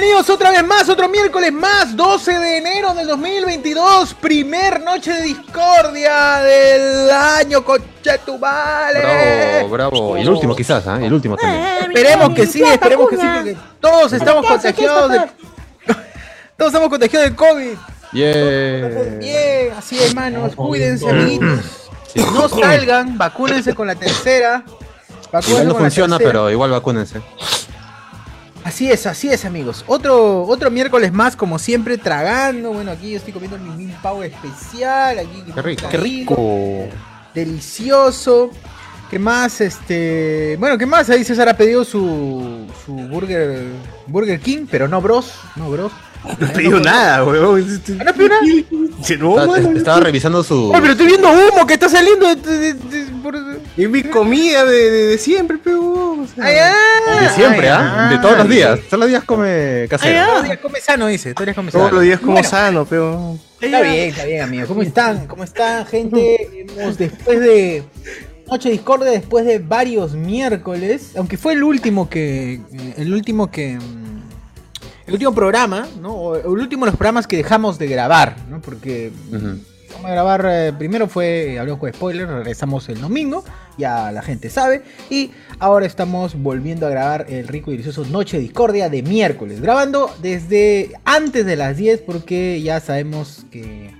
Bienvenidos 0.00 0.30
otra 0.30 0.52
vez 0.52 0.64
más, 0.64 0.88
otro 0.88 1.08
miércoles 1.08 1.52
más, 1.52 1.96
12 1.96 2.38
de 2.38 2.58
enero 2.58 2.94
del 2.94 3.08
2022, 3.08 4.14
primer 4.14 4.80
noche 4.80 5.12
de 5.12 5.22
discordia 5.22 6.36
del 6.38 7.10
año, 7.10 7.64
conchetumale. 7.64 9.00
Bravo, 9.00 9.68
bravo. 9.68 10.16
Y 10.16 10.20
el 10.20 10.28
último 10.28 10.54
quizás, 10.54 10.86
¿ah? 10.86 11.00
El 11.02 11.12
último 11.12 11.36
también. 11.36 11.90
Esperemos 11.90 12.32
que 12.32 12.46
sí, 12.46 12.62
esperemos 12.62 13.08
que 13.10 13.16
sí, 13.16 13.26
porque 13.26 13.56
todos 13.80 14.12
estamos 14.12 14.46
contagiados 14.46 15.10
de... 15.10 15.18
Todos 16.56 16.72
estamos 16.72 16.90
contagiados 16.90 17.30
de 17.30 17.34
COVID. 17.34 17.76
Yeah. 18.12 19.18
Bien, 19.18 19.72
así 19.76 20.00
hermanos, 20.00 20.54
cuídense, 20.54 21.10
amiguitos. 21.10 21.90
No 22.34 22.48
salgan, 22.48 23.18
vacúnense 23.18 23.74
con 23.74 23.88
la 23.88 23.96
tercera. 23.96 24.62
Vacúnense 25.32 25.50
Igual 25.50 25.66
no 25.66 25.74
con 25.74 25.82
la 25.82 25.88
funciona, 25.88 26.18
tercera. 26.18 26.30
pero 26.30 26.50
igual 26.52 26.70
vacúnense. 26.70 27.20
Así 28.68 28.92
es, 28.92 29.06
así 29.06 29.30
es, 29.30 29.46
amigos. 29.46 29.82
Otro, 29.86 30.42
otro 30.42 30.70
miércoles 30.70 31.10
más, 31.10 31.34
como 31.36 31.58
siempre, 31.58 31.96
tragando. 31.96 32.70
Bueno, 32.70 32.90
aquí 32.90 33.12
yo 33.12 33.16
estoy 33.16 33.32
comiendo 33.32 33.56
mi 33.56 33.70
mil 33.70 33.94
pavo 34.02 34.22
especial. 34.22 35.20
Aquí, 35.20 35.42
Qué 35.54 35.62
rico. 35.62 35.88
Qué 35.88 35.96
rico. 35.96 36.88
Delicioso. 37.34 38.50
¿Qué 39.08 39.18
más? 39.18 39.62
Este. 39.62 40.58
Bueno, 40.60 40.76
¿qué 40.76 40.84
más? 40.84 41.08
Ahí 41.08 41.24
César 41.24 41.48
ha 41.48 41.56
pedido 41.56 41.82
su, 41.82 42.66
su 42.84 42.92
burger. 42.92 43.68
Burger 44.06 44.38
King, 44.38 44.66
pero 44.70 44.86
no 44.86 45.00
Bros. 45.00 45.32
No 45.56 45.70
Bros. 45.70 45.90
No 46.38 46.46
he 46.46 46.50
pedido 46.50 46.80
nada, 46.80 47.24
weón. 47.24 47.80
¿No 48.04 48.12
pedido 48.12 48.28
nada? 49.46 49.58
Estaba 49.74 50.00
revisando 50.00 50.42
su. 50.42 50.72
Ay, 50.74 50.80
pero 50.82 50.92
estoy 50.92 51.06
viendo 51.06 51.30
humo 51.30 51.66
que 51.66 51.72
está 51.72 51.88
saliendo 51.88 52.26
Es 53.78 53.88
mi 53.88 54.02
comida 54.02 54.64
de, 54.64 54.90
de, 54.90 55.06
de 55.06 55.18
siempre, 55.18 55.56
pero. 55.62 55.80
o 56.20 56.26
sea. 56.26 56.44
Ay, 56.44 56.56
ah, 56.60 57.20
De 57.22 57.28
siempre, 57.28 57.68
¿ah? 57.68 58.08
ah. 58.08 58.10
De 58.10 58.18
todos 58.18 58.38
los 58.38 58.48
días. 58.48 58.80
Todos 58.88 58.98
los 58.98 59.08
días 59.08 59.22
come 59.22 59.86
casero. 59.88 60.24
Todos 60.24 60.38
los 60.38 60.44
días 60.46 60.58
come 60.58 60.80
sano, 60.80 61.06
dice. 61.06 61.34
Todos 61.34 61.46
los 61.46 61.54
días 61.54 61.56
come 61.56 61.70
sano. 61.70 61.84
Todos 61.84 61.92
los 61.92 62.02
días 62.02 62.18
como 62.18 62.32
Bueno, 62.32 62.48
sano, 62.48 62.84
pero. 62.84 63.38
Está 63.60 63.80
bien, 63.82 64.08
está 64.08 64.24
bien, 64.24 64.42
amigos. 64.42 64.66
¿Cómo 64.66 64.82
están? 64.82 65.28
¿Cómo 65.28 65.44
están, 65.44 65.86
gente? 65.86 66.66
Hemos 66.76 66.98
después 66.98 67.38
de 67.38 67.84
Noche 68.50 68.68
Discordia, 68.70 69.12
después 69.12 69.44
de 69.44 69.60
varios 69.60 70.14
miércoles, 70.14 71.12
aunque 71.16 71.36
fue 71.36 71.52
el 71.52 71.62
último 71.62 72.10
que. 72.10 72.60
El 72.96 73.14
último 73.14 73.48
que. 73.48 73.78
El 75.06 75.14
último 75.14 75.32
programa, 75.32 75.86
¿no? 76.00 76.14
O 76.14 76.36
el 76.36 76.46
último 76.46 76.84
de 76.84 76.90
los 76.90 76.96
programas 76.98 77.28
que 77.28 77.36
dejamos 77.36 77.78
de 77.78 77.86
grabar, 77.86 78.34
¿no? 78.50 78.60
Porque. 78.60 79.12
Vamos 79.92 80.10
a 80.10 80.10
grabar, 80.10 80.46
eh, 80.48 80.72
primero 80.78 81.08
fue, 81.08 81.58
hablamos 81.58 81.80
con 81.80 81.92
spoilers, 81.92 82.30
regresamos 82.30 82.88
el 82.88 83.00
domingo, 83.00 83.42
ya 83.78 84.12
la 84.12 84.22
gente 84.22 84.50
sabe, 84.50 84.82
y 85.08 85.30
ahora 85.58 85.86
estamos 85.86 86.34
volviendo 86.34 86.86
a 86.86 86.90
grabar 86.90 87.26
el 87.28 87.48
rico 87.48 87.70
y 87.70 87.74
delicioso 87.74 88.04
Noche 88.04 88.36
de 88.36 88.42
Discordia 88.42 88.90
de 88.90 89.02
miércoles, 89.02 89.60
grabando 89.60 90.10
desde 90.20 90.92
antes 91.04 91.46
de 91.46 91.56
las 91.56 91.76
10 91.76 92.00
porque 92.02 92.60
ya 92.60 92.80
sabemos 92.80 93.46
que 93.50 93.94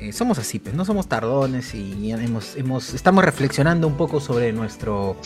eh, 0.00 0.12
somos 0.12 0.38
así, 0.38 0.58
pues 0.58 0.74
no 0.74 0.84
somos 0.84 1.06
tardones 1.08 1.74
y 1.74 2.10
hemos, 2.10 2.56
estamos 2.94 3.24
reflexionando 3.24 3.86
un 3.86 3.96
poco 3.96 4.20
sobre 4.20 4.52
nuestro, 4.52 5.16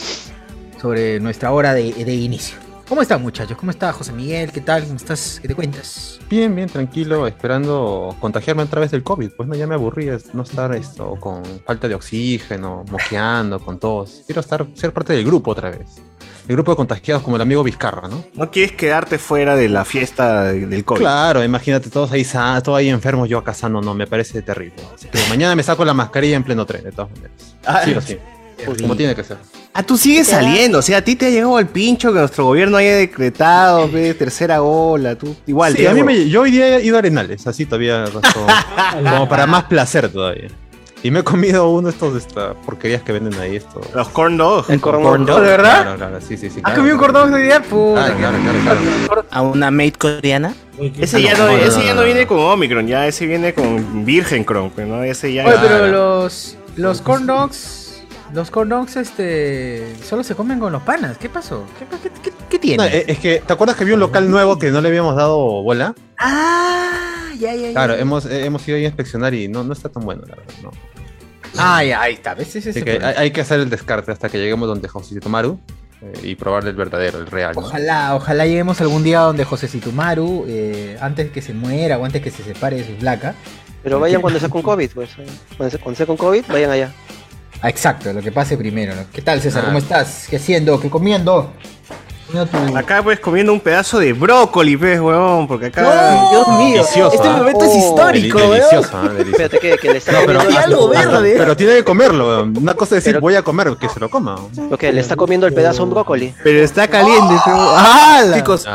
sobre 0.80 1.20
nuestra 1.20 1.52
hora 1.52 1.72
de, 1.72 1.92
de 1.92 2.14
inicio. 2.14 2.65
¿Cómo 2.88 3.02
están 3.02 3.20
muchachos? 3.20 3.56
¿Cómo 3.58 3.72
está 3.72 3.92
José 3.92 4.12
Miguel? 4.12 4.52
¿Qué 4.52 4.60
tal? 4.60 4.84
¿Cómo 4.84 4.94
estás? 4.94 5.40
¿Qué 5.42 5.48
te 5.48 5.56
cuentas? 5.56 6.20
Bien, 6.30 6.54
bien, 6.54 6.68
tranquilo, 6.68 7.26
esperando 7.26 8.14
contagiarme 8.20 8.62
otra 8.62 8.80
vez 8.80 8.92
del 8.92 9.02
COVID. 9.02 9.30
Pues 9.36 9.48
no, 9.48 9.56
ya 9.56 9.66
me 9.66 9.74
aburrí 9.74 10.08
no 10.32 10.42
estar 10.44 10.72
esto 10.72 11.16
con 11.18 11.42
falta 11.64 11.88
de 11.88 11.96
oxígeno, 11.96 12.84
moqueando, 12.88 13.58
con 13.58 13.80
tos. 13.80 14.22
Quiero 14.26 14.40
estar, 14.40 14.64
ser 14.74 14.92
parte 14.92 15.14
del 15.14 15.24
grupo 15.24 15.50
otra 15.50 15.70
vez. 15.70 16.00
El 16.46 16.54
grupo 16.54 16.70
de 16.70 16.76
contagiados 16.76 17.24
como 17.24 17.34
el 17.34 17.42
amigo 17.42 17.64
Vizcarra, 17.64 18.06
¿no? 18.06 18.24
No 18.34 18.52
quieres 18.52 18.70
quedarte 18.76 19.18
fuera 19.18 19.56
de 19.56 19.68
la 19.68 19.84
fiesta 19.84 20.44
del 20.44 20.84
COVID. 20.84 21.00
Claro, 21.00 21.42
imagínate, 21.42 21.90
todos 21.90 22.12
ahí 22.12 22.24
todos 22.24 22.78
ahí 22.78 22.88
enfermos, 22.88 23.28
yo 23.28 23.38
acá 23.38 23.52
sano, 23.52 23.80
no, 23.80 23.94
me 23.94 24.06
parece 24.06 24.42
terrible. 24.42 24.76
Así 24.94 25.08
que 25.08 25.18
mañana 25.28 25.56
me 25.56 25.64
saco 25.64 25.84
la 25.84 25.92
mascarilla 25.92 26.36
en 26.36 26.44
pleno 26.44 26.64
tren, 26.64 26.84
de 26.84 26.92
todas 26.92 27.10
maneras. 27.10 27.56
Ah, 27.64 27.82
Sí 27.84 27.94
o 27.94 28.00
sí. 28.00 28.16
Como 28.64 28.96
tiene 28.96 29.14
que 29.14 29.22
ser. 29.22 29.36
Ah, 29.72 29.82
tú 29.82 29.98
sigues 29.98 30.28
saliendo, 30.28 30.78
o 30.78 30.82
sea, 30.82 30.98
a 30.98 31.02
ti 31.02 31.16
te 31.16 31.26
ha 31.26 31.30
llegado 31.30 31.58
el 31.58 31.66
pincho 31.66 32.12
que 32.12 32.18
nuestro 32.18 32.44
gobierno 32.44 32.78
haya 32.78 32.96
decretado, 32.96 33.90
ve, 33.90 34.14
tercera 34.14 34.62
ola, 34.62 35.14
tú 35.16 35.36
igual. 35.46 35.76
Sí, 35.76 35.86
a 35.86 35.92
mí 35.92 36.02
me, 36.02 36.28
yo 36.28 36.42
hoy 36.42 36.50
día 36.52 36.78
he 36.78 36.84
ido 36.84 36.96
a 36.96 37.00
Arenales, 37.00 37.46
así 37.46 37.66
todavía, 37.66 38.04
como, 38.10 38.46
como 39.10 39.28
para 39.28 39.46
más 39.46 39.64
placer 39.64 40.08
todavía. 40.08 40.48
Y 41.02 41.10
me 41.10 41.20
he 41.20 41.22
comido 41.22 41.68
uno 41.70 41.88
de 41.88 41.92
estos 41.92 42.14
de 42.14 42.18
estas 42.18 42.56
porquerías 42.64 43.02
que 43.02 43.12
venden 43.12 43.38
ahí, 43.38 43.56
esto. 43.56 43.80
Los 43.94 44.08
corn 44.08 44.36
dogs. 44.36 44.70
El 44.70 44.80
corn 44.80 45.02
Corn 45.02 45.26
dog. 45.26 45.36
dog, 45.36 45.44
¿De 45.44 45.50
verdad? 45.50 45.82
Claro, 45.82 45.96
claro, 45.98 46.20
sí, 46.20 46.36
sí, 46.36 46.50
sí. 46.50 46.60
¿Has 46.64 46.74
claro. 46.74 46.98
comido 46.98 47.24
un 47.24 47.42
día? 47.42 47.62
Puta. 47.62 48.16
Claro, 48.16 48.18
claro, 48.18 48.58
claro, 48.62 48.78
claro. 49.06 49.26
a 49.30 49.42
una 49.42 49.70
maid 49.70 49.94
coreana. 49.94 50.54
Ese 50.98 51.22
ya 51.22 51.34
No, 51.36 51.48
ese 51.50 51.84
ya 51.84 51.94
no, 51.94 52.02
viene 52.02 52.26
con 52.26 52.38
Omicron, 52.38 52.86
ya 52.86 53.06
ese 53.06 53.26
viene 53.26 53.54
con 53.54 54.04
Virgen 54.04 54.42
Cron, 54.42 54.72
pero 54.74 54.88
no, 54.88 55.02
ese 55.04 55.32
ya. 55.32 55.46
Oye, 55.46 55.56
pero 55.60 55.86
los, 55.86 56.56
los 56.76 57.00
corn 57.02 57.26
dogs, 57.26 57.75
los 58.32 58.50
corn 58.50 58.68
dogs, 58.68 58.96
este, 58.96 59.94
solo 60.04 60.22
se 60.24 60.34
comen 60.34 60.58
con 60.58 60.72
los 60.72 60.82
panas. 60.82 61.16
¿Qué 61.18 61.28
pasó? 61.28 61.64
¿Qué, 61.78 61.86
qué, 62.02 62.10
qué- 62.22 62.32
qué 62.48 62.58
tiene? 62.58 62.76
No, 62.76 62.84
eh, 62.84 63.04
es 63.06 63.18
que, 63.18 63.42
¿te 63.46 63.52
acuerdas 63.52 63.76
que 63.76 63.84
había 63.84 63.94
un 63.94 64.00
local 64.00 64.30
nuevo 64.30 64.58
que 64.58 64.70
no 64.70 64.80
le 64.80 64.88
habíamos 64.88 65.16
dado 65.16 65.38
bola? 65.62 65.94
ah, 66.18 67.28
ya, 67.38 67.54
ya, 67.54 67.68
ya. 67.68 67.72
Claro, 67.72 67.94
hemos, 67.94 68.26
eh, 68.26 68.44
hemos 68.46 68.66
ido 68.68 68.76
ahí 68.76 68.84
a 68.84 68.88
inspeccionar 68.88 69.34
y 69.34 69.48
no, 69.48 69.62
no 69.64 69.72
está 69.72 69.88
tan 69.88 70.04
bueno, 70.04 70.22
la 70.26 70.36
verdad. 70.36 70.54
No. 70.62 70.70
Ah, 71.58 71.82
ya, 71.84 72.02
ahí 72.02 72.14
está. 72.14 72.32
Hay, 72.36 73.14
hay 73.16 73.30
que 73.30 73.40
hacer 73.40 73.60
el 73.60 73.70
descarte 73.70 74.12
hasta 74.12 74.28
que 74.28 74.38
lleguemos 74.38 74.68
donde 74.68 74.88
José 74.88 75.18
Tomaru 75.20 75.58
eh, 76.02 76.12
y 76.22 76.34
probarle 76.34 76.70
el 76.70 76.76
verdadero, 76.76 77.18
el 77.18 77.26
real. 77.26 77.54
¿no? 77.54 77.62
Ojalá, 77.62 78.14
ojalá 78.14 78.44
lleguemos 78.46 78.80
algún 78.82 79.02
día 79.02 79.20
donde 79.20 79.44
José 79.44 79.66
Situmaru, 79.68 80.44
eh, 80.48 80.98
antes 81.00 81.30
que 81.30 81.40
se 81.40 81.54
muera 81.54 81.96
o 81.98 82.04
antes 82.04 82.20
que 82.22 82.30
se 82.30 82.42
separe 82.42 82.76
de 82.76 82.84
su 82.86 82.96
flaca. 82.96 83.34
Pero 83.82 84.00
vayan 84.00 84.20
cuando 84.20 84.38
sea 84.40 84.48
con 84.50 84.62
COVID, 84.70 84.90
pues. 84.94 85.10
Cuando 85.56 85.70
sea, 85.70 85.80
cuando 85.80 85.96
sea 85.96 86.06
con 86.06 86.16
COVID, 86.16 86.44
vayan 86.48 86.70
allá. 86.70 86.92
Ah, 87.62 87.68
exacto, 87.68 88.12
lo 88.12 88.20
que 88.22 88.32
pase 88.32 88.56
primero. 88.56 88.94
¿no? 88.94 89.02
¿Qué 89.12 89.22
tal, 89.22 89.40
César? 89.40 89.62
Ah. 89.64 89.66
¿Cómo 89.66 89.78
estás? 89.78 90.26
¿Qué 90.28 90.36
haciendo? 90.36 90.78
¿Qué 90.80 90.90
comiendo? 90.90 91.52
Tu- 92.32 92.76
Acá 92.76 93.02
pues 93.04 93.20
comiendo 93.20 93.52
un 93.52 93.60
pedazo 93.60 94.00
de 94.00 94.12
brócoli, 94.12 94.76
pues, 94.76 95.00
weón, 95.00 95.46
porque 95.46 95.66
acá. 95.66 95.82
Dios 96.30 96.48
mío, 96.58 96.82
Delicioso, 96.82 97.14
este 97.14 97.28
momento 97.28 97.64
es 97.64 97.70
Oh, 97.72 97.78
histórico, 97.78 98.38
Deli- 98.38 98.48
weón. 98.48 98.50
delicioso. 98.58 99.02
Delicioso. 99.02 99.30
Espérate 99.30 99.58
que, 99.60 99.78
que 99.78 99.92
le 99.92 99.98
está 99.98 100.12
No, 100.12 100.18
pero, 100.26 100.40
algo 100.40 100.88
verde. 100.88 101.34
pero 101.38 101.56
tiene 101.56 101.74
que 101.76 101.84
comerlo. 101.84 102.26
weón. 102.26 102.56
Una 102.58 102.74
cosa 102.74 102.96
es 102.96 103.04
decir, 103.04 103.12
Pero- 103.14 103.20
voy 103.20 103.36
a 103.36 103.42
comer, 103.42 103.76
que 103.80 103.88
se 103.88 104.00
lo 104.00 104.10
coma. 104.10 104.36
Lo 104.70 104.76
que 104.76 104.92
le 104.92 105.00
está 105.00 105.14
comiendo 105.14 105.46
el 105.46 105.54
pedazo 105.54 105.82
a 105.82 105.84
un 105.84 105.90
brócoli. 105.92 106.34
Pero 106.42 106.58
está 106.64 106.88
caliente. 106.88 107.34
¡Ah! 107.46 108.24
Chicos, 108.34 108.66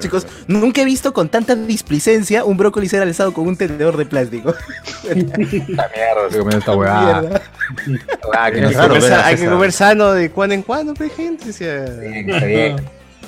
chicos, 0.00 0.26
nunca 0.46 0.80
he 0.82 0.84
visto 0.84 1.12
con 1.12 1.28
tanta 1.28 1.56
displicencia 1.56 2.44
un 2.44 2.56
brócoli 2.56 2.88
ser 2.88 3.02
alzado 3.02 3.32
con 3.34 3.48
un 3.48 3.56
tenedor 3.56 3.96
de 3.96 4.06
plástico. 4.06 4.54
esta 5.04 6.74
Mierda. 6.76 7.42
Ah, 8.36 8.50
que 8.50 8.58
Es 8.64 8.76
no 8.76 9.16
Hay 9.24 9.36
que 9.36 9.46
comer 9.48 9.72
sano 9.72 10.12
de 10.12 10.30
cuando 10.30 10.54
en 10.54 10.62
cuando, 10.62 10.94
pues, 10.94 11.12
gente. 11.14 11.44
bien, 11.58 12.30
está 12.30 12.46
bien. 12.46 12.76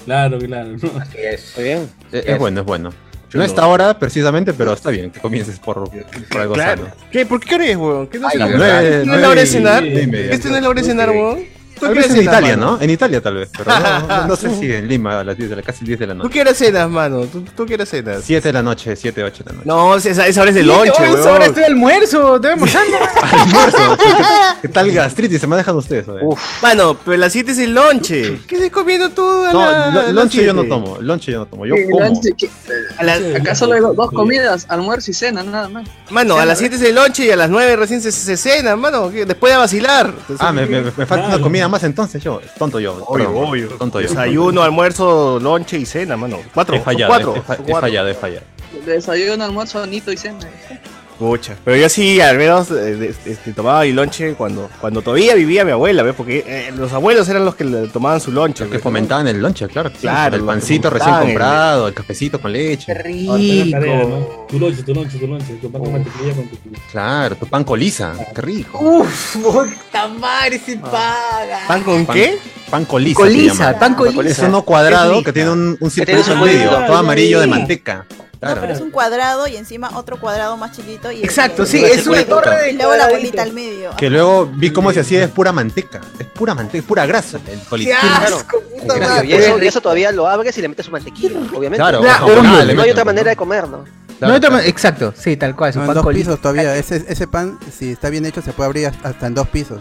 Claro, 0.07 0.39
claro. 0.39 0.75
Así 1.01 1.19
es. 1.19 1.49
Está 1.49 1.61
bien. 1.63 1.91
es, 2.13 2.27
es 2.27 2.39
bueno, 2.39 2.61
es 2.61 2.67
bueno. 2.67 2.93
No 3.35 3.43
a 3.43 3.45
esta 3.45 3.67
hora 3.67 3.99
precisamente, 3.99 4.55
pero 4.55 4.73
está 4.73 4.89
bien 4.91 5.11
que 5.11 5.21
comiences 5.21 5.59
por, 5.59 5.91
por 6.31 6.41
algo 6.41 6.55
Claro. 6.55 6.85
sano. 6.85 6.95
¿Qué? 7.13 7.27
¿Por 7.27 7.39
qué 7.41 7.57
crees, 7.57 7.77
weón? 7.77 8.07
¿Qué 8.07 8.19
no 8.19 8.29
Ay, 8.29 8.39
la 8.39 8.47
¿Este 8.83 9.05
no 9.07 9.15
es 9.15 9.21
la 9.21 9.29
hora 9.29 9.41
de 9.41 9.47
cenar? 9.47 9.85
¿Este 9.85 10.49
no 10.49 10.57
es 10.57 10.63
la 10.63 10.69
hora 10.71 10.81
de 10.81 10.87
cenar, 10.89 11.11
weón? 11.11 11.41
¿Tú 11.79 11.85
Tal 11.85 11.93
qué 11.93 11.99
vez 12.01 12.11
hora 12.11 12.19
en 12.19 12.23
Italia, 12.25 12.57
mano? 12.57 12.71
¿no? 12.77 12.83
En 12.83 12.91
Italia 12.91 13.21
tal 13.21 13.35
vez, 13.35 13.51
pero 13.57 13.71
no, 13.71 14.01
no, 14.09 14.27
no 14.29 14.37
sé 14.37 14.49
si 14.59 14.73
en 14.73 14.89
Lima 14.89 15.21
a 15.21 15.25
las 15.25 15.37
10 15.37 15.51
de 15.51 15.57
la, 15.57 15.63
casi 15.63 15.85
10 15.85 15.99
de 15.99 16.07
la 16.07 16.13
¿Tú 16.15 16.19
noche. 16.21 16.31
qué 16.33 16.41
hora 16.41 16.55
cenas, 16.55 16.89
mano? 16.89 17.21
¿Tú, 17.27 17.45
tú 17.55 17.67
qué 17.67 17.75
hora 17.75 17.85
cenas? 17.87 18.23
7 18.25 18.49
de 18.49 18.53
la 18.53 18.63
noche, 18.63 18.97
7, 18.97 19.23
8 19.25 19.45
de 19.45 19.51
la 19.51 19.57
noche. 19.57 19.67
No, 19.69 19.95
esa, 19.97 20.27
esa 20.27 20.41
hora 20.41 20.51
es 20.51 20.55
de 20.57 20.63
lonche, 20.63 20.93
Oye, 21.03 21.13
weón. 21.15 21.29
ahora 21.29 21.47
estoy 21.47 21.61
de 21.63 21.67
almuerzo, 21.67 22.37
estoy 22.37 22.51
almorzando. 22.53 22.97
Almuerzo. 23.23 23.99
¿Qué, 24.63 24.69
tal 24.69 24.91
gastritis 24.91 25.41
se 25.41 25.47
manejan 25.47 25.77
ustedes? 25.77 26.07
Uf, 26.23 26.41
Mano, 26.63 26.97
pero 27.05 27.17
las 27.19 27.33
7 27.33 27.53
es 27.53 27.59
el 27.59 27.75
lonche. 27.75 28.41
¿Qué 28.47 28.57
estás 28.57 28.71
comiendo 28.71 29.11
tú 29.11 29.23
a 29.45 29.53
la, 29.53 29.91
No, 29.91 30.13
lonche 30.13 30.45
yo 30.45 30.55
no 30.55 30.65
tomo, 30.65 30.97
lonche 31.01 31.33
yo 31.33 31.41
no 31.41 31.47
tomo, 31.47 31.67
yo 31.67 31.75
Sí, 31.77 31.83
como. 31.91 32.07
A 32.99 33.05
la- 33.05 33.37
Acá 33.37 33.55
solo 33.55 33.75
hay 33.75 33.81
dos 33.81 34.11
comidas, 34.13 34.67
almuerzo 34.69 35.11
y 35.11 35.15
cena, 35.15 35.43
nada 35.43 35.69
más. 35.69 35.87
Mano, 36.11 36.39
a 36.39 36.45
las 36.47 36.59
7 36.59 36.77
es 36.77 36.83
el 36.83 36.95
lonche 36.95 37.27
y 37.27 37.31
a 37.31 37.37
las 37.37 37.51
9 37.51 37.77
recién 37.77 38.01
se, 38.01 38.11
se 38.13 38.37
cena, 38.37 38.77
mano. 38.77 39.11
Después 39.11 39.53
de 39.53 39.59
vacilar. 39.59 40.07
Entonces, 40.07 40.37
Ah, 40.41 40.53
me, 40.53 40.65
me, 40.67 40.81
me 40.83 41.07
falta 41.07 41.27
una 41.27 41.41
comida 41.41 41.66
más 41.69 41.85
entonces 41.85 42.23
yo. 42.23 42.41
Tonto 42.59 42.81
yo. 42.81 42.95
Obvio, 43.07 43.27
perdón, 43.27 43.49
obvio. 43.49 43.69
Tonto 43.69 44.01
yo. 44.01 44.09
Desayuno, 44.09 44.63
almuerzo, 44.63 45.39
lonche 45.41 45.79
y 45.79 45.87
cena, 45.87 46.17
mano. 46.17 46.39
Cuatro. 46.53 46.77
He 46.77 46.81
fallado, 46.81 47.09
cuatro. 47.09 47.37
he, 47.37 47.75
fallado, 47.75 48.09
he 48.09 48.15
fallado. 48.15 48.47
Desayuno, 48.85 49.45
almuerzo, 49.45 49.83
anito 49.83 50.13
y 50.13 50.17
cena. 50.17 50.39
Pucha. 51.19 51.57
Pero 51.65 51.77
yo 51.79 51.89
sí, 51.89 52.21
al 52.21 52.37
menos, 52.37 52.71
eh, 52.71 53.15
este, 53.25 53.53
tomaba 53.55 53.83
mi 53.85 53.93
lonche 53.93 54.35
cuando, 54.35 54.69
cuando 54.81 55.01
todavía 55.01 55.35
vivía 55.35 55.65
mi 55.65 55.71
abuela, 55.71 56.03
¿ves? 56.03 56.15
Porque 56.15 56.45
eh, 56.47 56.73
los 56.77 56.93
abuelos 56.93 57.27
eran 57.31 57.45
los 57.45 57.55
que 57.55 57.65
le 57.65 57.89
tomaban 57.89 58.21
su 58.21 58.33
lonche. 58.33 58.65
Los 58.65 58.73
que 58.73 58.79
fomentaban 58.79 59.27
el 59.27 59.41
lonche, 59.41 59.67
claro. 59.69 59.89
sí. 59.91 59.97
Claro, 60.03 60.37
el 60.37 60.43
pancito 60.45 60.91
recién 60.91 61.15
el- 61.15 61.21
comprado, 61.23 61.89
el 61.89 61.95
cafecito 61.95 62.39
con 62.41 62.53
leche. 62.53 62.87
Qué 62.87 62.95
rico. 63.03 64.47
Tu 64.49 64.59
lonche, 64.59 64.83
tu 64.83 64.95
lonche, 64.95 65.19
tu 65.19 65.27
lonche, 65.27 65.55
tu 65.55 65.71
pan 65.73 65.83
con 65.83 65.93
mantequilla 65.93 66.35
con 66.35 66.49
tu... 66.49 66.57
Claro, 66.93 67.37
tu 67.37 67.47
pan 67.47 67.65
coliza. 67.65 68.13
Qué 68.35 68.43
rico. 68.43 68.79
Uf, 68.79 69.37
puta 69.37 70.09
madre, 70.09 70.59
se 70.59 70.77
paga. 70.77 71.61
¿Pan 71.67 71.83
con 71.83 72.05
Pan- 72.07 72.15
qué? 72.17 72.39
Pan 72.71 72.85
coliza. 72.85 73.17
Coliza, 73.21 73.79
pan 73.79 73.93
Es 73.93 74.15
coliza. 74.15 74.47
uno 74.49 74.63
cuadrado 74.63 75.19
Es 75.21 75.25
que 75.25 75.33
tiene 75.33 75.51
un, 75.51 75.77
un 75.81 75.91
su 75.91 76.03
en 76.03 76.41
medio, 76.41 76.71
todo 76.87 76.97
amarillo 76.97 77.41
de 77.41 77.47
manteca. 77.47 78.05
No, 78.49 78.55
pero 78.55 78.67
Claro. 78.67 78.75
es 78.75 78.81
un 78.81 78.91
cuadrado 78.91 79.47
y 79.47 79.57
encima 79.57 79.91
otro 79.95 80.19
cuadrado 80.21 80.57
más 80.57 80.73
chiquito. 80.77 81.11
Y 81.13 81.23
Exacto, 81.23 81.67
sí, 81.67 81.85
es 81.85 82.07
una 82.07 82.25
torre 82.25 82.57
de 82.63 82.71
Y 82.71 82.77
luego 82.77 82.97
la 82.97 83.09
bolita 83.09 83.43
al 83.43 83.53
medio. 83.53 83.91
Que 83.97 84.11
luego 84.11 84.47
vi 84.47 84.71
cómo 84.73 84.93
se 84.93 85.01
hacía, 85.01 85.25
es 85.25 85.31
pura 85.31 85.53
manteca. 85.53 86.01
Es 86.19 86.27
pura 86.27 86.55
manteca, 86.55 86.79
es 86.79 86.85
pura 86.85 87.07
grasa. 87.07 87.39
El 87.39 87.59
¡Qué 87.61 87.67
coliza. 87.69 87.97
asco, 88.25 88.61
puta 88.61 88.95
Qué 88.95 89.01
madre! 89.01 89.27
Y 89.63 89.67
eso, 89.67 89.81
todavía 89.81 90.13
lo 90.13 90.27
abres 90.27 90.57
y 90.59 90.63
le 90.63 90.69
metes 90.69 90.87
su 90.87 90.93
mantequilla, 90.93 91.39
obviamente. 91.55 91.77
Claro, 91.79 92.01
Claro, 92.01 92.43
No 92.75 92.83
hay 92.83 92.91
otra 92.91 93.05
manera 93.05 93.31
de 93.31 93.37
comer, 93.37 93.69
¿no? 93.69 93.79
No 93.79 93.85
Claro, 94.19 94.33
hay 94.33 94.39
otra 94.39 94.49
claro. 94.51 94.63
ma- 94.65 94.69
Exacto, 94.69 95.13
sí, 95.17 95.37
tal 95.37 95.55
cual. 95.55 95.73
No, 95.75 95.85
en 95.85 95.93
dos 95.95 96.07
pisos 96.07 96.41
todavía. 96.41 96.75
Ese, 96.77 97.05
ese 97.07 97.27
pan, 97.27 97.59
si 97.71 97.93
está 97.93 98.09
bien 98.09 98.25
hecho, 98.25 98.41
se 98.41 98.53
puede 98.53 98.67
abrir 98.67 98.87
hasta 99.03 99.27
en 99.27 99.35
dos 99.35 99.47
pisos. 99.49 99.81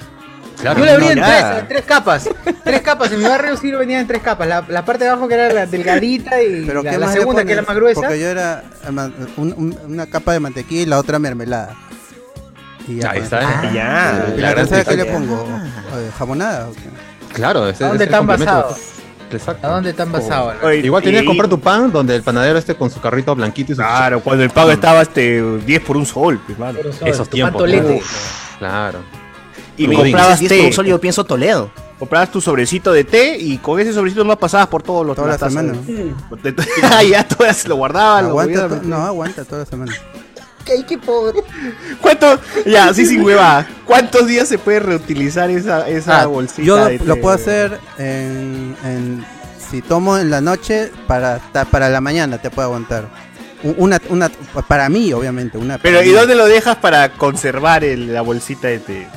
Claro. 0.65 0.79
Yo 0.79 0.85
le 0.85 0.91
abrí 0.91 1.05
No, 1.05 1.11
en 1.11 1.19
tres, 1.21 1.45
en 1.59 1.67
tres 1.67 1.81
capas. 1.85 2.29
tres 2.63 2.81
capas. 2.81 3.11
En 3.11 3.19
mi 3.19 3.25
barrio 3.29 3.55
sí 3.57 3.69
lo 3.71 3.77
venía 3.79 3.99
en 3.99 4.07
tres 4.07 4.21
capas. 4.23 4.47
La, 4.47 4.63
la 4.67 4.83
parte 4.83 5.03
de 5.03 5.11
abajo 5.11 5.27
que 5.27 5.35
era 5.35 5.53
la 5.53 5.65
delgadita 5.67 6.41
y 6.41 6.65
Pero 6.65 6.81
la, 6.81 6.91
¿qué 6.91 6.97
la 6.97 7.11
segunda 7.11 7.45
que 7.45 7.53
era 7.53 7.61
más 7.61 7.75
gruesa. 7.75 8.01
Porque 8.01 8.19
yo 8.19 8.27
era 8.27 8.63
eh, 8.87 8.91
ma- 8.91 9.11
un- 9.37 9.53
un- 9.57 9.79
una 9.87 10.07
capa 10.07 10.33
de 10.33 10.39
mantequilla 10.39 10.81
y 10.81 10.85
la 10.87 10.97
otra 10.97 11.19
mermelada. 11.19 11.75
Y 12.87 12.97
ya, 12.97 13.11
Ahí 13.11 13.19
pues. 13.19 13.23
está. 13.25 13.39
Ah. 13.41 13.71
Ya. 13.73 14.25
¿Y 14.35 14.39
La 14.41 14.49
la 14.49 14.55
tercera 14.55 14.83
qué 14.85 14.95
le 14.97 15.05
pongo? 15.05 15.47
Eh, 15.97 16.09
¿Jamonada 16.17 16.67
o 16.69 16.73
qué? 16.73 17.33
Claro, 17.33 17.67
ese 17.69 17.83
¿A 17.83 17.87
dónde 17.89 18.03
están 18.05 18.25
basados? 18.25 18.77
Exacto. 19.31 19.67
¿A 19.67 19.69
dónde 19.71 19.89
están 19.91 20.11
basados? 20.11 20.55
Igual 20.83 21.03
tenías 21.03 21.21
que 21.21 21.25
y- 21.25 21.27
comprar 21.27 21.49
tu 21.49 21.59
pan 21.59 21.91
donde 21.91 22.15
el 22.15 22.23
panadero 22.23 22.57
esté 22.57 22.75
con 22.75 22.89
su 22.89 22.99
carrito 23.01 23.35
blanquito 23.35 23.71
y 23.73 23.75
su 23.75 23.81
Claro, 23.81 24.19
cuando 24.21 24.43
el 24.43 24.49
pago 24.49 24.71
estaba 24.71 25.01
este 25.01 25.41
10 25.65 25.81
por 25.81 25.97
un 25.97 26.05
sol, 26.05 26.39
pues, 26.45 26.57
mano. 26.57 26.79
Esos 27.05 27.29
tiempos. 27.29 27.63
Claro. 28.59 28.99
Y 29.77 29.85
Budín. 29.87 29.99
comprabas 29.99 30.39
té. 30.39 30.71
yo 30.71 31.01
pienso 31.01 31.23
Toledo. 31.23 31.69
Comprabas 31.99 32.29
tu 32.31 32.41
sobrecito 32.41 32.91
de 32.91 33.03
té 33.05 33.37
y 33.37 33.57
con 33.57 33.79
ese 33.79 33.93
sobrecito 33.93 34.23
no 34.25 34.37
pasabas 34.37 34.67
por 34.67 34.83
todos 34.83 35.05
los 35.05 35.15
Toda 35.15 35.27
la 35.27 35.33
las 35.33 35.39
tazas. 35.39 35.53
semana. 35.53 35.77
Ah, 36.83 37.03
ya 37.03 37.25
todas 37.27 37.65
lo 37.67 37.75
guardaban. 37.77 38.25
lo 38.25 38.29
Aguanta, 38.39 38.67
no, 38.83 38.97
aguanta 38.97 39.45
toda 39.45 39.59
la 39.59 39.65
semana. 39.65 39.93
¿Cuánto? 42.01 42.39
Ya, 42.65 42.89
así 42.89 43.05
sin 43.05 43.21
hueva. 43.25 43.65
¿Cuántos 43.85 44.27
días 44.27 44.47
se 44.47 44.57
puede 44.57 44.79
reutilizar 44.79 45.49
esa, 45.49 45.87
esa 45.87 46.21
Ah, 46.21 46.25
bolsita? 46.25 46.63
yo 46.63 46.77
lo, 46.77 46.85
de 46.85 46.99
lo 46.99 47.15
té? 47.15 47.21
puedo 47.21 47.35
hacer 47.35 47.79
en, 47.97 48.75
en- 48.83 49.25
si 49.69 49.81
tomo 49.81 50.17
en 50.17 50.29
la 50.29 50.41
noche 50.41 50.91
para 51.07 51.39
para 51.71 51.89
la 51.89 51.99
mañana 51.99 52.37
te 52.39 52.49
puedo 52.49 52.67
aguantar. 52.67 53.07
Una, 53.77 53.99
una 54.09 54.29
para 54.67 54.89
mí 54.89 55.11
obviamente 55.13 55.57
una. 55.57 55.77
Pero 55.79 56.03
¿y 56.03 56.07
mí. 56.07 56.11
dónde 56.11 56.35
lo 56.35 56.45
dejas 56.45 56.75
para 56.77 57.13
conservar 57.13 57.83
el- 57.83 58.13
la 58.13 58.21
bolsita 58.21 58.67
de 58.67 58.79
té? 58.79 59.07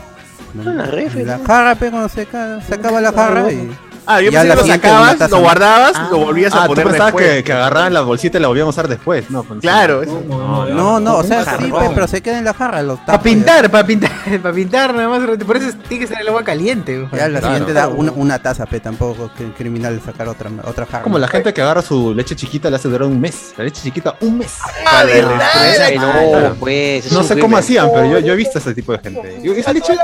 La 1.24 1.38
jarra, 1.46 1.74
pe, 1.74 1.90
cuando 1.90 2.08
se, 2.08 2.26
ca- 2.26 2.60
se 2.60 2.74
acaba 2.74 3.00
la 3.00 3.12
jarra 3.12 3.52
y 3.52 3.70
Ah, 4.10 4.22
yo 4.22 4.30
Ya 4.30 4.40
pensé 4.40 4.48
la 4.48 4.54
que 4.56 4.60
lo 4.62 4.74
sacabas, 4.74 5.30
lo 5.30 5.38
guardabas, 5.40 6.10
lo 6.10 6.18
volvías 6.18 6.54
Ah, 6.54 6.60
a 6.60 6.62
tú 6.62 6.68
poner 6.68 6.86
pensabas 6.86 7.12
después. 7.12 7.36
que, 7.36 7.44
que 7.44 7.52
agarraban 7.52 7.92
la 7.92 8.00
bolsita 8.00 8.38
y 8.38 8.40
la 8.40 8.48
volvíamos 8.48 8.74
a 8.74 8.80
usar 8.80 8.88
después, 8.88 9.28
¿no? 9.30 9.44
Claro, 9.60 10.02
eso. 10.02 10.22
no, 10.28 10.98
no, 10.98 11.16
o 11.18 11.22
sea, 11.22 11.44
sí, 11.58 11.70
pero 11.94 12.08
se 12.08 12.22
queda 12.22 12.38
en 12.38 12.44
la 12.46 12.54
jarra 12.54 12.82
Para 13.04 13.20
pintar, 13.20 13.70
para 13.70 13.86
pintar, 13.86 14.10
para 14.42 14.54
pintar 14.54 14.94
nada 14.94 15.08
más. 15.10 15.20
Por 15.44 15.56
eso 15.58 15.76
tiene 15.88 16.04
que 16.06 16.08
ser 16.08 16.22
el 16.22 16.28
agua 16.28 16.42
caliente. 16.42 17.06
Ya, 17.12 17.18
ya 17.18 17.28
la 17.28 17.38
Claro. 17.40 17.54
siguiente 17.54 17.72
da 17.74 17.88
una, 17.88 18.12
una 18.12 18.38
taza, 18.38 18.64
pe, 18.66 18.80
tampoco 18.80 19.30
que 19.36 19.52
criminal 19.52 20.00
sacar 20.04 20.26
otra 20.28 20.50
otra 20.64 20.86
jarra. 20.86 21.02
Como 21.02 21.18
la 21.18 21.28
gente 21.28 21.52
que 21.52 21.60
agarra 21.60 21.82
su 21.82 22.14
leche 22.14 22.34
chiquita 22.34 22.70
le 22.70 22.76
hace 22.76 22.88
durar 22.88 23.06
un 23.08 23.20
mes. 23.20 23.52
La 23.58 23.64
leche 23.64 23.82
chiquita, 23.82 24.16
un 24.22 24.38
mes. 24.38 24.56
Ah, 24.86 25.02
Ay, 25.04 25.98
no, 25.98 26.54
pues. 26.58 27.06
es 27.06 27.12
No 27.12 27.22
sé 27.22 27.38
cómo 27.38 27.56
hacían, 27.58 27.90
pero 27.92 28.06
yo, 28.06 28.18
yo 28.20 28.32
he 28.32 28.36
visto 28.36 28.58
ese 28.58 28.74
tipo 28.74 28.92
de 28.92 28.98
gente. 29.00 29.38
Esa 29.58 29.72
leche, 29.74 29.94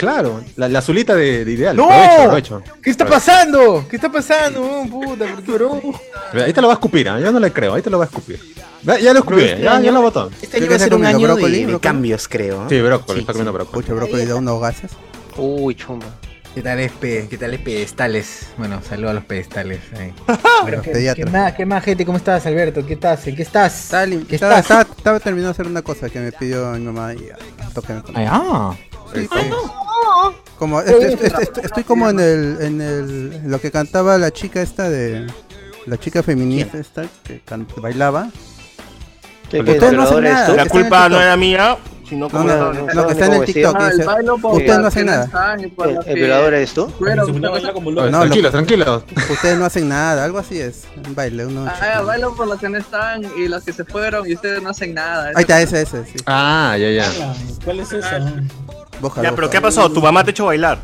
claro, 0.00 0.42
la, 0.56 0.68
la 0.68 0.78
azulita 0.78 1.14
de, 1.14 1.44
de 1.44 1.52
ideal. 1.52 1.76
¡No! 1.76 1.88
Provecho, 1.88 2.24
provecho. 2.24 2.62
¿Qué 2.82 2.90
está 2.90 3.04
pasando? 3.06 3.84
¿Qué 3.88 3.96
está 3.96 4.10
pasando? 4.10 4.62
Oh, 4.62 4.86
puta, 4.88 5.26
¿por 5.26 5.42
qué, 5.44 5.52
bro? 5.52 5.80
Ahí 6.42 6.52
te 6.54 6.60
lo 6.62 6.68
va 6.68 6.72
a 6.72 6.76
escupir, 6.76 7.08
¿ah? 7.10 7.20
yo 7.20 7.30
no 7.30 7.38
le 7.38 7.52
creo, 7.52 7.74
ahí 7.74 7.82
te 7.82 7.90
lo 7.90 7.98
va 7.98 8.04
a 8.04 8.08
escupir. 8.08 8.40
Ya 8.82 9.12
lo 9.12 9.18
escupí, 9.18 9.42
este 9.42 9.62
ya, 9.62 9.74
año- 9.76 9.84
ya 9.84 9.92
lo 9.92 10.00
botó. 10.00 10.30
Este 10.40 10.56
año 10.56 10.64
¿Qué 10.66 10.70
va 10.70 10.76
a 10.76 10.78
ser 10.78 10.94
un 10.94 11.00
comiendo? 11.00 11.18
año 11.18 11.26
¿Brócoli? 11.34 11.52
de 11.58 11.64
¿Brócoli? 11.66 11.80
cambios, 11.80 12.28
creo. 12.28 12.62
¿eh? 12.62 12.66
Sí, 12.70 12.80
brócoli, 12.80 13.14
Sí, 13.18 13.20
está 13.20 13.32
comiendo 13.34 13.52
brócoli. 13.52 13.82
Pucha, 13.82 13.94
brócoli 13.94 14.24
da 14.24 14.36
unos 14.36 14.60
gases. 14.60 14.90
Uy, 15.36 15.74
chumba. 15.74 16.06
¿Qué 16.54 16.62
tal 16.62 16.80
es, 16.80 16.90
pe- 16.92 17.26
qué 17.30 17.36
tal 17.38 17.54
es 17.54 17.60
pedestales? 17.60 18.48
Bueno, 18.56 18.80
saludo 18.82 19.10
a 19.10 19.12
los 19.12 19.24
pedestales. 19.24 19.80
ahí. 19.98 20.12
Los 20.70 20.82
¿Qué, 20.82 21.12
qué 21.14 21.24
más, 21.26 21.52
¿Qué 21.54 21.64
más, 21.66 21.84
gente? 21.84 22.04
¿Cómo 22.06 22.16
estás, 22.18 22.44
Alberto? 22.46 22.84
¿Qué 22.84 22.94
estás? 22.94 23.24
¿En 23.28 23.36
qué 23.36 23.42
estás? 23.42 23.84
Estaba, 23.84 24.06
¿Qué 24.06 24.34
estaba, 24.34 24.58
estás? 24.58 24.78
estaba- 24.80 24.96
estaba 24.96 25.20
terminando 25.20 25.48
de 25.48 25.52
hacer 25.52 25.66
una 25.66 25.82
cosa 25.82 26.08
que 26.08 26.18
me 26.18 26.32
pidió 26.32 26.70
mi 26.72 26.80
mamá 26.80 27.12
y 27.14 27.28
toqué 27.74 27.92
ah. 28.16 28.74
Sí, 29.14 29.20
sí. 29.22 29.50
Como, 30.58 30.80
est- 30.80 30.88
est- 31.02 31.22
est- 31.24 31.38
est- 31.40 31.58
estoy 31.64 31.84
como 31.84 32.08
en 32.10 32.20
el, 32.20 32.58
en 32.60 32.80
el, 32.80 33.32
en 33.44 33.50
lo 33.50 33.60
que 33.60 33.70
cantaba 33.70 34.18
la 34.18 34.30
chica 34.30 34.60
esta 34.60 34.88
de, 34.90 35.26
la 35.86 35.96
chica 35.98 36.22
feminista 36.22 36.78
esta 36.78 37.04
que 37.24 37.40
can- 37.40 37.66
bailaba. 37.76 38.28
¿Qué, 39.50 39.62
no 39.62 40.02
hacen 40.02 40.22
nada. 40.24 40.54
La 40.54 40.66
culpa 40.66 41.08
no 41.08 41.16
TikTok. 41.16 41.22
era 41.22 41.36
mía, 41.36 41.76
sino 42.08 42.26
No, 42.26 42.30
como 42.30 42.44
no, 42.44 42.72
no, 42.72 42.72
no, 42.84 42.94
lo 42.94 43.06
que 43.06 43.12
está 43.14 43.26
en 43.26 43.32
el 43.32 43.38
¿cómo 43.38 43.46
TikTok. 43.46 43.76
Ah, 43.80 43.90
el 44.20 44.40
por 44.40 44.54
ustedes 44.54 44.78
no 44.78 44.86
hacen 44.86 45.06
nada. 45.06 45.56
y 45.58 45.66
por 45.68 45.88
¿El, 46.06 46.14
violador 46.14 46.54
eres 46.54 46.72
tú? 46.72 46.92
Oye, 47.00 47.16
No, 47.16 48.20
tranquilos, 48.20 48.52
tranquilos. 48.52 49.02
Ustedes 49.30 49.58
no 49.58 49.64
hacen 49.64 49.88
nada, 49.88 50.24
algo 50.24 50.38
así 50.38 50.60
es. 50.60 50.84
Un 51.04 51.14
baile, 51.16 51.46
uno. 51.46 51.66
Ah, 51.66 52.02
bailo 52.02 52.34
por 52.36 52.46
las 52.46 52.60
que 52.60 52.68
no 52.68 52.78
están 52.78 53.22
y 53.36 53.48
las 53.48 53.64
que 53.64 53.72
se 53.72 53.84
fueron 53.84 54.28
y 54.28 54.34
ustedes 54.34 54.62
no 54.62 54.70
hacen 54.70 54.94
nada. 54.94 55.32
Ahí 55.34 55.42
está, 55.42 55.60
ese, 55.60 55.82
ese, 55.82 56.04
sí. 56.06 56.16
Ah, 56.26 56.76
ya, 56.78 56.90
ya. 56.90 57.10
Ala, 57.10 57.34
¿Cuál 57.64 57.80
es 57.80 57.92
esa? 57.92 58.20
Bójalo, 59.00 59.28
Ya, 59.28 59.34
pero 59.34 59.50
¿qué 59.50 59.56
ha 59.56 59.60
pasado? 59.62 59.90
¿Tu 59.90 60.00
mamá 60.00 60.22
te 60.24 60.30
ha 60.30 60.32
hecho 60.32 60.46
bailar? 60.46 60.78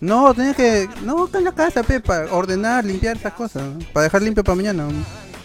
No, 0.00 0.34
tenía 0.34 0.54
que. 0.54 0.88
No, 1.04 1.26
está 1.26 1.38
en 1.38 1.44
la 1.44 1.52
casa, 1.52 1.82
pe, 1.82 2.00
para 2.00 2.32
ordenar, 2.32 2.84
limpiar 2.84 3.16
esas 3.16 3.32
cosas. 3.34 3.62
¿no? 3.62 3.78
Para 3.92 4.04
dejar 4.04 4.22
limpio 4.22 4.42
para 4.42 4.56
mañana. 4.56 4.86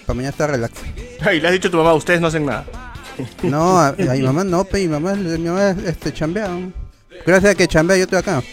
Para 0.06 0.16
mañana 0.16 0.32
estar 0.32 0.50
relax. 0.50 0.74
Y 1.34 1.40
le 1.40 1.48
has 1.48 1.54
dicho 1.54 1.68
a 1.68 1.72
tu 1.72 1.78
mamá, 1.78 1.94
ustedes 1.94 2.22
no 2.22 2.28
hacen 2.28 2.46
nada. 2.46 2.66
No, 3.44 3.80
a, 3.80 3.90
a 3.90 3.94
mi 3.94 4.22
mamá 4.22 4.44
no, 4.44 4.64
pe, 4.64 4.80
mi 4.80 4.88
mamá, 4.88 5.14
mi 5.16 5.38
mamá 5.40 5.72
este, 5.86 6.14
chambea. 6.14 6.48
¿no? 6.50 6.72
Gracias 7.26 7.52
a 7.52 7.56
que 7.56 7.68
chambea, 7.68 7.98
yo 7.98 8.04
estoy 8.04 8.20
acá. 8.20 8.42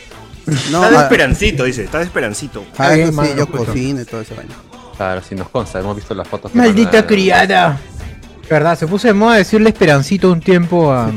No, 0.70 0.84
Estás 0.84 0.90
de 0.90 0.96
esperancito, 1.04 1.64
dice, 1.64 1.84
estás 1.84 2.00
de 2.00 2.06
esperancito. 2.06 2.64
ah, 2.76 2.94
sí, 2.94 3.02
yo 3.36 3.46
cocino 3.46 4.02
y 4.02 4.04
todo 4.04 4.20
eso. 4.20 4.34
vaina. 4.34 4.54
Claro, 4.96 5.22
sí 5.26 5.34
nos 5.34 5.48
consta, 5.48 5.80
hemos 5.80 5.96
visto 5.96 6.14
las 6.14 6.28
fotos. 6.28 6.54
Maldita 6.54 7.06
criada. 7.06 7.80
Verdad, 8.48 8.78
se 8.78 8.86
puso 8.86 9.08
de 9.08 9.14
moda 9.14 9.36
decirle 9.36 9.70
esperancito 9.70 10.30
un 10.30 10.40
tiempo 10.40 10.92
a, 10.92 11.10
Sí, 11.10 11.16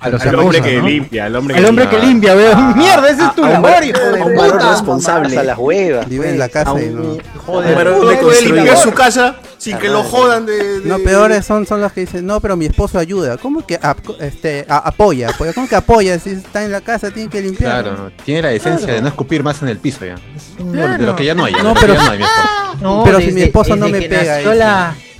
a 0.00 0.08
los 0.10 0.22
Al 0.26 0.34
hombre 0.34 0.60
que 0.60 0.76
¿no? 0.78 0.86
limpia, 0.88 1.24
al 1.26 1.36
hombre 1.36 1.54
que 1.56 1.64
hombre 1.66 1.88
que 1.88 1.98
limpia, 1.98 2.34
weón. 2.34 2.76
Mierda, 2.76 3.08
ese 3.10 3.22
es 3.24 3.34
tu 3.34 3.42
a 3.44 3.46
un 3.46 3.52
labor, 3.52 3.84
hijo 3.84 3.98
de 4.00 4.20
a 4.20 4.24
un 4.24 4.34
puta. 4.34 4.70
responsable. 4.72 5.28
Hasta 5.28 5.42
las 5.44 5.58
huevas. 5.58 6.08
Vive 6.08 6.30
en 6.30 6.38
la 6.38 6.48
casa 6.48 6.74
y 6.82 6.86
no. 6.90 7.16
Joder, 7.46 7.74
Pero 7.76 7.90
un 7.92 7.96
no 7.98 8.02
puede 8.04 8.16
deconstruido. 8.16 8.54
limpiar 8.56 8.76
su 8.78 8.92
casa 8.92 9.36
sin 9.56 9.78
que 9.78 9.88
lo 9.88 10.02
jodan 10.02 10.44
de... 10.44 10.80
de- 10.80 10.88
No, 10.88 10.98
peores 10.98 11.46
son, 11.46 11.66
son 11.66 11.80
los 11.80 11.92
que 11.92 12.02
dicen, 12.02 12.26
no, 12.26 12.40
pero 12.40 12.56
mi 12.56 12.66
esposo 12.66 12.98
ayuda. 12.98 13.38
¿Cómo 13.38 13.64
que 13.66 13.78
ap- 13.80 14.20
este, 14.20 14.66
a- 14.68 14.78
apoya? 14.78 15.30
apoya? 15.30 15.52
¿Cómo 15.54 15.66
que 15.68 15.76
apoya? 15.76 16.18
Si 16.18 16.30
está 16.30 16.64
en 16.64 16.72
la 16.72 16.80
casa, 16.82 17.10
tiene 17.10 17.30
que 17.30 17.40
limpiar. 17.40 17.82
Claro, 17.84 18.10
tiene 18.24 18.42
la 18.42 18.52
esencia 18.52 18.92
de 18.92 19.00
no 19.00 19.08
escupir 19.08 19.42
más 19.42 19.62
en 19.62 19.68
el 19.68 19.78
piso 19.78 20.04
ya. 20.04 20.14
Es 20.36 20.52
un 20.58 20.72
Claro. 20.72 20.98
de 20.98 21.06
lo 21.06 21.16
que 21.16 21.24
ya 21.24 21.34
no 21.34 21.44
hay. 21.44 21.54
No, 21.54 21.72
pero- 21.74 21.94
ya 21.94 22.02
no 22.04 22.10
hay, 22.10 22.18
mi 22.18 22.24
esposo. 22.24 22.48
No, 22.82 23.04
Pero 23.04 23.18
si 23.20 23.24
desde- 23.26 23.34
mi 23.36 23.42
esposo 23.42 23.76
no 23.76 23.88
me 23.88 24.02
pega, 24.02 24.34
nació 24.36 24.50
dice. 24.50 24.64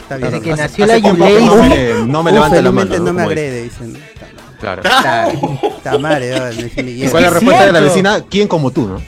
Está 0.05 0.17
bien. 0.17 0.31
Desde 0.31 0.45
que 0.45 0.51
nació 0.51 0.85
hace 0.85 0.87
la 0.87 0.99
Yulei. 0.99 1.45
no 1.47 1.57
me, 1.57 1.95
no 2.07 2.23
me 2.23 2.31
Uh, 2.31 2.35
levanta 2.35 2.63
la 2.63 2.71
mano. 2.73 2.91
felizmente 2.91 2.99
no 2.99 3.05
me 3.05 3.11
como 3.11 3.21
agrede, 3.29 3.63
dicen. 3.65 3.99
Claro. 4.61 4.83
Está 5.77 5.99
madre, 5.99 6.33
me- 6.77 6.83
me 6.83 6.91
¿Y 6.91 7.09
cuál 7.09 7.09
es 7.09 7.13
la 7.13 7.27
es 7.29 7.33
respuesta 7.35 7.67
de 7.67 7.73
la 7.73 7.81
vecina? 7.81 8.25
¿Quién 8.31 8.49
como 8.49 8.71
tú, 8.71 8.87
no? 8.87 9.03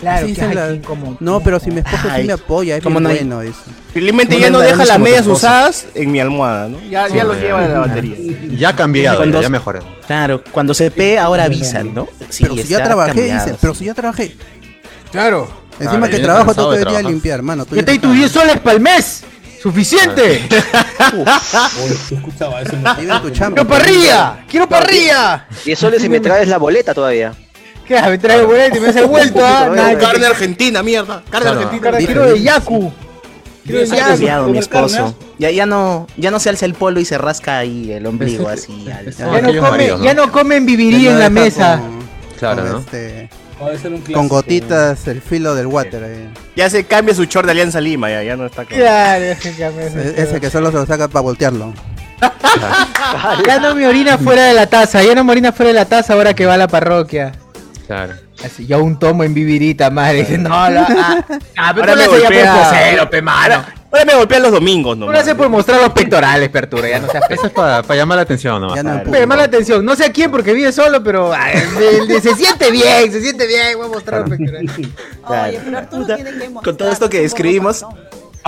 Claro, 0.00 0.26
Sí, 0.26 0.34
que 0.34 0.54
la- 0.54 0.78
como 0.86 1.16
No, 1.20 1.40
pero 1.40 1.58
si 1.58 1.70
mi 1.70 1.78
esposo 1.80 2.02
sí 2.16 2.22
me 2.24 2.32
apoya, 2.34 2.76
es 2.76 2.82
¿cómo 2.82 3.00
bien 3.00 3.02
no 3.04 3.08
hay- 3.10 3.16
bueno 3.18 3.42
eso. 3.42 3.60
Felizmente 3.94 4.38
ya 4.38 4.50
no 4.50 4.58
deja 4.60 4.84
las 4.84 4.98
medias 4.98 5.26
usadas 5.26 5.86
en 5.94 6.12
mi 6.12 6.20
almohada, 6.20 6.68
¿no? 6.68 6.78
Ya, 6.90 7.08
ya 7.08 7.22
Sí, 7.22 7.26
los 7.26 7.36
ya. 7.36 7.42
lleva 7.42 7.64
en 7.64 7.72
la 7.72 7.78
batería. 7.80 8.16
Ya 8.58 8.68
ha 8.70 8.76
cambiado, 8.76 9.16
Cuando- 9.18 9.40
ya 9.40 9.48
mejoró. 9.48 9.80
Claro, 10.06 10.42
cuando 10.52 10.74
se 10.74 10.90
pe, 10.90 11.18
ahora 11.18 11.44
avisan, 11.44 11.94
¿no? 11.94 12.06
Sí, 12.28 12.44
pero 12.44 12.56
si 12.56 12.64
ya 12.68 12.82
trabajé, 12.84 13.30
sí. 13.40 13.50
pero 13.60 13.74
si 13.74 13.84
ya 13.86 13.94
trabajé. 13.94 14.36
Claro. 15.10 15.48
Encima 15.78 16.06
Claro, 16.06 16.10
que 16.16 16.18
trabajo, 16.22 16.46
cansado 16.46 16.68
tengo 16.68 16.72
que 16.72 16.78
de 16.78 16.84
venir 16.84 16.88
a 16.88 17.00
trabajar. 17.00 17.10
limpiar, 17.12 17.42
mano. 17.42 17.64
tú 17.66 17.70
¿Qué 17.74 17.80
ya 17.80 17.84
te 17.86 17.92
estás- 17.92 18.08
tu 18.10 18.14
10 18.14 18.30
soles 18.32 18.58
para 18.60 18.76
el 18.76 18.80
mes? 18.82 19.24
¡Suficiente! 19.66 20.46
Chamba. 23.32 23.56
¡Quiero 23.56 23.66
parrilla! 23.66 24.44
¡Quiero 24.48 24.68
parrilla! 24.68 25.48
Y 25.64 25.72
eso 25.72 25.90
si 25.98 26.08
me 26.08 26.20
traes 26.20 26.46
la 26.46 26.58
boleta 26.58 26.94
todavía. 26.94 27.34
¿Qué? 27.84 28.00
Me 28.00 28.16
trae 28.16 28.38
el 28.40 28.46
boleto 28.46 28.78
y 28.78 28.80
me 28.80 28.88
hace 28.90 29.00
el 29.00 29.06
vuelto, 29.06 29.40
¿ah? 29.44 29.68
Carne 29.98 30.24
argentina, 30.26 30.84
mierda. 30.84 31.20
Carne 31.28 31.48
argentina. 31.50 31.90
Quiero 31.98 32.30
de 32.30 32.40
Yaku. 32.40 32.92
Quiero 33.64 33.80
desviado 33.80 34.48
mi 34.50 34.58
esposo. 34.58 35.16
Ya, 35.36 35.50
ya 35.50 35.66
no, 35.66 36.06
ya 36.16 36.30
no 36.30 36.38
se 36.38 36.48
alza 36.48 36.64
el 36.64 36.74
polo 36.74 37.00
y 37.00 37.04
se 37.04 37.18
rasca 37.18 37.58
ahí 37.58 37.90
el 37.90 38.06
ombligo 38.06 38.48
así. 38.48 38.86
al- 38.88 40.00
Ya 40.00 40.14
no, 40.14 40.30
comen 40.30 40.64
vivirí 40.64 41.02
Ya 41.02 41.10
en 41.10 41.18
la 41.18 41.28
mesa. 41.28 41.80
Claro, 42.38 42.62
¿no? 42.62 42.78
este, 42.78 43.28
con 44.12 44.28
gotitas, 44.28 45.06
el 45.08 45.20
filo 45.22 45.54
del 45.54 45.66
water. 45.66 46.04
ahí. 46.04 46.28
Ya 46.54 46.68
se 46.70 46.84
cambia 46.84 47.14
su 47.14 47.24
short 47.24 47.46
de 47.46 47.52
Alianza 47.52 47.80
Lima, 47.80 48.10
ya, 48.10 48.22
ya 48.22 48.36
no 48.36 48.46
está 48.46 48.64
con... 48.64 48.76
Claro, 48.76 49.24
ese 49.24 49.48
E- 49.50 50.14
Ese 50.16 50.40
que 50.40 50.50
solo 50.50 50.70
se 50.70 50.76
lo 50.76 50.86
saca 50.86 51.08
para 51.08 51.22
voltearlo. 51.22 51.72
Ya 53.46 53.58
no 53.60 53.74
me 53.74 53.86
orina 53.86 54.16
fuera 54.18 54.44
de 54.44 54.54
la 54.54 54.66
taza, 54.66 55.02
ya 55.02 55.14
no 55.14 55.22
me 55.22 55.32
orina 55.32 55.52
fuera 55.52 55.68
de 55.68 55.74
la 55.74 55.84
taza 55.84 56.14
ahora 56.14 56.34
que 56.34 56.46
va 56.46 56.54
a 56.54 56.56
la 56.56 56.66
parroquia. 56.68 57.32
Claro. 57.86 58.14
Así, 58.44 58.66
ya 58.66 58.78
un 58.78 58.98
tomo 58.98 59.22
en 59.24 59.32
vivirita, 59.34 59.90
madre. 59.90 60.18
Dice, 60.20 60.38
no, 60.38 60.48
la, 60.70 60.86
ah, 60.88 61.24
ah, 61.58 61.72
pero 61.74 61.90
Ahora 61.92 61.92
tú 61.92 61.98
me 61.98 62.04
haces 62.04 62.22
ya 62.22 62.28
por 62.28 62.36
golpea. 62.36 62.54
posero, 62.70 63.10
pe, 63.10 63.22
mano. 63.22 63.64
Ahora 63.96 64.12
me 64.12 64.18
golpean 64.18 64.42
los 64.42 64.52
domingos, 64.52 64.96
no. 64.96 65.10
lo 65.10 65.18
haces 65.18 65.34
por 65.34 65.48
mostrar 65.48 65.80
los 65.80 65.92
pectorales, 65.92 66.50
Pertura, 66.50 66.88
ya 66.88 67.00
no 67.00 67.10
seas 67.10 67.24
Eso 67.30 67.46
es 67.46 67.52
para 67.52 67.82
llamar 67.94 68.16
la 68.16 68.22
atención 68.22 68.60
nomás. 68.60 68.76
Ya 68.76 68.82
no 68.82 68.92
empuja. 68.92 69.10
Pe, 69.18 69.26
mala 69.26 69.44
atención, 69.44 69.84
no 69.84 69.96
sé 69.96 70.04
a 70.04 70.12
quién 70.12 70.30
porque 70.30 70.52
vive 70.52 70.70
solo, 70.72 71.02
pero 71.02 71.30
de- 71.30 72.20
se 72.20 72.34
siente 72.34 72.70
bien, 72.70 73.10
se 73.10 73.20
siente 73.22 73.46
bien, 73.46 73.78
voy 73.78 73.86
a 73.86 73.88
mostrar 73.88 74.20
los 74.20 74.30
pectorales. 74.30 74.70
Oye, 74.76 75.60
pero 75.64 75.78
Arturo 75.78 76.06
tiene 76.14 76.30
que 76.32 76.52
con 76.52 76.76
todo 76.76 76.90
esto 76.90 77.08
que 77.08 77.22
mostrar 77.22 77.22
describimos-. 77.22 77.86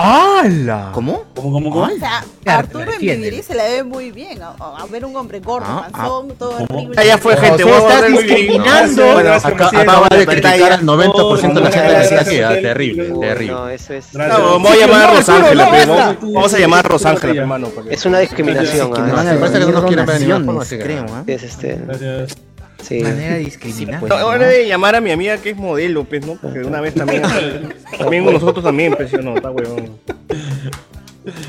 ¡Hala! 0.01 0.91
¿Cómo? 0.93 1.25
¿Cómo, 1.35 1.51
cómo, 1.51 1.69
cómo? 1.71 1.83
O 1.93 1.97
sea, 1.99 2.23
Arturo 2.45 2.89
en. 2.93 2.99
Vivirí 2.99 3.43
se 3.43 3.53
le 3.53 3.63
ve 3.69 3.83
muy 3.83 4.11
bien. 4.11 4.41
A, 4.41 4.51
a 4.77 4.85
ver 4.89 5.03
un 5.03 5.13
hombre 5.17 5.41
gordo, 5.41 5.65
Ah, 5.67 5.89
panzón, 5.91 6.29
todo 6.37 6.55
horrible. 6.69 7.05
Ya, 7.05 7.17
fue, 7.17 7.35
gente. 7.35 7.63
estás 7.63 8.07
discriminando. 8.07 9.13
Bueno, 9.13 9.33
Acá, 9.33 9.67
acaba 9.73 10.07
de 10.07 10.25
criticar 10.25 10.71
al 10.71 10.85
90% 10.85 11.53
de 11.53 11.59
la 11.61 11.71
gente 11.71 11.93
que 11.95 12.01
está 12.01 12.21
aquí. 12.21 12.39
ah, 12.39 12.49
Terrible, 12.61 13.11
terrible. 13.19 13.53
No, 13.53 13.67
eso 13.67 13.93
es. 13.93 14.07
Gracias. 14.13 14.39
No, 14.39 14.59
voy 14.59 14.71
a 14.71 14.75
llamar 14.87 15.01
a 15.01 15.07
No, 15.11 15.17
Rosángela, 15.17 15.65
no, 15.65 15.71
pe, 15.71 15.77
basta. 15.85 16.17
vamos, 16.21 16.53
a 16.53 16.59
llamar 16.59 16.85
a 16.85 16.89
Rosángela, 16.89 17.41
hermano. 17.41 17.67
Es 17.89 18.05
una 18.05 18.19
discriminación. 18.19 18.93
Que 18.93 19.01
ah, 19.01 19.03
me 19.03 19.11
van 19.11 19.27
a 19.27 19.35
parece 19.37 19.59
que 19.59 19.65
no 19.65 19.71
nos 19.71 19.83
venir 19.83 19.87
quieren 19.87 20.05
ver 20.05 20.19
de 20.19 20.25
ninguna 20.25 20.45
forma, 20.45 20.53
donaciones, 20.53 20.67
así 20.67 20.77
que- 20.77 20.83
creo, 20.83 21.05
¿ah? 21.09 21.23
Es 21.27 21.43
este. 21.43 22.47
Sí. 22.81 22.99
Manera 23.01 23.35
discriminante. 23.35 23.99
pues. 23.99 24.09
No, 24.09 24.17
ahora 24.17 24.47
de 24.47 24.67
llamar 24.67 24.95
a 24.95 25.01
mi 25.01 25.11
amiga 25.11 25.37
que 25.37 25.51
es 25.51 25.57
modelo, 25.57 26.03
pues, 26.05 26.25
¿no? 26.25 26.35
Porque 26.41 26.59
de 26.59 26.65
una 26.65 26.81
vez 26.81 26.93
también. 26.93 27.23
también 27.97 28.25
nosotros 28.25 28.63
también, 28.63 28.93
pues, 28.95 29.09
¿sí 29.11 29.17
no? 29.21 29.35
Está 29.35 29.51
huevón. 29.51 29.99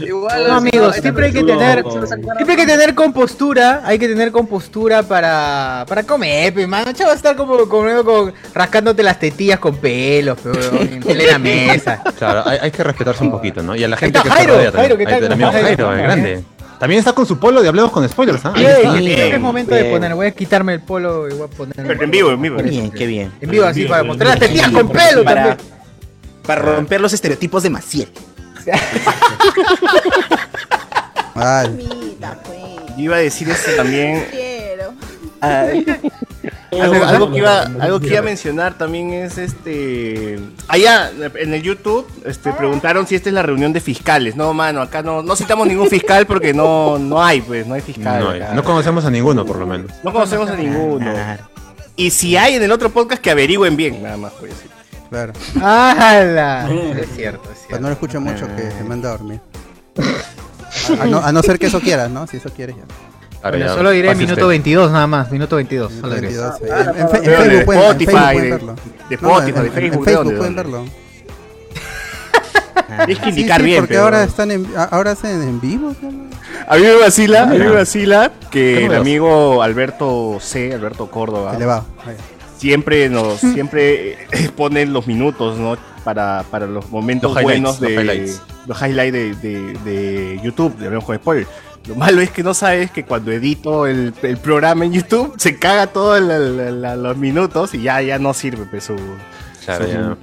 Igual, 0.00 0.48
No, 0.48 0.54
amigos, 0.56 0.96
no, 0.96 1.02
siempre 1.02 1.26
hay 1.26 1.32
que 1.32 1.44
tener, 1.44 1.84
siempre 1.84 2.50
hay 2.50 2.56
que 2.56 2.66
tener 2.66 2.94
compostura, 2.94 3.82
hay 3.84 3.98
que 3.98 4.08
tener 4.08 4.30
compostura 4.32 5.02
para, 5.02 5.84
para 5.88 6.02
comer, 6.02 6.52
pe, 6.52 6.66
mano. 6.66 6.92
Chavo, 6.92 7.12
estar 7.12 7.36
como 7.36 7.68
comiendo 7.68 8.04
con, 8.04 8.34
rascándote 8.52 9.02
las 9.02 9.18
tetillas 9.18 9.58
con 9.58 9.76
pelos, 9.76 10.38
pe, 10.40 10.50
weón, 10.50 10.92
en 10.92 11.00
plena 11.00 11.38
mesa. 11.38 12.02
Claro, 12.18 12.42
hay, 12.44 12.58
hay 12.60 12.70
que 12.70 12.82
respetarse 12.82 13.22
un 13.22 13.30
poquito, 13.30 13.62
¿no? 13.62 13.74
Y 13.76 13.84
a 13.84 13.88
la 13.88 13.96
gente 13.96 14.18
está 14.18 14.28
que 14.28 14.34
Jairo, 14.34 14.54
se 14.54 14.58
rodea 14.58 14.72
Jairo. 14.72 14.98
¿qué 14.98 15.04
tal? 15.04 15.14
Ahí 15.14 15.22
está 15.22 15.26
el 15.26 15.38
¿Cómo 15.38 15.46
amigo 15.46 15.68
está 15.68 15.84
Jairo, 15.86 16.02
grande. 16.02 16.44
También 16.80 16.98
está 16.98 17.12
con 17.12 17.26
su 17.26 17.38
polo 17.38 17.60
de 17.60 17.68
Hablemos 17.68 17.92
con 17.92 18.08
Spoilers, 18.08 18.42
¿ah? 18.46 18.54
Es 18.56 19.38
momento 19.38 19.74
de 19.74 19.84
poner, 19.84 20.14
voy 20.14 20.28
a 20.28 20.30
quitarme 20.30 20.72
el 20.72 20.80
polo 20.80 21.28
y 21.28 21.34
voy 21.34 21.42
a 21.42 21.46
poner. 21.46 21.76
Pero 21.76 22.02
en 22.02 22.10
vivo, 22.10 22.30
en 22.30 22.40
vivo. 22.40 22.56
Bien, 22.62 22.90
qué 22.90 23.06
bien. 23.06 23.30
En 23.38 23.50
vivo, 23.50 23.66
así, 23.66 23.84
para 23.84 24.02
mostrar 24.02 24.30
las 24.30 24.40
tetillas 24.40 24.70
con 24.70 24.88
pelo 24.88 25.22
Para, 25.22 25.56
también. 25.56 25.68
para 26.46 26.62
romper 26.62 27.02
los 27.02 27.12
estereotipos 27.12 27.62
de 27.62 27.70
Maciel. 27.70 28.08
Pues. 31.32 31.70
Yo 32.96 33.04
iba 33.04 33.16
a 33.16 33.20
decir 33.20 33.48
esto 33.48 33.70
también. 33.76 34.26
Algo, 36.72 37.04
algo 37.04 37.30
que 37.32 37.38
iba, 37.38 37.62
algo 37.62 38.00
que 38.00 38.06
iba 38.08 38.20
a 38.20 38.22
mencionar 38.22 38.74
también 38.74 39.12
es 39.12 39.38
este. 39.38 40.38
Allá 40.68 41.10
en 41.34 41.52
el 41.52 41.62
YouTube 41.62 42.06
este, 42.24 42.52
preguntaron 42.52 43.06
si 43.06 43.16
esta 43.16 43.28
es 43.28 43.34
la 43.34 43.42
reunión 43.42 43.72
de 43.72 43.80
fiscales. 43.80 44.36
No, 44.36 44.54
mano, 44.54 44.80
acá 44.80 45.02
no, 45.02 45.22
no 45.22 45.34
citamos 45.34 45.66
ningún 45.66 45.88
fiscal 45.88 46.26
porque 46.26 46.54
no, 46.54 46.98
no 46.98 47.22
hay, 47.22 47.40
pues, 47.40 47.66
no 47.66 47.74
hay 47.74 47.80
fiscal. 47.80 48.54
No, 48.54 48.62
conocemos 48.62 49.04
a 49.04 49.10
ninguno, 49.10 49.44
por 49.44 49.56
lo 49.56 49.66
menos. 49.66 49.90
No 50.04 50.12
conocemos 50.12 50.48
a 50.48 50.56
ninguno. 50.56 51.10
Claro. 51.12 51.42
Y 51.96 52.10
si 52.10 52.36
hay 52.36 52.54
en 52.54 52.62
el 52.62 52.70
otro 52.70 52.90
podcast, 52.90 53.20
que 53.20 53.30
averigüen 53.30 53.76
bien, 53.76 54.02
nada 54.02 54.16
más, 54.16 54.32
pues. 54.38 54.52
claro. 55.10 55.32
¡Hala! 55.60 56.68
Es 57.00 57.08
cierto, 57.14 57.50
es 57.52 57.58
cierto. 57.66 57.80
no 57.80 57.88
lo 57.88 57.92
escucho 57.94 58.20
mucho 58.20 58.46
que 58.56 58.70
se 58.70 58.84
manda 58.84 59.08
a 59.08 59.12
dormir. 59.12 59.40
A, 60.98 61.02
a 61.02 61.06
no, 61.06 61.18
a 61.18 61.32
no 61.32 61.42
ser 61.42 61.58
que 61.58 61.66
eso 61.66 61.80
quieras, 61.80 62.10
¿no? 62.10 62.26
Si 62.26 62.36
eso 62.36 62.50
quieres 62.50 62.76
ya. 62.76 63.09
Claro, 63.40 63.56
Bueno, 63.56 63.66
ya, 63.72 63.74
solo 63.74 63.90
diré 63.90 64.14
minuto 64.14 64.32
usted. 64.34 64.46
22 64.48 64.92
nada 64.92 65.06
más, 65.06 65.30
minuto 65.32 65.56
22. 65.56 65.92
Solo 66.00 66.14
diré. 66.14 66.28
22, 66.28 66.60
eh. 66.60 66.68
Ah, 66.70 66.80
En, 66.80 66.88
en 67.00 67.08
fe- 67.08 67.16
en 67.16 67.22
Pero 67.24 67.42
de 67.42 67.48
Facebook 67.48 67.64
pueden, 67.64 67.82
en 67.82 67.88
Spotify, 67.88 68.12
Facebook 68.12 68.32
pueden 68.32 68.42
de- 68.44 68.50
verlo. 68.50 68.74
de 69.08 69.16
No, 69.16 69.28
Spotify, 69.30 69.58
en- 69.58 69.64
de 69.64 69.70
Facebook, 69.70 69.84
En 69.84 70.04
¿de 70.04 70.10
Facebook 70.12 70.36
pueden 70.36 70.54
verlo. 70.56 70.84
Tienes 73.06 73.18
que 73.22 73.28
indicar 73.30 73.60
sí, 73.60 73.64
bien, 73.66 73.80
porque 73.80 73.94
pero- 73.94 74.04
ahora 74.04 74.24
están 74.24 74.50
en, 74.50 74.66
ahora 74.90 75.10
hacen 75.12 75.42
en 75.42 75.60
vivo. 75.60 75.94
¿no? 76.02 76.08
A 76.68 76.76
mí 76.76 76.82
me 76.82 76.94
vacila, 76.96 77.42
a 77.42 77.46
mí 77.46 77.58
me 77.58 77.70
vacila 77.70 78.30
que 78.50 78.80
¿Cómo 78.82 78.92
el 78.92 78.98
amigo 79.00 79.62
Alberto 79.62 80.38
C, 80.40 80.74
Alberto 80.74 81.10
Córdoba, 81.10 81.56
siempre 82.58 83.08
nos 83.08 83.38
siempre 83.40 84.12
eh, 84.32 84.50
ponen 84.56 84.92
los 84.92 85.06
minutos, 85.06 85.56
¿no? 85.58 85.76
Para, 86.04 86.44
para 86.50 86.66
los 86.66 86.90
momentos 86.90 87.32
Los 87.34 87.42
buenos 87.42 87.78
de 87.80 87.90
los 87.90 88.02
highlights. 88.04 88.42
los 88.66 88.80
highlights 88.82 89.12
de, 89.12 89.34
de, 89.36 89.72
de 89.84 90.40
YouTube, 90.42 90.76
de 90.78 90.86
Hablemos 90.86 91.04
con 91.04 91.16
Spoiler. 91.16 91.46
Lo 91.86 91.94
malo 91.94 92.20
es 92.20 92.30
que 92.30 92.42
no 92.42 92.52
sabes 92.54 92.90
que 92.90 93.04
cuando 93.04 93.32
edito 93.32 93.86
el, 93.86 94.12
el 94.22 94.36
programa 94.36 94.84
en 94.84 94.92
YouTube 94.92 95.34
se 95.38 95.58
caga 95.58 95.86
todos 95.88 96.20
los 96.20 97.16
minutos 97.16 97.74
y 97.74 97.82
ya, 97.82 98.00
ya 98.02 98.18
no 98.18 98.34
sirve 98.34 98.66
pues, 98.66 98.84
su, 98.84 98.96
Claro, 99.64 99.84
su- 99.86 99.90
ya. 99.92 100.16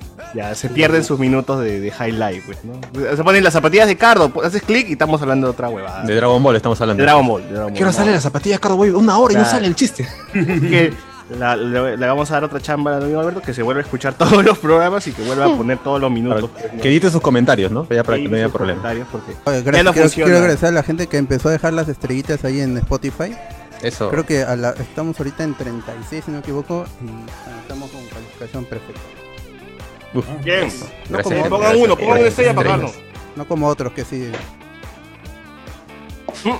ya 0.50 0.56
se 0.56 0.70
pierden 0.70 1.04
sus 1.04 1.20
minutos 1.20 1.60
de, 1.62 1.80
de 1.80 1.88
highlight, 1.88 2.44
pues, 2.46 2.58
¿no? 2.64 2.80
Se 3.16 3.24
ponen 3.24 3.44
las 3.44 3.54
zapatillas 3.54 3.88
de 3.88 3.96
Cardo, 3.98 4.30
pues, 4.30 4.48
haces 4.48 4.62
clic 4.62 4.88
y 4.90 4.94
estamos 4.94 5.22
hablando 5.22 5.48
de 5.48 5.52
otra 5.52 5.70
huevada. 5.70 6.04
De 6.04 6.16
Dragon 6.16 6.42
Ball 6.42 6.56
estamos 6.56 6.80
hablando. 6.82 7.02
De 7.02 7.06
Dragon 7.06 7.28
Ball. 7.28 7.44
de 7.44 7.54
Dragon 7.54 7.74
¿Qué 7.74 7.80
hora 7.84 7.88
Ball, 7.92 7.96
sale 7.96 8.10
¿no? 8.10 8.16
la 8.16 8.22
zapatilla, 8.22 8.58
Cardo 8.60 8.78
Boy? 8.78 8.90
Una 8.92 9.18
hora 9.18 9.34
y 9.34 9.38
no 9.38 9.46
sale 9.46 9.68
el 9.68 9.76
chiste. 9.76 10.08
que 10.34 10.94
la- 11.30 11.56
le, 11.56 11.98
le 11.98 12.08
vamos 12.08 12.30
a 12.32 12.36
dar 12.36 12.44
otra 12.46 12.60
chamba 12.62 12.98
al 12.98 13.04
amigo 13.04 13.20
Alberto 13.20 13.42
que 13.42 13.54
se 13.54 13.62
vuelva 13.64 13.82
a 13.82 13.84
escuchar 13.84 14.14
todos 14.18 14.44
los 14.44 14.58
programas 14.58 15.06
y 15.08 15.12
que 15.12 15.22
vuelva 15.24 15.46
a 15.46 15.58
poner 15.58 15.78
todos 15.80 16.00
los 16.02 16.10
minutos. 16.12 16.50
pues, 16.54 16.74
¿no? 16.74 16.82
Que 16.82 16.90
edite 16.90 17.10
sus 17.10 17.22
comentarios, 17.22 17.72
¿no? 17.72 17.88
Ya 17.90 18.04
para 18.04 18.18
que 18.18 18.28
no 18.30 18.36
haya 18.38 18.50
problema. 18.50 18.82
porque 19.12 19.34
Oye, 19.46 19.58
Ya 19.58 19.72
gracias, 19.82 19.96
no 20.18 20.24
quiero, 20.26 20.38
agradecer 20.38 20.70
a 20.70 20.72
la 20.72 20.84
gente 20.84 21.08
que 21.08 21.18
empezó 21.18 21.50
a 21.50 21.52
dejar 21.52 21.74
las 21.74 21.88
estrellitas 21.90 22.44
ahí 22.46 22.62
en 22.62 22.78
Spotify. 22.78 23.36
Eso. 23.82 24.10
Creo 24.10 24.26
que 24.26 24.42
a 24.44 24.56
la- 24.56 24.72
estamos 24.72 25.20
ahorita 25.20 25.44
en 25.44 25.54
36, 25.56 26.24
si 26.26 26.32
no 26.32 26.38
me 26.38 26.42
equivoco, 26.42 26.86
y 27.02 27.60
estamos 27.62 27.92
con 27.92 28.02
calificación 28.08 28.66
perfecta. 28.66 29.02
Bien. 30.44 30.68
No 31.10 31.18
Gracias, 31.18 31.24
como, 31.24 31.44
Pongan 31.50 31.60
gracias. 31.60 31.86
uno, 31.86 31.96
pongan 31.98 32.18
una 32.20 32.28
estrella 32.28 32.54
para 32.56 32.78
no 33.36 33.48
como 33.48 33.68
otros 33.68 33.94
que 33.94 34.04
sí. 34.04 34.32
Pero 36.44 36.58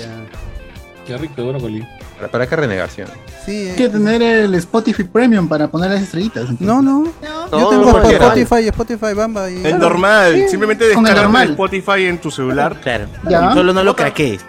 ya- 0.00 1.04
Qué 1.06 1.18
rico, 1.18 1.46
brócoli. 1.46 1.86
¿Para, 2.16 2.30
para 2.30 2.46
qué 2.48 2.56
renegación? 2.56 3.08
Sí, 3.44 3.66
eh. 3.66 3.70
Hay 3.70 3.76
que 3.76 3.88
tener 3.88 4.22
el 4.22 4.54
Spotify 4.54 5.02
Premium 5.04 5.48
para 5.48 5.68
poner 5.68 5.90
las 5.90 6.02
estrellitas. 6.02 6.48
No, 6.60 6.80
no. 6.80 7.00
No. 7.02 7.50
Yo 7.50 7.58
No, 7.60 7.68
tengo 7.70 7.90
cualquiera. 7.90 8.26
Spotify, 8.34 8.68
Spotify 8.68 9.14
Bamba 9.14 9.50
y. 9.50 9.66
Es 9.66 9.76
normal, 9.78 10.44
simplemente 10.48 10.92
Con 10.92 11.06
el 11.06 11.14
normal. 11.14 11.50
Spotify 11.50 12.04
en 12.06 12.18
tu 12.20 12.30
celular. 12.30 12.78
Claro. 12.80 13.06
Ya. 13.28 13.52
Solo 13.52 13.72
no 13.72 13.82
lo 13.82 13.96
craquees. 13.96 14.42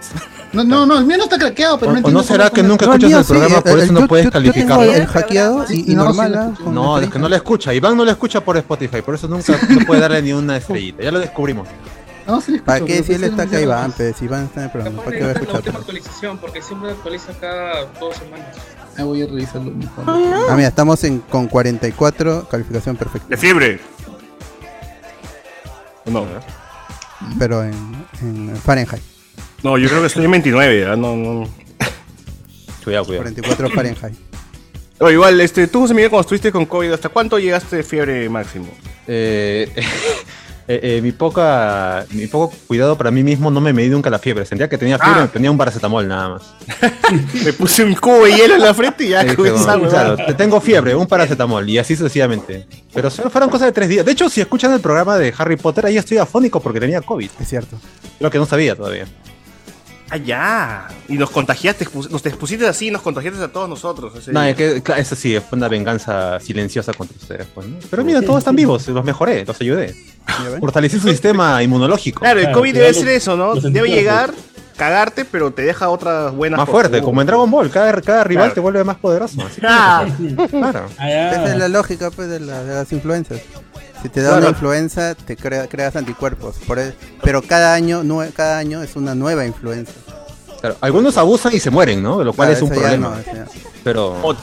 No, 0.51 0.63
no, 0.63 0.85
no, 0.85 0.99
el 0.99 1.05
mío 1.05 1.17
no 1.17 1.23
está 1.23 1.39
craqueado, 1.39 1.75
O, 1.75 1.79
pero 1.79 1.91
no 1.93 1.95
o 1.95 1.97
entiendo 1.97 2.19
no 2.19 2.23
será 2.23 2.43
cómo 2.51 2.53
que 2.55 2.61
nunca 2.61 2.85
No, 2.85 2.93
el 2.93 2.97
escuchas 3.03 3.09
mío 3.09 3.17
el 3.17 3.23
sí, 3.25 3.29
programa, 3.33 3.61
por 3.61 3.71
el- 3.71 3.79
eso 3.85 3.93
no 3.93 3.99
yo- 4.01 4.07
puedes 4.07 4.25
yo- 4.25 4.29
Yo 4.29 4.31
tengo 4.53 4.53
calificarlo. 4.75 4.93
el 4.93 5.05
hackeado 5.07 5.65
y, 5.69 5.91
y 5.91 5.95
No, 5.95 6.03
normal. 6.03 6.35
¿ah? 6.35 6.51
Con 6.63 6.75
No, 6.75 6.99
es 6.99 7.09
que 7.09 7.17
no 7.17 7.27
le 7.27 7.35
escucha. 7.37 7.73
Iván 7.73 7.97
no 7.97 8.05
le 8.05 8.11
escucha 8.11 8.39
por 8.41 8.55
Spotify, 8.57 9.01
por 9.01 9.15
eso 9.15 9.27
nunca 9.27 9.53
no 9.69 9.79
puede 9.87 10.01
darle 10.01 10.21
ni 10.21 10.31
una 10.33 10.57
estrellita. 10.57 11.01
Ya 11.01 11.11
lo 11.11 11.19
descubrimos. 11.19 11.67
No, 12.27 12.39
sí 12.39 12.51
le 12.51 12.57
escucho, 12.57 12.65
¿Para 12.67 12.85
qué 12.85 13.03
si 13.03 13.13
él 13.13 13.19
pues, 13.21 13.31
está 13.31 13.45
no 13.45 13.49
acá. 13.49 13.61
Iván? 13.61 13.91
Pues 13.97 14.21
Iván 14.21 14.43
está 14.43 14.59
en 14.59 14.65
el 14.65 14.71
programa. 14.71 15.01
¿Para 15.01 15.17
qué 15.17 15.23
va 15.23 15.31
a 15.31 15.33
la 15.33 15.39
escuchar? 15.39 15.75
actualización, 15.75 16.37
porque 16.37 16.61
siempre 16.61 16.91
actualiza 16.91 17.33
cada 17.41 17.85
dos 17.99 18.15
semanas. 18.15 18.45
Ah, 18.97 19.03
voy 19.03 19.21
a 19.21 19.25
revisarlo 19.25 19.71
mejor. 19.71 20.03
Ah, 20.07 20.53
mira, 20.55 20.67
estamos 20.67 21.03
en, 21.03 21.19
con 21.19 21.47
44, 21.47 22.47
calificación 22.49 22.95
perfecta. 22.95 23.27
De 23.27 23.37
fiebre. 23.37 23.79
No, 26.05 26.25
Pero 27.39 27.63
en, 27.63 27.73
en 28.21 28.55
Fahrenheit. 28.57 29.01
no, 29.63 29.77
yo 29.77 29.87
creo 29.87 30.01
que 30.01 30.07
estoy 30.07 30.25
en 30.25 30.31
29. 30.31 30.85
¿ah? 30.85 30.95
No, 30.95 31.15
no. 31.15 31.49
Cuidado, 32.83 33.05
cuidado. 33.05 33.23
44 33.23 33.69
Fahrenheit. 33.69 34.15
O 34.99 35.09
igual, 35.09 35.41
este, 35.41 35.67
tú, 35.67 35.81
José 35.81 35.93
Miguel, 35.95 36.09
cuando 36.11 36.21
estuviste 36.21 36.49
con 36.51 36.65
COVID, 36.65 36.93
¿hasta 36.93 37.09
cuánto 37.09 37.37
llegaste 37.37 37.75
de 37.77 37.83
fiebre 37.83 38.29
máximo? 38.29 38.67
Eh, 39.07 39.69
eh, 40.75 40.97
eh, 40.97 41.01
mi 41.01 41.11
poca 41.11 42.05
mi 42.11 42.27
poco 42.27 42.53
cuidado 42.67 42.97
para 42.97 43.11
mí 43.11 43.23
mismo 43.23 43.49
no 43.51 43.61
me 43.61 43.73
medí 43.73 43.89
nunca 43.89 44.09
la 44.09 44.19
fiebre. 44.19 44.45
Sentía 44.45 44.67
que 44.69 44.77
tenía 44.77 44.97
fiebre, 44.97 45.19
Ah. 45.19 45.23
me 45.23 45.27
ponía 45.29 45.51
un 45.51 45.57
paracetamol 45.57 46.07
nada 46.07 46.29
más. 46.29 46.43
Me 47.45 47.53
puse 47.53 47.83
un 47.83 47.93
cubo 47.95 48.25
de 48.25 48.33
hielo 48.33 48.55
en 48.55 48.61
la 48.61 48.73
frente 48.73 49.05
y 49.05 49.09
ya 49.09 49.25
huevada. 49.37 49.79
claro, 49.89 50.15
te 50.17 50.33
tengo 50.33 50.59
fiebre, 50.61 50.95
un 50.95 51.07
paracetamol 51.07 51.69
y 51.69 51.77
así 51.77 51.95
sucesivamente. 51.95 52.65
Pero 52.93 53.09
solo 53.09 53.29
fueron 53.29 53.49
cosas 53.49 53.67
de 53.67 53.71
tres 53.71 53.89
días. 53.89 54.05
De 54.05 54.11
hecho, 54.11 54.29
si 54.29 54.41
escuchan 54.41 54.71
el 54.73 54.79
programa 54.79 55.17
de 55.17 55.33
Harry 55.37 55.55
Potter, 55.57 55.85
ahí 55.85 55.97
estoy 55.97 56.17
afónico 56.17 56.59
porque 56.59 56.79
tenía 56.79 57.01
COVID. 57.01 57.29
Es 57.39 57.47
cierto. 57.49 57.77
Lo 58.19 58.29
que 58.31 58.37
no 58.37 58.45
sabía 58.45 58.75
todavía. 58.75 59.05
Ah, 60.13 60.17
ya. 60.17 60.87
Y 61.07 61.13
nos 61.13 61.31
contagiaste, 61.31 61.87
nos 62.11 62.21
te 62.21 62.29
expusiste 62.29 62.67
así 62.67 62.89
y 62.89 62.91
nos 62.91 63.01
contagiaste 63.01 63.43
a 63.43 63.47
todos 63.47 63.67
nosotros. 63.67 64.13
ese 64.15 64.31
No, 64.31 64.41
día. 64.41 64.51
es 64.51 64.55
que, 64.55 64.83
claro, 64.83 65.01
eso 65.01 65.15
sí, 65.15 65.39
fue 65.49 65.57
una 65.57 65.67
venganza 65.67 66.39
silenciosa 66.39 66.93
contra 66.93 67.17
ustedes. 67.19 67.47
pues, 67.53 67.65
¿no? 67.65 67.77
Pero 67.89 68.03
mira, 68.05 68.21
todos 68.21 68.37
están 68.39 68.55
vivos, 68.55 68.87
los 68.87 69.03
mejoré, 69.03 69.43
los 69.43 69.59
ayudé. 69.59 69.95
Fortalecí 70.59 70.99
su 70.99 71.09
sistema 71.09 71.63
inmunológico. 71.63 72.19
Claro, 72.21 72.39
el 72.41 72.51
COVID 72.51 72.73
debe 72.75 72.93
ser 72.93 73.07
eso, 73.07 73.35
¿no? 73.35 73.55
Debe 73.55 73.89
llegar, 73.89 74.31
cagarte, 74.77 75.25
pero 75.25 75.49
te 75.51 75.63
deja 75.63 75.89
otras 75.89 76.31
buenas 76.33 76.57
Más 76.57 76.67
cosas. 76.69 76.81
fuerte, 76.89 77.01
como 77.03 77.21
en 77.21 77.27
Dragon 77.27 77.49
Ball, 77.49 77.71
cada, 77.71 77.99
cada 78.01 78.23
rival 78.23 78.43
Claro. 78.45 78.53
te 78.53 78.59
vuelve 78.59 78.83
más 78.83 78.97
poderoso. 78.97 79.41
Así 79.41 79.61
que- 79.61 79.67
Ah. 79.67 80.05
claro. 80.49 80.85
Esa 80.95 81.51
es 81.53 81.57
la 81.57 81.67
lógica 81.69 82.11
pues, 82.11 82.29
de, 82.29 82.39
la- 82.39 82.63
de 82.63 82.75
las 82.75 82.91
influencias. 82.91 83.41
Si 84.03 84.09
te 84.09 84.21
da 84.21 84.29
Claro. 84.31 84.41
una 84.43 84.49
influenza, 84.51 85.15
te 85.15 85.35
crea- 85.35 85.67
creas 85.67 85.95
anticuerpos. 85.95 86.57
Por 86.67 86.77
e- 86.77 86.93
pero 87.23 87.41
cada 87.41 87.73
año, 87.73 88.03
nue- 88.03 88.31
cada 88.33 88.57
año 88.59 88.83
es 88.83 88.95
una 88.95 89.15
nueva 89.15 89.45
influenza. 89.45 89.93
Claro, 90.59 90.75
Algunos 90.81 91.17
abusan 91.17 91.53
y 91.55 91.59
se 91.59 91.69
mueren, 91.71 92.03
¿no? 92.03 92.23
Lo 92.23 92.33
cual 92.33 92.49
Claro, 92.49 92.57
es 92.57 92.61
un 92.63 92.69
problema. 92.77 93.09
no. 93.33 93.45
Pero 93.83 94.11
O, 94.21 94.35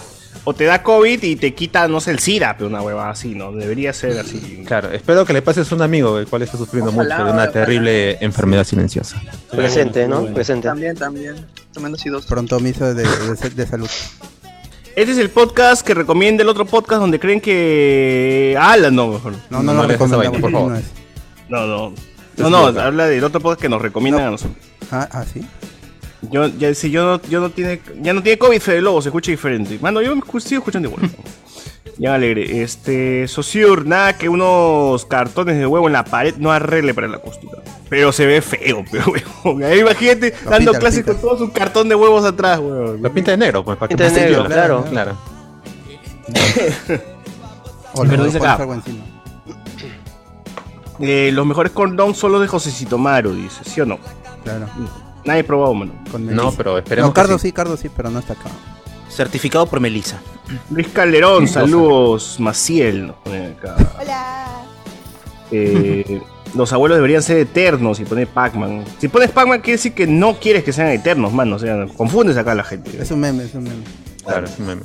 o 0.45 0.55
te 0.55 0.65
da 0.65 0.83
COVID 0.83 1.23
y 1.23 1.37
te 1.37 1.55
quita, 1.55 1.87
no 1.89 2.01
sé, 2.01 2.11
el 2.11 2.19
SIDA, 2.19 2.57
pero 2.57 2.69
una 2.69 2.83
hueva 2.83 3.11
así, 3.11 3.35
¿no? 3.35 3.53
Debería 3.53 3.93
ser 3.93 4.19
así. 4.19 4.65
claro, 4.67 4.91
espero 4.93 5.25
que 5.27 5.33
le 5.35 5.43
pases 5.43 5.71
a 5.71 5.75
un 5.75 5.83
amigo 5.83 6.19
el 6.19 6.27
cual 6.27 6.43
está 6.43 6.57
sufriendo 6.59 6.91
Ojalá, 6.91 7.17
mucho 7.17 7.27
de 7.27 7.33
una 7.33 7.43
ojalá. 7.43 7.53
terrible 7.53 8.19
enfermedad 8.23 8.65
silenciosa. 8.65 9.21
Presente, 9.51 10.09
¿no? 10.09 10.25
Presente. 10.27 10.69
También, 10.69 10.97
también. 10.97 11.37
Dos. 12.11 12.27
Pronto 12.27 12.59
miso 12.61 12.93
de, 12.95 13.03
de- 13.05 13.51
de 13.51 13.67
salud. 13.67 13.89
Este 15.01 15.13
es 15.13 15.19
el 15.19 15.31
podcast 15.31 15.81
que 15.81 15.95
recomienda 15.95 16.43
el 16.43 16.49
otro 16.51 16.67
podcast 16.67 17.01
donde 17.01 17.19
creen 17.19 17.41
que. 17.41 18.55
Alan, 18.61 18.95
no, 18.95 19.09
mejor. 19.09 19.33
No, 19.49 19.63
no, 19.63 19.83
esa 19.85 20.15
vaina, 20.15 20.39
por 20.39 20.53
favor. 20.53 20.73
no 20.73 20.77
es. 20.77 20.85
No, 21.49 21.67
no. 21.67 21.95
No, 22.37 22.51
no, 22.51 22.59
equivocas. 22.59 22.85
habla 22.85 23.07
del 23.07 23.25
otro 23.25 23.41
podcast 23.41 23.63
que 23.63 23.71
nos 23.71 23.81
recomiendan 23.81 24.27
a 24.27 24.31
nosotros. 24.33 24.63
Ah, 24.91 25.09
ah, 25.11 25.25
sí. 25.25 25.41
Yo, 26.31 26.49
ya, 26.49 26.75
si 26.75 26.91
yo 26.91 27.03
no, 27.17 27.23
yo 27.31 27.41
no 27.41 27.49
tiene, 27.49 27.81
ya 28.03 28.13
no 28.13 28.23
tiene 28.23 28.39
COVID, 28.39 28.61
Fede 28.61 28.83
Lobo, 28.83 29.01
se 29.01 29.09
escucha 29.09 29.31
diferente. 29.31 29.79
Mano, 29.81 30.03
yo 30.03 30.15
me 30.15 30.21
sigo 30.39 30.59
escuchando 30.59 30.91
igual. 30.91 31.11
Ya 31.99 32.15
alegre. 32.15 32.63
Este, 32.63 33.29
Sociur, 33.29 33.87
nada 33.87 34.17
que 34.17 34.29
unos 34.29 35.05
cartones 35.07 35.59
de 35.59 35.67
huevo 35.67 35.87
en 35.87 35.93
la 35.93 36.05
pared 36.05 36.35
no 36.39 36.51
arregle 36.53 36.95
para 36.95 37.09
la 37.09 37.17
acústica. 37.19 37.59
Pero 37.89 38.13
se 38.13 38.27
ve 38.27 38.41
feo, 38.41 38.85
pero 38.91 39.05
huevón. 39.11 39.65
Ahí 39.65 39.81
Imagínate 39.81 40.35
Lo 40.45 40.51
dando 40.51 40.71
pinta, 40.73 40.79
clases 40.79 41.05
con 41.05 41.17
todo 41.21 41.39
su 41.39 41.53
cartón 41.53 41.89
de 41.89 41.95
huevos 41.95 42.25
atrás, 42.25 42.59
huevón. 42.59 43.03
Lo 43.03 43.13
pinta 43.13 43.33
de 43.33 43.37
negro, 43.37 43.65
pues, 43.65 43.77
para 43.77 43.89
que 43.89 43.97
Pinta 43.97 44.05
de 44.05 44.11
pase 44.11 44.21
negro, 44.25 44.43
viola. 44.43 44.55
claro. 44.55 44.85
claro. 44.91 45.17
O 47.95 48.05
Pero 48.09 48.25
dice 48.25 48.39
acá. 48.39 48.59
Eh, 51.01 51.31
los 51.33 51.47
mejores 51.47 51.73
cordones 51.73 52.19
son 52.19 52.33
los 52.33 52.41
de 52.43 52.47
Josecito 52.47 52.99
Maru, 52.99 53.33
dice, 53.33 53.65
¿sí 53.65 53.81
o 53.81 53.87
no? 53.87 53.99
Claro. 54.45 54.67
Nadie 55.25 55.41
ha 55.41 55.47
probado, 55.47 55.75
mano. 55.75 55.93
No, 56.19 56.53
pero 56.53 56.79
esperemos 56.79 57.11
No, 57.11 57.15
Cardo 57.15 57.37
que 57.37 57.41
sí. 57.43 57.49
sí, 57.49 57.53
Cardo 57.53 57.77
sí, 57.77 57.91
pero 57.95 58.11
no 58.11 58.19
está 58.19 58.35
acá. 58.35 58.51
Certificado 59.11 59.67
por 59.67 59.81
Melissa. 59.81 60.21
Luis 60.71 60.89
Calderón, 60.89 61.47
saludos. 61.49 62.37
Maciel, 62.39 63.09
nos 63.09 63.17
pone 63.17 63.47
acá. 63.49 63.77
Hola. 64.01 64.47
Eh, 65.51 66.21
los 66.55 66.73
abuelos 66.73 66.97
deberían 66.99 67.23
ser 67.23 67.39
eternos 67.39 68.01
y 68.01 68.05
poner 68.05 68.29
Pac-Man. 68.29 68.85
Si 68.99 69.09
pones 69.09 69.31
Pac-Man 69.31 69.61
quiere 69.61 69.73
decir 69.73 69.93
que 69.95 70.07
no 70.07 70.35
quieres 70.35 70.65
que 70.65 70.73
sean 70.73 70.89
eternos, 70.89 71.33
mano. 71.33 71.57
O 71.57 71.59
sea, 71.59 71.87
confundes 71.97 72.37
acá 72.37 72.53
a 72.53 72.55
la 72.57 72.65
gente. 72.65 72.91
Es 73.01 73.11
un 73.11 73.21
meme, 73.21 73.45
es 73.45 73.55
un 73.55 73.65
meme. 73.65 73.83
Claro, 74.25 74.47
es 74.47 74.59
un 74.59 74.67
meme. 74.67 74.83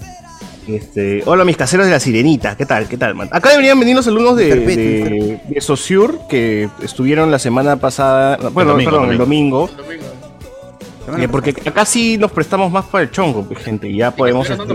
Este, 0.67 1.21
hola 1.27 1.45
mis 1.45 1.57
caseros 1.57 1.85
de 1.85 1.91
la 1.91 1.99
sirenita, 1.99 2.57
¿qué 2.57 2.65
tal? 2.65 2.87
¿Qué 2.87 2.97
tal, 2.97 3.13
man? 3.13 3.29
Acá 3.31 3.51
deberían 3.51 3.79
venir 3.79 3.95
los 3.95 4.07
alumnos 4.07 4.35
de, 4.35 4.55
de, 4.55 5.39
de 5.47 5.61
Sociur 5.61 6.21
que 6.27 6.69
estuvieron 6.81 7.29
la 7.29 7.37
semana 7.37 7.75
pasada, 7.75 8.37
bueno, 8.51 8.71
domingo, 8.71 8.89
perdón, 8.89 9.11
el 9.11 9.17
domingo. 9.19 9.69
domingo. 9.77 10.05
Eh, 11.19 11.27
porque 11.27 11.51
acá 11.65 11.85
sí 11.85 12.17
nos 12.17 12.31
prestamos 12.31 12.71
más 12.71 12.85
para 12.85 13.03
el 13.03 13.11
chongo, 13.11 13.43
pues, 13.43 13.59
gente, 13.63 13.87
y 13.87 13.97
ya 13.97 14.11
podemos. 14.11 14.49
este, 14.49 14.65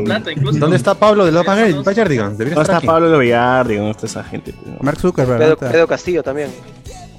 ¿Dónde 0.58 0.76
está 0.76 0.94
Pablo 0.94 1.24
de 1.24 1.32
los? 1.32 1.44
Debería 1.44 1.74
¿Dónde 1.74 2.44
está 2.62 2.76
aquí. 2.78 2.86
Pablo 2.86 3.10
de 3.10 3.18
Villardi? 3.18 3.76
¿Dónde 3.76 3.90
está 3.92 4.06
esa 4.06 4.22
gente? 4.24 4.54
no? 4.64 4.76
Mark 4.80 4.98
Zuckerberg. 5.00 5.38
Pedro, 5.38 5.56
Pedro 5.56 5.86
Castillo 5.88 6.22
también. 6.22 6.50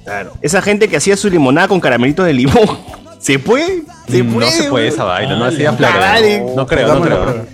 Claro. 0.04 0.32
Esa 0.40 0.60
gente 0.62 0.88
que 0.88 0.96
hacía 0.96 1.16
su 1.16 1.28
limonada 1.30 1.68
con 1.68 1.78
caramelitos 1.80 2.24
de 2.26 2.32
limón. 2.32 2.78
¿Se 3.18 3.38
puede? 3.38 3.82
¿Se 4.08 4.22
Mm, 4.22 4.32
puede? 4.34 4.46
no 4.46 4.50
se 4.52 4.62
puede 4.64 4.88
esa 4.88 5.04
vaina, 5.04 5.36
no 5.36 5.44
hacía 5.44 5.72
flores. 5.74 6.42
No 6.56 6.66
creo, 6.66 6.94
no 6.94 7.00
creo. 7.02 7.46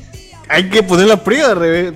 Hay 0.49 0.71
que 0.71 0.83
poner 0.83 1.07
la 1.09 1.23
prueba, 1.23 1.55
revés. 1.55 1.93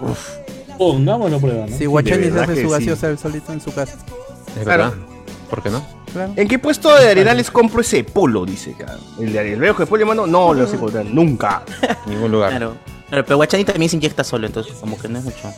Uf. 0.00 0.28
Pongámoslo 0.76 1.36
a 1.36 1.40
prueba, 1.40 1.66
¿no? 1.68 1.76
Sí, 1.76 1.86
Guachani 1.86 2.30
se 2.30 2.40
hace 2.40 2.54
su 2.56 2.62
sí. 2.62 2.68
gaseosa 2.68 3.08
él 3.10 3.18
solito 3.18 3.52
en 3.52 3.60
su 3.60 3.72
casa. 3.72 3.96
Es 4.56 4.64
Claro. 4.64 4.84
verdad. 4.84 4.92
¿Por 5.48 5.62
qué 5.62 5.70
no? 5.70 6.01
Claro. 6.12 6.32
¿En 6.36 6.48
qué 6.48 6.58
puesto 6.58 6.94
de 6.94 7.10
Arenales 7.10 7.50
compro 7.50 7.80
ese 7.80 8.04
polo? 8.04 8.44
Dice 8.44 8.74
acá. 8.74 8.96
El 9.18 9.32
de 9.32 9.38
Ariel 9.38 9.60
Veo 9.60 9.74
que 9.74 9.82
después 9.82 9.98
le 9.98 10.04
mando. 10.04 10.26
No, 10.26 10.52
lo 10.52 10.66
sé 10.66 10.76
encontrar. 10.76 11.04
Nunca. 11.06 11.62
En 12.06 12.12
ningún 12.14 12.32
lugar. 12.32 12.50
Claro. 12.50 12.76
Claro, 13.08 13.24
pero 13.26 13.36
Guachani 13.36 13.64
también 13.64 13.90
se 13.90 13.96
inyecta 13.96 14.24
solo, 14.24 14.46
entonces 14.46 14.74
como 14.80 14.98
que 14.98 15.08
no 15.08 15.18
es 15.18 15.24
mucho. 15.24 15.52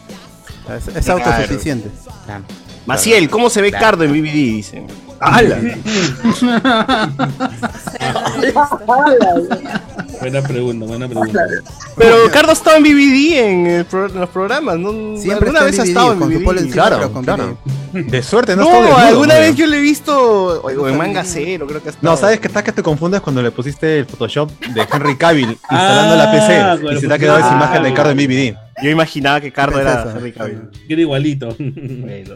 Es, 0.76 0.88
es 0.88 1.08
autosuficiente. 1.08 1.88
Claro. 2.24 2.44
Maciel, 2.86 3.30
¿cómo 3.30 3.48
se 3.48 3.62
ve 3.62 3.70
Cardo 3.72 4.04
en 4.04 4.12
BBD? 4.12 4.32
Dice. 4.32 4.86
¡Hala! 5.24 5.58
Buena 10.20 10.42
pregunta, 10.42 10.86
buena 10.86 11.06
pregunta. 11.08 11.40
Pero 11.96 12.16
Cardo 12.32 12.50
ha 12.50 12.52
estado 12.52 12.76
en 12.76 12.82
BBD 12.84 13.32
en, 13.38 13.66
el 13.66 13.84
pro- 13.84 14.06
en 14.06 14.20
los 14.20 14.28
programas. 14.30 14.78
¿no? 14.78 15.16
Siempre 15.16 15.48
¿Alguna 15.48 15.64
vez 15.64 15.78
ha 15.78 15.84
estado 15.84 16.12
en 16.12 16.20
BBD? 16.20 16.72
Claro, 16.72 17.12
claro. 17.22 17.58
De 17.92 18.22
suerte, 18.22 18.56
no, 18.56 18.64
No, 18.64 18.70
desnudo, 18.80 18.96
alguna 18.96 19.38
vez 19.38 19.54
yo 19.54 19.66
lo 19.66 19.74
he 19.74 19.80
visto. 19.80 20.60
O, 20.62 20.66
o 20.66 20.88
en 20.88 20.96
manga 20.96 21.22
cero, 21.24 21.66
creo 21.68 21.80
que 21.82 21.88
ha 21.90 21.92
estado. 21.92 22.10
No, 22.12 22.16
¿sabes 22.20 22.40
qué 22.40 22.48
estás 22.48 22.62
que 22.64 22.72
te 22.72 22.82
confundes 22.82 23.20
cuando 23.20 23.40
le 23.42 23.50
pusiste 23.52 24.00
el 24.00 24.06
Photoshop 24.06 24.50
de 24.60 24.86
Henry 24.92 25.16
Cavill 25.16 25.50
instalando 25.70 26.16
la 26.16 26.24
Ah, 26.24 26.76
PC 26.78 26.94
y 26.96 27.00
se 27.00 27.08
te 27.08 27.14
ha 27.14 27.18
quedado 27.18 27.38
esa 27.38 27.54
imagen 27.54 27.82
de 27.84 27.94
Cardo 27.94 28.10
en 28.10 28.16
BBD? 28.16 28.56
Yo 28.82 28.90
imaginaba 28.90 29.40
que 29.40 29.52
Cardo 29.52 29.76
¿Qué 29.76 29.82
era? 29.82 30.12
Henry 30.16 30.32
Cavill. 30.32 30.62
Queda 30.88 31.00
igualito. 31.00 31.48
Bueno. 31.58 32.34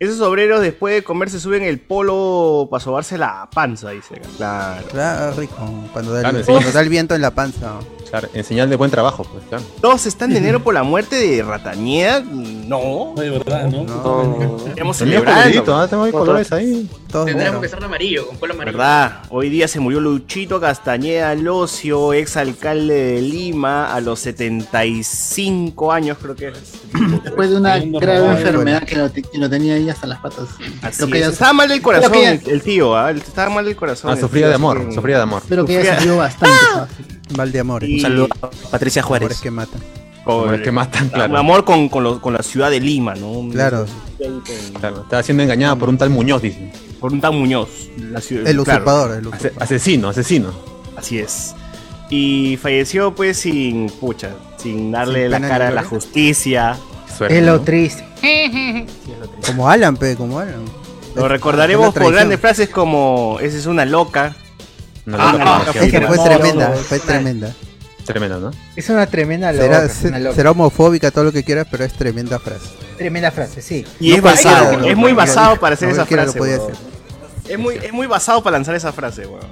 Esos 0.00 0.18
obreros 0.22 0.62
después 0.62 0.94
de 0.94 1.04
comer 1.04 1.28
se 1.28 1.38
suben 1.38 1.62
el 1.62 1.78
polo 1.78 2.68
para 2.70 2.82
sobarse 2.82 3.18
la 3.18 3.48
panza, 3.52 3.90
dice. 3.90 4.14
acá. 4.16 4.28
Claro. 4.38 4.86
Claro, 4.88 5.32
rico. 5.36 5.56
Cuando 5.92 6.12
da, 6.14 6.20
Claro, 6.22 6.38
el, 6.38 6.44
sí. 6.44 6.50
cuando 6.52 6.72
da 6.72 6.80
el 6.80 6.88
viento 6.88 7.14
en 7.14 7.20
la 7.20 7.30
panza. 7.32 7.74
Claro, 8.10 8.28
en 8.34 8.42
señal 8.42 8.68
de 8.68 8.74
buen 8.74 8.90
trabajo, 8.90 9.24
pues, 9.24 9.44
claro. 9.48 9.62
¿Todos 9.80 10.04
están 10.06 10.30
de 10.30 10.38
enero 10.38 10.62
por 10.64 10.74
la 10.74 10.82
muerte 10.82 11.14
de 11.16 11.42
Ratañeda? 11.44 12.20
No. 12.20 12.60
No, 12.70 13.14
de 13.16 13.30
verdad, 13.30 13.68
¿no? 13.68 13.84
No. 13.84 14.56
Estamos 14.66 14.96
celebrando. 14.96 16.04
ahí 16.04 16.12
colores 16.12 16.52
ahí. 16.52 16.90
Todos 17.10 17.26
Tendremos 17.26 17.54
negros. 17.54 17.60
que 17.60 17.66
estar 17.66 17.80
de 17.80 17.86
amarillo, 17.86 18.26
con 18.26 18.36
polo 18.36 18.54
amarillo. 18.54 18.78
¿Verdad? 18.78 19.22
Hoy 19.30 19.48
día 19.48 19.66
se 19.66 19.80
murió 19.80 20.00
Luchito 20.00 20.60
Castañeda 20.60 21.34
Locio, 21.34 22.12
ex 22.12 22.36
alcalde 22.36 22.94
de 22.94 23.22
Lima, 23.22 23.92
a 23.92 24.00
los 24.00 24.20
75 24.20 25.92
años 25.92 26.18
creo 26.20 26.36
que 26.36 26.48
es. 26.48 26.72
Después 27.24 27.50
de 27.50 27.56
una 27.56 27.78
grave 27.78 28.26
enfermedad 28.26 28.84
que 28.84 28.96
lo, 28.96 29.12
que 29.12 29.24
lo 29.34 29.50
tenía 29.50 29.74
ahí 29.74 29.88
hasta 29.88 30.06
las 30.06 30.20
patas. 30.20 30.48
Así 30.82 31.10
que 31.10 31.20
es. 31.20 31.28
Estaba 31.28 31.52
mal 31.52 31.68
del 31.68 31.82
corazón 31.82 32.14
el, 32.14 32.40
el 32.46 32.62
tío, 32.62 32.96
¿ah? 32.96 33.10
Estaba 33.10 33.50
mal 33.50 33.64
del 33.64 33.76
corazón. 33.76 34.10
Ah, 34.12 34.16
sufría 34.16 34.42
tío, 34.42 34.48
de 34.48 34.54
amor, 34.54 34.94
sufría 34.94 35.16
de 35.16 35.22
amor. 35.22 35.42
Creo 35.48 35.64
que 35.64 35.82
ya 35.82 35.96
salió 35.96 36.16
bastante. 36.16 36.54
Mal 37.36 37.52
de 37.52 37.60
amores. 37.60 37.88
Y- 37.88 37.94
Un 37.96 38.00
saludo 38.00 38.28
a 38.42 38.50
Patricia 38.70 39.02
Amores 39.02 39.20
Juárez. 39.20 39.40
que 39.40 39.50
matan. 39.50 39.80
El 40.52 40.62
que 40.62 40.70
matan, 40.70 41.08
claro. 41.08 41.36
Amor 41.38 41.64
con, 41.64 41.88
con, 41.88 42.04
los- 42.04 42.20
con 42.20 42.32
la 42.34 42.42
ciudad 42.42 42.70
de 42.70 42.78
Lima, 42.80 43.14
¿no? 43.14 43.48
Claro. 43.50 43.86
Claro, 44.78 45.02
estaba 45.02 45.22
siendo 45.22 45.42
engañada 45.42 45.74
por 45.76 45.88
un 45.88 45.96
tal 45.98 46.10
Muñoz, 46.10 46.42
dicen. 46.42 46.70
Por 47.00 47.12
un 47.12 47.20
tan 47.20 47.36
Muñoz. 47.36 47.68
La 47.98 48.20
ciudad, 48.20 48.46
El 48.46 48.56
claro, 48.62 48.78
usurpador, 48.80 49.10
el 49.18 49.26
usurpador. 49.26 49.62
asesino, 49.62 50.08
asesino. 50.10 50.52
Así 50.96 51.18
es. 51.18 51.54
Y 52.10 52.58
falleció 52.60 53.14
pues 53.14 53.38
sin, 53.38 53.88
pucha, 53.88 54.30
sin 54.58 54.92
darle 54.92 55.22
Sin 55.22 55.30
la 55.30 55.40
cara 55.40 55.68
a 55.68 55.70
la 55.70 55.82
justicia. 55.84 56.76
Suerte, 57.16 57.38
Es 57.38 57.44
lo 57.44 57.52
¿no? 57.56 57.60
triste. 57.62 58.04
Como 59.46 59.68
Alan, 59.70 59.96
pe, 59.96 60.16
como 60.16 60.38
Alan. 60.38 60.64
Lo 61.16 61.26
recordaremos 61.28 61.92
por 61.94 62.12
grandes 62.12 62.38
frases 62.38 62.68
como 62.68 63.38
esa 63.40 63.56
es 63.56 63.66
una 63.66 63.84
loca. 63.84 64.36
No, 65.16 65.22
Ah, 65.22 65.62
no, 65.66 65.80
Es 65.80 65.90
que 65.90 66.00
fue 66.00 66.18
tremenda, 66.18 66.70
fue 66.72 66.98
tremenda. 67.00 67.54
Tremendo, 68.04 68.40
¿no? 68.40 68.50
Es 68.74 68.88
una 68.88 69.06
tremenda 69.06 69.52
loca. 69.52 69.64
Será, 69.64 69.84
es 69.84 70.02
una 70.04 70.16
se- 70.18 70.22
loca. 70.24 70.36
será 70.36 70.50
homofóbica, 70.50 71.10
todo 71.10 71.24
lo 71.24 71.32
que 71.32 71.44
quieras, 71.44 71.66
pero 71.70 71.84
es 71.84 71.92
tremenda 71.92 72.38
frase. 72.38 72.66
Tremenda 72.98 73.30
frase, 73.30 73.62
sí. 73.62 73.84
Y 74.00 74.10
No 74.10 74.16
es 74.16 74.22
basado, 74.22 74.84
es 74.84 74.96
muy 74.96 75.12
basado 75.12 75.56
para 75.60 75.74
hacer 75.74 75.88
no 75.88 75.94
esa 75.94 76.06
frase. 76.06 76.36
podía 76.38 76.56
weón. 76.58 76.72
hacer. 76.72 76.84
Es 77.52 77.58
muy, 77.58 77.74
es 77.76 77.92
muy 77.92 78.06
basado 78.06 78.42
para 78.42 78.56
lanzar 78.56 78.74
esa 78.74 78.92
frase, 78.92 79.26
weón. 79.26 79.46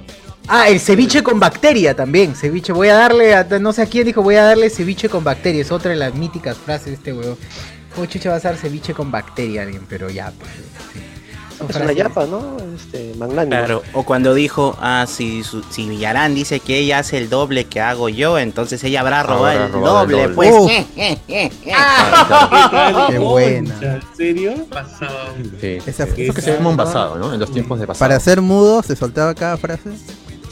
Ah, 0.47 0.67
el 0.67 0.79
ceviche 0.79 1.21
con 1.21 1.39
bacteria 1.39 1.95
también. 1.95 2.35
Ceviche, 2.35 2.73
voy 2.73 2.89
a 2.89 2.95
darle, 2.95 3.35
a, 3.35 3.43
no 3.59 3.71
sé 3.71 3.83
a 3.83 3.85
quién 3.85 4.05
dijo, 4.05 4.23
voy 4.23 4.35
a 4.35 4.43
darle 4.43 4.69
ceviche 4.71 5.07
con 5.07 5.23
bacteria. 5.23 5.61
Es 5.61 5.71
otra 5.71 5.91
de 5.91 5.97
las 5.97 6.13
míticas 6.15 6.57
frases 6.57 6.87
de 6.87 6.93
este 6.93 7.13
huevo. 7.13 7.37
¿Cómo 7.93 8.07
chucha 8.07 8.29
va 8.31 8.37
a 8.37 8.39
dar 8.39 8.57
ceviche 8.57 8.93
con 8.93 9.11
bacteria 9.11 9.61
alguien? 9.61 9.83
Pero 9.87 10.09
ya, 10.09 10.31
pues. 10.37 10.51
sí. 10.93 10.99
Son 11.59 11.69
Es 11.69 11.75
una 11.75 11.91
yapa, 11.91 12.25
¿no? 12.25 12.57
Este, 12.75 13.13
magnánimo. 13.17 13.49
Claro, 13.49 13.83
o 13.93 14.03
cuando 14.03 14.33
dijo, 14.33 14.75
ah, 14.79 15.05
si, 15.07 15.43
su- 15.43 15.61
si 15.69 15.87
Villarán 15.89 16.33
dice 16.33 16.59
que 16.61 16.77
ella 16.79 16.99
hace 16.99 17.17
el 17.17 17.29
doble 17.29 17.65
que 17.65 17.81
hago 17.81 18.07
yo, 18.09 18.39
entonces 18.39 18.81
ella 18.85 19.01
habrá 19.01 19.23
robado 19.23 19.45
Habrá 19.47 19.65
el 19.65 19.71
robado 19.71 20.01
el 20.03 20.09
doble, 20.09 20.21
doble. 20.23 20.35
pues. 20.35 20.87
Eh. 21.27 21.51
Qué 23.09 23.17
buena. 23.19 23.75
¿En 23.81 24.01
serio? 24.15 24.53
Sí. 25.59 25.77
Esa- 25.85 26.03
Eso 26.05 26.33
que 26.33 26.41
se 26.41 26.53
llama 26.55 26.69
un 26.69 26.77
basado, 26.77 27.17
¿no? 27.17 27.33
En 27.33 27.39
los 27.39 27.51
tiempos 27.51 27.79
de 27.79 27.87
pasado. 27.87 28.07
Para 28.07 28.19
ser 28.19 28.41
mudo, 28.41 28.81
se 28.83 28.95
soltaba 28.95 29.33
cada 29.35 29.57
frase. 29.57 29.89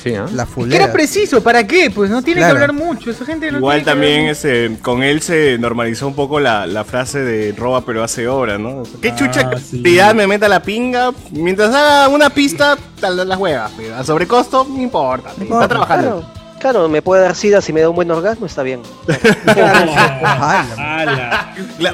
Sí, 0.02 0.14
¿ah? 0.16 0.26
La 0.34 0.46
Que 0.46 0.52
fulera. 0.52 0.84
era 0.86 0.94
preciso, 0.94 1.42
¿para 1.42 1.66
qué? 1.66 1.90
Pues 1.90 2.10
no 2.10 2.22
tiene 2.22 2.40
Claro. 2.42 2.56
que 2.56 2.62
hablar 2.64 2.74
mucho, 2.86 3.10
esa 3.12 3.26
gente 3.26 3.52
no 3.52 3.58
Igual 3.58 3.78
tiene 3.78 3.86
que 3.86 3.92
también 3.92 4.28
ese, 4.30 4.78
con 4.82 5.02
él 5.04 5.22
se 5.22 5.58
normalizó 5.58 6.08
un 6.08 6.14
poco 6.16 6.40
la, 6.40 6.66
la 6.68 6.84
frase 6.84 7.20
de 7.24 7.52
roba 7.58 7.82
pero 7.86 8.04
hace 8.04 8.28
obra, 8.28 8.58
¿no? 8.58 8.84
¿Qué 9.02 9.16
chucha 9.16 9.50
Ah, 9.52 9.58
sí. 9.60 9.78
cantidad 9.78 10.14
me 10.14 10.28
meta 10.28 10.48
la 10.48 10.62
pinga? 10.62 11.12
Mientras 11.32 11.74
haga 11.74 12.08
una 12.10 12.30
pista, 12.30 12.78
tal 13.02 13.28
las 13.28 13.38
huevas. 13.40 13.72
pero 13.76 13.96
A 13.96 14.04
sobrecosto, 14.04 14.66
no 14.70 14.82
importa. 14.82 15.30
No 15.30 15.32
está 15.34 15.44
importa, 15.44 15.68
trabajando. 15.68 16.20
Claro, 16.22 16.37
claro, 16.60 16.88
me 16.90 17.02
puede 17.02 17.22
dar 17.24 17.36
sida 17.36 17.62
si 17.62 17.72
me 17.74 17.82
da 17.82 17.90
un 17.90 17.96
buen 17.96 18.10
orgasmo, 18.12 18.46
está 18.46 18.64
bien. 18.64 18.82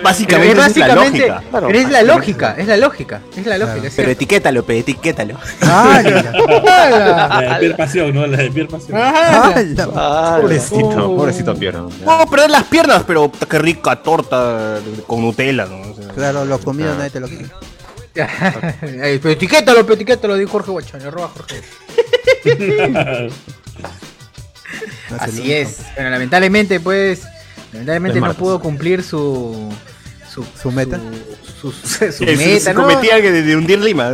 Básicamente, 0.04 0.52
es 0.52 0.58
la 0.58 0.64
básicamente, 0.64 1.20
lógica. 1.28 1.44
Claro. 1.50 1.68
pero 1.68 1.80
es 1.80 1.90
la 1.90 2.04
lógica, 2.04 2.56
es 2.58 2.68
la 2.68 2.78
lógica, 2.78 3.22
es 3.36 3.46
la 3.46 3.58
lógica. 3.58 3.76
es 3.78 3.82
Pero 3.82 3.92
cierto. 3.94 4.12
etiquétalo, 4.12 4.64
pe, 4.66 4.80
etiquétalo. 4.80 5.38
ay, 5.62 6.04
la- 6.04 7.50
de 7.52 7.60
Pier 7.60 7.76
Pasión, 7.78 8.14
¿no? 8.14 8.28
La 8.28 8.38
de 8.38 8.52
Pier 8.52 8.68
Pasión. 8.68 8.98
Ah, 9.02 10.38
Pobrecito, 10.42 11.12
Oh. 11.12 11.16
pobrecito 11.18 11.56
Piero. 11.56 11.90
No, 12.06 12.26
perder 12.28 12.50
las 12.52 12.64
piernas, 12.64 13.04
pero 13.06 13.30
puta, 13.30 13.46
qué 13.46 13.60
rica 13.60 13.96
torta 14.02 14.80
con 15.08 15.22
Nutella, 15.22 15.66
¿no? 15.66 15.82
O 15.92 15.96
sea, 15.96 16.08
Claro, 16.14 16.46
lo 16.46 16.60
comido 16.60 16.92
Ah. 16.94 16.96
nadie 16.98 17.10
te 17.10 17.20
lo 17.20 17.28
quita. 17.28 17.56
Ay, 18.82 19.18
pero 19.20 19.30
etiquétalo, 19.32 19.82
pero 19.84 19.96
etiquétalo, 19.96 20.36
dijo 20.36 20.52
Jorge 20.52 20.72
Guachán, 20.72 21.02
arroba 21.02 21.30
Jorge. 21.30 21.62
Así 25.20 25.52
es. 25.54 25.78
Bueno, 25.96 26.10
lamentablemente, 26.10 26.80
pues, 26.80 27.22
lamentablemente 27.72 28.20
no 28.22 28.34
pudo 28.34 28.60
cumplir 28.60 29.04
su 29.04 29.70
su, 30.34 30.44
¿Su 30.60 30.72
meta? 30.72 31.00
Su, 31.62 31.72
su- 31.72 32.12
su 32.12 32.24
meta, 32.26 32.60
se 32.60 32.74
¿no? 32.74 32.82
cometía 32.82 33.22
que 33.22 33.32
de, 33.32 33.44
de 33.44 33.56
hundir 33.56 33.80
Lima. 33.80 34.12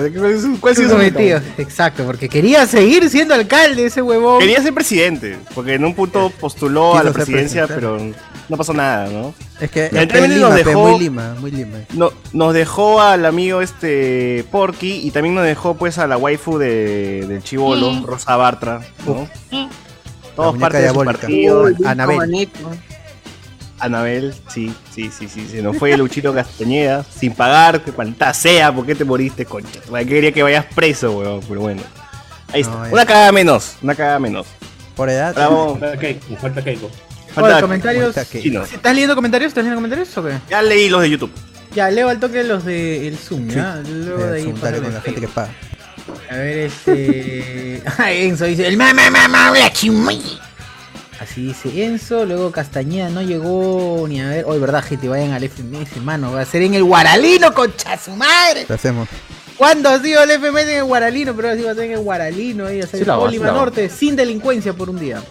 ¿Cuál 0.59 0.73
es 0.73 0.79
su- 0.81 0.89
cometido, 0.89 1.39
exacto, 1.57 2.03
porque 2.03 2.27
quería 2.27 2.67
seguir 2.67 3.09
siendo 3.09 3.33
alcalde 3.33 3.85
ese 3.85 4.01
huevón. 4.01 4.39
Quería 4.39 4.61
ser 4.61 4.73
presidente, 4.73 5.37
porque 5.55 5.75
en 5.75 5.85
un 5.85 5.95
punto 5.95 6.29
postuló 6.37 6.91
Quiso 6.91 6.99
a 6.99 7.03
la 7.05 7.11
presidencia, 7.13 7.67
pero 7.67 7.97
no 8.49 8.57
pasó 8.57 8.73
nada, 8.73 9.07
¿no? 9.07 9.33
Es 9.61 9.71
que 9.71 9.87
también 9.87 10.33
Lima, 10.35 10.49
nos 10.49 10.55
dejó- 10.57 10.89
muy 10.89 10.99
Lima, 10.99 11.35
muy 11.39 11.51
Lima. 11.51 11.77
No, 11.93 12.11
nos 12.33 12.53
dejó 12.53 12.99
al 13.01 13.25
amigo 13.25 13.61
este 13.61 14.43
Porky 14.51 15.07
y 15.07 15.11
también 15.11 15.35
nos 15.35 15.45
dejó 15.45 15.75
pues 15.75 15.99
a 15.99 16.07
la 16.07 16.17
waifu 16.17 16.57
de, 16.57 17.25
del 17.29 17.43
chivolo, 17.43 18.05
Rosa 18.05 18.35
Bartra, 18.35 18.81
¿no? 19.07 19.25
Todos 20.43 20.57
parte 20.57 20.77
de 20.79 20.89
su 20.89 21.03
partido. 21.03 21.67
Anabel. 21.85 22.49
Anabel, 23.79 24.33
sí, 24.53 24.73
sí, 24.93 25.09
sí, 25.17 25.29
sí, 25.29 25.47
se 25.49 25.61
nos 25.61 25.77
fue 25.77 25.95
Luchito 25.95 26.33
Castañeda 26.33 27.03
sin 27.03 27.33
pagar, 27.33 27.81
que 27.81 27.93
sea, 28.33 28.73
¿por 28.75 28.85
qué 28.85 28.93
te 28.93 29.05
moriste, 29.05 29.45
concha? 29.45 29.79
¿Para 29.89 30.03
qué 30.03 30.09
quería 30.09 30.31
que 30.33 30.43
vayas 30.43 30.65
preso, 30.75 31.17
weón? 31.17 31.39
Pero 31.47 31.61
bueno. 31.61 31.81
Ahí 32.51 32.61
está. 32.61 32.73
No. 32.87 32.91
Una 32.91 33.05
cagada 33.05 33.31
menos, 33.31 33.75
una 33.81 33.95
cagada 33.95 34.19
menos. 34.19 34.47
Por 34.97 35.09
edad. 35.09 35.33
Vamos. 35.33 35.79
Falta 35.79 35.97
Keiko, 35.97 36.35
falta 36.35 36.61
Keiko. 36.63 36.91
Falta- 37.33 37.51
Oye, 37.53 37.61
comentarios. 37.61 38.15
chino. 38.29 38.63
¿Estás 38.63 38.93
leyendo 38.93 39.15
comentarios? 39.15 39.49
¿Estás 39.49 39.63
leyendo 39.63 39.77
comentarios 39.77 40.17
o 40.17 40.23
qué? 40.25 40.33
Ya 40.49 40.61
leí 40.61 40.89
los 40.89 41.01
de 41.01 41.09
YouTube. 41.11 41.31
Ya, 41.73 41.89
leo 41.89 42.09
al 42.09 42.19
toque 42.19 42.43
los 42.43 42.65
de 42.65 43.07
el 43.07 43.17
Zoom, 43.17 43.47
Sí. 43.49 43.55
¿ya? 43.55 43.81
Luego 43.87 44.25
de 44.25 44.41
ahí 44.41 44.53
para 44.59 44.77
con 44.77 44.85
el 44.87 44.93
la 44.93 45.01
gente 45.01 45.21
que 45.21 45.27
Facebook. 45.27 45.33
paga. 45.35 45.53
A 46.29 46.35
ver, 46.35 46.57
este. 46.59 47.81
Ah, 47.97 48.11
Enzo 48.11 48.45
dice: 48.45 48.67
El 48.67 48.77
mamá, 48.77 49.09
mamá, 49.09 49.51
la 49.51 49.71
chimui. 49.71 50.21
Así 51.19 51.47
dice 51.47 51.83
Enzo. 51.85 52.25
Luego 52.25 52.51
Castañeda 52.51 53.09
no 53.09 53.21
llegó 53.21 54.05
ni 54.07 54.21
a 54.21 54.29
ver. 54.29 54.45
Hoy, 54.47 54.59
verdad, 54.59 54.83
gente, 54.83 55.09
vayan 55.09 55.31
al 55.31 55.43
FMS, 55.43 55.97
mano. 56.03 56.31
Va 56.31 56.41
a 56.41 56.45
ser 56.45 56.61
en 56.61 56.73
el 56.75 56.83
Guaralino, 56.83 57.53
concha 57.53 57.97
su 57.97 58.11
madre. 58.11 58.65
Lo 58.67 58.75
hacemos. 58.75 59.07
¿Cuándo 59.57 59.89
ha 59.89 60.01
sido 60.01 60.23
el 60.23 60.31
FMS 60.31 60.63
en 60.69 60.77
el 60.77 60.83
Guaralino? 60.85 61.35
Pero 61.35 61.49
ahora 61.49 61.59
sí 61.59 61.65
va 61.65 61.71
a 61.71 61.75
ser 61.75 61.83
en 61.85 61.91
el 61.91 61.99
Guaralino. 61.99 62.67
Ahí, 62.67 62.79
a 62.79 62.87
ser 62.87 63.03
Sí. 63.03 63.05
Norte, 63.39 63.89
sin 63.89 64.15
delincuencia 64.15 64.71
por 64.71 64.89
un 64.89 64.97
día. 64.97 65.21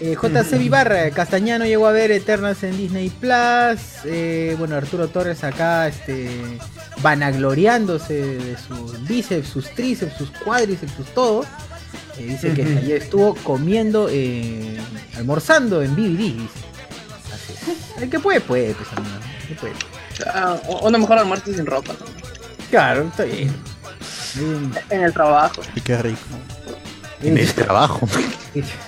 Eh, 0.00 0.16
JC 0.16 0.56
Vivarra, 0.58 1.10
Castañano 1.10 1.66
llegó 1.66 1.86
a 1.86 1.92
ver 1.92 2.10
Eternals 2.10 2.62
en 2.62 2.76
Disney 2.76 3.10
Plus. 3.10 4.04
Eh, 4.06 4.56
bueno, 4.58 4.76
Arturo 4.76 5.08
Torres 5.08 5.44
acá, 5.44 5.88
este, 5.88 6.30
vanagloriándose 7.02 8.14
de 8.14 8.56
sus 8.56 9.06
bíceps, 9.06 9.48
sus 9.48 9.68
tríceps, 9.74 10.16
sus 10.16 10.30
cuádriceps, 10.30 10.92
sus 10.92 11.06
todo. 11.08 11.44
Eh, 12.18 12.24
dice 12.24 12.54
que 12.54 12.62
ayer 12.62 13.02
estuvo 13.02 13.34
comiendo, 13.34 14.08
eh, 14.10 14.78
almorzando 15.16 15.82
en 15.82 15.94
BBD. 15.94 16.48
Así 17.34 17.52
es. 17.52 18.02
El 18.02 18.08
que 18.08 18.18
puede, 18.18 18.40
puede, 18.40 18.74
pues, 18.74 18.88
amigo. 18.92 19.14
El 19.42 19.48
que 19.48 19.54
puede. 19.54 19.74
Ah, 20.26 20.58
uno 20.82 20.98
mejor 20.98 21.18
almuerzo 21.18 21.52
sin 21.52 21.66
ropa. 21.66 21.92
¿no? 21.92 22.06
Claro, 22.70 23.02
está 23.08 23.24
bien. 23.24 23.54
Bien. 24.34 24.72
En 24.88 25.02
el 25.02 25.12
trabajo. 25.12 25.60
Y 25.74 25.80
qué 25.82 25.98
rico. 25.98 26.18
En 27.22 27.38
el 27.38 27.52
trabajo. 27.52 28.08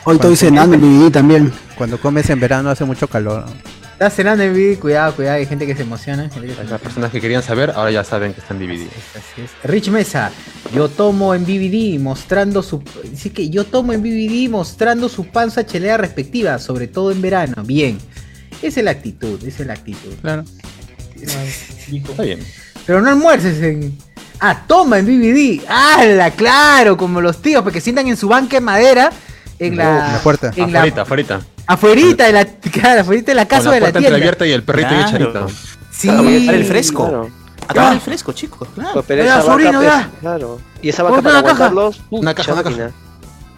Hoy 0.05 0.16
estoy 0.16 0.37
cenando 0.37 0.75
en 0.75 0.81
DVD 0.81 1.12
también. 1.12 1.53
Cuando 1.77 2.01
comes 2.01 2.29
en 2.31 2.40
verano 2.40 2.71
hace 2.71 2.85
mucho 2.85 3.07
calor. 3.09 3.45
Está 3.92 4.11
cenando 4.11 4.42
en 4.42 4.53
BBD, 4.53 4.81
cuidado, 4.81 5.14
cuidado, 5.14 5.37
hay 5.37 5.47
gente 5.47 5.64
que 5.64 5.77
se 5.77 5.83
emociona. 5.83 6.29
Las 6.68 6.81
personas 6.81 7.12
que 7.12 7.21
querían 7.21 7.42
saber 7.42 7.71
ahora 7.71 7.92
ya 7.92 8.03
saben 8.03 8.35
que 8.35 8.40
están. 8.40 8.57
Así 8.61 9.42
es. 9.42 9.51
Rich 9.62 9.90
Mesa, 9.90 10.33
yo 10.75 10.88
tomo 10.88 11.35
en 11.35 11.45
BBD 11.45 12.01
mostrando 12.01 12.64
su. 12.64 12.83
Dice 13.05 13.31
que 13.31 13.49
yo 13.49 13.64
tomo 13.64 13.92
en 13.92 14.03
BBD 14.03 14.51
mostrando 14.51 15.09
su 15.09 15.27
panza 15.27 15.64
chelea 15.64 15.99
respectiva, 15.99 16.59
sobre 16.59 16.88
todo 16.88 17.12
en 17.12 17.23
verano. 17.23 17.62
Bien. 17.64 17.99
Esa 18.61 18.81
es 18.81 18.85
la 18.85 18.90
actitud, 18.90 19.40
esa 19.47 19.62
es 19.62 19.66
la 19.68 19.75
actitud. 19.75 20.14
Claro. 20.21 20.45
Está 21.21 22.23
bien. 22.23 22.40
Pero 22.87 23.01
no 23.03 23.11
almuerces 23.11 23.62
en. 23.62 23.97
Ah, 24.40 24.62
toma 24.66 24.99
en 24.99 25.07
BBD. 25.07 25.64
¡Hala! 25.68 26.31
Claro, 26.33 26.97
como 26.97 27.21
los 27.21 27.40
tíos, 27.40 27.62
porque 27.62 27.81
sientan 27.81 28.07
en 28.09 28.16
su 28.16 28.29
banca 28.29 28.57
de 28.57 28.61
madera. 28.61 29.11
En 29.59 29.77
la, 29.77 30.07
En 30.07 30.12
la 30.14 30.18
puerta. 30.21 30.51
En 30.57 30.73
la, 30.73 30.79
Afuerita, 30.81 31.03
afuerita. 31.03 31.40
afuerita 31.66 32.27
de 32.27 32.33
la, 32.33 32.45
claro, 32.45 33.01
afuerita 33.03 33.31
de 33.31 33.35
la 33.37 33.47
casa 33.47 33.64
Con 33.64 33.71
la 33.71 33.75
de 33.75 33.81
la 33.81 33.85
puerta 33.87 33.99
tienda. 34.01 34.16
entreabierta 34.16 34.47
y 34.47 34.53
el 34.53 34.62
perrito 34.64 34.88
Claro. 34.88 35.47
y. 35.49 35.53
Sí. 35.92 36.09
Claro, 36.09 36.23
para 36.25 36.37
estar 36.37 36.55
el 36.57 36.64
fresco. 36.64 37.31
Claro. 37.68 37.92
El 37.92 38.01
fresco, 38.01 38.33
chicos, 38.33 38.68
claro. 38.75 39.05
Pero 39.07 39.42
sobrino, 39.42 39.83
ya. 39.83 40.09
pues, 40.11 40.21
claro. 40.21 40.61
Y 40.83 40.88
esa 40.88 41.05
vaca 41.05 41.23
para 41.23 41.38
una 41.40 41.49
caja. 41.49 41.73
Una 42.11 42.35
caja, 42.35 42.53
una 42.55 42.62
caja. 42.64 42.90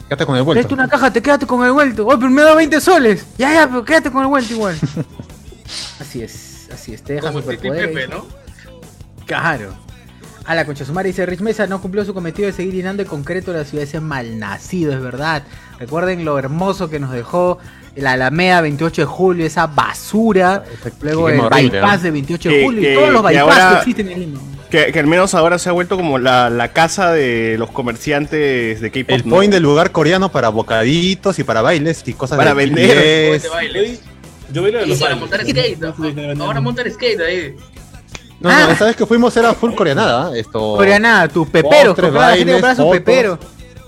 Quédate 0.09 0.27
con 0.27 0.37
el 0.37 0.43
vuelto. 0.43 0.75
una 0.75 0.87
caja, 0.89 1.11
te 1.11 1.23
quédate 1.23 1.47
con 1.47 1.65
el 1.65 1.73
vuelto. 1.73 2.07
Oh, 2.07 2.19
pero 2.19 2.31
me 2.31 2.43
da 2.43 2.55
20 2.55 2.79
soles. 2.83 3.25
Ya, 3.39 3.55
ya, 3.55 3.67
pero 3.67 3.83
quédate 3.85 4.11
con 4.11 4.21
el 4.23 4.29
vuelto 4.29 4.53
igual. 4.53 4.77
así 6.01 6.23
es, 6.23 6.69
así 6.73 6.93
es. 6.93 7.03
Te 7.03 7.15
deja 7.15 7.29
Como 7.29 7.41
Titi 7.41 7.57
superpoderes. 7.57 7.95
Pepe, 7.95 8.09
¿no? 8.09 8.27
Claro. 9.27 9.75
A 10.47 10.55
la 10.55 10.67
concha 10.67 10.85
sumari 10.85 11.09
dice, 11.11 11.25
Rich 11.25 11.41
Mesa 11.41 11.67
no 11.67 11.81
cumplió 11.81 12.05
su 12.05 12.13
cometido 12.13 12.47
de 12.47 12.53
seguir 12.53 12.75
llenando 12.75 13.03
de 13.03 13.09
concreto 13.09 13.53
la 13.53 13.65
ciudad 13.65 13.85
ese 13.85 14.01
malnacido, 14.01 14.93
es 14.93 15.01
verdad. 15.01 15.43
Recuerden 15.79 16.25
lo 16.25 16.39
hermoso 16.39 16.91
que 16.91 17.01
nos 17.01 17.13
dejó 17.13 17.59
la 17.97 18.13
Alameda 18.13 18.61
28 18.61 19.03
de 19.03 19.07
julio, 19.07 19.47
esa 19.47 19.67
basura. 19.67 20.65
Luego 21.01 21.29
el 21.31 21.41
horrible, 21.41 21.71
bypass 21.81 21.99
¿no? 21.99 22.03
de 22.05 22.11
28 22.11 22.49
Que- 22.51 22.57
de 22.59 22.65
julio 22.65 22.81
que- 22.83 22.93
y 22.93 22.95
todos 22.95 23.11
los 23.11 23.23
bypass 23.23 23.43
ahora- 23.43 23.69
que 23.71 23.77
existen 23.79 24.09
en 24.11 24.21
Lima. 24.21 24.41
Que, 24.71 24.93
que 24.93 24.99
al 24.99 25.07
menos 25.07 25.35
ahora 25.35 25.59
se 25.59 25.69
ha 25.69 25.73
vuelto 25.73 25.97
como 25.97 26.19
la, 26.19 26.51
la 26.51 26.73
casa 26.73 27.13
de 27.13 27.57
los 27.59 27.71
comerciantes 27.71 28.81
de 28.81 28.91
K-pop. 28.91 29.11
El 29.11 29.25
¿no? 29.29 29.37
point 29.37 29.53
del 29.53 29.63
lugar 29.63 29.93
coreano 29.93 30.31
para 30.33 30.49
bocaditos 30.49 31.39
y 31.39 31.45
para 31.45 31.63
bailes 31.63 32.03
y 32.07 32.13
cosas 32.13 32.37
Para 32.37 32.51
de 32.55 32.67
vender. 32.67 33.41
Yo 34.53 34.63
vi 34.63 34.73
lo 34.73 34.79
de 34.81 34.85
Y 34.85 34.89
los 34.89 34.99
para 34.99 35.15
bailes. 35.15 35.21
montar 35.21 35.41
skate. 35.49 35.79
¿no? 36.37 36.45
Ahora 36.45 36.61
montar 36.61 36.91
skate 36.91 37.21
ahí. 37.21 37.57
No, 38.45 38.67
no, 38.67 38.71
esa 38.71 38.85
vez 38.85 38.97
que 38.97 39.07
fuimos 39.07 39.37
era 39.37 39.55
full 39.55 39.73
coreanada. 39.75 40.37
¿eh? 40.37 40.41
Esto. 40.41 40.77
Coreana, 40.77 41.27
tus 41.29 41.49
peperos, 41.49 41.87
Postres, 41.95 42.05
compraba 42.11 42.31
la 42.31 42.37
gente 42.37 42.53
bailes, 42.53 42.55
compraba 42.55 42.75
sus 42.77 42.85
fotos. 42.85 42.99
peperos. 42.99 43.39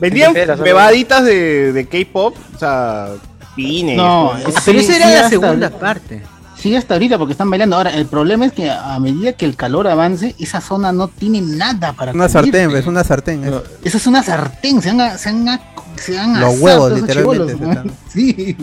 Vendían 0.00 0.34
bebaditas 0.62 1.24
de, 1.24 1.72
de 1.72 1.86
K-pop, 1.86 2.34
o 2.54 2.58
sea, 2.58 3.08
pines. 3.54 3.96
No, 3.96 4.32
pues, 4.42 4.56
Ah, 4.56 4.62
pero 4.64 4.78
Sí, 4.80 4.84
esa 4.84 4.96
era 4.96 5.06
sí, 5.06 5.12
la 5.12 5.18
hasta- 5.18 5.28
segunda 5.30 5.70
parte. 5.70 6.22
Sigue 6.58 6.78
hasta 6.78 6.94
ahorita 6.94 7.18
porque 7.18 7.32
están 7.32 7.50
bailando. 7.50 7.76
Ahora, 7.76 7.90
el 7.94 8.06
problema 8.06 8.46
es 8.46 8.52
que 8.52 8.70
a 8.70 8.98
medida 8.98 9.34
que 9.34 9.44
el 9.44 9.56
calor 9.56 9.86
avance, 9.88 10.34
esa 10.38 10.60
zona 10.60 10.90
no 10.90 11.08
tiene 11.08 11.40
nada 11.42 11.92
para 11.92 12.12
Una 12.12 12.26
cubrirte. 12.28 12.58
sartén, 12.60 12.76
es 12.76 12.86
una 12.86 13.04
sartén. 13.04 13.44
es. 13.44 13.54
Esa 13.84 13.96
es 13.98 14.06
una 14.06 14.22
sartén, 14.22 14.80
se 14.82 14.88
van 14.88 15.00
a, 15.02 15.18
se 15.18 15.32
van 15.32 15.48
a, 15.50 15.60
se 15.98 16.16
van 16.16 16.37
a 16.37 16.40
Los 16.40 16.50
asar 16.54 16.62
huevos, 16.62 16.92
literalmente, 16.92 17.54
chibolos, 17.54 17.74
se 17.74 17.85
¿no? 17.85 17.92
Sí, 18.12 18.56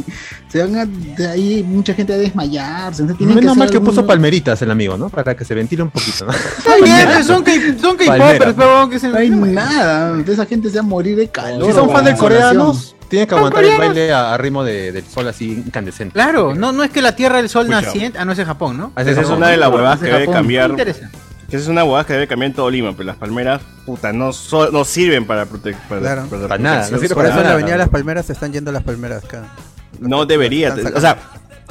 se 0.49 0.63
van 0.63 0.75
a, 0.77 0.85
de 0.85 1.27
ahí 1.27 1.63
mucha 1.63 1.93
gente 1.93 2.13
a 2.13 2.17
desmayarse. 2.17 3.03
Menos 3.03 3.37
hacer 3.37 3.55
mal 3.57 3.69
que 3.69 3.79
puso 3.79 4.05
palmeritas 4.05 4.61
el 4.61 4.71
amigo, 4.71 4.97
¿no? 4.97 5.09
Para 5.09 5.35
que 5.35 5.45
se 5.45 5.53
ventile 5.53 5.83
un 5.83 5.89
poquito, 5.91 6.25
¿no? 6.25 6.31
Está 6.31 6.75
bien, 6.83 7.07
pero 7.07 7.23
son 7.23 7.43
K- 7.43 7.51
son 7.79 7.97
K-popers, 7.97 8.53
pero 8.55 8.89
que 8.89 8.99
se 8.99 9.09
No 9.09 9.17
hay 9.17 9.29
nada, 9.29 10.19
esa 10.27 10.45
gente 10.45 10.69
se 10.69 10.75
va 10.77 10.81
a 10.81 10.87
morir 10.87 11.15
de 11.17 11.27
calor. 11.27 11.67
Si 11.67 11.73
son 11.73 11.89
fan 11.91 12.05
de 12.05 12.15
coreano, 12.15 12.69
insolación. 12.69 12.99
tienen 13.09 13.27
que 13.27 13.35
aguantar 13.35 13.63
el 13.63 13.71
coreanos. 13.71 13.95
baile 13.95 14.11
a, 14.13 14.33
a 14.33 14.37
ritmo 14.37 14.63
de- 14.63 14.91
del 14.91 15.05
sol 15.05 15.27
así 15.27 15.51
incandescente. 15.51 16.13
Claro, 16.13 16.55
no, 16.55 16.71
no 16.71 16.83
es 16.83 16.89
que 16.91 17.01
la 17.01 17.15
Tierra 17.15 17.37
del 17.37 17.49
Sol 17.49 17.69
naciente. 17.69 18.17
Ah, 18.17 18.25
no 18.25 18.31
es 18.31 18.39
en 18.39 18.45
Japón, 18.45 18.77
¿no? 18.77 18.91
Ese 18.97 19.11
Esa 19.11 19.21
es 19.21 19.29
una 19.29 19.49
de 19.49 19.57
las 19.57 19.69
huevadas 19.71 19.99
que 19.99 20.05
debe 20.07 20.27
cambiar. 20.31 20.69
Me 20.69 20.73
interesa. 20.81 21.11
Que 21.49 21.57
esa 21.57 21.63
es 21.65 21.69
una 21.69 21.83
huevada 21.83 22.05
que 22.05 22.13
debe 22.13 22.27
cambiar 22.27 22.49
en 22.51 22.55
todo 22.55 22.69
Lima, 22.71 22.93
pero 22.93 23.03
las 23.05 23.17
palmeras, 23.17 23.61
puta, 23.85 24.11
no, 24.13 24.33
so- 24.33 24.71
no 24.71 24.83
sirven 24.85 25.25
para 25.25 25.45
proteger. 25.45 25.79
Para, 25.87 26.01
Claro. 26.01 26.25
para 26.29 26.47
Para 26.47 26.63
nada, 26.63 26.89
no 26.89 26.97
sirve 26.99 27.13
Por 27.15 27.25
eso 27.25 27.37
en 27.39 27.43
la 27.43 27.53
avenida 27.53 27.77
Las 27.77 27.89
Palmeras 27.89 28.25
se 28.25 28.33
están 28.33 28.51
yendo 28.53 28.71
las 28.71 28.83
palmeras 28.83 29.23
acá. 29.23 29.43
No 29.99 30.25
debería. 30.25 30.75
O 30.95 30.99
sea, 31.01 31.17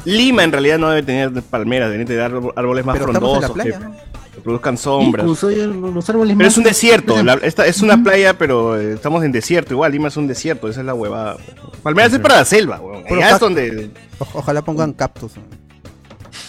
Lima 0.04 0.42
en 0.44 0.52
realidad 0.52 0.78
no 0.78 0.88
debe 0.90 1.02
tener 1.02 1.30
palmeras, 1.42 1.90
debería 1.90 2.06
tener 2.06 2.22
árbo- 2.32 2.52
árboles 2.56 2.85
más 2.85 2.94
Pero 2.98 3.11
frondosos. 3.12 3.50
playa, 3.52 3.78
que- 3.78 3.85
¿no? 3.85 3.92
que 4.35 4.40
produzcan 4.40 4.76
sombras. 4.78 5.24
Incluso 5.24 5.50
los 5.50 6.08
árboles 6.11 6.37
Pero 6.37 6.46
más- 6.46 6.54
es 6.54 6.58
un 6.58 6.64
desierto, 6.64 7.22
la- 7.22 7.35
esta 7.35 7.66
es 7.66 7.82
una 7.82 8.02
playa, 8.02 8.37
pero 8.38 8.78
eh, 8.80 8.94
estamos 8.94 9.22
en 9.24 9.32
desierto, 9.32 9.74
igual 9.74 9.92
Lima 9.92 10.08
es 10.08 10.16
un 10.16 10.26
desierto, 10.26 10.68
esa 10.68 10.80
es 10.80 10.87
la 10.87 10.94
huevada. 10.94 11.37
Palmeras 11.82 12.12
es 12.14 12.18
para 12.20 12.37
la 12.37 12.44
selva, 12.44 12.80
weón. 12.80 13.02
Puro 13.04 13.16
Allá 13.20 13.26
es 13.26 13.32
cactus. 13.32 13.40
donde... 13.48 13.90
O- 14.18 14.28
ojalá 14.35 14.62
pongan 14.62 14.92
cactus. 14.92 15.32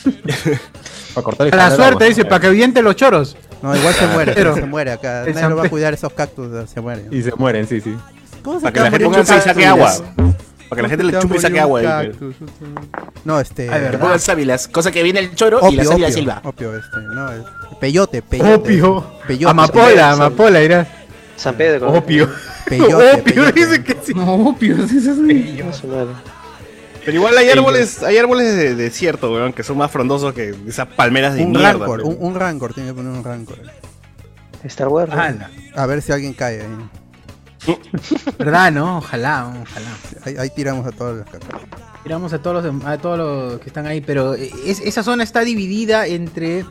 Para 1.14 1.24
cortar 1.24 1.48
el 1.48 1.52
Para 1.52 1.70
la 1.70 1.76
suerte, 1.76 2.06
dice, 2.06 2.26
para 2.26 2.40
que 2.40 2.48
aviente 2.48 2.82
los 2.82 2.96
choros. 2.96 3.38
No, 3.62 3.76
igual 3.76 3.94
se 3.94 4.08
muere, 4.14 4.34
Pero- 4.34 4.56
se 4.56 4.66
muere 4.66 4.92
acá. 4.92 5.24
Nadie 5.28 5.50
lo 5.50 5.56
va 5.56 5.62
a 5.62 5.66
San- 5.66 5.70
cuidar 5.70 5.94
esos 5.94 6.12
cactus, 6.14 6.70
se 6.70 6.82
mueren. 6.82 7.08
Y 7.12 7.22
se 7.22 7.32
mueren, 7.36 7.68
sí, 7.68 7.82
sí. 7.82 7.96
¿Cómo 8.44 8.60
se 8.60 8.64
Para 8.64 8.74
que 8.74 8.80
la 8.80 8.88
a 8.88 8.92
gente 8.92 9.06
chupe 9.06 9.22
y 9.22 9.42
saque 9.42 9.66
agua. 9.66 9.94
Para 10.70 10.76
que 10.76 10.82
la 10.82 10.90
gente 10.90 11.04
¿Cómo 11.04 11.12
le 11.12 11.18
a 11.18 11.22
chupe 11.22 11.38
y 11.38 11.40
saque 11.40 11.60
agua. 11.60 11.82
dice. 11.82 12.12
cactus? 12.12 12.36
No, 13.26 13.40
este... 13.40 13.70
Ay, 13.70 13.82
¿verdad? 13.82 14.00
Pongan 14.00 14.20
sábilas, 14.20 14.68
cosa 14.68 14.92
que 14.92 15.04
viene 15.04 15.20
el 15.20 15.36
choro 15.36 15.60
y 15.70 15.76
la 15.76 15.84
Opio, 15.84 15.84
sábila 15.92 16.08
opio, 16.08 16.16
silva. 16.18 16.42
opio, 16.44 16.76
este, 16.76 16.98
no, 17.14 17.32
es 17.32 17.44
peyote, 17.80 18.22
peyote. 18.24 18.54
Opio. 18.56 19.06
Peyote. 19.28 19.52
Amapola, 19.52 20.12
amapola, 20.12 20.62
irá. 20.62 20.88
San 21.38 21.56
Pedro. 21.56 21.92
Opio. 21.94 22.28
Peyote, 22.68 22.94
Opio, 23.22 23.24
peyote. 23.24 23.52
dice 23.54 23.84
que 23.84 23.98
sí. 24.04 24.14
No, 24.16 24.34
opio, 24.50 24.76
sí, 24.88 25.00
sí, 25.00 25.62
Pero 27.06 27.18
igual 27.18 27.38
hay 27.38 27.50
árboles, 27.50 28.02
hay 28.04 28.18
árboles 28.18 28.56
de 28.56 28.76
desierto, 28.76 29.32
weón, 29.34 29.52
que 29.54 29.64
son 29.64 29.78
más 29.78 29.92
frondosos 29.92 30.34
que 30.34 30.56
esas 30.68 30.88
palmeras 30.88 31.36
de 31.36 31.44
Un 31.44 31.52
mierda. 31.52 31.74
rancor, 31.74 32.02
un, 32.04 32.18
un 32.20 32.36
rancor, 32.36 32.74
tiene 32.74 32.90
que 32.90 32.96
poner 32.96 33.12
un 33.12 33.24
rancor. 33.24 33.60
Star 34.64 34.88
Wars. 34.88 35.14
¿no? 35.14 35.22
Ala. 35.22 35.52
A 35.76 35.86
ver 35.86 36.02
si 36.02 36.12
alguien 36.14 36.34
cae 36.34 36.62
ahí. 36.62 36.68
¿Verdad, 38.38 38.72
no? 38.72 38.98
Ojalá, 39.00 39.48
ojalá. 39.62 39.88
Ahí, 40.26 40.36
ahí 40.38 40.50
tiramos 40.50 40.86
a 40.86 40.92
todas 40.92 41.18
las 41.18 41.30
cactus. 41.30 41.60
Tiramos 42.04 42.34
a 42.34 42.42
todos 42.42 42.64
los, 42.64 42.86
a 42.86 42.98
todos 42.98 43.18
los 43.18 43.60
que 43.62 43.68
están 43.68 43.86
ahí, 43.86 44.02
pero 44.02 44.34
es- 44.36 44.80
esa 44.82 45.04
zona 45.04 45.24
está 45.24 45.42
dividida 45.42 46.06
entre... 46.08 46.66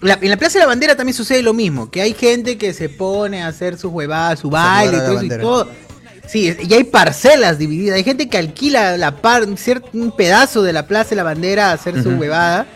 la- 0.00 0.18
en 0.20 0.30
la 0.30 0.36
Plaza 0.36 0.54
de 0.58 0.64
la 0.64 0.68
Bandera 0.68 0.94
también 0.96 1.14
sucede 1.14 1.42
lo 1.42 1.54
mismo, 1.54 1.90
que 1.90 2.00
hay 2.02 2.14
gente 2.14 2.58
que 2.58 2.72
se 2.72 2.88
pone 2.88 3.42
a 3.42 3.48
hacer 3.48 3.76
sus 3.78 3.92
huevadas, 3.92 4.38
su 4.40 4.50
baile 4.50 4.96
y 4.96 5.00
todo 5.00 5.12
eso 5.20 5.24
y 5.24 5.28
todo. 5.40 5.68
Sí, 6.28 6.54
y 6.60 6.74
hay 6.74 6.84
parcelas 6.84 7.58
divididas, 7.58 7.96
hay 7.96 8.04
gente 8.04 8.28
que 8.28 8.36
alquila 8.36 8.98
la 8.98 9.16
par, 9.16 9.44
un, 9.44 10.12
pedazo 10.12 10.62
de 10.62 10.74
la 10.74 10.86
Plaza 10.86 11.10
de 11.10 11.16
la 11.16 11.22
Bandera 11.22 11.70
a 11.70 11.72
hacer 11.72 12.02
su 12.02 12.10
huevada 12.10 12.66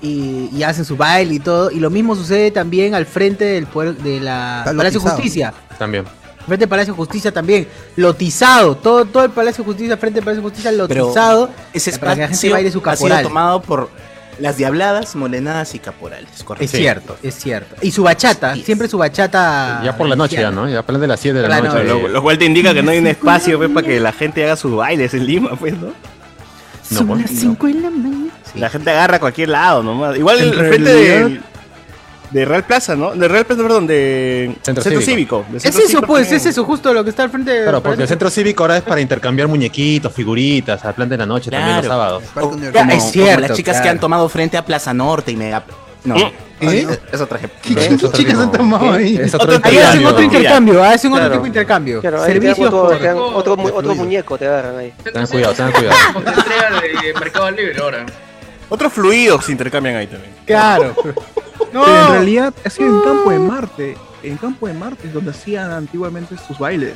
y, 0.00 0.48
y 0.52 0.62
hacen 0.62 0.84
su 0.84 0.96
baile 0.96 1.34
y 1.34 1.40
todo. 1.40 1.72
Y 1.72 1.80
lo 1.80 1.90
mismo 1.90 2.14
sucede 2.14 2.52
también 2.52 2.94
al 2.94 3.06
frente 3.06 3.44
del 3.44 3.66
poder, 3.66 3.96
de 3.96 4.20
la 4.20 4.58
Está 4.60 4.76
Palacio 4.76 5.00
de. 5.00 5.10
Justicia. 5.10 5.52
También. 5.78 6.04
Frente 6.46 6.64
al 6.64 6.68
Palacio 6.68 6.92
de 6.92 6.96
Justicia 6.96 7.32
también, 7.32 7.66
lotizado, 7.96 8.76
todo, 8.76 9.04
todo 9.04 9.24
el 9.24 9.30
Palacio 9.30 9.62
de 9.62 9.70
Justicia, 9.70 9.96
frente 9.96 10.20
al 10.20 10.24
Palacio 10.24 10.42
de 10.42 10.48
Justicia, 10.48 10.70
Pero 10.86 11.04
lotizado. 11.04 11.50
ese 11.72 11.98
para 11.98 12.14
que 12.14 12.20
la 12.20 12.28
gente 12.28 12.34
espacio 12.34 12.52
baile 12.52 12.70
su 12.70 12.78
ha 12.78 12.96
sido 12.96 13.08
caporal. 13.08 13.22
tomado 13.24 13.62
por 13.62 13.90
las 14.40 14.56
diabladas, 14.56 15.14
molenadas 15.16 15.74
y 15.74 15.78
caporales, 15.78 16.28
correcto. 16.44 16.64
Es 16.64 16.70
cierto, 16.72 17.16
es 17.22 17.34
cierto. 17.34 17.76
Y 17.82 17.90
su 17.92 18.02
bachata, 18.02 18.56
siempre 18.56 18.88
su 18.88 18.98
bachata. 18.98 19.82
Ya 19.84 19.96
por 19.96 20.08
la 20.08 20.16
noche 20.16 20.36
ya, 20.36 20.50
¿no? 20.50 20.68
Ya 20.68 20.82
plan 20.82 21.00
de 21.00 21.06
las 21.06 21.20
7 21.20 21.36
de 21.36 21.48
la 21.48 21.60
Claro, 21.60 21.74
noche. 21.74 21.84
Lo, 21.84 22.08
lo 22.08 22.22
cual 22.22 22.38
te 22.38 22.44
indica 22.46 22.72
que 22.74 22.82
no 22.82 22.90
hay 22.90 22.98
un 22.98 23.06
espacio 23.06 23.58
pues, 23.58 23.70
para 23.70 23.86
que 23.86 24.00
la 24.00 24.12
gente 24.12 24.44
haga 24.44 24.56
sus 24.56 24.74
bailes 24.74 25.14
en 25.14 25.26
Lima, 25.26 25.50
pues, 25.56 25.74
¿no? 25.74 25.88
No, 26.90 26.98
Son 26.98 27.06
pues, 27.06 27.20
las 27.22 27.30
no. 27.32 27.40
5 27.40 27.66
de 27.68 27.74
la 27.74 27.90
mañana. 27.90 28.30
La 28.56 28.68
gente 28.68 28.90
agarra 28.90 29.16
a 29.16 29.20
cualquier 29.20 29.50
lado 29.50 29.82
nomás. 29.82 30.16
Igual 30.16 30.40
En 30.40 30.48
el 30.48 30.54
frente 30.54 30.92
realidad- 30.92 31.40
de 32.30 32.44
Real 32.44 32.64
Plaza, 32.64 32.94
¿no? 32.96 33.12
De 33.12 33.26
Real 33.28 33.44
Plaza, 33.44 33.62
perdón, 33.62 33.86
de 33.86 34.54
Centro 34.62 34.82
Centro, 34.84 35.00
Cívico. 35.02 35.44
Cívico. 35.44 35.44
de 35.50 35.58
Es 35.58 35.64
eso, 35.64 35.78
Cívico 35.88 36.06
pues, 36.06 36.22
también. 36.24 36.40
es 36.40 36.46
eso, 36.46 36.64
justo 36.64 36.94
lo 36.94 37.02
que 37.04 37.10
está 37.10 37.24
al 37.24 37.30
frente 37.30 37.50
de. 37.50 37.62
Claro, 37.64 37.82
porque 37.82 38.02
el 38.02 38.08
centro 38.08 38.30
cívico 38.30 38.62
ahora 38.62 38.76
es 38.76 38.82
para 38.82 39.00
intercambiar 39.00 39.48
muñequitos, 39.48 40.12
figuritas, 40.12 40.84
al 40.84 40.94
plan 40.94 41.08
de 41.08 41.16
la 41.18 41.26
noche 41.26 41.50
también 41.50 41.78
los 41.78 41.86
sábados. 41.86 42.22
O- 42.36 42.40
como, 42.50 42.64
es 42.64 42.72
como 42.72 43.00
cierto, 43.00 43.40
las 43.40 43.52
chicas 43.56 43.80
que 43.80 43.88
han 43.88 43.98
tomado 44.00 44.28
frente 44.28 44.56
a 44.56 44.64
Plaza 44.64 44.94
Norte 44.94 45.32
y 45.32 45.36
Mega... 45.36 45.64
No, 46.02 46.16
¿Eh? 46.16 46.32
Es- 46.60 47.00
es 47.12 47.20
otra. 47.20 47.38
¿Qué, 47.38 47.72
Es 47.74 47.88
qué 47.88 47.94
otro 47.94 48.12
chicas 48.12 48.38
han 48.38 48.50
tomado 48.52 48.92
ahí? 48.92 49.16
Es 49.16 49.34
otro 49.34 49.56
Otro 49.56 49.68
Ahí 49.68 49.76
hacen 49.78 50.06
otro 50.06 50.22
intercambio, 50.22 50.82
hacen 50.82 51.10
otro 51.12 51.20
Claro. 51.20 51.32
tipo 51.32 51.42
de 51.42 51.48
intercambio. 51.48 52.00
Claro, 52.00 52.24
Servicios 52.24 52.58
otro, 52.72 53.34
otro, 53.34 53.56
mu- 53.56 53.66
otro 53.68 53.80
fluido. 53.82 53.94
muñeco, 53.96 54.38
te 54.38 54.46
agarran 54.46 54.78
ahí. 54.78 54.92
Tengan 55.04 55.26
cuidado, 55.26 55.52
tengan 55.54 55.72
cuidado. 55.72 55.96
Otra 56.16 56.32
entrega 56.32 56.80
de 56.80 57.14
Mercado 57.20 57.50
Libre 57.50 57.74
ahora. 57.82 58.06
Otros 58.70 58.92
fluidos 58.92 59.44
se 59.44 59.52
intercambian 59.52 59.96
ahí 59.96 60.06
también. 60.06 60.32
Claro. 60.46 60.94
No. 61.72 61.84
Pero 61.84 62.00
en 62.06 62.12
realidad 62.12 62.54
ha 62.64 62.70
sido 62.70 62.88
en 62.88 63.02
Campo 63.04 63.30
de 63.30 63.38
Marte. 63.38 63.98
En 64.22 64.36
Campo 64.36 64.66
de 64.66 64.74
Marte 64.74 65.06
es 65.08 65.12
donde 65.14 65.30
hacían 65.30 65.70
antiguamente 65.70 66.36
sus 66.46 66.58
bailes. 66.58 66.94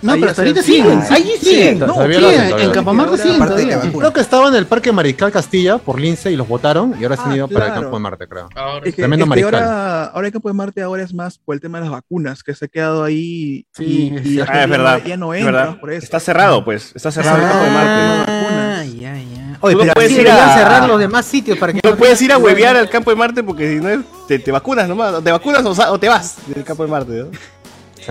No, 0.00 0.12
Ahí 0.12 0.20
pero 0.20 0.30
hasta 0.30 0.40
ahorita 0.42 0.62
siguen. 0.62 1.02
Ahí 1.10 1.32
siguen. 1.38 1.78
No, 1.80 1.86
lo 1.86 1.92
hacen, 2.28 2.58
en. 2.60 2.70
Campamarte 2.70 3.18
siguen 3.18 3.38
todavía. 3.38 3.78
Creo 3.80 4.12
que 4.12 4.20
estaba 4.20 4.48
en 4.48 4.54
el 4.54 4.64
Parque 4.66 4.90
Mariscal 4.90 5.30
Castilla 5.30 5.76
por 5.76 6.00
Lince 6.00 6.32
y 6.32 6.36
los 6.36 6.48
votaron 6.48 6.94
y 6.98 7.02
ahora 7.02 7.16
se 7.16 7.22
han 7.24 7.32
Ah, 7.32 7.36
ido 7.36 7.48
para 7.48 7.66
el 7.66 7.72
campo 7.74 7.96
de 7.96 7.98
Marte, 8.02 8.26
creo. 8.26 8.48
Ahora. 8.56 8.86
Es 8.88 8.94
que, 8.94 9.02
Tremendo 9.02 9.24
es 9.24 9.26
que 9.26 9.28
mariscal. 9.28 9.54
ahora, 9.62 10.04
ahora 10.06 10.26
el 10.28 10.32
Campo 10.32 10.48
de 10.48 10.54
Marte 10.54 10.80
ahora 10.82 11.02
es 11.02 11.12
más 11.12 11.36
por 11.38 11.54
el 11.54 11.60
tema 11.60 11.76
de 11.78 11.84
las 11.84 11.92
vacunas, 11.92 12.42
que 12.42 12.54
se 12.54 12.64
ha 12.64 12.68
quedado 12.68 13.04
ahí 13.04 13.66
Sí, 13.76 14.14
y. 14.24 14.40
Ah, 14.40 14.44
es 14.44 14.48
ya 14.48 14.66
no- 14.66 14.70
verdad. 14.72 15.02
ya 15.04 15.16
no 15.18 15.34
es 15.34 15.40
entra 15.44 15.60
verdad. 15.60 15.80
por 15.80 15.92
eso. 15.92 16.04
Está 16.04 16.20
cerrado, 16.20 16.64
pues. 16.64 16.92
Está 16.94 17.10
cerrado 17.10 17.36
el 17.36 17.42
campo 17.44 17.64
de 17.64 17.70
Marte. 17.70 17.92
Ah, 17.92 18.84
ya, 18.98 19.14
ya. 19.18 19.31
Oye, 19.62 19.74
Tú 19.74 19.78
no 19.78 19.82
pero 19.84 19.94
puedes 19.94 20.10
ir 20.12 20.28
a- 20.28 20.54
cerrar 20.54 20.86
los 20.88 20.98
demás 20.98 21.24
sitios 21.24 21.56
para 21.56 21.72
que 21.72 21.80
No 21.88 21.96
puedes 21.96 22.20
ir 22.20 22.32
a 22.32 22.38
huevear 22.38 22.76
al 22.76 22.88
campo 22.90 23.10
de 23.10 23.16
Marte 23.16 23.42
porque 23.42 23.68
si 23.68 23.76
no 23.76 23.88
es- 23.88 24.00
te, 24.28 24.38
te 24.38 24.50
vacunas 24.52 24.88
nomás. 24.88 25.14
o 25.14 25.22
Te 25.22 25.30
vacunas 25.32 25.64
o, 25.64 25.98
te 25.98 26.08
vas 26.08 26.34
del 26.46 26.64
campo 26.64 26.82
de 26.84 26.90
Marte, 26.90 27.12
¿no? 27.12 27.28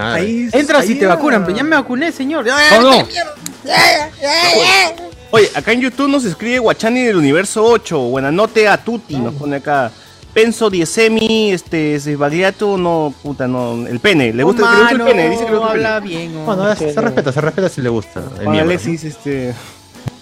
Ahí- 0.02 0.48
Entras 0.54 0.90
y 0.90 0.96
te 0.96 1.04
era- 1.06 1.16
vacunan, 1.16 1.44
pero 1.46 1.58
ya 1.58 1.64
me 1.64 1.76
vacuné, 1.76 2.12
señor. 2.14 2.46
¿O 2.48 2.82
no? 2.82 3.06
Oye, 5.34 5.50
acá 5.56 5.72
en 5.72 5.82
YouTube 5.82 6.10
nos 6.10 6.26
escribe 6.26 6.60
Guachani 6.60 7.04
del 7.04 7.18
Universo 7.18 7.64
8. 7.64 8.00
Buena 8.00 8.32
noche 8.32 8.68
a 8.68 8.78
tutti, 8.78 9.16
nos 9.16 9.34
pone 9.36 9.58
acá. 9.58 9.92
Penso 10.34 10.70
diezemi, 10.70 11.52
este, 11.52 12.00
Sbagliato, 12.00 12.78
no, 12.78 13.14
puta, 13.22 13.48
no, 13.50 13.86
el 13.86 14.00
pene. 14.00 14.32
¿Le 14.34 14.44
gusta, 14.44 14.62
le 14.72 14.78
gusta 14.80 14.92
el 14.92 15.02
pene? 15.04 15.30
Dice 15.30 15.46
que 15.46 15.52
le 15.52 15.58
gusta 15.58 15.74
el 15.76 15.86
habla 15.86 16.02
pene. 16.02 16.16
bien. 16.18 16.38
oh. 16.38 16.46
Bueno, 16.46 16.72
es- 16.72 16.80
se 16.94 17.02
respeta, 17.02 17.32
se 17.34 17.42
respeta 17.42 17.68
si 17.70 17.82
le 17.82 17.90
gusta. 17.90 18.22
El. 18.40 18.48
Alexis, 18.48 19.04
este... 19.04 19.54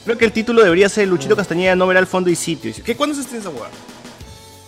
Creo 0.10 0.18
que 0.18 0.26
el 0.26 0.32
título 0.32 0.64
debería 0.64 0.90
ser 0.90 1.08
Luchito 1.08 1.36
Castañeda 1.36 1.76
no 1.76 1.86
verá 1.86 2.00
el 2.00 2.08
fondo 2.08 2.32
y 2.32 2.36
sitio. 2.36 2.74
¿Qué, 2.84 2.96
¿Cuándo 2.96 3.14
se 3.14 3.22
estrena 3.22 3.42
esa 3.42 3.52
hueá? 3.52 3.70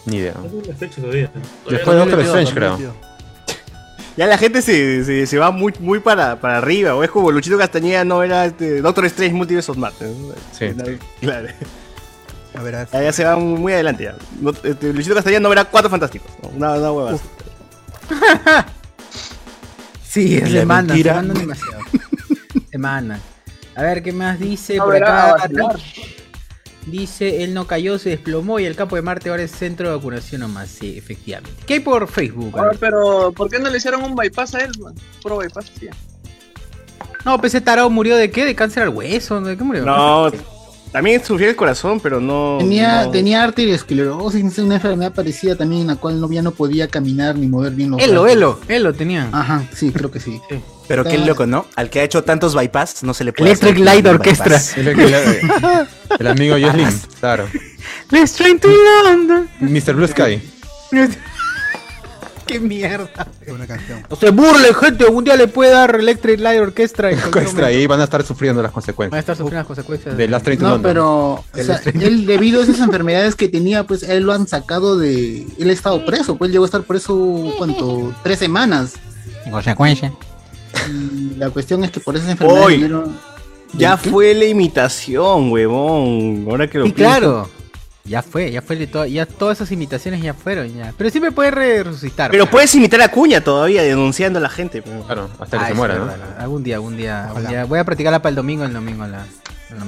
Ni 0.06 0.18
idea. 0.18 0.36
Después 0.38 1.02
de 1.08 1.96
Doctor 1.96 2.20
Strange, 2.20 2.54
creo. 2.54 2.78
Ya 4.18 4.28
la 4.28 4.38
gente 4.38 4.62
se, 4.62 5.04
se, 5.04 5.26
se 5.26 5.38
va 5.40 5.50
muy, 5.50 5.74
muy 5.80 6.00
para, 6.00 6.40
para 6.40 6.60
arriba, 6.60 6.94
o 6.94 7.04
es 7.04 7.10
como 7.10 7.32
Luchito 7.32 7.58
Castañeda 7.58 8.04
no 8.06 8.22
era 8.22 8.46
este, 8.46 8.82
Doctor 8.82 9.06
Strange 9.06 9.34
Multiverse 9.34 9.72
of. 9.72 9.80
Sí. 10.52 10.68
Claro. 11.22 11.48
A 12.54 12.62
ver, 12.62 12.88
Ya, 12.94 13.02
ya 13.02 13.12
se 13.12 13.24
va 13.24 13.36
muy, 13.36 13.74
adelante 13.74 14.04
ya. 14.04 14.16
No, 14.40 14.52
este, 14.64 14.94
Luchito 14.94 15.16
Castañeda 15.16 15.40
no 15.40 15.50
verá 15.50 15.66
cuatro 15.66 15.90
fantásticos. 15.90 16.30
¿no? 16.44 16.50
Una, 16.50 16.74
una 16.74 16.92
hueva. 16.92 17.12
así. 17.14 17.24
Sí, 20.08 20.40
se 20.40 20.66
mandan, 20.68 21.02
se 21.02 21.12
mandan 21.12 21.38
demasiado. 21.38 21.80
se 22.70 22.78
mandan. 22.78 23.31
A 23.76 23.84
ver, 23.84 24.04
¿qué 24.04 24.12
más 24.12 24.40
dice 24.40 24.76
No 24.78 24.86
por 24.86 24.94
verá, 24.94 25.32
acá? 25.32 25.48
Dice, 26.88 27.44
él 27.44 27.54
no 27.54 27.68
cayó, 27.68 28.00
se 28.00 28.10
desplomó 28.10 28.60
y 28.60 28.66
el 28.66 28.76
campo 28.76 28.96
de 28.96 29.04
Marte 29.04 29.30
ahora 29.30 29.44
es 29.44 29.52
centro 29.52 29.90
de 29.90 29.96
vacunación 29.96 30.42
nomás. 30.42 30.70
Sí, 30.70 30.98
efectivamente. 30.98 31.62
¿Qué 31.68 31.76
hay 31.76 31.80
por 31.80 32.08
Facebook? 32.08 32.58
Ahora, 32.58 32.76
pero 32.80 33.32
¿por 33.32 33.50
qué 33.50 33.60
no 33.60 33.70
le 33.70 33.78
hicieron 33.78 34.04
un 34.04 34.16
bypass 34.16 34.56
a 34.56 34.60
él? 34.62 34.72
man? 34.80 34.96
Puro 35.22 35.38
bypass, 35.38 35.72
sí. 35.80 35.88
No, 37.24 37.40
pues 37.40 37.54
ese 37.54 37.62
tarado 37.62 37.90
murió 37.90 38.18
de 38.18 38.32
qué? 38.32 38.46
¿De 38.46 38.56
cáncer 38.56 38.84
al 38.84 38.90
hueso? 38.90 39.40
¿De 39.42 39.56
qué 39.56 39.64
murió? 39.64 39.86
No, 39.86 40.32
también 40.92 41.24
sufría 41.24 41.50
el 41.50 41.56
corazón, 41.56 42.00
pero 42.00 42.20
no. 42.20 42.58
Tenía, 42.60 43.06
no- 43.06 43.12
tenía 43.12 43.44
arteriosclerosis, 43.44 44.58
una 44.60 44.76
enfermedad 44.76 45.14
parecida 45.14 45.56
también 45.56 45.82
en 45.82 45.88
la 45.88 45.96
cual 45.96 46.20
no, 46.20 46.30
ya 46.32 46.42
no 46.42 46.52
podía 46.52 46.88
caminar 46.88 47.36
ni 47.38 47.48
mover 47.48 47.74
bien 47.74 47.92
los 47.92 48.02
Elo, 48.02 48.24
brazos. 48.24 48.38
Elo, 48.38 48.60
Elo 48.68 48.94
tenía. 48.94 49.30
Ajá, 49.32 49.64
sí, 49.74 49.92
creo 49.92 50.12
que 50.12 50.20
sí. 50.20 50.42
Pero 50.88 51.04
qué 51.06 51.18
loco, 51.18 51.46
¿no? 51.46 51.66
Al 51.76 51.90
que 51.90 52.02
ha 52.02 52.04
hecho 52.04 52.24
tantos 52.24 52.54
bypass 52.54 53.04
no 53.04 53.14
se 53.14 53.24
le 53.24 53.32
puede 53.32 53.52
Electric 53.52 53.74
hacer 53.76 53.86
Light 53.86 54.06
Orchestra. 54.08 54.60
el- 54.76 55.88
el 56.20 56.28
amigo 56.28 56.56
Jocelyn, 56.62 56.90
claro. 57.20 57.48
Let's 58.10 58.34
train 58.34 58.60
to 58.60 58.68
London. 59.06 59.50
Mr. 59.62 59.94
Blue 59.96 60.08
Sky. 60.08 60.42
qué 62.52 62.60
mierda. 62.60 63.28
Una 63.48 63.66
canción. 63.68 64.04
No 64.10 64.16
se 64.16 64.30
burle, 64.32 64.74
gente. 64.74 65.06
Un 65.06 65.24
día 65.24 65.36
le 65.36 65.48
puede 65.48 65.72
dar 65.72 65.96
Electric 65.96 66.40
Light 66.40 66.60
Orchestra. 66.62 67.12
en 67.12 67.64
ahí 67.64 67.88
van 67.88 68.02
a 68.02 68.06
estar 68.06 68.24
sufriendo 68.24 68.62
las 68.62 68.70
Van 68.70 68.74
a 68.74 68.74
consecuencias. 68.74 69.20
estar 69.20 69.36
sufriendo 69.36 69.60
las 69.60 69.68
consecuencias. 69.68 70.18
De 70.18 70.28
Train 70.28 70.60
to 70.60 70.66
No, 70.66 70.70
London. 70.72 70.90
pero 70.92 71.08
o 71.34 71.44
sea, 71.64 71.82
él 71.86 72.26
debido 72.26 72.62
a 72.62 72.64
esas 72.64 72.80
enfermedades 72.80 73.36
que 73.36 73.48
tenía, 73.50 73.86
pues 73.86 74.04
él 74.04 74.24
lo 74.24 74.34
han 74.34 74.48
sacado 74.48 74.98
de... 74.98 75.48
Él 75.60 75.70
ha 75.70 75.74
estado 75.74 76.06
preso, 76.06 76.38
pues 76.38 76.52
llegó 76.52 76.64
a 76.64 76.68
estar 76.68 76.84
preso, 76.84 77.54
¿cuánto? 77.58 78.14
Tres 78.24 78.40
semanas. 78.40 78.94
En 79.46 79.52
consecuencia. 79.52 80.14
Y 80.90 81.36
la 81.38 81.50
cuestión 81.50 81.84
es 81.84 81.92
que 81.92 82.00
por 82.00 82.16
esas 82.16 82.30
enfermedades... 82.30 82.66
Hoy. 82.66 82.74
vinieron- 82.78 83.18
Ya 83.74 83.98
¿Qué? 83.98 84.10
fue 84.10 84.34
la 84.34 84.46
imitación, 84.46 85.52
huevón. 85.52 86.46
Ahora 86.50 86.68
que 86.70 86.78
lo 86.80 86.86
Sí, 86.86 86.92
pienso. 86.92 87.12
claro. 87.20 87.50
Ya 88.04 88.24
fue, 88.24 88.52
ya 88.52 88.62
fue 88.64 88.76
de 88.78 88.88
todo, 88.88 89.06
ya 89.06 89.26
todas 89.28 89.60
esas 89.60 89.72
imitaciones 89.72 90.22
ya 90.24 90.34
fueron 90.34 90.74
ya. 90.76 90.92
Pero 90.98 91.10
siempre 91.12 91.32
puede 91.32 91.52
re- 91.52 91.84
resucitar. 91.84 92.32
Pero 92.32 92.46
pues. 92.46 92.52
puedes 92.52 92.76
imitar 92.76 93.00
a 93.02 93.10
Cuña 93.10 93.42
todavía, 93.42 93.84
denunciando 93.84 94.40
a 94.40 94.42
la 94.42 94.50
gente. 94.50 94.82
pero- 94.82 95.04
Claro, 95.04 95.30
hasta 95.40 95.58
que 95.60 95.64
Ah, 95.66 95.68
se 95.68 95.74
muera, 95.76 95.96
¿no? 95.96 96.06
verdad. 96.08 96.38
Algún 96.40 96.64
día, 96.64 96.76
algún 96.76 96.98
día, 96.98 97.28
algún 97.28 97.48
día. 97.48 97.66
Voy 97.66 97.78
a 97.80 97.84
practicarla 97.84 98.20
para 98.22 98.30
el 98.32 98.36
domingo, 98.36 98.64
el 98.66 98.74
domingo 98.74 99.06
la. 99.06 99.24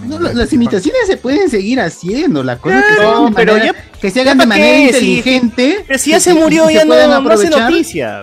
No, 0.08 0.18
la- 0.20 0.32
las 0.32 0.54
imitaciones 0.54 1.08
se 1.08 1.18
pueden 1.18 1.50
seguir 1.50 1.82
haciendo, 1.82 2.42
la 2.44 2.58
cosa 2.58 2.80
es 2.80 2.86
que 2.86 2.94
se 2.94 3.02
No, 3.02 3.10
hagan 3.10 3.26
de 3.26 3.36
pero 3.36 3.54
manera- 3.54 3.74
ya- 3.74 4.00
que 4.00 4.12
se 4.12 4.22
hagan 4.22 4.38
de 4.38 4.44
¿ya 4.44 4.48
pa' 4.48 4.56
manera 4.56 4.68
qué? 4.78 4.84
inteligente. 4.86 5.84
Pero 5.88 6.00
si 6.00 6.12
ya 6.12 6.20
se 6.22 6.34
murió, 6.34 6.70
y 6.70 6.76
ya 6.76 6.82
se 6.82 6.86
no, 6.86 7.20
no 7.22 7.30
hace 7.32 7.50
noticia. 7.50 8.22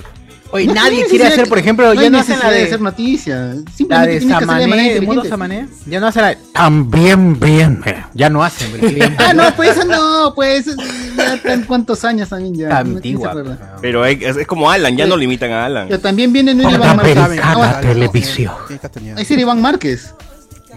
Oye, 0.52 0.66
No 0.66 0.74
nadie 0.74 1.04
quiere 1.06 1.26
hacer, 1.28 1.48
por 1.48 1.58
ejemplo, 1.58 1.94
no 1.94 2.02
ya 2.02 2.10
no 2.10 2.18
hacen 2.18 2.38
la 2.40 2.50
de, 2.50 2.64
hacer 2.64 2.80
noticia. 2.80 3.36
la 3.36 3.54
Simplemente 3.72 4.10
de 4.26 4.34
hacerla 4.34 4.56
de 4.58 4.66
manera 4.66 5.00
Samané. 5.00 5.28
Samané. 5.28 5.68
Ya 5.86 6.00
no 6.00 6.06
hacen 6.08 6.22
la 6.22 6.36
también 6.52 7.38
bien. 7.38 7.80
eh, 7.86 8.02
Ya 8.14 8.30
no 8.30 8.42
hacen. 8.42 8.68
ya- 8.96 9.14
Ah, 9.18 9.32
no, 9.32 9.54
pues 9.54 9.70
esa 9.70 9.84
no, 9.84 10.32
pues 10.34 10.66
ya 11.16 11.34
están 11.34 11.62
cuántos 11.64 12.04
años 12.04 12.28
también 12.28 12.54
ya. 12.56 12.64
Está 12.68 12.82
¿quién 12.82 12.92
se 12.92 12.96
antigua. 12.98 13.28
acuerda? 13.30 13.76
Pero 13.80 14.04
es, 14.04 14.36
es 14.36 14.46
como 14.46 14.70
Alan, 14.70 14.96
ya 14.96 15.06
no 15.06 15.16
limitan 15.16 15.52
a 15.52 15.66
Alan. 15.66 15.86
Pero 15.88 16.00
también 16.00 16.32
viene 16.32 16.52
no 16.54 16.68
era 16.68 16.76
Iván 16.78 16.96
Márquez. 16.96 17.40
Ah, 17.42 17.78
televisión. 17.80 18.52
Ese 19.18 19.34
era 19.34 19.42
Iván 19.42 19.60
Márquez. 19.62 20.14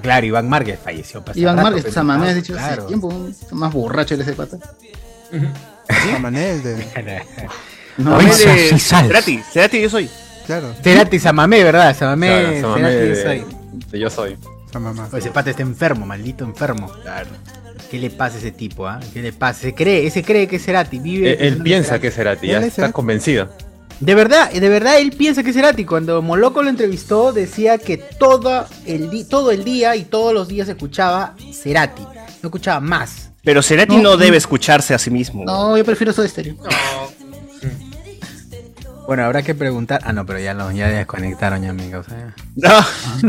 Claro, 0.01 0.25
Iván 0.25 0.49
Márquez 0.49 0.79
falleció. 0.83 1.23
Iván 1.33 1.55
rato, 1.55 1.63
Márquez, 1.65 1.83
pero 1.83 1.93
Samamé, 1.95 2.27
has 2.29 2.35
no, 2.35 2.41
dicho 2.41 2.53
hace 2.55 2.67
claro. 2.67 2.85
tiempo. 2.85 3.27
Más 3.51 3.73
borracho 3.73 4.15
ese 4.15 4.33
pata. 4.33 4.57
Samanel 6.11 6.61
de. 6.63 6.85
No, 7.97 8.19
sal. 8.79 9.07
Cerati, 9.07 9.39
Cerati 9.51 9.81
yo 9.81 9.89
soy. 9.89 10.09
Claro. 10.45 10.73
Cerati 10.83 11.19
Samamé, 11.19 11.63
¿verdad? 11.63 11.95
Samamé, 11.97 12.27
Claro, 12.27 12.61
Samamé 12.61 12.81
Cerati 12.91 13.07
de- 13.07 13.23
soy. 13.23 13.45
de 13.91 13.99
Yo 13.99 14.09
soy. 14.09 14.37
Samamá. 14.71 15.07
Oye, 15.11 15.19
Ese 15.19 15.29
pata 15.31 15.49
está 15.51 15.61
enfermo, 15.61 16.05
maldito 16.05 16.43
enfermo. 16.43 16.91
Claro. 17.03 17.29
¿Qué 17.91 17.99
le 17.99 18.09
pasa 18.09 18.35
a 18.37 18.39
ese 18.39 18.51
tipo, 18.51 18.87
ah? 18.87 18.99
¿Qué 19.13 19.21
le 19.21 19.31
pasa? 19.33 19.61
Se 19.61 19.75
cree, 19.75 20.07
ese 20.07 20.23
cree 20.23 20.47
que 20.47 20.55
es 20.55 20.65
Cerati, 20.65 20.97
vive. 20.99 21.31
Eh, 21.33 21.37
Él, 21.47 21.61
piensa 21.61 21.99
que 21.99 22.07
es 22.07 22.15
Cerati, 22.15 22.47
ya 22.47 22.57
está 22.59 22.71
Cerati. 22.77 22.93
convencido. 22.93 23.49
De 23.99 24.15
verdad, 24.15 24.51
de 24.51 24.69
verdad 24.69 24.97
él 24.99 25.11
piensa 25.11 25.43
que 25.43 25.51
es 25.51 25.55
Cerati. 25.55 25.85
Cuando 25.85 26.21
Moloco 26.23 26.63
lo 26.63 26.69
entrevistó, 26.69 27.31
decía 27.31 27.77
que 27.77 27.97
todo 27.97 28.65
el, 28.85 29.27
todo 29.27 29.51
el 29.51 29.63
día 29.63 29.95
y 29.95 30.03
todos 30.05 30.33
los 30.33 30.47
días 30.47 30.67
escuchaba 30.67 31.35
Cerati. 31.53 32.01
No 32.41 32.47
escuchaba 32.49 32.79
más. 32.79 33.29
Pero 33.43 33.61
Cerati 33.61 33.97
no, 33.97 34.17
debe 34.17 34.37
escucharse 34.37 34.93
a 34.93 34.97
sí 34.97 35.11
mismo. 35.11 35.43
No, 35.45 35.77
yo 35.77 35.85
prefiero 35.85 36.11
Soda 36.11 36.27
Stereo. 36.27 36.55
Bueno, 39.05 39.25
habrá 39.25 39.41
que 39.41 39.53
preguntar. 39.53 39.99
Ah, 40.05 40.13
no, 40.13 40.25
pero 40.25 40.39
ya 40.39 40.53
lo 40.53 40.71
ya 40.71 40.87
desconectaron 40.87 41.61
ya 41.61 41.73
mi 41.73 41.89
causa. 41.89 42.33
No. 42.55 42.69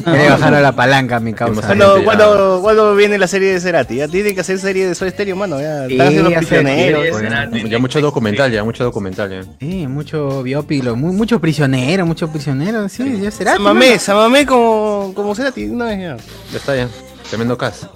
Ya 0.06 0.12
le 0.12 0.30
bajaron 0.30 0.62
la 0.62 0.70
palanca 0.76 1.16
a 1.16 1.20
mi 1.20 1.32
causa. 1.34 1.62
¿Cuándo, 1.66 2.04
cuándo- 2.04 2.60
cuándo 2.62 2.94
viene 2.94 3.18
la 3.18 3.26
serie 3.26 3.52
de 3.52 3.60
Cerati? 3.60 3.96
Ya 3.96 4.06
tienen 4.06 4.36
que 4.36 4.42
hacer 4.42 4.60
serie 4.60 4.86
de 4.86 4.94
Soy 4.94 5.08
Estéreo, 5.08 5.34
mano. 5.34 5.60
Ya 5.60 5.86
Sí, 5.88 5.94
están 5.94 6.06
haciendo 6.08 6.30
prisioneros. 6.30 7.06
sí, 7.52 7.68
Ya 7.68 7.78
mucho 7.80 8.00
documental, 8.00 8.52
ya 8.52 8.62
mucho 8.62 8.84
documental. 8.84 9.30
Ya. 9.30 9.42
Sí, 9.58 9.88
mucho 9.88 10.44
biópilo, 10.44 10.94
mu- 10.94 11.12
mucho 11.12 11.40
prisionero, 11.40 12.06
mucho 12.06 12.28
prisionero. 12.30 12.88
Sí, 12.88 13.18
ya 13.20 13.32
Cerati. 13.32 13.56
Samamé, 13.56 13.86
mano. 13.88 14.00
Samamé 14.00 14.46
como, 14.46 15.12
como 15.16 15.34
Cerati. 15.34 15.64
Una 15.64 15.86
vez 15.86 15.98
ya. 15.98 16.16
Ya 16.52 16.56
está 16.56 16.76
ya. 16.76 16.88
Tremendo 17.28 17.58
caso. 17.58 17.90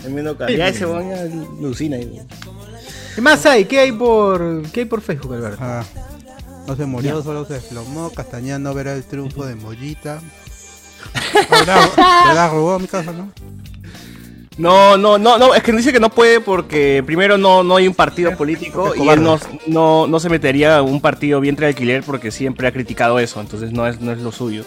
Tremendo 0.00 0.36
ca- 0.38 0.48
Ya 0.48 0.68
ese 0.68 0.86
weón 0.86 1.10
ya 1.10 1.20
alucina. 1.22 1.96
ahí. 1.96 2.20
¿Qué 3.18 3.22
más 3.22 3.44
hay? 3.46 3.64
¿Qué 3.64 3.80
hay 3.80 3.90
por, 3.90 4.62
qué 4.70 4.78
hay 4.78 4.86
por 4.86 5.00
Facebook, 5.00 5.34
Alberto? 5.34 5.58
Ah, 5.60 5.82
no 6.68 6.76
se 6.76 6.86
murió, 6.86 7.20
solo 7.20 7.44
se 7.44 7.54
desplomó. 7.54 8.10
Castañeda 8.10 8.60
no 8.60 8.72
verá 8.74 8.92
el 8.92 9.02
triunfo 9.02 9.44
de 9.44 9.56
Mollita. 9.56 10.20
¿Verdad? 11.50 12.52
Robó 12.52 12.78
mi 12.78 12.86
casa, 12.86 13.10
¿no? 13.10 13.32
No, 14.56 14.96
no, 14.96 15.18
no, 15.18 15.36
no, 15.36 15.52
es 15.52 15.64
que 15.64 15.72
dice 15.72 15.92
que 15.92 15.98
no 15.98 16.10
puede 16.10 16.40
porque 16.40 17.02
primero 17.04 17.36
no, 17.36 17.64
no 17.64 17.74
hay 17.74 17.88
un 17.88 17.94
partido 17.94 18.36
político 18.36 18.94
y 18.94 19.08
él 19.08 19.20
no, 19.20 19.40
no, 19.66 20.06
no 20.06 20.20
se 20.20 20.28
metería 20.28 20.76
a 20.76 20.82
un 20.82 21.00
partido 21.00 21.40
vientre 21.40 21.66
de 21.66 21.70
alquiler 21.70 22.04
porque 22.04 22.30
siempre 22.30 22.68
ha 22.68 22.72
criticado 22.72 23.18
eso, 23.18 23.40
entonces 23.40 23.72
no 23.72 23.88
es, 23.88 24.00
no 24.00 24.12
es 24.12 24.18
lo 24.18 24.30
suyo. 24.30 24.64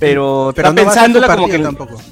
Pero, 0.00 0.52
Pero 0.56 0.70
está 0.70 1.06
no 1.06 1.24
a 1.24 1.36
como 1.36 1.48
que 1.48 1.60
tampoco. 1.60 2.02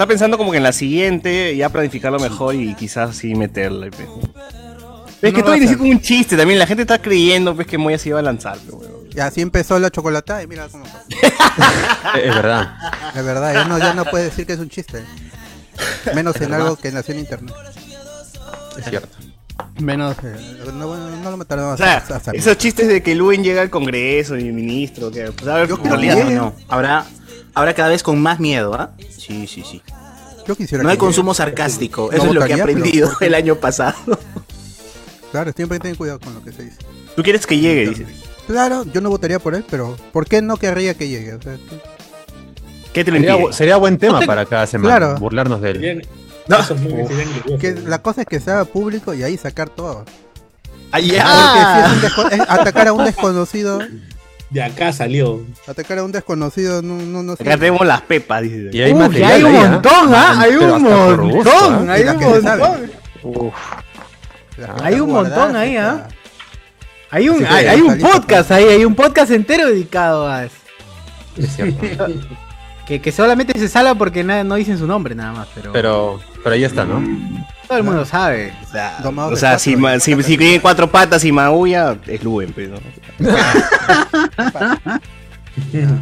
Está 0.00 0.06
pensando 0.08 0.38
como 0.38 0.50
que 0.50 0.56
en 0.56 0.62
la 0.62 0.72
siguiente 0.72 1.54
ya 1.54 1.68
planificarlo 1.68 2.18
mejor 2.18 2.54
y 2.54 2.74
quizás 2.74 3.14
sí 3.16 3.34
meterla. 3.34 3.90
pe. 3.90 4.04
Es 5.20 5.20
que 5.20 5.32
No 5.32 5.38
todo 5.40 5.48
va 5.48 5.54
a 5.54 5.56
inició 5.58 5.76
con 5.76 5.88
un 5.90 6.00
chiste 6.00 6.38
también, 6.38 6.58
la 6.58 6.66
gente 6.66 6.84
está 6.84 7.02
creyendo 7.02 7.54
pues 7.54 7.66
que 7.66 7.76
Moya 7.76 7.98
se 7.98 8.08
iba 8.08 8.18
a 8.18 8.22
lanzar. 8.22 8.56
pe, 8.60 8.72
weón. 8.72 8.92
Y 9.14 9.20
así 9.20 9.42
empezó 9.42 9.78
la 9.78 9.90
chocolatada 9.90 10.42
y 10.42 10.46
mira 10.46 10.68
cómo. 10.68 10.86
Es, 10.86 12.22
es 12.24 12.34
verdad. 12.34 12.76
Es 13.14 13.22
verdad, 13.22 13.52
ya 13.52 13.64
no, 13.66 13.76
ya 13.78 13.92
no 13.92 14.06
puede 14.06 14.24
decir 14.24 14.46
que 14.46 14.54
es 14.54 14.58
un 14.58 14.70
chiste. 14.70 15.04
Menos 16.14 16.34
en 16.40 16.54
algo 16.54 16.76
que 16.76 16.90
nació 16.92 17.12
en 17.12 17.20
internet. 17.20 17.54
Es 18.78 18.84
cierto. 18.88 19.18
Menos. 19.80 20.16
eh, 20.24 20.56
no, 20.72 20.88
bueno, 20.88 21.10
no 21.22 21.30
lo 21.30 21.36
mataron 21.36 21.74
O 21.74 21.76
sea, 21.76 21.98
hasta- 21.98 22.16
hasta- 22.16 22.30
esos 22.32 22.56
chistes 22.56 22.88
de 22.88 23.02
que 23.02 23.14
Luen 23.14 23.44
llega 23.44 23.60
al 23.60 23.68
Congreso 23.68 24.38
y 24.38 24.44
ministro, 24.50 25.10
que 25.10 25.30
pues 25.32 25.46
a 25.46 25.56
ver, 25.56 25.68
Yo 25.68 25.82
que- 25.82 25.88
no. 26.34 26.54
Habrá, 26.68 27.04
habrá 27.60 27.74
cada 27.74 27.88
vez 27.90 28.02
con 28.02 28.20
más 28.20 28.40
miedo, 28.40 28.74
¿ah? 28.74 28.90
Sí, 29.16 29.46
sí, 29.46 29.62
sí. 29.68 29.82
Yo 30.46 30.56
quisiera 30.56 30.82
No 30.82 30.90
hay 30.90 30.96
consumo 30.96 31.32
sarcástico. 31.34 32.08
No 32.10 32.16
Eso 32.16 32.26
es 32.26 32.34
lo 32.34 32.40
que 32.40 32.46
he 32.46 32.56
pero 32.56 32.62
aprendido 32.64 33.12
el 33.20 33.34
año 33.34 33.56
pasado. 33.56 33.96
Claro, 35.30 35.52
siempre 35.54 35.78
ten 35.78 35.94
cuidado 35.94 36.18
con 36.18 36.34
lo 36.34 36.42
que 36.42 36.50
se 36.52 36.64
dice. 36.64 36.76
Tú 37.14 37.22
quieres 37.22 37.46
que 37.46 37.58
llegue, 37.58 37.88
dices. 37.90 38.08
Claro, 38.46 38.84
yo 38.92 39.00
no 39.00 39.10
votaría 39.10 39.38
por 39.38 39.54
él, 39.54 39.64
pero 39.70 39.96
¿por 40.12 40.26
qué 40.26 40.42
no 40.42 40.56
querría 40.56 40.94
que 40.94 41.08
llegue? 41.08 41.34
O 41.34 41.42
sea, 41.42 41.54
tú- 41.54 41.78
¿Qué 42.92 43.04
te 43.04 43.12
Sería, 43.12 43.36
bu- 43.36 43.52
sería 43.52 43.76
buen 43.76 43.96
tema 43.98 44.14
No 44.14 44.18
te- 44.20 44.26
para 44.26 44.44
cada 44.46 44.66
semana. 44.66 44.96
Claro. 44.96 45.18
Burlarnos 45.20 45.60
de 45.60 45.70
él. 45.70 46.08
No. 46.48 46.56
gloriosos. 46.66 47.60
que 47.60 47.74
la 47.86 48.02
cosa 48.02 48.22
es 48.22 48.26
que 48.26 48.40
sea 48.40 48.64
público 48.64 49.14
y 49.14 49.22
ahí 49.22 49.36
sacar 49.36 49.68
todo. 49.70 50.04
Ah, 50.90 50.98
Porque 50.98 51.06
ya. 51.06 51.22
si 51.76 51.80
es 51.80 51.92
un 51.92 52.00
desco- 52.24 52.32
es 52.32 52.40
atacar 52.40 52.88
a 52.88 52.92
un 52.92 53.04
desconocido, 53.04 53.78
De 54.50 54.62
acá 54.62 54.92
salió. 54.92 55.42
atacar 55.68 55.98
a 55.98 56.04
un 56.04 56.10
desconocido 56.12 56.82
no, 56.82 56.94
no, 56.96 57.22
no 57.22 57.36
sé. 57.36 57.42
Acá 57.44 57.56
tenemos 57.56 57.86
las 57.86 58.00
pepas, 58.02 58.42
dice. 58.42 58.70
Y 58.72 58.80
hay 58.82 58.92
Uy, 58.92 59.22
hay 59.22 59.42
un 59.44 59.54
¿ah? 59.56 59.68
montón, 59.70 60.14
¿ah? 60.14 60.40
Hay 60.40 60.50
Pero 60.58 60.74
un 60.76 60.82
montón, 60.82 61.88
¿ah? 61.88 61.92
hay 61.92 62.02
un 62.02 62.16
montón. 62.18 62.90
Uf, 63.22 63.54
Hay 64.82 65.00
un 65.00 65.10
montón 65.12 65.56
ahí, 65.56 65.76
¿ah? 65.76 66.08
Hay 67.12 67.28
un, 67.28 67.44
hay, 67.44 67.66
hay 67.66 67.80
un 67.80 67.98
podcast 67.98 68.50
ahí, 68.52 68.64
hay 68.64 68.84
un 68.84 68.94
podcast 68.94 69.30
entero 69.32 69.66
dedicado 69.68 70.28
a 70.28 70.44
eso. 70.44 70.56
es 71.36 71.56
cierto. 71.56 72.06
Que, 72.86 73.00
que 73.00 73.12
solamente 73.12 73.56
se 73.56 73.68
salva 73.68 73.94
porque 73.94 74.24
na- 74.24 74.42
no 74.42 74.56
dicen 74.56 74.76
su 74.76 74.84
nombre 74.84 75.14
nada 75.14 75.32
más, 75.32 75.48
pero, 75.54 75.70
Pero, 75.72 76.20
pero 76.42 76.54
ahí 76.56 76.64
está, 76.64 76.84
¿no? 76.84 77.00
todo 77.68 77.78
el 77.78 77.84
mundo 77.84 78.04
sabe. 78.04 78.52
O 78.68 79.36
sea, 79.36 79.54
o 79.54 79.58
si, 79.60 79.76
ma- 79.76 80.00
si, 80.00 80.20
si 80.24 80.36
tiene 80.36 80.60
cuatro 80.60 80.90
patas 80.90 81.24
y 81.24 81.30
maulla, 81.30 81.96
es 82.08 82.24
Luen, 82.24 82.52
pues, 82.52 82.68
¿no? 82.68 82.78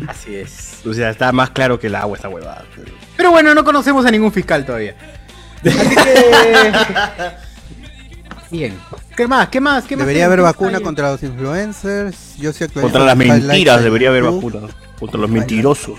Así 0.08 0.36
es. 0.36 0.80
O 0.86 0.92
sea, 0.92 1.10
está 1.10 1.32
más 1.32 1.50
claro 1.50 1.78
que 1.78 1.88
el 1.88 1.94
agua 1.94 2.16
esta 2.16 2.28
huevada. 2.28 2.64
Pero 3.16 3.30
bueno, 3.30 3.54
no 3.54 3.64
conocemos 3.64 4.04
a 4.06 4.10
ningún 4.10 4.32
fiscal 4.32 4.64
todavía. 4.64 4.94
Así 5.64 5.96
que. 5.96 7.32
Bien. 8.50 8.78
¿Qué 9.16 9.26
más? 9.26 9.48
¿Qué 9.48 9.60
más? 9.60 9.84
¿Qué 9.84 9.96
más? 9.96 10.06
Debería 10.06 10.26
haber 10.26 10.38
¿Qué 10.38 10.44
más 10.44 10.52
vacuna 10.54 10.80
contra 10.80 11.10
los 11.10 11.22
influencers. 11.22 12.36
Yo 12.38 12.52
sí 12.52 12.64
actualizo 12.64 12.92
Contra 12.92 13.04
las 13.04 13.16
mentiras 13.16 13.78
en 13.78 13.84
debería 13.84 14.08
haber 14.08 14.22
vacuna. 14.22 14.60
Contra 14.98 15.20
los 15.20 15.30
mentirosos. 15.30 15.98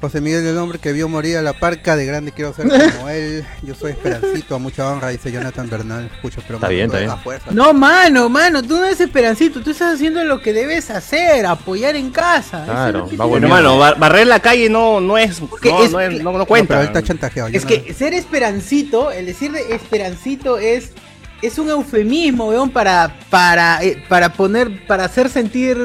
José 0.00 0.20
Miguel 0.22 0.46
el 0.46 0.56
hombre 0.56 0.78
que 0.78 0.92
vio 0.92 1.08
morir 1.08 1.36
a 1.36 1.42
la 1.42 1.52
parca 1.52 1.94
de 1.94 2.06
grande 2.06 2.32
quiero 2.32 2.54
ser 2.54 2.68
como 2.68 3.08
él. 3.10 3.44
Yo 3.62 3.74
soy 3.74 3.92
Esperancito, 3.92 4.54
a 4.54 4.58
mucha 4.58 4.88
honra, 4.90 5.08
dice 5.10 5.30
Jonathan 5.30 5.68
Bernal. 5.68 6.10
Escucho, 6.14 6.40
pero 6.46 6.54
Está 6.56 6.68
bien, 6.68 6.86
está 6.86 6.98
toda 6.98 7.14
bien. 7.14 7.22
fuerza. 7.24 7.50
No, 7.50 7.72
mano, 7.74 8.28
mano, 8.30 8.62
tú 8.62 8.76
no 8.76 8.84
eres 8.86 9.00
esperancito, 9.00 9.60
tú 9.62 9.70
estás 9.72 9.94
haciendo 9.96 10.24
lo 10.24 10.40
que 10.40 10.52
debes 10.54 10.90
hacer, 10.90 11.44
apoyar 11.44 11.96
en 11.96 12.10
casa. 12.10 12.62
Eso 12.64 12.72
Claro, 12.72 12.98
es 12.98 13.04
lo 13.04 13.08
que 13.10 13.16
va 13.16 13.24
bueno. 13.26 13.46
Hermano, 13.48 13.78
bar- 13.78 13.98
barrer 13.98 14.26
la 14.26 14.40
calle 14.40 14.70
no, 14.70 15.00
no 15.00 15.18
es. 15.18 15.40
No, 15.40 16.00
es- 16.00 16.22
no, 16.22 16.32
no, 16.32 16.46
cuenta. 16.46 16.68
pero 16.68 16.80
él 16.80 16.86
está 16.86 17.02
chantajeado. 17.02 17.50
Es 17.52 17.64
no- 17.64 17.68
que 17.68 17.92
ser 17.92 18.14
esperancito, 18.14 19.10
el 19.12 19.26
decir 19.26 19.52
de 19.52 19.74
esperancito 19.74 20.58
es 20.58 20.92
es 21.42 21.58
un 21.58 21.70
eufemismo, 21.70 22.48
weón, 22.48 22.70
para 22.70 23.16
para 23.30 23.82
eh, 23.82 24.02
para 24.08 24.32
poner 24.32 24.86
para 24.86 25.04
hacer 25.04 25.28
sentir 25.28 25.76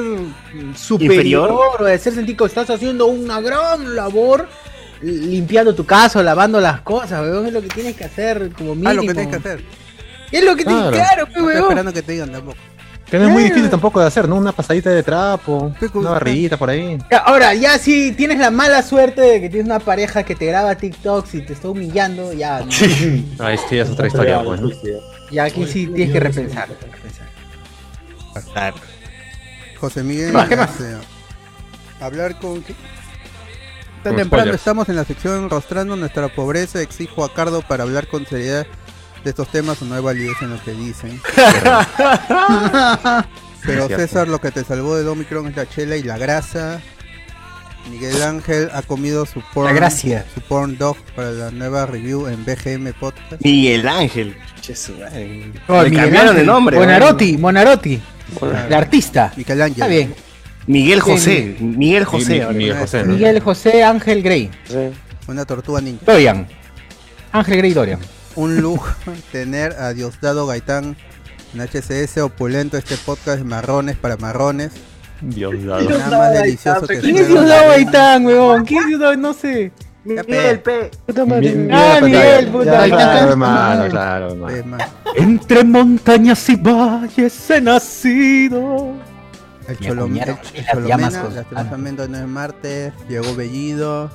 superior 0.74 1.12
Inferior. 1.14 1.50
o 1.80 1.86
hacer 1.86 2.14
sentir 2.14 2.36
que 2.36 2.44
estás 2.44 2.68
haciendo 2.70 3.06
una 3.06 3.40
gran 3.40 3.94
labor 3.96 4.48
limpiando 5.02 5.74
tu 5.74 5.84
casa, 5.84 6.18
o 6.18 6.22
lavando 6.22 6.60
las 6.60 6.80
cosas, 6.80 7.20
weón, 7.22 7.46
es 7.46 7.52
lo 7.52 7.60
que 7.62 7.68
tienes 7.68 7.96
que 7.96 8.04
hacer 8.04 8.50
como 8.56 8.74
mínimo. 8.74 8.90
Ah, 8.90 8.94
lo 8.94 9.02
que 9.02 9.14
tienes 9.14 9.28
que 9.28 9.36
hacer. 9.36 9.64
Es 10.32 10.44
lo 10.44 10.56
que 10.56 10.64
tienes 10.64 10.82
Claro. 10.90 10.96
claro, 10.96 11.20
No 11.20 11.26
pe, 11.26 11.30
estoy 11.32 11.44
weón. 11.46 11.62
esperando 11.64 11.92
que 11.92 12.02
te 12.02 12.12
digan 12.12 12.32
tampoco. 12.32 12.56
Que 13.08 13.18
no 13.18 13.26
es 13.26 13.30
muy 13.30 13.42
Claro. 13.42 13.54
difícil 13.54 13.70
tampoco 13.70 14.00
de 14.00 14.06
hacer, 14.06 14.28
¿no? 14.28 14.34
Una 14.34 14.50
pasadita 14.50 14.90
de 14.90 15.02
trapo, 15.04 15.72
una 15.94 16.10
barriguita 16.10 16.56
por 16.56 16.70
ahí. 16.70 16.98
Ahora, 17.24 17.54
ya 17.54 17.78
si 17.78 18.10
tienes 18.12 18.38
la 18.40 18.50
mala 18.50 18.82
suerte 18.82 19.20
de 19.20 19.40
que 19.40 19.48
tienes 19.48 19.66
una 19.66 19.78
pareja 19.78 20.24
que 20.24 20.34
te 20.34 20.46
graba 20.46 20.74
TikToks 20.74 21.34
y 21.36 21.42
te 21.42 21.52
está 21.52 21.68
humillando, 21.68 22.32
ya, 22.32 22.60
no. 22.60 23.44
Ahí 23.44 23.56
sí 23.68 23.78
es 23.78 23.90
otra 23.90 24.08
historia, 24.08 24.42
pues. 24.42 24.60
Ya 25.30 25.44
aquí 25.44 25.66
sí 25.66 25.86
tienes 25.86 26.12
que 26.12 26.20
repensar. 26.20 26.68
José 29.78 30.02
Miguel. 30.02 30.28
¿Qué 30.28 30.32
más, 30.32 30.48
qué 30.48 30.56
más? 30.56 30.70
hablar 32.00 32.38
con. 32.38 32.62
Tan 32.62 34.12
Con 34.12 34.16
temprano 34.16 34.42
spoilers. 34.44 34.60
estamos 34.60 34.88
en 34.88 34.96
la 34.96 35.04
sección 35.04 35.50
rostrando 35.50 35.96
nuestra 35.96 36.28
pobreza. 36.28 36.80
Exijo 36.80 37.24
a 37.24 37.32
Cardo 37.32 37.62
para 37.62 37.82
hablar 37.82 38.06
con 38.06 38.24
seriedad 38.26 38.66
de 39.24 39.30
estos 39.30 39.48
temas 39.48 39.82
o 39.82 39.84
no 39.84 39.96
hay 39.96 40.02
validez 40.02 40.36
en 40.42 40.50
lo 40.50 40.62
que 40.62 40.72
dicen. 40.72 41.20
Pero. 43.64 43.88
César, 43.88 44.28
lo 44.28 44.40
que 44.40 44.52
te 44.52 44.62
salvó 44.62 44.94
del 44.96 45.08
Omicron 45.08 45.48
es 45.48 45.56
la 45.56 45.68
chela 45.68 45.96
y 45.96 46.04
la 46.04 46.18
grasa. 46.18 46.80
Miguel 47.90 48.22
Ángel 48.22 48.68
ha 48.72 48.82
comido 48.82 49.26
su 49.26 49.40
porn, 49.54 49.74
gracia. 49.74 50.24
su 50.34 50.40
porn 50.40 50.76
dog 50.76 50.96
para 51.14 51.30
la 51.30 51.50
nueva 51.50 51.86
review 51.86 52.26
en 52.26 52.44
BGM 52.44 52.92
Podcast. 52.98 53.42
Miguel 53.44 53.86
Ángel. 53.88 54.36
Oh, 55.68 55.82
Le 55.82 55.90
Miguel 55.90 56.02
cambiaron 56.02 56.26
de 56.34 56.40
Ángel. 56.40 56.46
nombre. 56.46 56.76
Monarotti, 56.78 57.38
Monarotti. 57.38 58.00
Bueno. 58.40 58.58
El 58.66 58.74
artista. 58.74 59.32
Miguel 59.36 59.62
Ángel. 59.62 59.72
Está 59.82 59.86
bien. 59.86 60.14
Miguel 60.66 61.00
Sí, 61.00 61.10
José. 61.10 61.56
Miguel 61.60 62.04
José. 62.04 62.32
Mi- 62.34 62.40
ahora. 62.40 62.54
Miguel 62.54 62.78
José, 62.78 63.04
¿no? 63.04 63.12
Miguel 63.12 63.40
José 63.40 63.84
Ángel 63.84 64.22
Grey. 64.22 64.50
Una 65.28 65.44
tortuga 65.44 65.80
ninja. 65.80 66.04
Dorian. 66.04 66.48
Ángel 67.32 67.58
Grey 67.58 67.72
Dorian. 67.72 68.00
Un 68.34 68.56
lujo 68.60 68.88
tener 69.32 69.72
a 69.74 69.92
Diosdado 69.94 70.46
Gaitán 70.46 70.96
en 71.54 71.60
HCS 71.60 72.18
opulento 72.18 72.76
este 72.76 72.96
podcast 72.96 73.38
de 73.38 73.44
marrones 73.44 73.96
para 73.96 74.16
marrones. 74.16 74.72
Dios 75.20 75.54
Nada 75.54 76.18
más 76.18 76.32
delicioso 76.32 76.86
que 76.86 76.98
¿Quién 77.00 77.16
es. 77.16 77.28
Diosdado 77.28 77.68
Gaitán, 77.68 78.26
huevón? 78.26 78.64
¿Quién 78.64 78.80
es 78.82 78.86
Diosdado? 78.88 79.16
No 79.16 79.32
sé. 79.32 79.72
Miguel, 80.04 80.60
P. 80.60 80.90
Ah, 81.72 81.98
Miguel, 82.00 82.46
puta. 82.48 82.64
Claro, 82.64 82.80
Gaitán. 82.96 83.28
hermano, 83.28 83.88
claro, 83.90 84.30
hermano. 84.32 84.54
Ve, 84.54 84.62
man. 84.62 84.80
Entre 85.16 85.64
montañas 85.64 86.48
y 86.48 86.54
valles 86.56 87.50
he 87.50 87.60
nacido. 87.60 88.92
El 89.66 89.78
Cholom- 89.80 90.38
el 90.54 90.86
llamas 90.86 91.12
Cholomena, 91.14 91.34
lastimosamente 91.34 92.08
no 92.08 92.18
es 92.18 92.26
martes, 92.28 92.92
llegó 93.08 93.34
Bellido. 93.34 94.08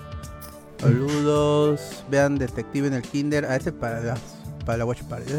Saludos, 0.79 2.03
vean 2.09 2.37
Detective 2.37 2.87
en 2.87 2.93
el 2.93 3.01
Kinder, 3.01 3.45
a 3.45 3.57
ese 3.57 3.71
para 3.73 3.99
las 3.99 4.19
para 4.65 4.77
la 4.79 4.85
Watch 4.85 5.01
Party. 5.03 5.33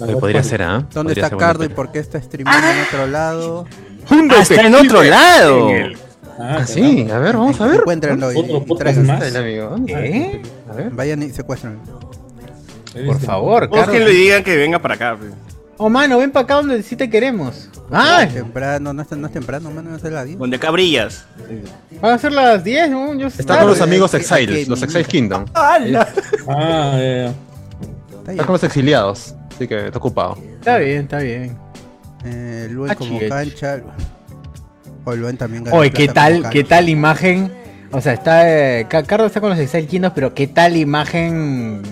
Oye, 0.00 0.16
Podría 0.16 0.42
ser, 0.42 0.62
¿ah? 0.62 0.86
¿Dónde 0.92 1.10
Podría 1.14 1.24
está 1.24 1.36
Cardo 1.36 1.64
y 1.64 1.68
por 1.68 1.90
qué 1.92 1.98
está 2.00 2.20
streamando 2.20 2.66
en 2.68 2.82
otro 2.86 3.06
lado? 3.06 3.66
Ah, 4.10 4.40
está 4.42 4.60
en 4.66 4.74
otro 4.74 5.02
lado. 5.02 5.68
Ah, 6.38 6.58
Ah, 6.60 6.66
sí, 6.66 7.08
a 7.10 7.18
ver, 7.18 7.34
vamos 7.34 7.58
a 7.62 7.66
ver. 7.66 7.80
Encuéntrenlo 7.80 8.30
y, 8.30 8.36
Otro 8.36 8.62
y 8.66 8.78
tráiganlo. 8.78 9.12
más. 9.14 9.22
El 9.22 9.36
amigo. 9.38 9.76
¿Qué? 9.86 10.42
A 10.70 10.74
ver. 10.74 10.90
Vayan 10.90 11.22
y 11.22 11.30
secuestren. 11.30 11.78
Por 13.06 13.18
favor, 13.20 13.68
Carlos. 13.70 13.86
Búsquenlo 13.86 14.10
y 14.10 14.16
digan 14.16 14.44
que 14.44 14.54
venga 14.56 14.78
para 14.78 14.94
acá. 14.96 15.16
Oh, 15.78 15.88
mano, 15.88 16.18
ven 16.18 16.30
para 16.30 16.44
acá 16.44 16.54
donde 16.56 16.82
sí 16.82 16.94
te 16.94 17.08
queremos. 17.08 17.70
Ah, 17.90 18.26
Temprano, 18.32 18.92
no 18.92 19.00
es, 19.02 19.10
no 19.12 19.26
es 19.26 19.32
temprano, 19.32 19.70
mano, 19.70 19.90
no 19.90 19.96
es 19.96 20.02
la 20.02 20.24
10. 20.24 20.38
Donde 20.38 20.56
acá 20.56 20.70
brillas. 20.70 21.24
van 22.02 22.12
a 22.12 22.18
ser 22.18 22.32
las 22.32 22.62
10, 22.64 22.90
¿no? 22.90 23.14
Yo 23.14 23.28
Está 23.28 23.58
con 23.60 23.68
los 23.68 23.80
amigos 23.80 24.12
es 24.14 24.26
que- 24.28 24.34
Exiles, 24.34 24.58
es 24.58 24.64
que- 24.64 24.70
los 24.70 24.82
Exile 24.82 25.04
Kingdom. 25.04 25.44
Ah, 25.54 25.78
ya, 25.78 26.06
ya. 26.46 27.32
Está 28.32 28.44
con 28.44 28.52
los 28.54 28.64
exiliados. 28.64 29.34
Así 29.54 29.66
que 29.68 29.86
está 29.86 29.98
ocupado. 29.98 30.36
Está 30.58 30.78
bien, 30.78 31.02
está 31.02 31.18
bien. 31.18 31.56
Eh, 32.24 32.68
Luen 32.70 32.90
Ah, 32.90 32.94
como 32.96 33.18
cancha. 33.28 33.80
O 35.04 35.14
Luen 35.14 35.36
también 35.36 35.64
ganó 35.64 35.76
Oye, 35.76 35.90
¿qué 35.92 36.08
tal, 36.08 36.50
qué 36.50 36.64
tal 36.64 36.88
imagen? 36.88 37.52
O 37.92 38.00
sea, 38.00 38.12
está. 38.14 38.42
eh, 38.80 38.86
Ca- 38.88 39.04
Carlos 39.04 39.28
está 39.28 39.40
con 39.40 39.50
los 39.50 39.58
Excel 39.58 39.86
Kingdoms, 39.86 40.14
pero 40.14 40.34
¿qué 40.34 40.46
tal 40.48 40.76
imagen? 40.76 41.82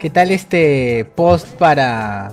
¿Qué 0.00 0.10
tal 0.10 0.30
este 0.32 1.06
post 1.14 1.46
para. 1.54 2.32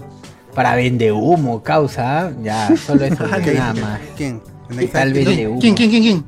para 0.56 0.74
vende 0.76 1.12
humo, 1.12 1.62
causa? 1.62 2.32
Ya, 2.42 2.76
solo 2.76 3.06
eso, 3.06 3.24
¿Qué 3.44 3.54
nada 3.54 3.74
más. 3.76 4.00
¿Quién? 4.18 4.42
¿En 4.72 4.78
¿Qué 4.80 4.88
tal 4.88 5.10
Exile? 5.10 5.26
vende 5.30 5.48
humo? 5.48 5.60
¿Quién, 5.62 5.76
quién, 5.76 5.90
quién, 5.92 6.02
quién? 6.04 6.26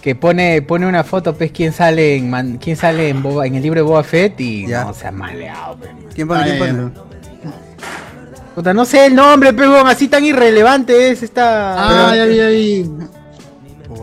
Que 0.00 0.14
pone, 0.14 0.62
pone 0.62 0.86
una 0.86 1.02
foto, 1.02 1.34
pues, 1.34 1.50
quién 1.50 1.72
sale 1.72 2.16
en, 2.16 2.30
man- 2.30 2.58
quién 2.62 2.76
sale 2.76 3.08
en, 3.08 3.22
Boba- 3.22 3.46
en 3.46 3.56
el 3.56 3.62
libro 3.62 3.78
de 3.80 3.82
Boba 3.82 4.04
Fett 4.04 4.40
y 4.40 4.66
Ya. 4.66 4.84
no 4.84 4.94
se 4.94 5.06
ha 5.08 5.10
maleado, 5.12 5.76
pues. 5.78 5.90
¿Quién 6.14 6.28
pone? 6.28 6.40
Ah, 6.40 6.44
¿Quién 6.44 6.58
ya, 6.58 6.66
pone? 6.72 6.90
Puta, 8.54 8.72
no 8.72 8.84
sé 8.84 9.06
el 9.06 9.14
nombre, 9.14 9.52
pero 9.52 9.76
así 9.86 10.08
tan 10.08 10.24
irrelevante 10.24 11.10
es 11.10 11.22
esta. 11.22 12.08
Ah, 12.10 12.16
ya 12.16 12.24
vi, 12.24 12.36
ya 12.36 12.46
vi. 12.48 12.90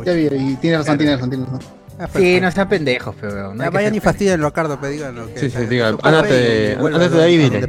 Ya 0.05 0.13
vi, 0.13 0.23
ya 0.25 0.29
vi. 0.31 0.55
Tiene 0.57 0.77
razón, 0.77 0.97
tiene 0.97 1.15
razón, 1.15 1.29
tiene 1.29 1.45
razón. 1.45 1.59
Ah, 1.99 2.07
Sí, 2.15 2.39
no 2.41 2.51
sean 2.51 2.67
pendejos, 2.69 3.15
pero. 3.19 3.55
Ya 3.55 3.69
vayan 3.69 3.95
y 3.95 3.99
fastidienlo 3.99 4.47
a 4.47 4.53
Cardo, 4.53 4.77
pero 4.79 4.91
díganlo. 4.91 5.27
que 5.33 5.39
Sí, 5.39 5.49
sí, 5.49 5.57
se- 5.57 5.67
diga, 5.67 5.91
su 5.91 5.97
ándate- 6.03 6.77
y 6.77 7.09
de 7.09 7.23
ahí, 7.23 7.37
dile. 7.37 7.67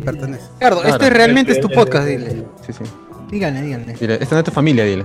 Claro. 0.58 0.82
este 0.84 1.08
realmente 1.10 1.52
es 1.52 1.60
tu 1.60 1.68
podcast, 1.70 2.06
dile. 2.06 2.44
Sí, 2.66 2.72
sí. 2.72 2.84
Díganle, 3.30 3.62
díganle. 3.62 3.94
Dile, 3.94 4.14
esta 4.20 4.34
no 4.34 4.40
es 4.40 4.44
tu 4.44 4.50
familia, 4.50 4.84
dile. 4.84 5.04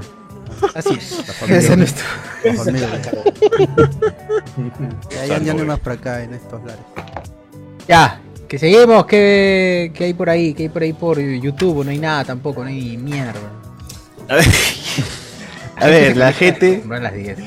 Así 0.76 0.94
es. 0.98 1.24
Ese 1.50 1.78
no 1.78 1.84
es 1.84 1.94
tu- 1.96 2.02
Bajo 2.58 2.70
el 2.70 2.74
mío. 2.76 2.88
Ya, 5.28 5.40
no 5.54 5.60
hay 5.62 5.68
más 5.68 5.80
por 5.80 5.94
acá 5.94 6.24
en 6.24 6.34
estos 6.34 6.62
lares. 6.64 6.82
Ya, 7.88 8.22
que 8.48 8.60
seguimos, 8.60 9.06
que, 9.06 9.92
que 9.94 10.06
hay 10.06 10.14
por 10.14 10.30
ahí, 10.30 10.54
que 10.54 10.64
hay 10.64 10.70
por 10.70 10.82
ahí 10.84 10.94
por 10.94 11.20
YouTube, 11.20 11.84
no 11.84 11.92
hay 11.92 11.98
nada 12.00 12.24
tampoco, 12.26 12.62
no 12.64 12.70
hay 12.70 12.98
mierda. 12.98 13.34
A 14.28 14.36
ver, 14.36 14.46
a 15.76 15.88
ver 15.88 16.18
la 16.18 16.34
gente. 16.34 16.84
Las 16.90 17.14
10. 17.14 17.38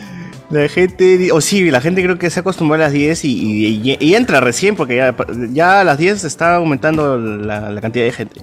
La 0.51 0.69
gente, 0.69 1.33
o 1.33 1.41
sí, 1.41 1.71
la 1.71 1.81
gente 1.81 2.03
creo 2.03 2.19
que 2.19 2.29
se 2.29 2.41
acostumbró 2.41 2.75
a 2.75 2.79
las 2.79 2.93
10 2.93 3.25
y, 3.25 3.29
y- 3.33 3.91
y- 3.93 3.97
y 3.99 4.15
entra 4.15 4.39
recién 4.41 4.77
porque 4.77 4.97
ya, 4.97 5.17
ya 5.51 5.81
a 5.81 5.85
las 5.85 5.97
10 5.97 6.25
está 6.25 6.57
aumentando 6.57 7.17
la, 7.17 7.71
la 7.71 7.81
cantidad 7.81 8.05
de 8.05 8.13
gente. 8.13 8.43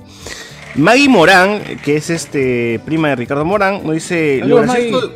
Maggie 0.76 1.09
Morán, 1.09 1.59
que 1.84 1.97
es 1.97 2.09
este 2.09 2.80
prima 2.86 3.09
de 3.09 3.15
Ricardo 3.15 3.43
Morán, 3.45 3.82
nos 3.84 3.93
dice, 3.95 4.41
lo 4.45 4.57
gracioso, 4.57 5.11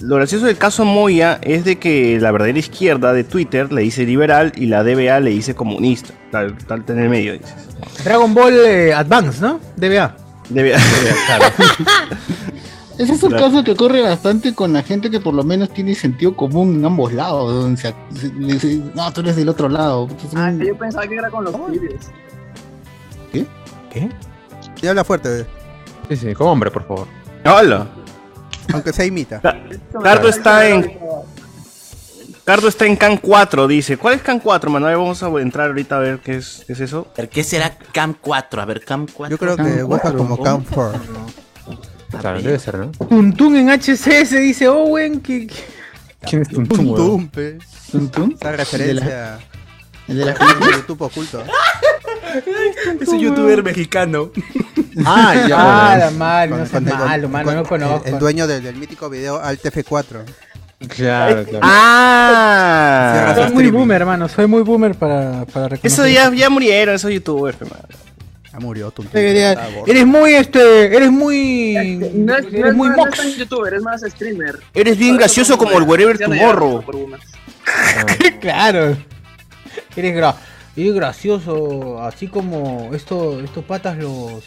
lo 0.00 0.16
gracioso 0.16 0.46
del 0.46 0.56
caso 0.56 0.84
Moya 0.84 1.38
es 1.42 1.64
de 1.64 1.76
que 1.78 2.18
la 2.20 2.32
verdadera 2.32 2.58
izquierda 2.58 3.12
de 3.12 3.22
Twitter 3.24 3.72
le 3.72 3.82
dice 3.82 4.04
liberal 4.04 4.52
y 4.56 4.66
la 4.66 4.82
DBA 4.82 5.20
le 5.20 5.30
dice 5.30 5.54
comunista, 5.54 6.14
tal, 6.32 6.56
tal 6.66 6.82
en 6.88 6.98
el 6.98 7.08
medio 7.08 7.34
dices. 7.34 7.54
Dragon 8.04 8.32
Ball 8.34 8.54
eh, 8.66 8.92
Advance, 8.94 9.40
¿no? 9.40 9.60
DBA. 9.76 10.16
DBA, 10.48 10.78
claro. 11.26 11.44
Ese 12.98 13.12
es 13.12 13.22
un 13.22 13.28
Claro. 13.28 13.44
caso 13.50 13.62
que 13.62 13.72
ocurre 13.72 14.00
bastante 14.00 14.54
con 14.54 14.72
la 14.72 14.82
gente 14.82 15.10
que 15.10 15.20
por 15.20 15.34
lo 15.34 15.44
menos 15.44 15.68
tiene 15.68 15.94
sentido 15.94 16.34
común 16.34 16.76
en 16.76 16.84
ambos 16.86 17.12
lados. 17.12 17.52
Donde 17.52 17.78
se, 17.78 17.94
se- 18.18 18.32
le 18.32 18.54
dice, 18.54 18.80
no, 18.94 19.12
tú 19.12 19.20
eres 19.20 19.36
del 19.36 19.50
otro 19.50 19.68
lado. 19.68 20.04
Un- 20.04 20.16
Ah, 20.38 20.50
yo 20.52 20.74
pensaba 20.78 21.06
que 21.06 21.14
era 21.16 21.28
con 21.30 21.44
los 21.44 21.54
pibes. 21.54 22.10
¿Qué? 23.30 24.08
Y 24.82 24.86
habla 24.86 25.04
fuerte, 25.04 25.28
bebé. 25.28 25.46
Sí, 26.08 26.16
sí, 26.16 26.34
como 26.34 26.52
hombre, 26.52 26.70
por 26.70 26.86
favor. 26.86 27.06
Hola. 27.44 27.86
aunque 28.72 28.92
se 28.92 29.06
imita. 29.06 29.40
Cardo 30.02 30.28
está 30.28 30.68
en 30.68 30.98
Cardo 32.46 32.68
está 32.68 32.86
en 32.86 32.94
Can 32.94 33.16
4, 33.16 33.66
dice. 33.66 33.96
¿Cuál 33.96 34.14
es 34.14 34.22
Can 34.22 34.38
4, 34.38 34.70
mano? 34.70 34.86
A 34.86 34.90
ver, 34.90 34.98
vamos 34.98 35.20
a 35.20 35.26
entrar 35.40 35.66
ahorita 35.66 35.96
a 35.96 35.98
ver 35.98 36.20
qué 36.20 36.36
es, 36.36 36.62
qué 36.64 36.74
es 36.74 36.80
eso. 36.80 37.08
¿Pero 37.16 37.28
qué 37.28 37.42
será 37.42 37.76
Cam 37.92 38.14
4? 38.20 38.62
A 38.62 38.64
ver, 38.64 38.84
Cam 38.84 39.06
4. 39.12 39.36
Yo 39.36 39.38
creo 39.38 39.56
que 39.56 39.82
busca 39.82 40.12
como 40.12 40.40
Camp 40.40 40.64
4. 40.70 41.00
Claro, 42.20 42.40
debe 42.40 42.58
ser, 42.60 42.78
¿no? 42.78 42.92
Tuntun 42.92 43.56
en 43.56 43.68
HCS 43.68 44.30
dice 44.30 44.68
Owen 44.68 45.20
que. 45.20 45.48
¿Quién 46.20 46.42
es? 46.42 46.48
Tumpe. 46.48 47.58
¿Tum, 47.90 48.08
tum? 48.10 48.34
Esa 48.40 48.52
referencia 48.52 49.38
El 50.06 50.18
de 50.18 50.24
la 50.26 50.32
a 50.32 50.70
YouTube 50.76 51.02
oculto. 51.02 51.42
Es 53.00 53.08
un 53.08 53.18
youtuber 53.20 53.62
mexicano. 53.62 54.30
Ah, 55.04 55.34
ya. 55.48 55.56
Ah, 55.92 55.96
la 55.98 56.10
madre, 56.10 56.50
no 56.50 56.66
seas 56.66 56.82
malo, 56.82 57.28
mano, 57.28 57.52
no 57.52 57.64
con- 57.64 57.80
conozco. 57.80 58.06
El, 58.06 58.14
el 58.14 58.18
dueño 58.20 58.46
del, 58.46 58.62
del 58.62 58.76
mítico 58.76 59.08
video 59.10 59.40
Alt 59.40 59.62
F4. 59.64 60.04
Claro, 60.88 61.44
claro. 61.44 61.60
Ah. 61.62 63.32
Soy 63.36 63.50
muy 63.52 63.70
boomer, 63.70 64.00
hermano, 64.02 64.28
soy 64.28 64.46
muy 64.46 64.62
boomer 64.62 64.94
para, 64.94 65.44
para 65.46 65.68
reconocer. 65.68 65.86
Eso 65.92 66.06
ya, 66.06 66.32
ya 66.34 66.50
murieron 66.50 66.94
esos 66.94 67.10
youtubers, 67.10 67.56
hermano. 67.60 67.84
Ya 68.52 68.58
murió 68.60 68.90
Tum. 68.90 69.06
Eres, 69.12 69.58
eres 69.86 70.06
muy, 70.06 70.34
este, 70.34 70.94
eres 70.96 71.10
muy... 71.10 71.98
No 72.14 72.36
es, 72.36 72.44
no 72.44 72.58
Eres 72.58 72.64
es, 72.70 72.74
muy 72.74 72.88
no 72.88 72.94
es 72.94 72.98
mox. 72.98 73.16
tan 73.18 73.30
youtuber, 73.32 73.74
es 73.74 73.82
más 73.82 74.00
streamer. 74.02 74.58
Eres 74.74 74.96
bien 74.98 75.16
gracioso 75.16 75.56
como 75.58 75.76
el 75.78 75.84
Wherever 75.84 76.18
no 76.20 76.28
Tomorrow. 76.28 76.84
unas. 77.04 77.20
Claro. 78.40 78.96
Eres, 79.96 80.14
gra 80.14 80.36
eres 80.82 80.94
gracioso, 80.94 82.02
así 82.02 82.28
como 82.28 82.90
esto, 82.94 83.40
estos 83.40 83.64
patas 83.64 83.96
los... 83.98 84.44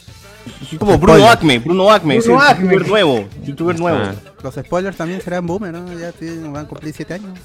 Como 0.80 0.98
Bruno 0.98 1.30
Acme, 1.30 1.60
Bruno 1.60 1.92
Acme, 1.92 2.18
es 2.18 2.26
Bruno 2.26 2.42
Acme. 2.42 2.64
youtuber 2.74 2.88
nuevo. 2.88 3.28
Youtuber 3.44 3.80
nuevo. 3.80 4.00
Ah. 4.02 4.14
Los 4.42 4.56
spoilers 4.56 4.96
también 4.98 5.22
serán 5.22 5.46
boomer, 5.46 5.74
¿no? 5.74 6.00
Ya 6.00 6.12
tienen- 6.12 6.52
van 6.54 6.66
a 6.66 6.68
cumplir 6.68 6.94
7 6.96 7.16
años. 7.16 7.38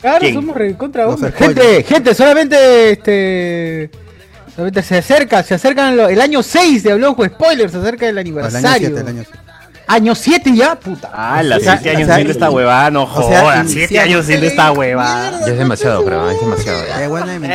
Claro, 0.00 0.18
¿Quién? 0.20 0.34
somos 0.34 0.56
recontra 0.56 1.04
Los 1.04 1.14
boomer. 1.16 1.32
Gente, 1.32 1.82
gente, 1.82 2.14
solamente 2.14 2.90
este... 2.92 3.90
Solamente 4.54 4.82
se 4.82 4.98
acerca, 4.98 5.42
se 5.42 5.54
acercan 5.54 5.98
el 5.98 6.20
año 6.20 6.42
6 6.42 6.82
de 6.82 6.92
Habló 6.92 7.14
con 7.14 7.28
Spoilers, 7.28 7.72
se 7.72 7.78
acerca 7.78 8.08
el 8.08 8.16
O 8.16 8.20
el 8.20 8.26
año 8.26 8.36
aniversario. 8.38 8.88
7, 8.88 9.00
el 9.00 9.06
año 9.08 9.22
7. 9.24 9.45
Año 9.88 10.14
7 10.14 10.52
ya, 10.54 10.74
puta. 10.74 11.10
Ah, 11.12 11.42
O 11.44 11.60
sea, 11.60 11.78
7 11.78 11.90
o 11.90 11.96
años 11.96 12.14
siendo 12.14 12.32
esta 12.32 12.50
huevada, 12.50 12.90
no 12.90 13.04
o 13.04 13.28
sea, 13.28 13.40
jodas. 13.42 13.66
7 13.68 13.80
iniciamos- 13.94 14.04
años 14.04 14.26
siendo 14.26 14.46
esta 14.46 14.72
huevada. 14.72 15.40
Ya 15.46 15.52
es 15.52 15.58
demasiado, 15.58 16.04
creo. 16.04 16.30
Es 16.30 16.40
demasiado. 16.40 16.82
ya. 16.88 17.04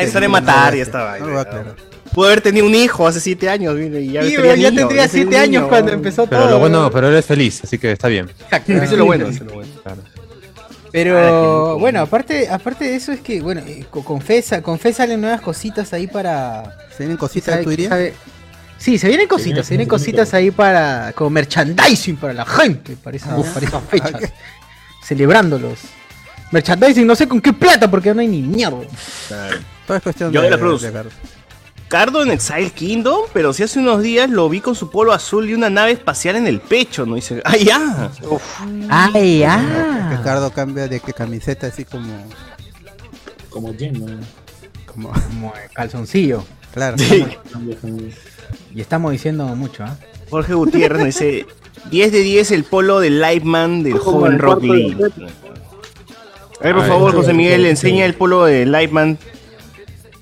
Eh, 0.01 0.03
Eso 0.03 0.19
de 0.19 0.27
matar 0.27 0.75
y 0.75 0.79
esta 0.79 1.03
vaina. 1.03 1.45
Pudo 2.13 2.25
haber 2.27 2.41
tenido 2.41 2.65
un 2.65 2.75
hijo 2.75 3.07
hace 3.07 3.19
7 3.21 3.49
años, 3.49 3.73
mire, 3.75 4.01
y 4.01 4.11
ya, 4.11 4.21
Sí, 4.23 4.36
tenía 4.36 4.55
ya 4.55 4.69
niño, 4.69 4.79
tendría 4.82 5.05
ya 5.05 5.11
tenía 5.11 5.23
7 5.29 5.38
años 5.38 5.67
cuando 5.69 5.91
empezó 5.93 6.25
Pero 6.27 6.41
todo. 6.43 6.51
lo 6.51 6.59
bueno, 6.59 6.89
pero 6.91 7.07
él 7.09 7.15
es 7.15 7.25
feliz, 7.25 7.61
así 7.63 7.77
que 7.77 7.91
está 7.93 8.07
bien. 8.09 8.29
Exacto, 8.29 8.73
Eso 8.73 8.84
es 8.84 8.91
lo 8.91 9.05
bueno, 9.05 9.27
eso 9.27 9.43
es 9.43 9.49
lo 9.49 9.53
bueno. 9.53 9.71
Claro. 9.84 10.01
Pero 10.91 11.79
bueno, 11.79 12.01
aparte, 12.01 12.49
aparte 12.49 12.84
de 12.86 12.95
eso 12.97 13.13
es 13.13 13.21
que, 13.21 13.39
bueno, 13.41 13.61
eh, 13.65 13.86
co- 13.89 14.03
confesa, 14.03 14.61
confésale 14.61 15.15
nuevas 15.15 15.39
cositas 15.39 15.93
ahí 15.93 16.07
para. 16.07 16.63
¿Se 16.91 17.03
vienen 17.03 17.15
cositas, 17.17 17.61
tú 17.61 17.69
dirías? 17.69 17.91
Sí, 18.82 18.97
se 18.97 19.07
vienen 19.09 19.27
cositas, 19.27 19.67
se 19.67 19.73
vienen 19.75 19.88
cositas 19.88 20.34
ahí 20.34 20.49
para. 20.49 21.13
como 21.13 21.29
merchandising 21.29 22.17
para 22.17 22.34
la 22.34 22.45
gente, 22.45 22.95
para, 22.95 23.15
esa- 23.15 23.36
para 23.53 23.65
esas 23.67 23.84
fechas. 23.84 24.34
Celebrándolos. 25.03 25.79
Merchandising, 26.51 27.05
no 27.05 27.15
sé 27.15 27.27
con 27.27 27.39
qué 27.39 27.53
plata, 27.53 27.89
porque 27.89 28.11
no 28.13 28.21
hay 28.21 28.27
ni 28.27 28.41
mierda. 28.41 28.79
Todo 29.86 29.97
es 29.97 30.03
cuestión 30.03 30.32
Yo 30.32 30.41
de, 30.41 30.45
de 30.49 30.51
la 30.51 30.57
Cruz. 30.57 30.82
de. 30.82 30.91
Cardo 31.88 32.23
en 32.23 32.32
Exile 32.32 32.71
Kingdom, 32.71 33.21
pero 33.34 33.53
si 33.53 33.63
hace 33.63 33.77
unos 33.77 34.01
días 34.01 34.29
lo 34.29 34.47
vi 34.49 34.61
con 34.61 34.73
su 34.75 34.89
polo 34.89 35.11
azul 35.11 35.49
y 35.49 35.53
una 35.53 35.69
nave 35.69 35.91
espacial 35.91 36.38
en 36.38 36.47
el 36.47 36.59
pecho, 36.61 37.05
¿no? 37.05 37.15
Dice, 37.15 37.41
¡ah, 37.45 37.57
ya! 37.57 38.09
¡Ay, 38.89 39.39
ya! 39.39 40.07
Ricardo 40.17 40.51
cambia 40.51 40.88
de 40.88 40.99
que 41.01 41.13
camiseta 41.13 41.67
así 41.67 41.86
como. 41.86 42.11
Como 43.49 43.73
Jen, 43.77 43.99
¿no? 44.05 44.25
como 44.86 45.11
Como 45.11 45.53
calzoncillo. 45.73 46.43
Claro. 46.74 46.97
Sí. 46.97 47.26
Y 48.74 48.82
estamos 48.82 49.11
diciendo 49.11 49.45
mucho, 49.55 49.84
¿ah? 49.84 49.97
Jorge 50.30 50.53
Gutiérrez 50.53 51.05
dice, 51.05 51.45
10 51.89 52.11
de 52.11 52.19
10 52.19 52.51
el 52.51 52.63
polo 52.63 52.99
del 52.99 53.19
Lightman 53.19 53.84
del 53.84 53.97
joven 53.97 54.39
Rock 54.39 54.63
Lee. 54.63 54.95
A 56.59 56.63
ver, 56.63 56.76
por 56.76 56.88
favor, 56.88 57.13
José 57.13 57.34
Miguel, 57.34 57.65
enseña 57.65 58.05
el 58.05 58.13
polo 58.13 58.45
de 58.45 58.65
Lightman. 58.65 59.17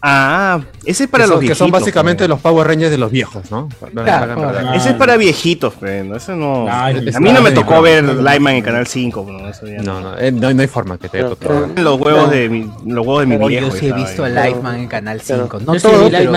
Ah, 0.01 0.61
ese 0.85 1.03
es 1.03 1.09
para 1.09 1.25
que 1.25 1.29
los 1.29 1.39
son, 1.39 1.47
que 1.47 1.55
son 1.55 1.65
viejitos. 1.67 1.81
básicamente 1.81 2.27
los 2.27 2.39
Power 2.39 2.67
Rangers 2.67 2.91
de 2.91 2.97
los 2.97 3.11
viejos, 3.11 3.51
¿no? 3.51 3.67
Claro, 3.93 4.35
no, 4.35 4.51
no, 4.51 4.61
no. 4.61 4.73
Ese 4.73 4.89
es 4.89 4.95
para 4.95 5.17
viejitos, 5.17 5.73
pero 5.79 6.03
no, 6.05 6.15
eso 6.15 6.35
no. 6.35 6.67
Ay, 6.69 7.09
a 7.13 7.19
mí 7.19 7.31
no 7.31 7.41
me 7.41 7.51
tocó 7.51 7.75
no, 7.75 7.81
ver 7.81 8.03
no, 8.03 8.13
no. 8.13 8.21
Lightman 8.21 8.55
en 8.55 8.63
Canal 8.63 8.87
5, 8.87 9.25
pero 9.25 9.49
eso 9.49 9.67
ya 9.67 9.81
No, 9.81 9.99
no, 9.99 10.17
eh, 10.17 10.31
no, 10.31 10.53
no 10.53 10.61
hay 10.61 10.67
forma 10.67 10.97
que 10.97 11.09
te 11.09 11.19
haya 11.19 11.29
tocado. 11.29 11.67
Los 11.75 11.99
huevos 11.99 12.31
de 12.31 12.49
mi, 12.49 12.71
los 12.85 13.05
huevos 13.05 13.21
de 13.21 13.25
mi 13.25 13.47
viejo. 13.47 13.67
yo 13.67 13.75
sí 13.75 13.87
he 13.87 13.93
visto 13.93 14.23
a 14.23 14.29
Lightman 14.29 14.79
en 14.79 14.87
Canal 14.87 15.21
5. 15.21 15.59
No 15.59 15.75
todo, 15.75 16.05
vi 16.05 16.11
pero... 16.11 16.33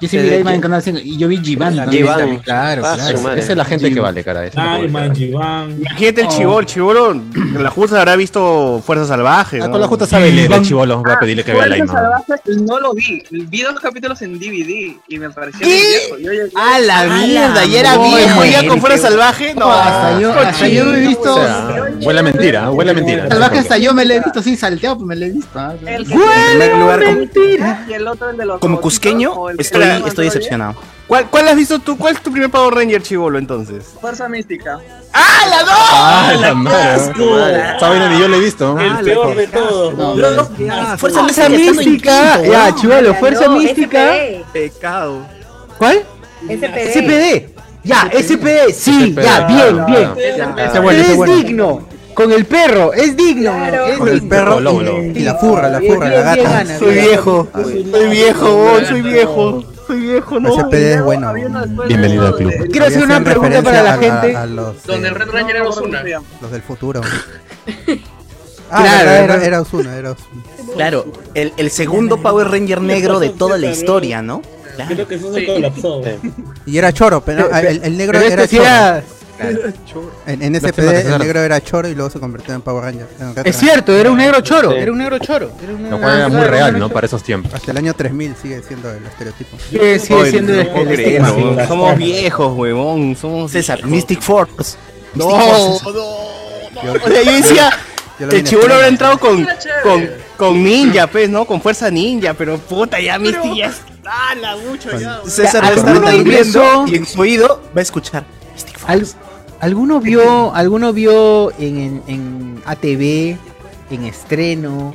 Yo 0.00 0.08
sí 0.08 0.18
vi 0.18 0.28
Lightman 0.30 0.54
en 0.54 0.60
Canal 0.60 0.82
5 0.82 0.98
y 1.02 1.16
yo 1.16 1.28
vi 1.28 1.38
Jivan 1.38 1.74
también. 1.76 2.04
Jivan. 2.04 2.36
Claro, 2.38 2.82
Ah, 2.84 2.94
claro. 2.96 3.32
Esa 3.34 3.52
es 3.52 3.56
la 3.56 3.64
gente 3.64 3.92
que 3.92 4.00
vale, 4.00 4.22
cara. 4.24 4.44
esa 4.46 4.48
es 4.60 4.64
la 4.66 4.72
Ay, 4.74 4.80
gente 4.82 4.86
que 4.86 4.92
man, 4.92 5.08
vale. 5.08 5.14
Jivan. 5.18 5.76
Imagínate 5.80 6.20
el 6.22 6.28
chivolo, 6.28 6.60
el 6.60 6.66
chivolo, 6.66 7.22
la 7.58 7.70
justa 7.70 7.98
habrá 7.98 8.16
visto 8.16 8.82
Fuerzas 8.84 9.08
Salvajes. 9.08 9.62
Ah, 9.62 9.66
¿no? 9.66 9.72
con 9.72 9.80
la 9.80 9.86
justa 9.88 10.06
sabe 10.06 10.30
leer 10.32 10.52
el 10.52 10.62
chivolo. 10.62 11.02
Voy 11.02 11.12
a 11.12 11.18
pedirle 11.18 11.44
que 11.44 11.52
vea 11.52 11.62
Fuerza 11.62 11.76
Lightman. 11.78 11.96
Salvaje 11.96 12.42
no 12.62 12.80
lo 12.80 12.92
vi. 12.94 13.22
Vi 13.30 13.62
dos 13.62 13.80
capítulos 13.80 14.20
en 14.22 14.38
DVD 14.38 14.96
y 15.08 15.18
me 15.18 15.30
pareció 15.30 15.66
viejo. 15.66 16.18
Yo 16.18 16.30
llegué- 16.32 16.50
¡A 16.54 16.78
la 16.80 17.00
¡A 17.00 17.04
mierda! 17.26 17.54
la 17.54 17.64
¿Y 17.66 17.76
era 17.76 17.96
viejo 17.98 18.44
ya 18.44 18.66
con 18.68 18.80
Fuerza 18.80 19.08
Salvaje? 19.08 19.54
No, 19.54 19.70
hasta 19.72 20.20
yo, 20.20 20.32
hasta 20.32 20.68
yo 20.68 20.94
he 20.94 21.00
visto... 21.00 21.34
O 21.34 21.38
sea, 21.44 21.84
huele 22.02 22.20
a 22.20 22.22
mentira, 22.22 22.70
huele 22.70 22.90
a 22.90 22.94
mentira. 22.94 23.28
Salvaje 23.28 23.58
hasta 23.58 23.78
yo 23.78 23.94
me 23.94 24.04
lo 24.04 24.14
he 24.14 24.20
visto 24.20 24.40
así 24.40 24.56
salteado, 24.56 24.96
pues 24.96 25.06
me 25.08 25.16
lo 25.16 25.26
he 25.26 25.30
visto. 25.30 25.50
ah. 25.58 25.74
Como- 26.10 26.96
mentira. 26.96 27.84
Y 27.88 27.92
el 27.92 28.06
otro 28.06 28.30
el 28.30 28.36
de 28.36 28.44
los 28.46 28.60
Como 28.60 28.80
cusqueño, 28.80 29.32
o 29.32 29.50
el 29.50 29.56
que 29.56 29.62
estoy, 29.94 30.10
todavía. 30.10 30.32
decepcionado. 30.32 30.74
¿Cuál, 31.06 31.26
¿Cuál 31.30 31.46
has 31.48 31.54
visto 31.56 31.78
tú? 31.78 31.96
¿Cuál 31.96 32.16
es 32.16 32.20
tu 32.20 32.32
primer 32.32 32.50
Power 32.50 32.74
Ranger 32.74 33.00
chivolo 33.00 33.38
entonces? 33.38 33.84
Fuerza 34.00 34.28
mística. 34.28 34.78
¡Ah, 35.12 35.44
la 35.48 35.62
dos! 35.62 35.72
Ah, 35.92 36.32
la 36.40 36.54
madre. 36.54 37.70
Esta 37.74 37.88
vaina 37.88 38.08
ni 38.10 38.18
yo 38.20 38.26
la 38.28 38.36
he 38.36 38.40
visto. 38.40 38.76
El 38.78 38.96
peor 39.04 39.36
de 39.36 39.46
todos. 39.46 39.94
No, 39.94 40.14
¿no? 40.16 40.30
no, 40.30 40.44
Fuerza 40.98 41.20
Fuerza 41.22 41.48
Mística 41.48 42.42
Ya, 42.42 42.74
chivolo, 42.74 43.14
fuerza 43.14 43.46
No, 43.46 43.56
mística. 43.58 44.14
SPD. 44.16 44.44
Pecado. 44.52 45.20
¿Cuál? 45.78 46.02
SPD. 46.48 46.92
SPD. 46.92 47.50
Ya, 47.84 48.10
SPD. 48.12 48.72
Sí, 48.74 49.12
SPD. 49.12 49.22
ya, 49.22 49.40
bien, 49.46 49.86
bien. 49.86 50.10
Ese 50.58 50.80
bueno, 50.80 51.00
ese 51.00 51.10
es 51.12 51.16
bueno. 51.16 51.36
digno. 51.36 51.88
Con 52.14 52.32
el 52.32 52.46
perro, 52.46 52.92
es 52.94 53.14
digno. 53.16 53.52
Claro. 53.52 53.86
es 53.86 53.98
Con 53.98 54.08
el 54.08 54.14
digno. 54.14 54.28
perro 54.28 54.58
Lobo, 54.60 54.80
y, 54.82 55.20
la 55.20 55.34
furra, 55.36 55.68
la 55.68 55.80
furra, 55.80 56.08
la 56.08 56.34
Bien, 56.34 56.46
bien 56.46 56.52
gata. 56.66 56.78
Soy 56.78 56.92
bien. 56.94 57.04
viejo. 57.06 57.48
Soy 57.54 58.08
viejo, 58.10 58.78
soy 58.88 59.02
viejo. 59.02 59.64
Soy 59.86 60.00
viejo, 60.00 60.40
no. 60.40 60.68
Es 60.72 61.02
bueno. 61.02 61.32
Bienvenido 61.86 62.26
al 62.26 62.34
club. 62.36 62.50
de- 62.50 62.68
Quiero 62.68 62.86
hacer 62.86 63.02
una 63.04 63.22
pregunta 63.22 63.62
para 63.62 63.82
la 63.82 63.92
gente. 63.98 64.36
A, 64.36 64.46
los, 64.46 64.82
Donde 64.84 65.06
eh, 65.08 65.10
el 65.10 65.14
Red 65.16 65.28
Ranger 65.30 65.56
era 65.56 65.68
Osuna. 65.68 66.02
los 66.40 66.50
del 66.50 66.62
futuro. 66.62 67.00
Claro, 67.00 68.00
Ah, 68.68 68.84
era, 68.84 69.00
era, 69.02 69.34
era- 69.36 69.44
era 69.44 69.60
Osuna, 69.60 69.96
era 69.96 70.10
Osuna. 70.10 70.42
Claro, 70.74 71.06
el, 71.34 71.52
el 71.56 71.70
segundo 71.70 72.16
Power 72.20 72.48
Ranger 72.48 72.80
negro 72.80 73.20
de 73.20 73.28
toda 73.30 73.58
la 73.58 73.70
historia, 73.70 74.22
¿no? 74.22 74.42
Claro. 74.74 74.92
Creo 74.94 75.08
que 75.08 75.14
eso 75.14 75.32
se 75.32 75.46
colapsó. 75.46 76.02
Y 76.66 76.76
era 76.76 76.92
choro, 76.92 77.22
pero 77.24 77.48
el, 77.56 77.82
el 77.84 77.96
negro 77.96 78.18
Pero 78.18 78.32
era 78.32 78.42
este 78.42 78.56
sí 78.56 78.62
era- 79.38 79.72
En, 80.26 80.42
en 80.42 80.54
SPD 80.60 81.00
el 81.12 81.18
negro 81.18 81.40
era 81.40 81.60
choro 81.60 81.88
y 81.88 81.94
luego 81.94 82.10
se 82.10 82.18
convirtió 82.20 82.54
en 82.54 82.60
Power 82.62 82.84
Ranger. 82.84 83.06
en 83.20 83.46
Es 83.46 83.56
cierto, 83.56 83.92
era 83.96 84.10
un 84.10 84.18
negro 84.18 84.40
choro. 84.40 84.72
Era 84.72 84.90
un 84.92 84.98
negro 84.98 85.18
choro. 85.18 85.50
Era 85.62 85.72
un 85.72 85.78
Lo 85.78 85.82
negro- 85.84 86.00
cual 86.00 86.18
era 86.18 86.28
muy 86.28 86.44
real, 86.44 86.78
¿no? 86.78 86.88
Para 86.88 87.06
esos 87.06 87.22
tiempos. 87.22 87.52
Hasta 87.54 87.70
el 87.70 87.76
año 87.78 87.94
3000 87.94 88.34
sigue 88.40 88.62
siendo 88.62 88.90
el 88.92 89.04
estereotipo. 89.06 89.56
Sí, 89.70 89.78
sigue 90.00 90.14
Oye, 90.14 90.30
siendo 90.30 90.52
no 90.54 90.60
el. 90.90 91.22
¿no? 91.22 91.66
Somos 91.66 91.96
viejos, 91.96 92.56
huevón. 92.56 93.16
Somos 93.16 93.52
César. 93.52 93.84
Mystic 93.86 94.20
Force. 94.20 94.76
No, 95.14 95.26
Mystic 95.28 95.82
no, 95.94 96.02
no. 96.82 96.92
O 97.04 97.08
sea, 97.08 97.22
yo 97.22 97.32
decía, 97.32 97.70
el 98.30 98.44
chivolo 98.44 98.74
habrá 98.74 98.88
entrado 98.88 99.18
con, 99.18 99.46
con, 99.82 100.10
con 100.36 100.62
ninja, 100.62 101.06
pues, 101.06 101.28
¿no? 101.30 101.44
Con 101.46 101.60
fuerza 101.62 101.90
ninja, 101.90 102.34
pero 102.34 102.58
puta, 102.58 103.00
ya 103.00 103.18
Misty 103.18 103.56
ya 103.58 103.66
está 103.66 104.34
la 104.40 104.56
mucho 104.56 104.96
ya. 104.98 105.20
César 105.26 105.64
va 105.64 105.68
a 105.68 105.72
estar 105.72 105.88
¿Alguno 105.96 106.10
durmiendo 106.12 106.40
ingresó? 106.62 106.84
y 106.86 106.94
en 106.96 107.06
su 107.06 107.20
oído 107.20 107.62
va 107.76 107.80
a 107.80 107.82
escuchar 107.82 108.24
Mystic 108.52 108.78
Force. 108.78 108.92
Al- 108.92 109.06
¿Alguno 109.60 110.00
vio, 110.00 110.54
alguno 110.54 110.92
vio 110.92 111.50
en, 111.58 111.78
en, 111.78 112.02
en 112.08 112.62
ATV, 112.66 113.36
en 113.90 114.04
estreno, 114.04 114.94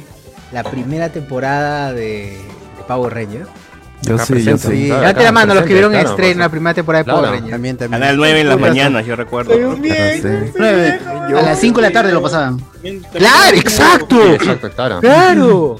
la 0.51 0.63
primera 0.63 1.09
temporada 1.09 1.93
de, 1.93 2.37
de 2.77 2.83
Power 2.87 3.13
Rangers? 3.13 3.47
Yo 4.03 4.17
sí, 4.17 4.43
yo 4.43 4.57
sí. 4.57 4.87
Levante 4.87 5.23
la 5.23 5.31
mano 5.31 5.53
los 5.53 5.63
que 5.63 5.73
vieron 5.73 5.93
en 5.93 6.05
estreno 6.07 6.39
la 6.39 6.49
primera 6.49 6.73
temporada 6.73 7.03
de 7.03 7.05
Claro. 7.05 7.19
Power 7.19 7.31
Rangers. 7.33 7.51
También, 7.51 7.77
también. 7.77 8.01
Canal 8.01 8.17
9 8.17 8.41
en 8.41 8.49
las 8.49 8.59
mañanas, 8.59 9.05
yo 9.05 9.15
recuerdo. 9.15 9.53
Nueve. 10.57 10.99
A 11.07 11.41
las 11.41 11.59
5 11.59 11.81
de 11.81 11.87
la 11.87 11.93
tarde 11.93 12.11
lo 12.11 12.21
pasaban. 12.21 12.59
¡Claro, 13.13 13.57
exacto! 13.57 14.33
Exacto, 14.33 14.69
claro. 14.71 14.99
¡Claro! 15.01 15.75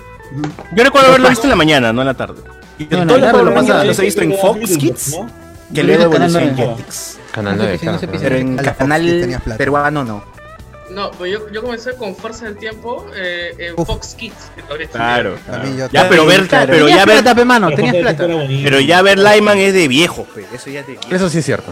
Yo 0.75 0.83
recuerdo 0.83 1.07
haberlo 1.09 1.29
visto 1.29 1.43
en 1.45 1.49
la 1.49 1.55
mañana, 1.55 1.91
no 1.91 2.01
en 2.01 2.07
la 2.07 2.13
tarde. 2.13 2.41
Y 2.79 2.85
No, 2.85 2.99
no, 2.99 3.05
los 3.05 3.17
claro, 3.17 3.31
Power 3.39 3.45
lo 3.45 3.51
Rangers 3.51 3.67
pasaba. 3.67 3.83
los 3.85 3.99
he 3.99 4.01
visto 4.03 4.21
en 4.21 4.33
Fox 4.37 4.77
Kids, 4.77 5.17
que 5.73 5.83
luego 5.83 6.03
evolucionó 6.03 6.39
en. 6.47 6.55
Jetix. 6.55 7.17
Canal 7.31 7.57
No 7.57 7.63
sé 7.63 7.67
9, 7.69 7.77
si 7.79 7.85
no 7.85 7.91
se 7.93 7.97
claro. 7.99 8.11
pisa. 8.11 8.23
Pero 8.23 8.35
en 8.37 8.57
canal 8.57 9.41
peruano 9.57 10.03
no. 10.03 10.23
No, 10.89 11.09
pues 11.11 11.31
yo, 11.31 11.49
yo 11.51 11.61
comencé 11.61 11.95
con 11.95 12.13
Fuerza 12.15 12.43
del 12.45 12.57
Tiempo 12.57 13.05
eh, 13.15 13.55
en 13.57 13.73
Uf. 13.77 13.87
Fox 13.87 14.13
Kids. 14.15 14.51
que 14.55 14.61
todavía 14.63 14.85
está. 14.87 14.97
Claro. 14.99 15.37
Yo- 15.77 15.87
Ya, 15.89 16.09
pero 16.09 16.25
ver, 16.25 16.47
Claro, 16.47 16.67
pero 16.69 16.89
ya 16.89 17.05
ver, 17.05 17.21
plata, 17.21 17.33
pe, 17.35 17.45
mano, 17.45 17.69
tenías 17.75 17.95
plata. 17.95 18.27
pero 18.63 18.79
ya 18.81 19.01
ver 19.01 19.17
Lyman 19.17 19.57
es 19.57 19.73
de 19.73 19.87
viejo, 19.87 20.25
pe. 20.35 20.45
Eso 20.53 20.69
ya 20.69 20.81
es 20.81 20.87
de 20.87 20.93
viejo. 20.97 21.07
Eso 21.15 21.29
sí 21.29 21.37
es 21.37 21.45
cierto. 21.45 21.71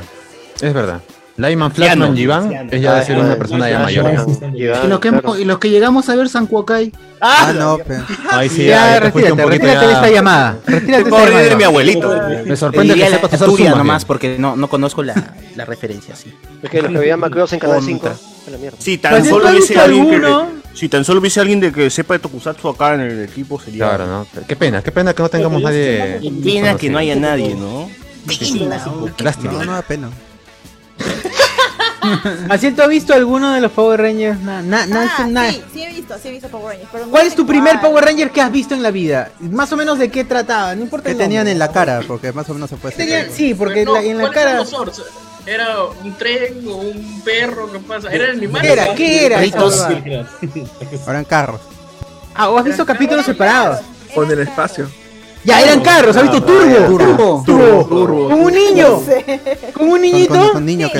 Es 0.62 0.74
verdad. 0.74 1.02
Lyman, 1.40 1.72
Flashman, 1.72 2.16
Jivan 2.18 2.70
es 2.70 2.82
ya 2.82 2.96
de 2.96 3.06
ser 3.06 3.18
una 3.18 3.36
persona 3.36 3.70
ya 3.70 3.80
mayor. 3.80 4.12
Y 4.54 4.66
los, 4.88 5.00
que, 5.00 5.12
y 5.40 5.46
los 5.46 5.58
que 5.58 5.70
llegamos 5.70 6.10
a 6.10 6.16
ver 6.16 6.28
San 6.28 6.48
Kuokai. 6.48 6.92
Ah, 7.22 7.54
no, 7.58 7.78
pe. 7.78 7.98
Ahí 8.30 8.50
sí, 8.50 8.66
Ya, 8.66 9.00
retírate, 9.00 9.32
poquito 9.36 9.50
retírate 9.50 9.88
de 9.88 9.94
esta 9.94 10.10
llamada. 10.10 10.58
Retírate 10.66 10.92
de 10.92 11.10
esta 11.10 11.10
Pobre 11.10 11.44
de 11.50 11.56
mi 11.56 11.64
abuelito. 11.64 12.14
Me 12.46 12.56
sorprende 12.58 12.94
que 12.96 13.10
sepas 13.10 13.34
hacer 13.34 13.48
tuya 13.48 13.76
nomás 13.76 14.04
porque 14.06 14.38
no, 14.38 14.56
no 14.58 14.68
conozco 14.68 15.02
la, 15.02 15.34
la 15.56 15.66
referencia, 15.66 16.16
sí. 16.16 16.34
Es 16.62 16.70
que 16.70 16.82
los 16.82 16.92
que 16.92 16.98
veían 16.98 17.20
Macross 17.20 17.54
en 17.54 17.60
Canal 17.60 17.82
5. 17.82 18.00
Contra. 18.00 18.18
a 18.48 18.50
la 18.52 18.58
mierda. 18.58 18.78
Si 18.82 18.98
tan 18.98 19.12
Pues, 19.14 19.30
solo 19.30 19.48
¿has 19.48 19.54
hubiese 19.54 19.80
alguien 19.80 20.10
que, 20.10 20.16
alguno? 20.16 20.48
si 20.74 20.90
tan 20.90 21.06
solo 21.06 21.20
hubiese 21.22 21.40
alguien 21.40 21.60
de 21.62 21.72
que 21.72 21.90
sepa 21.90 22.14
de 22.16 22.20
Tokusatsu 22.20 22.68
acá 22.70 22.96
en 22.96 23.02
el 23.02 23.24
equipo 23.24 23.60
sería 23.60 23.88
Claro, 23.88 24.08
¿no? 24.08 24.28
Qué 24.48 24.56
pena, 24.56 24.82
qué 24.82 24.92
pena 24.92 25.14
que 25.14 25.24
no 25.24 25.30
tengamos 25.30 25.62
nadie. 25.62 26.20
Qué 26.22 26.32
pena 26.44 26.76
que 26.76 26.90
no 26.90 26.98
haya 26.98 27.16
nadie, 27.16 27.56
¿no? 27.56 27.90
Lástima. 29.20 29.54
No, 29.54 29.66
no 29.66 29.72
da 29.74 29.82
pena. 29.82 30.10
Así, 32.50 32.72
¿tú 32.72 32.82
has 32.82 32.88
visto 32.90 33.14
alguno 33.14 33.54
de 33.54 33.62
los 33.62 33.72
Power 33.72 34.02
Rangers? 34.02 34.40
Na- 34.42 34.62
na- 34.62 34.86
na- 34.86 35.12
Ah, 35.18 35.28
na- 35.28 35.52
sí, 35.52 35.62
sí 35.74 35.84
he 35.84 35.90
visto, 35.90 36.16
sí 36.22 36.28
he 36.30 36.32
visto 36.32 36.48
Power 36.50 36.70
Rangers. 36.74 36.90
pero 36.92 37.06
no 37.06 37.12
¿Cuál 37.12 37.24
sé 37.24 37.28
es 37.30 37.36
tu 37.36 37.46
primer 37.46 37.80
cuál. 37.80 37.92
Power 37.92 38.06
Ranger 38.06 38.32
que 38.32 38.42
has 38.42 38.52
visto 38.52 38.74
en 38.74 38.82
la 38.84 38.92
vida? 38.92 39.32
Más 39.40 39.72
o 39.72 39.78
menos 39.78 40.00
de 40.00 40.10
qué 40.10 40.24
trataba, 40.24 40.74
no 40.76 40.82
importa 40.84 41.06
¿Qué 41.06 41.12
el 41.12 41.18
tenían 41.18 41.48
en 41.48 41.60
la 41.60 41.72
cara? 41.72 42.02
Porque 42.08 42.32
más 42.32 42.50
o 42.50 42.54
menos 42.54 42.70
se 42.70 42.78
puede 42.78 42.96
Tenían-. 42.96 43.28
Sí, 43.32 43.54
porque 43.54 43.86
No, 43.86 43.94
la- 43.94 44.02
en 44.02 44.18
la 44.18 44.24
¿cuáles 44.28 44.42
eran 44.42 44.66
cara... 44.66 44.92
¿Era 45.46 45.84
un 46.04 46.16
tren 46.18 46.68
o 46.68 46.76
un 46.76 47.22
perro? 47.24 47.72
¿Qué 47.72 47.80
pasa? 47.80 48.10
¿Era 48.12 48.26
el 48.26 48.32
animal? 48.38 48.62
¿Qué 48.62 48.72
era? 48.72 48.94
¿Qué 48.96 49.26
era? 49.26 49.44
En 49.44 51.24
carros. 51.26 51.62
Ah, 52.36 52.50
¿o 52.50 52.58
has 52.58 52.66
visto 52.66 52.86
capítulos 52.86 53.26
separados? 53.26 53.80
O 54.16 54.24
en 54.24 54.32
el 54.32 54.40
espacio. 54.40 54.90
Ya, 55.44 55.62
eran 55.62 55.80
carros, 55.82 56.16
¿has 56.16 56.24
visto 56.24 56.44
Turbo? 56.44 56.76
Turbo. 56.98 57.44
Turbo. 57.46 57.86
Turbo. 57.86 58.30
Con 58.30 58.42
un 58.42 58.54
niño. 58.54 58.90
No 58.90 59.06
sé. 59.06 59.72
Con 59.74 59.90
un 59.90 60.02
niñito. 60.02 60.52
con, 60.52 60.66
niñito. 60.66 60.94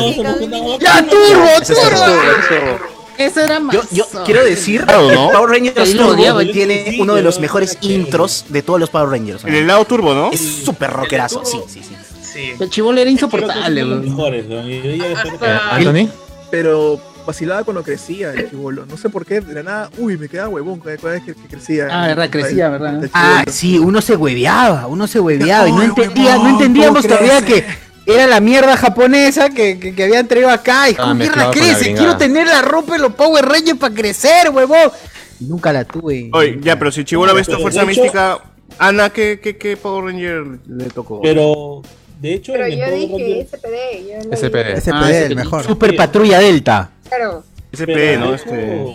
¡Ya, 0.80 1.06
Turbo! 1.06 1.48
¡Turbo! 1.66 2.80
Eso 3.18 3.42
era 3.42 3.60
más. 3.60 3.76
Yo, 3.76 3.82
yo 3.92 4.06
quiero 4.24 4.46
decir 4.46 4.86
Claro, 4.86 5.30
Power 5.34 5.50
Rangers 5.50 5.92
Turbo 5.94 6.12
odiaba, 6.12 6.42
tiene 6.46 6.98
uno 7.02 7.16
de 7.16 7.22
los 7.22 7.40
mejores 7.42 7.78
intros 7.82 8.46
de 8.48 8.62
todos 8.62 8.80
los 8.80 8.90
Power 8.90 9.10
Rangers. 9.10 9.44
¿no? 9.44 9.50
En 9.50 9.56
el 9.56 9.68
lado 9.68 9.84
turbo, 9.84 10.14
¿no? 10.14 10.32
Es 10.32 10.40
súper 10.64 10.90
rockerazo, 10.92 11.44
sí, 11.44 11.60
sí, 11.68 11.82
sí. 11.84 11.96
Sí. 12.22 12.52
El 12.58 12.70
chivolo 12.70 13.02
era 13.02 13.10
insoportable, 13.10 13.82
Los 13.82 13.90
weón. 14.00 14.06
mejores, 14.16 14.46
¿no? 14.48 14.66
Y 14.70 14.82
yo 14.82 14.92
ya 14.96 15.08
después- 15.10 15.34
Hasta- 15.34 15.76
Anthony, 15.76 16.08
Pero 16.50 17.00
vacilaba 17.30 17.64
cuando 17.64 17.84
crecía 17.84 18.32
el 18.34 18.50
chivolo. 18.50 18.86
No 18.86 18.98
sé 18.98 19.10
por 19.10 19.26
qué, 19.26 19.42
de 19.42 19.54
la 19.54 19.64
nada, 19.64 19.90
uy, 19.98 20.18
me 20.18 20.28
quedaba 20.28 20.50
huevón 20.50 20.80
cada 20.80 20.96
vez 21.14 21.24
que, 21.24 21.34
que 21.36 21.48
crecía. 21.48 21.88
Ah, 21.92 22.08
verdad, 22.08 22.30
crecía, 22.30 22.66
El- 22.66 22.72
verdad. 22.72 23.10
Ah, 23.14 23.44
sí, 23.48 23.78
uno 23.80 24.02
se 24.02 24.16
hueveaba, 24.16 24.88
uno 24.88 25.08
se 25.08 25.20
hueveaba 25.20 25.68
y 25.70 25.72
no 25.72 25.84
entendía, 25.84 26.32
huevón, 26.32 26.44
no 26.44 26.50
entendíamos 26.52 27.02
¿cómo 27.04 27.16
todavía 27.16 27.42
que 27.46 27.66
era 28.06 28.26
la 28.28 28.40
mierda 28.40 28.76
japonesa 28.76 29.50
que, 29.52 29.78
que, 29.80 29.94
que 29.94 30.04
habían 30.04 30.28
traído 30.28 30.50
acá 30.50 30.90
y 30.90 30.96
Ah, 30.98 31.14
mierda 31.14 31.52
crece, 31.52 31.94
quiero 31.94 32.18
tener 32.18 32.48
la 32.48 32.62
ropa 32.64 32.94
de 32.94 33.00
los 33.00 33.14
Power 33.14 33.46
Rangers 33.46 33.78
para 33.78 33.94
crecer, 33.94 34.50
huevón. 34.50 34.92
Nunca 35.40 35.72
la 35.72 35.86
tuve. 35.86 36.30
Oye, 36.34 36.58
ya, 36.62 36.78
pero 36.78 36.92
si 36.92 37.04
Chibolo 37.06 37.32
ha 37.32 37.36
visto 37.36 37.52
Pero, 37.54 37.62
Fuerza 37.62 37.82
hecho- 37.84 37.88
Mística, 38.02 38.40
Ana, 38.78 39.10
¿qué, 39.10 39.40
qué, 39.42 39.58
qué 39.58 39.78
Power 39.78 40.06
Ranger 40.06 40.44
le 40.68 40.86
tocó? 40.86 41.22
Pero, 41.22 41.82
de 42.20 42.34
hecho, 42.34 42.52
Pero 42.54 42.66
en 42.66 42.78
yo 42.80 42.86
dije 42.92 43.14
Ranger- 43.14 43.46
SPD. 43.46 44.08
Yo 44.10 44.30
no 44.30 44.36
SPD. 44.36 44.68
dije- 44.74 44.82
SPD, 44.82 44.92
Ah, 44.94 45.12
el 45.12 45.36
mejor. 45.36 45.64
Super 45.64 45.96
Patrulla 45.96 46.40
Delta. 46.40 46.90
Claro. 47.10 47.44
SP, 47.76 48.18
¿no? 48.18 48.34
Este... 48.34 48.86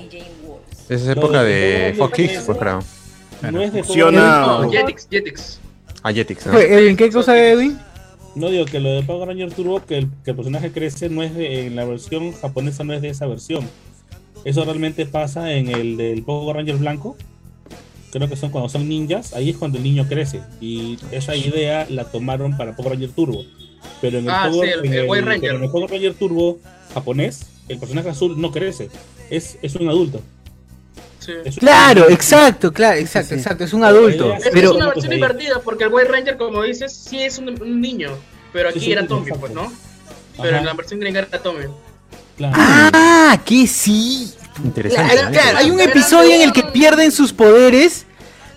Esa 0.88 0.94
es 1.12 1.16
época 1.16 1.42
de 1.42 1.94
Fox 1.96 2.14
Kids, 2.14 2.42
pues 2.46 2.58
creo. 2.58 2.80
no 3.50 3.60
es 3.62 3.72
de 3.72 3.82
Funciona-. 3.84 4.68
Jetix, 4.70 5.08
Jetix. 5.10 5.60
A 6.02 6.12
Jetix, 6.12 6.46
¿no? 6.46 6.58
Edwin, 6.58 6.96
¿qué 6.96 7.10
cosa, 7.10 7.38
Edwin? 7.38 7.78
No 8.34 8.50
digo 8.50 8.64
que 8.66 8.80
lo 8.80 8.90
de 8.90 9.02
Power 9.02 9.28
Ranger 9.28 9.52
Turbo, 9.52 9.84
que 9.86 9.96
el, 9.98 10.08
que 10.24 10.30
el 10.32 10.36
personaje 10.36 10.72
crece, 10.72 11.08
no 11.08 11.22
es 11.22 11.34
de, 11.34 11.66
en 11.66 11.76
la 11.76 11.84
versión 11.84 12.32
japonesa, 12.32 12.84
no 12.84 12.92
es 12.92 13.00
de 13.00 13.08
esa 13.08 13.26
versión. 13.26 13.66
Eso 14.44 14.64
realmente 14.64 15.06
pasa 15.06 15.52
en 15.52 15.68
el 15.70 15.96
del 15.96 16.22
Power 16.22 16.56
Ranger 16.56 16.76
blanco. 16.76 17.16
Creo 18.12 18.28
que 18.28 18.36
son 18.36 18.50
cuando 18.50 18.68
son 18.68 18.88
ninjas, 18.88 19.32
ahí 19.34 19.50
es 19.50 19.56
cuando 19.56 19.78
el 19.78 19.84
niño 19.84 20.06
crece. 20.08 20.42
Y 20.60 20.98
esa 21.12 21.34
idea 21.34 21.86
la 21.88 22.04
tomaron 22.04 22.56
para 22.56 22.76
Power 22.76 22.92
Ranger 22.92 23.10
Turbo. 23.10 23.44
Pero 24.00 24.18
en 24.18 24.24
el, 24.24 24.30
Ah, 24.30 24.48
Power, 24.50 24.68
sí, 24.68 24.74
el- 24.78 24.84
en 24.86 24.92
el 24.92 24.98
el- 25.00 25.10
White 25.10 25.24
Ranger. 25.24 25.40
pero 25.40 25.56
en 25.58 25.64
el 25.64 25.70
Power 25.70 25.90
Ranger 25.90 26.14
Turbo 26.14 26.58
japonés, 26.92 27.46
el 27.68 27.78
personaje 27.78 28.08
azul 28.10 28.40
no 28.40 28.50
crece. 28.50 28.90
Es, 29.30 29.56
es 29.62 29.74
un 29.76 29.88
adulto. 29.88 30.20
Sí. 31.18 31.32
Es 31.44 31.54
un- 31.56 31.60
Claro, 31.60 32.10
exacto, 32.10 32.72
claro, 32.72 32.98
exacto, 32.98 33.34
exacto. 33.34 33.64
Es 33.64 33.72
un 33.72 33.84
adulto. 33.84 34.34
Es, 34.34 34.48
Pero 34.52 34.70
es 34.70 34.76
una 34.76 34.88
versión 34.88 35.12
invertida 35.12 35.60
porque 35.64 35.84
el 35.84 35.92
White 35.92 36.08
Ranger, 36.10 36.36
como 36.36 36.62
dices, 36.62 36.92
sí 36.94 37.22
es 37.22 37.38
un, 37.38 37.48
un 37.60 37.80
niño, 37.80 38.10
pero 38.52 38.68
aquí 38.68 38.80
sí, 38.80 38.92
era 38.92 39.06
Tommy, 39.06 39.22
exacto. 39.22 39.40
pues, 39.40 39.52
¿no? 39.52 39.72
Pero 40.36 40.48
Ajá, 40.50 40.58
en 40.58 40.66
la 40.66 40.74
versión 40.74 41.00
gringa 41.00 41.20
era 41.20 41.42
Tommy. 41.42 41.64
claro. 42.36 42.54
Ah, 42.58 43.40
que 43.44 43.66
sí. 43.66 44.32
Interesante. 44.62 45.38
Hay 45.56 45.70
un 45.70 45.80
episodio 45.80 46.32
en 46.34 46.42
el 46.42 46.52
que 46.52 46.62
pierden 46.64 47.10
sus 47.10 47.32
poderes, 47.32 48.04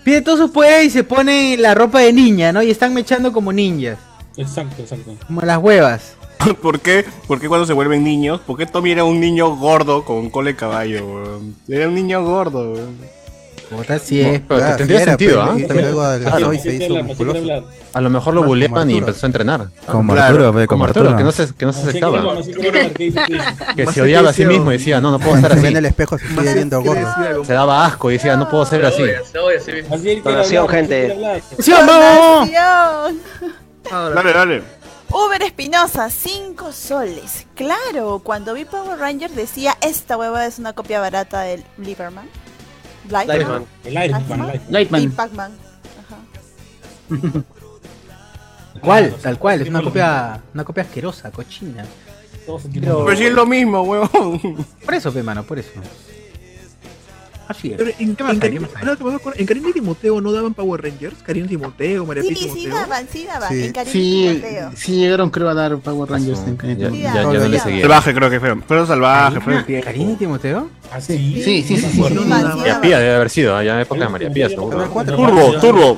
pierden 0.04 0.24
todos 0.24 0.38
sus 0.38 0.50
poderes 0.50 0.86
y 0.86 0.90
se 0.90 1.02
ponen 1.04 1.60
la 1.62 1.74
ropa 1.74 2.00
de 2.00 2.12
niña, 2.12 2.52
¿no? 2.52 2.62
Y 2.62 2.70
están 2.70 2.92
mechando 2.94 3.32
como 3.32 3.52
ninjas, 3.52 3.98
Exacto, 4.36 4.82
exacto. 4.82 5.16
como 5.26 5.40
las 5.40 5.58
huevas. 5.58 6.12
¿Por 6.62 6.80
qué? 6.80 7.04
¿Por 7.26 7.40
qué 7.40 7.48
cuando 7.48 7.66
se 7.66 7.72
vuelven 7.72 8.04
niños? 8.04 8.40
¿Por 8.40 8.56
qué 8.56 8.66
Tommy 8.66 8.92
era 8.92 9.04
un 9.04 9.20
niño 9.20 9.56
gordo 9.56 10.04
con 10.04 10.30
cola 10.30 10.50
de 10.50 10.56
caballo, 10.56 11.04
weón? 11.06 11.56
Era 11.68 11.88
un 11.88 11.94
niño 11.94 12.22
gordo, 12.24 12.72
weón. 12.72 13.18
Puta, 13.70 13.98
sí 13.98 14.18
es. 14.18 14.40
Pero 14.48 14.64
Ah, 14.64 14.76
tendría 14.78 15.04
sentido, 15.04 15.42
¿ah? 15.42 15.54
A 17.92 18.00
lo 18.00 18.08
mejor 18.08 18.32
lo 18.32 18.42
buleaban 18.42 18.90
y 18.90 18.96
empezó 18.96 19.26
a 19.26 19.28
entrenar. 19.28 19.66
Como 19.86 20.14
Arturo, 20.14 20.66
como 20.66 20.84
Arturo, 20.84 21.14
que 21.14 21.22
no 21.22 21.32
se, 21.32 21.54
que 21.54 21.66
no 21.66 21.74
se 21.74 21.82
aceptaba. 21.86 22.34
que 23.76 23.86
se 23.92 24.00
odiaba 24.02 24.30
a 24.30 24.32
sí 24.32 24.46
mismo 24.46 24.70
y 24.72 24.78
decía, 24.78 25.02
no, 25.02 25.10
no 25.10 25.18
puedo 25.18 25.36
estar 25.36 25.52
así. 25.52 25.66
en 25.66 25.76
el 25.76 25.84
espejo, 25.84 26.16
se 26.16 26.28
sigue 26.28 26.54
viendo 26.54 26.80
¿Quieres 26.80 27.04
gordo. 27.04 27.16
decir 27.18 27.32
algo? 27.32 27.44
Se 27.44 27.52
daba 27.52 27.84
asco 27.84 28.10
y 28.10 28.14
decía, 28.14 28.36
no 28.38 28.48
puedo 28.48 28.64
ser 28.64 28.80
Se 28.80 28.86
así. 28.86 29.02
así 30.40 30.56
gente. 30.70 31.16
¡Sí, 31.58 31.70
vamos! 31.72 32.48
Dale, 34.14 34.32
dale. 34.32 34.62
Uber 35.10 35.42
Espinosa, 35.42 36.10
5 36.10 36.72
soles. 36.72 37.46
Claro, 37.54 38.20
cuando 38.22 38.54
vi 38.54 38.64
Power 38.64 38.98
Ranger 38.98 39.30
decía, 39.30 39.76
esta 39.80 40.16
hueva 40.16 40.44
es 40.46 40.58
una 40.58 40.72
copia 40.74 41.00
barata 41.00 41.40
del 41.42 41.64
Lieberman. 41.78 42.28
Lightman. 43.08 43.64
El 43.84 43.94
Lightman, 43.94 44.52
Lightman. 44.68 45.02
Y. 45.02 45.08
Pac-Man. 45.08 45.52
Ajá. 47.10 47.42
¿Cuál? 48.82 49.14
Tal 49.16 49.38
cual, 49.38 49.62
es 49.62 49.68
una 49.68 49.82
copia, 49.82 50.40
una 50.54 50.64
copia 50.64 50.82
asquerosa, 50.82 51.30
cochina. 51.30 51.84
Pero- 52.46 53.04
Pero 53.04 53.16
sí 53.16 53.24
es 53.26 53.32
lo 53.32 53.46
mismo, 53.46 53.82
weón. 53.82 54.66
Por 54.84 54.94
eso, 54.94 55.12
pe, 55.12 55.22
mano, 55.22 55.42
por 55.42 55.58
eso. 55.58 55.70
Así 57.48 57.70
es. 57.72 57.78
pero 57.78 57.90
en, 57.98 58.14
¿Qué 58.14 58.22
más 58.22 58.32
en, 58.34 58.36
en 59.36 59.46
Karina 59.46 59.68
y 59.70 59.72
Timoteo 59.72 60.20
no 60.20 60.32
daban 60.32 60.52
Power 60.52 60.82
Rangers. 60.82 61.16
Karina 61.22 61.46
y 61.46 61.48
Timoteo, 61.48 62.04
María 62.04 62.22
y 62.22 62.28
Sí, 62.28 62.34
sí 62.34 62.44
Timoteo. 62.44 62.74
daban, 62.74 63.06
sí 63.10 63.24
daban. 63.24 63.48
Sí. 63.48 63.64
En 63.64 63.72
Cariño 63.72 63.92
Sí, 63.92 64.28
Timoteo. 64.42 64.70
sí 64.76 64.92
llegaron 64.96 65.30
creo 65.30 65.48
a 65.48 65.54
dar 65.54 65.78
Power 65.78 66.10
Rangers 66.10 66.40
en 66.46 66.56
no 66.58 67.32
le 67.48 67.56
ya. 67.56 67.62
seguía. 67.64 67.80
Salvaje 67.82 68.14
creo 68.14 68.30
que 68.30 68.38
fue. 68.40 68.56
Pero 68.68 68.86
salvaje, 68.86 69.40
fue 69.40 69.56
el 69.56 69.64
tiempo. 69.64 69.84
¿Karina 69.86 70.12
y 70.12 70.16
Timoteo? 70.16 70.70
Ah, 70.92 71.00
sí. 71.00 71.40
Sí, 71.42 71.62
sí, 71.62 71.76
sí. 71.78 72.00
No, 72.00 72.10
no 72.10 72.22
María. 72.22 72.80
Pía 72.80 72.98
debe 72.98 73.14
haber 73.14 73.30
sido, 73.30 73.62
ya 73.62 73.74
en 73.76 73.80
época 73.80 74.00
de 74.04 74.08
María 74.10 74.30
Pía, 74.30 74.48
seguro. 74.50 74.84
Turbo, 74.88 75.58
turbo. 75.60 75.96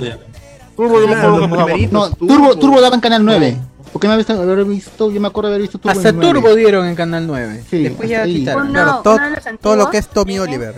Turbo, 0.77 1.01
yo 1.01 1.09
me 1.09 1.15
acuerdo 1.15 1.77
No, 1.91 2.11
Turbo, 2.11 2.57
Turbo 2.57 2.81
daba 2.81 2.95
en 2.95 3.01
Canal 3.01 3.25
9. 3.25 3.57
Porque 3.93 4.07
me 4.07 4.17
visto, 4.17 4.33
haber 4.41 4.65
visto, 4.65 5.11
yo 5.11 5.21
me 5.21 5.27
acuerdo 5.27 5.49
haber 5.51 5.63
visto 5.63 5.79
Turbo 5.79 5.91
Hasta 5.91 6.11
en 6.11 6.17
9. 6.17 6.33
Turbo 6.41 6.55
dieron 6.55 6.87
en 6.87 6.95
Canal 6.95 7.27
9. 7.27 7.65
Sí, 7.69 7.83
Después 7.83 8.09
ya 8.09 8.25
quitaron. 8.25 8.71
Claro, 8.71 9.01
todo, 9.03 9.19
de 9.19 9.59
todo 9.61 9.75
lo 9.77 9.91
que 9.91 9.99
es 9.99 10.09
Tommy 10.09 10.39
Oliver. 10.39 10.77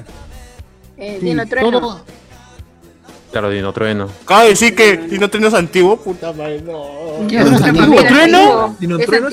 Eh, 1.05 1.17
Sí, 1.21 1.27
Dino 1.27 1.47
Trueno. 1.49 1.81
todo- 1.81 2.05
Claro, 3.33 3.51
Dino 3.51 3.73
Trueno. 3.73 4.09
Acaba 4.25 4.43
de 4.43 4.51
decir 4.51 4.75
que 4.77 4.97
Dino 4.99 5.29
Trueno 5.29 5.49
es 5.49 5.55
antiguo, 5.55 5.97
puta 5.97 6.33
madre, 6.33 6.61
no. 6.63 7.27
Ya, 7.29 7.43
no, 7.45 7.59
También 7.59 7.77
antiguo. 7.85 8.01
era 8.01 8.09
¿Trueno? 8.09 8.77
Dino 8.79 8.99
Es 8.99 9.07
Trueno. 9.07 9.29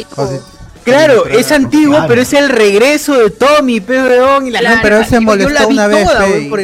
Claro, 0.85 1.25
es 1.27 1.51
antiguo, 1.51 1.91
Claro. 1.95 2.07
pero 2.07 2.21
es 2.21 2.33
el 2.33 2.49
regreso 2.49 3.13
de 3.19 3.29
Tommy, 3.29 3.81
pe, 3.81 4.01
weón, 4.01 4.47
y 4.47 4.51
la 4.51 4.59
Claro, 4.61 4.79
Pero 4.81 4.97
él 4.97 5.05
se 5.05 5.19
molestó 5.19 5.67
una 5.67 5.87
vez, 5.87 6.07
toda, 6.07 6.27
y- 6.39 6.49
por. 6.49 6.59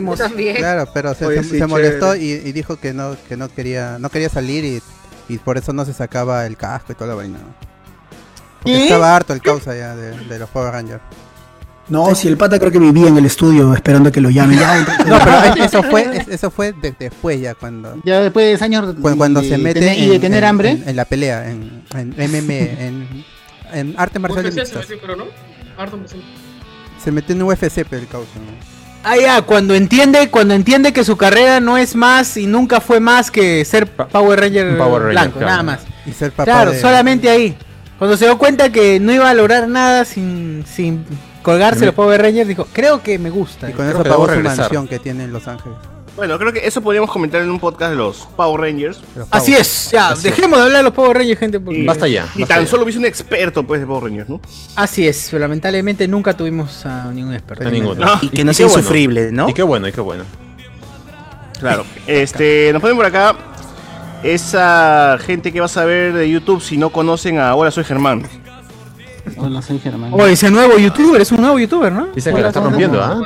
Claro, 0.55 0.89
pero 0.93 1.13
se, 1.13 1.25
Oye, 1.25 1.43
se- 1.43 1.49
sí, 1.49 1.59
se 1.59 1.67
molestó 1.67 2.15
y, 2.15 2.33
dijo 2.53 2.77
que 2.77 2.93
no 2.93 3.15
que 3.27 3.35
no 3.37 3.49
quería 3.49 3.97
no 3.99 4.09
quería 4.09 4.29
salir 4.29 4.63
y, 4.63 4.81
y 5.27 5.37
por 5.37 5.57
eso 5.57 5.73
no 5.73 5.85
se 5.85 5.93
sacaba 5.93 6.45
el 6.47 6.55
casco 6.57 6.93
y 6.93 6.95
toda 6.95 7.09
la 7.09 7.15
vaina. 7.15 7.37
Porque 8.63 8.83
estaba 8.83 9.15
harto 9.15 9.33
el 9.33 9.41
causa 9.41 9.75
ya 9.75 9.95
de, 9.95 10.17
de 10.17 10.39
los 10.39 10.49
Power 10.49 10.71
Rangers. 10.71 11.01
No, 11.87 12.15
si 12.15 12.27
el 12.27 12.35
pata 12.37 12.57
creo 12.57 12.71
que 12.71 12.79
vivía 12.79 13.07
en 13.07 13.17
el 13.17 13.25
estudio 13.25 13.73
esperando 13.73 14.11
que 14.11 14.19
lo 14.21 14.29
llamen. 14.31 14.57
Ya, 14.59 14.79
No, 15.05 15.19
pero 15.23 15.63
eso 15.65 15.83
fue 15.83 16.17
es- 16.17 16.27
eso 16.27 16.49
fue 16.49 16.73
de- 16.73 16.95
después 16.99 17.39
ya 17.39 17.53
cuando 17.53 18.01
Ya 18.03 18.21
después 18.21 18.57
de 18.59 18.65
años 18.65 18.95
cu- 19.01 19.15
cuando 19.17 19.41
se 19.43 19.57
mete 19.57 19.81
tener- 19.81 19.97
y 19.99 20.03
en, 20.05 20.09
de 20.11 20.19
tener 20.19 20.43
en- 20.43 20.49
hambre. 20.49 20.69
en, 20.71 20.89
en 20.89 20.95
la 20.95 21.05
pelea 21.05 21.49
en, 21.49 21.83
en 21.95 22.09
MMA 22.17 22.53
en, 22.53 23.25
en 23.73 23.93
arte 23.97 24.17
marcial 24.19 24.45
UFC 24.45 24.65
se 24.65 24.75
metió, 24.79 24.97
pero 25.01 25.15
no. 25.15 25.25
Siento. 26.07 26.27
Se 27.03 27.11
metió 27.11 27.35
en 27.35 27.43
UFC 27.43 27.85
pero 27.89 28.01
el 28.01 28.07
causa. 28.07 28.31
¿no? 28.35 28.75
Ah, 29.03 29.17
ya, 29.17 29.41
cuando 29.43 29.75
entiende, 29.75 30.29
cuando 30.31 30.55
entiende 30.55 30.91
que 30.91 31.03
su 31.03 31.15
carrera 31.15 31.59
no 31.59 31.77
es 31.77 31.95
más 31.95 32.37
y 32.37 32.47
nunca 32.47 32.81
fue 32.81 32.99
más 32.99 33.29
que 33.29 33.63
ser 33.63 33.85
Power 33.87 34.39
Ranger, 34.39 34.75
Power 34.77 34.93
Ranger, 35.03 35.11
blanco, 35.11 35.37
claro. 35.37 35.51
nada 35.51 35.63
más. 35.63 35.79
Y 36.07 36.11
ser 36.13 36.31
papá 36.31 36.45
Claro, 36.45 36.71
de- 36.71 36.81
solamente 36.81 37.29
ahí. 37.29 37.55
Cuando 37.99 38.17
se 38.17 38.25
dio 38.25 38.37
cuenta 38.39 38.71
que 38.71 38.99
no 38.99 39.13
iba 39.13 39.29
a 39.29 39.33
lograr 39.35 39.67
nada 39.69 40.03
sin, 40.05 40.65
sin 40.67 41.05
colgarse 41.45 41.85
los 41.85 41.95
Power 41.95 42.21
Rangers, 42.21 42.47
dijo, 42.47 42.67
creo 42.73 43.01
que 43.01 43.17
me 43.19 43.29
gusta. 43.29 43.69
y 43.69 43.73
con 43.73 43.85
Creo 43.87 44.01
eso 44.01 44.09
pagó 44.09 44.27
su 44.27 44.39
mansión 44.41 44.87
que 44.87 44.99
tiene 44.99 45.23
en 45.25 45.31
Los 45.31 45.47
Ángeles. 45.47 45.77
Bueno, 46.15 46.37
creo 46.39 46.53
que 46.53 46.65
eso 46.65 46.81
podríamos 46.81 47.11
comentar 47.11 47.41
en 47.41 47.49
un 47.49 47.59
podcast 47.59 47.91
de 47.91 47.97
los 47.97 48.19
Power 48.37 48.61
Rangers. 48.61 49.01
Los 49.17 49.27
Así 49.31 49.53
es, 49.53 49.91
ya, 49.91 50.15
dejemos 50.15 50.57
de 50.59 50.63
hablar 50.65 50.77
de 50.79 50.83
los 50.83 50.93
Power 50.93 51.17
Rangers, 51.17 51.37
gente. 51.39 51.59
porque- 51.59 51.79
Y- 51.81 51.85
Basta 51.85 52.07
ya. 52.07 52.25
Y 52.35 52.39
basta 52.39 52.55
tan 52.55 52.63
ya. 52.63 52.69
solo 52.71 52.83
hubiese 52.83 52.99
un 52.99 53.05
experto, 53.05 53.63
pues, 53.67 53.81
de 53.81 53.87
Power 53.87 54.05
Rangers, 54.05 54.29
¿no? 54.29 54.39
Así 54.77 55.05
es, 55.05 55.27
pero 55.29 55.41
lamentablemente 55.41 56.07
nunca 56.07 56.33
tuvimos 56.35 56.85
a 56.85 57.11
ningún 57.11 57.33
experto. 57.33 57.67
A 57.67 57.71
ninguno. 57.71 58.05
No. 58.05 58.13
Y 58.21 58.29
que 58.29 58.45
no 58.45 58.51
Y 58.51 58.53
sea 58.53 58.65
bueno. 58.67 58.79
insufrible, 58.79 59.31
¿no? 59.33 59.49
Y 59.49 59.53
qué 59.53 59.63
bueno, 59.63 59.87
y 59.89 59.91
qué 59.91 59.99
bueno. 60.01 60.23
Claro. 61.59 61.85
Este, 62.07 62.69
nos 62.71 62.81
ponen 62.81 62.95
por 62.95 63.05
acá 63.05 63.35
esa 64.23 65.17
gente 65.19 65.51
que 65.51 65.59
va 65.59 65.65
a 65.65 65.69
saber 65.69 66.13
de 66.13 66.29
YouTube 66.29 66.61
si 66.61 66.77
no 66.77 66.89
conocen 66.91 67.39
a 67.39 67.49
Ahora 67.49 67.71
Soy 67.71 67.83
Germán. 67.83 68.23
Hola, 69.37 69.61
soy 69.61 69.79
Germán. 69.79 70.11
Oh, 70.13 70.25
ese 70.25 70.49
nuevo 70.51 70.77
youtuber, 70.77 71.21
es 71.21 71.31
un 71.31 71.41
nuevo 71.41 71.57
youtuber, 71.59 71.91
¿no? 71.91 72.07
Dice 72.07 72.33
que 72.33 72.41
la 72.41 72.47
está 72.49 72.61
rompiendo, 72.61 73.01
¿ah? 73.03 73.21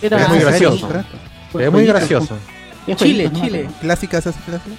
Era- 0.00 0.22
Es 0.22 0.28
muy 0.28 0.38
gracioso. 0.38 0.88
Es 1.58 1.72
muy 1.72 1.84
gracioso. 1.86 2.36
Chile. 2.96 3.30
Chile. 3.32 3.68
Clásicas 3.80 4.26
esas 4.26 4.36
clásicas. 4.44 4.78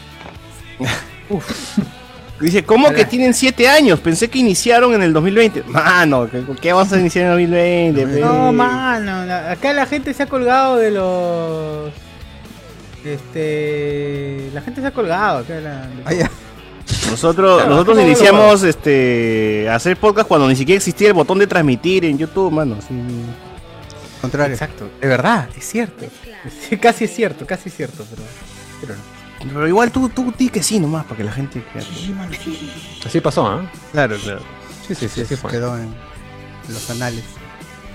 Dice, 2.39 2.63
¿cómo 2.63 2.91
que 2.91 3.05
tienen 3.05 3.33
7 3.33 3.69
años? 3.69 3.99
Pensé 3.99 4.29
que 4.29 4.39
iniciaron 4.39 4.93
en 4.93 5.01
el 5.03 5.13
2020. 5.13 5.63
Mano, 5.67 6.27
¿qué, 6.29 6.43
qué 6.59 6.73
vamos 6.73 6.91
a 6.91 6.99
iniciar 6.99 7.25
en 7.25 7.31
el 7.31 7.37
2020? 7.93 8.07
pe? 8.07 8.19
No, 8.19 8.51
mano, 8.51 9.33
acá 9.49 9.71
la 9.71 9.85
gente 9.85 10.13
se 10.13 10.23
ha 10.23 10.25
colgado 10.25 10.75
de 10.77 10.91
los... 10.91 11.93
Este... 13.05 14.49
La 14.53 14.61
gente 14.61 14.81
se 14.81 14.87
ha 14.87 14.91
colgado 14.91 15.39
acá. 15.39 15.59
La... 15.59 15.87
Ah. 16.05 16.29
Nosotros, 17.13 17.57
Claro, 17.61 17.69
nosotros 17.69 17.99
iniciamos 17.99 18.63
este 18.63 19.67
a 19.69 19.75
hacer 19.75 19.97
podcast 19.97 20.27
cuando 20.27 20.47
ni 20.47 20.55
siquiera 20.55 20.77
existía 20.77 21.07
el 21.09 21.13
botón 21.13 21.39
de 21.39 21.47
transmitir 21.47 22.05
en 22.05 22.17
YouTube, 22.17 22.51
mano. 22.51 22.77
sí. 22.87 22.93
Contrario. 24.21 24.53
Exacto, 24.53 24.89
de 25.01 25.07
verdad, 25.07 25.49
es 25.57 25.65
cierto. 25.67 26.05
Sí, 26.69 26.77
casi 26.77 27.03
es 27.05 27.13
cierto, 27.13 27.45
casi 27.45 27.67
es 27.67 27.75
cierto, 27.75 28.05
pero... 28.09 28.21
pero 28.79 28.95
no. 28.95 29.53
Pero 29.53 29.67
igual 29.67 29.91
tú, 29.91 30.07
tú 30.07 30.33
di 30.37 30.47
que 30.47 30.63
sí 30.63 30.79
nomás, 30.79 31.03
para 31.03 31.17
que 31.17 31.23
la 31.25 31.33
gente... 31.33 31.61
Así 33.05 33.19
pasó, 33.19 33.45
¿ah? 33.45 33.69
Claro, 33.91 34.15
claro. 34.23 34.39
Sí, 34.87 34.95
sí, 34.95 35.09
sí, 35.09 35.21
así 35.21 35.35
fue. 35.35 35.51
Quedó 35.51 35.77
en 35.77 35.93
los 36.69 36.89
anales. 36.89 37.25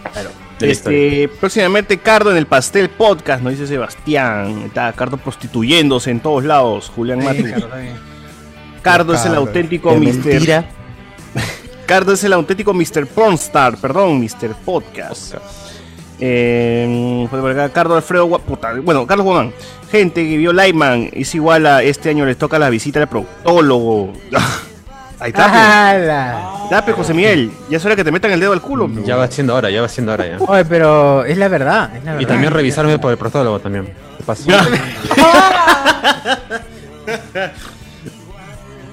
Historia. 0.05 0.31
Este, 0.61 1.29
próximamente 1.41 1.99
Cardo 1.99 2.31
en 2.31 2.37
el 2.37 2.47
Pastel 2.47 2.91
Podcast, 2.91 3.43
nos 3.43 3.53
dice 3.53 3.67
Sebastián. 3.67 4.65
Está 4.67 4.93
Cardo 4.93 5.17
prostituyéndose 5.17 6.11
en 6.11 6.21
todos 6.21 6.45
lados, 6.45 6.91
Julián. 6.95 7.21
Sí, 7.23 7.43
claro. 7.43 7.69
Cardo 8.93 9.15
es 9.15 9.21
el 9.21 9.27
Cardo. 9.33 9.47
auténtico 9.47 9.91
Mr. 9.95 10.01
mentira. 10.01 10.65
Cardo 11.87 12.13
es 12.13 12.25
el 12.25 12.33
auténtico 12.33 12.73
Mr. 12.73 13.07
Pornstar, 13.07 13.77
perdón, 13.77 14.21
Mr. 14.21 14.55
Podcast. 14.65 15.35
Eh, 16.21 17.29
acá, 17.31 17.69
Carlos 17.69 17.97
Alfredo, 17.97 18.29
puta, 18.41 18.73
bueno, 18.83 19.07
Carlos 19.07 19.25
Guamán. 19.25 19.53
Gente 19.91 20.29
que 20.29 20.37
vio 20.37 20.53
Lightman 20.53 21.11
es 21.13 21.35
igual 21.35 21.67
a 21.67 21.83
este 21.83 22.11
año 22.11 22.27
les 22.27 22.37
toca 22.37 22.59
la 22.59 22.71
visita 22.71 23.01
al 23.01 23.09
proctólogo. 23.09 24.13
Ahí 25.21 25.31
está. 25.31 25.51
pe. 25.51 25.59
¡Hala! 25.59 26.69
Ya, 26.71 26.85
pe, 26.85 26.93
José 26.93 27.13
Miguel, 27.13 27.51
ya 27.69 27.79
es 27.79 27.85
hora 27.85 27.97
que 27.97 28.05
te 28.05 28.13
metan 28.13 28.31
el 28.31 28.41
dedo 28.41 28.53
al 28.53 28.61
culo. 28.61 28.89
Ya 29.05 29.17
va 29.17 29.29
siendo 29.29 29.55
hora, 29.55 29.71
ya 29.71 29.81
va 29.81 29.89
siendo 29.89 30.13
hora 30.13 30.27
ya. 30.27 30.39
Oye, 30.39 30.65
pero 30.65 31.25
es 31.25 31.37
la 31.37 31.49
verdad. 31.49 31.97
Es 31.97 32.05
la 32.05 32.23
Y 32.23 32.27
también 32.27 32.53
revisarme 32.53 32.99
por 32.99 33.11
el 33.11 33.19
proctólogo 33.19 33.59
también. 33.59 33.87
¿Qué 34.17 34.25
pasa? 34.25 34.45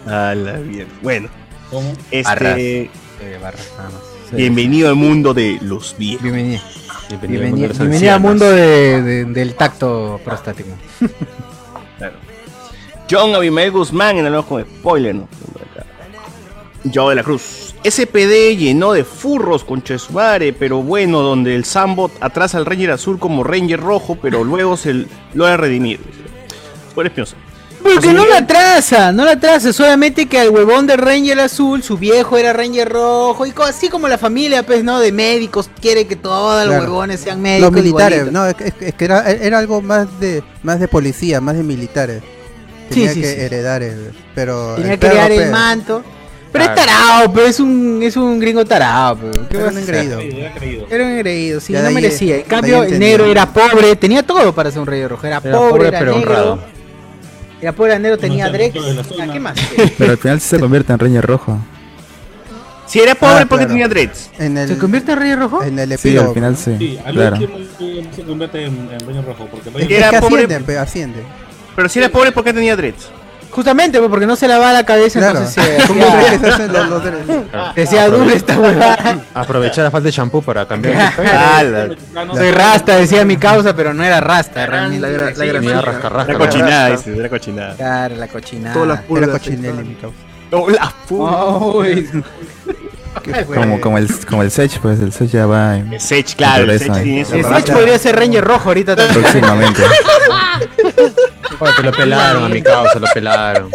A 0.05 0.35
la 0.35 0.53
bien. 0.59 0.87
Bueno, 1.01 1.29
¿Cómo? 1.69 1.91
este. 2.11 2.23
Barras. 2.23 3.41
Barras, 3.41 3.71
nada 3.77 3.89
más. 3.89 4.01
Sí. 4.29 4.35
Bienvenido 4.35 4.89
al 4.89 4.95
mundo 4.95 5.33
de 5.33 5.57
los 5.61 5.95
viejos. 5.97 6.23
Bienvenido. 6.23 6.61
Bienvenido 7.09 7.41
al 7.43 7.49
mundo 7.49 7.67
de 7.67 7.67
Bienvenido, 7.67 7.79
bienvenido 7.79 8.13
al 8.13 8.19
mundo 8.21 8.51
de- 8.51 9.01
de- 9.01 9.25
del 9.25 9.55
tacto 9.55 10.19
prostático. 10.23 10.69
Claro. 11.97 12.17
John 13.09 13.33
Abimael 13.35 13.71
Guzmán 13.71 14.17
en 14.17 14.25
el 14.25 14.35
ojo 14.35 14.57
de 14.57 14.65
spoiler, 14.65 15.15
¿no? 15.15 15.29
Joe 16.93 17.11
de 17.11 17.15
la 17.15 17.23
Cruz. 17.23 17.73
SPD 17.85 18.57
llenó 18.57 18.91
de 18.91 19.05
furros 19.05 19.63
con 19.63 19.81
Chesumare, 19.81 20.51
pero 20.51 20.81
bueno, 20.83 21.21
donde 21.21 21.55
el 21.55 21.63
Sambot 21.63 22.11
atrasa 22.19 22.57
al 22.57 22.65
Ranger 22.65 22.91
azul 22.91 23.17
como 23.17 23.43
Ranger 23.45 23.79
rojo, 23.79 24.17
pero 24.21 24.43
luego 24.43 24.75
se 24.75 25.05
lo 25.33 25.45
ha 25.45 25.55
redimido. 25.55 26.01
Por 26.93 27.05
espioso. 27.05 27.35
Porque 27.93 28.13
no 28.13 28.25
la 28.25 28.37
atrasa, 28.39 29.11
no 29.11 29.25
la 29.25 29.33
atrasa, 29.33 29.71
solamente 29.71 30.25
que 30.25 30.39
al 30.39 30.49
huevón 30.49 30.87
de 30.87 30.97
Ranger 30.97 31.39
azul, 31.39 31.83
su 31.83 31.97
viejo 31.97 32.35
era 32.37 32.51
Ranger 32.51 32.89
rojo, 32.89 33.45
y 33.45 33.51
co- 33.51 33.63
así 33.63 33.89
como 33.89 34.07
la 34.07 34.17
familia, 34.17 34.63
pues, 34.63 34.83
¿no? 34.83 34.99
De 34.99 35.11
médicos, 35.11 35.69
quiere 35.79 36.07
que 36.07 36.15
todos 36.15 36.65
los 36.67 36.75
huevones 36.81 37.19
sean 37.19 37.41
médicos. 37.41 37.71
Los 37.71 37.83
militares, 37.83 38.17
igualitos. 38.27 38.33
no, 38.33 38.47
es, 38.47 38.55
que- 38.55 38.67
es 38.67 38.73
que- 38.73 38.91
que 38.93 39.05
era, 39.05 39.29
era 39.29 39.59
algo 39.59 39.81
más 39.81 40.19
de 40.19 40.41
más 40.63 40.79
de 40.79 40.87
policía, 40.87 41.39
más 41.41 41.55
de 41.57 41.63
militares. 41.63 42.23
Tenía 42.89 43.13
sí, 43.13 43.21
que 43.21 43.27
sí. 43.33 43.39
heredar 43.41 43.83
el. 43.83 44.11
Pero 44.33 44.75
Tenía 44.75 44.93
el 44.93 44.99
que 44.99 45.07
crear 45.09 45.31
el 45.31 45.37
pues, 45.39 45.51
manto. 45.51 46.03
Pero 46.51 46.65
Claro. 46.65 46.79
es 46.81 46.87
tarado, 46.87 47.33
pero 47.33 47.45
es 47.47 47.59
un, 47.59 47.99
es 48.01 48.15
un 48.15 48.39
gringo 48.39 48.63
tarado, 48.63 49.17
pero 49.19 49.47
¿qué 49.49 49.57
Era 49.57 49.67
un 49.67 49.77
engreído. 49.77 50.19
Era 50.89 51.03
un 51.03 51.09
engreído, 51.11 51.59
sí, 51.59 51.73
Ya 51.73 51.81
no 51.81 51.91
merecía. 51.91 52.37
En 52.37 52.43
cambio, 52.43 52.83
el 52.83 52.97
negro 52.97 53.25
era 53.25 53.45
pobre, 53.51 53.95
tenía 53.97 54.23
todo 54.23 54.55
para 54.55 54.71
ser 54.71 54.79
un 54.79 54.87
rey 54.87 55.05
rojo. 55.05 55.27
Era, 55.27 55.41
Era 55.43 55.57
pobre, 55.57 55.69
pobre, 55.69 55.87
era 55.89 55.99
pero 55.99 56.15
negro. 56.15 56.31
honrado. 56.31 56.74
Era 57.65 57.73
pobre, 57.73 57.93
era 57.93 57.99
negro, 57.99 58.15
tenía 58.19 58.47
drex. 58.51 58.75
¿Qué 59.33 59.39
más? 59.39 59.57
Pero 59.97 60.11
al 60.11 60.17
final 60.19 60.39
sí 60.39 60.49
se 60.49 60.59
convierte 60.59 60.93
en 60.93 60.99
Ranger 60.99 61.25
Rojo. 61.25 61.57
Si 62.85 62.99
era 62.99 63.15
pobre, 63.15 63.37
Ah, 63.41 63.45
porque 63.49 63.65
claro. 63.65 63.69
tenía 63.69 63.87
dreads? 63.87 64.29
En 64.37 64.55
el, 64.55 64.67
¿Se 64.67 64.77
convierte 64.77 65.13
en 65.13 65.19
rey 65.19 65.33
rojo? 65.33 65.63
en 65.63 65.79
el 65.79 65.89
Sí, 65.89 65.95
epílogo. 66.09 66.27
al 66.27 66.33
final 66.35 66.55
sí. 66.55 66.75
Sí, 66.77 66.99
al 67.03 67.15
claro. 67.15 67.35
último 67.37 67.57
se 68.15 68.21
convierte 68.21 68.65
en, 68.65 68.89
en 68.91 68.99
Ranger 68.99 69.25
Rojo. 69.25 69.47
Porque 69.49 69.69
Es 69.69 69.73
Ranger 69.73 69.87
que 69.87 69.93
Es 69.95 69.99
era 69.99 70.09
que 70.11 70.19
pobre- 70.19 70.43
asciende, 70.43 70.59
pe, 70.65 70.77
asciende. 70.77 71.23
Pero 71.75 71.89
si 71.89 71.97
era 71.97 72.09
pobre, 72.09 72.31
¿por 72.31 72.43
qué 72.43 72.53
tenía 72.53 72.75
dreads? 72.75 73.09
Justamente, 73.55 73.99
pues, 73.99 74.09
porque 74.09 74.25
no 74.25 74.35
se 74.35 74.49
lavaba 74.49 74.73
la 74.73 74.85
cabeza, 74.85 75.17
Claro. 75.19 75.39
entonces 75.39 75.63
se 75.81 75.87
¿Cómo 75.87 76.05
crees 76.05 76.31
que 76.31 76.37
se 76.39 76.47
hacen 76.51 76.73
los, 76.73 76.89
los 76.89 77.03
dreads? 77.03 77.25
decía 77.75 78.09
dura 78.09 78.33
esta 78.33 78.59
huevada. 78.59 79.17
Aprovechar 79.33 79.85
la 79.85 79.91
falta 79.91 80.07
de 80.07 80.11
shampoo 80.11 80.41
para 80.41 80.67
cambiar. 80.67 81.13
Ah, 81.33 81.63
la, 81.63 81.87
Soy 82.35 82.51
rasta, 82.51 82.97
decía 82.97 83.23
mi 83.23 83.37
causa, 83.37 83.73
pero 83.73 83.93
no 83.93 84.03
era 84.03 84.19
rasta, 84.19 84.65
realmente. 84.65 85.07
La 85.09 85.17
gra- 85.17 85.35
la 85.37 85.45
Sí, 85.45 85.49
gra- 85.51 85.59
Mira, 85.61 85.81
rasca, 85.81 86.09
rasca. 86.09 86.33
la 86.33 86.37
cochinada, 86.39 86.89
dice, 86.89 87.15
la 87.15 87.29
cochinada. 87.29 87.75
Claro, 87.75 88.15
la 88.17 88.27
cochinada. 88.27 88.73
Todas 88.73 88.87
las 88.89 88.97
Era 88.99 89.07
pulgas. 89.07 89.29
cochinelle, 89.29 89.83
mi 89.83 89.95
causa. 89.95 90.17
Uy. 91.09 92.09
Como, 93.55 93.79
como 93.81 93.97
el 93.97 94.09
como 94.25 94.43
el 94.43 94.51
Sech, 94.51 94.77
pues 94.79 94.99
el 94.99 95.13
Sech 95.13 95.29
ya 95.31 95.45
va 95.45 95.77
en- 95.77 95.93
El 95.93 96.01
Sech, 96.01 96.35
claro, 96.35 96.69
el 96.69 96.77
Sech 96.77 96.91
tiene. 97.01 97.21
El. 97.21 97.25
Sech 97.45 97.71
podría 97.71 97.97
ser 97.97 98.15
Ranger 98.17 98.43
rojo 98.43 98.67
ahorita 98.69 98.95
también. 98.95 99.21
próximamente. 99.21 99.81
Oye, 101.59 101.71
te 101.77 101.83
lo 101.83 101.91
pelaron 101.91 102.43
a 102.43 102.49
mi 102.49 102.61
causa, 102.61 102.99
lo 102.99 103.07
pelaron. 103.13 103.69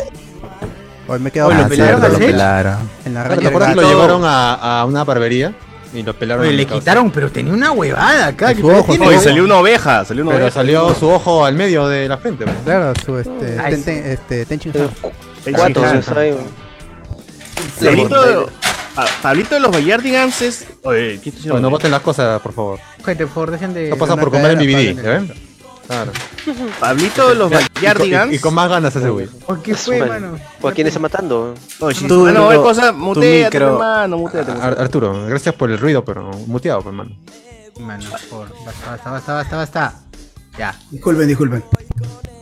Hoy 1.08 1.18
me 1.18 1.28
he 1.28 1.32
quedado 1.32 1.50
Hoy 1.50 1.56
lo 1.56 1.64
Ah, 1.64 1.68
pelaron 1.68 2.00
lo 2.12 2.18
pelaron. 2.18 2.90
en 3.04 3.14
la 3.14 3.22
¿Te 3.24 3.28
Ranger 3.30 3.46
acuerdas 3.48 3.68
que 3.70 3.80
lo 3.80 3.88
llevaron 3.88 4.22
a, 4.24 4.80
a 4.80 4.84
una 4.84 5.02
barbería? 5.04 5.52
Y 5.92 6.04
lo 6.04 6.14
pelaron 6.14 6.46
Oye, 6.46 6.52
le 6.56 6.66
quitaron, 6.66 7.10
pero 7.10 7.32
tenía 7.32 7.52
una 7.52 7.72
huevada 7.72 8.28
acá. 8.28 8.50
Su 8.54 8.58
que 8.58 8.62
ojo, 8.74 8.92
tiene- 8.92 9.08
Oye, 9.08 9.18
salió 9.18 9.42
una 9.44 9.56
oveja, 9.56 10.04
salió 10.04 10.22
una 10.22 10.32
Pero 10.32 10.44
oveja. 10.44 10.54
salió 10.54 10.94
su 10.94 11.08
ojo 11.08 11.44
al 11.44 11.54
medio 11.56 11.88
de 11.88 12.08
la 12.08 12.16
frente. 12.18 12.44
pues. 12.44 12.56
Claro, 12.64 12.92
su 13.04 13.18
este, 13.18 13.58
Ay, 13.58 13.72
ten, 13.72 13.84
ten- 13.84 14.06
este 14.06 14.46
Tenchin. 14.46 14.72
Cuatro, 15.52 15.82
Pablito 17.82 18.22
de, 18.22 18.46
Pa- 18.94 19.06
Pablito 19.22 19.54
de 19.54 19.60
los 19.60 19.70
Bayardigans 19.72 20.42
es. 20.42 20.66
Oye, 20.82 21.20
¿qué? 21.22 21.32
Oye, 21.50 21.60
no 21.60 21.70
boten 21.70 21.90
las 21.90 22.00
cosas, 22.02 22.40
por 22.40 22.52
favor. 22.52 22.78
Gente, 23.04 23.24
por 23.26 23.34
favor, 23.34 23.50
dejen 23.52 23.74
de. 23.74 23.88
No 23.90 23.96
pasa 23.96 24.16
por 24.16 24.30
comer 24.30 24.52
en 24.52 24.58
cadera, 24.58 24.78
BBD, 24.78 24.94
Pablo, 24.94 25.02
¿ya 25.02 25.18
ven? 25.18 25.49
Claro. 25.90 26.12
Pablito 26.80 27.28
de 27.30 27.34
los 27.34 27.50
Y 27.50 27.54
con- 27.54 27.64
Bayardigans. 27.74 28.32
Y, 28.32 28.36
y 28.36 28.38
con 28.38 28.54
más 28.54 28.68
ganas 28.70 28.94
ese 28.94 29.10
güey. 29.10 29.26
¿Por 29.26 29.60
qué 29.60 29.74
fue, 29.74 30.04
mano? 30.06 30.38
¿O 30.60 30.68
a 30.68 30.72
quién 30.72 30.86
está 30.86 31.00
matando? 31.00 31.54
Tú, 31.80 31.88
ah, 32.28 32.32
no, 32.32 32.48
hay 32.50 32.58
no, 32.58 32.62
cosa, 32.62 32.92
tu 32.92 32.98
muteate, 32.98 33.56
hermano, 33.56 34.18
muteate. 34.18 34.52
Ar- 34.52 34.80
Arturo, 34.80 35.26
gracias 35.26 35.52
por 35.56 35.68
el 35.68 35.78
ruido, 35.78 36.04
pero 36.04 36.30
muteado, 36.46 36.82
pues, 36.82 36.92
hermano. 36.92 37.16
Mano, 37.80 38.04
por. 38.30 38.48
Basta, 38.64 38.90
basta, 38.90 39.10
basta, 39.10 39.32
basta, 39.34 39.56
basta. 39.56 39.94
Ya. 40.56 40.78
Disculpen, 40.92 41.26
disculpen. 41.26 41.64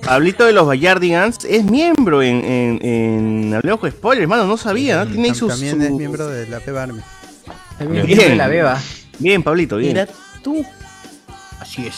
Pablito 0.05 0.45
de 0.45 0.53
los 0.53 0.67
Bayardigans 0.67 1.39
es 1.45 1.65
miembro 1.65 2.23
en, 2.23 2.45
en, 2.45 2.85
en 2.85 3.55
Hablemos 3.55 3.81
con 3.81 3.91
Spoilers, 3.91 4.23
hermano, 4.25 4.47
no 4.47 4.57
sabía, 4.59 5.05
¿no? 5.05 5.11
Tiene 5.11 5.29
ahí 5.29 5.35
sus. 5.35 5.49
También 5.49 5.77
su- 5.79 5.83
es 5.87 5.91
miembro 5.93 6.27
de 6.29 6.47
la 6.49 6.61
Peba 6.61 6.83
Army. 6.83 7.01
También 7.79 8.05
Bien. 8.05 8.19
viene 8.19 8.37
la 8.37 8.49
beba. 8.49 8.79
Bien, 9.19 9.43
Pablito, 9.43 9.77
bien. 9.79 9.93
Mira 9.95 10.09
tú. 10.43 10.63
Así 11.61 11.87
es. 11.87 11.97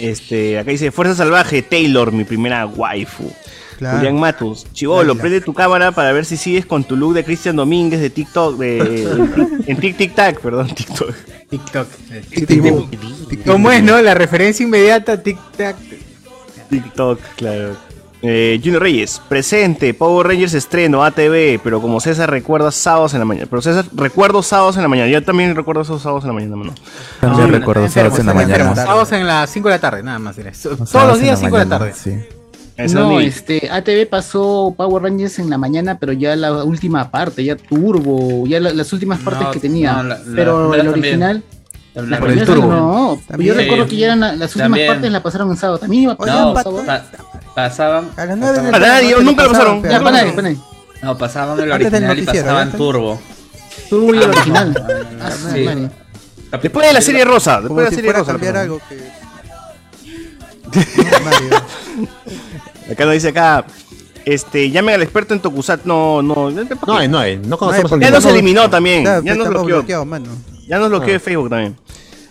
Este, 0.00 0.58
acá 0.58 0.70
dice 0.70 0.90
Fuerza 0.90 1.14
Salvaje, 1.14 1.62
Taylor, 1.62 2.12
mi 2.12 2.24
primera 2.24 2.66
waifu. 2.66 3.30
Claro. 3.78 3.96
Julián 3.96 4.20
Matus, 4.20 4.66
Chivolo, 4.72 5.14
prende 5.16 5.40
tu 5.40 5.54
cámara 5.54 5.90
para 5.90 6.12
ver 6.12 6.26
si 6.26 6.36
sigues 6.36 6.66
con 6.66 6.84
tu 6.84 6.96
look 6.96 7.14
de 7.14 7.24
Cristian 7.24 7.56
Domínguez 7.56 8.00
de 8.00 8.10
TikTok, 8.10 8.58
de, 8.58 9.58
en 9.66 9.76
Tic 9.78 9.96
Tic 9.96 10.14
Tac, 10.14 10.38
perdón, 10.40 10.68
TikTok. 10.74 11.14
TikTok. 11.48 11.88
¿Cómo 13.46 13.70
es, 13.70 13.82
no? 13.82 14.00
La 14.02 14.12
referencia 14.12 14.64
inmediata, 14.64 15.22
tic-tac. 15.22 15.76
TikTok, 16.68 17.20
claro. 17.36 17.76
Eh, 18.22 18.60
Junior 18.62 18.82
Reyes, 18.82 19.20
presente, 19.30 19.94
Power 19.94 20.26
Rangers 20.26 20.52
estreno, 20.52 21.02
ATV, 21.04 21.58
pero 21.64 21.80
como 21.80 22.00
César 22.00 22.30
recuerda 22.30 22.70
sábados 22.70 23.14
en 23.14 23.20
la 23.20 23.24
mañana. 23.24 23.46
Pero 23.48 23.62
César, 23.62 23.86
recuerdo 23.94 24.42
sábados 24.42 24.76
en 24.76 24.82
la 24.82 24.88
mañana. 24.88 25.08
Yo 25.08 25.22
también 25.24 25.54
recuerdo 25.56 25.80
esos 25.82 26.02
sábados 26.02 26.24
en 26.24 26.28
la 26.28 26.34
mañana, 26.34 26.56
mano. 26.56 26.74
También 27.20 27.50
No, 27.50 27.58
recuerdo 27.58 27.88
sábados 27.88 28.18
en 28.18 28.26
la 28.26 28.34
mañana. 28.34 28.74
Sábados 28.76 29.12
en 29.12 29.26
las 29.26 29.48
5 29.48 29.68
de 29.68 29.74
la 29.74 29.80
tarde, 29.80 30.02
nada 30.02 30.18
más. 30.18 30.36
eso. 30.36 30.76
Todos 30.76 31.06
los 31.06 31.16
en 31.18 31.22
días 31.24 31.40
la 31.40 31.46
5 31.48 31.58
de 31.58 31.64
la 31.64 31.78
tarde. 31.78 31.92
Sí. 31.94 32.14
No, 32.94 33.20
este, 33.20 33.68
ATV 33.70 34.06
pasó 34.08 34.74
Power 34.76 35.02
Rangers 35.02 35.38
en 35.38 35.50
la 35.50 35.58
mañana, 35.58 35.98
pero 35.98 36.12
ya 36.12 36.34
la 36.36 36.64
última 36.64 37.10
parte, 37.10 37.44
ya 37.44 37.56
Turbo, 37.56 38.46
ya 38.46 38.58
la- 38.60 38.72
las 38.72 38.90
últimas 38.94 39.20
partes 39.20 39.42
No, 39.44 39.50
que 39.50 39.60
tenía. 39.60 39.92
no, 39.94 40.02
la- 40.04 40.18
la 40.18 40.24
pero 40.34 40.74
el 40.74 40.80
también. 40.82 41.04
original. 41.04 41.42
La 41.94 42.20
por 42.20 42.30
el 42.30 42.44
turbo. 42.46 42.68
No, 42.68 43.18
También. 43.26 43.48
yo 43.52 43.54
recuerdo 43.60 43.86
que 43.88 43.96
ya 43.96 44.06
eran 44.06 44.20
la- 44.20 44.28
las 44.36 44.50
últimas 44.54 44.68
También. 44.70 44.86
partes 44.92 45.10
las 45.12 45.22
pasaron 45.22 45.50
en 45.50 45.56
sábado. 45.56 45.78
También 45.78 46.04
iba 46.04 46.12
Oye, 46.18 46.30
pasando 46.30 46.54
pa- 46.54 46.62
sábado. 46.62 46.84
Pa- 47.54 47.68
pasaban. 47.68 48.10
A 48.16 48.24
las 48.26 48.36
9 48.38 48.58
A 48.72 48.78
nadie, 48.78 49.16
nunca 49.22 49.44
lo 49.44 49.50
pasaron. 49.52 49.82
Ya, 49.82 49.98
para 49.98 50.10
nadie, 50.12 50.30
para 50.32 50.42
nadie. 50.42 50.58
No, 51.02 51.16
pasaban 51.18 51.58
el 51.60 51.72
Antes 51.72 51.90
del 51.92 52.04
original 52.04 52.18
y 52.18 52.20
noticiero, 52.22 52.46
pasaban 52.46 52.70
¿ya? 52.72 52.76
Turbo. 52.78 53.20
Turbo 53.88 54.14
y 54.14 54.18
el 54.18 54.28
original. 54.28 54.84
Ah, 55.22 55.30
Sí. 55.30 55.64
madre. 55.64 55.90
Después 56.62 56.86
de 56.86 56.92
la 56.92 57.00
serie 57.00 57.24
rosa, 57.24 57.60
después 57.60 57.68
Como 57.68 57.80
de 57.80 57.84
la 57.84 57.90
si 57.90 57.96
serie 57.96 58.08
fuera 58.10 58.18
a 58.18 58.22
rosa. 58.22 58.32
cambiar 58.32 58.56
algo 58.56 58.80
que. 58.88 59.20
Mario. 61.24 61.50
Acá 62.92 63.04
nos 63.04 63.14
dice 63.14 63.28
acá, 63.28 63.64
este, 64.24 64.70
llamen 64.70 64.96
al 64.96 65.02
experto 65.02 65.32
en 65.34 65.40
Tokusat. 65.40 65.84
No, 65.84 66.22
no, 66.22 66.50
no, 66.50 66.62
No 66.86 66.96
hay, 66.96 67.08
no 67.08 67.18
hay. 67.18 67.36
No 67.38 67.56
conocemos 67.56 67.88
porque 67.90 68.04
Ya 68.04 68.10
nos 68.10 68.24
eliminó 68.26 68.68
también. 68.68 69.02
Claro, 69.04 69.22
Ya 69.22 69.34
nos 69.34 69.46
estamos 69.46 69.62
bloqueó. 69.62 69.76
bloqueados, 69.78 70.06
mano. 70.06 70.26
Ya 70.66 70.78
nos 70.78 70.88
bloqueó 70.88 71.08
Ah. 71.10 71.12
de 71.12 71.20
Facebook 71.20 71.50
también. 71.50 71.76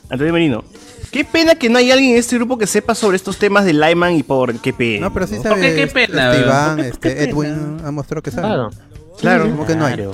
Antonio 0.09 0.33
Merino. 0.33 0.63
Qué 1.11 1.25
pena 1.25 1.55
que 1.55 1.69
no 1.69 1.77
hay 1.79 1.91
alguien 1.91 2.11
en 2.11 2.17
este 2.17 2.35
grupo 2.35 2.57
que 2.57 2.67
sepa 2.67 2.93
sobre 2.93 3.17
estos 3.17 3.37
temas 3.37 3.65
de 3.65 3.73
Lyman 3.73 4.15
y 4.15 4.23
por 4.23 4.53
qué 4.59 4.73
pena. 4.73 5.07
No, 5.07 5.13
pero 5.13 5.25
sí 5.27 5.37
sabe. 5.41 5.61
qué 5.61 5.83
este, 5.83 5.87
pena, 6.07 6.31
este. 6.31 6.43
Iván, 6.45 6.79
este 6.81 7.23
Edwin 7.23 7.77
ha 7.83 7.91
mostrado 7.91 8.21
que 8.21 8.31
sabe. 8.31 8.47
Claro. 8.47 8.69
Claro. 9.19 9.43
¿Cómo 9.49 9.65
que 9.65 9.75
no 9.75 9.85
hay? 9.85 10.07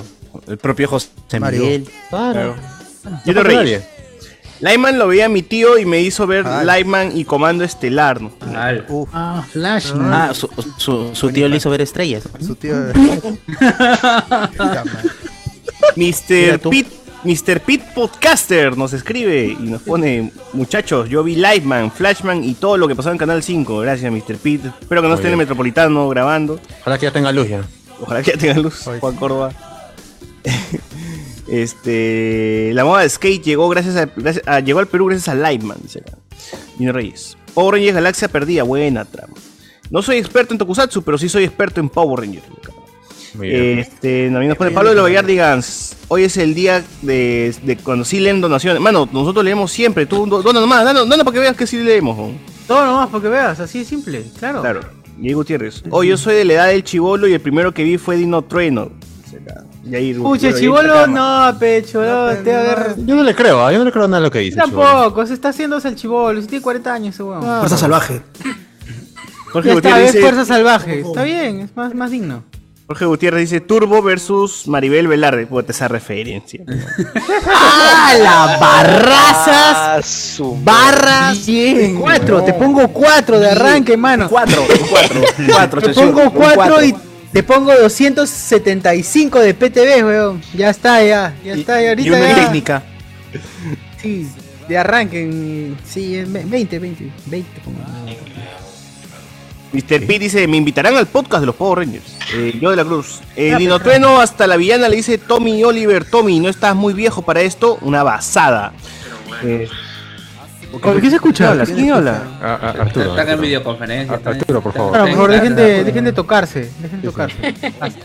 El 0.48 0.58
propio 0.58 0.88
José 0.88 1.08
Mario. 1.38 1.62
Miguel. 1.62 1.88
Claro. 2.08 2.54
Yo 3.24 3.34
No 3.34 3.42
Reyes. 3.42 3.82
Lyman 4.60 4.98
lo 4.98 5.06
veía 5.08 5.28
mi 5.28 5.42
tío 5.42 5.76
y 5.78 5.84
me 5.84 6.00
hizo 6.00 6.26
ver 6.26 6.46
Ah. 6.46 6.64
Lyman 6.64 7.14
y 7.16 7.24
Comando 7.26 7.62
Estelar. 7.62 8.22
¿no? 8.22 8.32
Uf, 8.88 9.10
Ah, 9.12 9.44
Flash. 9.52 9.92
Ah, 9.96 10.30
su, 10.32 10.48
su, 10.78 11.14
su 11.14 11.30
tío 11.30 11.46
le 11.46 11.58
hizo 11.58 11.68
ver 11.68 11.82
estrellas. 11.82 12.24
su 12.40 12.54
tío. 12.56 12.74
Mr. 15.96 16.58
Pete, 16.70 16.88
Mr. 17.26 17.60
Pete 17.60 17.84
Podcaster 17.94 18.76
nos 18.78 18.92
escribe 18.92 19.46
y 19.58 19.64
nos 19.64 19.82
pone, 19.82 20.30
muchachos, 20.52 21.08
yo 21.08 21.24
vi 21.24 21.34
Lightman, 21.36 21.90
Flashman 21.90 22.44
y 22.44 22.54
todo 22.54 22.76
lo 22.76 22.86
que 22.88 22.94
pasó 22.94 23.10
en 23.10 23.18
Canal 23.18 23.42
5. 23.42 23.78
Gracias, 23.80 24.12
Mr. 24.12 24.36
Pete. 24.36 24.68
Espero 24.80 25.02
que 25.02 25.08
no 25.08 25.14
Muy 25.14 25.16
esté 25.16 25.26
en 25.28 25.32
el. 25.32 25.38
Metropolitano 25.38 26.08
grabando. 26.08 26.60
Ojalá 26.82 26.98
que 26.98 27.06
ya 27.06 27.12
tenga 27.12 27.32
luz 27.32 27.48
ya. 27.48 27.64
Ojalá 28.00 28.22
que 28.22 28.30
ya 28.32 28.38
tenga 28.38 28.54
luz, 28.58 28.86
Hoy 28.86 29.00
Juan. 29.00 29.16
Córdoba. 29.16 29.52
Este, 31.48 32.72
la 32.74 32.84
moda 32.84 33.02
de 33.02 33.08
skate 33.08 33.40
llegó 33.44 33.68
gracias 33.68 33.94
a, 33.96 34.06
gracias 34.06 34.46
a- 34.48 34.58
llegó 34.58 34.80
al 34.80 34.88
Perú 34.88 35.06
gracias 35.06 35.28
a 35.28 35.34
Lightman, 35.36 35.78
dice 35.80 36.02
Reyes. 36.92 37.36
Power 37.54 37.74
Rangers 37.74 37.94
Galaxia 37.94 38.26
perdida, 38.28 38.64
buena 38.64 39.04
trama. 39.04 39.34
No 39.90 40.02
soy 40.02 40.16
experto 40.18 40.52
en 40.54 40.58
Tokusatsu, 40.58 41.02
pero 41.02 41.16
sí 41.18 41.28
soy 41.28 41.44
experto 41.44 41.80
en 41.80 41.88
Power 41.88 42.20
Rangers. 42.20 42.44
Este, 43.42 44.28
también 44.30 44.48
nos 44.48 44.58
pone 44.58 44.70
Pablo 44.70 44.90
de 44.90 44.96
Lovallardigans. 44.96 45.96
Hoy 46.08 46.24
es 46.24 46.36
el 46.36 46.54
día 46.54 46.82
de, 47.02 47.54
de 47.62 47.76
cuando 47.78 48.04
sí 48.04 48.20
leen 48.20 48.40
donaciones. 48.40 48.80
Mano, 48.80 49.08
nosotros 49.12 49.44
leemos 49.44 49.70
siempre. 49.72 50.06
Tú 50.06 50.26
do- 50.26 50.42
dona 50.42 50.60
nomás, 50.60 50.84
dona, 50.84 51.00
dona 51.00 51.24
para 51.24 51.34
que 51.34 51.40
veas 51.40 51.56
que 51.56 51.66
sí 51.66 51.78
leemos. 51.78 52.16
¿no? 52.16 52.30
Todo 52.66 52.84
nomás 52.86 53.08
porque 53.08 53.28
veas, 53.28 53.58
así 53.60 53.80
de 53.80 53.84
simple, 53.84 54.24
claro. 54.38 54.60
Claro. 54.60 54.80
Diego 55.18 55.40
Gutiérrez. 55.40 55.82
Hoy 55.90 56.08
yo 56.08 56.16
soy 56.16 56.34
de 56.34 56.44
la 56.44 56.52
edad 56.54 56.66
del 56.68 56.84
chivolo 56.84 57.26
y 57.26 57.32
el 57.32 57.40
primero 57.40 57.72
que 57.72 57.82
vi 57.84 57.96
fue 57.98 58.16
Dino 58.16 58.42
Trueno. 58.42 58.90
Pucha, 60.20 60.52
chivolo, 60.52 61.06
no, 61.06 61.56
pecho, 61.60 62.00
no, 62.02 62.34
te 62.42 62.52
va 62.52 62.58
a 62.60 62.62
ver. 62.74 62.94
Yo 62.98 63.14
no 63.14 63.22
le 63.22 63.34
creo, 63.34 63.64
ah, 63.64 63.72
yo 63.72 63.78
no 63.78 63.84
le 63.84 63.92
creo 63.92 64.08
nada 64.08 64.18
a 64.18 64.20
lo 64.20 64.30
que 64.30 64.40
dice. 64.40 64.56
Tampoco, 64.56 65.24
se 65.26 65.34
está 65.34 65.50
haciéndose 65.50 65.86
el 65.88 65.94
chivolo, 65.94 66.40
si 66.40 66.48
tiene 66.48 66.62
40 66.62 66.92
años 66.92 67.14
ese 67.14 67.22
weón. 67.22 67.42
Fuerza 67.42 67.76
salvaje. 67.76 68.20
Jorge 69.52 69.68
Ya 69.68 69.74
está, 69.74 69.88
Gutiérrez 69.90 70.06
es 70.08 70.12
dice- 70.14 70.20
fuerza 70.22 70.44
salvaje. 70.44 71.00
Está 71.00 71.22
bien, 71.22 71.60
es 71.60 71.76
más, 71.76 71.94
más 71.94 72.10
digno. 72.10 72.42
Jorge 72.86 73.04
Gutiérrez 73.04 73.50
dice 73.50 73.60
Turbo 73.60 74.00
versus 74.00 74.68
Maribel 74.68 75.08
Velarde. 75.08 75.46
Puta, 75.46 75.72
esa 75.72 75.88
referencia. 75.88 76.60
¡Ah, 77.52 78.14
la 78.18 78.56
barrazas! 78.60 80.40
Barra 80.62 81.32
4, 81.98 82.44
te 82.44 82.52
pongo 82.52 82.86
4 82.88 83.40
de 83.40 83.50
arranque, 83.50 83.96
mano. 83.96 84.28
4, 84.28 84.64
4, 84.90 85.20
4. 85.52 85.80
Te 85.82 85.88
pongo 85.94 86.30
4 86.32 86.84
y 86.84 86.94
te 87.32 87.42
pongo 87.42 87.74
275 87.74 89.40
de 89.40 89.54
PTV, 89.54 90.04
weón. 90.04 90.42
Ya 90.54 90.70
está, 90.70 91.02
ya. 91.02 91.34
Ya 91.44 91.54
está, 91.54 91.82
ya 91.82 91.88
ahorita 91.88 92.08
y 92.08 92.10
una 92.10 92.28
ya. 92.28 92.34
técnica. 92.36 92.82
Sí, 94.00 94.28
de 94.68 94.78
arranque. 94.78 95.22
en- 95.22 95.76
Sí, 95.84 96.18
en 96.18 96.32
20, 96.32 96.78
20, 96.78 97.10
20 97.26 97.60
pongo. 97.64 97.78
Mr. 99.76 100.06
P 100.06 100.18
dice, 100.18 100.46
me 100.48 100.56
invitarán 100.56 100.96
al 100.96 101.06
podcast 101.06 101.40
de 101.40 101.46
los 101.46 101.54
Power 101.54 101.80
Rangers. 101.80 102.16
Eh, 102.34 102.58
yo 102.60 102.70
de 102.70 102.76
la 102.76 102.84
Cruz. 102.84 103.20
El 103.36 103.58
Dino 103.58 103.78
Trueno 103.78 104.20
hasta 104.20 104.46
la 104.46 104.56
villana 104.56 104.88
le 104.88 104.96
dice 104.96 105.18
Tommy 105.18 105.62
Oliver, 105.64 106.04
Tommy, 106.04 106.40
¿no 106.40 106.48
estás 106.48 106.74
muy 106.74 106.94
viejo 106.94 107.22
para 107.22 107.40
esto? 107.42 107.78
Una 107.82 108.02
basada. 108.02 108.72
Eh, 109.42 109.68
¿Qué 111.00 111.10
se 111.10 111.16
escucha? 111.16 111.46
¿Quién 111.46 111.60
habla? 111.60 111.64
¿Quién 111.74 111.90
habla? 111.92 112.22
Ah, 112.42 112.58
ah, 112.60 112.74
Arturo. 112.82 113.10
Están 113.10 113.28
en 113.30 113.40
videoconferencia. 113.40 114.14
Ar- 114.16 114.28
Arturo, 114.28 114.60
por 114.60 114.72
favor. 114.72 114.90
Bueno, 114.90 115.04
por 115.06 115.14
favor, 115.14 115.30
dejen 115.30 115.56
de, 115.56 115.84
dejen 115.84 116.04
de 116.04 116.12
tocarse. 116.12 116.70
Dejen 116.80 117.00
de 117.00 117.08
tocarse. 117.08 117.54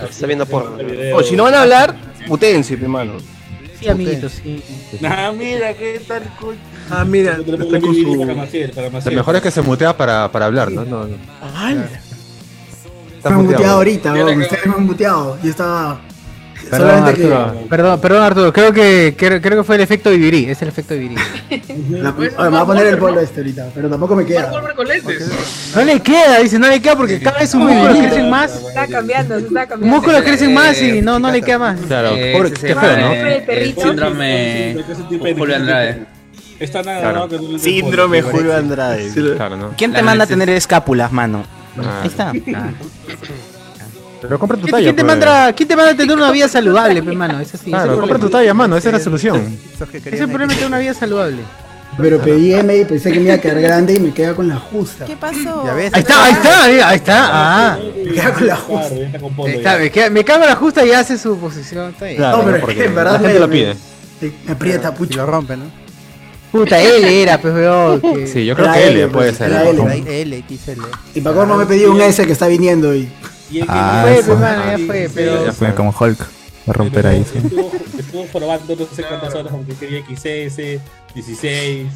Está 0.09 0.27
viendo 0.27 0.45
porno. 0.45 0.77
O 1.15 1.23
si 1.23 1.35
no 1.35 1.43
van 1.43 1.55
a 1.55 1.61
hablar, 1.63 1.95
putense, 2.27 2.75
hermano. 2.75 3.13
Sí, 3.81 3.89
amiguitos, 3.89 4.31
sí. 4.33 4.63
Ah, 5.03 5.33
mira, 5.35 5.73
qué 5.73 5.99
tal. 6.07 6.23
co- 6.39 6.53
Ah, 6.89 7.03
mira, 7.03 7.33
está 7.39 7.79
con 7.79 7.95
su- 7.95 8.19
para 8.19 8.33
Maciel, 8.35 8.71
para 8.71 8.89
Lo 8.89 9.11
mejor 9.17 9.35
es 9.37 9.41
que 9.41 9.51
se 9.51 9.61
mutea 9.61 9.95
para, 9.97 10.31
para 10.31 10.45
hablar, 10.45 10.71
¿no? 10.71 10.85
no, 10.85 11.07
no. 11.07 11.15
Está 13.17 13.29
Me 13.29 13.35
han 13.35 13.41
muteado 13.41 13.43
muteado. 13.43 13.75
ahorita, 13.77 14.13
weón, 14.13 14.41
ustedes 14.41 14.65
me 14.67 14.73
han 14.73 14.85
muteado. 14.85 15.37
Yo 15.43 15.49
estaba. 15.49 16.01
Perdón, 16.71 16.89
solamente 16.89 17.21
que. 17.21 17.33
Arturo. 17.33 17.67
Perdón, 17.69 18.01
perdón, 18.01 18.23
Arturo. 18.23 18.53
Creo 18.53 18.73
que, 18.73 19.15
creo, 19.17 19.41
creo 19.41 19.57
que 19.59 19.63
fue 19.63 19.75
el 19.75 19.81
efecto 19.81 20.09
Vivirí. 20.09 20.45
Es 20.49 20.61
el 20.61 20.69
efecto 20.69 20.93
Vivirí. 20.93 21.15
Oye, 21.51 22.31
me 22.37 22.49
va 22.49 22.61
a 22.61 22.65
poner 22.65 22.87
el 22.87 22.97
polo 22.97 23.19
este 23.19 23.41
ahorita, 23.41 23.67
pero 23.75 23.89
tampoco 23.89 24.15
me 24.15 24.25
queda. 24.25 24.51
No 25.75 25.83
le 25.83 25.99
queda, 25.99 26.39
dice, 26.39 26.57
no 26.57 26.67
le 26.67 26.81
queda 26.81 26.95
porque 26.95 27.19
cada 27.19 27.39
vez 27.39 27.49
sus 27.49 27.59
músculos 27.61 27.97
crecen 27.97 28.29
más. 28.29 28.55
Está 28.55 28.87
cambiando, 28.87 29.39
se 29.39 29.45
está 29.45 29.67
cambiando. 29.67 29.95
músculos 29.97 30.21
crecen 30.23 30.53
más 30.53 30.81
y 30.81 31.01
no, 31.01 31.19
no 31.19 31.29
le 31.31 31.41
queda 31.41 31.59
más. 31.59 31.79
Claro, 31.81 32.09
pobre, 32.09 32.51
qué 32.51 32.75
feo, 32.75 32.97
¿no? 32.97 33.13
El 33.13 33.75
síndrome 33.75 34.75
Julio 35.37 35.55
Andrade. 35.55 36.05
Está 36.59 36.83
nada, 36.83 36.99
Claro. 37.01 37.27
¿no? 37.27 37.39
No 37.53 37.59
Síndrome 37.59 38.21
Julio 38.21 38.55
Andrade. 38.55 39.11
Claro, 39.35 39.57
¿no? 39.57 39.73
¿Quién 39.75 39.93
te 39.93 40.01
manda 40.03 40.25
a 40.25 40.27
tener 40.27 40.47
escápulas, 40.49 41.11
mano? 41.11 41.43
Ah. 41.77 42.01
Ahí 42.03 42.07
está. 42.07 42.31
Pero 44.21 44.37
compra 44.39 44.57
tu 44.57 44.63
¿Quién, 44.63 44.71
talla. 44.71 44.83
quién 44.85 44.95
te 44.95 45.03
pues. 45.03 45.11
manda, 45.17 45.53
¿Quién 45.53 45.67
te 45.69 45.75
manda 45.75 45.91
a 45.91 45.95
tener 45.95 46.15
una 46.15 46.31
vida 46.31 46.47
saludable, 46.47 47.01
pe, 47.03 47.11
mano? 47.13 47.39
Es 47.39 47.53
así. 47.55 47.69
Claro, 47.71 47.99
compra 47.99 48.19
tu 48.19 48.29
talla, 48.29 48.53
mano, 48.53 48.77
esa 48.77 48.89
es 48.89 48.93
la 48.93 48.99
solución. 48.99 49.57
Ese 49.93 49.97
es 50.15 50.21
el 50.21 50.27
problema 50.29 50.47
de 50.53 50.55
tener 50.55 50.67
una 50.67 50.77
vida 50.79 50.93
saludable. 50.93 51.37
Pero 51.97 52.19
pedí 52.21 52.53
M 52.53 52.75
y 52.77 52.85
pensé 52.85 53.11
que 53.11 53.19
me 53.19 53.25
iba 53.25 53.33
a 53.33 53.37
quedar 53.37 53.59
grande 53.59 53.93
y 53.95 53.99
me 53.99 54.13
queda 54.13 54.33
con 54.33 54.47
la 54.47 54.55
justa. 54.55 55.05
¿Qué 55.05 55.17
pasó? 55.17 55.63
Ya 55.65 55.73
ves. 55.73 55.93
Ahí 55.93 55.99
está, 55.99 56.23
ahí 56.25 56.31
está, 56.33 56.67
mira, 56.69 56.87
ahí 56.89 56.95
está. 56.95 57.29
Ah, 57.31 57.77
Me 58.05 58.11
queda 58.13 58.33
con 58.33 58.47
la 58.47 58.55
Claro, 58.55 58.61
justa. 58.61 58.95
ya 58.95 59.03
está 59.05 59.43
ahí 59.43 59.51
está, 59.57 59.77
me, 59.77 59.91
queda- 59.91 60.09
me 60.09 60.23
cago 60.23 60.43
en 60.43 60.49
la 60.49 60.55
justa 60.55 60.85
y 60.85 60.91
hace 60.93 61.17
su 61.17 61.37
posición. 61.37 61.89
Está 61.91 62.05
bien. 62.05 62.17
Claro, 62.17 62.37
No, 62.37 62.45
pero 62.45 62.59
porque 62.61 62.75
que 62.75 62.85
en 62.85 62.95
verdad 62.95 63.13
la 63.13 63.19
gente 63.19 63.33
me- 63.33 63.39
lo 63.41 63.49
pide. 63.49 63.75
Me 64.21 64.31
me 64.45 64.51
aprieta, 64.53 64.89
Y 64.89 64.97
pucho. 64.97 65.17
lo 65.17 65.25
rompe, 65.25 65.57
¿no? 65.57 65.65
Puta, 66.51 66.79
él 66.79 67.03
era, 67.03 67.41
pues, 67.41 67.53
weón. 67.53 67.99
que- 68.15 68.27
Sí, 68.27 68.45
yo 68.45 68.55
creo 68.55 68.67
Era 68.67 68.75
que 68.75 68.87
L, 68.87 69.01
L 69.03 69.07
puede 69.09 69.27
pues, 69.33 69.37
ser. 69.37 69.51
era 69.51 69.63
¿no? 69.73 69.89
L. 69.89 70.21
L, 70.21 70.43
XL. 70.47 70.81
Y 71.15 71.21
para 71.21 71.35
colmo 71.35 71.57
me 71.57 71.65
pedí 71.65 71.83
un 71.85 71.99
S 72.01 72.25
que 72.25 72.31
está 72.31 72.47
viniendo 72.47 72.95
y. 72.95 73.09
Y 73.51 73.59
el 73.59 73.65
que 73.65 73.71
Ah, 73.73 74.01
Fue, 74.03 74.17
eso. 74.19 74.27
pe, 74.33 74.35
mano, 74.39 74.63
ya 74.77 74.85
fue, 74.85 75.09
pero. 75.13 75.45
Ya 75.45 75.51
fue 75.51 75.73
como 75.75 75.93
Hulk. 75.99 76.19
Va 76.19 76.25
a 76.69 76.73
romper 76.73 77.07
ahí. 77.07 77.25
sí. 77.31 77.39
Estuvo, 77.39 77.71
estuvo 77.97 78.25
probando 78.27 78.75
no 78.75 78.85
sé 78.95 79.03
cuántas 79.03 79.33
horas, 79.33 79.51
aunque 79.51 79.73
quería 79.73 80.01
XS, 80.05 80.79
16. 81.15 81.87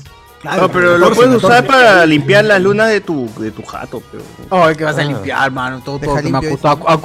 No, 0.43 0.69
pero 0.71 0.97
lo 0.99 1.11
puedes 1.11 1.33
usar 1.43 1.65
para 1.65 2.05
limpiar 2.05 2.45
las 2.45 2.61
lunas 2.61 2.89
de 2.89 3.01
tu, 3.01 3.27
de 3.39 3.49
tu 3.51 3.63
jato, 3.63 4.03
pero. 4.11 4.23
Ay, 4.51 4.75
que 4.75 4.83
vas 4.83 4.97
a 4.97 5.01
Ah. 5.01 5.05
limpiar, 5.05 5.49
mano. 5.51 5.81
Todo, 5.83 5.97
todo 5.99 6.15
que 6.17 6.23
me 6.29 6.39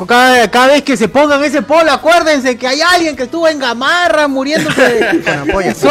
cada, 0.07 0.51
cada 0.51 0.67
vez 0.67 0.83
que 0.83 0.97
se 0.97 1.09
pongan 1.09 1.43
ese 1.45 1.63
polo, 1.63 1.91
acuérdense 1.91 2.59
que 2.59 2.67
hay 2.67 2.81
alguien 2.83 3.17
que 3.17 3.23
estuvo 3.23 3.49
en 3.49 3.59
Gamarra 3.59 4.29
muriéndose 4.29 4.83
de 4.83 5.75
sol. 5.75 5.91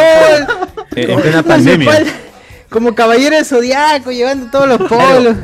Eh, 0.95 1.05
En 1.09 1.21
plena 1.21 1.41
pandemia. 1.43 2.03
Como 2.69 2.93
caballero 2.93 3.35
de 3.35 3.43
zodiaco, 3.43 4.11
llevando 4.11 4.51
todos 4.51 4.67
los 4.67 4.77
polos. 4.87 5.35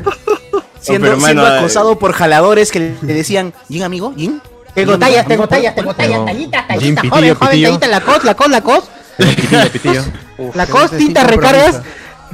Siendo, 0.80 1.08
pero, 1.08 1.20
siendo 1.20 1.42
mano, 1.42 1.54
eh, 1.54 1.58
acosado 1.58 1.98
por 1.98 2.12
jaladores 2.12 2.70
que 2.70 2.94
le 3.00 3.14
decían, 3.14 3.52
¿Yin, 3.68 3.82
amigo? 3.82 4.12
¿Yin? 4.16 4.40
Tengo 4.74 4.98
tallas, 4.98 5.26
tengo 5.26 5.48
tallas, 5.48 5.74
tengo 5.74 5.94
tallas, 5.94 6.24
tallitas, 6.26 6.68
tallitas, 6.68 7.02
pitillo, 7.02 7.10
joven, 7.10 7.34
joven, 7.34 7.50
pitillo. 7.50 7.68
tallita, 7.68 7.86
la 7.88 8.00
cos, 8.02 8.24
la 8.24 8.34
cos, 8.34 8.50
la 8.50 8.60
cos. 8.60 8.84
Pitillo, 9.16 9.72
pitillo. 9.72 10.04
La 10.54 10.66
pero 10.66 10.78
cos, 10.78 10.90
tintas 10.90 11.26
recargas. 11.26 11.80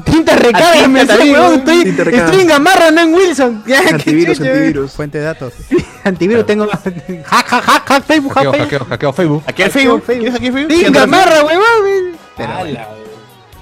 Tintas 0.04 0.40
recargas, 0.40 0.72
tinta 0.72 0.88
me 0.88 1.06
también, 1.06 1.34
weón, 1.34 1.54
estoy, 1.54 1.84
Tinta 1.84 2.02
estoy 2.02 2.40
en 2.40 2.46
Gamarra, 2.48 2.90
no 2.90 3.00
en 3.02 3.14
Wilson. 3.14 3.62
Ya, 3.68 3.80
Antivirus, 3.90 4.40
antivirus. 4.40 4.90
Fuente 4.92 5.18
de 5.18 5.24
datos. 5.24 5.52
Antivirus 6.04 6.44
tengo. 6.46 6.66
Hack, 6.66 7.46
hack, 7.46 7.64
hack, 7.64 7.88
hack, 7.88 8.04
Facebook, 8.04 8.32
hack, 8.34 8.46
Hackeo, 8.46 8.52
Facebook. 8.52 8.68
hackeo, 8.68 8.86
hackeo 8.88 9.12
Facebook. 9.12 9.42
Aquí 9.46 9.62
el 9.62 9.70
Facebook. 9.70 10.02
¿Quieres 10.04 10.34
aquí 10.34 10.46
el 10.46 10.52
Facebook? 10.52 10.72
¿Quieres 10.72 10.92
Gamarra, 10.92 11.44
weón. 11.44 12.16
Ala, 12.38 12.88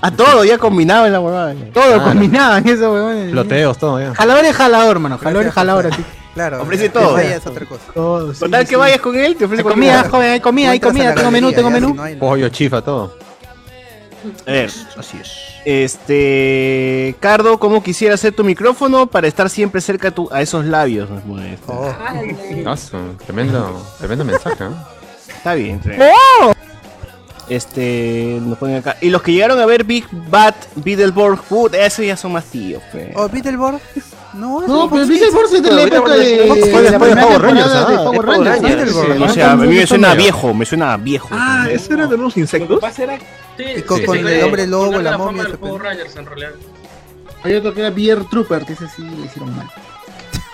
A 0.03 0.11
todo, 0.11 0.45
ya 0.45 0.57
combinado 0.59 1.07
en 1.07 1.13
la 1.13 1.21
huevada. 1.21 1.55
Todo 1.75 1.85
Claro. 1.85 2.05
combinaban 2.05 2.67
eso, 2.67 2.93
weón. 2.93 3.31
Ploteos, 3.33 3.77
todo 3.79 4.01
ya. 4.01 4.15
Jalador 4.15 4.45
es 4.47 4.57
jalador, 4.57 4.99
mano. 4.99 5.19
Jalador 5.19 5.47
es 5.47 5.53
jalador, 5.53 5.87
así. 5.89 6.05
Claro. 6.33 6.63
Ofrece 6.63 6.87
ya, 6.87 6.93
todo. 6.93 7.13
vaya 7.15 7.37
es 7.37 7.47
otra 7.47 7.67
cosa. 7.67 7.83
Todo. 7.93 8.33
Con 8.39 8.51
tal 8.51 8.67
que 8.67 8.77
vayas 8.77 9.01
con 9.01 9.17
él, 9.19 9.37
te 9.37 9.45
ofrece 9.45 9.63
comida, 9.63 9.99
cosa. 9.99 10.11
joven, 10.11 10.31
hay 10.33 10.41
comida, 10.41 10.71
hay 10.71 10.81
comida. 10.81 11.15
Tengo 11.15 11.31
menú, 11.31 11.53
tengo 11.53 11.69
ya, 11.69 11.75
menú. 11.75 11.89
si 12.07 12.13
no 12.15 12.19
Pollo, 12.19 12.49
chifa, 12.49 12.81
todo. 12.83 13.15
A 14.47 14.51
ver, 14.51 14.71
así 14.97 15.19
es. 15.21 15.33
Este. 15.65 17.15
Cardo, 17.21 17.59
¿cómo 17.59 17.83
quisiera 17.83 18.15
hacer 18.15 18.33
tu 18.35 18.45
micrófono 18.45 19.07
para 19.07 19.27
estar 19.29 19.51
siempre 19.51 19.81
cerca 19.81 20.09
a, 20.09 20.11
tu- 20.13 20.29
a 20.33 20.41
esos 20.41 20.65
labios? 20.65 21.09
Oh, 21.67 21.93
tremendo, 23.27 23.87
tremendo 23.99 24.25
mensaje, 24.25 24.65
¿no? 24.65 24.75
Está 25.29 25.55
bien, 25.55 25.77
está 25.85 25.91
bien. 25.91 26.01
Este. 27.51 28.39
Nos 28.41 28.57
ponen 28.59 28.77
acá. 28.77 28.97
Y 29.01 29.11
los 29.11 29.23
que 29.23 29.33
llegaron 29.33 29.59
a 29.59 29.67
ver 29.67 29.83
Big 29.83 30.07
Bat, 30.11 30.55
Beetleborg, 30.77 31.43
Food, 31.43 31.75
eso 31.75 32.03
ya 32.03 32.17
son 32.17 32.33
más 32.33 32.45
tíos, 32.45 32.81
pe. 32.93 33.13
Oh, 33.17 33.29
Beetleborg. 33.29 33.81
No, 34.35 34.65
No, 34.67 34.89
pero 34.89 35.05
Beetleborg 35.05 35.53
es 35.53 35.63
de 35.63 35.73
la 35.73 35.83
época 35.83 36.15
de. 36.15 36.91
La 36.91 36.99
Power 36.99 37.43
Rangers, 37.43 37.73
de 37.73 37.79
ah. 37.79 38.03
Power 38.05 38.25
Rangers. 38.25 38.95
O 38.95 39.29
sea, 39.29 39.53
a 39.53 39.57
mí 39.57 39.67
me 39.67 39.87
suena 39.87 40.15
viejo, 40.15 40.55
me 40.55 40.65
suena 40.65 40.97
viejo. 40.97 41.29
Ah, 41.33 41.67
¿eso 41.69 41.93
era 41.93 42.07
de 42.07 42.15
unos 42.15 42.37
insectos? 42.37 42.81
Y 43.59 43.83
con, 43.83 44.01
el 44.17 44.45
hombre 44.45 44.67
lobo, 44.69 44.99
la 45.01 45.19
momia. 45.19 45.49
Power 45.59 45.83
Rangers 45.83 46.15
en 46.15 46.27
realidad. 46.27 46.53
Hay 47.43 47.55
otro 47.55 47.75
que 47.75 47.81
era 47.81 47.91
Beer 47.91 48.25
Trooper, 48.31 48.65
que 48.65 48.75
ese 48.75 48.87
sí 48.89 49.03
le 49.03 49.27
hicieron 49.27 49.57
mal. 49.57 49.69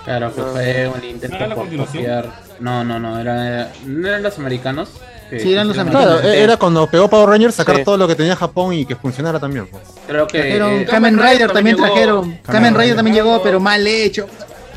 Claro, 0.05 0.32
que 0.32 0.40
fue 0.40 0.88
un 0.88 1.05
intento 1.05 1.36
¿No 1.36 1.36
era 1.36 1.47
la 1.49 1.55
por 1.57 1.76
copiar. 1.76 2.32
No, 2.61 2.84
no, 2.84 2.99
no, 2.99 3.18
era, 3.18 3.72
no 3.84 4.09
eran 4.09 4.22
los 4.22 4.38
americanos. 4.38 4.90
Que 5.31 5.41
Sí, 5.41 5.53
eran 5.53 5.68
los 5.68 5.79
americanos. 5.79 6.20
Claro, 6.20 6.29
e- 6.35 6.43
era 6.43 6.57
cuando 6.57 6.87
pegó 6.89 7.09
Power 7.09 7.29
Rangers 7.31 7.55
sacar 7.55 7.77
Sí. 7.77 7.85
todo 7.85 7.97
lo 7.97 8.07
que 8.09 8.14
tenía 8.14 8.37
Japón 8.37 8.72
y 8.74 8.85
que 8.87 8.97
funcionara 8.97 9.39
también. 9.41 9.66
pues. 9.66 9.83
Creo 10.07 10.27
que. 10.27 10.39
Trajeron 10.39 10.72
eh, 10.72 10.85
Kamen 10.87 11.18
Rider 11.18 11.53
también 11.53 11.77
llegó- 11.77 11.87
trajeron. 11.89 12.39
Kamen 12.45 12.74
Rider 12.74 12.97
también 12.97 13.16
llegó, 13.16 13.43
pero 13.43 13.61
mal 13.61 13.87
hecho. 13.87 14.27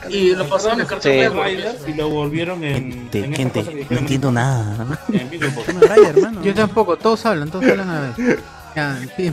Y 0.10 0.34
lo 0.34 0.48
pasaron 0.50 0.80
en 0.82 0.88
Cartoon 0.88 1.14
y 1.88 1.94
lo 1.94 2.10
volvieron 2.10 2.64
en. 2.64 2.92
Gente, 3.12 3.20
en 3.26 3.36
gente, 3.36 3.86
no 3.90 3.98
entiendo 4.00 4.32
nada. 4.32 4.98
en 5.14 5.30
Beetleborg. 5.30 5.66
Kamen 5.66 5.82
Rider, 5.84 6.18
hermano. 6.18 6.42
Yo 6.44 6.54
tampoco, 6.54 6.98
todos 6.98 7.26
hablan, 7.26 7.50
todos 7.52 7.66
hablan 7.66 7.90
a 7.90 7.94
la 7.94 8.02
vez. 8.18 8.40
Ya, 8.76 8.98
pi- 9.18 9.32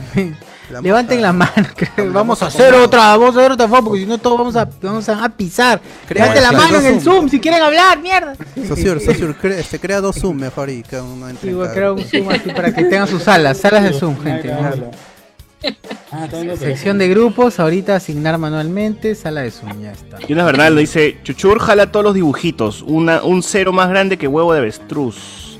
pi- 0.67 0.81
levanten 0.83 1.21
la 1.21 1.33
mano, 1.33 1.51
que 1.75 1.87
vamos 2.03 2.41
a 2.43 2.47
hacer 2.47 2.73
otra, 2.73 3.17
vamos 3.17 3.35
a 3.35 3.39
hacer 3.39 3.51
otra 3.51 3.67
foto, 3.67 3.85
porque 3.85 3.99
si 4.01 4.05
no 4.05 4.17
todos 4.17 4.37
vamos 4.37 4.55
a, 4.55 4.67
vamos 4.81 5.07
a, 5.09 5.29
pisar. 5.29 5.81
Levanten 6.09 6.43
la 6.43 6.51
mano 6.51 6.79
en 6.79 6.85
el 6.85 7.01
Zoom. 7.01 7.15
Zoom 7.15 7.29
si 7.29 7.39
quieren 7.39 7.61
hablar, 7.61 7.99
mierda. 8.01 8.35
Sociur, 8.67 8.99
Sociur, 9.05 9.35
crea, 9.35 9.59
este, 9.59 9.79
crea 9.79 10.01
dos 10.01 10.15
Zoom 10.19 10.37
mejor 10.37 10.69
y 10.69 10.83
cada 10.83 11.03
uno 11.03 11.29
entre. 11.29 11.49
Sí, 11.49 11.55
voy 11.55 11.67
a 11.67 11.71
crear 11.71 11.91
un 11.91 12.03
Zoom 12.03 12.29
así 12.29 12.49
para 12.51 12.73
que 12.73 12.83
tengan 12.85 13.07
sus 13.07 13.23
salas, 13.23 13.57
salas 13.57 13.83
de 13.83 13.93
Zoom, 13.93 14.17
gente. 14.21 14.51
Ah, 16.11 16.27
Sección 16.57 16.97
de 16.99 17.09
grupos, 17.09 17.59
ahorita 17.59 17.95
asignar 17.95 18.37
manualmente, 18.37 19.15
sala 19.15 19.41
de 19.41 19.51
Zoom, 19.51 19.81
ya 19.81 19.91
está. 19.91 20.17
Y 20.27 20.31
una 20.33 20.45
Bernal 20.45 20.75
dice, 20.77 21.17
Chuchur 21.23 21.59
jala 21.59 21.91
todos 21.91 22.03
los 22.05 22.13
dibujitos, 22.13 22.83
una, 22.83 23.23
un 23.23 23.41
cero 23.43 23.73
más 23.73 23.89
grande 23.89 24.17
que 24.17 24.27
huevo 24.27 24.53
de 24.53 24.59
avestruz. 24.59 25.57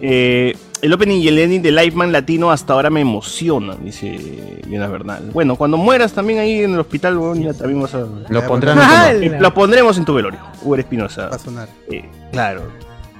Eh, 0.00 0.56
el 0.82 0.92
opening 0.92 1.20
y 1.20 1.28
el 1.28 1.38
ending 1.38 1.62
de 1.62 1.72
Lifeman 1.72 2.12
Latino 2.12 2.50
hasta 2.50 2.72
ahora 2.74 2.90
me 2.90 3.00
emocionan, 3.00 3.84
dice 3.84 4.60
Jonas 4.68 4.90
Bernal. 4.90 5.30
Bueno, 5.32 5.56
cuando 5.56 5.76
mueras 5.76 6.12
también 6.12 6.38
ahí 6.38 6.62
en 6.62 6.74
el 6.74 6.80
hospital, 6.80 7.18
ya 7.40 7.52
también 7.54 7.80
vas 7.82 7.94
a... 7.94 8.06
Lo 8.28 8.46
pondrán 8.46 8.78
en 9.22 9.36
tu- 9.36 9.42
Lo 9.42 9.54
pondremos 9.54 9.96
en 9.98 10.04
tu 10.04 10.14
velorio, 10.14 10.40
Uber 10.62 10.80
Espinosa. 10.80 11.28
Va 11.28 11.36
a 11.36 11.38
sonar. 11.38 11.68
Eh, 11.90 12.04
claro, 12.30 12.62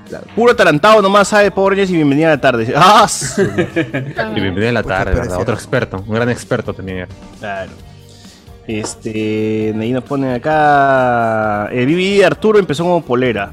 claro. 0.08 0.26
Puro 0.36 0.52
atarantado 0.52 1.00
nomás 1.02 1.28
sabe 1.28 1.50
Rangers 1.56 1.90
y 1.90 1.94
bienvenida 1.94 2.28
a 2.28 2.30
la 2.36 2.40
tarde. 2.40 2.72
¡Ah! 2.76 3.08
Y 3.38 4.40
bienvenido 4.40 4.68
en 4.68 4.74
la 4.74 4.82
tarde, 4.82 5.14
¿verdad? 5.14 5.40
Otro 5.40 5.54
experto, 5.54 6.04
un 6.06 6.14
gran 6.14 6.28
experto 6.28 6.74
también 6.74 6.98
era. 6.98 7.08
Claro. 7.38 7.72
Este, 8.66 9.72
ahí 9.78 9.92
nos 9.92 10.02
ponen 10.04 10.34
acá. 10.34 11.68
El 11.70 11.86
BB 11.86 12.18
de 12.18 12.24
Arturo 12.24 12.58
empezó 12.58 12.82
como 12.82 13.00
polera. 13.02 13.52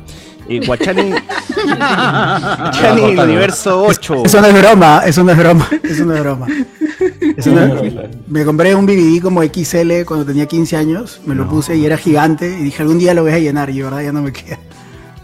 Eh, 0.50 0.60
Guachani. 0.66 1.12
Guachani 1.66 3.04
el 3.12 3.20
universo 3.20 3.84
8. 3.84 4.24
Eso 4.26 4.42
no 4.42 4.48
es 4.48 4.54
broma, 4.62 5.04
eso 5.06 5.24
no 5.24 5.32
es 5.32 5.38
broma, 5.38 5.70
eso 5.84 6.06
no 6.06 6.14
es 6.16 6.20
broma. 6.22 6.48
Eso 7.38 7.52
no 7.52 7.64
es- 7.82 7.94
Me 8.28 8.44
compré 8.46 8.76
un 8.76 8.86
BBD 8.86 9.22
como 9.22 9.42
XL 9.44 10.04
cuando 10.06 10.26
tenía 10.26 10.46
15 10.46 10.76
años, 10.78 11.22
me 11.26 11.36
lo 11.36 11.48
puse 11.48 11.76
y 11.76 11.86
era 11.86 11.98
gigante 11.98 12.48
y 12.48 12.64
dije 12.64 12.82
algún 12.82 13.00
día 13.00 13.14
lo 13.14 13.24
voy 13.24 13.32
a 13.34 13.40
llenar 13.40 13.70
y 13.70 13.78
de 13.78 13.84
verdad 13.84 14.02
ya 14.02 14.12
no 14.12 14.22
me 14.22 14.32
queda. 14.34 14.60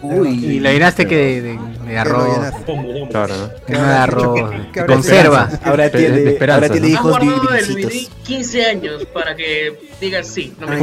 y 0.02 0.60
le 0.62 0.74
llenaste 0.74 1.06
que 1.06 1.16
de, 1.18 1.42
de, 1.42 1.60
de 1.88 1.98
arroz. 1.98 2.40
Claro, 3.10 3.34
¿no? 3.36 3.50
Que 3.68 3.74
de 3.74 3.80
arroz, 3.80 4.36
¿Qué 4.72 4.80
de 4.80 4.82
habrá 4.82 4.94
conserva. 4.96 5.50
Ahora 5.66 5.90
tiene- 5.92 6.38
ahora 6.52 6.70
tiene 6.70 6.88
hijos 6.90 7.18
el 7.22 7.28
bibicitos. 7.28 7.92
DVD 7.94 8.24
15 8.24 8.66
años 8.66 9.06
para 9.14 9.36
que 9.36 9.78
digas 10.00 10.28
sí. 10.28 10.54
No 10.60 10.68
me. 10.68 10.80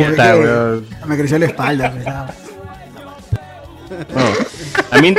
Me 1.07 1.17
creció 1.17 1.39
la 1.39 1.47
espalda. 1.47 2.35
Ah. 4.15 4.15
No, 4.15 4.85
también, 4.91 5.17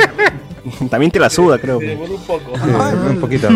también 0.90 1.10
te 1.12 1.18
la 1.18 1.30
suda, 1.30 1.58
creo. 1.58 1.78
un 1.78 2.20
poco. 2.26 2.52
un 2.52 3.20
poquito. 3.20 3.48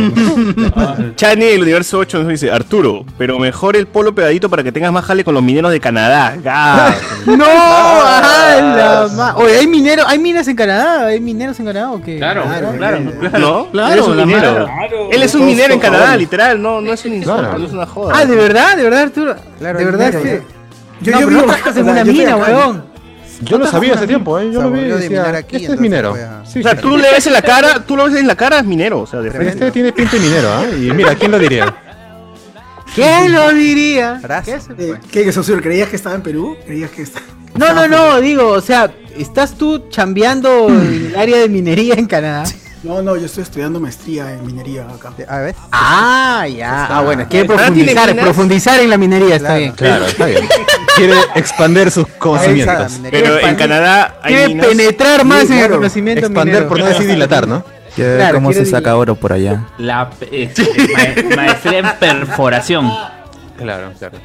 Chani 1.16 1.44
el 1.44 1.62
universo 1.62 1.98
8 1.98 2.18
nos 2.20 2.28
dice: 2.28 2.50
Arturo, 2.50 3.04
pero 3.18 3.38
mejor 3.38 3.76
el 3.76 3.86
polo 3.86 4.14
pegadito 4.14 4.48
para 4.48 4.62
que 4.62 4.72
tengas 4.72 4.92
más 4.92 5.04
jale 5.04 5.24
con 5.24 5.34
los 5.34 5.42
mineros 5.42 5.70
de 5.72 5.80
Canadá. 5.80 6.36
Ga. 6.42 6.94
¡No! 7.26 7.44
¡Ah, 7.46 9.08
la 9.08 9.14
ma- 9.16 9.36
Oye, 9.36 9.58
¿hay 9.58 9.66
mineros, 9.66 10.06
hay 10.08 10.18
minas 10.18 10.46
en 10.48 10.56
Canadá? 10.56 11.06
¿Hay 11.06 11.20
mineros 11.20 11.58
en 11.60 11.66
Canadá 11.66 11.92
o 11.92 12.00
qué? 12.02 12.18
Claro, 12.18 12.44
claro, 12.44 12.72
claro. 12.76 13.00
¿No? 13.38 13.66
Claro, 13.70 13.92
Él 13.92 13.98
es 14.00 14.06
un 14.08 14.16
minero. 14.26 14.66
madre. 14.66 15.08
Él 15.10 15.22
es 15.22 15.34
un 15.34 15.44
minero 15.46 15.74
en 15.74 15.80
Claro. 15.80 15.96
Canadá, 15.96 16.16
literal. 16.16 16.62
No, 16.62 16.80
no 16.80 16.92
es 16.92 17.04
un 17.04 17.14
insulto, 17.14 17.38
Claro. 17.40 17.58
no 17.58 17.66
es 17.66 17.72
una 17.72 17.86
joda. 17.86 18.14
Ah, 18.16 18.24
¿de 18.24 18.36
verdad? 18.36 18.76
¿De 18.76 18.82
verdad, 18.84 19.02
Arturo? 19.02 19.36
Claro, 19.58 19.78
de 19.78 19.84
verdad 19.84 20.08
es 20.08 20.16
que... 20.16 20.42
Yo- 21.02 21.12
no, 21.12 21.18
yo 21.20 21.26
no 21.26 21.28
vivo 21.30 21.42
trabajas 21.42 21.76
en 21.76 21.88
una 21.88 22.04
mina, 22.04 22.36
weón. 22.36 22.91
Yo 23.44 23.58
lo 23.58 23.66
sabía 23.66 23.94
hace 23.94 24.06
tiempo, 24.06 24.38
¿eh? 24.38 24.50
Yo 24.52 24.62
lo 24.62 24.70
vi 24.70 24.80
y 24.80 24.84
decía, 24.84 25.28
aquí, 25.36 25.56
este 25.56 25.72
es 25.74 25.80
minero. 25.80 26.12
fue 26.12 26.22
a- 26.22 26.42
Sí, 26.46 26.60
O 26.60 26.62
sea, 26.62 26.72
sí. 26.72 26.78
tú 26.82 26.96
le 26.96 27.10
ves 27.12 27.26
en 27.26 27.32
la 27.32 27.42
cara, 27.42 27.84
tú 27.86 27.96
lo 27.96 28.04
ves 28.04 28.14
en 28.16 28.26
la 28.26 28.34
cara, 28.36 28.58
es 28.58 28.64
minero. 28.64 29.00
O 29.00 29.06
sea, 29.06 29.20
de 29.20 29.30
frente. 29.30 29.48
Este 29.52 29.70
tiene 29.70 29.92
pinta 29.92 30.12
de 30.16 30.20
minero, 30.22 30.48
¿ah? 30.52 30.64
Y 30.70 30.90
mira, 30.92 31.14
¿quién 31.14 31.30
lo 31.30 31.38
diría? 31.38 31.74
¿Quién 32.94 33.32
lo 33.32 33.52
diría? 33.52 34.20
¿Qué, 34.44 34.58
Eh, 34.78 34.94
¿Qué, 35.10 35.24
que 35.24 35.32
Sosur, 35.32 35.62
¿Creías 35.62 35.88
que 35.88 35.96
estaba 35.96 36.14
en 36.14 36.22
Perú? 36.22 36.56
¿Creías 36.66 36.90
que 36.90 37.02
estaba...? 37.02 37.24
No, 37.56 37.72
no, 37.74 37.86
no, 37.88 38.20
digo, 38.20 38.48
o 38.48 38.60
sea, 38.60 38.90
¿estás 39.16 39.54
tú 39.56 39.88
chambeando 39.88 40.68
en 40.68 41.06
el 41.10 41.16
área 41.16 41.38
de 41.38 41.48
minería 41.48 41.94
en 41.94 42.06
Canadá? 42.06 42.44
No, 42.82 43.00
no, 43.00 43.16
yo 43.16 43.26
estoy 43.26 43.44
estudiando 43.44 43.78
maestría 43.78 44.32
en 44.32 44.44
minería 44.44 44.84
acá. 44.88 45.12
A 45.28 45.38
ver. 45.38 45.54
Ah, 45.70 46.46
ya. 46.48 46.86
Ah, 46.86 47.00
bueno, 47.02 47.26
quiere 47.28 47.46
¿Canadá 47.46 47.72
tiene 47.72 47.92
profundizar, 47.94 48.24
profundizar 48.24 48.80
en 48.80 48.90
la 48.90 48.98
minería, 48.98 49.36
está 49.36 49.56
bien. 49.56 49.72
Claro, 49.72 50.04
está 50.06 50.26
bien. 50.26 50.48
Quiere 50.96 51.14
expandir 51.36 51.90
sus 51.92 52.06
conocimientos. 52.18 52.98
Pero 53.10 53.38
en 53.38 53.54
Canadá 53.54 54.16
hay 54.20 54.34
Quiere 54.34 54.48
minas. 54.48 54.66
penetrar 54.66 55.24
más 55.24 55.44
en 55.44 55.52
el 55.52 55.58
claro. 55.58 55.76
conocimiento 55.76 56.26
Expander 56.26 56.54
minero. 56.54 56.68
por 56.68 56.78
no 56.80 56.86
decir 56.86 57.06
dilatar, 57.06 57.46
¿no? 57.46 57.64
Quiere 57.94 58.10
ver 58.10 58.18
Claro, 58.20 58.34
cómo 58.36 58.52
se 58.52 58.66
saca 58.66 58.96
oro 58.96 59.14
por 59.14 59.32
allá. 59.32 59.64
La 59.78 60.06
ma- 60.06 61.36
maestría 61.36 61.78
en 61.78 61.86
perforación. 62.00 62.90
Claro, 63.58 63.92
claro. 63.98 64.18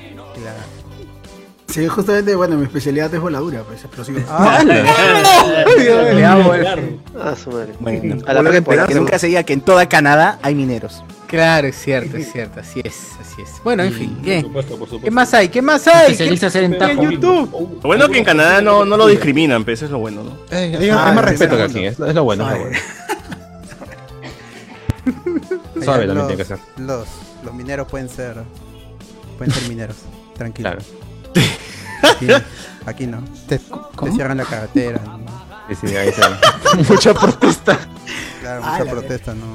Sí, 1.78 1.86
justamente, 1.88 2.34
bueno, 2.34 2.58
mi 2.58 2.64
especialidad 2.64 3.14
es 3.14 3.22
voladura, 3.22 3.62
pues, 3.62 3.82
explosiva. 3.84 4.22
Ah, 4.28 4.64
Le 4.66 6.26
amo, 6.26 6.56
eh. 6.56 6.98
Ah, 7.22 7.36
su 7.36 7.52
madre. 7.52 7.74
Bueno, 7.80 8.16
A 8.26 8.34
la 8.34 8.42
prepa, 8.42 8.88
que 8.88 8.96
nunca 8.96 9.20
se 9.20 9.28
diga 9.28 9.44
que 9.44 9.54
en 9.54 9.62
toda 9.62 9.88
Canadá 9.88 10.40
hay 10.42 10.56
mineros. 10.56 11.04
Claro, 11.28 11.68
es 11.68 11.76
cierto, 11.76 12.18
es 12.18 12.32
cierto, 12.32 12.62
así 12.62 12.82
es, 12.84 13.12
así 13.22 13.44
es. 13.44 13.62
Bueno, 13.64 13.84
en 13.84 13.94
fin, 13.94 14.18
¿qué? 14.24 14.42
supuesto, 14.42 14.72
por 14.76 14.88
supuesto. 14.88 15.06
¿Qué 15.06 15.12
más 15.12 15.32
hay? 15.36 15.50
¿Qué 15.50 15.62
más 15.62 15.88
hay? 15.88 16.14
Especialistas 16.14 16.52
¿Qué- 16.54 16.64
en 16.66 16.72
qué 16.72 16.78
tajo. 16.80 17.04
en 17.04 17.12
YouTube? 17.12 17.52
Lo 17.84 17.88
bueno 17.88 18.06
es 18.06 18.10
que 18.10 18.18
en 18.18 18.26
Canadá 18.26 18.60
no, 18.60 18.84
no 18.84 18.98
lo 18.98 19.06
discriminan, 19.06 19.64
pues 19.64 19.78
eso 19.78 19.86
es 19.86 19.92
lo 19.92 20.00
bueno, 20.00 20.24
¿no? 20.24 20.32
Eh, 20.50 20.78
hay, 20.80 20.90
Ah, 20.90 21.10
hay 21.10 21.16
más 21.16 21.26
respeto 21.26 21.58
que 21.58 21.62
aquí, 21.64 21.86
es, 21.86 22.00
lo 22.00 22.24
bueno, 22.24 22.50
es 22.50 22.58
lo 22.58 22.60
bueno. 22.60 22.80
Suave 25.84 26.08
también 26.08 26.18
los, 26.18 26.28
tiene 26.28 26.38
que 26.42 26.46
ser. 26.46 26.58
Los, 26.78 27.08
los 27.46 27.54
mineros 27.54 27.88
pueden 27.88 28.10
ser. 28.10 28.36
Pueden 29.38 29.54
ser 29.54 29.70
mineros. 29.70 29.98
Tranquilo. 30.36 30.72
Claro. 30.72 30.84
Aquí, 32.04 32.28
aquí 32.86 33.08
no. 33.08 33.24
Te, 33.48 33.60
te 33.60 34.12
cierran 34.12 34.38
la 34.38 34.46
carretera. 34.46 35.00
¿no? 35.06 35.20
Sí, 35.70 35.88
sí, 35.88 35.96
ahí 35.96 36.12
se 36.12 36.84
Mucha 36.94 37.14
protesta. 37.14 37.78
Claro, 38.42 38.62
Ah, 38.64 38.72
mucha 38.72 38.84
la 38.86 38.92
protesta, 38.92 39.34
no. 39.34 39.46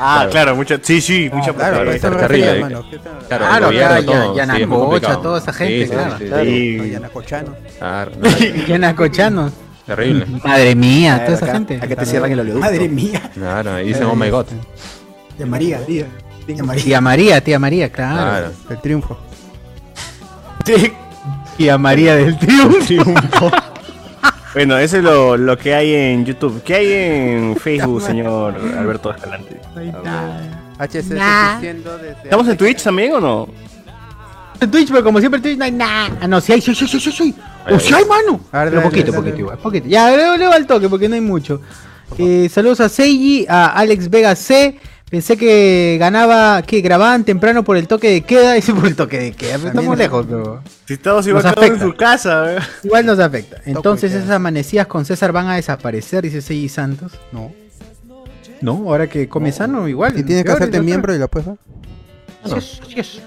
Ah, 0.00 0.16
Claro. 0.22 0.30
claro, 0.30 0.56
mucha, 0.56 0.78
sí, 0.82 1.00
sí, 1.00 1.30
mucha 1.32 1.52
claro, 1.52 1.82
protesta. 1.82 2.10
terrible, 2.10 2.26
refería, 2.28 2.46
eh. 2.46 2.54
hermano. 2.56 2.90
¿Qué 2.90 2.98
tal? 2.98 3.12
Claro, 3.28 3.46
Claro, 3.46 3.70
ya- 3.70 4.04
todo, 4.04 4.36
ya 4.36 4.46
sí, 4.56 4.66
toda 5.22 5.38
esa 5.38 5.52
gente, 5.52 5.74
Sí, 5.78 5.84
sí, 5.84 5.90
claro. 5.92 6.18
sí, 6.18 6.24
sí. 6.24 6.28
Claro, 6.28 6.44
Sí. 6.44 6.76
los 6.78 6.86
yanacochanos. 6.90 7.54
Claro, 7.78 8.10
no, 8.20 8.66
Yanacochanos. 8.66 9.52
terrible. 9.86 10.26
Madre 10.42 10.74
mía, 10.74 11.22
toda 11.24 11.36
esa 11.36 11.44
acá, 11.44 11.54
gente. 11.54 11.76
acá 11.80 11.96
te 11.96 12.06
cierran 12.06 12.32
el 12.32 12.40
oleoducto. 12.40 12.66
Madre 12.66 12.88
mía. 12.88 13.30
Claro, 13.34 13.80
y 13.80 13.84
dicen, 13.88 14.04
oh 14.04 14.16
my 14.16 14.30
god. 14.30 14.46
De 15.38 15.46
María, 15.46 15.78
tía. 15.86 16.06
De 16.46 16.62
María. 16.62 16.84
Tía 16.84 17.00
María, 17.00 17.40
tía 17.44 17.58
María, 17.60 17.92
claro. 17.92 18.16
Claro. 18.16 18.52
El 18.70 18.80
triunfo. 18.80 19.16
Tía 21.56 21.78
María 21.78 22.16
del 22.16 22.36
triunfo. 22.38 23.50
Bueno, 24.54 24.78
eso 24.78 24.98
es 24.98 25.02
lo, 25.04 25.36
lo 25.36 25.58
que 25.58 25.74
hay 25.74 25.92
en 25.94 26.24
YouTube. 26.24 26.62
¿Qué 26.62 26.74
hay 26.74 26.92
en 26.92 27.56
Facebook, 27.56 28.02
señor 28.02 28.54
Alberto 28.78 29.12
Escalante? 29.12 29.60
HC 30.78 31.14
Nah. 31.14 31.60
¿Estamos 32.22 32.48
en 32.48 32.56
Twitch 32.56 32.82
también 32.82 33.12
o 33.14 33.20
no? 33.20 33.48
En 34.60 34.70
Twitch, 34.70 34.88
pero 34.90 35.02
como 35.02 35.18
siempre 35.18 35.38
en 35.38 35.42
Twitch 35.42 35.58
no 35.58 35.64
hay 35.64 35.72
nada. 35.72 36.16
Ah, 36.20 36.28
no, 36.28 36.40
sí 36.40 36.52
hay, 36.52 36.60
sí, 36.60 36.74
sí, 36.74 36.86
sí, 36.86 37.00
sí, 37.00 37.34
O 37.68 37.78
sí 37.80 37.92
ahí. 37.94 38.02
hay, 38.02 38.08
mano. 38.08 38.40
A 38.52 38.60
ver, 38.60 38.68
Pero 38.70 38.80
dale, 38.80 38.82
poquito, 38.90 39.06
dale, 39.12 39.16
poquito 39.16 39.30
dale. 39.32 39.40
igual, 39.40 39.58
poquito. 39.58 39.88
Ya, 39.88 40.10
leo, 40.10 40.36
leo 40.36 40.52
al 40.52 40.66
toque 40.66 40.88
porque 40.88 41.08
no 41.08 41.16
hay 41.16 41.20
mucho. 41.20 41.60
Eh, 42.18 42.48
saludos 42.52 42.80
a 42.80 42.88
Seiji, 42.88 43.46
a 43.48 43.66
Alex 43.68 44.08
Vega 44.08 44.36
C. 44.36 44.78
Pensé 45.10 45.36
que 45.36 45.96
ganaba, 46.00 46.62
que 46.62 46.80
grababan 46.80 47.24
temprano 47.24 47.62
por 47.62 47.76
el 47.76 47.86
toque 47.86 48.10
de 48.10 48.20
queda. 48.22 48.52
Dice 48.54 48.72
por 48.74 48.86
el 48.86 48.96
toque 48.96 49.18
de 49.18 49.32
queda, 49.32 49.58
pero 49.58 49.68
estamos 49.68 49.98
lejos, 49.98 50.26
pero 50.28 50.62
Si 50.86 50.94
estamos 50.94 51.26
igual 51.26 51.44
Nos 51.44 51.54
cada 51.54 51.66
uno 51.66 51.74
en 51.74 51.80
su 51.80 51.96
casa. 51.96 52.56
¿eh? 52.56 52.58
igual 52.82 53.06
nos 53.06 53.18
afecta. 53.18 53.58
Entonces 53.64 54.12
esas 54.12 54.30
amanecidas 54.30 54.86
con 54.86 55.04
César 55.04 55.32
van 55.32 55.48
a 55.48 55.56
desaparecer, 55.56 56.22
dice 56.24 56.40
Seiji 56.40 56.68
Santos. 56.68 57.12
No. 57.32 57.52
No, 58.60 58.72
ahora 58.88 59.08
que 59.08 59.28
come 59.28 59.52
sano, 59.52 59.88
igual. 59.88 60.18
Y 60.18 60.22
tienes 60.22 60.44
que 60.44 60.52
hacerte 60.52 60.78
y 60.78 60.80
no 60.80 60.84
miembro 60.84 61.14
y 61.14 61.18
lo 61.18 61.28
puedes 61.28 61.48
ver. 61.48 61.56
Así 62.42 62.56
es, 62.56 62.80
así 62.82 63.00
es. 63.00 63.22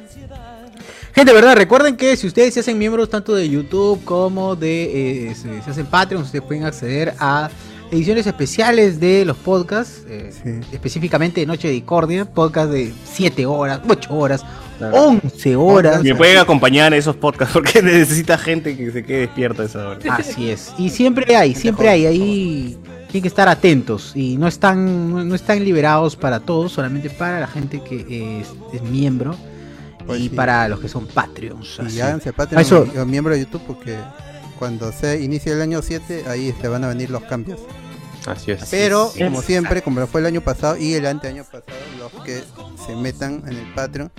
Gente, 1.13 1.33
verdad, 1.33 1.55
recuerden 1.55 1.97
que 1.97 2.15
si 2.15 2.27
ustedes 2.27 2.53
se 2.53 2.59
hacen 2.59 2.77
miembros 2.77 3.09
tanto 3.09 3.33
de 3.33 3.49
YouTube 3.49 4.03
como 4.03 4.55
de 4.55 5.29
eh, 5.29 5.35
se, 5.35 5.61
se 5.63 5.71
hacen 5.71 5.87
Patreon, 5.87 6.21
ustedes 6.23 6.43
pueden 6.43 6.63
acceder 6.63 7.13
a 7.19 7.49
ediciones 7.91 8.27
especiales 8.27 8.99
de 8.99 9.25
los 9.25 9.37
podcasts, 9.37 10.03
eh, 10.09 10.31
Sí. 10.31 10.59
específicamente 10.71 11.39
de 11.41 11.45
Noche 11.47 11.67
de 11.67 11.73
Discordia, 11.75 12.25
podcast 12.25 12.71
de 12.71 12.91
7 13.05 13.45
horas, 13.45 13.81
8 13.87 14.13
horas, 14.15 14.43
11 14.91 15.55
horas. 15.55 16.03
Me 16.03 16.13
pueden 16.15 16.37
acompañar 16.37 16.93
esos 16.93 17.15
podcasts 17.15 17.53
porque 17.53 17.81
necesita 17.81 18.37
gente 18.37 18.75
que 18.77 18.91
se 18.91 19.03
quede 19.03 19.19
despierta 19.21 19.63
a 19.63 19.65
esa 19.65 19.87
hora. 19.89 19.99
Así 20.15 20.49
es. 20.49 20.71
Y 20.77 20.89
siempre 20.89 21.35
hay, 21.35 21.55
siempre 21.55 21.89
hay, 21.89 22.05
ahí 22.05 22.77
tienen 23.09 23.21
que 23.21 23.27
estar 23.29 23.47
atentos 23.47 24.11
y 24.15 24.37
no 24.37 24.47
están, 24.47 25.27
no, 25.29 25.33
están 25.35 25.63
liberados 25.63 26.15
para 26.15 26.39
todos, 26.41 26.73
solamente 26.73 27.09
para 27.09 27.39
la 27.39 27.47
gente 27.47 27.81
que 27.81 28.41
es, 28.41 28.47
es 28.73 28.81
miembro 28.83 29.35
Pues 30.05 30.19
y 30.19 30.23
sí. 30.23 30.29
para 30.29 30.67
los 30.67 30.79
que 30.79 30.89
son 30.89 31.07
Patreons. 31.07 31.79
Y 31.89 31.99
háganse 32.01 32.33
Patreon 32.33 32.61
Eso- 32.61 32.85
miembro 33.05 33.33
de 33.33 33.39
YouTube 33.39 33.61
porque 33.65 33.95
cuando 34.57 34.91
se 34.91 35.21
inicie 35.21 35.53
el 35.53 35.61
año 35.61 35.81
7, 35.81 36.25
ahí 36.27 36.53
se 36.59 36.67
van 36.67 36.83
a 36.83 36.87
venir 36.89 37.09
los 37.09 37.23
cambios. 37.23 37.59
Así 38.25 38.51
es. 38.51 38.65
Pero, 38.69 39.11
es. 39.15 39.23
como 39.23 39.41
siempre, 39.41 39.81
como 39.81 40.05
fue 40.07 40.21
el 40.21 40.27
año 40.27 40.41
pasado 40.41 40.77
y 40.77 40.93
el 40.95 41.05
anteaño 41.05 41.43
pasado, 41.45 41.63
los 41.97 42.11
que 42.23 42.43
se 42.85 42.95
metan 42.95 43.43
en 43.47 43.57
el 43.57 43.73
Patreon 43.73 44.11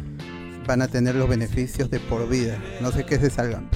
van 0.67 0.83
a 0.83 0.89
tener 0.89 1.15
los 1.15 1.29
beneficios 1.29 1.91
de 1.91 1.99
por 2.01 2.29
vida. 2.29 2.59
No 2.81 2.91
sé 2.93 3.05
qué 3.05 3.19
se 3.19 3.29
salgan. 3.31 3.69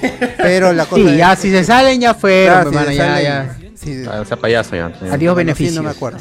Pero 0.38 0.72
la 0.72 0.84
cosa 0.86 1.02
Sí, 1.02 1.08
es- 1.08 1.16
ya 1.16 1.36
si 1.36 1.50
se 1.50 1.64
salen 1.64 2.00
ya 2.00 2.14
fueron, 2.14 2.54
Claro, 2.54 2.68
hermano, 2.70 2.90
ya, 2.92 3.06
salen, 3.06 3.24
ya. 3.24 3.58
sí, 3.76 4.02
Ah, 4.10 4.20
o 4.20 4.24
sea, 4.24 4.36
payaso 4.36 4.76
ya. 4.76 4.92
Adiós 5.10 5.36
beneficios. 5.36 5.76
no 5.76 5.82
me 5.84 5.90
acuerdo. 5.90 6.18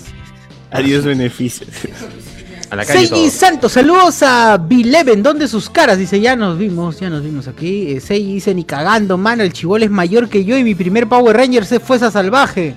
Adiós 0.72 1.06
beneficios. 1.06 1.70
A 2.70 2.76
la 2.76 2.86
calle 2.86 3.08
Seiji 3.08 3.22
todo. 3.30 3.32
Santos, 3.32 3.72
saludos 3.72 4.22
a 4.24 4.58
Bileven, 4.58 5.24
¿dónde 5.24 5.48
sus 5.48 5.70
caras? 5.70 5.98
Dice, 5.98 6.20
ya 6.20 6.36
nos 6.36 6.58
vimos, 6.58 7.00
ya 7.00 7.10
nos 7.10 7.24
vimos 7.24 7.48
aquí. 7.48 7.92
Eh, 7.92 8.00
Seiji 8.02 8.34
dice, 8.36 8.54
ni 8.54 8.64
cagando, 8.66 9.18
mano, 9.18 9.44
el 9.44 9.54
chivol 9.54 9.84
es 9.84 9.90
mayor 9.90 10.28
que 10.28 10.44
yo 10.44 10.58
y 10.58 10.64
mi 10.64 10.76
primer 10.76 11.08
Power 11.08 11.36
Ranger 11.38 11.66
se 11.66 11.80
fue 11.80 11.96
esa 11.96 12.12
salvaje. 12.12 12.76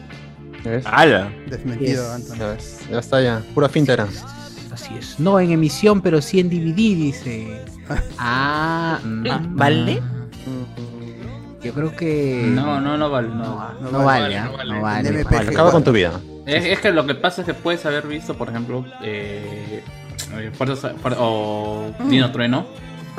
¿Ves? 0.65 0.85
¡Hala! 0.87 1.33
Desmentido, 1.49 2.05
Yes. 2.05 2.13
Anton. 2.15 2.39
Ya, 2.39 2.47
ves, 2.49 2.79
ya 2.91 2.99
está 2.99 3.21
ya. 3.23 3.43
Pura 3.55 3.69
finta 3.69 3.95
era. 3.95 4.07
Así 4.73 4.95
es. 4.97 5.19
No 5.19 5.41
en 5.41 5.51
emisión, 5.51 6.01
pero 6.01 6.23
sí 6.23 6.39
en 6.39 6.49
DVD, 6.51 6.75
dice. 6.75 7.61
Ah, 8.19 9.01
mm, 9.03 9.57
¿Vale? 9.57 10.01
Yo 11.63 11.75
creo 11.75 11.97
que... 11.97 12.45
No, 12.47 12.81
no, 12.81 12.97
no 12.97 13.11
vale. 13.11 13.29
No, 13.29 13.75
no, 13.81 14.05
vale, 14.05 14.37
¿ah? 14.39 14.49
no 14.65 14.81
vale. 14.81 15.09
En 15.09 15.15
no 15.15 15.21
MPG. 15.23 15.33
vale. 15.33 15.49
Acaba 15.49 15.73
con 15.73 15.83
tu 15.83 15.91
vida. 15.93 16.21
Es, 16.51 16.65
es 16.67 16.81
que 16.81 16.91
lo 16.93 17.07
que 17.07 17.15
pasa 17.15 17.43
es 17.43 17.47
que 17.47 17.55
puedes 17.55 17.85
haber 17.87 18.07
visto, 18.07 18.35
por 18.37 18.49
ejemplo, 18.49 18.85
eh, 19.03 19.83
eh, 20.37 20.51
Fuerzas 20.55 20.93
Fuer- 21.03 21.17
o 21.19 21.93
Dino 22.09 22.31
Trueno. 22.33 22.67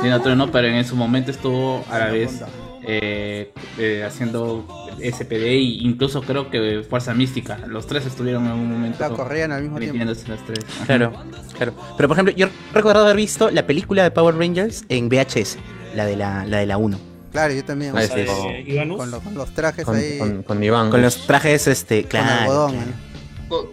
Dino 0.02 0.22
Trueno, 0.22 0.52
pero 0.52 0.68
en 0.68 0.86
su 0.86 0.96
momento 0.96 1.32
estuvo 1.32 1.84
a 1.92 2.00
la 2.00 2.08
vez 2.08 2.42
eh, 2.84 3.52
eh, 3.78 4.04
haciendo 4.06 4.66
SPD 5.00 5.44
e 5.48 5.58
incluso 5.60 6.22
creo 6.22 6.50
que 6.50 6.84
Fuerza 6.90 7.14
Mística. 7.14 7.60
Los 7.68 7.86
tres 7.88 8.06
estuvieron 8.06 8.46
en 8.46 8.54
un 8.54 8.72
momento. 8.72 8.98
La 9.00 9.10
corrían 9.10 9.52
al 9.52 9.62
mismo 9.64 9.80
tiempo. 9.80 10.04
los 10.06 10.24
tres. 10.24 10.66
Claro, 10.86 11.12
claro. 11.56 11.74
Pero 11.98 12.08
por 12.08 12.16
ejemplo, 12.16 12.34
yo 12.36 12.48
recuerdo 12.74 13.02
haber 13.04 13.16
visto 13.18 13.52
la 13.52 13.68
película 13.68 14.04
de 14.04 14.12
Power 14.12 14.36
Rangers 14.36 14.84
en 14.90 15.10
VHS, 15.10 15.58
la 15.96 16.06
de 16.06 16.16
la, 16.16 16.46
la 16.46 16.58
de 16.58 16.66
la 16.66 16.78
1. 16.78 16.98
Claro, 17.32 17.54
yo 17.54 17.64
también. 17.64 17.96
Ahí 17.96 18.06
o 18.06 18.08
sea, 18.08 18.18
está. 18.18 18.34
Eh, 18.50 18.64
Ivanus. 18.68 18.98
con, 18.98 19.12
los, 19.12 19.24
con 19.24 19.34
los 19.36 19.50
trajes 19.52 19.86
Con, 19.86 19.96
ahí. 19.96 20.18
con, 20.18 20.44
con 20.44 20.64
Iván. 20.64 20.90
Con 20.90 21.02
los 21.02 21.26
trajes, 21.28 21.68
este, 21.68 22.02
con 22.02 22.10
claro. 22.10 22.42
algodón. 22.42 22.72
claro. 22.74 22.88
¿eh? 22.90 23.11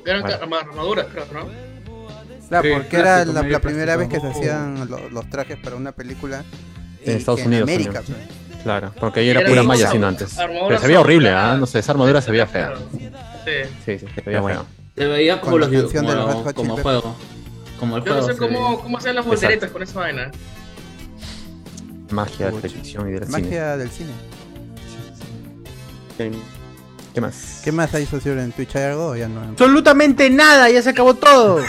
Eran 0.07 0.25
armaduras, 0.27 1.07
creo, 1.13 1.27
¿no? 1.33 1.47
Claro, 2.49 2.67
Sí, 2.69 2.75
porque 2.75 2.97
era 2.97 3.25
la, 3.27 3.61
primera 3.61 3.97
vez 3.97 4.09
que 4.09 4.21
se 4.21 4.27
hacían 4.27 4.89
lo- 4.89 5.11
los 5.11 5.29
trajes 5.29 5.59
para 5.63 5.77
una 5.77 5.93
película 5.93 6.43
En 7.05 7.17
Estados 7.19 7.45
Unidos 7.45 7.65
América. 7.69 8.01
también. 8.03 8.27
pues. 8.49 8.63
Claro, 8.63 8.93
porque 8.99 9.21
ahí 9.21 9.29
era 9.29 9.41
Era 9.41 9.49
pura 9.51 9.63
malla 9.63 9.91
sino 9.91 10.07
antes. 10.07 10.35
Pero 10.37 10.79
se 10.81 10.87
veía 10.87 11.01
horrible. 11.01 11.31
¿ah? 11.31 11.57
No 11.59 11.67
sé, 11.67 11.79
esa 11.81 11.93
armadura 11.93 12.21
se 12.23 12.31
veía 12.31 12.47
fea. 12.47 12.73
Sí. 12.91 13.09
Sí, 13.85 13.99
sí, 13.99 14.07
se 14.15 14.21
veía 14.23 14.41
bueno. 14.41 14.65
Se 14.97 15.07
veía 15.07 15.41
como, 15.41 15.59
los, 15.59 15.69
canción 15.69 16.05
como, 16.05 16.11
de 16.11 16.15
los 16.17 16.35
Hot 16.35 16.55
como 16.57 16.77
juego. 16.79 17.17
Como 17.79 17.97
el 17.99 18.05
Yo 18.05 18.15
no 18.17 18.23
juego. 18.23 18.33
sé 18.33 18.39
cómo, 18.39 18.81
cómo 18.83 18.99
hacen 18.99 19.15
las 19.15 19.25
volteretas 19.27 19.71
con 19.71 19.83
esa 19.83 20.01
vaina. 20.01 20.31
Magia 22.11 22.51
de 22.51 22.61
televisión 22.63 23.09
y 23.09 23.13
del 23.13 23.27
cine. 23.27 23.39
Magia 23.43 23.77
del 23.77 23.91
cine. 23.91 24.11
¿Qué 27.19 27.23
más? 27.23 27.61
¿Qué 27.65 27.73
más 27.73 27.93
hay 27.97 28.07
socio 28.07 28.39
en 28.39 28.53
Twitch? 28.53 28.77
¿Hay 28.77 28.85
algo 28.85 29.09
o 29.09 29.17
ya 29.17 29.27
no? 29.27 29.41
Absolutamente 29.43 30.31
nada, 30.31 30.71
ya 30.71 30.81
se 30.81 30.91
acabó 30.91 31.15
todo. 31.15 31.65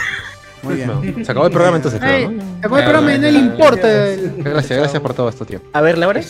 Muy 0.62 0.76
bien. 0.76 1.24
Se 1.24 1.32
acabó 1.32 1.46
el 1.46 1.52
programa 1.52 1.76
entonces, 1.78 2.00
Ay, 2.00 2.26
creo, 2.26 2.30
¿no? 2.30 2.42
se 2.52 2.58
acabó 2.58 2.78
el 2.78 2.84
programa 2.84 3.14
y 3.16 3.18
no 3.18 3.30
le 3.32 3.38
importa. 3.40 4.06
el- 4.12 4.34
Gracias, 4.44 4.78
gracias 4.78 5.02
por 5.02 5.12
todo 5.12 5.28
este 5.28 5.44
tiempo. 5.44 5.66
A 5.72 5.80
ver, 5.80 5.98
Laura. 5.98 6.20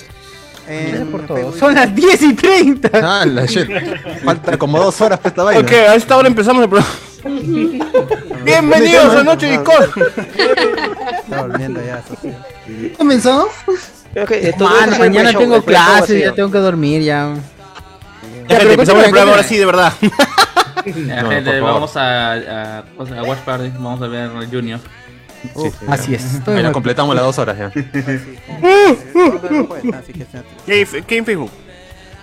En 0.68 1.08
por 1.08 1.26
todo. 1.26 1.52
Son 1.54 1.74
las 1.74 1.94
10 1.94 2.22
y 2.22 2.34
30. 2.34 2.90
Ah, 2.94 3.26
la 3.26 3.44
shit. 3.44 3.68
Falta 4.24 4.56
como 4.56 4.78
dos 4.80 4.98
horas 5.02 5.18
para 5.18 5.28
esta 5.28 5.42
vaina. 5.42 5.60
Ok, 5.60 5.70
a 5.70 5.94
esta 5.96 6.16
hora 6.16 6.26
empezamos 6.26 6.62
el 6.62 6.70
programa. 6.70 6.94
Bienvenidos 8.42 9.14
a 9.16 9.22
Noche 9.22 9.50
Discord. 9.50 9.90
Está 9.98 11.42
volviendo 11.42 11.84
ya, 11.84 12.02
socio. 12.08 12.34
¿Comenzó? 12.96 13.50
Creo 14.14 14.26
que 14.26 14.48
es 14.48 14.58
mañana 14.98 15.34
tengo 15.34 15.62
clases, 15.62 16.22
ya 16.22 16.32
tengo 16.32 16.50
que 16.50 16.58
dormir 16.58 17.02
ya. 17.02 17.34
Ya, 18.50 18.56
gente, 18.58 18.72
empezamos 18.74 19.04
el 19.04 19.10
programa 19.10 19.30
ahora 19.32 19.42
sí, 19.44 19.56
de 19.56 19.66
verdad. 19.66 19.92
Ya, 20.86 21.22
No, 21.22 21.28
gente, 21.30 21.50
por 21.50 21.60
favor. 21.60 21.74
vamos 21.74 21.94
a, 21.96 22.32
a, 22.32 22.78
a 22.78 23.22
Watch 23.24 23.40
Party, 23.40 23.68
vamos 23.74 24.00
a 24.00 24.06
ver 24.06 24.30
Junior. 24.50 24.80
Sí, 25.42 25.50
sí, 25.70 25.76
Así 25.88 26.10
ya. 26.12 26.16
es. 26.16 26.48
Ahí 26.48 26.72
completamos 26.72 27.14
las 27.14 27.22
dos 27.24 27.38
horas 27.38 27.58
ya. 27.58 27.66
Así 29.98 30.12
que 30.14 30.22
está- 30.22 30.42
¿Qué 30.64 30.72
hay 30.72 30.86
qué 31.02 31.14
hay 31.14 31.18
en 31.18 31.26
Facebook? 31.26 31.50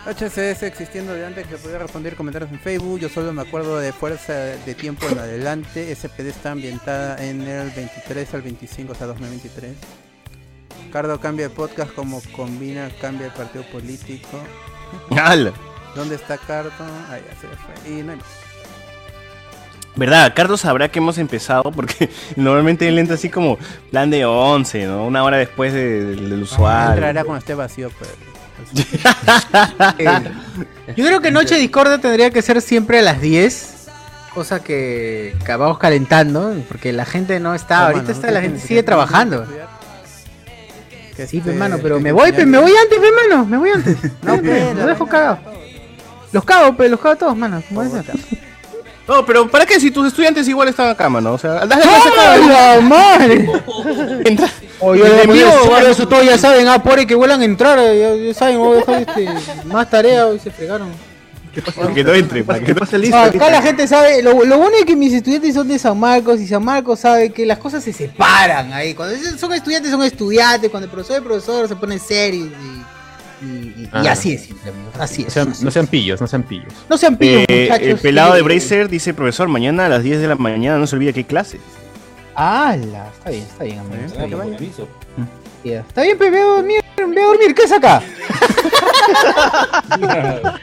HCS 0.08 0.64
existiendo 0.64 1.14
de 1.14 1.26
antes 1.26 1.46
que 1.48 1.58
podía 1.58 1.80
responder 1.80 2.16
comentarios 2.16 2.50
en 2.52 2.60
Facebook. 2.60 3.00
Yo 3.00 3.10
solo 3.10 3.34
me 3.34 3.42
acuerdo 3.42 3.78
de 3.78 3.92
Fuerza 3.92 4.34
de 4.34 4.74
Tiempo 4.74 5.06
en 5.10 5.20
adelante. 5.20 5.94
SPD 5.94 6.30
está 6.30 6.52
ambientada 6.52 7.22
en 7.24 7.42
el 7.42 7.70
23 7.72 8.34
al 8.34 8.42
25, 8.42 8.94
o 8.94 8.96
sea, 8.96 9.08
2023. 9.08 9.74
Cardo 10.94 11.20
cambia 11.20 11.50
de 11.50 11.54
podcast 11.54 11.92
como 11.94 12.22
combina, 12.36 12.90
cambia 13.02 13.26
de 13.28 13.32
partido 13.34 13.66
político. 13.66 14.40
¡Hala! 15.12 15.52
¿Dónde 15.98 16.16
está 16.16 16.38
Cardo? 16.38 16.72
Ah, 16.80 17.18
ya 17.18 17.32
se 17.42 17.48
fue. 17.48 17.92
Y 17.92 18.04
no 18.04 18.12
hay 18.14 18.18
más. 18.18 18.26
¿Verdad? 19.96 20.34
Carlos 20.36 20.62
sabrá 20.62 20.90
que 20.90 21.00
hemos 21.00 21.18
empezado 21.18 21.72
porque 21.72 22.10
normalmente 22.36 22.88
él 22.88 23.00
entra 23.00 23.16
así 23.16 23.30
como 23.30 23.58
plan 23.90 24.12
de 24.12 24.26
11, 24.26 24.86
¿no? 24.86 25.08
Una 25.08 25.24
hora 25.24 25.38
después 25.38 25.74
de- 25.74 26.06
del, 26.06 26.30
del 26.30 26.44
usuario. 26.44 26.94
Entrará 26.94 27.24
cuando 27.24 27.40
esté 27.40 27.56
vacío, 27.56 27.90
pero. 27.98 28.12
Yo 30.96 31.06
creo 31.06 31.22
que 31.22 31.32
Noche 31.32 31.56
Discordia 31.56 31.98
tendría 32.00 32.32
que 32.32 32.42
ser 32.42 32.62
siempre 32.62 33.00
a 33.00 33.02
las 33.02 33.22
10. 33.22 33.74
Cosa 34.34 34.64
que, 34.64 35.36
vamos 35.48 35.78
calentando. 35.80 36.56
Porque 36.68 36.94
la 36.94 37.06
gente 37.06 37.40
no 37.40 37.56
está. 37.56 37.78
No, 37.78 37.82
ahorita 37.86 38.02
mano, 38.04 38.14
está, 38.14 38.32
la 38.32 38.42
gente 38.42 38.60
sigue 38.60 38.84
trabajando. 38.84 39.46
Que 41.16 41.26
Sí, 41.26 41.38
este- 41.40 41.50
hermano, 41.50 41.80
pero 41.82 41.98
que- 41.98 42.04
me 42.04 42.12
voy, 42.12 42.32
pe, 42.32 42.46
me 42.46 42.60
voy 42.60 42.72
antes, 42.72 43.00
hermano. 43.02 43.46
Me 43.46 43.58
voy 43.58 43.70
antes. 43.72 43.98
No, 44.22 44.40
pe, 44.40 44.76
dejo 44.76 45.08
cagados. 45.08 45.40
Los 46.32 46.44
cago, 46.44 46.76
pe, 46.76 46.90
los 46.90 47.00
cago 47.00 47.14
a 47.14 47.18
todos, 47.18 47.38
mano. 47.38 47.64
¿Cómo 47.70 47.84
es 47.84 47.94
eso? 47.94 48.12
No, 49.08 49.26
pero 49.26 49.48
¿para 49.50 49.66
qué 49.66 49.80
si 49.80 49.90
tus 49.90 50.08
estudiantes 50.08 50.48
igual 50.50 50.68
están 50.68 50.90
acá, 50.90 51.08
mano? 51.08 51.32
O 51.34 51.38
sea, 51.38 51.66
dale 51.66 51.82
¡Ah, 51.86 52.76
la 52.76 52.82
madre! 52.82 53.50
Entra. 54.26 54.50
Oye, 54.80 55.02
En 55.06 55.30
en 55.30 55.34
vivo, 55.34 55.50
vivo, 55.50 55.72
vale. 55.72 55.92
eso 55.92 56.08
todos 56.08 56.26
ya 56.26 56.38
saben, 56.38 56.68
ah, 56.68 56.84
por 56.84 57.04
que 57.08 57.16
vuelan 57.16 57.42
a 57.42 57.46
entrar, 57.46 57.80
eh, 57.80 58.00
ya, 58.00 58.16
ya 58.16 58.34
saben, 58.34 58.58
voy 58.58 58.76
a 58.76 58.80
dejar 58.80 59.02
este, 59.02 59.30
más 59.66 59.90
tarea 59.90 60.32
y 60.34 60.40
se 60.40 60.52
fregaron. 60.52 60.90
Para 61.76 61.94
que 61.94 62.04
no 62.04 62.14
entre, 62.14 62.44
para 62.44 62.60
que 62.60 62.74
no 62.74 62.82
No, 63.10 63.18
acá 63.18 63.50
la 63.50 63.62
gente 63.62 63.88
sabe, 63.88 64.22
lo, 64.22 64.46
lo 64.46 64.58
bueno 64.58 64.78
es 64.78 64.86
que 64.86 64.96
mis 64.96 65.14
estudiantes 65.14 65.56
son 65.56 65.68
de 65.68 65.80
San 65.80 65.98
Marcos 65.98 66.40
y 66.40 66.48
San 66.48 66.64
Marcos 66.64 67.00
sabe 67.00 67.32
que 67.32 67.46
las 67.46 67.58
cosas 67.58 67.84
se 67.84 67.94
separan 67.94 68.72
ahí. 68.74 68.94
Cuando 68.94 69.16
son 69.38 69.54
estudiantes, 69.54 69.92
son 69.92 70.04
estudiantes, 70.04 70.70
cuando 70.70 70.86
el 70.86 70.92
profesor 70.92 71.18
es 71.18 71.24
profesor 71.24 71.68
se 71.68 71.76
ponen 71.76 72.00
serios 72.00 72.50
y, 72.50 72.87
y, 73.42 73.46
y- 73.46 73.74
y 73.84 73.90
Ah. 73.92 74.12
así 74.12 74.34
es, 74.34 74.42
siempre, 74.44 74.72
amigos, 74.72 74.94
así 75.00 75.22
No 75.24 75.28
es. 75.28 75.34
sean, 75.34 75.54
no 75.62 75.72
sean 75.72 75.88
pillos, 75.88 76.22
no 76.22 76.28
sean 76.28 76.44
pillos. 76.44 76.74
No 76.90 76.98
sean 76.98 77.18
pillos, 77.18 77.46
Eh, 77.48 77.68
muchachos. 77.70 77.88
el 77.88 77.98
pelado 77.98 78.34
de 78.36 78.42
Bracer 78.42 78.90
dice, 78.90 79.14
profesor, 79.14 79.48
mañana 79.48 79.86
a 79.86 79.90
las 79.90 80.04
10 80.04 80.20
de 80.22 80.28
la 80.28 80.36
mañana 80.36 80.78
no 80.78 80.88
se 80.88 80.96
olvide 80.96 81.14
que 81.14 81.20
hay 81.20 81.24
clases. 81.26 81.62
¡Hala! 82.36 83.10
Está 83.18 83.30
bien, 83.32 83.44
está 83.44 83.64
bien, 83.64 83.80
amigo. 83.80 83.96
Ah, 84.02 84.06
Está 84.06 84.26
bien, 84.26 84.40
permiso. 84.58 84.88
Ya. 85.64 85.80
Está 85.82 86.02
bien, 86.04 86.18
pe, 86.18 86.30
ve 86.30 86.40
a 86.40 86.44
dormir, 86.46 86.82
ve 86.96 87.22
a 87.22 87.26
dormir, 87.26 87.56
¿qué 87.56 87.64
es 87.64 87.72
acá? 87.72 88.02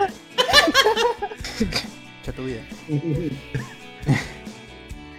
Echa 2.22 2.32
tu 2.32 2.44
vida. 2.44 2.60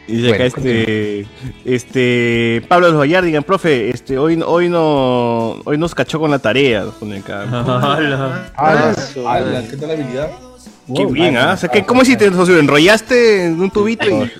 Y 0.08 0.18
dice 0.18 0.28
acá 0.36 0.38
Bueno, 0.38 0.70
este, 0.70 1.28
este 1.66 2.62
Pablo 2.68 2.90
Los 2.90 3.00
Vallar, 3.00 3.24
digan, 3.24 3.44
profe, 3.44 3.90
este, 3.90 4.18
hoy, 4.18 4.40
hoy 4.46 4.70
no, 4.70 5.62
hoy 5.66 5.78
nos 5.78 5.96
cachó 5.96 6.20
con 6.20 6.30
la 6.32 6.40
tarea, 6.40 6.84
nos 6.84 6.96
pone 6.96 7.18
acá. 7.18 7.44
Ala, 8.56 8.94
¿Qué 9.70 9.78
tal 9.78 9.88
la 9.88 9.94
habilidad? 9.96 10.32
Qué 10.96 11.06
bien, 11.08 11.36
¿ah? 11.38 11.54
O 11.54 11.58
sea, 11.58 11.70
¿qué- 11.70 11.84
¿cómo 11.84 12.04
hiciste, 12.04 12.30
socio? 12.32 12.60
¿Enrollaste 12.60 13.46
en 13.46 13.60
un 13.60 13.72
tubito 13.72 14.06
y 14.08 14.32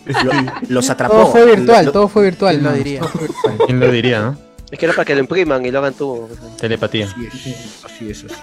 Los 0.70 0.90
atrapó. 0.92 1.16
Todo 1.16 1.28
fue 1.32 1.46
virtual, 1.56 1.92
todo 1.92 2.08
fue 2.08 2.24
virtual. 2.26 2.54
¿Quién 2.60 2.64
lo 2.64 2.74
diría? 2.74 3.02
¿Quién 3.66 3.80
lo 3.80 3.92
diría, 3.92 4.22
no? 4.22 4.38
Es 4.70 4.78
que 4.78 4.86
era 4.86 4.94
para 4.94 5.06
que 5.06 5.16
lo 5.16 5.22
impriman 5.22 5.66
y 5.66 5.72
lo 5.72 5.80
hagan 5.80 5.94
tú. 5.96 6.28
Telepatía. 6.60 7.08
Así 7.84 8.10
es, 8.10 8.26
así 8.26 8.36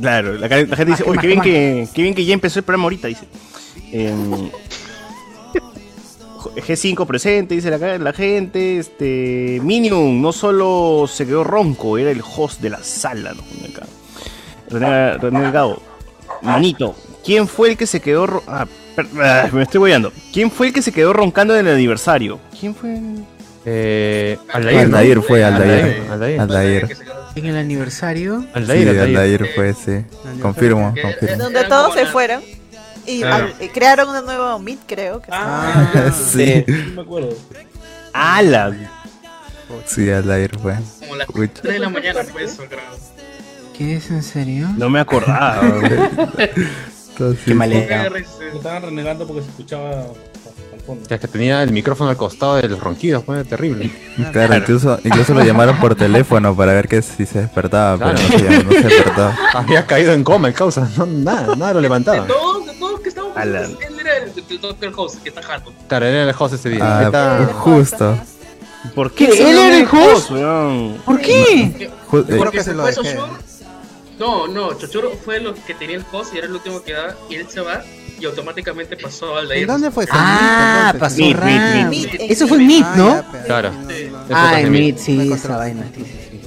Claro, 0.00 0.34
la, 0.34 0.48
la 0.48 0.76
gente 0.76 0.84
dice, 0.86 1.04
uy, 1.06 1.18
qué 1.18 1.26
bien, 1.26 1.40
que, 1.40 1.86
qué 1.94 2.02
bien 2.02 2.14
que 2.14 2.24
ya 2.24 2.32
empezó 2.34 2.58
el 2.58 2.64
programa 2.64 2.84
ahorita, 2.84 3.08
dice. 3.08 3.26
Em, 3.92 4.50
G5 6.50 7.06
presente, 7.06 7.54
dice 7.54 7.70
la, 7.70 7.98
la 7.98 8.12
gente. 8.12 8.78
Este, 8.78 9.60
Minion 9.62 10.20
no 10.20 10.32
solo 10.32 11.06
se 11.08 11.26
quedó 11.26 11.44
ronco, 11.44 11.98
era 11.98 12.10
el 12.10 12.22
host 12.22 12.60
de 12.60 12.70
la 12.70 12.82
sala. 12.82 13.32
¿no? 13.34 13.42
Acá. 13.68 13.86
René, 14.68 15.18
René 15.18 15.40
Delgado. 15.40 15.82
Manito, 16.42 16.94
¿quién 17.24 17.46
fue 17.46 17.70
el 17.70 17.76
que 17.76 17.86
se 17.86 18.00
quedó... 18.00 18.42
ah, 18.46 18.66
ah, 19.20 19.48
me 19.52 19.62
estoy 19.62 19.78
boyando. 19.78 20.12
¿Quién 20.32 20.50
fue 20.50 20.68
el 20.68 20.72
que 20.72 20.82
se 20.82 20.92
quedó 20.92 21.12
roncando 21.12 21.56
en 21.56 21.66
el 21.66 21.74
aniversario? 21.74 22.40
¿Quién 22.58 22.74
fue? 22.74 22.98
Eh, 23.64 24.38
Aldair, 24.52 24.88
¿no? 24.88 24.96
Aldair 24.96 25.22
fue, 25.22 25.44
Aldair. 25.44 26.02
Aldair. 26.10 26.40
Aldair. 26.40 26.96
En 27.36 27.46
el 27.46 27.56
aniversario. 27.56 28.40
Sí, 28.40 28.48
Aldair, 28.54 28.88
Aldair. 28.88 29.08
Aldair 29.08 29.48
fue, 29.54 29.74
sí. 29.74 30.04
Confirmo, 30.40 30.92
confirmo. 31.00 31.44
Donde 31.44 31.64
todos 31.64 31.94
se 31.94 32.06
fueron. 32.06 32.42
Y 33.06 33.20
Claro. 33.20 33.46
al- 33.46 33.64
y 33.64 33.68
crearon 33.68 34.08
una 34.08 34.20
nueva 34.20 34.58
Meet, 34.58 34.80
creo. 34.86 35.20
Que 35.20 35.30
Sí. 36.12 36.64
Sí, 36.66 36.92
me 36.94 37.02
acuerdo. 37.02 37.30
¡Hala! 38.12 38.72
Sí, 39.86 40.10
al 40.10 40.30
aire 40.30 40.56
fue. 40.58 40.76
Como 41.00 41.16
las 41.16 41.26
Pucha. 41.26 41.62
3 41.62 41.74
de 41.74 41.78
la 41.80 41.88
mañana 41.88 42.20
fue 42.30 42.44
eso, 42.44 42.62
creo. 42.68 42.80
¿Qué 43.76 43.96
es 43.96 44.10
en 44.10 44.22
serio? 44.22 44.68
No 44.76 44.90
me 44.90 45.00
acordaba. 45.00 45.60
Qué 47.16 47.52
Estaban 48.54 48.82
renegando 48.82 49.26
porque 49.26 49.42
se 49.42 49.48
escuchaba 49.50 50.04
fondo. 50.86 51.06
Ya 51.08 51.16
que 51.18 51.28
tenía 51.28 51.62
el 51.62 51.70
micrófono 51.72 52.10
al 52.10 52.16
costado 52.16 52.56
de 52.56 52.68
los 52.68 52.80
ronquidos, 52.80 53.24
fue 53.24 53.44
terrible. 53.44 53.90
Claro, 54.32 54.56
incluso, 54.56 54.98
incluso 55.04 55.32
lo 55.32 55.44
llamaron 55.44 55.76
por 55.78 55.94
teléfono 55.96 56.56
para 56.56 56.72
ver 56.72 56.88
que 56.88 57.00
si 57.02 57.24
se 57.24 57.42
despertaba, 57.42 57.98
pero 57.98 58.12
no 58.14 58.18
se, 58.18 58.38
llamó, 58.42 58.62
no 58.64 58.72
se 58.72 58.80
despertaba. 58.88 59.36
Había 59.54 59.86
caído 59.86 60.12
en 60.12 60.24
coma 60.24 60.48
el 60.48 60.54
causa, 60.54 60.88
no, 60.96 61.06
nada, 61.06 61.54
nada 61.54 61.74
lo 61.74 61.80
levantaba. 61.80 62.22
De 62.22 62.26
todos, 62.32 62.66
de 63.34 63.42
todos 63.42 63.74
que 63.74 63.80
estábamos, 63.80 63.80
A 63.80 63.80
la- 63.80 63.86
él 63.86 64.00
era 64.00 64.16
el, 64.18 64.60
Doctor 64.60 64.94
House, 64.94 65.16
que 65.22 65.28
está 65.28 65.42
jato. 65.42 65.72
Claro, 65.88 66.06
era 66.06 66.22
el 66.30 66.34
host 66.38 66.54
ese 66.54 66.68
día. 66.70 66.80
Ah, 66.98 67.02
está. 67.04 67.46
justo. 67.54 68.18
¿Por 68.94 69.12
qué? 69.12 69.26
¿Él 69.26 69.58
era 69.58 69.78
el 69.78 69.86
host? 69.90 70.30
¿Por 71.04 71.20
qué? 71.20 71.90
Ju- 72.10 72.24
eh, 72.28 72.34
Porque 72.36 72.58
que 72.58 72.64
se 72.64 72.74
lo 72.74 72.82
fue 72.82 72.92
dejé. 72.92 73.18
No, 74.18 74.46
no, 74.46 74.74
Chochuro 74.74 75.10
fue 75.24 75.40
lo 75.40 75.54
que 75.54 75.74
tenía 75.74 75.96
el 75.96 76.04
host 76.12 76.34
y 76.34 76.38
era 76.38 76.46
el 76.46 76.52
último 76.52 76.82
que 76.82 76.92
daba 76.92 77.14
y 77.30 77.36
él 77.36 77.46
se 77.48 77.60
va 77.60 77.82
y 78.20 78.24
automáticamente 78.24 78.96
pasó 78.96 79.36
al 79.36 79.48
de 79.48 79.62
¿En 79.62 79.66
dónde 79.66 79.90
fue? 79.90 80.06
Ah, 80.10 80.94
pasó 80.98 81.16
Meet, 81.18 81.36
Ram. 81.36 81.88
Meet, 81.90 82.14
Eso 82.30 82.46
fue 82.46 82.58
Meet, 82.58 82.84
Ah, 82.86 82.94
¿no? 82.96 83.24
Claro. 83.46 83.72
Sí. 83.88 84.12
Ah, 84.32 84.60
en 84.60 84.66
en 84.66 84.72
Meet. 84.72 84.82
Meet, 84.84 84.98
sí, 84.98 85.32
esa 85.32 85.56
vaina. 85.56 85.82
Sí, 85.96 86.04
sí, 86.04 86.10
sí. 86.30 86.40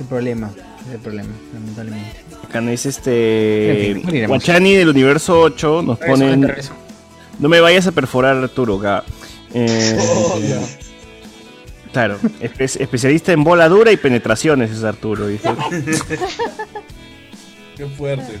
El 0.00 0.06
problema, 0.06 0.50
ese 0.54 0.88
es 0.88 0.94
el 0.94 1.00
problema, 1.00 1.28
lamentablemente. 1.52 2.24
Es 2.54 2.86
este. 2.86 3.90
En 3.90 4.02
fin. 4.04 4.26
Guachani 4.26 4.74
del 4.74 4.88
universo 4.88 5.40
8 5.40 5.82
nos 5.82 5.98
Regreso, 5.98 6.16
gente, 6.18 6.32
ponen. 6.34 6.48
regreso. 6.48 6.72
No 7.38 7.48
me 7.48 7.60
vayas 7.60 7.86
a 7.86 7.92
perforar, 7.92 8.36
Arturo. 8.36 8.78
Acá. 8.78 9.04
Eh, 9.54 9.96
Oh. 10.00 10.38
Claro, 11.92 12.18
espe- 12.40 12.80
especialista 12.80 13.32
en 13.32 13.42
bola 13.44 13.68
dura 13.68 13.90
y 13.92 13.96
penetraciones 13.96 14.70
es 14.70 14.84
Arturo. 14.84 15.26
Dice. 15.26 15.48
Qué 17.76 17.86
fuerte. 17.86 18.38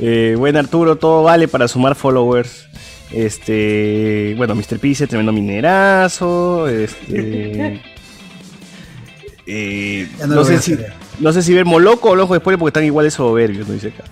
Eh, 0.00 0.34
buen 0.36 0.56
Arturo, 0.56 0.96
todo 0.96 1.22
vale 1.22 1.48
para 1.48 1.68
sumar 1.68 1.94
followers. 1.94 2.66
Este, 3.10 4.34
bueno, 4.36 4.54
Mr. 4.54 4.78
P 4.78 4.88
dice 4.88 5.06
tremendo 5.06 5.32
minerazo. 5.32 6.66
Este, 6.68 7.80
eh, 9.46 10.08
no 10.26 10.44
sé 10.44 10.58
si, 10.60 10.72
hacer. 10.74 10.92
No 11.20 11.32
sé 11.32 11.42
si 11.42 11.54
ver 11.54 11.64
Moloco 11.64 12.10
o 12.10 12.16
Lojo 12.16 12.34
de 12.34 12.40
Spoiler 12.40 12.58
porque 12.58 12.70
están 12.70 12.84
iguales 12.84 13.14
soberbios, 13.14 13.66
no 13.68 13.74
dice 13.74 13.88
acá. 13.88 14.04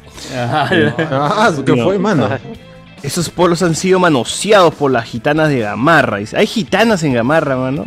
Ah, 1.11 1.51
¿qué 1.65 1.77
fue, 1.83 1.99
mano? 1.99 2.29
Esos 3.03 3.31
polos 3.31 3.63
han 3.63 3.75
sido 3.75 3.99
manoseados 3.99 4.75
por 4.75 4.91
las 4.91 5.05
gitanas 5.07 5.49
de 5.49 5.61
Gamarra. 5.61 6.19
Dice, 6.19 6.37
Hay 6.37 6.47
gitanas 6.47 7.03
en 7.03 7.15
Gamarra, 7.15 7.57
mano. 7.57 7.87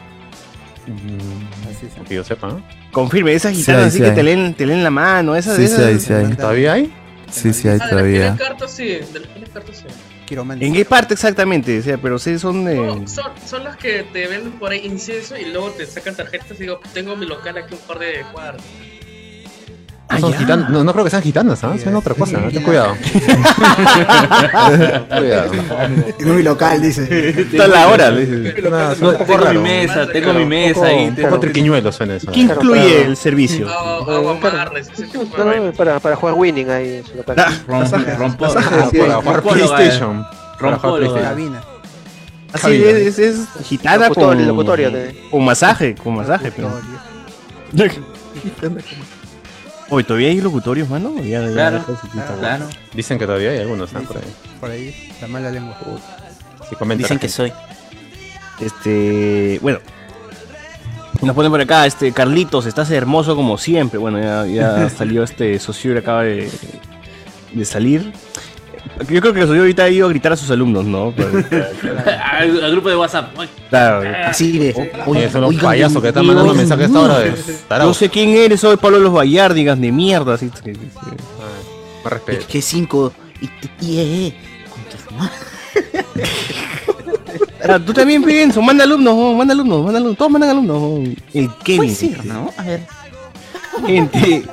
Así 1.69 1.85
es. 1.85 2.07
Que 2.07 2.15
yo 2.15 2.23
sepa, 2.23 2.47
¿no? 2.47 2.63
Confirme, 2.91 3.33
esas 3.33 3.51
Sí 3.53 3.59
gitanas 3.61 3.81
hay, 3.83 3.87
así 3.89 3.97
sí 3.99 4.03
que 4.03 4.11
te 4.11 4.23
leen, 4.23 4.53
te 4.53 4.65
leen 4.65 4.83
la 4.83 4.89
mano. 4.89 5.35
Esas, 5.35 5.55
Sí, 5.55 5.67
sí 5.67 5.99
sí 5.99 6.13
hay. 6.13 6.35
¿Todavía 6.35 6.73
hay? 6.73 6.93
Sí, 7.31 7.53
sí 7.53 7.67
hay 7.67 7.73
Ah, 7.73 7.73
de 7.73 7.79
las 7.79 7.89
todavía. 7.89 8.35
cartas, 8.37 8.71
sí, 8.71 8.85
de 8.85 9.19
las 9.39 9.49
cartas, 9.53 9.77
sí. 9.77 9.85
¿En 10.59 10.73
qué 10.73 10.85
parte 10.85 11.13
exactamente? 11.13 11.77
O 11.77 11.81
sea, 11.83 11.97
pero 11.97 12.17
sí 12.17 12.39
son 12.39 12.65
de... 12.65 12.75
No, 12.75 13.07
son, 13.07 13.25
son 13.45 13.63
las 13.65 13.77
que 13.77 14.03
te 14.11 14.25
venden 14.27 14.53
por 14.53 14.71
ahí 14.71 14.81
incienso 14.83 15.37
y 15.37 15.45
luego 15.51 15.69
te 15.71 15.85
sacan 15.85 16.15
tarjetas 16.15 16.57
y 16.57 16.63
digo, 16.63 16.79
tengo 16.93 17.15
mi 17.15 17.27
local 17.27 17.55
aquí 17.57 17.75
un 17.75 17.79
par 17.81 17.99
de 17.99 18.23
cuadros. 18.31 18.63
Ah, 20.13 20.19
No, 20.19 20.31
son 20.31 20.71
no, 20.71 20.83
no 20.83 20.93
creo 20.93 21.03
que 21.05 21.09
sean 21.09 21.23
gitanas, 21.23 21.63
¿ah? 21.63 21.73
Son 21.83 21.95
otra 21.95 22.13
cosa, 22.13 22.37
¿no? 22.39 22.49
ten 22.49 22.61
cuidado. 22.63 22.95
cuidado. 25.17 25.51
Mi 26.19 26.43
local, 26.43 26.81
dice. 26.81 27.47
Toda 27.55 27.67
la 27.67 27.87
hora. 27.87 28.11
dice. 28.11 28.61
No, 29.01 29.13
tengo 29.13 29.37
mi 29.37 29.43
raro. 29.43 29.61
mesa, 29.61 30.07
tengo 30.07 30.33
mi 30.33 30.43
Un 30.43 30.49
mesa 30.49 30.73
poco- 30.75 30.85
ahí. 30.85 31.11
Tengo- 31.15 31.39
triquiñuelo 31.39 31.91
suena 31.91 32.15
eso. 32.15 32.31
¿Qué 32.31 32.41
incluye 32.41 33.03
el 33.05 33.17
servicio? 33.17 33.67
Para, 35.75 35.99
para 35.99 36.15
jugar 36.15 36.35
winning 36.35 36.69
ahí 36.69 36.95
en 36.97 37.05
su 37.05 37.15
local. 37.15 37.35
Ah, 37.39 37.51
para 37.67 39.21
jugar 39.21 39.43
PlayStation. 39.43 40.25
Así 42.53 42.83
es, 42.83 43.17
es, 43.17 43.19
es 43.19 43.47
gitana 43.65 44.09
Locutorio, 44.09 44.91
con, 44.91 45.01
con 45.31 45.43
masaje, 45.45 45.95
con 45.95 46.15
masaje. 46.15 46.51
Pero... 46.55 46.69
Oye, 49.89 50.03
¿todavía 50.03 50.29
hay 50.29 50.41
locutorios, 50.41 50.89
mano? 50.89 51.15
Ya, 51.21 51.41
ya- 51.41 51.51
Claro, 51.53 51.77
ya- 51.87 52.11
claro, 52.11 52.39
claro. 52.39 52.65
Dicen 52.93 53.19
que 53.19 53.25
todavía 53.25 53.51
hay 53.51 53.59
algunos, 53.59 53.93
¿ah? 53.93 54.01
Por 54.07 54.17
ahí. 54.17 54.23
Por 54.59 54.71
ahí, 54.71 55.11
la 55.21 55.27
mala 55.27 55.51
lengua. 55.51 55.77
Sí, 56.69 56.75
Dicen 56.97 57.19
que 57.19 57.29
soy. 57.29 57.51
Este, 58.59 59.59
bueno. 59.61 59.79
Nos 61.21 61.35
ponen 61.35 61.51
por 61.51 61.61
acá, 61.61 61.85
este, 61.85 62.11
Carlitos, 62.11 62.65
estás 62.65 62.89
hermoso 62.91 63.35
como 63.35 63.57
siempre. 63.57 63.97
Bueno, 63.97 64.19
ya, 64.19 64.45
ya 64.45 64.89
salió 64.97 65.23
este 65.23 65.57
socio 65.59 65.97
acaba 65.97 66.23
de, 66.23 66.49
de 67.53 67.65
salir. 67.65 68.11
Yo 69.09 69.21
creo 69.21 69.33
que 69.33 69.41
el 69.41 69.47
socio 69.47 69.61
ahorita 69.61 69.83
ha 69.83 69.89
ido 69.89 70.05
a 70.05 70.09
gritar 70.09 70.33
a 70.33 70.35
sus 70.37 70.49
alumnos, 70.51 70.85
¿no? 70.85 71.13
al, 72.31 72.63
al 72.63 72.71
grupo 72.71 72.89
de 72.89 72.95
WhatsApp. 72.95 73.33
Claro. 73.69 74.07
Así 74.27 74.57
de. 74.57 74.91
Oye, 75.07 75.29
son 75.29 75.41
los 75.41 75.55
payasos 75.55 76.01
que 76.01 76.09
están 76.09 76.25
mandando 76.25 76.53
mensajes 76.53 76.83
a 76.85 76.87
esta 76.87 76.99
hora 77.01 77.19
de. 77.19 77.33
No 77.79 77.93
sé 77.93 78.09
quién 78.09 78.29
eres, 78.29 78.59
soy 78.59 78.77
Pablo 78.77 78.99
Los 78.99 79.13
Vallardigas 79.13 79.79
de 79.79 79.91
mierda. 79.91 80.35
Así, 80.35 80.49
que- 80.63 80.75
respeto. 82.05 82.45
Que 82.47 82.61
cinco. 82.61 83.13
Y, 83.41 83.45
y, 83.85 83.97
eh, 83.97 84.27
eh, 84.27 84.35
con 84.69 84.81
tu- 84.83 86.13
Ah, 87.67 87.79
tú 87.79 87.93
también, 87.93 88.21
pienso, 88.23 88.61
manda 88.61 88.83
alumnos, 88.83 89.13
oh, 89.17 89.33
manda 89.33 89.53
alumnos, 89.53 89.83
manda 89.85 89.97
alumnos, 89.97 90.17
todos 90.17 90.31
mandan 90.31 90.49
alumnos. 90.49 90.77
oh. 90.79 91.01
El 91.33 91.49
Kevin. 91.63 91.77
Puede 91.83 91.95
ser, 91.95 92.25
¿no? 92.25 92.51
A 92.57 92.63
ver. 92.63 92.81
Gente, 93.87 94.43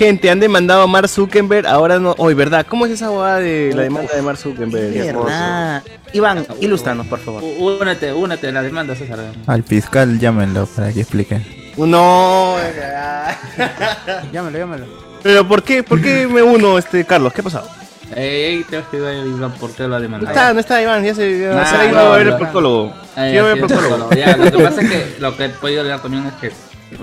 gente, 0.00 0.30
han 0.30 0.40
demandado 0.40 0.80
a 0.82 0.86
Mark 0.86 1.08
Zuckerberg, 1.10 1.66
ahora 1.66 1.98
no. 1.98 2.14
Oye, 2.16 2.34
¿verdad? 2.34 2.64
¿Cómo 2.66 2.86
es 2.86 2.92
esa 2.92 3.06
abogada 3.06 3.38
de 3.38 3.70
la 3.74 3.82
demanda 3.82 4.14
de 4.14 4.22
Mark 4.22 4.38
Zuckerberg? 4.38 4.94
Verdad. 4.94 5.82
Iván, 6.14 6.46
ilústranos, 6.60 7.06
por 7.06 7.18
favor. 7.18 7.42
Únete, 7.58 8.10
únete 8.12 8.48
a 8.48 8.52
la 8.52 8.62
demanda, 8.62 8.94
César. 8.96 9.18
Al 9.46 9.62
fiscal 9.62 10.18
llámenlo 10.18 10.66
para 10.66 10.90
que 10.92 11.00
explique. 11.02 11.40
No. 11.76 12.56
Llámalo, 14.32 14.58
llámalo. 14.58 14.86
Pero 15.22 15.46
¿por 15.46 15.62
qué, 15.62 15.82
por 15.82 16.00
qué 16.00 16.26
me 16.26 16.42
uno, 16.42 16.78
este 16.78 17.04
Carlos? 17.04 17.32
¿Qué 17.32 17.42
ha 17.42 17.44
pasado? 17.44 17.68
Ey, 18.16 18.64
te 18.64 18.78
vas 18.78 18.86
a 18.92 18.96
Iván, 18.96 19.52
¿por 19.52 19.70
qué 19.72 19.82
lo 19.86 19.94
ha 19.94 19.98
No 19.98 20.02
demandado? 20.02 20.32
está, 20.34 20.52
no 20.54 20.60
está 20.60 20.82
Iván, 20.82 21.04
ya 21.04 21.14
se 21.14 21.48
no, 21.92 21.98
a 21.98 22.16
ver 22.16 22.26
el 22.26 22.30
no. 22.32 22.38
proctólogo. 22.38 22.92
Sí, 23.14 23.14
ya, 23.16 23.22
a 23.22 23.24
ver 23.24 23.34
sí, 23.44 23.48
el 23.52 23.58
proctólogo. 23.66 24.08
proctólogo. 24.08 24.14
Ya, 24.14 24.36
lo 24.36 24.50
que 24.50 24.64
pasa 24.64 24.80
es 24.80 24.88
que 24.90 25.16
lo 25.20 25.36
que 25.36 25.44
he 25.44 25.48
podido 25.50 25.84
leer 25.84 26.00
también 26.00 26.26
es 26.26 26.32
que 26.40 26.46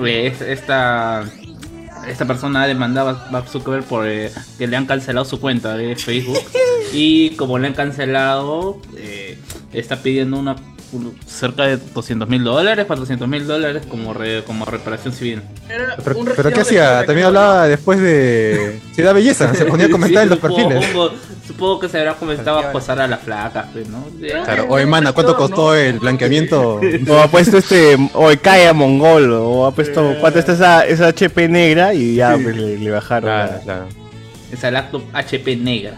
eh, 0.06 0.28
es- 0.28 0.42
esta 0.42 1.24
esta 2.08 2.26
persona 2.26 2.64
ha 2.64 2.68
demandado 2.68 3.10
a 3.10 3.28
Mark 3.32 3.48
Zuckerberg 3.50 3.84
por 3.86 4.08
eh, 4.08 4.32
que 4.58 4.68
le 4.68 4.78
han 4.78 4.86
cancelado 4.86 5.26
su 5.26 5.40
cuenta 5.40 5.76
de 5.78 5.96
Facebook. 5.96 6.40
Y 6.94 7.32
como 7.32 7.60
le 7.60 7.68
han 7.68 7.74
cancelado 7.74 8.80
eh, 8.96 9.38
está 9.74 9.98
pidiendo 10.02 10.40
una 10.40 10.54
un- 10.54 10.77
cerca 11.26 11.64
de 11.66 11.78
200 11.78 12.28
mil 12.30 12.44
dólares, 12.44 12.86
400 12.86 13.28
mil 13.28 13.46
dólares 13.46 13.84
como 13.90 14.14
re- 14.14 14.44
como 14.46 14.66
reparación 14.66 15.14
civil. 15.14 15.42
Era 15.70 15.96
Pero, 16.04 16.20
un 16.20 16.26
pero 16.36 16.52
¿qué 16.52 16.62
hacía? 16.62 17.06
También 17.06 17.28
hablaba 17.28 17.68
después 17.68 18.00
de 18.00 18.80
Ciudad 18.94 19.14
Belleza, 19.14 19.54
se 19.54 19.66
ponía 19.66 19.88
a 19.88 19.90
comentar 19.92 20.24
en 20.24 20.30
los 20.30 20.40
supongo- 20.40 20.56
perfiles. 20.70 20.86
Supongo, 20.88 21.12
supongo 21.46 21.80
que 21.80 21.90
se 21.90 22.00
habrá 22.00 22.14
comenzado 22.16 22.60
a 22.60 22.70
acosar 22.70 23.00
a 23.02 23.08
la 23.08 23.18
flaca, 23.18 23.68
pues, 23.74 23.88
¿no? 23.90 24.06
Claro, 24.46 24.66
oye, 24.70 24.86
mana, 24.86 25.12
¿cuánto 25.14 25.36
costó 25.36 25.76
el 25.76 26.00
blanqueamiento? 26.00 26.80
O 27.10 27.18
ha 27.20 27.28
puesto 27.28 27.58
este, 27.58 27.98
o 28.14 28.30
cae 28.42 28.68
a 28.68 28.74
mongol, 28.74 29.32
o 29.34 29.66
ha 29.66 29.72
puesto, 29.72 30.16
¿cuánto 30.20 30.40
está 30.40 30.54
esa, 30.54 30.86
esa 30.86 31.08
HP 31.08 31.48
negra? 31.50 31.94
Y 31.94 32.16
ya 32.16 32.38
pues, 32.42 32.56
le, 32.56 32.78
le 32.78 32.92
bajaron. 32.92 33.30
Claro, 33.30 33.52
la- 33.54 33.60
claro. 33.60 33.86
Es 34.52 34.64
el 34.64 34.76
acto 34.78 35.04
HP 35.14 35.58
negra. 35.58 35.94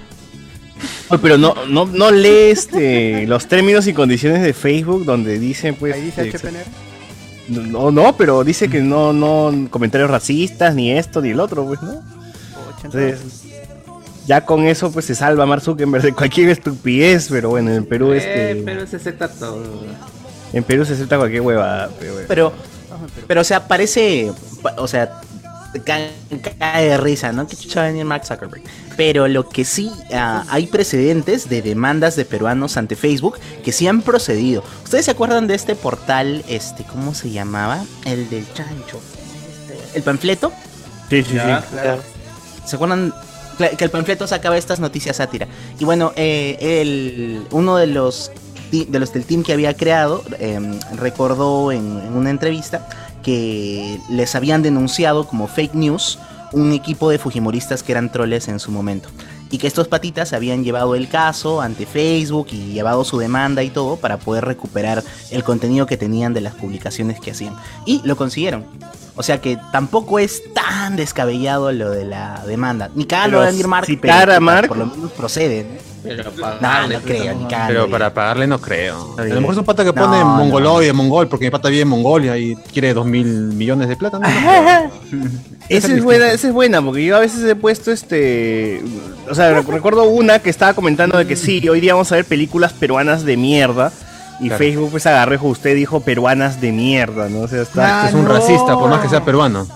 Oye, 1.09 1.19
pero 1.21 1.37
no, 1.37 1.55
no, 1.67 1.85
no 1.85 2.11
lee 2.11 2.51
este, 2.51 3.25
los 3.27 3.47
términos 3.47 3.87
y 3.87 3.93
condiciones 3.93 4.41
de 4.41 4.53
Facebook 4.53 5.05
donde 5.05 5.39
dicen 5.39 5.75
pues... 5.75 5.95
Ahí 5.95 6.05
dice 6.05 6.23
negro. 6.51 6.69
No, 7.49 7.89
no, 7.91 8.15
pero 8.15 8.43
dice 8.43 8.69
que 8.69 8.79
no, 8.81 9.11
no 9.11 9.67
comentarios 9.71 10.09
racistas, 10.09 10.75
ni 10.75 10.91
esto, 10.91 11.19
ni 11.21 11.29
el 11.29 11.39
otro, 11.39 11.65
pues, 11.65 11.81
¿no? 11.81 12.01
Entonces, 12.83 13.19
ya 14.27 14.45
con 14.45 14.65
eso 14.65 14.91
pues 14.91 15.05
se 15.05 15.15
salva 15.15 15.45
Mark 15.47 15.61
Zuckerberg 15.63 16.03
de 16.03 16.13
cualquier 16.13 16.49
estupidez, 16.49 17.27
pero 17.29 17.49
bueno, 17.49 17.71
en 17.71 17.85
Perú 17.85 18.11
Eh, 18.13 18.17
este... 18.17 18.61
pero 18.63 18.85
se 18.85 18.97
acepta 18.97 19.27
todo. 19.27 19.63
En 20.53 20.63
Perú 20.63 20.85
se 20.85 20.93
acepta 20.93 21.17
cualquier 21.17 21.41
hueva, 21.41 21.89
pero 21.99 22.13
bueno. 22.13 22.27
Pero, 22.27 22.53
pero, 23.27 23.41
o 23.41 23.43
sea, 23.43 23.67
parece. 23.67 24.31
pa- 24.61 24.75
O 24.77 24.87
sea, 24.87 25.19
cae, 25.83 26.11
cae 26.59 26.89
de 26.89 26.97
risa, 26.97 27.31
¿no? 27.31 27.47
Que 27.47 27.55
chucha 27.55 27.81
va 27.81 27.85
a 27.87 27.89
venir 27.89 28.05
Mark 28.05 28.25
Zuckerberg. 28.25 28.63
Pero 28.99 29.29
lo 29.29 29.47
que 29.47 29.63
sí, 29.63 29.89
ah, 30.13 30.43
hay 30.49 30.67
precedentes 30.67 31.47
de 31.47 31.61
demandas 31.61 32.17
de 32.17 32.25
peruanos 32.25 32.75
ante 32.75 32.97
Facebook 32.97 33.37
que 33.63 33.71
sí 33.71 33.87
han 33.87 34.01
procedido. 34.01 34.61
¿Ustedes 34.83 35.05
se 35.05 35.11
acuerdan 35.11 35.47
de 35.47 35.55
este 35.55 35.73
portal, 35.73 36.43
este, 36.49 36.83
¿cómo 36.83 37.13
se 37.13 37.31
llamaba? 37.31 37.85
El 38.03 38.29
del 38.29 38.45
chancho. 38.53 38.99
Este, 39.69 39.97
¿El 39.97 40.03
panfleto? 40.03 40.51
Sí, 41.09 41.23
sí, 41.23 41.35
Ya, 41.35 41.61
sí. 41.61 41.67
claro. 41.71 42.01
¿Se 42.65 42.75
acuerdan 42.75 43.13
que 43.77 43.85
el 43.85 43.89
panfleto 43.89 44.27
sacaba 44.27 44.57
estas 44.57 44.81
noticias 44.81 45.15
sátira? 45.15 45.47
Y 45.79 45.85
bueno, 45.85 46.11
eh, 46.17 46.57
el, 46.59 47.43
uno 47.51 47.77
de 47.77 47.87
los 47.87 48.33
de 48.73 48.99
los 48.99 49.13
del 49.13 49.23
team 49.23 49.43
que 49.43 49.53
había 49.53 49.77
creado, 49.77 50.25
em, 50.39 50.77
recordó 50.97 51.71
en, 51.71 52.01
en 52.05 52.13
una 52.17 52.31
entrevista 52.31 52.85
que 53.23 53.97
les 54.09 54.35
habían 54.35 54.61
denunciado 54.61 55.25
como 55.25 55.47
fake 55.47 55.73
news 55.73 56.19
un 56.53 56.73
equipo 56.73 57.09
de 57.09 57.17
fujimoristas 57.19 57.83
que 57.83 57.91
eran 57.91 58.11
troles 58.11 58.47
en 58.47 58.59
su 58.59 58.71
momento. 58.71 59.09
Y 59.51 59.57
que 59.57 59.65
estos 59.67 59.87
patitas 59.87 60.33
habían 60.33 60.63
llevado 60.63 60.93
el 60.93 61.07
caso 61.09 61.61
ante 61.61 61.85
Facebook 61.87 62.47
y 62.51 62.73
llevado 62.73 63.03
su 63.03 63.17
demanda 63.17 63.63
y 63.63 63.69
todo 63.71 63.95
para 63.97 64.17
poder 64.17 64.45
recuperar 64.45 65.03
el 65.31 65.43
contenido 65.43 65.87
que 65.87 65.97
tenían 65.97 66.33
de 66.35 66.41
las 66.41 66.53
publicaciones 66.53 67.19
que 67.19 67.31
hacían. 67.31 67.55
Y 67.85 68.01
lo 68.05 68.15
consiguieron. 68.15 68.63
O 69.15 69.23
sea 69.23 69.41
que 69.41 69.57
tampoco 69.71 70.19
es 70.19 70.41
tan 70.53 70.95
descabellado 70.95 71.71
lo 71.71 71.89
de 71.89 72.05
la 72.05 72.43
demanda. 72.45 72.89
Ni 72.93 73.05
cada 73.05 73.27
lo 73.27 73.31
Pero 73.39 73.41
de 73.43 73.49
Andy 73.49 73.63
Mark, 73.63 73.85
citar 73.87 74.25
pero 74.27 74.37
a 74.37 74.39
Mark- 74.39 74.67
por 74.67 74.77
lo 74.77 74.85
menos 74.85 75.11
procede. 75.13 75.63
¿no? 75.63 75.89
Pero 76.03 76.31
No, 76.61 76.87
no 76.87 76.99
creo, 77.01 77.35
ni 77.35 77.43
cagando. 77.45 77.67
Pero 77.67 77.89
para 77.89 78.13
pagarle 78.13 78.47
no 78.47 78.61
creo. 78.61 79.15
A 79.17 79.23
lo 79.25 79.41
mejor 79.41 79.51
es 79.55 79.57
un 79.59 79.65
pata 79.65 79.83
que 79.83 79.91
No, 79.91 80.01
pone 80.05 80.19
no. 80.19 80.25
mongoloide, 80.25 80.93
mongol, 80.93 81.27
porque 81.27 81.45
mi 81.45 81.51
pata 81.51 81.67
vive 81.69 81.81
en 81.81 81.87
Mongolia 81.89 82.37
y 82.37 82.55
quiere 82.71 82.93
dos 82.93 83.05
mil 83.05 83.25
millones 83.25 83.89
de 83.89 83.95
plata. 83.97 84.19
¿no? 84.19 84.27
Esa 85.69 85.93
es 85.93 86.03
buena, 86.03 86.31
esa 86.31 86.47
es 86.47 86.53
buena, 86.53 86.81
porque 86.81 87.05
yo 87.05 87.15
a 87.15 87.19
veces 87.19 87.43
he 87.43 87.55
puesto 87.55 87.91
este. 87.91 88.81
O 89.29 89.35
sea, 89.35 89.53
rec- 89.61 89.67
recuerdo 89.67 90.03
una 90.05 90.39
que 90.39 90.49
estaba 90.49 90.73
comentando 90.73 91.17
de 91.17 91.27
que 91.27 91.35
sí, 91.35 91.67
hoy 91.69 91.79
día 91.79 91.93
vamos 91.93 92.11
a 92.11 92.15
ver 92.15 92.25
películas 92.25 92.73
peruanas 92.73 93.23
de 93.23 93.37
mierda. 93.37 93.91
Y 94.41 94.47
Claro. 94.47 94.57
Facebook 94.57 94.91
pues 94.91 95.05
agarró 95.05 95.33
y 95.33 95.35
dijo, 95.35 95.47
usted 95.47 95.75
dijo 95.75 95.99
peruanas 95.99 96.61
de 96.61 96.71
mierda, 96.71 97.27
¿no? 97.29 97.41
O 97.41 97.47
sea, 97.47 97.61
está. 97.61 98.07
es 98.07 98.13
un 98.13 98.25
racista, 98.25 98.77
por 98.79 98.89
más 98.89 99.01
que 99.01 99.09
sea 99.09 99.23
peruano. 99.23 99.67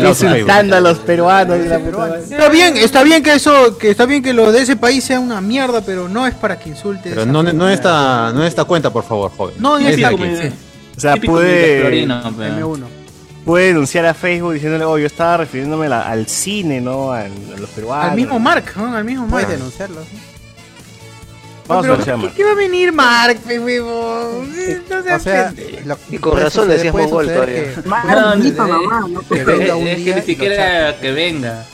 Insultando 0.00 0.76
a 0.76 0.80
los 0.80 0.98
peruanos. 0.98 1.58
la 1.66 1.76
Está 2.18 2.48
bien, 2.48 2.76
está 2.76 3.02
bien 3.02 3.22
que 3.22 3.34
eso, 3.34 3.76
que 3.78 3.90
está 3.90 4.06
bien 4.06 4.22
que 4.22 4.32
lo 4.32 4.52
de 4.52 4.62
ese 4.62 4.76
país 4.76 5.02
sea 5.02 5.18
una 5.18 5.40
mierda, 5.40 5.80
pero 5.80 6.08
no 6.08 6.26
es 6.26 6.34
para 6.34 6.58
que 6.58 6.68
insulte. 6.68 7.08
Pero 7.10 7.26
no, 7.26 7.42
no 7.42 7.68
esta, 7.68 8.32
no 8.32 8.44
esta 8.44 8.64
cuenta, 8.64 8.90
por 8.90 9.02
favor, 9.04 9.32
joven. 9.36 9.54
No, 9.58 9.78
no 9.78 9.88
esta 9.88 10.10
cuenta. 10.12 10.42
Sí. 10.42 10.48
O 10.96 11.00
sea, 11.00 11.16
pude, 11.16 11.80
Florino, 11.80 12.22
pero- 12.38 12.76
M1. 12.76 12.84
Pude 13.46 13.68
denunciar 13.68 14.04
a 14.04 14.12
Facebook 14.12 14.52
diciéndole, 14.54 14.84
oh, 14.84 14.98
yo 14.98 15.06
estaba 15.06 15.38
refiriéndome 15.38 15.88
la- 15.88 16.02
al 16.02 16.26
cine, 16.26 16.80
¿no? 16.82 17.12
Al- 17.12 17.30
a 17.56 17.58
los 17.60 17.70
peruanos. 17.70 18.10
Al 18.10 18.16
mismo 18.16 18.38
Mark, 18.38 18.64
¿no? 18.76 18.94
Al 18.94 19.04
mismo 19.04 19.26
Puedes 19.28 19.46
Mark. 19.48 19.56
denunciarlo. 19.58 20.00
Vamos 21.68 21.86
a 22.08 22.16
¿qué, 22.20 22.30
qué 22.36 22.44
va 22.44 22.50
a 22.52 22.54
venir 22.54 22.92
Mark, 22.92 23.38
huevón? 23.48 24.50
No 24.88 25.02
seas 25.02 25.20
O 25.20 25.24
sea, 25.24 25.54
lo- 25.84 25.98
Y 26.10 26.18
con 26.18 26.32
puede 26.32 26.44
razón 26.44 26.68
decías 26.68 26.92
puede 26.92 27.06
mongol 27.06 27.26
todavía. 27.26 27.54
que- 27.54 27.76
No, 27.84 28.04
no, 28.04 28.20
Maldita 28.28 28.66
no, 28.66 28.82
mamá, 28.82 29.06
no 29.08 29.20
que 29.28 29.44
venga 29.44 29.74
un 29.76 29.86
es 29.88 29.96
que 30.04 30.14
ni 30.14 30.22
siquiera 30.22 30.96
que 31.00 31.12
venga. 31.12 31.64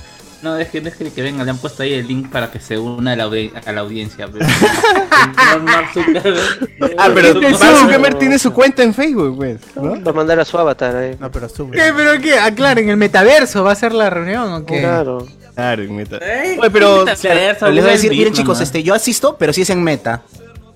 No, 0.43 0.57
es 0.57 0.69
que, 0.71 0.79
es 0.79 0.97
que, 0.97 1.11
que 1.13 1.23
venga, 1.23 1.45
le 1.45 1.51
han 1.51 1.59
puesto 1.59 1.83
ahí 1.85 1.95
el 1.95 2.07
link 2.09 2.29
para 2.31 2.51
que 2.51 2.59
se 2.59 2.77
una 2.77 3.13
a 3.13 3.17
la, 3.17 3.27
audi- 3.29 3.53
a 3.65 3.73
la 3.73 3.81
audiencia. 3.83 4.27
pero- 4.27 4.45
Zuckerberg- 5.95 6.95
Ah, 6.99 7.11
pero 7.15 7.33
Zuckerberg 7.35 8.19
tiene 8.19 8.39
su 8.39 8.53
cuenta 8.53 8.83
en 8.83 8.93
Facebook, 8.95 9.37
pues. 9.37 9.59
¿no? 9.77 10.03
Va 10.03 10.11
a 10.11 10.15
mandar 10.15 10.41
a 10.41 10.45
su 10.45 10.59
avatar 10.59 10.97
ahí. 10.97 11.17
No, 11.19 11.31
pero 11.31 11.49
sube. 11.49 11.77
¿Qué? 11.77 11.93
¿Pero 11.97 12.21
qué? 12.21 12.39
Aclaren, 12.39 12.89
¿el 12.89 12.97
metaverso 12.97 13.63
va 13.65 13.73
a 13.73 13.77
ser 13.77 13.93
la 13.93 14.11
reunión 14.11 14.53
o 14.53 14.65
qué? 14.67 14.81
Claro. 14.81 15.27
Claro, 15.55 15.83
en 15.83 15.95
meta. 15.97 16.17
Oye, 16.17 16.71
pero. 16.73 17.05
metaverso, 17.05 17.61
Pero 17.61 17.73
les 17.73 17.85
voy 17.85 17.91
a 17.91 17.93
decir, 17.95 18.11
miren 18.11 18.33
chicos, 18.33 18.61
este, 18.61 18.83
yo 18.83 18.95
asisto, 18.95 19.37
pero 19.39 19.53
sí 19.53 19.63
es 19.63 19.71
en 19.71 19.83
meta. 19.83 20.23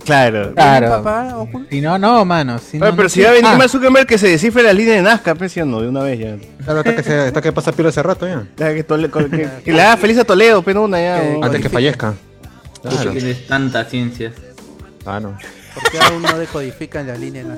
Claro. 0.06 0.54
Claro. 0.54 0.88
Papá. 1.02 1.34
Si 1.68 1.80
no, 1.80 1.98
no, 1.98 2.24
mano. 2.24 2.58
Si 2.58 2.76
Oye, 2.78 2.86
no, 2.90 2.90
pero 2.96 3.02
no 3.04 3.08
si 3.08 3.20
va 3.22 3.28
a 3.28 3.32
venir 3.32 3.50
Ah, 3.52 3.56
Mark 3.58 3.68
Zuckerberg 3.70 4.06
que 4.06 4.16
se 4.18 4.28
descifre 4.28 4.62
la 4.62 4.72
línea 4.72 4.94
de 4.94 5.02
Nazca, 5.02 5.34
pues, 5.34 5.52
¿sí 5.52 5.60
o 5.60 5.66
no? 5.66 5.80
De 5.82 5.88
una 5.88 6.00
vez 6.02 6.18
ya. 6.18 6.36
Claro, 6.64 6.78
está 6.80 6.94
que, 6.96 7.02
se- 7.02 7.26
está 7.28 7.42
que 7.42 7.52
pasa 7.52 7.72
pilo 7.72 7.88
hace 7.88 8.02
rato 8.02 8.26
ya. 8.26 8.46
Ya 8.56 8.72
que, 8.74 8.86
Tole- 8.86 9.10
con- 9.10 9.28
que- 9.30 9.48
que 9.64 9.72
le 9.72 9.82
haga 9.82 9.96
feliz 9.96 10.16
a 10.18 10.24
Toledo, 10.24 10.62
pero 10.62 10.84
una 10.84 11.00
ya. 11.00 11.22
¿no? 11.38 11.44
Antes 11.44 11.60
que 11.60 11.68
fallezca. 11.68 12.14
Tú 12.82 12.88
Claro, 12.88 13.12
que 13.12 13.18
tienes 13.18 13.46
tantas 13.48 13.88
ciencias. 13.90 14.32
claro. 15.02 15.36
¿Por 15.74 15.90
qué 15.90 15.98
aún 15.98 16.22
no 16.22 16.38
decodifican 16.38 17.06
la 17.06 17.16
línea? 17.16 17.42
no? 17.44 17.56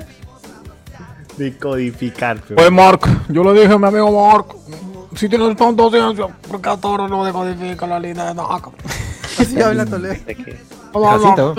Decodificar, 1.37 2.37
pero. 2.41 2.55
Pues 2.57 2.71
Mark, 2.71 3.01
yo 3.29 3.43
lo 3.43 3.53
dije 3.53 3.71
a 3.71 3.77
mi 3.77 3.85
amigo 3.87 4.11
Mark. 4.29 4.47
Si 5.15 5.29
tienes 5.29 5.55
tanta 5.55 5.89
ciencia, 5.89 6.27
¿por 6.27 6.61
qué 6.61 6.69
Toro 6.81 7.07
no 7.07 7.23
decodifica 7.25 7.87
la 7.87 7.99
línea 7.99 8.25
de 8.25 8.33
Naka? 8.35 8.71
Así 9.39 9.61
habla 9.61 9.85
Toledo. 9.85 10.15
Jacinto. 10.93 11.55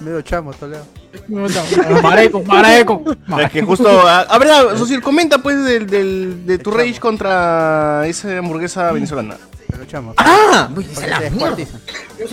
Medio 0.00 0.22
chamo, 0.22 0.52
Toledo. 0.54 0.84
Mareco, 2.02 2.42
mareco. 2.42 3.02
Es 3.40 3.50
que 3.50 3.62
justo. 3.62 3.88
A, 3.88 4.20
a 4.20 4.38
ver, 4.38 4.48
Socio, 4.76 5.00
comenta 5.02 5.38
pues 5.38 5.62
del, 5.64 5.86
del, 5.86 6.46
de 6.46 6.58
tu 6.58 6.70
rage 6.70 6.98
contra 7.00 8.06
esa 8.06 8.38
hamburguesa 8.38 8.92
venezolana. 8.92 9.36
Chamo. 9.86 10.12
¡Ah! 10.16 10.68
Uy, 10.74 10.86
la 10.96 11.00
mierda. 11.00 11.20
descuartizan. 11.20 11.80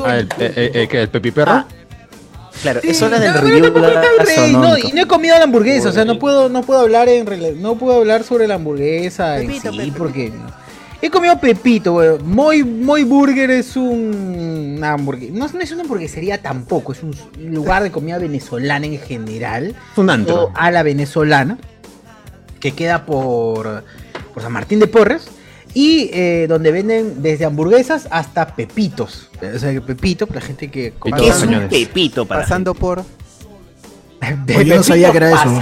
Ah, 0.06 0.18
el, 0.18 0.26
eh, 0.26 0.54
eh, 0.56 0.72
eh, 0.74 0.88
¿qué, 0.90 1.02
el 1.04 1.10
Pepi 1.10 1.32
Perro. 1.32 1.52
Ah, 1.52 1.68
Claro, 2.62 2.82
Sí, 2.82 2.90
es 2.90 3.00
del 3.00 3.12
no, 3.12 3.42
review 3.42 3.72
no, 4.52 4.78
y 4.78 4.92
no 4.94 5.02
he 5.02 5.08
comido 5.08 5.38
la 5.38 5.44
hamburguesa, 5.44 5.90
o 5.90 5.92
sea, 5.92 6.06
no 6.06 6.18
puedo, 6.18 6.50
no 6.50 6.64
puedo 6.64 6.80
hablar 6.80 7.10
en 7.10 7.62
no 7.62 7.76
puedo 7.76 7.98
hablar 7.98 8.24
sobre 8.24 8.48
la 8.48 8.56
hamburguesa 8.56 9.40
en 9.40 9.52
sí, 9.52 9.60
Pepito. 9.60 9.98
porque 9.98 10.32
he 11.02 11.10
comido 11.10 11.40
Pepito, 11.40 11.94
weón. 11.94 12.28
Muy, 12.28 12.64
muy 12.64 13.04
Burger 13.04 13.52
es 13.52 13.76
un 13.76 14.66
una 14.76 14.94
hamburguesa, 14.94 15.34
no, 15.34 15.48
no 15.48 15.60
es 15.60 15.72
una 15.72 15.82
hamburguesería 15.82 16.42
tampoco, 16.42 16.92
es 16.92 17.02
un 17.04 17.16
lugar 17.40 17.84
de 17.84 17.92
comida 17.92 18.18
venezolana 18.18 18.86
en 18.86 19.00
general, 19.00 19.76
Es 19.92 19.98
un 19.98 20.10
antro. 20.10 20.52
a 20.56 20.72
la 20.72 20.84
venezolana, 20.84 21.58
que 22.60 22.74
queda 22.74 23.06
por, 23.06 23.84
por 24.34 24.44
San 24.44 24.52
Martín 24.52 24.80
de 24.80 24.88
Porres. 24.88 25.28
Y 25.74 26.10
eh, 26.14 26.46
donde 26.48 26.72
venden 26.72 27.22
desde 27.22 27.44
hamburguesas 27.44 28.08
hasta 28.10 28.56
pepitos. 28.56 29.30
O 29.54 29.60
sea, 29.60 29.82
pepito, 29.82 30.26
la 30.34 30.40
gente 30.40 30.72
que 30.72 30.94
come 30.98 31.18
¿Qué 31.18 31.28
es 31.28 31.42
un 31.44 31.68
pepito 31.68 32.26
para 32.26 32.44
Pasando 32.44 32.74
por. 32.74 33.00
Oye, 34.56 34.66
yo 34.66 34.78
no 34.78 34.84
sabía 34.84 35.12
que 35.12 35.18
era 35.18 35.32
eso. 35.32 35.60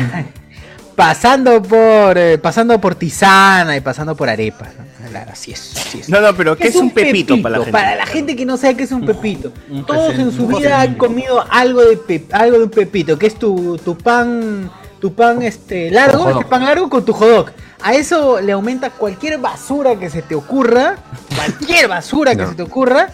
Pasa- 0.95 1.13
pasando 1.13 1.61
por 1.61 2.17
eh, 2.17 2.37
pasando 2.37 2.79
por 2.79 2.95
tisana 2.95 3.75
y 3.75 3.81
pasando 3.81 4.15
por 4.15 4.29
arepa. 4.29 4.65
¿no? 4.77 5.09
Claro, 5.09 5.31
así 5.33 5.51
es, 5.51 5.73
así 5.77 5.99
es. 5.99 6.09
No, 6.09 6.21
no, 6.21 6.33
pero 6.35 6.55
¿qué 6.57 6.69
es 6.69 6.75
un 6.75 6.89
pepito 6.91 7.39
para 7.41 7.57
la 7.57 7.65
gente? 7.65 7.71
Para 7.71 7.95
la 7.95 8.05
gente 8.05 8.35
que 8.35 8.45
no 8.45 8.57
sabe 8.57 8.77
qué 8.77 8.83
es 8.83 8.91
un 8.91 9.05
pepito. 9.05 9.51
un 9.69 9.85
Todos 9.85 10.15
en 10.15 10.31
su 10.31 10.47
vida 10.47 10.81
han 10.81 10.95
comido 10.95 11.43
algo 11.51 11.81
de 11.83 11.97
pep- 11.97 12.33
algo 12.33 12.57
de 12.57 12.63
un 12.63 12.69
pepito, 12.69 13.17
que 13.19 13.27
es 13.27 13.35
tu, 13.37 13.77
tu 13.83 13.97
pan 13.97 14.71
tu 14.99 15.13
pan 15.13 15.41
este 15.43 15.91
largo, 15.91 16.29
este 16.29 16.45
pan 16.45 16.63
largo 16.63 16.89
con 16.89 17.03
tu 17.03 17.11
hot 17.13 17.27
dog. 17.29 17.51
A 17.81 17.93
eso 17.95 18.39
le 18.39 18.53
aumenta 18.53 18.89
cualquier 18.91 19.37
basura 19.37 19.97
que 19.99 20.09
se 20.09 20.21
te 20.21 20.33
ocurra, 20.35 20.95
cualquier 21.35 21.89
basura 21.89 22.31
que 22.35 22.43
No. 22.43 22.49
se 22.49 22.55
te 22.55 22.63
ocurra. 22.63 23.09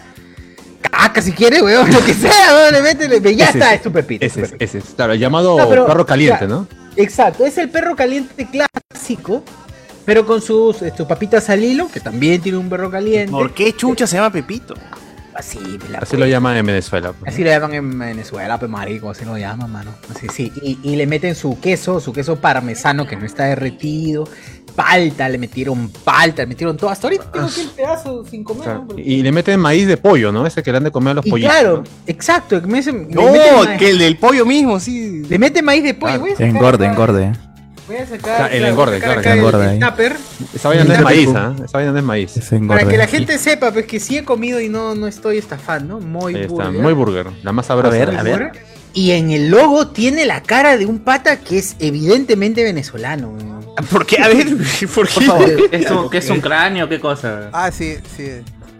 Caca 0.80 1.20
si 1.20 1.32
quieres, 1.32 1.60
weón, 1.62 1.92
lo 1.92 2.04
que 2.04 2.14
sea, 2.14 2.54
weón, 2.54 2.72
le 2.72 2.82
metes, 2.82 3.08
le- 3.08 3.36
ya 3.36 3.48
Ese 3.48 3.58
está, 3.58 3.70
es- 3.70 3.76
es 3.78 3.82
tu 3.82 3.92
pepito. 3.92 4.24
Ese 4.24 4.40
tu 4.40 4.46
es, 4.46 4.54
ese 4.60 4.78
es. 4.78 4.84
Claro, 4.96 5.12
el 5.12 5.18
llamado 5.18 5.58
No, 5.58 5.68
pero- 5.68 5.86
perro 5.86 6.06
caliente, 6.06 6.46
claro. 6.46 6.66
¿no? 6.70 6.79
Exacto, 6.96 7.44
es 7.46 7.56
el 7.58 7.70
perro 7.70 7.94
caliente 7.96 8.46
clásico, 8.50 9.44
pero 10.04 10.26
con 10.26 10.40
sus, 10.42 10.78
sus 10.96 11.06
papitas 11.06 11.48
al 11.50 11.62
hilo, 11.64 11.88
que 11.90 12.00
también 12.00 12.40
tiene 12.40 12.58
un 12.58 12.68
perro 12.68 12.90
caliente. 12.90 13.30
¿Por 13.30 13.54
qué 13.54 13.72
chucha 13.74 14.06
se 14.06 14.16
llama 14.16 14.30
Pepito? 14.30 14.74
Así, 15.32 15.58
Así 15.98 16.16
lo 16.18 16.26
llaman 16.26 16.56
en 16.58 16.66
Venezuela. 16.66 17.12
pues. 17.12 17.32
Así 17.32 17.42
lo 17.42 17.48
llaman 17.50 17.72
en 17.72 17.98
Venezuela, 17.98 18.58
pues 18.58 18.70
marico, 18.70 19.08
así 19.08 19.24
lo 19.24 19.38
llaman, 19.38 19.70
mano. 19.70 19.94
Así, 20.10 20.26
sí. 20.28 20.52
Y, 20.60 20.78
y 20.82 20.96
le 20.96 21.06
meten 21.06 21.34
su 21.34 21.58
queso, 21.60 21.98
su 22.00 22.12
queso 22.12 22.36
parmesano 22.36 23.06
que 23.06 23.16
no 23.16 23.24
está 23.24 23.44
derretido. 23.44 24.28
Palta, 24.82 25.28
le 25.28 25.38
metieron 25.38 25.90
palta, 26.04 26.42
le 26.42 26.46
metieron 26.48 26.76
todo. 26.76 26.90
Hasta 26.90 27.06
ahorita 27.06 27.30
tengo 27.32 27.46
aquí 27.46 27.60
el 27.60 27.68
pedazo 27.68 28.24
sin 28.24 28.42
comer, 28.44 28.64
Claro. 28.64 28.78
¿no? 28.80 28.86
Porque- 28.88 29.02
Y 29.02 29.22
le 29.22 29.32
meten 29.32 29.60
maíz 29.60 29.86
de 29.86 29.96
pollo, 29.96 30.32
¿no? 30.32 30.46
Ese 30.46 30.62
que 30.62 30.70
le 30.70 30.78
han 30.78 30.84
de 30.84 30.90
comer 30.90 31.12
a 31.12 31.14
los 31.14 31.26
Y 31.26 31.30
pollitos. 31.30 31.52
claro, 31.52 31.84
exacto. 32.06 32.60
me 32.66 32.78
hacen- 32.78 33.08
le 33.08 33.14
No, 33.14 33.30
meten 33.32 33.78
que 33.78 33.90
el 33.90 33.98
del 33.98 34.16
pollo 34.16 34.46
mismo, 34.46 34.80
sí. 34.80 35.22
Le 35.28 35.38
mete 35.38 35.62
maíz 35.62 35.82
de 35.84 35.94
pollo, 35.94 36.12
Claro. 36.12 36.20
voy 36.22 36.30
a 36.30 36.34
sacar 36.36 36.48
Engorde, 36.48 36.84
acá- 36.86 36.92
engorde. 36.92 37.32
Voy 37.86 37.96
a 37.96 38.06
sacar, 38.06 38.20
Claro, 38.20 38.54
el 38.54 38.64
engorde, 38.64 38.90
voy 38.92 38.96
a 38.96 39.00
sacar 39.00 39.00
claro, 39.00 39.22
que 39.22 39.28
el- 39.32 39.38
engorde 39.38 39.74
el 39.74 39.80
tupper, 39.80 40.16
Esa 40.54 40.68
vaina 40.68 40.84
no 40.84 40.94
es 40.94 41.00
maíz. 41.02 41.28
¿ah? 41.34 41.54
Esa 41.64 41.78
vaina 41.78 41.90
no 41.92 41.98
es 41.98 42.04
maíz. 42.04 42.40
Para 42.68 42.84
que 42.86 42.96
la 42.96 43.06
gente 43.08 43.36
sepa, 43.38 43.72
pues 43.72 43.86
que 43.86 43.98
sí 43.98 44.16
he 44.16 44.24
comido 44.24 44.60
y 44.60 44.68
no, 44.68 44.94
no 44.94 45.08
estoy 45.08 45.38
estafando. 45.38 45.98
Muy 45.98 46.36
Ahí 46.36 46.42
está, 46.42 46.54
burger. 46.66 46.82
muy 46.82 46.92
burger. 46.92 47.26
La 47.42 47.50
más 47.52 47.66
sabrosa. 47.66 47.90
ver, 47.96 48.16
a 48.16 48.22
ver. 48.22 48.52
Y 48.92 49.12
en 49.12 49.30
el 49.30 49.50
logo 49.50 49.88
tiene 49.88 50.26
la 50.26 50.42
cara 50.42 50.76
de 50.76 50.86
un 50.86 50.98
pata 51.00 51.38
que 51.40 51.58
es 51.58 51.76
evidentemente 51.78 52.64
venezolano. 52.64 53.30
weón. 53.30 53.60
¿Por 53.90 54.04
qué? 54.04 54.20
A 54.22 54.28
ver, 54.28 54.48
¿por 54.94 55.08
qué? 55.08 55.68
¿Qué 55.70 55.76
es 55.76 55.90
un, 55.90 56.10
qué 56.10 56.18
es 56.18 56.28
un 56.30 56.40
cráneo? 56.40 56.88
¿Qué 56.88 56.98
cosa? 57.00 57.50
Ah, 57.52 57.70
sí, 57.70 57.96
sí. 58.16 58.28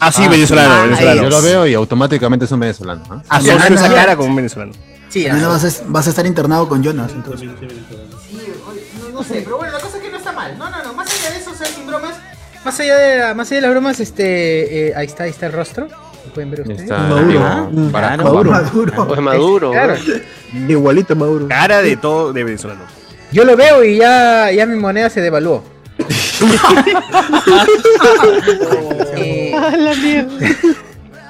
Ah, 0.01 0.11
sí, 0.11 0.23
Ah, 0.25 0.29
venezolano, 0.29 0.75
ah, 0.75 0.83
venezolano. 0.85 1.23
Yo 1.23 1.29
lo 1.31 1.43
veo 1.43 1.67
y 1.67 1.75
automáticamente 1.75 2.45
es 2.47 2.53
un 2.53 2.61
venezolano. 2.61 3.03
¿ah? 3.11 3.23
Asocio 3.29 3.75
esa 3.75 3.89
cara 3.95 4.17
con 4.17 4.29
un 4.31 4.37
venezolano. 4.37 4.73
Sí, 5.11 5.27
no, 5.31 5.49
vas 5.49 5.65
a, 5.65 5.83
vas 5.89 6.07
a 6.07 6.11
estar 6.11 6.25
internado 6.27 6.69
con 6.69 6.83
Jonas, 6.83 7.11
entonces. 7.13 7.49
no, 7.49 9.09
no 9.13 9.23
sé, 9.23 9.43
pero 9.45 9.59
bueno, 9.59 9.73
la 9.73 9.81
cosa 9.81 9.97
es 9.99 10.03
que 10.03 10.11
no 10.11 10.17
está 10.19 10.33
mal. 10.33 10.57
No, 10.57 10.71
no, 10.71 10.83
no, 10.85 10.93
más 10.95 11.07
allá 11.13 11.31
de 11.35 11.41
eso, 11.41 11.51
o 11.51 11.55
sea, 11.55 11.67
sin 11.67 11.87
bromas. 11.87 12.15
Más 12.65 12.79
allá 12.81 12.97
de, 12.97 13.19
la- 13.19 13.35
más 13.35 13.49
allá 13.49 13.57
de 13.57 13.61
las 13.63 13.71
bromas, 13.71 14.01
este, 14.01 14.89
eh, 14.89 14.93
ahí 14.97 15.07
está, 15.07 15.25
ahí 15.25 15.31
está 15.31 15.47
el 15.47 15.53
rostro. 15.53 15.89
Pueden 16.35 16.51
ver 16.51 16.61
ustedes. 16.63 16.83
Está 16.83 16.99
Maduro. 16.99 17.71
Barack 17.91 18.21
claro. 18.21 18.31
Obama. 18.33 18.51
Maduro. 18.63 19.07
Pues 19.09 19.21
Maduro. 19.21 19.71
Claro. 19.73 19.95
Igualito 20.69 21.17
Maduro. 21.17 21.49
Cara 21.49 21.83
de 21.83 21.97
todo 21.97 22.33
de 22.33 22.45
venezolano. 22.45 22.83
Yo 23.33 23.45
lo 23.45 23.57
veo 23.57 23.85
y 23.85 23.99
ya, 23.99 24.51
ya 24.51 24.67
mi 24.67 24.77
moneda 24.79 25.09
se 25.11 25.21
devaluó. 25.21 25.63
Eh, 29.17 29.55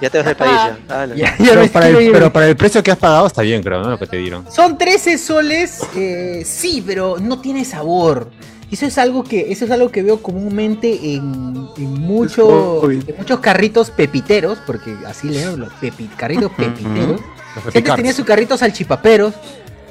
Ya 0.00 0.08
te 0.08 0.16
vas 0.16 0.26
del 0.28 0.36
país, 0.36 0.52
ya. 0.54 0.78
Dale. 0.88 1.14
Ya, 1.16 1.36
ya 1.36 1.44
Pero 1.50 1.60
me 1.60 1.68
para, 1.68 1.84
quiero 1.86 1.98
el, 1.98 2.06
ir. 2.06 2.12
pero 2.12 2.32
para 2.32 2.48
el 2.48 2.56
precio 2.56 2.82
que 2.82 2.90
has 2.90 2.96
pagado 2.96 3.26
está 3.26 3.42
bien, 3.42 3.62
creo, 3.62 3.82
¿no? 3.82 3.90
Lo 3.90 3.98
que 3.98 4.06
te 4.06 4.16
dieron. 4.16 4.50
Son 4.50 4.78
13 4.78 5.18
soles, 5.18 5.82
eh, 5.94 6.42
sí, 6.46 6.82
pero 6.86 7.18
no 7.20 7.38
tiene 7.42 7.66
sabor. 7.66 8.30
Y 8.70 8.74
Eso 8.76 8.86
es 8.86 8.98
algo 8.98 9.24
que, 9.24 9.50
eso 9.50 9.64
es 9.64 9.70
algo 9.72 9.90
que 9.90 10.02
veo 10.02 10.22
comúnmente 10.22 11.14
en, 11.14 11.66
en 11.76 11.92
mucho- 12.00 12.88
en 12.90 13.04
muchos 13.18 13.40
carritos 13.40 13.90
pepiteros, 13.90 14.58
porque 14.64 14.96
así 15.06 15.28
leo 15.28 15.56
los 15.56 15.70
pepi- 15.80 16.08
carritos 16.16 16.52
pepiteros. 16.52 17.20
Los 17.56 17.74
Antes 17.76 17.94
tenía 17.96 18.12
sus 18.12 18.24
carritos 18.24 18.60
salchipaperos, 18.60 19.34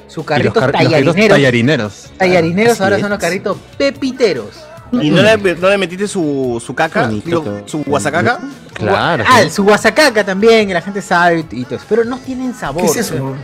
sus 0.06 0.24
carritos 0.24 0.54
car- 0.54 0.72
tallarineros. 0.72 1.28
tallarineros. 1.28 2.10
Tallarineros 2.16 2.72
Así 2.72 2.82
ahora 2.82 2.96
es. 2.96 3.02
son 3.02 3.10
los 3.10 3.18
carritos 3.18 3.58
pepiteros. 3.76 4.48
¿Y 4.92 5.10
no 5.10 5.22
le, 5.22 5.36
no 5.54 5.68
le 5.68 5.78
metiste 5.78 6.08
su, 6.08 6.60
su 6.64 6.74
caca? 6.74 7.06
Digo, 7.06 7.60
¿Su 7.66 7.84
guasacaca? 7.84 8.40
Claro. 8.72 9.24
Ah, 9.28 9.42
su 9.48 9.62
guasacaca 9.62 10.24
también, 10.24 10.72
la 10.72 10.80
gente 10.82 11.00
sabe 11.02 11.44
y 11.52 11.64
todo 11.64 11.76
eso. 11.76 11.84
Pero 11.88 12.04
no 12.04 12.18
tienen 12.18 12.54
sabor. 12.54 12.82
¿Qué 12.82 12.88
es 12.88 12.96
eso? 12.96 13.36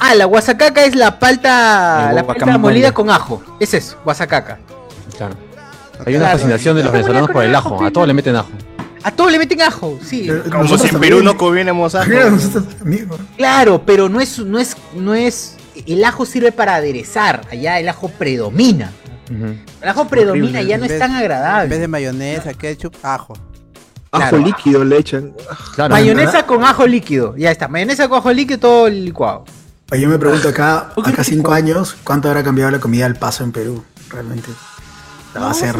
Ah, 0.00 0.14
la 0.14 0.24
guasacaca 0.26 0.84
es 0.84 0.94
la 0.94 1.18
palta, 1.18 2.12
la 2.12 2.24
palta 2.26 2.56
molida 2.58 2.92
con 2.92 3.10
ajo. 3.10 3.42
Es 3.60 3.74
eso, 3.74 3.96
guasacaca. 4.04 4.58
Claro. 5.16 5.34
Hay 6.06 6.14
una 6.14 6.26
Claro. 6.26 6.38
fascinación 6.38 6.76
de 6.76 6.84
los 6.84 6.92
venezolanos 6.92 7.30
por 7.30 7.44
el 7.44 7.54
ajo. 7.54 7.84
A 7.84 7.90
todos 7.90 8.06
le 8.06 8.14
meten 8.14 8.36
ajo. 8.36 8.48
A 9.02 9.10
todos 9.10 9.32
le 9.32 9.38
meten 9.38 9.60
ajo, 9.62 9.98
sí. 10.04 10.28
Como 10.50 10.78
si 10.78 10.88
en 10.88 11.00
Perú 11.00 11.22
no 11.22 11.36
comiéramos 11.36 11.94
ajo. 11.94 12.10
Claro, 13.36 13.82
pero 13.84 14.08
no 14.08 14.20
es, 14.20 14.38
no 14.38 14.58
es, 14.58 14.76
no 14.94 15.14
es. 15.14 15.56
El 15.86 16.04
ajo 16.04 16.26
sirve 16.26 16.52
para 16.52 16.76
aderezar. 16.76 17.42
Allá 17.50 17.78
el 17.78 17.88
ajo 17.88 18.08
predomina. 18.08 18.92
El 19.30 19.88
ajo 19.88 20.06
predomina, 20.08 20.62
ya 20.62 20.78
no 20.78 20.84
es 20.84 20.98
tan 20.98 21.10
En 21.10 21.16
vez 21.18 21.24
agradable. 21.24 21.78
de 21.78 21.88
mayonesa, 21.88 22.54
ketchup, 22.54 22.94
ajo. 23.02 23.34
Ajo 24.10 24.20
Claro. 24.30 24.38
líquido 24.38 24.84
le 24.84 24.96
echan. 24.98 25.34
Mayonesa 25.90 26.46
con 26.46 26.64
ajo 26.64 26.86
líquido. 26.86 27.36
Ya 27.36 27.50
está. 27.50 27.68
Mayonesa 27.68 28.08
con 28.08 28.18
ajo 28.18 28.32
líquido, 28.32 28.58
todo 28.58 28.88
licuado. 28.88 29.44
Yo 29.96 30.08
me 30.08 30.18
pregunto 30.18 30.48
acá, 30.50 30.90
acá 31.04 31.24
cinco 31.24 31.52
años, 31.52 31.96
¿cuánto 32.04 32.28
habrá 32.28 32.42
cambiado 32.42 32.70
la 32.70 32.80
comida 32.80 33.06
al 33.06 33.16
paso 33.16 33.42
en 33.42 33.52
Perú? 33.52 33.82
Realmente. 34.10 34.50
La 35.34 35.40
va 35.40 35.50
a 35.50 35.54
ser. 35.54 35.76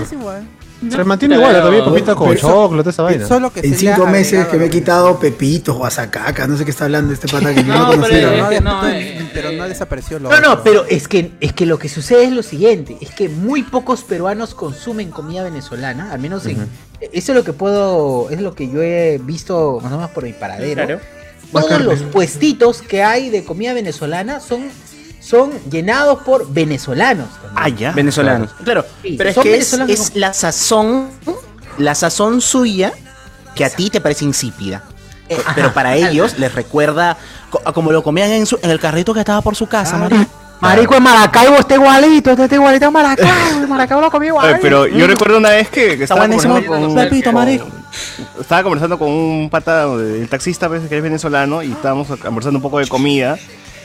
Se 0.90 1.02
mantiene 1.02 1.34
igual, 1.34 1.56
todavía 1.56 1.84
papita 1.84 2.14
con 2.14 2.36
chocolate, 2.36 2.90
esa 2.90 3.02
vaina. 3.02 3.26
Solo 3.26 3.52
que 3.52 3.60
En 3.60 3.74
cinco 3.74 4.06
meses 4.06 4.46
que 4.46 4.56
me 4.56 4.66
he 4.66 4.70
quitado 4.70 5.18
pepitos, 5.18 5.76
guasacaca, 5.76 6.46
no 6.46 6.56
sé 6.56 6.64
qué 6.64 6.70
está 6.70 6.84
hablando 6.84 7.12
este 7.12 7.26
pata 7.26 7.52
que 7.52 7.64
yo 7.64 7.72
no, 7.74 7.78
No, 7.80 7.86
conocía. 7.88 8.30
pero, 8.30 8.36
no, 8.36 8.48
que 8.48 8.60
no, 8.60 8.82
no, 8.82 8.88
eh. 8.88 9.30
pero 9.34 9.52
no 9.52 9.68
desapareció 9.68 10.20
lo 10.20 10.30
No, 10.30 10.40
no, 10.40 10.62
pero 10.62 10.84
es 10.86 11.08
que, 11.08 11.32
es 11.40 11.52
que 11.52 11.66
lo 11.66 11.80
que 11.80 11.88
sucede 11.88 12.24
es 12.24 12.32
lo 12.32 12.44
siguiente, 12.44 12.96
es 13.00 13.10
que 13.10 13.28
muy 13.28 13.64
pocos 13.64 14.04
peruanos 14.04 14.54
consumen 14.54 15.10
comida 15.10 15.42
venezolana, 15.42 16.12
al 16.12 16.20
menos 16.20 16.46
en, 16.46 16.68
eso 17.00 17.32
es 17.32 17.36
lo 17.36 17.42
que 17.42 17.52
puedo, 17.52 18.30
es 18.30 18.40
lo 18.40 18.54
que 18.54 18.70
yo 18.70 18.80
he 18.80 19.20
visto 19.22 19.80
más 19.82 19.92
o 19.92 19.96
menos 19.96 20.10
por 20.12 20.24
mi 20.24 20.32
paradero. 20.32 20.86
Claro. 20.86 21.17
Todos 21.52 21.80
los 21.80 22.00
puestitos 22.02 22.82
que 22.82 23.02
hay 23.02 23.30
de 23.30 23.44
comida 23.44 23.72
venezolana 23.72 24.40
son, 24.40 24.68
son 25.20 25.50
llenados 25.70 26.20
por 26.22 26.50
venezolanos. 26.52 27.28
Ah, 27.54 27.68
ya. 27.68 27.92
Venezolanos. 27.92 28.50
Claro. 28.64 28.84
Sí, 29.02 29.14
pero 29.16 29.30
es 29.30 29.36
que 29.38 29.56
es, 29.56 30.14
la 30.14 30.32
sazón, 30.34 31.08
la 31.78 31.94
sazón 31.94 32.40
suya 32.40 32.92
que 33.54 33.64
a 33.64 33.70
ti 33.70 33.90
te 33.90 34.00
parece 34.00 34.24
insípida. 34.24 34.84
Eh, 35.28 35.36
pero 35.54 35.66
ajá. 35.68 35.74
para 35.74 35.96
ellos 35.96 36.38
les 36.38 36.54
recuerda 36.54 37.16
como 37.74 37.92
lo 37.92 38.02
comían 38.02 38.30
en, 38.30 38.46
su- 38.46 38.58
en 38.62 38.70
el 38.70 38.80
carrito 38.80 39.12
que 39.12 39.20
estaba 39.20 39.42
por 39.42 39.56
su 39.56 39.66
casa, 39.66 39.96
marico. 39.98 40.24
Marico 40.60 40.96
en 40.96 41.02
Maracaibo 41.02 41.56
está 41.56 41.74
igualito, 41.74 42.30
este 42.30 42.44
está 42.44 42.54
igualito 42.56 42.86
en 42.86 42.92
Maracaibo, 42.92 43.62
en 43.62 43.68
Maracaibo 43.68 44.00
lo 44.00 44.10
comí 44.10 44.26
igual. 44.26 44.48
Oye, 44.48 44.58
pero 44.60 44.86
yo 44.86 45.06
recuerdo 45.06 45.38
una 45.38 45.50
vez 45.50 45.68
que, 45.68 45.96
que 45.96 46.04
estaba, 46.04 46.22
conversando 46.22 46.66
con, 46.66 46.94
Pepito, 46.94 47.32
marico. 47.32 47.66
estaba 48.40 48.62
conversando 48.62 48.98
con 48.98 49.08
un 49.08 49.48
pata, 49.50 49.84
el 49.84 50.28
taxista 50.28 50.68
pues, 50.68 50.88
que 50.88 50.96
es 50.96 51.02
venezolano, 51.02 51.62
y 51.62 51.72
estábamos 51.72 52.08
conversando 52.08 52.58
un 52.58 52.62
poco 52.62 52.78
de 52.78 52.86
comida. 52.86 53.38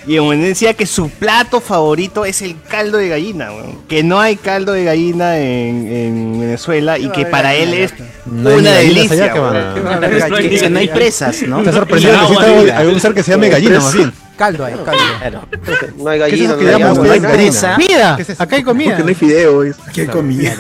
Y 0.06 0.18
él 0.18 0.41
decía 0.41 0.74
que 0.74 0.86
su 0.86 1.10
plato 1.10 1.62
favorito 1.62 2.26
es 2.26 2.41
el 2.41 2.58
caldo 2.62 2.98
de 2.98 3.08
gallina, 3.08 3.54
weón. 3.54 3.80
que 3.88 4.04
no 4.04 4.20
hay 4.20 4.36
caldo 4.36 4.74
de 4.74 4.84
gallina 4.84 5.38
en, 5.38 5.88
en 5.90 6.40
Venezuela 6.41 7.00
y 7.00 7.10
que 7.10 7.26
para 7.26 7.56
él 7.56 7.74
es 7.74 7.94
No 8.26 8.54
una 8.54 8.72
delicia. 8.72 9.34
no 10.70 10.80
hay 10.80 10.90
presas, 10.90 11.44
¿no? 11.44 11.60
Está 11.60 11.72
sorprendido 11.72 12.18
que 12.38 12.72
algún 12.72 13.00
ser 13.00 13.14
que 13.14 13.24
se 13.24 13.32
llame 13.32 13.48
gallina, 13.48 13.80
más 13.80 13.94
bien. 13.94 14.12
Caldo 14.38 14.65
ahí, 14.65 14.73
caldo. 14.84 15.47
No 15.97 16.10
hay 16.10 16.19
¿Qué 16.19 16.26
es 16.26 16.31
gallina, 16.31 16.45
eso 16.45 16.53
no 16.53 16.60
que 16.60 16.69
hay 16.76 16.80
no 16.81 17.11
hay 17.11 17.19
presa. 17.19 17.73
Comida, 17.73 18.15
¿Qué 18.15 18.22
es 18.23 18.30
eso? 18.30 18.43
acá 18.43 18.55
hay 18.55 18.64
comida. 18.64 18.88
Porque 18.89 19.03
no 19.03 19.10
hay 19.10 19.15
fideo. 19.15 19.64
es- 19.64 19.76
¿Qué 19.93 20.07
comida? 20.07 20.55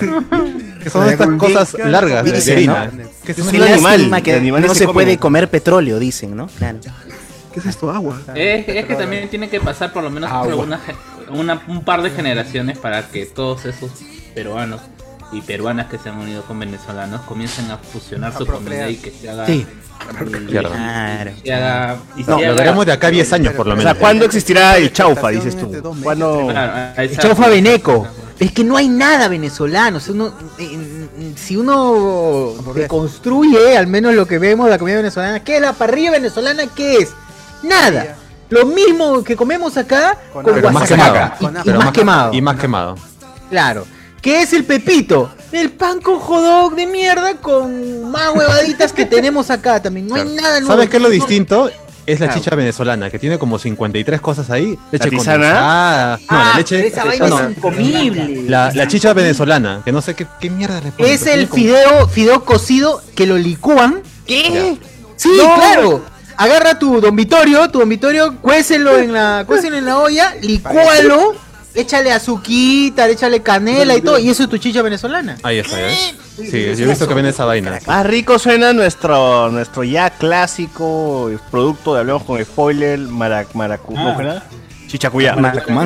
Que 0.83 0.89
son 0.89 1.09
estas 1.09 1.29
cosas 1.37 1.73
largas 1.85 2.23
de. 2.25 2.31
Que 2.31 3.31
Es 3.31 3.39
un 3.39 3.51
Qué 3.51 3.63
animal, 3.63 4.21
que 4.23 4.39
no 4.67 4.75
se 4.75 4.87
puede 4.87 5.17
comer 5.17 5.49
petróleo, 5.49 5.97
dicen, 5.99 6.35
¿no? 6.35 6.47
Claro. 6.47 6.79
¿Qué 7.53 7.59
es 7.59 7.65
esto? 7.67 7.91
Agua. 7.91 8.19
Es, 8.35 8.67
es 8.67 8.85
que 8.85 8.95
también 8.95 9.29
tiene 9.29 9.47
que 9.49 9.59
pasar 9.59 9.93
por 9.93 10.03
lo 10.03 10.09
menos 10.09 10.29
por 10.31 10.67
ge- 10.67 10.95
una- 11.29 11.61
un 11.67 11.83
par 11.83 12.01
de 12.01 12.09
generaciones 12.09 12.77
para 12.79 13.07
que 13.07 13.25
todos 13.27 13.65
esos 13.65 13.91
peruanos 14.33 14.81
y 15.31 15.41
peruanas 15.41 15.87
que 15.87 15.97
se 15.97 16.09
han 16.09 16.17
unido 16.19 16.43
con 16.43 16.59
venezolanos 16.59 17.21
comiencen 17.21 17.69
a 17.71 17.77
fusionar 17.77 18.37
su 18.37 18.45
comida 18.45 18.89
y 18.89 18.97
que 18.97 19.11
se 19.11 19.29
haga. 19.29 19.45
Sí. 19.45 19.65
y- 19.69 20.47
Claro. 20.47 20.69
y 21.35 21.47
se 21.47 21.53
haga- 21.53 21.97
y 22.17 22.23
No, 22.23 22.39
lo 22.41 22.55
veremos 22.55 22.85
de 22.85 22.91
acá 22.91 23.07
a 23.07 23.11
10 23.11 23.31
años 23.33 23.53
por 23.53 23.65
lo 23.67 23.73
O 23.73 23.77
menos. 23.77 23.91
sea, 23.93 23.99
¿cuándo 23.99 24.25
existirá 24.25 24.77
el 24.77 24.91
chaufa, 24.91 25.29
dices 25.29 25.57
tú? 25.57 25.71
¿Cuándo? 26.03 26.47
Claro, 26.49 27.01
El 27.01 27.17
chaufa 27.17 27.47
veneco. 27.47 28.07
Es 28.39 28.51
que 28.51 28.63
no 28.63 28.75
hay 28.75 28.89
nada 28.89 29.27
venezolano. 29.29 29.97
o 29.97 29.99
sea, 30.01 30.13
uno- 30.13 30.33
eh, 30.59 31.07
eh, 31.19 31.33
si 31.37 31.55
uno 31.55 32.53
reconstruye, 32.75 33.77
al 33.77 33.87
menos 33.87 34.13
lo 34.13 34.25
que 34.25 34.39
vemos 34.39 34.65
de 34.65 34.71
la 34.71 34.77
comida 34.77 34.97
venezolana, 34.97 35.41
¿qué 35.43 35.55
es 35.55 35.61
la 35.61 35.73
parrilla 35.73 36.11
venezolana? 36.11 36.63
¿Qué 36.75 36.97
es? 36.97 37.09
Nada. 37.61 38.15
Lo 38.49 38.65
mismo 38.65 39.23
que 39.23 39.35
comemos 39.35 39.77
acá 39.77 40.17
con, 40.33 40.43
Pero 40.43 40.69
más 40.71 40.87
quemado. 40.87 41.31
Y, 41.39 41.69
y 41.69 41.73
más 41.73 41.91
quemado. 41.91 42.33
Y 42.33 42.41
más 42.41 42.55
quemado. 42.59 42.95
Claro. 43.49 43.85
¿Qué 44.23 44.41
es 44.41 44.53
el 44.53 44.63
pepito? 44.63 45.29
El 45.51 45.69
pan 45.71 45.99
con 45.99 46.75
de 46.77 46.87
mierda 46.87 47.35
con 47.35 48.09
más 48.09 48.33
huevaditas 48.33 48.93
que 48.93 49.05
tenemos 49.05 49.49
acá 49.51 49.81
también. 49.81 50.07
No 50.07 50.15
hay 50.15 50.23
nada 50.29 50.61
nuevo. 50.61 50.73
¿Sabes 50.73 50.89
qué 50.89 50.95
es 50.95 51.03
lo 51.03 51.09
No- 51.09 51.13
distinto? 51.13 51.69
Es 52.05 52.19
la 52.21 52.27
Claro. 52.27 52.41
chicha 52.41 52.55
venezolana, 52.55 53.09
que 53.09 53.19
tiene 53.19 53.37
como 53.37 53.59
53 53.59 54.19
cosas 54.21 54.49
ahí. 54.49 54.77
Leche 54.91 55.09
tisana? 55.09 55.35
condensada. 55.35 56.17
No, 56.17 56.23
Ah, 56.29 56.49
la 56.51 56.57
leche. 56.57 56.87
esa 56.87 57.03
vaina 57.05 57.27
no, 57.27 57.39
es 57.39 57.57
incomible. 57.57 58.43
la, 58.49 58.71
la 58.73 58.87
chicha 58.87 59.13
venezolana, 59.13 59.81
que 59.85 59.91
no 59.91 60.01
sé 60.01 60.13
qué, 60.15 60.25
qué 60.39 60.49
mierda 60.49 60.79
le 60.81 60.91
ponen, 60.93 61.13
Es 61.13 61.25
el 61.27 61.47
como- 61.49 61.61
fideo, 61.61 62.07
fideo 62.07 62.45
cocido 62.45 63.01
que 63.15 63.25
lo 63.27 63.37
licúan. 63.37 64.01
¿Qué? 64.25 64.77
Sí, 65.17 65.29
No. 65.37 65.55
claro. 65.55 66.01
Agarra 66.37 66.79
tu 66.79 66.99
don 67.01 67.15
Vitorio, 67.15 67.69
tu 67.69 67.79
don 67.79 67.87
Vitorio, 67.89 68.35
cuécelo 68.41 68.97
en 68.97 69.11
la, 69.13 69.43
cuécelo 69.45 69.77
en 69.77 69.85
la 69.85 69.97
olla, 69.99 70.33
licúalo, 70.41 71.35
échale 71.75 72.11
azuquita, 72.11 73.07
échale 73.09 73.41
canela 73.41 73.95
y 73.95 74.01
todo, 74.01 74.19
y 74.19 74.29
eso 74.29 74.43
es 74.43 74.49
tu 74.49 74.57
chicha 74.57 74.81
venezolana. 74.81 75.37
Ahí 75.43 75.59
está, 75.59 75.79
¿eh? 75.81 76.15
Sí, 76.35 76.75
yo 76.75 76.85
he 76.85 76.87
visto 76.87 77.07
que 77.07 77.13
ven 77.13 77.25
esa 77.25 77.45
vaina. 77.45 77.79
Más 77.85 78.05
rico 78.05 78.39
suena 78.39 78.73
nuestro, 78.73 79.49
nuestro 79.49 79.83
ya 79.83 80.09
clásico 80.09 81.31
producto 81.51 81.93
de 81.93 82.01
Hablamos 82.01 82.23
con 82.23 82.43
Spoiler, 82.43 82.99
marac, 82.99 83.53
maracu, 83.53 83.93
¿cómo 83.93 84.19
era? 84.19 84.43
Chichacuyá. 84.93 85.35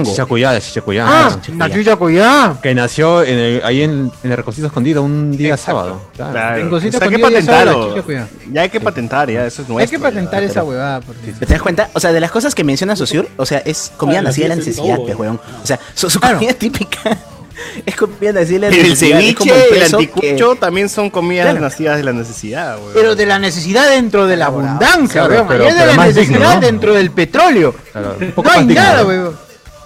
Chichacuyá, 0.03 0.59
chichacuyá. 0.59 1.05
Ah, 1.07 1.39
la 1.57 1.69
chicha 1.71 1.95
cuyá. 1.95 2.55
Que 2.61 2.75
nació 2.75 3.23
en 3.23 3.39
el- 3.39 3.61
ahí 3.63 3.81
en, 3.83 4.11
en 4.21 4.31
el 4.31 4.35
Reconcito 4.35 4.67
Escondido 4.67 5.01
un 5.01 5.31
día 5.31 5.55
sábado. 5.55 6.01
Claro. 6.13 6.31
O 6.31 6.33
sea, 6.33 6.53
hay 6.53 6.59
que 6.69 6.87
escondido 6.89 7.17
ya 7.17 7.25
patentarlo. 7.25 7.89
chichacuyá. 7.89 8.27
Hay 8.57 8.69
que 8.69 8.81
patentar, 8.81 9.31
ya, 9.31 9.45
eso 9.45 9.61
es 9.61 9.69
nuestro. 9.69 9.77
Hay 9.79 9.87
que 9.87 9.97
ya. 9.97 10.01
patentar 10.13 10.43
esa 10.43 10.63
huevada. 10.65 10.99
porque- 10.99 11.31
¿Te 11.31 11.45
das 11.45 11.61
cuenta? 11.61 11.89
O 11.93 12.01
sea, 12.01 12.11
de 12.11 12.19
las 12.19 12.31
cosas 12.31 12.53
que 12.53 12.65
menciona 12.65 12.97
Sosur, 12.97 13.29
o 13.37 13.45
sea, 13.45 13.59
es 13.59 13.93
comida 13.95 14.19
Ah, 14.19 14.23
nacida 14.23 14.43
de 14.45 14.49
la 14.49 14.55
necesidad, 14.57 14.97
pues, 14.97 15.15
weón. 15.15 15.39
O 15.63 15.65
sea, 15.65 15.79
su, 15.93 16.09
su 16.09 16.19
comida 16.19 16.51
típica 16.59 17.17
es 17.85 17.95
comida 17.95 18.33
nacida 18.33 18.69
de 18.69 18.77
la 18.77 18.77
El 18.85 18.91
es 18.93 18.99
ceviche, 18.99 19.75
el 19.77 19.83
anticucho 19.83 20.55
también 20.55 20.89
son 20.89 21.09
comidas 21.09 21.45
Claro. 21.47 21.59
nacidas 21.61 21.97
de 21.97 22.03
la 22.03 22.13
necesidad, 22.13 22.77
güey. 22.79 22.93
Pero 22.93 23.15
de 23.15 23.25
la 23.25 23.39
necesidad 23.39 23.89
dentro 23.89 24.27
de 24.27 24.35
la 24.37 24.47
abundancia, 24.47 25.21
Claro, 25.25 25.33
weón. 25.33 25.47
pero- 25.47 25.63
Allá 25.65 25.69
es 25.69 25.75
de 25.75 25.81
pero 25.85 25.95
la 25.95 26.05
necesidad 26.07 26.37
digno, 26.39 26.53
¿no? 26.55 26.59
dentro 26.61 26.93
del 26.93 27.11
petróleo. 27.11 27.75
Claro, 27.91 28.15
un 28.19 28.31
poco 28.31 28.47
No 28.49 28.53
hay 28.53 28.59
más 28.59 28.67
digno, 28.67 28.83
nada, 28.83 29.05
weón. 29.05 29.37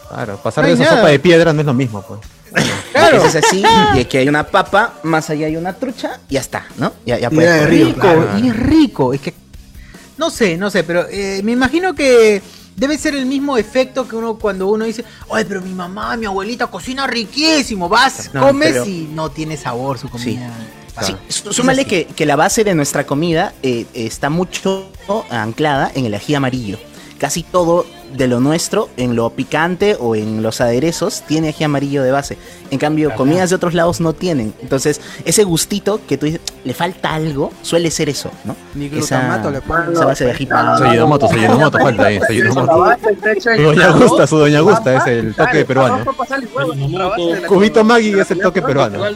Claro, 0.10 0.38
pasar 0.38 0.64
No 0.64 0.68
de 0.70 0.74
esa 0.76 0.84
nada. 0.84 0.96
sopa 0.98 1.10
de 1.10 1.20
piedra 1.20 1.54
no 1.54 1.60
es 1.62 1.66
lo 1.66 1.74
mismo, 1.74 2.02
pues. 2.02 2.20
Claro. 2.92 3.24
Es 3.26 3.36
así, 3.36 3.64
y 3.96 4.00
aquí 4.02 4.18
hay 4.18 4.28
una 4.28 4.46
papa, 4.46 4.96
más 5.04 5.30
allá 5.30 5.48
hay 5.48 5.56
una 5.56 5.72
trucha, 5.74 6.20
y 6.28 6.34
ya 6.34 6.42
está, 6.42 6.66
¿no? 6.78 6.92
Ya, 7.06 7.18
ya 7.18 7.30
Y 7.32 7.36
puedes 7.36 7.52
comer. 7.54 7.70
río, 7.70 7.86
rico, 7.88 8.00
claro. 8.02 8.28
y 8.44 8.48
es 8.50 8.56
rico. 8.58 9.14
Es 9.14 9.22
que. 9.22 9.34
No 10.18 10.30
sé, 10.30 10.58
no 10.58 10.70
sé, 10.70 10.84
pero 10.84 11.06
eh, 11.10 11.40
me 11.44 11.54
imagino 11.54 11.96
que 11.96 12.42
debe 12.76 12.98
ser 12.98 13.16
el 13.16 13.26
mismo 13.26 13.58
efecto 13.58 14.08
que 14.08 14.16
uno 14.16 14.36
cuando 14.36 14.68
uno 14.68 14.86
dice, 14.86 15.04
oye, 15.28 15.46
pero 15.46 15.62
mi 15.62 15.74
mamá, 15.74 16.16
mi 16.18 16.26
abuelita 16.26 16.68
cocina 16.68 17.08
riquísimo. 17.08 17.88
Vas, 17.90 18.32
No, 18.34 18.48
comes 18.48 18.72
pero- 18.72 18.86
y 18.86 19.10
no 19.14 19.30
tiene 19.32 19.58
sabor 19.58 19.98
su 20.00 20.10
comida. 20.10 20.52
Sí, 21.02 21.16
sú- 21.30 21.54
súmale 21.54 21.86
que, 21.86 22.06
que 22.06 22.26
la 22.26 22.36
base 22.36 22.64
de 22.64 22.76
nuestra 22.76 23.06
comida 23.06 23.54
eh, 23.64 23.86
está 23.94 24.30
mucho 24.30 24.90
anclada 25.30 25.92
en 25.96 26.06
el 26.06 26.14
ají 26.14 26.36
amarillo, 26.36 26.78
casi 27.18 27.44
todo 27.44 27.86
de 28.14 28.28
lo 28.28 28.40
nuestro, 28.40 28.90
en 28.98 29.16
lo 29.16 29.30
picante 29.30 29.98
o 30.00 30.16
en 30.16 30.44
los 30.44 30.62
aderezos, 30.62 31.24
tiene 31.28 31.50
ají 31.50 31.64
amarillo 31.64 32.04
de 32.04 32.12
base. 32.12 32.38
En 32.70 32.80
cambio, 32.80 33.14
comidas 33.16 33.50
de 33.50 33.56
otros 33.56 33.74
lados 33.74 34.02
no 34.02 34.14
tienen. 34.14 34.54
Entonces, 34.62 35.02
ese 35.26 35.44
gustito 35.44 36.00
que 36.08 36.18
tú 36.18 36.26
dices, 36.26 36.42
le 36.64 36.74
falta 36.74 37.14
algo, 37.14 37.52
suele 37.62 37.92
ser 37.92 38.10
eso, 38.10 38.32
¿no? 38.44 38.56
Ni 38.76 38.86
esa, 38.86 39.20
glutamato 39.20 39.52
le 39.52 39.62
ponen. 39.62 39.94
esa 39.94 40.06
base 40.06 40.26
de 40.26 40.32
ají 40.32 40.46
falta 41.80 42.06
ahí. 42.06 42.20
Su 43.42 43.62
doña 43.62 43.92
Gusta, 43.92 44.28
su 44.28 44.38
doña 44.38 44.60
Gusta, 44.62 44.96
es 44.98 45.08
el 45.08 45.34
toque 45.36 45.66
peruano. 45.66 46.06
Cubito 47.48 47.84
Maggi 47.84 48.20
es 48.20 48.32
el 48.32 48.40
toque 48.40 48.62
peruano. 48.62 49.04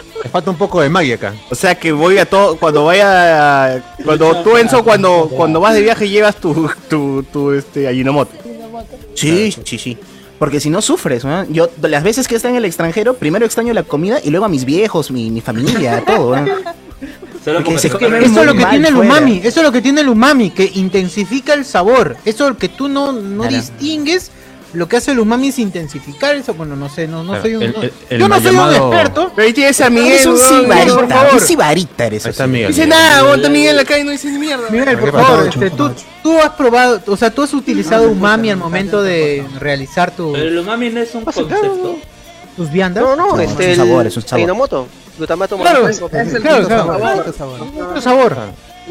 Le 0.22 0.28
falta 0.30 0.50
un 0.50 0.56
poco 0.56 0.80
de 0.80 0.88
Maggi 0.88 1.12
acá. 1.12 1.34
O 1.50 1.54
sea 1.54 1.74
que 1.74 1.92
voy 1.92 2.18
a 2.18 2.26
todo, 2.26 2.56
cuando 2.56 2.84
vaya, 2.84 3.82
cuando 4.04 4.42
tú 4.42 4.56
Enzo, 4.56 4.84
cuando, 4.84 5.28
cuando 5.34 5.60
vas 5.60 5.74
de 5.74 5.82
viaje 5.82 6.08
llevas 6.08 6.36
tu, 6.36 6.70
tu, 6.88 7.22
tu 7.24 7.52
este, 7.52 7.88
Ajinomoto. 7.88 8.32
Sí, 9.14 9.54
sí, 9.64 9.78
sí. 9.78 9.98
Porque 10.38 10.58
si 10.60 10.70
no 10.70 10.80
sufres, 10.80 11.24
¿no? 11.24 11.44
Yo, 11.50 11.68
las 11.82 12.02
veces 12.02 12.26
que 12.26 12.34
está 12.34 12.48
en 12.48 12.56
el 12.56 12.64
extranjero, 12.64 13.14
primero 13.14 13.44
extraño 13.44 13.72
la 13.74 13.82
comida 13.82 14.18
y 14.22 14.30
luego 14.30 14.46
a 14.46 14.48
mis 14.48 14.64
viejos, 14.64 15.10
mi, 15.10 15.30
mi 15.30 15.40
familia, 15.40 16.02
todo. 16.06 16.36
¿no? 16.36 16.46
Porque 17.64 17.78
se 17.78 17.90
come 17.90 18.18
Eso 18.24 18.40
es 18.40 18.46
lo 18.46 18.54
que 18.54 18.64
tiene 18.66 18.88
el 18.88 18.94
fuera. 18.94 19.10
umami, 19.14 19.38
eso 19.42 19.60
es 19.60 19.62
lo 19.66 19.72
que 19.72 19.80
tiene 19.82 20.00
el 20.02 20.08
umami, 20.08 20.50
que 20.50 20.70
intensifica 20.74 21.54
el 21.54 21.64
sabor. 21.64 22.16
Eso 22.24 22.44
es 22.44 22.50
lo 22.50 22.56
que 22.58 22.68
tú 22.68 22.88
no, 22.88 23.12
no 23.12 23.42
Claro. 23.42 23.56
distingues. 23.56 24.30
Lo 24.72 24.88
que 24.88 24.96
hace 24.98 25.10
el 25.10 25.18
umami 25.18 25.48
es 25.48 25.58
intensificar 25.58 26.34
eso. 26.36 26.54
Bueno, 26.54 26.76
no 26.76 26.88
sé, 26.88 27.08
no, 27.08 27.22
no 27.24 27.30
Claro, 27.32 27.42
soy 27.42 27.54
un. 27.56 27.62
el- 27.64 27.72
no- 27.72 27.82
el- 27.82 27.92
el 28.08 28.20
yo 28.20 28.28
no 28.28 28.36
soy 28.36 28.46
un 28.46 28.52
llamado- 28.52 28.92
experto. 28.92 29.32
Pero 29.34 29.46
ahí 29.48 29.52
tienes 29.52 29.80
a 29.80 29.90
Miguel, 29.90 30.12
Eres 30.12 30.26
un 30.26 30.34
weón, 30.34 30.60
sibarita, 30.62 30.94
por 30.94 31.08
favor. 31.08 31.34
un 31.34 31.40
sibarita 31.40 32.06
eres. 32.06 32.26
Ahí 32.26 32.30
está 32.30 32.44
así. 32.44 32.52
Miguel. 32.52 32.68
Dice 32.68 32.86
nada, 32.86 33.34
está 33.34 33.48
Miguel 33.48 33.78
acá 33.80 33.98
y 33.98 34.04
no 34.04 34.10
dice 34.12 34.30
ni 34.30 34.38
mierda. 34.38 34.70
Miguel, 34.70 34.98
por 34.98 35.12
favor, 35.12 35.48
este, 35.48 35.70
tú, 35.70 35.90
tú 36.22 36.38
has 36.38 36.50
probado, 36.50 37.00
o 37.06 37.16
sea, 37.16 37.30
tú 37.30 37.42
has 37.42 37.52
utilizado 37.52 38.08
umami 38.10 38.50
al 38.50 38.58
momento 38.58 39.02
de 39.02 39.44
realizar 39.58 40.12
tu, 40.12 40.32
Pero 40.32 40.48
el 40.48 40.58
umami 40.58 40.90
no 40.90 41.00
es 41.00 41.14
un 41.14 41.24
concepto. 41.24 41.96
tus 42.56 42.70
viandas. 42.70 43.02
No, 43.02 43.16
no, 43.16 43.34
No, 43.36 43.40
este. 43.40 43.72
es 43.72 43.78
un 43.78 43.86
sabor, 43.86 44.00
el 44.02 44.06
es 44.08 44.16
un 44.16 44.22
sabor. 44.22 44.38
Ajinomoto, 44.40 44.86
glutamato 45.18 45.56
Claro, 45.58 45.88
es 45.88 45.98
claro, 45.98 46.66
claro. 46.66 47.32
Sabor, 47.36 48.00
sabor. 48.02 48.36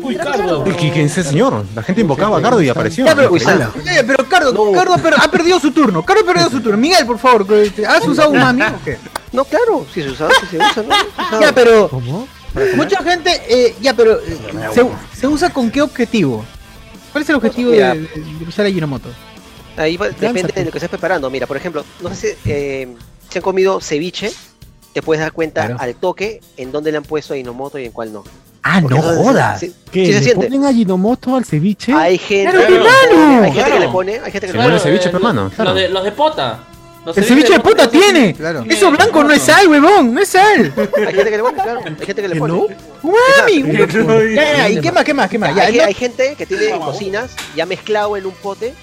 Uy, 0.02 0.16
Carlos. 0.16 0.68
¿Y 0.68 0.70
qui- 0.72 0.92
quién 0.94 1.06
es 1.06 1.18
ese 1.18 1.30
señor? 1.30 1.66
La 1.76 1.84
gente 1.84 2.02
invocaba 2.02 2.38
a 2.38 2.42
Cardo 2.42 2.62
y 2.62 2.70
apareció. 2.70 3.06
Ya, 3.06 3.16
pero. 3.16 3.36
Eh, 3.36 4.04
pero 4.06 4.28
Cardo, 4.30 4.72
Cardo 4.72 4.94
ha 4.94 4.98
per- 4.98 5.16
ha 5.20 5.32
perdido 5.32 5.60
su 5.60 5.72
turno. 5.72 6.04
Cardo 6.04 6.22
ha 6.24 6.26
perdido 6.26 6.50
su 6.50 6.62
turno. 6.62 6.78
Miguel, 6.78 7.06
por 7.06 7.20
favor, 7.20 7.46
que- 7.48 7.86
¿has 7.86 8.06
usado 8.08 8.30
o 8.32 8.34
qué? 8.86 8.98
No, 9.32 9.46
claro, 9.46 9.86
si 9.94 10.02
se 10.02 10.10
usa, 10.10 10.28
si 10.42 10.48
se 10.48 10.58
usa, 10.58 10.84
¿no? 10.84 10.96
Se 11.30 11.36
usa. 11.36 11.42
Ya, 11.42 11.52
pero 11.54 11.90
mucha 12.76 13.04
gente, 13.04 13.42
eh, 13.48 13.76
ya, 13.80 13.94
pero 13.94 14.20
eh, 14.20 14.38
se, 14.74 14.84
se 15.20 15.28
usa 15.28 15.52
con 15.52 15.70
qué 15.70 15.82
objetivo? 15.84 16.44
¿Cuál 17.12 17.24
es 17.24 17.30
el 17.30 17.36
objetivo 17.36 17.72
Mira. 17.72 17.94
de, 17.94 18.02
de 18.02 18.46
usar 18.48 18.66
Ajinomoto? 18.66 19.10
Ahí 19.78 19.98
va- 19.98 20.10
depende 20.10 20.52
de 20.54 20.66
lo 20.66 20.72
que 20.72 20.78
estés 20.80 20.90
preparando. 20.90 21.30
Mira, 21.30 21.46
por 21.48 21.58
ejemplo, 21.58 21.86
no 22.02 22.10
sé 22.16 22.38
si 22.44 22.52
eh, 22.52 22.88
han 23.36 23.42
comido 23.42 23.80
ceviche, 23.82 24.32
te 24.94 25.02
puedes 25.04 25.22
dar 25.22 25.32
cuenta 25.32 25.68
Claro. 25.68 25.80
al 25.80 25.94
toque 25.96 26.42
en 26.58 26.72
dónde 26.72 26.92
le 26.92 26.98
han 26.98 27.04
puesto 27.04 27.34
Ajinomoto 27.34 27.78
y 27.78 27.86
en 27.86 27.92
cuál 27.92 28.12
no. 28.12 28.24
Ah, 28.64 28.80
Porque 28.82 28.96
no 28.98 29.02
jodas. 29.02 29.60
Sí, 29.60 29.74
¿Qué? 29.92 30.06
sí 30.06 30.14
se 30.14 30.20
¿Le 30.20 30.24
siente. 30.26 30.48
ponen 30.48 30.66
Ajinomoto 30.66 31.36
al 31.36 31.46
ceviche? 31.46 31.94
Hay 31.94 32.18
gente, 32.18 32.52
Claro, 32.52 32.76
hermano. 32.76 33.44
hay 33.44 33.52
gente 33.52 33.54
que 33.54 33.66
Claro. 33.66 33.80
le 33.80 33.88
pone, 33.90 34.12
hay 34.14 34.32
gente 34.32 34.40
que 34.42 34.48
Se 34.48 34.54
le 34.54 34.64
pone 34.64 34.68
pone. 34.70 34.80
ceviche, 34.80 35.10
eh, 35.10 35.12
pe, 35.12 35.20
mano, 35.20 35.44
los- 35.46 35.54
claro. 35.54 35.70
Los 35.72 35.80
de, 35.82 35.90
los 35.90 36.04
de 36.04 36.12
pota. 36.12 36.60
Los 37.06 37.18
El 37.18 37.24
ceviche 37.24 37.54
de 37.54 37.60
puta 37.62 37.84
esos- 37.84 37.92
tiene. 37.94 38.34
Claro. 38.36 38.66
Eso 38.68 38.92
blanco 38.92 39.24
no 39.24 39.32
es 39.32 39.42
sal, 39.42 39.68
huevón, 39.70 40.14
no 40.14 40.20
es 40.22 40.28
sal. 40.30 40.74
Hay 40.76 41.14
gente 41.16 41.30
que 41.32 41.38
le 41.38 41.40
pone, 41.44 41.54
claro. 41.64 41.80
Hay 41.86 42.06
gente 42.06 42.22
que 42.22 42.28
le 42.28 42.36
pone. 42.36 42.76
Ya, 44.36 44.70
¿Y 44.70 44.82
qué 44.82 44.92
más, 44.92 45.04
qué 45.06 45.14
más, 45.14 45.30
qué 45.30 45.38
más? 45.40 45.56
Ya, 45.56 45.64
hay, 45.64 45.78
no- 45.78 45.84
hay 45.86 45.94
gente 45.94 46.36
que 46.38 46.46
tiene 46.46 46.70
en 46.70 46.80
cocinas 46.80 47.32
ya 47.56 47.66
mezclado 47.66 48.18
en 48.18 48.26
un 48.26 48.34
pote 48.34 48.74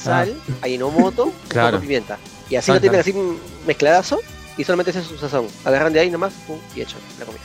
sal, 0.00 0.32
Ajinomoto, 0.62 1.32
Claro. 1.48 1.72
con 1.72 1.80
pimienta. 1.80 2.18
Y 2.48 2.56
así 2.56 2.70
lo 2.72 2.80
tienen 2.80 3.00
así 3.00 3.12
mm, 3.12 3.36
mezcladazo 3.66 4.20
y 4.56 4.64
solamente 4.64 4.90
ese 4.92 5.00
es 5.00 5.06
su 5.06 5.18
sazón. 5.18 5.46
Agarran 5.64 5.92
de 5.92 6.00
ahí 6.00 6.10
nomás 6.10 6.32
pum, 6.46 6.58
y 6.74 6.80
echan 6.80 6.98
la 7.18 7.26
comida. 7.26 7.42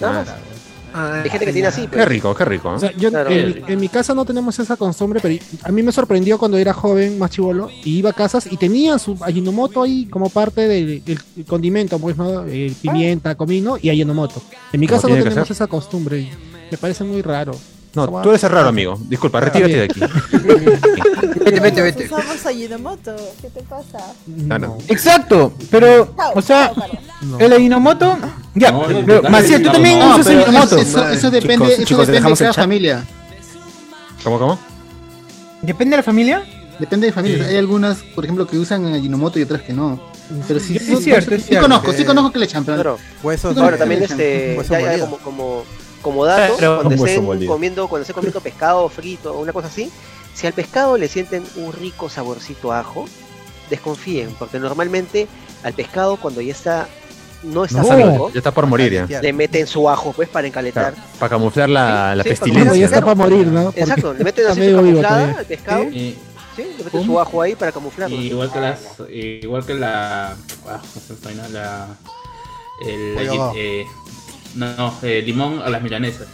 Nada 0.00 0.12
más. 0.20 0.28
Hay 0.94 1.30
gente 1.30 1.46
que 1.46 1.52
tiene 1.52 1.68
así. 1.68 1.82
Qué 1.82 1.88
pues. 1.96 2.08
rico, 2.08 2.34
qué 2.34 2.44
rico. 2.44 2.70
¿eh? 2.72 2.74
O 2.74 2.78
sea, 2.78 2.92
yo, 2.92 3.10
Claro. 3.10 3.30
en, 3.30 3.62
en 3.66 3.80
mi 3.80 3.88
casa 3.88 4.14
no 4.14 4.24
tenemos 4.24 4.58
esa 4.58 4.76
costumbre, 4.76 5.20
pero 5.22 5.42
a 5.62 5.72
mí 5.72 5.82
me 5.82 5.92
sorprendió 5.92 6.38
cuando 6.38 6.56
era 6.58 6.72
joven, 6.72 7.18
más 7.18 7.30
chivolo, 7.30 7.68
y 7.84 7.98
iba 7.98 8.10
a 8.10 8.12
casas 8.12 8.46
y 8.50 8.56
tenían 8.56 8.98
su 8.98 9.16
Ajinomoto 9.20 9.82
ahí 9.82 10.06
como 10.06 10.28
parte 10.30 10.68
del, 10.68 11.04
del 11.04 11.18
condimento, 11.46 11.98
pues, 11.98 12.16
¿no? 12.16 12.44
Eh, 12.46 12.72
pimienta, 12.80 13.34
comino 13.34 13.76
y 13.80 13.90
Ajinomoto. 13.90 14.42
En 14.72 14.80
mi 14.80 14.86
casa 14.86 15.08
no 15.08 15.16
tenemos 15.16 15.50
esa 15.50 15.66
costumbre 15.66 16.20
y 16.20 16.30
me 16.70 16.78
parece 16.78 17.04
muy 17.04 17.22
raro. 17.22 17.52
No, 17.94 18.22
tú 18.22 18.30
eres 18.30 18.42
el 18.44 18.50
raro, 18.50 18.68
amigo. 18.68 18.98
Disculpa, 19.08 19.40
retírate 19.40 19.74
de 19.76 19.82
aquí. 19.84 20.00
Vete, 21.44 21.60
vete, 21.60 21.82
vete. 21.82 22.04
Usamos 22.06 22.46
Ajinomoto. 22.46 23.16
¿Qué 23.40 23.48
te 23.50 23.62
pasa? 23.62 23.98
Claro. 24.46 24.78
Exacto, 24.88 25.52
pero, 25.70 26.14
o 26.34 26.40
sea, 26.42 26.72
el 27.38 27.52
Ajinomoto. 27.52 28.16
Ya, 28.54 28.70
No, 28.70 28.84
pero, 28.86 29.22
no, 29.22 29.30
Maciel, 29.30 29.60
tú 29.62 29.66
no, 29.68 29.72
también 29.72 29.98
No, 29.98 30.14
usas 30.14 30.26
pero 30.26 30.40
Ajinomoto. 30.42 30.76
eso, 30.78 31.08
eso 31.08 31.30
depende, 31.30 31.64
Chicos, 31.66 31.72
eso 31.78 31.84
chicos, 31.84 32.06
depende 32.06 32.28
de 32.28 32.32
el 32.32 32.38
cada 32.38 32.52
familia. 32.54 33.04
¿Cómo, 34.22 34.38
cómo? 34.38 34.58
Depende 35.62 35.96
de 35.96 35.96
la 35.98 36.02
familia. 36.02 36.44
Depende 36.78 37.06
de 37.08 37.12
familias. 37.12 37.48
Hay 37.48 37.56
algunas, 37.56 37.98
por 38.14 38.24
ejemplo, 38.24 38.46
que 38.46 38.58
usan 38.58 38.86
Ajinomoto 38.94 39.38
y 39.38 39.42
otras 39.42 39.62
que 39.62 39.72
no. 39.72 40.00
Pero 40.48 40.60
sí, 40.60 40.78
Sí, 40.78 40.84
sí, 40.86 40.92
es 40.94 41.00
cierto, 41.04 41.30
sí, 41.32 41.36
sí 41.38 41.48
cierto. 41.48 41.68
conozco, 41.68 41.92
sí 41.92 42.04
conozco 42.04 42.32
que 42.32 42.38
le 42.38 42.44
echan, 42.46 42.64
pero 42.64 42.76
Claro. 42.76 42.98
Huesos. 43.22 43.56
Ahora 43.56 43.76
Sí, 43.76 43.80
también 43.80 44.00
sí, 44.00 44.06
este, 44.12 44.54
hueso 44.56 44.72
ya, 44.74 44.96
ya 44.96 45.00
como, 45.04 45.18
como, 45.18 45.64
como 46.02 46.24
dato, 46.24 46.54
Pero- 46.58 46.82
cuando 46.82 47.04
estén 47.06 47.46
comiendo, 47.46 47.88
cuando 47.88 48.02
estén 48.02 48.14
comiendo 48.14 48.40
pescado 48.40 48.88
frito 48.88 49.32
o 49.34 49.40
una 49.40 49.52
cosa 49.52 49.68
así, 49.68 49.90
si 50.34 50.46
al 50.46 50.52
pescado 50.52 50.98
le 50.98 51.08
sienten 51.08 51.44
un 51.56 51.72
rico 51.72 52.08
saborcito 52.08 52.72
a 52.72 52.80
ajo, 52.80 53.06
desconfíen, 53.70 54.34
porque 54.38 54.58
normalmente 54.58 55.28
al 55.62 55.72
pescado 55.72 56.16
cuando 56.16 56.40
ya 56.40 56.52
está 56.52 56.88
no 57.42 57.64
está 57.64 57.82
No, 57.82 58.28
ya 58.30 58.38
está 58.38 58.52
por 58.52 58.66
morir 58.66 59.04
ya. 59.08 59.20
le 59.20 59.32
meten 59.32 59.66
su 59.66 59.88
ajo 59.90 60.12
pues 60.12 60.28
para 60.28 60.46
encaletar. 60.46 60.92
Claro, 60.94 61.08
para 61.18 61.30
camuflar 61.30 61.68
la, 61.68 62.14
la 62.14 62.22
Sí, 62.22 62.28
pestilencia. 62.28 62.74
Ya 62.76 62.84
está 62.86 63.00
para 63.00 63.16
morir, 63.16 63.46
¿no? 63.48 63.64
Porque 63.64 63.80
Exacto, 63.80 64.14
le 64.14 64.22
meten 64.24 64.46
así 64.46 64.60
medio 64.60 64.78
su 64.78 64.82
vivo 64.84 65.02
camuflada 65.02 65.38
al 65.40 65.46
pescado, 65.46 65.82
Y- 65.84 66.16
sí, 66.54 66.64
le 66.78 66.84
meten 66.84 67.04
su 67.04 67.18
ajo 67.18 67.42
ahí 67.42 67.56
para 67.56 67.72
camuflarlo. 67.72 68.14
y 68.16 68.26
igual 68.28 68.52
que 68.52 68.60
las 68.60 68.80
igual 69.10 69.66
que 69.66 69.74
la 69.74 70.30
ah, 70.68 70.80
no 70.94 71.00
sé, 71.00 71.14
esta 71.14 71.28
vaina, 71.28 71.48
la 71.48 71.88
el 72.86 73.28
ahogado. 73.28 73.52
eh, 73.56 73.86
no, 74.54 74.76
no, 74.76 74.94
eh, 75.02 75.22
limón 75.22 75.60
a 75.62 75.70
las 75.70 75.82
milanesas 75.82 76.26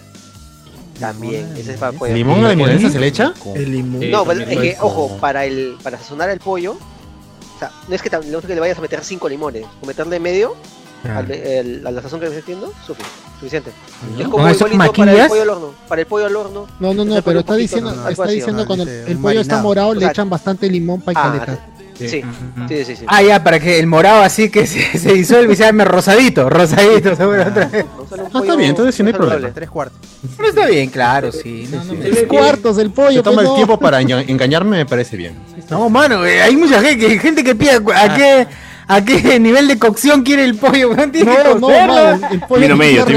También, 0.99 1.53
ese 1.57 1.75
es 1.75 1.79
para 1.79 1.93
pollo. 1.93 2.15
¿Limón 2.15 2.45
a 2.45 2.49
la 2.49 2.57
milanesa 2.57 2.91
se 2.91 2.99
le 2.99 3.07
echa? 3.07 3.33
El 3.55 3.71
limón. 3.73 4.11
No, 4.11 4.25
pero 4.25 4.41
también 4.41 4.63
es 4.65 4.75
que, 4.77 4.77
ojo, 4.81 5.17
para 5.21 5.45
el 5.45 5.77
para 5.83 5.99
sazonar 5.99 6.29
el 6.31 6.41
pollo, 6.41 6.73
o 6.73 7.59
sea, 7.59 7.71
no 7.89 7.95
es 7.95 8.03
que, 8.03 8.11
no 8.11 8.39
es 8.39 8.45
que 8.45 8.55
le 8.55 8.61
vayas 8.61 8.79
a 8.79 8.81
meter 8.81 9.05
cinco 9.05 9.29
limones, 9.29 9.65
o 9.81 9.87
meterle 9.87 10.19
medio 10.19 10.57
al, 11.05 11.31
el- 11.31 11.87
a 11.87 11.91
la 11.93 12.03
sazón 12.03 12.19
que 12.19 12.27
le 12.27 12.31
estés 12.31 12.43
haciendo, 12.45 12.73
sufi- 12.87 13.05
suficiente. 13.39 13.71
Es 13.71 14.23
¿Con 14.23 14.31
como 14.33 14.49
igualito 14.51 14.77
para 14.97 15.13
el 15.23 15.29
pollo 15.29 15.43
al 15.43 15.49
horno. 15.51 15.75
Para 15.89 16.01
el 16.01 16.07
pollo 16.09 16.27
al 16.27 16.37
horno. 16.37 16.67
No, 16.81 16.93
no, 16.95 17.05
no, 17.05 17.23
pero 17.23 17.39
un 17.39 17.41
está 17.41 17.53
poquito, 17.53 17.57
diciendo, 17.57 17.95
¿no? 17.95 18.09
Está 18.09 18.25
así, 18.25 18.35
diciendo 18.35 18.63
¿no? 18.63 18.67
cuando 18.67 18.85
el 18.85 19.17
un 19.17 19.23
pollo 19.23 19.41
está 19.41 19.63
morado 19.63 19.89
O 19.91 19.95
le 19.95 20.07
echan 20.07 20.29
bastante 20.29 20.69
limón 20.69 21.01
para 21.01 21.21
Ah, 21.21 21.25
calentar. 21.31 21.78
Sí, 21.99 22.09
sí, 22.09 22.23
sí, 22.69 22.85
sí, 22.85 22.97
sí. 22.97 23.05
Ah, 23.07 23.23
ya, 23.23 23.43
para 23.43 23.59
que 23.61 23.79
el 23.79 23.87
morado 23.87 24.23
así 24.23 24.49
que 24.51 24.67
se, 24.67 24.99
se 24.99 25.13
disuelve 25.13 25.53
y 25.53 25.57
se 25.57 25.65
llame 25.65 25.85
rosadito, 25.85 26.49
rosadito, 26.49 27.15
seguro 27.17 27.43
otra 27.43 27.67
vez. 27.67 27.85
No, 27.85 28.07
Ah, 28.11 28.23
está 28.27 28.39
pollo 28.39 28.57
bien, 28.57 28.71
entonces 28.71 28.95
sí 28.95 29.03
no 29.03 29.09
hay 29.09 29.15
problema. 29.15 29.51
Tres 29.53 29.69
cuartos. 29.71 29.99
Pero 30.37 30.49
está 30.49 30.67
bien, 30.67 30.89
claro, 30.91 31.31
sí. 31.33 31.69
No, 31.71 31.85
no, 31.85 31.93
me- 31.95 32.05
Tres 32.11 32.27
cuartos 32.27 32.77
del 32.77 32.91
pollo. 32.91 33.19
Si 33.19 33.23
toma 33.23 33.35
pues, 33.37 33.45
el 33.47 33.51
no. 33.51 33.55
tiempo 33.57 33.79
para 33.79 34.01
enga- 34.03 34.25
engañarme, 34.27 34.79
me 34.79 34.87
parece 34.87 35.17
bien. 35.17 35.35
no, 35.71 35.89
mano, 35.91 36.25
eh, 36.27 36.41
hay 36.43 36.57
mucha 36.57 36.81
gente, 36.81 37.07
que- 37.07 37.19
gente 37.19 37.45
que 37.45 37.55
pide 37.55 37.73
a 37.95 38.15
qué, 38.17 38.47
a 38.87 39.05
qué 39.05 39.39
nivel 39.39 39.69
de 39.69 39.79
cocción 39.79 40.23
quiere 40.23 40.45
el 40.45 40.55
pollo. 40.57 40.91
weón, 40.93 41.13
tiene 41.13 41.31
que 41.31 41.45
No, 41.45 41.55
no, 41.59 41.69
mano, 41.69 42.29
el 42.31 42.41
pollo 42.41 42.77
medio, 42.77 43.05
¿qué 43.07 43.13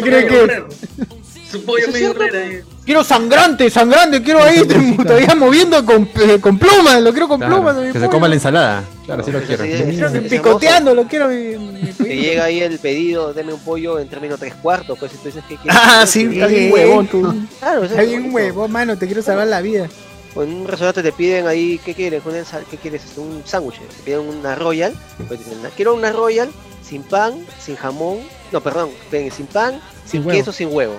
cree 0.00 0.26
que 0.26 0.44
es? 0.44 1.06
Su 1.56 1.64
pollo 1.64 1.88
medio 1.92 2.10
herrera. 2.12 2.46
eh. 2.46 2.64
Quiero 2.84 3.02
sangrante, 3.02 3.68
sangrante, 3.68 4.22
quiero 4.22 4.42
ahí 4.42 4.62
todavía 4.96 5.34
moviendo 5.34 5.84
con, 5.84 6.08
eh, 6.22 6.38
con 6.40 6.58
plumas, 6.58 7.02
lo 7.02 7.10
quiero 7.10 7.26
con 7.28 7.38
Claro, 7.40 7.56
plumas. 7.56 7.76
que 7.92 7.98
se 7.98 8.08
coma 8.08 8.28
la 8.28 8.34
ensalada. 8.36 8.84
Claro, 9.04 9.24
sí 9.24 9.32
lo 9.32 9.40
quiero. 9.42 9.64
sí, 9.64 9.70
Quiero 9.70 10.08
sí, 10.10 10.14
que 10.20 10.28
sí, 10.28 10.36
picoteando, 10.36 10.94
lo 10.94 11.04
quiero. 11.08 11.28
mi- 11.28 11.56
mi 11.56 11.92
Te 11.92 12.16
llega 12.16 12.44
ahí 12.44 12.60
el 12.60 12.78
pedido, 12.78 13.32
deme 13.34 13.52
un 13.52 13.60
pollo 13.60 13.98
en 13.98 14.08
término 14.08 14.38
tres 14.38 14.54
cuartos, 14.54 14.96
pues 14.98 15.10
si 15.12 15.18
tú 15.18 15.24
dices 15.26 15.42
que 15.48 15.56
quieres. 15.56 15.80
Ah, 15.82 16.04
sí, 16.06 16.26
sí, 16.28 16.34
está 16.34 16.46
bien 16.46 16.72
huevón 16.72 17.06
tú. 17.08 17.22
Claro, 17.58 17.84
Está 17.84 18.02
bien 18.02 18.20
bonito. 18.22 18.36
huevo, 18.36 18.68
mano, 18.68 18.96
te 18.96 19.06
quiero 19.06 19.22
salvar 19.22 19.48
la 19.48 19.60
vida. 19.60 19.88
O 20.36 20.42
en 20.42 20.52
un 20.52 20.68
restaurante 20.68 21.02
te 21.02 21.12
piden 21.12 21.46
ahí, 21.48 21.80
¿qué 21.84 21.94
quieres? 21.94 22.22
Una 22.26 22.42
¿Qué 22.70 22.76
quieres? 22.76 23.02
Este, 23.04 23.20
Un 23.20 23.42
sándwich. 23.46 23.80
Te 23.80 24.02
piden 24.04 24.20
una 24.20 24.54
royal. 24.54 24.94
pues 25.26 25.40
dicen, 25.40 25.58
quiero 25.74 25.94
una 25.94 26.12
royal 26.12 26.50
sin 26.86 27.02
pan, 27.02 27.34
sin 27.58 27.74
jamón. 27.76 28.18
No, 28.52 28.60
perdón, 28.60 28.90
piden 29.10 29.32
sin 29.32 29.46
pan, 29.46 29.80
sin, 30.04 30.20
huevo. 30.20 30.38
queso, 30.38 30.52
sin 30.52 30.68
huevo. 30.72 30.94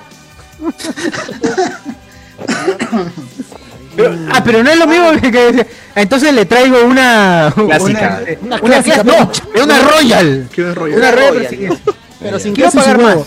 Pero- 3.95 4.15
ah, 4.31 4.41
pero 4.43 4.63
no 4.63 4.69
es 4.69 4.77
lo 4.77 4.85
mismo 4.87 5.11
que, 5.19 5.31
que- 5.31 5.67
Entonces 5.95 6.31
le 6.33 6.45
traigo 6.45 6.83
una. 6.85 7.51
Clásica. 7.55 8.21
Una, 8.23 8.37
Una 8.41 8.55
una 8.57 8.59
clásica, 8.59 9.03
no, 9.03 9.31
es 9.55 9.63
una 9.63 9.79
Royal. 9.81 10.47
Quiero 10.53 10.75
rollo. 10.75 10.97
Una 10.97 11.09
Una 11.09 11.11
Royal. 11.17 11.33
Royal. 11.33 11.47
pero 11.49 11.69
sin- 11.79 11.95
Pero 12.19 12.39
sin 12.39 12.53
Quiero 12.53 12.71
pagar 12.71 13.01
más. 13.01 13.17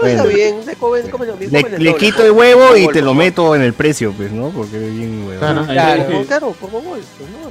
Bueno. 0.00 0.24
bien, 0.24 0.54
le. 0.64 1.60
Le, 1.62 1.78
le 1.78 1.96
quito 1.96 2.24
el 2.24 2.30
huevo 2.30 2.74
y 2.74 2.88
te 2.88 3.02
lo 3.02 3.12
meto 3.12 3.54
en 3.54 3.60
el 3.60 3.74
precio, 3.74 4.12
pues, 4.16 4.32
¿no? 4.32 4.48
Porque 4.48 4.76
es 4.76 4.94
bien 4.96 5.24
huevo. 5.26 5.40
Claro. 5.40 5.66
Claro, 5.66 6.04
Claro. 6.06 6.24
claro, 6.26 6.52
por 6.52 6.70
mongol, 6.70 7.00
pues, 7.18 7.30
no. 7.30 7.48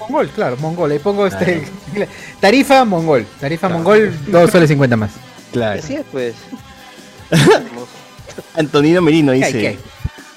Mongol, 0.00 0.28
claro, 0.28 0.56
mongol. 0.58 0.90
Ahí 0.90 0.98
pongo 0.98 1.26
este. 1.26 1.66
Tarifa 2.40 2.84
mongol. 2.84 3.24
Tarifa 3.40 3.70
mongol, 3.70 4.12
2 4.26 4.50
soles 4.50 4.68
50 4.68 4.96
más. 4.96 5.12
Claro. 5.52 5.80
Así 5.80 5.94
es, 5.94 6.04
pues. 6.12 6.34
Antonino 8.56 9.00
Merino 9.02 9.32
¿Qué 9.32 9.38
dice. 9.38 9.46
hay, 9.46 9.52
qué 9.52 9.68
hay? 9.68 9.78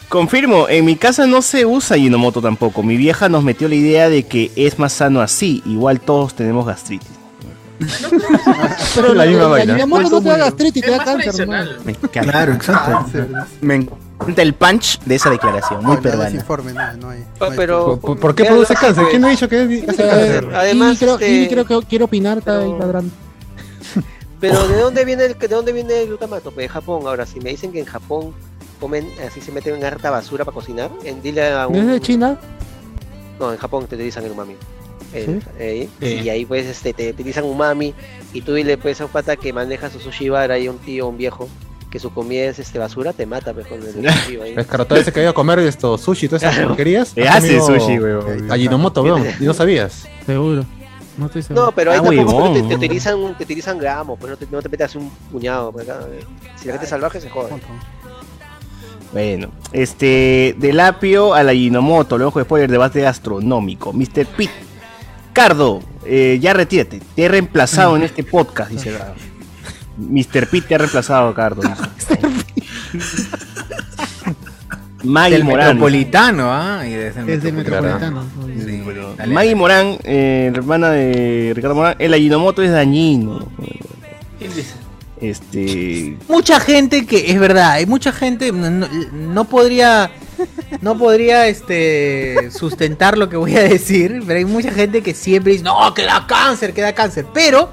Confirmo, 0.10 0.70
en 0.70 0.86
mi 0.86 0.96
casa 0.96 1.28
no 1.28 1.42
se 1.42 1.66
usa 1.66 1.98
Ginomoto 1.98 2.42
tampoco. 2.42 2.82
Mi 2.82 2.96
vieja 2.96 3.28
nos 3.28 3.44
metió 3.44 3.68
la 3.68 3.76
idea 3.76 4.08
de 4.10 4.24
que 4.24 4.52
es 4.56 4.80
más 4.80 4.94
sano 4.94 5.20
así. 5.22 5.62
Igual 5.66 6.00
todos 6.00 6.34
tenemos 6.34 6.66
gastritis. 6.66 7.10
Pero 8.96 9.14
La 9.14 9.26
misma 9.26 9.48
vaina. 9.48 9.76
Ginomoto 9.76 10.10
no 10.10 10.22
te 10.22 10.30
da 10.30 10.38
gastritis, 10.38 10.82
te 10.84 10.92
da 10.92 11.04
cáncer. 11.04 11.48
Claro, 12.12 12.54
exacto. 12.54 13.06
Me 13.62 13.76
encanta 13.76 14.42
el 14.42 14.54
punch 14.54 15.00
de 15.02 15.16
esa 15.16 15.30
declaración, 15.30 15.84
muy 15.86 15.98
peruana. 15.98 16.26
desinforme, 16.30 16.74
nada, 16.74 16.94
no 16.94 17.10
hay. 17.10 17.24
Ah, 17.40 17.50
Pero, 17.56 18.00
¿Por, 18.00 18.18
por 18.20 18.34
qué 18.34 18.46
produce 18.46 18.74
cáncer? 18.76 18.96
pues. 18.96 19.10
¿Quién 19.10 19.22
me 19.22 19.28
ha 19.28 19.32
dicho 19.32 19.50
que 19.50 19.84
hace 19.88 20.08
cáncer? 20.08 20.50
Además, 20.56 20.96
y 20.96 20.98
creo, 21.00 21.14
este- 21.16 21.42
y 21.44 21.48
creo 21.50 21.66
que 21.66 21.80
quiero 21.88 22.06
opinar, 22.06 22.38
está 22.40 22.60
ahí 22.60 22.74
ladrando. 22.80 23.12
Pero 24.40 24.68
¿de 24.68 24.78
dónde 24.82 25.06
viene 25.06 25.26
el, 25.26 25.38
de 25.38 25.48
dónde 25.48 25.72
viene 25.74 26.02
el 26.02 26.08
glutamato? 26.08 26.52
Pues 26.52 26.66
de 26.66 26.70
Japón. 26.70 27.02
Ahora, 27.06 27.26
si 27.26 27.40
me 27.40 27.50
dicen 27.52 27.72
que 27.72 27.80
en 27.80 27.86
Japón 27.86 28.34
comen, 28.80 29.10
así 29.28 29.42
se 29.42 29.52
meten 29.52 29.76
en 29.76 29.84
harta 29.84 30.10
basura 30.12 30.46
para 30.46 30.54
cocinar, 30.56 30.92
en, 31.04 31.22
dile 31.22 31.52
a 31.52 31.68
un... 31.68 31.74
Desde 31.74 32.00
China, 32.00 32.40
No, 33.40 33.52
en 33.52 33.58
Japón 33.58 33.88
te 33.88 33.96
utilizan 33.96 34.24
el 34.26 34.32
umami. 34.32 34.56
El- 35.14 35.42
¿Sí? 35.58 35.90
Sí. 36.02 36.06
Y 36.24 36.30
ahí 36.30 36.46
pues 36.46 36.66
este, 36.66 36.94
te 36.94 37.10
utilizan 37.12 37.46
umami 37.46 37.94
y 38.34 38.42
tú 38.42 38.54
dile 38.54 38.78
pues 38.78 39.00
a 39.02 39.06
un 39.06 39.12
pata 39.12 39.36
que 39.36 39.54
maneja 39.54 39.90
su 39.90 40.00
sushi 40.00 40.30
bar 40.30 40.52
ahí 40.52 40.68
un 40.68 40.78
tío, 40.80 41.08
un 41.08 41.18
viejo, 41.18 41.48
que 41.90 41.98
su 41.98 42.12
comida 42.14 42.44
es 42.46 42.60
este 42.60 42.78
basura, 42.78 43.14
te 43.14 43.26
mata 43.26 43.54
pues 43.54 43.66
con 43.68 43.82
el 43.82 43.94
sushi 43.94 44.36
ahí. 44.42 44.54
El 44.58 44.98
ese 44.98 45.12
que 45.14 45.22
iba 45.22 45.30
a 45.30 45.34
comer 45.34 45.60
esto, 45.60 45.98
sushi, 45.98 46.28
todas 46.28 46.44
esas 46.44 46.56
Claro. 46.56 46.68
porquerías. 46.70 47.14
Te 47.14 47.28
ha 47.28 47.36
hace 47.36 47.58
comido 47.58 47.80
sushi, 47.80 48.00
weón. 48.00 48.48
Gallinomoto, 48.48 49.02
weón. 49.02 49.26
Y 49.40 49.44
no 49.46 49.54
sabías. 49.54 50.06
seguro. 50.26 50.66
No 51.18 51.26
estoy 51.26 51.42
seguro. 51.42 51.66
No, 51.66 51.72
pero 51.72 51.92
ahí 51.92 52.00
Ah, 52.00 52.04
tampoco 52.04 52.54
te, 52.54 52.62
te 52.64 52.76
utilizan, 52.76 53.36
te 53.38 53.44
utilizan 53.44 53.78
gramos, 53.78 54.20
pues 54.20 54.32
no 54.32 54.38
te, 54.38 54.48
no 54.50 54.62
te 54.62 54.70
metes 54.70 54.96
un 54.96 55.10
puñado. 55.32 55.72
Pues, 55.72 55.90
acá, 55.90 56.06
eh. 56.12 56.24
si 56.56 56.68
la 56.68 56.74
gente 56.74 56.86
es 56.86 56.90
salvaje 56.90 57.20
se 57.20 57.30
jode. 57.30 57.50
Bueno, 59.12 59.50
este, 59.72 60.56
del 60.60 60.80
apio 60.80 61.34
a 61.34 61.42
la 61.44 61.54
Ginomoto, 61.54 62.18
luego 62.18 62.40
de 62.40 62.46
spoiler, 62.46 62.70
debate 62.70 63.02
gastronómico. 63.02 63.94
Mr. 63.94 64.26
Pete. 64.26 64.52
Cardo, 65.34 65.82
eh, 66.06 66.38
ya 66.42 66.54
retírate. 66.54 67.02
Te 67.16 67.24
he 67.24 67.28
reemplazado 67.28 67.96
en 67.96 68.04
este 68.04 68.24
podcast, 68.24 68.72
dice. 68.72 68.98
Mr. 69.98 70.48
Pete 70.48 70.68
te 70.68 70.76
ha 70.76 70.78
reemplazado, 70.80 71.34
Cardo. 71.34 71.62
Maggie 75.08 75.36
Del 75.38 75.44
Morán. 75.44 75.68
metropolitano, 75.68 76.54
¿ah? 76.54 76.82
Desde 76.84 77.20
el 77.20 77.26
Desde 77.26 77.50
el 77.50 77.56
metropolitano. 77.56 78.24
Sí. 78.66 78.84
Maggie 79.28 79.56
Morán, 79.56 79.98
eh, 80.04 80.52
hermana 80.54 80.92
de 80.92 81.54
Ricardo 81.56 81.76
Morán, 81.76 81.96
el 82.00 82.14
Aginomoto 82.14 82.62
es 82.62 82.72
dañino. 82.72 83.48
Este. 85.20 86.16
Mucha 86.28 86.60
gente 86.60 87.06
que, 87.06 87.32
es 87.32 87.40
verdad, 87.40 87.72
hay 87.72 87.86
mucha 87.86 88.12
gente, 88.12 88.52
no 88.52 89.46
podría, 89.46 90.12
no 90.82 90.98
podría 90.98 91.48
este, 91.48 92.52
sustentar 92.52 93.18
lo 93.18 93.28
que 93.28 93.36
voy 93.36 93.56
a 93.56 93.64
decir, 93.64 94.24
pero 94.28 94.38
hay 94.38 94.46
mucha 94.46 94.72
gente 94.72 95.02
que 95.02 95.16
siempre 95.16 95.54
dice, 95.54 95.64
no, 95.64 95.94
que 95.94 96.04
da 96.04 96.26
cáncer, 96.28 96.74
que 96.74 96.82
da 96.82 96.94
cáncer, 96.94 97.26
pero 97.34 97.72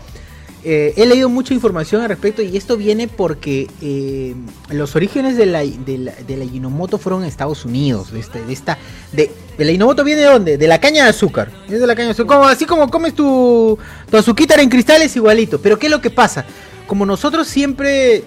eh, 0.64 0.94
he 0.96 1.04
leído 1.06 1.28
mucha 1.28 1.52
información 1.54 2.00
al 2.02 2.08
respecto 2.08 2.40
y 2.42 2.56
esto 2.56 2.76
viene 2.76 3.06
porque 3.06 3.68
eh, 3.82 4.34
los 4.70 4.96
orígenes 4.96 5.36
de 5.36 5.46
la, 5.46 5.60
de 5.60 5.98
la, 5.98 6.12
de 6.26 6.36
la 6.36 6.44
Ajinomoto 6.44 6.96
fueron 6.98 7.22
en 7.22 7.28
Estados 7.28 7.64
Unidos, 7.64 8.12
de, 8.12 8.20
este, 8.20 8.42
de 8.44 8.52
esta, 8.52 8.78
de, 9.12 9.30
de 9.58 9.64
la 9.64 9.70
Ajinomoto 9.70 10.02
viene 10.04 10.22
de 10.22 10.26
dónde? 10.28 10.56
De 10.58 10.66
la 10.66 10.80
caña 10.80 11.04
de 11.04 11.10
azúcar, 11.10 11.50
es 11.68 11.80
de 11.80 11.86
la 11.86 11.94
caña 11.94 12.06
de 12.08 12.12
azúcar, 12.12 12.38
Como- 12.38 12.48
así 12.48 12.64
como 12.64 12.88
comes 12.90 13.14
tu, 13.14 13.78
tu 14.10 14.16
azuquita 14.16 14.54
en 14.60 14.68
cristales 14.70 15.14
igualito, 15.16 15.60
pero 15.60 15.78
¿qué 15.78 15.86
es 15.86 15.90
lo 15.92 16.00
que 16.00 16.10
pasa? 16.10 16.44
Como 16.86 17.04
nosotros 17.06 17.46
siempre 17.46 18.16
eh, 18.16 18.24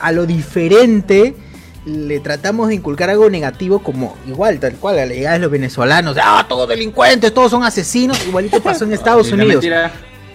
a 0.00 0.12
lo 0.12 0.26
diferente 0.26 1.34
le 1.86 2.20
tratamos 2.20 2.68
de 2.68 2.74
inculcar 2.74 3.08
algo 3.10 3.30
negativo 3.30 3.78
como 3.82 4.16
igual, 4.26 4.60
tal 4.60 4.74
cual, 4.74 4.98
a 4.98 5.06
la 5.06 5.14
llegada 5.14 5.34
de 5.36 5.40
los 5.40 5.50
venezolanos, 5.50 6.16
ah, 6.22 6.44
todos 6.48 6.68
delincuentes, 6.68 7.32
todos 7.32 7.50
son 7.50 7.64
asesinos, 7.64 8.20
igualito 8.26 8.60
pasó 8.62 8.84
en 8.84 8.92
Estados 8.92 9.32
Unidos. 9.32 9.64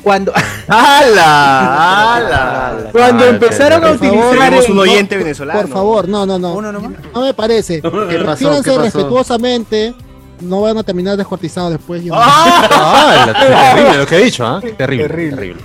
Cuando, 0.06 0.32
¡Hala! 0.68 2.16
¡Hala! 2.16 2.90
cuando 2.92 3.26
empezaron 3.26 3.84
a 3.84 3.98
favor, 3.98 4.36
utilizar 4.36 4.54
el- 4.54 4.72
un 4.72 4.78
oyente 4.80 5.18
venezolano. 5.18 5.60
Por 5.62 5.70
favor, 5.72 6.08
no, 6.08 6.28
no, 6.28 6.38
no. 6.38 6.62
No 6.62 7.22
me 7.22 7.34
parece. 7.34 7.82
Refíranse 7.82 8.78
respetuosamente. 8.78 9.96
No 10.42 10.62
van 10.62 10.78
a 10.78 10.84
terminar 10.84 11.18
descuartizados 11.18 11.72
después. 11.72 12.04
no- 12.04 12.14
Ah, 12.18 13.74
terrible 13.76 13.98
lo 13.98 14.06
que 14.06 14.16
he 14.18 14.24
dicho, 14.26 14.46
¿ah? 14.46 14.62
Terrible, 14.78 15.08
terrible. 15.10 15.62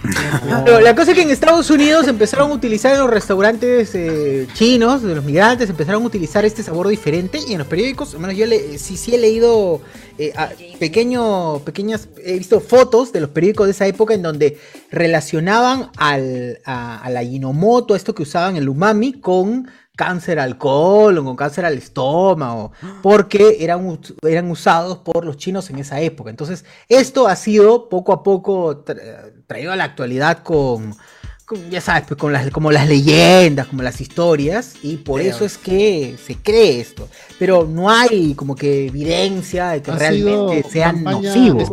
Pero 0.65 0.81
la 0.81 0.95
cosa 0.95 1.11
es 1.11 1.17
que 1.17 1.23
en 1.23 1.31
Estados 1.31 1.71
Unidos 1.71 2.07
empezaron 2.09 2.51
a 2.51 2.55
utilizar 2.55 2.93
en 2.95 3.01
los 3.01 3.11
restaurantes 3.11 3.95
eh, 3.95 4.47
chinos, 4.55 5.03
de 5.03 5.15
los 5.15 5.25
migrantes, 5.25 5.69
empezaron 5.71 6.03
a 6.03 6.07
utilizar 6.07 6.45
este 6.45 6.63
sabor 6.63 6.89
diferente 6.89 7.39
y 7.47 7.53
en 7.53 7.59
los 7.59 7.67
periódicos, 7.67 8.15
al 8.15 8.21
menos 8.21 8.37
yo 8.37 8.47
le, 8.47 8.79
sí, 8.79 8.97
sí 8.97 9.15
he 9.15 9.19
leído 9.19 9.81
eh, 10.19 10.33
a- 10.37 10.51
pequeño, 10.79 11.59
pequeñas, 11.61 12.09
he 12.25 12.39
visto 12.39 12.61
fotos 12.61 13.13
de 13.13 13.21
los 13.21 13.31
periódicos 13.31 13.67
de 13.67 13.73
esa 13.73 13.87
época 13.87 14.15
en 14.15 14.23
donde 14.23 14.59
relacionaban 14.91 15.91
al, 15.97 16.59
a, 16.65 16.99
a 17.03 17.11
la 17.11 17.21
Ajinomoto, 17.21 17.95
esto 17.97 18.15
que 18.15 18.23
usaban 18.23 18.57
el 18.57 18.69
umami, 18.69 19.15
con 19.15 19.69
cáncer 20.05 20.39
al 20.41 20.57
colon, 20.57 21.27
con 21.27 21.37
cáncer 21.37 21.67
al 21.67 21.77
estómago, 21.77 22.73
porque 23.03 23.59
eran, 23.61 24.01
eran 24.23 24.51
usados 24.51 24.99
por 24.99 25.27
los 25.27 25.37
chinos 25.37 25.69
en 25.69 25.79
esa 25.79 26.01
época. 26.01 26.31
Entonces, 26.31 26.65
esto 26.89 27.29
ha 27.29 27.37
sido 27.37 27.91
poco 27.91 28.11
a 28.15 28.23
poco 28.23 28.83
tra- 28.83 29.33
traído 29.47 29.73
a 29.73 29.77
la 29.77 29.85
actualidad 29.85 30.39
con, 30.43 30.95
ya 31.71 31.81
sabes, 31.81 32.05
pues, 32.09 32.19
con 32.19 32.33
las, 32.33 32.51
como 32.51 32.71
las 32.73 32.89
leyendas, 32.89 33.67
como 33.67 33.83
las 33.83 34.01
historias, 34.01 34.75
y 34.83 34.97
por 34.97 35.21
Pero- 35.21 35.35
eso 35.35 35.45
es 35.45 35.59
que 35.59 36.17
se 36.27 36.37
cree 36.37 36.81
esto. 36.81 37.09
Pero 37.39 37.67
no 37.71 37.91
hay 37.91 38.35
como 38.35 38.55
que 38.55 38.87
evidencia 38.87 39.71
de 39.71 39.83
que 39.83 39.91
Ha 39.91 39.97
realmente 39.97 40.65
sean 40.71 41.03
nocivos. 41.05 41.71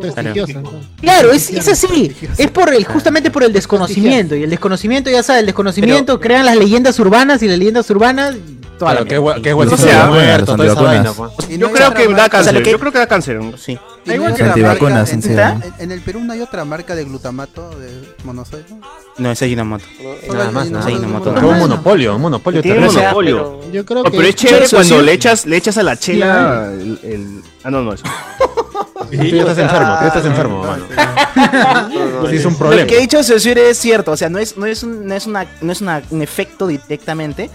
Claro, 1.01 1.31
es, 1.31 1.49
es 1.49 1.67
así. 1.67 2.15
Es 2.37 2.49
por 2.51 2.73
el, 2.73 2.85
justamente 2.85 3.31
por 3.31 3.43
el 3.43 3.53
desconocimiento. 3.53 4.35
Y 4.35 4.43
el 4.43 4.49
desconocimiento, 4.49 5.09
ya 5.09 5.23
sabes, 5.23 5.41
el 5.41 5.45
desconocimiento 5.47 6.19
crean 6.19 6.45
las 6.45 6.55
leyendas 6.57 6.99
urbanas 6.99 7.41
y 7.43 7.47
las 7.47 7.57
leyendas 7.57 7.89
urbanas. 7.89 8.35
Toda 8.77 8.91
Claro, 8.91 9.05
la 9.05 9.09
qué 9.09 9.19
mierda. 9.19 9.37
hue- 9.37 9.41
qué 9.41 9.53
hueso 9.55 9.71
No 9.71 9.77
se 9.77 9.91
ha 9.91 10.05
muerto, 10.05 10.55
toda 10.55 10.71
esa 10.71 10.81
vaina, 10.81 11.11
pues. 11.11 11.31
Yo 11.57 11.71
creo 11.71 11.93
que 11.95 12.07
da 12.13 12.29
cáncer. 12.29 12.63
Yo 12.63 12.79
creo 12.79 12.91
que 12.91 12.97
da 12.99 13.07
cáncer. 13.07 13.39
Sí. 13.57 13.79
Igual 14.05 14.35
que 14.35 14.43
la 14.43 14.55
marca- 14.55 15.73
en 15.79 15.91
el 15.91 16.01
Perú 16.01 16.19
no 16.23 16.31
hay 16.33 16.41
otra 16.41 16.63
marca 16.63 16.93
de 16.95 17.03
glutamato 17.03 17.71
de 17.79 17.89
monosódico. 18.23 18.77
No, 19.17 19.31
es 19.31 19.41
Nada 19.67 20.51
más, 20.51 20.69
nada. 20.69 20.85
Tuvo 20.87 21.49
un 21.49 21.59
monopolio, 21.59 22.15
un 22.15 22.21
monopolio 22.21 22.61
Tiene 22.61 22.79
monopolio. 22.81 23.59
Yo 23.71 23.85
creo 23.85 24.01
Oh, 24.01 24.03
que. 24.05 24.11
pero 24.11 24.23
es 24.27 24.35
chévere 24.35 24.65
cuando 24.69 25.01
le 25.01 25.11
echas, 25.13 25.45
le 25.45 25.57
echas 25.57 25.77
a 25.77 25.83
la 25.83 25.97
chela 25.97 26.71
el, 26.73 26.99
el- 27.03 27.41
Ah, 27.63 27.69
no, 27.71 27.81
no, 27.83 27.93
eso. 27.93 28.03
Tú 29.09 29.15
ya 29.15 29.39
estás 29.41 29.57
enfermo, 29.59 29.93
tú 29.95 30.01
ya 30.01 30.07
estás 30.07 30.25
enfermo, 30.25 30.63
mano. 30.63 30.85
Es 32.31 32.45
un 32.45 32.53
Lo 32.53 32.57
problema. 32.59 32.87
que 32.87 32.97
ha 32.97 32.99
dicho 32.99 33.21
Saussure 33.23 33.69
es 33.69 33.77
cierto, 33.77 34.11
o 34.11 34.17
sea, 34.17 34.29
no 34.29 34.37
es, 34.39 34.57
no 34.57 34.65
es, 34.65 34.83
un, 34.83 35.05
no 35.07 35.13
es, 35.15 35.25
una, 35.27 35.45
no 35.61 35.71
es 35.71 35.81
una- 35.81 36.01
un 36.09 36.21
efecto 36.21 36.67
directamente, 36.67 37.49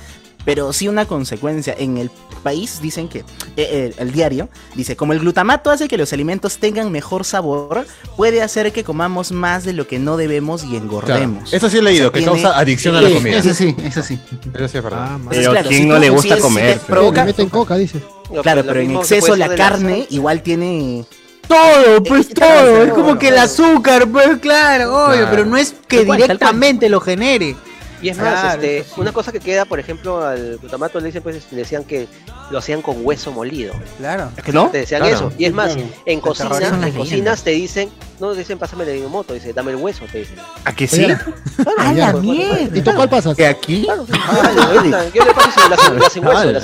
pero 0.44 0.73
sí 0.73 0.89
una 0.89 1.06
consecuencia. 1.06 1.74
En 1.78 1.98
el 1.98 2.10
país 2.43 2.81
dicen 2.82 3.09
que, 3.09 3.24
eh, 3.56 3.93
el, 3.97 4.09
el 4.09 4.12
diario 4.12 4.48
dice, 4.74 4.97
como 4.97 5.12
el 5.12 5.20
glutamato 5.20 5.70
hace 5.70 5.86
que 5.89 5.97
los 5.97 6.12
alimentos 6.12 6.59
tengan 6.59 6.90
mejor 6.90 7.24
sabor, 7.24 7.86
puede 8.16 8.43
hacer 8.43 8.73
que 8.73 8.82
comamos 8.85 9.31
más 9.32 9.64
de 9.64 9.73
lo 9.73 9.86
que 9.86 9.98
no 9.98 10.16
debemos 10.16 10.62
y 10.64 10.69
Claro. 10.69 10.82
engordemos. 10.85 11.52
Eso 11.52 11.69
sí 11.70 11.78
he 11.78 11.82
leído, 11.82 12.09
O 12.09 12.10
sea, 12.10 12.12
que 12.12 12.19
tiene- 12.27 12.43
causa 12.43 12.59
adicción 12.59 12.97
a 12.97 13.01
la 13.01 13.09
Sí, 13.09 13.14
comida. 13.14 13.39
Ese 13.39 13.55
sí, 13.55 13.77
ese 13.85 14.02
sí. 14.02 14.19
Eso 14.55 14.69
sí 14.69 14.78
es 14.78 14.85
verdad. 14.85 15.06
Ah. 15.12 15.19
Pero 15.31 15.51
claro, 15.52 15.69
¿quién 15.69 15.82
si 15.82 15.89
no 15.89 15.94
tú- 15.94 16.01
le 16.01 16.06
si 16.06 16.12
gusta 16.12 16.28
es- 16.28 16.35
si 16.36 16.43
comer? 16.43 16.64
Le 16.66 16.77
provoca- 16.94 17.24
meten 17.24 17.48
coca, 17.48 17.77
dice. 17.77 18.01
No, 18.32 18.43
Claro, 18.43 18.62
pero 18.66 18.81
en 18.81 18.97
exceso 18.97 19.36
la 19.36 19.55
carne 19.55 20.06
igual 20.10 20.43
tiene... 20.43 21.05
Todo, 21.48 22.02
pues 22.05 22.31
Eh, 22.31 22.35
todo. 22.35 22.82
Es 22.85 22.93
como 22.93 23.19
que 23.19 23.28
el 23.28 23.36
azúcar, 23.39 24.09
pues 24.09 24.39
claro, 24.39 24.94
obvio, 25.06 25.16
Claro. 25.19 25.28
pero 25.31 25.44
no 25.44 25.56
es 25.56 25.74
que 25.86 26.05
directamente 26.05 26.89
lo 26.89 27.01
genere. 27.01 27.56
Y 28.02 28.08
es 28.08 28.16
más, 28.18 28.40
Claro, 28.40 28.62
este, 28.62 28.82
sí. 28.84 29.00
una 29.00 29.12
cosa 29.12 29.30
que 29.30 29.38
queda, 29.38 29.64
por 29.64 29.78
ejemplo, 29.78 30.26
al 30.26 30.58
glutamato 30.58 30.98
le 30.98 31.06
dicen, 31.06 31.22
pues, 31.22 31.46
le 31.52 31.58
decían 31.58 31.84
que 31.84 32.08
lo 32.50 32.58
hacían 32.58 32.82
con 32.82 32.96
hueso 33.06 33.30
molido. 33.30 33.72
Claro. 33.98 34.30
¿Es 34.36 34.42
que 34.42 34.52
no? 34.52 34.68
Te 34.70 34.78
decían 34.78 35.02
Claro. 35.02 35.14
eso. 35.16 35.32
Y 35.38 35.44
es 35.44 35.52
más, 35.52 35.74
Claro. 35.74 35.88
en 36.06 36.20
Son 36.20 36.28
cocina, 36.48 36.58
las 36.78 36.88
en 36.88 36.94
cocinas 36.94 37.42
te 37.44 37.50
dicen, 37.50 37.90
no 38.18 38.34
dicen 38.34 38.58
pásame 38.58 38.84
el 38.92 39.08
moto, 39.08 39.34
dice 39.34 39.52
dame 39.52 39.70
el 39.70 39.76
hueso, 39.76 40.04
te 40.10 40.18
dicen. 40.18 40.36
¿A 40.64 40.72
que 40.74 40.88
sí? 40.88 41.04
¡A 41.78 41.92
la 41.92 42.10
Pues, 42.12 42.24
mierda! 42.24 42.76
¿Y 42.76 42.80
tú 42.82 42.90
cuál 42.94 43.08
pasas? 43.08 43.36
¿Que 43.36 43.46
aquí? 43.46 43.84
Claro, 43.84 44.04
ah, 44.12 45.04
yo 45.14 45.24
le 45.24 45.32
paso 45.34 45.68
la, 45.68 45.76
sin- 45.76 45.98
la 46.00 46.10
sin 46.10 46.26
hueso, 46.26 46.52
la 46.52 46.60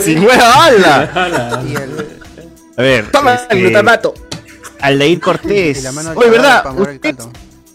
sin 0.00 0.18
hueso. 0.24 0.38
La 0.38 0.64
¡hala! 0.64 1.62
A 2.76 2.82
ver. 2.82 3.10
Toma 3.10 3.34
este, 3.34 3.54
el 3.54 3.60
glutamato. 3.62 4.14
Aldair 4.80 5.20
Cortés. 5.20 5.82
la 5.82 6.12
Oye, 6.14 6.30
¿verdad? 6.30 6.64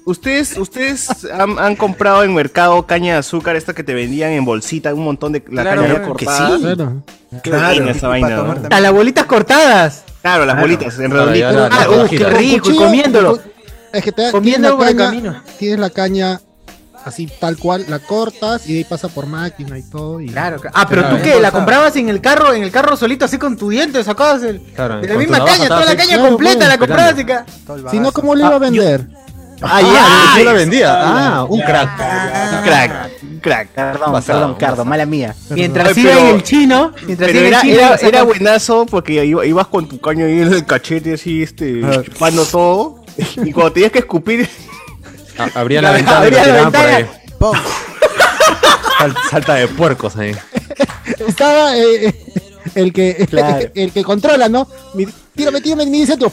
Ustedes, 0.06 0.58
ustedes 0.58 1.26
han, 1.32 1.58
han 1.60 1.76
comprado 1.76 2.24
en 2.24 2.34
mercado 2.34 2.86
caña 2.86 3.14
de 3.14 3.20
azúcar, 3.20 3.56
esta 3.56 3.74
que 3.74 3.84
te 3.84 3.94
vendían 3.94 4.32
en 4.32 4.46
bolsita, 4.46 4.94
un 4.94 5.04
montón 5.04 5.32
de 5.32 5.44
la 5.50 5.62
Claro, 5.64 5.82
caña 5.82 5.94
claro 5.96 6.16
que 6.16 6.26
cortada. 6.26 6.58
sí. 6.58 6.64
Claro. 6.64 7.04
Claro. 7.42 7.90
esa 7.90 8.08
vaina. 8.08 8.30
¿no? 8.30 8.56
A 8.70 8.80
las 8.80 8.92
bolitas 8.92 9.26
cortadas. 9.26 10.04
Claro, 10.22 10.46
las 10.46 10.56
Claro. 10.56 10.62
bolitas 10.68 11.00
en 11.00 11.12
Claro, 11.12 11.32
redondito. 11.32 11.70
Ah, 11.72 11.88
uh, 11.90 12.08
qué 12.10 12.26
rico, 12.26 12.72
y 12.72 12.76
comiéndolo. 12.78 13.40
Es 13.92 14.04
que 14.04 14.12
te 14.12 14.32
Comiendo 14.32 14.70
tienes 14.70 14.72
por 14.78 14.86
la 14.86 14.92
el 14.92 14.98
caña, 14.98 15.10
camino. 15.10 15.44
tienes 15.60 15.80
la 15.80 15.90
caña 15.92 16.42
así 17.06 17.30
tal 17.40 17.58
cual, 17.58 17.86
la 17.90 18.00
cortas 18.00 18.68
y 18.68 18.74
de 18.74 18.78
ahí 18.80 18.84
pasa 18.86 19.08
por 19.10 19.26
máquina 19.28 19.78
y 19.78 19.84
todo. 19.84 20.22
Y... 20.22 20.28
Claro, 20.30 20.58
claro. 20.60 20.76
Ah, 20.80 20.88
pero 20.88 21.02
Claro. 21.02 21.18
tú 21.18 21.24
qué, 21.24 21.40
la 21.40 21.52
comprabas 21.52 21.96
en 21.98 22.08
el 22.10 22.22
carro, 22.22 22.54
en 22.54 22.64
el 22.64 22.72
carro 22.72 22.96
solito, 22.96 23.26
así 23.26 23.38
con 23.38 23.58
tu 23.58 23.70
diente, 23.70 24.02
sacabas 24.04 24.42
el, 24.44 24.62
Claro, 24.74 25.02
de 25.02 25.08
la 25.08 25.16
misma 25.16 25.44
caña, 25.44 25.68
toda 25.68 25.86
la 25.86 25.96
caña 25.98 26.18
completa, 26.20 26.60
pues, 26.60 26.70
la 26.70 26.78
comprabas 26.78 27.16
y 27.20 27.90
Si 27.92 28.00
no, 28.00 28.12
¿cómo 28.14 28.34
le 28.36 28.44
iba 28.46 28.56
a 28.56 28.60
vender? 28.60 29.08
Ah, 29.14 29.20
ya, 29.64 29.82
ya, 29.82 30.34
yo 30.40 30.44
la 30.46 30.54
vendía. 30.54 30.94
Ah, 31.02 31.44
un 31.44 31.62
crack. 31.62 31.90
Un 31.92 32.64
crack, 32.64 33.10
un 33.24 33.40
crack. 33.40 33.68
Perdón, 33.70 34.12
Pasado. 34.12 34.40
perdón, 34.40 34.56
Cardo, 34.56 34.86
mala 34.86 35.06
mía. 35.06 35.36
Mientras 35.50 35.96
Ay, 35.98 36.04
iba 36.04 36.20
en 36.20 36.26
el 36.36 36.44
chino, 36.44 36.92
mientras 37.06 37.28
Pero 37.32 37.40
iba 37.40 37.48
en 37.62 37.70
era, 37.70 37.94
el 37.94 37.98
chino, 38.00 38.10
era, 38.10 38.24
buenazo 38.24 38.86
porque 38.86 39.26
iba- 39.26 39.46
ibas 39.46 39.68
con 39.68 39.88
tu 39.88 40.00
caño 40.00 40.26
ahí 40.26 40.40
en 40.42 40.54
el 40.54 40.66
cachete 40.66 41.14
así, 41.14 41.44
este, 41.44 41.82
chupando 42.04 42.46
todo. 42.46 43.04
Y 43.44 43.52
cuando 43.52 43.74
tenías 43.74 43.92
que 43.92 44.00
escupir, 44.00 44.50
Ah, 45.38 45.50
Abría 45.56 45.82
la 45.82 45.92
ventana 45.94 46.20
y 46.20 46.28
Abría 46.28 46.40
la 46.40 46.46
tiraban 46.46 46.72
por 46.72 46.82
ahí. 46.82 47.04
ventana. 47.04 47.64
Sal- 49.00 49.16
salta 49.32 49.56
de 49.56 49.68
puercos 49.68 50.16
ahí. 50.18 50.36
Estaba 51.28 51.76
eh, 51.76 52.06
eh, 52.08 52.16
el 52.76 52.94
que 52.94 53.26
Claro. 53.30 53.68
el 53.74 53.92
que 53.92 54.04
controla, 54.04 54.48
¿no? 54.48 54.68
Tírame, 55.36 55.60
tírame, 55.62 55.86
mi 55.88 56.06
centro. 56.06 56.32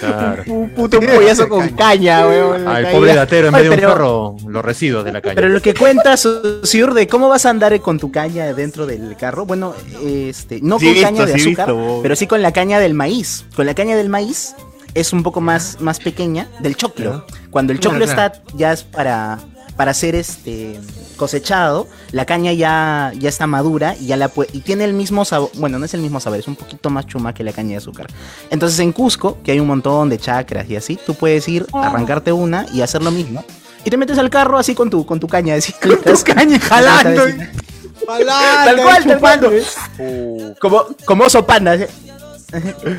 Claro. 0.00 0.42
un 0.46 0.70
puto 0.70 1.00
pollazo 1.00 1.48
con 1.48 1.68
caña, 1.70 2.26
weón. 2.26 2.66
Al 2.66 2.90
pobre 2.90 3.14
datero, 3.14 3.48
en 3.48 3.54
Ay, 3.54 3.62
vez 3.62 3.70
de 3.70 3.76
un 3.76 3.92
perro, 3.92 4.36
los 4.46 4.64
residuos 4.64 5.04
de 5.04 5.12
la 5.12 5.20
calle. 5.20 5.34
Pero 5.34 5.48
lo 5.48 5.60
que 5.60 5.74
cuenta 5.74 6.16
Sur 6.16 6.94
de 6.94 7.06
cómo 7.08 7.28
vas 7.28 7.46
a 7.46 7.50
andar 7.50 7.78
con 7.80 7.98
tu 7.98 8.10
caña 8.10 8.52
dentro 8.54 8.86
del 8.86 9.16
carro, 9.16 9.46
bueno, 9.46 9.74
este, 10.02 10.60
no 10.62 10.78
Sí, 10.78 10.86
con 10.86 10.94
visto, 10.94 11.08
caña 11.08 11.26
de 11.26 11.38
sí, 11.38 11.48
azúcar, 11.48 11.66
visto, 11.74 12.00
pero 12.02 12.16
sí 12.16 12.26
con 12.26 12.42
la 12.42 12.52
caña 12.52 12.78
del 12.78 12.94
maíz. 12.94 13.44
Con 13.54 13.66
la 13.66 13.74
caña 13.74 13.96
del 13.96 14.08
maíz 14.08 14.54
es 14.94 15.12
un 15.12 15.22
poco 15.22 15.40
más, 15.40 15.80
más 15.80 16.00
pequeña 16.00 16.48
del 16.60 16.76
choclo. 16.76 17.26
Cuando 17.50 17.72
el 17.72 17.80
choclo 17.80 18.04
Claro, 18.04 18.10
está 18.10 18.42
ya 18.56 18.72
es 18.72 18.82
para 18.82 19.38
para 19.76 19.94
ser 19.94 20.14
este 20.14 20.80
cosechado, 21.16 21.88
la 22.12 22.24
caña 22.24 22.52
ya, 22.52 23.12
ya 23.18 23.28
está 23.28 23.46
madura 23.46 23.96
y 23.98 24.06
ya 24.06 24.16
la 24.16 24.30
y 24.52 24.60
tiene 24.60 24.84
el 24.84 24.94
mismo 24.94 25.24
sabor, 25.24 25.50
bueno, 25.54 25.78
no 25.78 25.84
es 25.84 25.94
el 25.94 26.00
mismo 26.00 26.20
sabor, 26.20 26.38
es 26.38 26.48
un 26.48 26.56
poquito 26.56 26.90
más 26.90 27.06
chuma 27.06 27.32
que 27.32 27.44
la 27.44 27.52
caña 27.52 27.70
de 27.70 27.76
azúcar. 27.76 28.06
Entonces 28.50 28.78
en 28.80 28.92
Cusco, 28.92 29.38
que 29.42 29.52
hay 29.52 29.60
un 29.60 29.66
montón 29.66 30.08
de 30.08 30.18
chacras 30.18 30.68
y 30.68 30.76
así, 30.76 30.98
tú 31.04 31.14
puedes 31.14 31.48
ir, 31.48 31.66
arrancarte 31.72 32.32
una 32.32 32.66
y 32.72 32.82
hacer 32.82 33.02
lo 33.02 33.10
mismo. 33.10 33.44
Y 33.84 33.90
te 33.90 33.96
metes 33.96 34.18
al 34.18 34.30
carro 34.30 34.58
así 34.58 34.74
con 34.74 34.88
tu, 34.90 35.04
con 35.04 35.20
tu 35.20 35.28
caña, 35.28 35.54
así, 35.54 35.72
con 35.72 36.00
tu 36.02 36.24
caña 36.24 36.58
jalando. 36.58 37.24
Tal 38.06 38.82
cual, 38.82 39.04
tal 39.04 39.20
cual. 39.20 39.64
Como, 40.60 40.84
como 41.04 41.24
oso 41.24 41.44
panda. 41.44 41.72
así. 41.72 41.84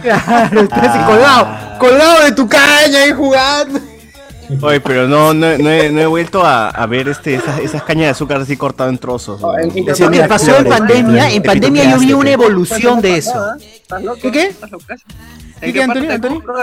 Claro, 0.02 0.62
estás 0.62 1.06
colgado, 1.06 1.80
colgado 1.80 2.24
de 2.26 2.32
tu 2.34 2.48
caña 2.48 3.00
ahí 3.04 3.14
jugando. 3.14 3.80
Oye, 4.62 4.80
pero 4.80 5.08
no, 5.08 5.34
no, 5.34 5.58
no 5.58 5.70
he, 5.70 5.90
no 5.92 6.02
he 6.02 6.06
vuelto 6.06 6.44
a, 6.44 6.70
a 6.70 6.86
ver 6.86 7.08
este, 7.10 7.36
esas, 7.36 7.60
esas 7.60 7.84
cañas 7.84 8.06
de 8.06 8.10
azúcar 8.12 8.42
así 8.42 8.56
cortadas 8.58 8.92
en 8.94 9.00
trozos. 9.00 9.42
que 9.84 10.24
pasó 10.28 10.58
en 10.58 10.66
pandemia, 10.66 11.32
en 11.32 11.44
pandemia 11.44 11.92
yo 11.92 12.00
vi 12.00 12.14
una 12.14 12.32
evolución 12.32 13.02
de 13.02 13.18
eso. 13.18 13.34
¿Qué 14.22 14.32
qué? 14.32 14.56
¿En 15.62 15.72
qué, 15.72 15.74
qué 15.74 15.84
Antonio, 15.84 16.10
de 16.10 16.16
Antonio? 16.16 16.42
Cusco? 16.44 16.54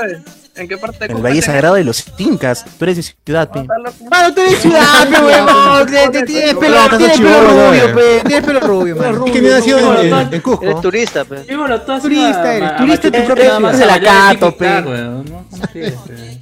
¿En 0.54 0.68
qué 0.68 0.76
parte 0.76 0.98
de 0.98 1.04
El 1.06 1.12
Cusco 1.12 1.22
Valle? 1.22 1.40
Sagrado 1.42 1.74
de 1.76 1.84
los 1.84 2.04
Incas. 2.18 2.62
Tú 2.78 2.84
eres 2.84 2.96
de 2.98 3.02
ciudad, 3.02 3.48
pe. 3.50 3.64
Mano, 3.64 4.34
tú 4.34 4.40
eres 4.42 4.58
ciudad, 4.58 5.08
pe, 5.10 5.24
huevón. 5.24 5.86
Tienes 6.26 6.54
pelo, 6.56 6.76
tienes 6.98 7.18
rubio, 7.20 7.94
pe. 7.94 8.20
Tienes 8.26 8.44
pelo 8.44 8.60
rubio, 8.60 8.96
mano. 8.96 9.24
Que 9.24 9.40
me 9.40 9.54
ha 9.54 9.60
sido 9.62 9.78
en, 9.78 10.06
en- 10.06 10.12
en 10.14 10.26
Eres 10.28 10.42
Cusco. 10.42 10.80
turista, 10.82 11.20
has 11.22 12.02
Turista 12.02 12.54
eres, 12.54 12.76
turista 12.76 13.08
a 13.08 13.12
tu 13.12 13.24
propia 13.24 13.56
ciudad. 13.56 13.64
a 13.64 13.76
Se 13.76 13.86
la 13.86 13.92
bailar 13.92 14.38
cato, 14.38 14.52
tic-tac, 14.56 14.84
pe. 15.72 16.41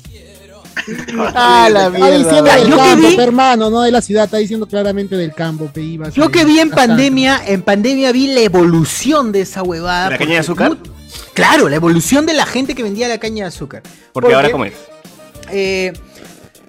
Ah, 1.34 1.68
la 1.70 1.86
Está 1.86 1.98
mierda. 1.98 2.18
diciendo 2.18 2.46
Ya, 2.46 2.56
del 2.56 2.68
yo 2.68 2.76
que 2.76 2.82
campo, 2.82 3.08
vi- 3.08 3.20
hermano, 3.20 3.70
no 3.70 3.82
de 3.82 3.90
la 3.90 4.00
ciudad, 4.02 4.24
está 4.24 4.36
diciendo 4.38 4.66
claramente 4.66 5.16
del 5.16 5.32
campo, 5.34 5.66
pe, 5.72 5.80
ibas 5.82 6.14
Yo 6.14 6.28
que 6.30 6.44
vi 6.44 6.58
en 6.60 6.68
bastante. 6.70 6.88
pandemia, 6.94 7.42
en 7.46 7.62
pandemia 7.62 8.12
vi 8.12 8.28
la 8.28 8.40
evolución 8.40 9.32
de 9.32 9.42
esa 9.42 9.62
huevada. 9.62 10.10
¿La 10.10 10.18
caña 10.18 10.40
de 10.40 10.44
porque 10.46 10.64
azúcar? 10.64 10.76
Claro, 11.34 11.68
la 11.68 11.76
evolución 11.76 12.26
de 12.26 12.34
la 12.34 12.46
gente 12.46 12.74
que 12.74 12.82
vendía 12.82 13.08
la 13.08 13.18
caña 13.18 13.44
de 13.44 13.48
azúcar. 13.48 13.82
Porque 14.12 14.34
ahora 14.34 14.50
cómo 14.50 14.64
es. 14.64 14.74
eh, 15.50 15.92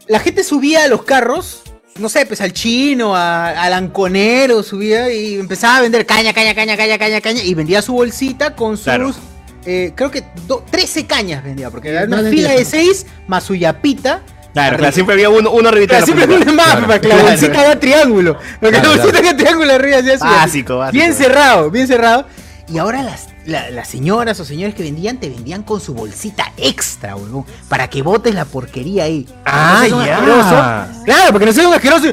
la 0.08 0.20
gente 0.20 0.44
subía 0.44 0.84
a 0.84 0.88
los 0.88 1.04
carros, 1.04 1.62
no 2.00 2.10
sé, 2.10 2.26
pues 2.26 2.42
al 2.42 2.54
chino, 2.54 3.16
a- 3.16 3.50
al 3.50 3.74
anconero, 3.74 4.64
subía 4.64 5.12
y 5.14 5.36
empezaba 5.36 5.78
a 5.78 5.82
vender 5.82 6.06
caña, 6.06 6.34
caña, 6.34 6.54
caña, 6.56 6.76
caña, 6.78 6.98
caña, 6.98 7.22
caña, 7.22 7.44
y 7.44 7.54
vendía 7.54 7.82
su 7.82 7.94
bolsita 7.94 8.56
con 8.56 8.76
sus, 8.78 8.84
Claro. 8.86 9.14
Eh, 9.66 9.94
creo 9.96 10.12
que 10.12 10.24
do- 10.48 10.64
13 10.70 11.06
cañas 11.06 11.44
vendía, 11.44 11.70
porque 11.70 11.90
era 11.90 12.04
una 12.06 12.18
fila 12.30 12.50
de 12.50 12.56
diez. 12.58 12.68
6 12.70 13.06
más 13.28 13.44
su 13.44 13.56
yapita. 13.56 14.22
Claro, 14.54 14.78
claro, 14.78 14.92
siempre 14.94 15.14
había 15.14 15.30
uno, 15.30 15.50
uno 15.52 15.70
Claro, 15.88 16.00
la 16.02 16.06
siempre 16.06 16.26
una 16.26 16.52
más, 16.54 17.00
que 17.00 17.08
la 17.08 17.16
Claro. 17.16 17.30
bolsita 17.30 17.62
haga 17.62 17.80
triángulo. 17.80 18.38
Porque 18.60 18.76
Claro, 18.80 18.90
la 18.90 18.96
bolsita 18.98 19.12
claro. 19.22 19.28
haga 19.30 19.38
triángulo 19.38 19.74
arriba 19.74 19.98
así, 20.00 20.10
así. 20.12 20.24
Básico, 20.26 20.78
básico. 20.78 20.92
Bien 20.94 21.14
cerrado, 21.14 21.72
bien 21.72 21.88
cerrado. 21.88 22.26
Y 22.68 22.78
ahora 22.78 23.02
las, 23.02 23.30
la- 23.46 23.70
las 23.70 23.88
señoras 23.88 24.40
o 24.42 24.46
señores 24.46 24.76
que 24.76 24.84
vendían 24.84 25.18
te 25.20 25.30
vendían 25.30 25.64
con 25.64 25.80
su 25.80 25.94
bolsita 25.94 26.52
extra, 26.58 27.16
huevón. 27.16 27.46
Para 27.70 27.90
que 27.90 28.02
botes 28.02 28.36
la 28.36 28.44
porquería 28.46 29.06
ahí. 29.06 29.26
Ah, 29.46 29.86
seas 29.88 30.06
ya. 30.06 30.18
asqueroso. 30.18 31.04
Claro, 31.06 31.32
porque 31.32 31.46
no 31.46 31.54
soy 31.54 31.66
un 31.66 31.74
asqueroso. 31.74 32.08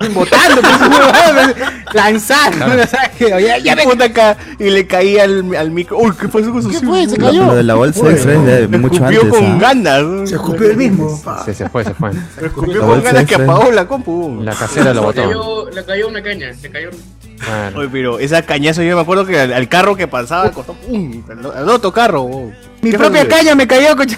Y- 0.00 0.08
Botando, 0.14 0.60
pues, 0.60 0.80
huevón, 0.80 1.54
lanzando. 1.94 2.64
Claro. 2.66 2.86
¿sabes 2.86 3.10
qué? 3.18 3.28
Ya, 3.42 3.58
ya 3.58 3.74
me- 3.76 4.04
acá 4.04 4.36
y 4.58 4.64
le 4.70 4.86
caía 4.86 5.24
al, 5.24 5.54
al 5.56 5.70
micro. 5.70 5.98
Uy, 5.98 6.12
¿qué 6.20 6.28
pasó 6.28 6.52
con 6.52 6.62
su 6.62 6.70
¿Qué 6.70 6.80
fue? 6.80 7.08
¿Se 7.08 7.16
Lo, 7.16 7.26
cayó? 7.26 7.46
lo 7.46 7.54
de 7.54 7.62
la 7.62 7.74
bolsa 7.74 8.08
es 8.10 8.24
de 8.26 8.68
mucho 8.68 8.94
escupió 8.96 9.20
antes. 9.22 9.38
con 9.38 9.44
¿ah? 9.52 9.58
ganas. 9.60 10.28
Se 10.28 10.34
escupió 10.36 10.70
el 10.70 10.76
mismo. 10.76 11.22
Sí, 11.44 11.54
se 11.54 11.68
fue, 11.68 11.84
se 11.84 11.94
fue. 11.94 12.10
Me 12.12 12.46
escupió 12.46 12.80
con 12.86 13.02
ganas 13.02 13.24
que 13.24 13.34
apagó 13.36 13.70
la 13.70 13.86
compu. 13.86 14.40
La 14.42 14.54
casera 14.54 14.92
lo 14.92 15.00
Le 15.00 15.00
botó. 15.06 15.22
cayó, 15.22 15.70
le 15.70 15.84
cayó 15.84 16.08
una 16.08 16.22
caña, 16.22 16.50
le 16.60 16.70
cayó. 16.70 16.90
Claro. 17.38 17.78
Oye, 17.80 17.88
pero 17.92 18.18
esa 18.18 18.42
cañazo 18.42 18.82
yo 18.82 18.96
me 18.96 19.02
acuerdo 19.02 19.26
que 19.26 19.38
al, 19.38 19.52
al 19.52 19.68
carro 19.68 19.94
que 19.94 20.08
pasaba 20.08 20.50
costó 20.52 20.72
pum, 20.74 21.22
al, 21.28 21.52
al 21.54 21.68
otro 21.68 21.92
carro. 21.92 22.22
oh. 22.22 22.50
Mi 22.80 22.90
¿Qué 22.90 22.98
propia 22.98 23.20
fue? 23.20 23.28
caña 23.28 23.54
me 23.54 23.66
cayó, 23.66 23.94
coche. 23.96 24.16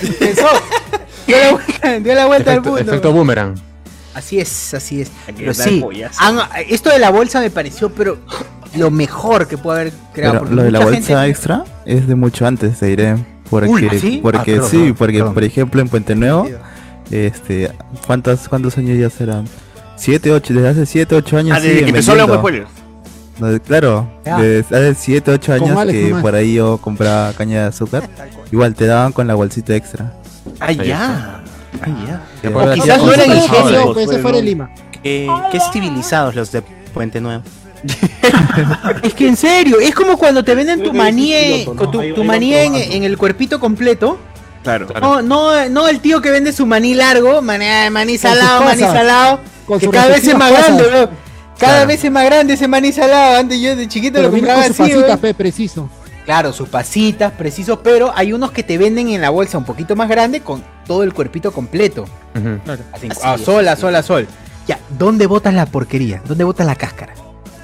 Pensó. 0.18 0.46
Dio 1.26 1.36
la 1.38 1.50
vuelta, 1.52 1.98
dio 1.98 2.14
la 2.14 2.26
vuelta 2.26 2.50
al 2.52 2.56
Efecto, 2.58 2.70
mundo. 2.76 2.90
efecto 2.90 3.12
boomerang. 3.12 3.54
Así 4.14 4.38
es, 4.40 4.74
así 4.74 5.02
es. 5.02 5.10
Pero 5.36 5.54
sí, 5.54 5.82
han- 6.18 6.38
esto 6.68 6.90
de 6.90 6.98
la 6.98 7.10
bolsa 7.10 7.40
me 7.40 7.50
pareció, 7.50 7.90
pero 7.90 8.18
lo 8.76 8.90
mejor 8.90 9.46
que 9.46 9.56
puede 9.56 9.80
haber 9.82 9.92
creado. 10.12 10.40
Pero 10.42 10.54
lo 10.54 10.62
de 10.64 10.70
la 10.72 10.80
bolsa 10.80 10.94
gente- 11.00 11.28
extra 11.30 11.64
es 11.86 12.06
de 12.08 12.14
mucho 12.16 12.46
antes, 12.46 12.78
te 12.78 12.86
diré. 12.86 13.16
Porque, 13.48 13.68
Uy, 13.68 13.88
¿ah, 13.90 13.94
sí? 14.00 14.20
porque 14.22 14.38
Ah, 14.38 14.44
perdón, 14.44 14.70
sí, 14.70 14.94
porque 14.96 15.18
perdón. 15.18 15.34
por 15.34 15.44
ejemplo 15.44 15.80
en 15.80 15.88
Puente 15.88 16.14
Nuevo, 16.14 16.48
este, 17.10 17.70
¿cuántos, 18.06 18.48
cuántos 18.48 18.76
años 18.78 18.98
ya 18.98 19.10
serán? 19.10 19.44
Siete, 19.96 20.32
ocho, 20.32 20.54
desde 20.54 20.68
hace 20.68 20.86
7, 20.86 21.14
8 21.14 21.36
años 21.36 21.56
Ah, 21.56 21.60
desde 21.60 21.80
que 21.80 21.88
empezó 21.90 22.14
la. 22.14 22.26
No, 22.26 23.60
Claro, 23.66 24.08
Ya. 24.24 24.38
desde 24.38 24.76
hace 24.76 24.94
7, 24.94 25.30
8 25.32 25.52
Con 25.58 25.70
años 25.72 25.86
que 25.92 26.04
nomás. 26.08 26.22
por 26.22 26.34
ahí 26.34 26.54
yo 26.54 26.78
compraba 26.78 27.32
caña 27.32 27.62
de 27.62 27.68
azúcar. 27.68 28.08
Igual 28.52 28.74
te 28.74 28.86
daban 28.86 29.12
con 29.12 29.26
la 29.26 29.34
bolsita 29.34 29.74
extra. 29.74 30.12
Ah, 30.58 30.72
ya. 30.72 31.42
Ah, 31.82 32.72
quizás 32.74 33.02
no 33.02 33.12
eran 33.12 33.30
ingenios. 33.36 33.48
fue- 33.48 33.72
ese 33.72 33.92
fue- 33.92 34.02
ese 34.04 34.18
fue 34.18 34.32
de 34.32 34.42
Lima. 34.42 34.70
Qué, 35.02 35.30
qué 35.52 35.58
civilizados 35.72 36.34
los 36.34 36.52
de 36.52 36.62
Puente 36.92 37.20
Nuevo. 37.20 37.42
Es 39.02 39.14
que 39.14 39.26
en 39.28 39.36
serio, 39.36 39.78
es 39.80 39.94
como 39.94 40.16
cuando 40.18 40.44
te 40.44 40.54
venden 40.54 40.82
tu 40.82 40.92
maní, 40.92 41.64
con 41.64 41.90
tu, 41.90 42.14
tu 42.14 42.24
maní 42.24 42.54
en, 42.54 43.04
el 43.04 43.16
cuerpito 43.16 43.58
completo. 43.60 44.18
Claro. 44.62 44.88
No, 45.00 45.22
no, 45.22 45.68
no 45.70 45.88
el 45.88 46.00
tío 46.00 46.20
que 46.20 46.30
vende 46.30 46.52
su 46.52 46.66
maní 46.66 46.94
largo, 46.94 47.40
maní, 47.40 47.64
maní 47.90 48.18
Con 48.18 48.30
salado, 48.30 48.58
sus 48.58 48.66
maní 48.66 48.82
salado, 48.82 49.40
que 49.66 49.80
sus 49.86 49.90
cada 49.90 50.08
vez 50.08 50.26
es 50.26 50.36
más 50.36 50.52
grande, 50.52 50.82
bro. 50.82 51.08
Cada 51.58 51.72
Claro. 51.74 51.86
vez 51.88 52.04
es 52.04 52.10
más 52.10 52.24
grande 52.24 52.54
ese 52.54 52.68
maní 52.68 52.92
salado. 52.92 53.38
Antes 53.38 53.58
yo 53.60 53.74
de 53.76 53.88
chiquito 53.88 54.14
Pero 54.16 54.28
lo 54.28 54.34
compraba 54.34 54.64
con 54.64 54.74
su 54.74 54.82
así, 54.82 54.92
pasita, 54.92 55.12
bro. 55.12 55.18
pe, 55.18 55.34
preciso. 55.34 55.88
Claro, 56.26 56.52
sus 56.52 56.68
pasitas, 56.68 57.32
precisos, 57.32 57.78
pero 57.82 58.12
hay 58.14 58.32
unos 58.34 58.50
que 58.52 58.62
te 58.62 58.76
venden 58.78 59.08
en 59.08 59.20
la 59.22 59.30
bolsa 59.30 59.56
un 59.58 59.64
poquito 59.64 59.96
más 59.96 60.08
grande 60.08 60.40
con 60.40 60.62
todo 60.90 61.04
el 61.04 61.14
cuerpito 61.14 61.52
completo. 61.52 62.02
Ujú. 62.34 62.58
Así, 62.92 63.06
Así 63.10 63.20
a 63.22 63.34
es, 63.36 63.40
sol, 63.42 63.68
a 63.68 63.72
así 63.72 63.80
sol, 63.82 63.94
a 63.94 64.02
sol. 64.02 64.26
Ya, 64.66 64.76
¿dónde 64.98 65.28
botas 65.28 65.54
la 65.54 65.64
porquería? 65.66 66.20
¿Dónde 66.26 66.42
botas 66.42 66.66
la 66.66 66.74
cáscara? 66.74 67.14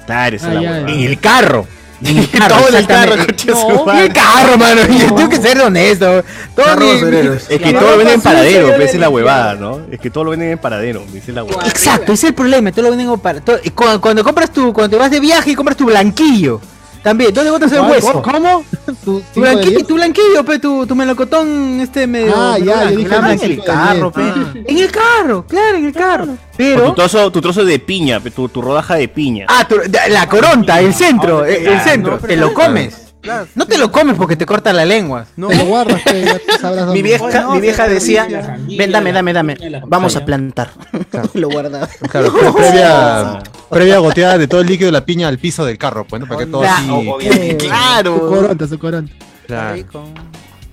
Claro, 0.05 0.33
esa 0.37 0.47
Ah, 0.47 0.49
es 0.51 0.55
la 0.55 0.61
ya, 0.61 0.71
huevada. 0.71 0.91
En 0.93 0.99
el 1.01 1.19
carro. 1.19 1.67
En 2.05 2.17
el 2.19 2.29
carro. 2.29 2.55
Todo 2.57 2.69
en 2.69 2.75
el 2.75 2.87
carro, 2.87 3.15
No, 3.17 3.93
en 3.97 4.01
el 4.01 4.57
mano. 4.57 4.81
Yo 4.97 5.13
tengo 5.13 5.29
que 5.29 5.41
ser 5.41 5.59
honesto. 5.61 6.23
Todo 6.55 6.77
mi-. 6.77 6.87
Es 7.49 7.59
que 7.59 7.73
todo 7.73 7.91
lo 7.91 7.97
venden 7.97 8.15
en 8.15 8.21
paradero, 8.21 8.69
esa 8.75 8.83
es 8.83 8.95
la 8.95 9.09
huevada, 9.09 9.55
¿no? 9.55 9.81
Es 9.91 9.99
que 9.99 10.09
todo 10.09 10.23
lo 10.23 10.31
venden 10.31 10.51
en 10.51 10.57
paradero, 10.57 11.03
dice 11.11 11.33
la 11.33 11.43
huevada. 11.43 11.67
Exacto, 11.67 12.13
ese 12.13 12.27
es 12.27 12.29
el 12.29 12.33
problema. 12.33 12.71
Todo 12.71 12.83
lo 12.83 12.91
venden 12.95 13.19
para. 13.19 13.41
todo- 13.41 13.59
y 13.61 13.71
cuando, 13.71 13.99
cuando 13.99 14.23
compras 14.23 14.51
tu. 14.53 14.71
Cuando 14.71 14.91
te 14.95 14.97
vas 15.01 15.11
de 15.11 15.19
viaje 15.19 15.51
y 15.51 15.55
compras 15.55 15.75
tu 15.75 15.83
blanquillo. 15.85 16.61
También, 17.03 17.33
¿dónde 17.33 17.51
botas 17.51 17.71
el 17.71 17.81
hueso? 17.81 18.21
¿Cómo? 18.21 18.63
¿Tu 19.05 19.21
Tu 19.33 19.39
blanquillo, 19.41 19.85
tu 19.85 19.95
blanquillo, 19.95 20.43
pe, 20.43 20.59
tu, 20.59 20.85
tu 20.85 20.95
melocotón, 20.95 21.79
este 21.79 22.05
medio. 22.07 22.33
Ah, 22.35 22.57
ya, 22.59 22.91
yo 22.91 22.97
dije 22.97 23.15
Ah, 23.15 23.33
el 23.33 23.41
en 23.43 23.51
el 23.51 23.63
carro, 23.63 24.11
pe. 24.11 24.21
En 24.65 24.77
el 24.77 24.91
carro, 24.91 25.45
claro, 25.47 25.77
en 25.77 25.85
el 25.85 25.93
carro. 25.93 26.23
O 26.33 26.35
tu 26.35 26.37
Pero. 26.57 26.93
trozo, 26.93 27.31
tu 27.31 27.39
trozo 27.41 27.63
de 27.63 27.79
piña, 27.79 28.19
pe, 28.19 28.31
tu, 28.31 28.49
tu 28.49 28.61
rodaja 28.61 28.95
de 28.95 29.07
piña. 29.07 29.45
Ah, 29.47 29.65
tu- 29.67 29.77
la 30.09 30.27
coronta, 30.27 30.79
el 30.81 30.93
centro, 30.93 31.45
el, 31.45 31.67
el 31.67 31.73
Ah, 31.75 31.83
centro. 31.83 32.13
no, 32.13 32.17
te 32.19 32.27
pero 32.27 32.41
lo 32.41 32.47
no. 32.47 32.53
No 33.55 33.65
te 33.67 33.77
lo 33.77 33.91
comes 33.91 34.15
porque 34.17 34.35
te 34.35 34.45
corta 34.45 34.71
la 34.73 34.85
lengua. 34.85 35.25
No. 35.35 35.47
Te 35.47 35.55
lo 35.57 35.65
guardas, 35.65 36.01
ya 36.05 36.39
tú 36.39 36.45
sabrás 36.61 36.85
Mi 36.87 37.01
dónde. 37.01 37.01
vieja, 37.03 37.49
mi 37.53 37.59
vieja 37.61 37.87
decía, 37.87 38.27
ven, 38.77 38.91
dame, 38.91 39.11
dame, 39.11 39.33
dame, 39.33 39.57
vamos 39.87 40.15
a 40.15 40.25
plantar. 40.25 40.71
Lo 41.33 41.49
guardaba. 41.49 41.87
Claro, 42.11 42.33
pre- 42.33 42.51
previa, 42.53 43.43
previa 43.69 43.97
goteada 43.99 44.37
de 44.37 44.47
todo 44.47 44.61
el 44.61 44.67
líquido 44.67 44.87
de 44.87 44.91
la 44.93 45.05
piña 45.05 45.27
al 45.27 45.37
piso 45.37 45.65
del 45.65 45.77
carro, 45.77 46.05
pues, 46.05 46.19
¿no? 46.21 46.27
Para 46.27 46.39
que 46.39 46.45
todo 46.47 46.63
así. 46.63 46.87
Su 46.87 47.57
Claro. 47.57 48.29
coronta, 48.29 48.67
su 48.67 48.79
coronta. 48.79 49.13
Claro. 49.45 49.83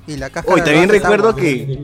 Y 0.06 0.16
la 0.16 0.28
caja 0.30 0.46
Hoy 0.50 0.60
también 0.60 0.88
recuerdo 0.88 1.34
que. 1.34 1.82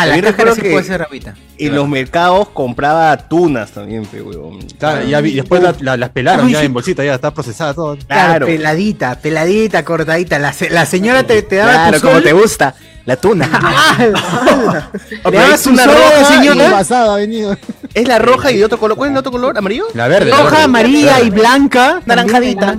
Ah, 0.00 0.06
la 0.06 0.20
cáscara 0.22 0.54
sí 0.54 0.60
que 0.62 0.70
puede 0.70 0.84
ser 0.84 1.00
rapita. 1.00 1.34
En 1.58 1.74
los 1.74 1.88
mercados 1.88 2.48
compraba 2.50 3.16
tunas 3.16 3.70
también, 3.72 4.06
pe, 4.06 4.22
huevón. 4.22 4.58
Claro, 4.78 5.04
y 5.04 5.10
ya 5.10 5.20
vi- 5.20 5.34
después 5.34 5.60
la- 5.62 5.74
la- 5.80 5.96
las 5.96 6.10
pelaron 6.10 6.46
Ay, 6.46 6.52
ya 6.52 6.60
sí. 6.60 6.66
en 6.66 6.72
bolsita, 6.72 7.04
ya 7.04 7.14
está 7.14 7.32
procesada 7.32 7.74
todo. 7.74 7.96
Claro, 7.96 8.06
Claro. 8.06 8.46
peladita, 8.46 9.18
peladita, 9.20 9.84
cortadita. 9.84 10.38
La, 10.38 10.54
la 10.70 10.86
señora 10.86 11.24
te, 11.24 11.42
te 11.42 11.56
daba 11.56 11.72
Claro, 11.72 11.96
tu 11.96 12.00
como 12.02 12.14
sol. 12.14 12.22
te 12.22 12.32
gusta. 12.32 12.74
La 13.06 13.16
tuna. 13.16 13.48
Le 15.30 15.56
su 15.58 15.70
una 15.70 15.86
roja 15.86 16.24
señora. 16.26 16.68
y- 16.68 16.70
Pasada, 16.72 17.16
venido. 17.16 17.56
Es 17.94 18.06
la 18.06 18.18
roja 18.18 18.50
y 18.52 18.58
de 18.58 18.64
otro 18.66 18.78
color. 18.78 18.96
¿Cuál 18.96 19.08
es 19.10 19.12
el 19.14 19.18
otro 19.18 19.32
color? 19.32 19.56
¿Amarillo? 19.58 19.86
La 19.94 20.08
verde. 20.08 20.30
la 20.30 20.36
Roja, 20.36 20.50
verde. 20.50 20.62
amarilla 20.64 21.20
y 21.22 21.30
blanca. 21.30 22.02
Naranjadita. 22.06 22.76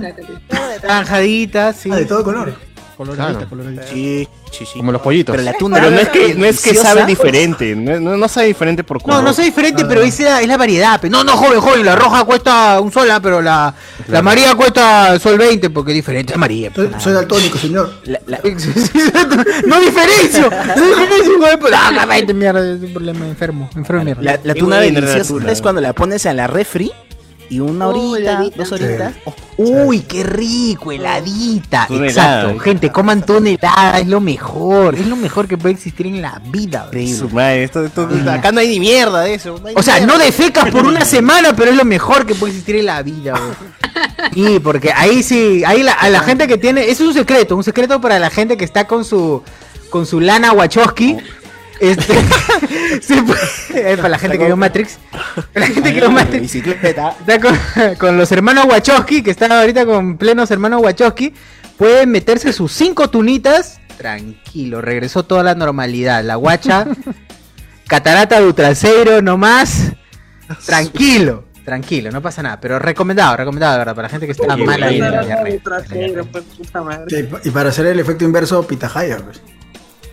Naranjadita, 0.82 1.72
sí. 1.72 1.90
Ah, 1.92 1.96
de 1.96 2.04
todo 2.06 2.22
color. 2.24 2.54
Coloradita, 3.00 3.32
Claro. 3.32 3.48
coloradita. 3.48 3.86
Sí, 3.86 4.28
sí, 4.50 4.66
sí. 4.66 4.78
Como 4.78 4.92
los 4.92 5.00
pollitos. 5.00 5.32
Pero 5.32 5.42
la 5.42 5.54
tuna 5.54 5.78
Pero 5.78 5.90
no 5.90 5.98
es 6.00 6.08
que, 6.10 6.34
no 6.34 6.44
es 6.44 6.60
que 6.60 6.74
sabe 6.74 7.06
diferente. 7.06 7.74
No, 7.74 7.98
no, 7.98 8.14
no 8.18 8.28
sabe 8.28 8.48
diferente 8.48 8.84
por 8.84 9.00
color. 9.00 9.16
No, 9.16 9.22
no 9.22 9.32
sé 9.32 9.42
diferente, 9.44 9.86
pero 9.86 10.02
es 10.02 10.20
la, 10.20 10.42
es 10.42 10.46
la 10.46 10.58
variedad. 10.58 11.02
No, 11.04 11.24
no, 11.24 11.32
joven, 11.34 11.60
joven, 11.62 11.86
la 11.86 11.96
roja 11.96 12.24
cuesta 12.24 12.78
un 12.78 12.92
sol, 12.92 13.10
ah, 13.10 13.18
pero 13.18 13.40
la, 13.40 13.74
la 14.06 14.18
amarilla 14.18 14.54
cuesta 14.54 15.18
sol 15.18 15.38
20 15.38 15.70
porque 15.70 15.92
es 15.92 15.96
diferente, 15.96 16.34
amarilla. 16.34 16.72
Soy, 16.74 16.90
soy 16.98 17.12
daltónico, 17.14 17.56
señor. 17.56 17.90
La- 18.04 18.20
la- 18.26 18.40
no 19.66 19.80
diferencio, 19.80 20.50
no 20.50 20.86
diferencio, 20.86 21.38
joven, 21.38 21.58
pues, 21.58 21.72
ah, 21.74 22.04
20 22.06 22.34
mierda, 22.34 22.74
es 22.74 22.82
un 22.82 22.92
problema 22.92 23.26
enfermo, 23.26 23.70
enfermo 23.74 24.00
de 24.00 24.04
mierda. 24.04 24.22
La, 24.44 24.54
tuna 24.54 24.82
tuna. 25.26 25.50
es 25.52 25.62
cuando 25.62 25.80
la 25.80 25.94
pones 25.94 26.26
en 26.26 26.36
la 26.36 26.46
refri 26.48 26.92
y 27.50 27.60
una 27.60 27.88
Oh, 27.88 27.90
horita, 28.12 28.42
dos 28.56 28.72
horitas. 28.72 29.12
oh, 29.26 29.34
Uy, 29.58 30.00
qué 30.00 30.22
rico, 30.22 30.90
heladita. 30.92 31.86
Exacto, 31.90 32.58
gente, 32.60 32.90
coman 32.90 33.26
tuna 33.26 33.50
helada, 33.50 33.98
es 33.98 34.06
lo 34.06 34.20
mejor, 34.20 34.94
es 34.94 35.06
lo 35.06 35.16
mejor 35.16 35.46
que 35.46 35.58
puede 35.58 35.74
existir 35.74 36.06
en 36.06 36.22
la 36.22 36.40
vida. 36.46 36.88
madre, 37.32 37.64
esto- 37.64 37.84
esto- 37.84 38.08
acá 38.30 38.52
no 38.52 38.60
hay 38.60 38.68
ni 38.68 38.80
mierda 38.80 39.20
de 39.22 39.34
eso. 39.34 39.60
hay 39.66 39.74
O 39.76 39.82
sea, 39.82 39.96
mierda. 39.96 40.12
no 40.14 40.18
defecas 40.18 40.70
por 40.70 40.86
una 40.86 41.04
semana, 41.04 41.54
pero 41.54 41.72
es 41.72 41.76
lo 41.76 41.84
mejor 41.84 42.24
que 42.24 42.34
puede 42.34 42.52
existir 42.52 42.76
en 42.76 42.86
la 42.86 43.02
vida. 43.02 43.34
Sí, 44.32 44.60
porque 44.62 44.92
ahí 44.94 45.22
sí, 45.22 45.62
ahí 45.66 45.82
la, 45.82 45.92
a 45.92 46.08
la 46.08 46.20
gente 46.20 46.46
que 46.46 46.56
tiene, 46.56 46.84
eso 46.88 47.02
es 47.02 47.08
un 47.08 47.14
secreto, 47.14 47.56
un 47.56 47.64
secreto 47.64 48.00
para 48.00 48.18
la 48.18 48.30
gente 48.30 48.56
que 48.56 48.64
está 48.64 48.86
con 48.86 49.04
su 49.04 49.42
con 49.90 50.06
su 50.06 50.20
lana 50.20 50.52
Wachowski. 50.52 51.16
Este, 51.80 52.14
sí, 53.00 53.22
pues, 53.26 53.70
es 53.74 53.96
para 53.96 54.10
la 54.10 54.18
gente 54.18 54.38
que 54.38 54.44
vio 54.44 54.56
Matrix. 54.56 54.98
Para 55.10 55.66
la 55.66 55.74
gente 55.74 55.94
que 55.94 56.00
vio 56.00 56.10
Matrix. 56.10 56.42
Bicicleta. 56.42 57.16
Está 57.18 57.40
con, 57.40 57.58
con 57.98 58.18
los 58.18 58.30
hermanos 58.30 58.66
Wachowski, 58.66 59.22
que 59.22 59.30
están 59.30 59.50
ahorita 59.50 59.86
con 59.86 60.18
plenos 60.18 60.50
hermanos 60.50 60.82
Wachowski, 60.82 61.32
pueden 61.78 62.10
meterse 62.10 62.52
sus 62.52 62.70
cinco 62.72 63.08
tunitas. 63.08 63.80
Tranquilo, 63.96 64.82
regresó 64.82 65.22
toda 65.24 65.42
la 65.42 65.54
normalidad. 65.54 66.22
La 66.22 66.34
guacha, 66.34 66.86
catarata 67.86 68.40
de 68.40 68.52
trasero 68.52 69.22
nomás. 69.22 69.92
Tranquilo, 70.66 71.44
tranquilo, 71.64 72.10
no 72.10 72.20
pasa 72.20 72.42
nada. 72.42 72.60
Pero 72.60 72.78
recomendado, 72.78 73.36
recomendado, 73.36 73.72
de 73.72 73.78
verdad, 73.78 73.94
para 73.94 74.08
la 74.08 74.10
gente 74.10 74.26
que 74.26 74.32
está 74.32 74.54
Qué 74.54 74.64
mal 74.64 74.82
ahí 74.82 75.00
pues, 76.30 76.44
puta 76.58 76.82
madre. 76.82 77.06
Sí, 77.08 77.48
Y 77.48 77.50
para 77.50 77.70
hacer 77.70 77.86
el 77.86 78.00
efecto 78.00 78.24
inverso, 78.26 78.66
pitahaya. 78.66 79.16
Pues. 79.18 79.40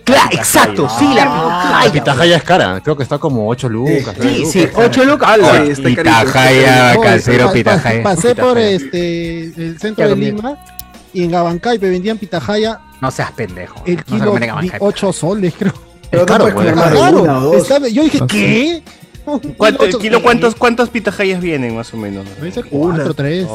Claro, 0.08 0.30
exacto, 0.32 0.90
sí, 0.98 1.06
la 1.14 1.26
La 1.26 1.32
pitahaya. 1.32 1.92
pitahaya 1.92 2.36
es 2.38 2.44
cara, 2.44 2.82
creo 2.82 2.96
que 2.98 3.04
está 3.04 3.18
como 3.20 3.48
8 3.50 3.68
lucas. 3.70 4.16
Sí, 4.22 4.46
sí, 4.46 4.68
8 4.74 5.04
lucas. 5.06 5.38
Pitahaya, 5.84 6.96
casero, 7.02 7.52
pitahaya. 7.52 8.02
Pasé 8.04 8.34
por 8.34 8.54
Pitahaya. 8.56 8.70
este 8.70 9.44
el 9.44 9.78
centro 9.80 10.08
de. 10.08 10.16
Lima 10.16 10.58
y 11.14 11.24
en 11.24 11.32
Gabancay 11.32 11.78
me 11.80 11.90
vendían 11.90 12.18
pitahaya 12.18 12.80
No 13.02 13.12
seas 13.12 13.32
pendejo. 13.32 13.84
el 13.86 13.96
No 13.98 14.00
se 14.00 14.06
kilo 14.06 14.26
comen 14.26 14.44
en 14.44 14.50
Gabancay. 14.50 14.80
8 14.82 15.14
soles, 15.14 15.54
creo. 15.58 15.74
Pero 16.10 16.26
Claro, 16.26 16.48
yo 17.90 18.04
dije, 18.04 18.20
¿qué? 18.28 18.84
¿Cuánto, 19.58 19.84
Ocho- 19.84 20.00
kilo, 20.00 20.22
cuántos, 20.22 20.56
¿Cuántos 20.56 20.90
pitahayas 20.90 21.42
vienen 21.42 21.76
más 21.76 21.94
o 21.94 21.98
menos? 21.98 22.26
Debe 22.38 22.52
ser 22.52 22.66
cuatro, 22.66 23.14
tres. 23.14 23.46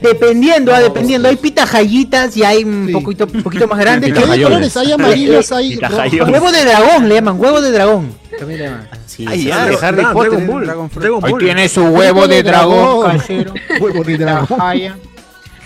Dependiendo, 0.00 0.74
ah, 0.74 0.80
dependiendo. 0.80 1.28
Hay 1.28 1.36
pitajayitas 1.36 2.36
y 2.38 2.42
hay 2.42 2.64
un 2.64 2.86
Sí. 2.86 2.92
poquito, 2.92 3.28
un 3.32 3.42
poquito 3.42 3.68
más 3.68 3.78
grandes. 3.78 4.12
¿Qué 4.14 4.18
hay 4.20 4.42
colores? 4.42 4.76
Hay 4.78 4.92
amarillos, 4.92 5.52
hay. 5.52 5.76
Huevo 5.78 6.50
de 6.50 6.64
dragón 6.64 7.08
le 7.08 7.14
llaman, 7.16 7.38
huevo 7.38 7.60
de 7.60 7.70
dragón. 7.70 8.14
También 8.38 8.60
le 8.60 8.64
llaman. 8.66 8.88
Sí, 9.06 9.26
Ay, 9.28 9.44
ya, 9.44 9.66
de 9.66 9.76
Harry 9.82 9.96
Dragon 9.98 10.12
Potter. 10.14 10.46
Ball, 10.46 10.64
Dragon 10.64 10.90
Fruit. 10.90 11.02
Dragon 11.02 11.24
Ahí 11.24 11.32
tiene 11.38 11.68
su 11.68 11.82
huevo 11.84 12.26
de 12.26 12.42
dragón, 12.42 13.18
casero. 13.18 13.52
Huevo 13.78 14.02
de 14.04 14.16
dragón. 14.18 14.58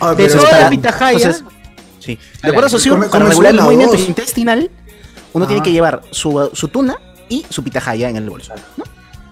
Ah, 0.01 0.15
De 0.15 0.29
la 0.29 0.71
pitahaya. 0.71 1.33
Sí. 2.01 2.19
De 2.43 2.49
acuerdo 2.49 2.67
a 2.67 2.71
socio, 2.71 2.99
para 3.09 3.25
regular 3.27 3.55
el 3.55 3.61
movimiento 3.61 3.97
dos. 3.97 4.09
intestinal, 4.09 4.71
uno 5.33 5.45
Ah. 5.45 5.49
tiene 5.49 5.63
que 5.63 5.71
llevar 5.73 6.03
su, 6.11 6.51
su 6.53 6.69
tuna 6.69 6.97
y 7.29 7.47
su 7.49 7.63
pitahaya 7.63 8.09
en 8.11 8.17
el 8.17 8.29
bolso. 8.29 8.53
¿no? 8.77 8.85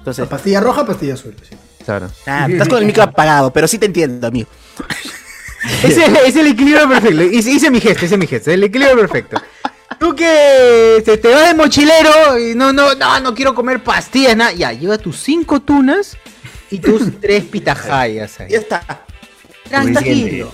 Entonces, 0.03 0.27
Pastilla 0.27 0.59
roja, 0.61 0.85
pastilla 0.85 1.15
azul. 1.15 1.33
sí. 1.49 1.57
Claro. 1.85 2.11
ah, 2.27 2.47
estás 2.51 2.69
con 2.69 2.79
el 2.79 2.87
micro 2.87 3.05
apagado, 3.05 3.53
pero 3.53 3.69
sí 3.69 3.79
te 3.79 3.87
entiendo, 3.87 4.27
amigo. 4.27 4.49
Es 5.85 5.97
el, 5.97 6.17
es 6.17 6.35
el 6.35 6.49
equilibrio 6.49 6.89
perfecto. 6.89 7.23
Hice, 7.23 7.53
hice 7.53 7.71
mi 7.71 7.81
gesto, 7.81 8.05
hice 8.05 8.17
mi 8.17 8.27
gesto. 8.27 8.51
El 8.51 8.65
equilibrio 8.65 8.97
perfecto. 8.99 9.41
Tú 10.01 10.13
que 10.13 11.01
te, 11.05 11.17
te 11.19 11.29
vas 11.29 11.47
de 11.47 11.55
mochilero 11.55 12.37
y 12.37 12.57
no, 12.57 12.73
no, 12.73 12.97
no, 12.97 13.21
no 13.21 13.33
quiero 13.33 13.55
comer 13.55 13.81
pastillas, 13.81 14.37
nada. 14.37 14.51
Ya, 14.53 14.73
lleva 14.73 14.99
tus 14.99 15.19
cinco 15.21 15.61
tunas 15.61 16.17
y 16.69 16.81
tus 16.81 17.17
tres 17.21 17.45
pitahayas 17.45 18.41
ahí. 18.41 18.49
Ya 18.51 18.59
está. 18.59 19.05
Tranquilo. 19.69 20.51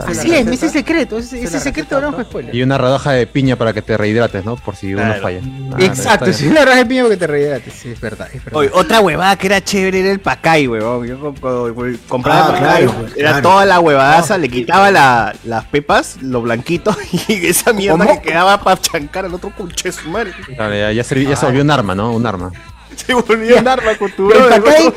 Así 0.00 0.34
es, 0.34 0.46
ese 0.46 0.66
es 0.66 0.72
secreto, 0.72 1.18
ese, 1.18 1.42
ese 1.42 1.60
secreto 1.60 1.96
receta, 1.96 2.10
no 2.10 2.12
fue 2.14 2.24
spoiler. 2.24 2.54
Y 2.54 2.62
una 2.62 2.78
rodaja 2.78 3.12
de 3.12 3.26
piña 3.26 3.56
para 3.56 3.72
que 3.72 3.82
te 3.82 3.96
rehidrates, 3.96 4.44
¿no? 4.44 4.56
Por 4.56 4.74
si 4.76 4.94
uno 4.94 5.14
falla. 5.20 5.40
Ah, 5.72 5.76
Exacto, 5.80 6.32
sí, 6.32 6.48
la 6.50 6.64
raja 6.64 6.78
de 6.78 6.86
piña 6.86 7.02
porque 7.02 7.16
te 7.18 7.26
rehidrates. 7.26 7.74
Sí, 7.74 7.90
es 7.90 8.00
verdad, 8.00 8.28
es 8.32 8.44
verdad. 8.44 8.58
Oye, 8.60 8.70
otra 8.72 9.00
huevada 9.00 9.36
que 9.36 9.46
era 9.48 9.60
chévere 9.62 10.00
era 10.00 10.10
el 10.10 10.20
pacay, 10.20 10.66
huevón. 10.66 11.06
Yo 11.06 11.20
co- 11.20 11.34
co- 11.40 11.74
compraba 12.08 12.46
Ah, 12.46 12.52
pacay, 12.52 12.84
claro, 12.86 13.06
era 13.16 13.30
claro. 13.30 13.42
toda 13.42 13.64
la 13.66 13.80
huevadaza, 13.80 14.38
le 14.38 14.48
quitaba 14.48 14.90
la- 14.90 15.34
las 15.44 15.64
pepas, 15.66 16.16
lo 16.22 16.40
blanquito, 16.42 16.96
y 17.28 17.46
esa 17.46 17.72
mierda 17.72 17.98
¿Cómo? 18.06 18.22
que 18.22 18.28
quedaba 18.30 18.62
para 18.62 18.80
chancar 18.80 19.26
al 19.26 19.34
otro 19.34 19.50
conche 19.54 19.92
su 19.92 20.08
madre. 20.08 20.32
Claro, 20.56 20.74
ya, 20.74 20.92
ya 20.92 21.02
serví- 21.02 21.28
ya 21.28 21.36
se 21.36 21.44
volvió 21.46 21.62
un 21.62 21.70
arma, 21.70 21.94
¿no? 21.94 22.12
Un 22.12 22.26
arma. 22.26 22.50
Se 22.96 23.14
volvió 23.14 23.58
un 23.58 23.68
arma 23.68 23.94
con 23.98 24.10
tu 24.12 24.30
El 24.30 24.48
pacay. 24.48 24.92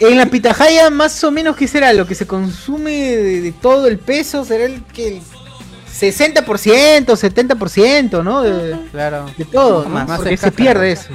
En 0.00 0.18
la 0.18 0.26
pitahaya, 0.26 0.90
más 0.90 1.22
o 1.24 1.30
menos, 1.30 1.56
¿qué 1.56 1.66
será? 1.68 1.92
Lo 1.92 2.06
que 2.06 2.14
se 2.14 2.26
consume 2.26 2.92
de, 2.92 3.40
de 3.40 3.52
todo 3.52 3.86
el 3.86 3.98
peso 3.98 4.44
será 4.44 4.64
el 4.64 4.82
que 4.84 5.08
el 5.18 5.22
60%, 5.94 7.06
70%, 7.06 8.24
¿no? 8.24 8.42
De, 8.42 8.76
Claro. 8.90 9.26
de 9.36 9.44
todo, 9.44 9.84
¿no? 9.84 9.90
Más, 9.90 10.08
más 10.08 10.18
porque 10.18 10.36
se 10.36 10.50
pierde 10.52 10.92
eso. 10.92 11.08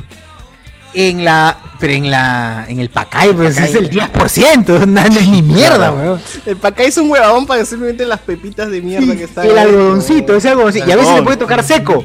En 0.94 1.24
la, 1.24 1.56
pero 1.80 1.94
en 1.94 2.10
la, 2.10 2.66
en 2.68 2.80
el 2.80 2.90
pacay, 2.90 3.32
pues 3.34 3.58
es 3.58 3.76
el 3.76 3.92
10%, 3.92 4.66
no, 4.88 4.88
no 4.88 5.02
es 5.20 5.28
ni 5.28 5.44
mierda, 5.44 5.92
weón. 5.92 6.20
El 6.48 6.58
pacay 6.58 6.88
es 6.88 6.98
un 6.98 7.12
huevón 7.12 7.46
para 7.46 7.64
simplemente 7.64 8.06
las 8.06 8.20
pepitas 8.22 8.72
de 8.72 8.82
mierda 8.82 9.16
que 9.16 9.26
están 9.26 9.46
El 9.46 9.58
algodoncito, 9.58 10.36
ese 10.36 10.50
algodoncito. 10.50 10.88
Y 10.88 10.92
a 10.92 10.96
veces 10.96 11.14
le 11.16 11.22
puede 11.22 11.38
tocar 11.38 11.64
seco. 11.64 12.04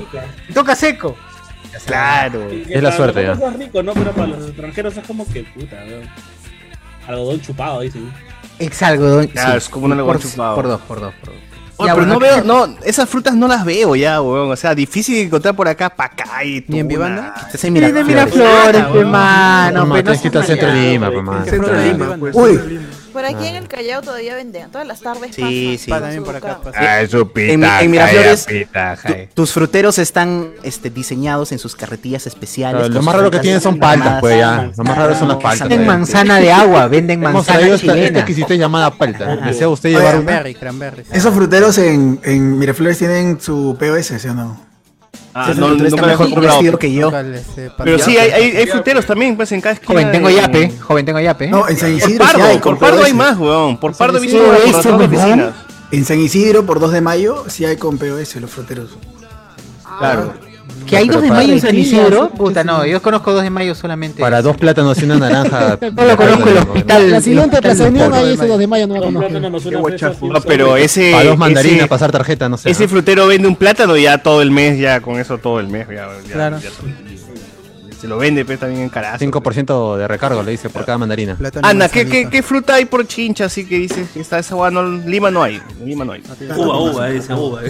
Toca 0.53 0.75
seco. 0.75 1.17
Claro. 1.87 2.49
Es 2.51 2.83
la 2.83 2.93
suerte, 2.93 3.23
ya. 3.23 3.33
Es 3.33 3.57
rico, 3.59 3.83
¿no? 3.83 3.95
Pero 3.95 4.13
para 4.13 4.27
los 4.29 4.49
extranjeros 4.49 4.97
es 4.97 5.07
como 5.07 5.27
que 5.33 5.45
puta, 5.45 5.77
weón. 5.89 6.09
Algodón 7.07 7.41
chupado, 7.41 7.81
dicen. 7.81 8.13
Ex 8.59 8.83
algodón. 8.83 9.27
Claro, 9.29 9.53
sí. 9.53 9.57
es 9.59 9.69
como 9.69 9.87
un 9.87 9.93
algodón 9.93 10.17
por, 10.17 10.23
chupado. 10.23 10.55
Por 10.55 10.69
dos, 10.69 10.81
por 10.83 11.01
dos, 11.01 11.15
por 11.15 11.29
dos. 11.31 11.39
Oye, 11.77 11.89
Ya, 11.89 11.95
pero 11.95 12.07
bueno, 12.07 12.15
no 12.15 12.21
veo, 12.21 12.45
no, 12.45 12.77
esas 12.85 13.09
frutas 13.09 13.35
no 13.35 13.49
las 13.49 13.65
veo 13.65 13.97
ya, 13.97 14.23
weón. 14.23 14.51
O 14.53 14.57
sea, 14.57 14.75
difícil 14.77 15.17
encontrar 15.17 15.57
por 15.57 15.67
acá 15.67 15.91
pacay, 15.91 16.65
Ni 16.69 16.79
en. 16.79 16.89
Vivanda. 16.89 17.35
Estás 17.47 17.65
en 17.65 17.75
de 17.75 17.81
Miraflores. 17.81 18.07
Miraflores, 18.07 18.81
Nada, 18.81 18.93
pe, 18.93 18.99
weón. 18.99 19.11
mano. 19.11 19.85
No, 19.87 19.95
seas 19.97 20.21
centro 20.21 20.41
de 20.43 20.99
maleado, 20.99 22.17
Lima, 22.17 22.17
que- 23.15 23.20
pues. 23.23 23.32
Por 23.32 23.39
aquí 23.41 23.47
Ah. 23.47 23.51
en 23.51 23.57
el 23.57 23.69
Callao 23.69 24.03
todavía 24.03 24.35
venden. 24.35 24.70
Todas 24.70 24.86
las 24.86 25.01
tardes 25.01 25.35
Sí, 25.35 25.78
sí. 25.78 25.89
pasan. 25.91 26.03
También 26.05 26.24
por 26.24 26.36
acá. 26.36 26.59
Ah, 26.74 26.99
su 27.09 27.31
pita, 27.31 27.53
en, 27.53 27.65
en 27.65 27.91
Miraflores, 27.91 28.47
jaya, 28.47 28.59
pita, 28.66 28.95
tu- 28.97 29.01
jaya. 29.03 29.28
tus 29.35 29.53
fruteros 29.53 29.99
están 29.99 30.51
este, 30.62 30.91
diseñados 30.91 31.53
en 31.53 31.59
sus 31.59 31.74
carretillas 31.77 32.27
especiales. 32.27 32.78
Claro, 32.81 32.95
lo 32.95 33.03
más 33.03 33.15
raro 33.15 33.31
que 33.31 33.39
tienen 33.39 33.61
son 33.61 33.78
paltas, 33.78 34.20
pues 34.20 34.39
ya. 34.39 34.70
Lo 34.77 34.85
más 34.85 34.97
raro 34.99 35.15
son 35.19 35.28
las 35.28 35.36
paltas. 35.39 35.69
Venden 35.69 35.86
manzana 35.86 36.39
de 36.41 36.53
agua, 36.53 36.89
venden 36.89 37.20
manzana 37.20 37.77
chilena. 37.78 38.03
esta 38.07 38.19
exquisita 38.20 38.55
llamada 38.55 38.91
palta. 38.91 39.36
¿Desea 39.36 39.69
usted 39.69 39.91
llevar 39.91 40.15
cranberry. 40.59 41.05
Esos 41.12 41.35
fruteros 41.35 41.78
en, 41.78 42.20
en 42.24 42.59
Miraflores 42.59 42.99
tienen 42.99 43.41
su 43.41 43.77
POS, 43.78 44.20
¿sí 44.20 44.28
o 44.28 44.35
no? 44.35 44.74
Ah, 45.36 45.52
no, 45.56 45.70
nunca 45.70 45.85
está 45.89 46.01
me 46.02 46.06
mejor 46.09 46.40
vestido 46.40 46.78
que 46.78 46.93
yo. 46.93 47.11
Pero 47.82 47.98
sí, 47.98 48.16
hay, 48.16 48.31
hay, 48.31 48.56
hay 48.56 48.66
fruteros 48.66 49.05
también, 49.05 49.36
pues 49.36 49.51
en 49.51 49.61
cada 49.61 49.74
esquina. 49.74 49.93
Joven, 50.01 50.12
tengo 50.12 50.28
de- 50.28 50.35
yape, 50.36 50.73
joven, 50.81 51.05
tengo 51.05 51.19
yape. 51.20 51.48
No, 51.48 51.69
en 51.69 51.77
San 51.77 51.90
Por 51.90 51.98
Isidro 51.98 52.24
sí 52.27 52.32
Pardo, 52.32 52.44
hay. 52.48 52.59
por 52.59 52.78
Pardo 52.78 53.02
hay 53.05 53.12
más, 53.15 53.36
weón. 53.36 53.77
Por 53.78 53.97
Pardo 53.97 54.19
he 54.19 54.20
visto 54.20 54.39
por. 54.39 55.52
En 55.90 56.05
San 56.05 56.20
Isidro, 56.20 56.65
por 56.66 56.81
2 56.81 56.93
de 56.93 57.01
mayo, 57.01 57.44
sí 57.48 57.65
hay 57.65 57.77
con 57.77 57.98
POS 57.98 58.36
los 58.36 58.51
fruteros. 58.51 58.90
Claro. 59.98 60.35
Que 60.87 60.99
hay 60.99 61.09
2 61.09 61.23
de 61.23 61.29
mayo 61.31 61.53
en 61.55 61.61
San 61.61 61.75
Isidro. 61.77 62.29
Puta, 62.31 62.63
no, 62.65 62.85
yo 62.85 63.01
conozco 63.01 63.33
2 63.33 63.43
de 63.43 63.51
mayo 63.51 63.75
solamente. 63.75 64.21
Para 64.21 64.43
dos 64.43 64.57
plátanos 64.57 65.01
y 65.01 65.05
una 65.05 65.19
naranja. 65.19 65.79
No 65.95 66.05
lo 66.05 66.17
conozco 66.17 66.49
el 66.49 66.59
hospital. 66.59 67.11
La 67.11 67.21
siguiente 67.21 67.63
Plaza 67.63 67.85
Unión, 67.85 68.13
ahí 68.13 68.33
ese 68.35 68.47
2 68.47 68.59
de 68.59 68.67
mayo 68.67 68.87
no 68.87 68.95
lo 68.97 69.03
conozco. 69.03 69.29
No, 70.29 70.41
pero 70.43 70.77
ese. 70.77 71.13
Para 71.13 71.25
dos 71.25 71.39
mandarinas, 71.39 71.89
pasar 71.89 72.13
tarjeta, 72.13 72.49
no 72.49 72.57
sé. 72.59 72.71
Ese 72.71 72.87
frutero 72.89 73.27
vende 73.27 73.49
un 73.49 73.57
plátano 73.57 73.97
ya 73.97 74.19
todo 74.19 74.43
el 74.43 74.51
mes, 74.51 74.79
ya 74.79 75.01
con 75.01 75.19
eso 75.19 75.39
todo 75.39 75.61
el 75.61 75.69
mes. 75.69 75.87
Ya- 75.89 76.09
Claro. 76.33 76.59
Ya- 78.05 78.09
se 78.09 78.09
lo 78.09 78.19
vende, 78.19 78.45
pues 78.45 78.59
también 78.61 78.83
en 78.83 78.89
carazo. 78.91 79.19
5% 79.19 79.97
de 79.97 80.07
recargo 80.09 80.43
le 80.43 80.51
dice 80.53 80.69
por 80.69 80.85
cada 80.85 80.99
mandarina. 80.99 81.37
Anda, 81.63 81.89
¿qué, 81.89 82.07
qué, 82.07 82.29
qué 82.29 82.43
fruta 82.43 82.75
hay 82.75 82.85
por 82.85 83.07
chincha 83.07 83.47
así 83.47 83.67
que 83.67 83.77
dices 83.79 84.09
que 84.13 84.21
está 84.21 84.39
esa 84.39 84.55
hueá? 84.57 84.71
No, 84.71 84.83
Lima 84.83 85.31
no 85.31 85.43
hay. 85.43 85.61
En 85.81 85.87
Lima 85.87 86.05
no 86.05 86.13
hay. 86.13 86.23
Uva, 86.57 86.79
uva, 86.79 87.07
dice 87.09 87.33
uva. 87.35 87.63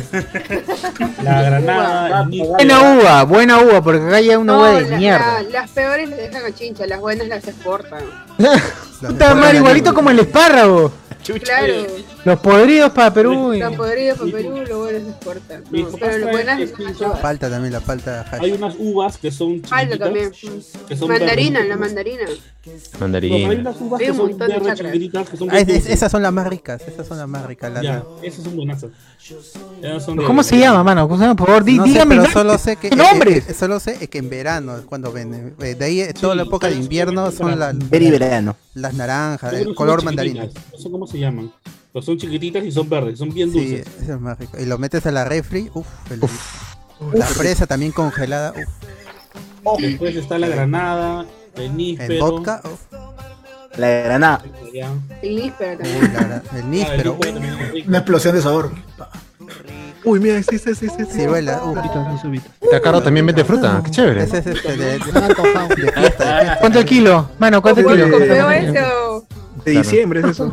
La 1.22 1.42
granada. 1.42 2.26
Buena 2.28 2.80
uva, 2.96 3.22
buena 3.24 3.60
uva, 3.60 3.82
porque 3.82 4.04
acá 4.06 4.16
hay 4.16 4.30
una 4.36 4.56
uva 4.58 4.70
de 4.80 4.96
mierda. 4.96 5.42
la- 5.42 5.50
las 5.50 5.70
peores 5.70 6.08
las 6.10 6.18
dejan 6.18 6.44
a 6.44 6.54
chincha, 6.54 6.86
las 6.86 7.00
buenas 7.00 7.28
las 7.28 7.46
exportan. 7.46 8.02
Puta 9.00 9.34
madre, 9.34 9.58
igualito 9.58 9.94
como 9.94 10.10
el 10.10 10.18
espárrago. 10.20 10.92
Claro, 11.42 11.74
Los 12.24 12.40
podridos 12.40 12.90
para 12.92 13.12
Perú. 13.12 13.52
y- 13.52 13.56
están 13.58 13.74
podridos 13.76 14.18
para 14.18 14.30
Perú, 14.32 14.62
lo 14.66 14.78
bueno 14.78 14.98
se 15.00 15.08
exportan. 15.10 15.64
Mi 15.70 15.82
No, 15.82 15.88
pero 16.00 16.18
lo 16.18 16.28
buenas 16.28 16.58
Quinto. 16.58 16.92
llevan. 16.98 17.20
Palta 17.20 17.50
también, 17.50 17.72
la 17.72 17.80
palta 17.80 18.22
hash. 18.30 18.42
Hay 18.42 18.52
unas 18.52 18.74
uvas 18.78 19.18
que 19.18 19.30
son 19.30 19.60
Falta 19.62 19.76
chiquititas. 19.94 19.98
también. 19.98 20.32
que 20.88 20.96
son 20.96 21.08
Mandarina, 21.08 21.64
la 21.64 21.76
mandarina. 21.76 22.24
No, 22.24 22.72
hay 22.72 22.98
Mandarina. 23.00 23.48
unas 23.60 23.80
uvas 23.80 24.00
Hay 24.00 24.06
que 24.06 24.10
un 24.12 24.16
son 24.16 24.28
montón 24.30 24.48
de 24.48 24.54
que 24.54 25.36
son 25.36 25.50
Ah, 25.50 25.58
es- 25.58 25.68
es- 25.68 25.74
dulces. 25.74 25.86
esas 25.92 26.10
son 26.12 26.22
las 26.22 26.32
más 26.32 26.46
ricas, 26.48 26.82
esas 26.88 27.06
son 27.06 27.18
las 27.18 27.28
más 27.28 27.44
ricas. 27.46 27.72
las- 27.72 27.82
Ya, 27.82 28.02
esas 28.22 28.42
son 28.44 28.56
buenazas. 28.56 28.90
Esas 29.82 30.04
son 30.04 30.16
de- 30.16 30.24
¿Cómo 30.24 30.42
se 30.42 30.58
llama, 30.58 30.82
mano? 30.82 31.02
¿Cómo 31.06 31.16
se 31.18 31.24
llama? 31.24 31.36
Por 31.36 31.46
favor, 31.48 31.62
No 31.70 31.84
sé, 31.84 31.90
dígame. 31.90 32.14
pero 32.16 32.26
el 32.26 32.32
solo 32.32 32.58
sé 32.58 32.76
que 32.76 32.90
¿Qué 32.90 32.96
nombre? 32.96 33.38
eh, 33.38 33.44
eh, 33.48 33.54
solo 33.54 33.80
sé 33.80 34.08
que 34.08 34.18
en 34.18 34.30
verano 34.30 34.76
es 34.78 34.84
cuando 34.84 35.12
venden. 35.12 35.54
Eh, 35.60 35.74
De 35.74 35.84
ahí 35.84 36.06
toda 36.18 36.34
la 36.34 36.42
época 36.44 36.68
de 36.68 36.76
invierno 36.76 37.30
son 37.32 37.58
las 37.58 37.76
Ver 37.90 38.02
y 38.02 38.10
verano. 38.10 38.56
las 38.74 38.94
naranjas, 38.94 39.52
el 39.54 39.74
color 39.74 40.02
mandarina. 40.02 40.44
No 40.46 40.78
sé 40.78 40.90
cómo 40.90 41.06
se 41.06 41.18
llaman. 41.18 41.52
Pero 41.94 42.02
son 42.04 42.18
chiquititas 42.18 42.64
y 42.64 42.72
son 42.72 42.88
verdes, 42.88 43.16
son 43.20 43.32
bien 43.32 43.52
Sí, 43.52 43.58
dulces. 43.76 43.86
eso 44.02 44.14
es 44.14 44.20
más 44.20 44.36
rico. 44.36 44.58
Y 44.60 44.64
lo 44.66 44.78
metes 44.78 45.06
a 45.06 45.12
la 45.12 45.24
refri, 45.24 45.70
uff, 45.74 45.86
la 47.14 47.24
fresa 47.24 47.66
también 47.68 47.92
congelada, 47.92 48.52
uff. 49.64 49.80
Después 49.80 50.16
está 50.16 50.36
la 50.40 50.48
granada, 50.48 51.24
el 51.54 51.62
En 51.62 51.76
níspero. 51.76 52.18
vodka, 52.32 52.60
uf. 52.64 52.80
La 53.78 53.88
granada. 53.88 54.42
El 55.22 55.36
níspero 55.36 55.78
también. 55.78 55.96
Uy, 56.02 56.08
la 56.12 56.20
gra- 56.20 56.42
el 56.56 56.62
Ah, 56.62 56.66
níspero, 56.66 57.18
el 57.22 57.34
níspero. 57.40 57.88
Una 57.88 57.98
explosión 57.98 58.34
de 58.34 58.42
sabor. 58.42 58.72
Uy, 60.04 60.20
mira, 60.20 60.42
sí, 60.42 60.58
sí, 60.58 60.74
sí, 60.74 60.88
sí. 60.88 61.04
ciruela, 61.12 61.62
uff. 61.64 61.78
Tacaro 62.72 63.02
también 63.02 63.24
vende 63.24 63.44
fruta. 63.44 63.80
Qué 63.84 63.90
chévere. 63.92 64.24
Ese 64.24 64.38
es 64.38 64.46
este 64.48 64.76
de, 64.76 64.98
de- 64.98 65.18
antojado. 65.18 65.68
de 65.68 65.74
fiesta, 65.76 66.00
de 66.00 66.10
fiesta. 66.10 66.56
¿Cuánto 66.60 66.78
el 66.80 66.84
kilo? 66.84 67.30
Mano, 67.38 67.62
¿cuánto 67.62 67.80
el 67.80 67.86
¿Con 67.86 67.94
kilo? 67.94 68.10
con 68.10 68.28
POS 68.28 68.82
o...? 68.82 69.03
De 69.64 69.72
diciembre 69.72 70.20
es 70.20 70.26
eso. 70.30 70.52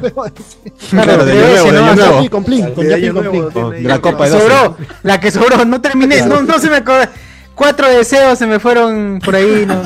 Claro, 0.89 1.25
de 1.25 1.31
año 1.31 1.71
nuevo, 1.71 1.89
de 1.89 1.95
nuevo. 1.95 2.29
Con 2.29 2.43
plin, 2.43 2.73
con 2.73 2.87
De 2.87 3.13
con 3.13 3.23
nuevo, 3.25 3.71
De 3.71 3.81
la 3.81 3.99
copa 3.99 4.25
de 4.25 4.31
12. 4.31 4.43
Sobró, 4.47 4.77
la 5.03 5.19
que 5.19 5.31
sobró, 5.31 5.65
no 5.65 5.81
terminé, 5.81 6.21
no, 6.25 6.41
no 6.41 6.59
se 6.59 6.69
me 6.69 6.77
acordó. 6.77 7.05
Cuatro 7.55 7.87
deseos 7.89 8.39
se 8.39 8.47
me 8.47 8.59
fueron 8.59 9.19
por 9.23 9.35
ahí, 9.35 9.65
¿no? 9.67 9.81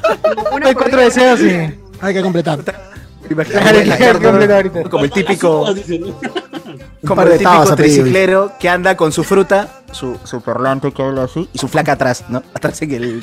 Una 0.52 0.68
Hay 0.68 0.74
cuatro 0.74 1.00
deseos, 1.00 1.40
sí. 1.40 1.74
Hay 2.00 2.14
que 2.14 2.22
completar. 2.22 2.60
Claro, 2.62 3.78
hay 3.78 3.90
que 3.90 4.24
completar 4.24 4.56
ahorita. 4.56 4.82
Como 4.84 5.04
el 5.04 5.10
típico, 5.10 5.66
como 7.06 7.22
el 7.22 7.38
típico 7.38 7.76
triciclero 7.76 8.52
que 8.60 8.68
anda 8.68 8.96
con 8.96 9.10
su 9.12 9.24
fruta, 9.24 9.75
su, 9.96 10.18
su 10.24 10.40
perlante 10.40 10.92
que 10.92 11.02
habla 11.02 11.24
así, 11.24 11.48
y 11.52 11.58
su 11.58 11.68
flaca 11.68 11.92
atrás, 11.92 12.24
¿no? 12.28 12.42
Atrás 12.54 12.80
en 12.82 12.92
el. 12.92 13.22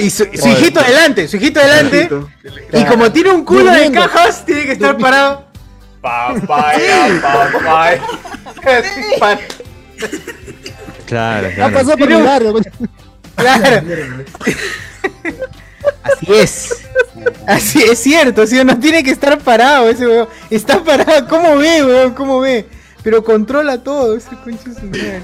Y 0.00 0.10
su, 0.10 0.24
su 0.32 0.48
hijito 0.48 0.80
adelante, 0.80 1.28
su 1.28 1.36
hijito 1.36 1.60
adelante. 1.60 2.08
Y 2.72 2.84
como 2.84 3.10
tiene 3.12 3.30
un 3.32 3.44
culo 3.44 3.70
de 3.70 3.90
cajas, 3.90 4.44
tiene 4.44 4.64
que 4.64 4.72
estar 4.72 4.96
parado. 4.96 5.44
Papaya, 6.00 7.20
papaya. 7.22 8.02
Claro, 11.06 11.48
Ha 11.48 11.54
claro. 11.54 11.74
pasado 11.74 11.96
por 11.98 12.24
barrio. 12.24 12.54
Claro. 13.36 13.86
Así 16.02 16.32
es. 16.32 16.84
Así 17.46 17.82
es 17.82 17.98
cierto, 17.98 18.46
¿sí? 18.46 18.62
no 18.64 18.78
tiene 18.78 19.02
que 19.02 19.10
estar 19.10 19.38
parado 19.38 19.88
ese 19.88 20.06
weón. 20.06 20.28
Está 20.50 20.82
parado, 20.82 21.26
¿cómo 21.28 21.56
ve, 21.56 21.84
weón? 21.84 22.14
¿Cómo 22.14 22.40
ve? 22.40 22.66
Pero 23.02 23.22
controla 23.22 23.82
todo, 23.82 24.16
ese 24.16 24.30
su 24.30 24.86
madre. 24.86 25.22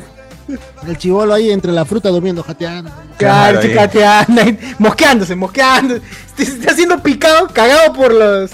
El 0.86 0.98
chivolo 0.98 1.34
ahí 1.34 1.50
entre 1.50 1.72
la 1.72 1.84
fruta 1.84 2.08
durmiendo, 2.08 2.42
jateando. 2.42 2.90
Claro, 3.18 3.60
Claro, 3.60 3.68
ahí. 3.68 3.74
cateando, 3.74 4.42
mosqueándose, 4.78 5.34
mosqueando. 5.36 5.98
Se 6.36 6.42
está 6.44 6.74
siendo 6.74 7.02
picado, 7.02 7.48
cagado 7.48 7.92
por 7.92 8.12
los. 8.14 8.50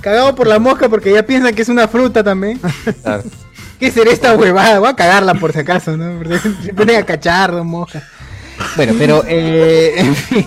Cagado 0.00 0.34
por 0.34 0.46
la 0.46 0.58
mosca 0.58 0.88
porque 0.88 1.12
ya 1.12 1.22
piensan 1.24 1.54
que 1.54 1.62
es 1.62 1.68
una 1.68 1.88
fruta 1.88 2.22
también. 2.22 2.60
Claro. 3.02 3.22
¿Qué 3.80 3.90
será 3.90 4.10
esta 4.10 4.34
huevada? 4.34 4.78
Voy 4.78 4.88
a 4.88 4.96
cagarla 4.96 5.34
por 5.34 5.52
si 5.52 5.58
acaso, 5.58 5.96
¿no? 5.96 6.18
Porque 6.18 6.38
se 6.38 6.72
ponen 6.74 6.96
a 6.96 7.04
cacharro, 7.04 7.62
mosca. 7.62 8.02
Bueno, 8.74 8.94
pero, 8.98 9.22
eh, 9.26 9.92
en 9.98 10.14
fin. 10.16 10.46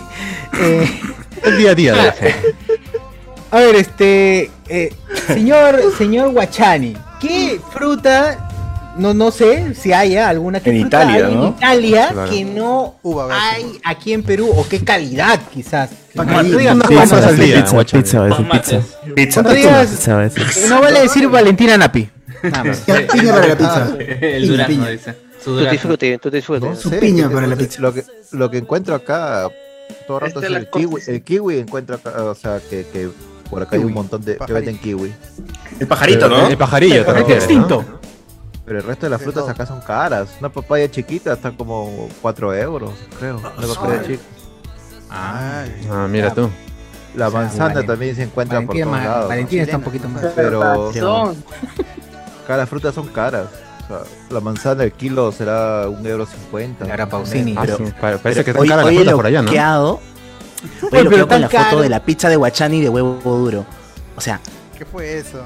eh, 0.60 1.00
El 1.44 1.56
día 1.56 1.70
a 1.70 1.74
día 1.76 1.92
de 1.94 2.02
la 2.02 2.12
gente. 2.12 2.54
a 3.52 3.56
ver, 3.60 3.74
este. 3.76 4.50
eh, 4.68 4.92
señor, 5.28 5.80
señor 5.96 6.30
Guachani, 6.32 6.96
¿qué 7.20 7.60
fruta? 7.72 8.48
No, 8.96 9.14
no 9.14 9.30
sé 9.30 9.74
si 9.74 9.92
haya 9.92 10.28
alguna 10.28 10.60
que 10.60 10.70
En 10.70 10.80
fruta 10.82 11.04
Italia, 11.04 11.28
¿no? 11.28 11.46
en 11.46 11.52
Italia 11.54 12.08
Claro. 12.12 12.30
que 12.30 12.44
no 12.44 12.94
hay 13.32 13.78
aquí 13.84 14.12
en 14.12 14.22
Perú 14.22 14.50
o 14.54 14.66
qué 14.68 14.82
calidad 14.84 15.40
quizás. 15.52 15.90
Tú 16.14 16.22
digas, 16.54 16.76
no, 20.68 20.80
vale 20.80 21.00
decir 21.02 21.28
Valentina 21.28 21.76
Napi. 21.76 22.08
Nada 22.42 22.64
más. 22.64 22.80
Piña 22.80 23.32
para 23.32 23.46
la 23.46 23.56
pizza. 23.56 23.88
El 24.20 24.48
durazno, 24.48 24.86
dice. 24.88 25.14
Su 25.42 25.50
durazno. 25.52 25.70
Su 26.76 26.90
piña 26.90 27.30
para 27.30 27.46
la 27.46 27.56
pizza. 27.56 27.80
Lo 27.80 27.94
que, 27.94 28.04
lo 28.32 28.50
que 28.50 28.58
encuentro 28.58 28.94
acá 28.94 29.48
todo 30.06 30.18
el 30.18 30.26
rato 30.26 30.40
Este 30.40 30.52
es 30.52 30.58
el 30.58 30.68
kiwi. 30.70 31.00
El 31.06 31.22
kiwi 31.22 31.58
encuentro 31.58 31.96
acá, 31.96 32.24
o 32.24 32.34
sea, 32.34 32.60
que, 32.68 32.86
que 32.92 33.08
por 33.48 33.62
acá 33.62 33.76
hay 33.76 33.84
un 33.84 33.92
montón 33.92 34.24
de 34.24 34.36
que 34.36 34.52
venden 34.52 34.78
kiwi. 34.78 35.12
El 35.78 35.86
pajarito, 35.86 36.28
¿no? 36.28 36.48
El 36.48 36.56
pajarillo, 36.56 36.96
te 36.96 37.04
Pero 37.04 37.18
refieres, 37.18 37.44
¿no? 37.44 37.50
extinto. 37.50 37.84
Pero 38.70 38.78
el 38.82 38.86
resto 38.86 39.06
de 39.06 39.10
las 39.10 39.20
frutas 39.20 39.48
acá 39.48 39.66
son 39.66 39.80
caras. 39.80 40.28
Una 40.38 40.48
papaya 40.48 40.88
chiquita 40.88 41.32
está 41.32 41.50
como 41.50 42.08
4 42.22 42.54
euros, 42.54 42.92
creo. 43.18 43.38
Una 43.58 43.66
papaya 43.74 44.00
chica. 44.06 44.22
Ay, 45.10 45.88
Ah, 45.90 46.06
mira 46.08 46.32
tú. 46.32 46.48
La 47.16 47.30
manzana 47.30 47.82
también 47.84 48.14
se 48.14 48.22
encuentra 48.22 48.60
por 48.60 48.76
todos 48.78 48.92
lados. 48.92 49.28
Valentina 49.28 49.64
está 49.64 49.76
un 49.76 49.82
poquito 49.82 50.08
más. 50.08 50.24
Pero 50.36 50.92
Son. 50.92 51.36
acá 52.44 52.56
las 52.58 52.68
frutas 52.68 52.94
son 52.94 53.08
caras. 53.08 53.46
O 53.82 53.86
sea, 53.88 53.98
la 54.30 54.38
manzana, 54.38 54.84
el 54.84 54.92
kilo 54.92 55.32
será 55.32 55.88
un 55.88 56.06
euro 56.06 56.24
cincuenta. 56.24 56.84
Ahora 56.84 57.08
Pausini. 57.08 57.56
Ah, 57.58 57.62
Pero- 57.62 57.76
sí, 57.78 57.84
pa- 58.00 58.18
parece 58.18 58.44
que 58.44 58.52
están 58.52 58.68
caras 58.68 58.84
las 58.86 58.94
frutas 58.94 59.14
por 59.14 59.26
allá, 59.26 59.38
¿no? 59.42 59.42
bloqueado, 59.46 60.00
hoy 60.92 61.26
con 61.26 61.40
la 61.40 61.48
caro. 61.48 61.64
foto 61.70 61.82
de 61.82 61.88
la 61.88 62.04
pizza 62.04 62.28
de 62.28 62.36
Guachani 62.36 62.80
de 62.82 62.88
huevo 62.88 63.18
duro. 63.36 63.66
O 64.16 64.20
sea, 64.20 64.38
¿qué 64.78 64.84
fue 64.84 65.18
eso? 65.18 65.42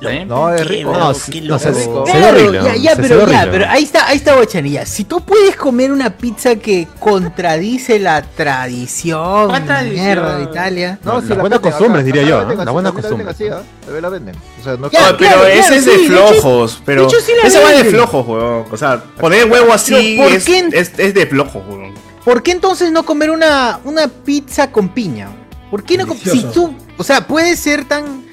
¿Sí? 0.00 0.24
No, 0.26 0.54
es 0.54 0.66
rico. 0.66 0.92
No, 0.92 0.98
no, 0.98 1.14
se- 1.14 1.32
Rico. 1.32 1.58
se 1.58 1.70
ve 1.72 1.88
Claro, 2.12 2.36
horrible. 2.38 2.60
ya, 2.62 2.76
ya, 2.76 2.90
se- 2.94 3.02
se 3.02 3.08
pero 3.08 3.26
ve 3.26 3.32
ya, 3.32 3.48
pero 3.50 3.66
ahí 3.68 3.82
está, 3.82 4.06
ahí 4.06 4.16
está 4.16 4.36
Bochanilla. 4.36 4.86
Si 4.86 5.04
tú 5.04 5.20
puedes 5.24 5.56
comer 5.56 5.90
una 5.90 6.16
pizza 6.16 6.54
que 6.56 6.86
contradice 7.00 7.98
la 7.98 8.22
tradición, 8.22 9.48
¿Cuál 9.48 9.64
tradición? 9.66 10.04
mierda 10.04 10.38
de 10.38 10.44
Italia. 10.44 10.98
No, 11.02 11.20
si 11.20 11.28
las 11.28 11.36
la 11.36 11.42
buenas 11.42 11.58
costumbres, 11.60 12.04
diría 12.04 12.22
yo, 12.22 12.38
la 12.38 12.44
venden 12.44 12.58
¿no? 12.58 12.64
La 12.64 12.70
así, 12.70 12.72
buena 12.72 12.92
también 12.92 13.04
la 13.04 13.10
venden 13.10 13.26
costumbre. 13.26 13.58
así. 13.60 13.84
También 13.84 14.02
la 14.02 14.08
venden. 14.08 14.36
O 14.60 14.64
sea, 14.64 14.76
no 14.76 14.90
Ya, 14.90 15.10
No, 15.10 15.16
pero 15.18 15.46
ese 15.46 15.76
es 15.76 15.84
de 15.84 15.98
flojos, 15.98 16.82
pero 16.84 17.08
esa 17.44 17.60
va 17.60 17.70
de 17.70 17.84
flojos, 17.84 18.26
weón. 18.26 18.64
O 18.70 18.76
sea, 18.76 19.02
poner 19.18 19.50
huevo 19.50 19.72
así 19.72 19.92
Pero, 19.94 20.22
¿por 20.28 20.32
es, 20.32 20.96
de 21.14 21.26
flojos, 21.26 21.62
weón. 21.68 21.94
¿Por 22.24 22.42
qué 22.42 22.52
entonces 22.52 22.92
no 22.92 23.04
comer 23.04 23.30
una, 23.30 23.80
una 23.84 24.06
pizza 24.06 24.70
con 24.70 24.90
piña? 24.90 25.28
¿Por 25.70 25.82
qué 25.82 25.96
no 25.98 26.06
Si 26.14 26.44
tú, 26.44 26.74
o 26.96 27.04
sea, 27.04 27.26
puede 27.26 27.56
ser 27.56 27.84
tan. 27.84 28.27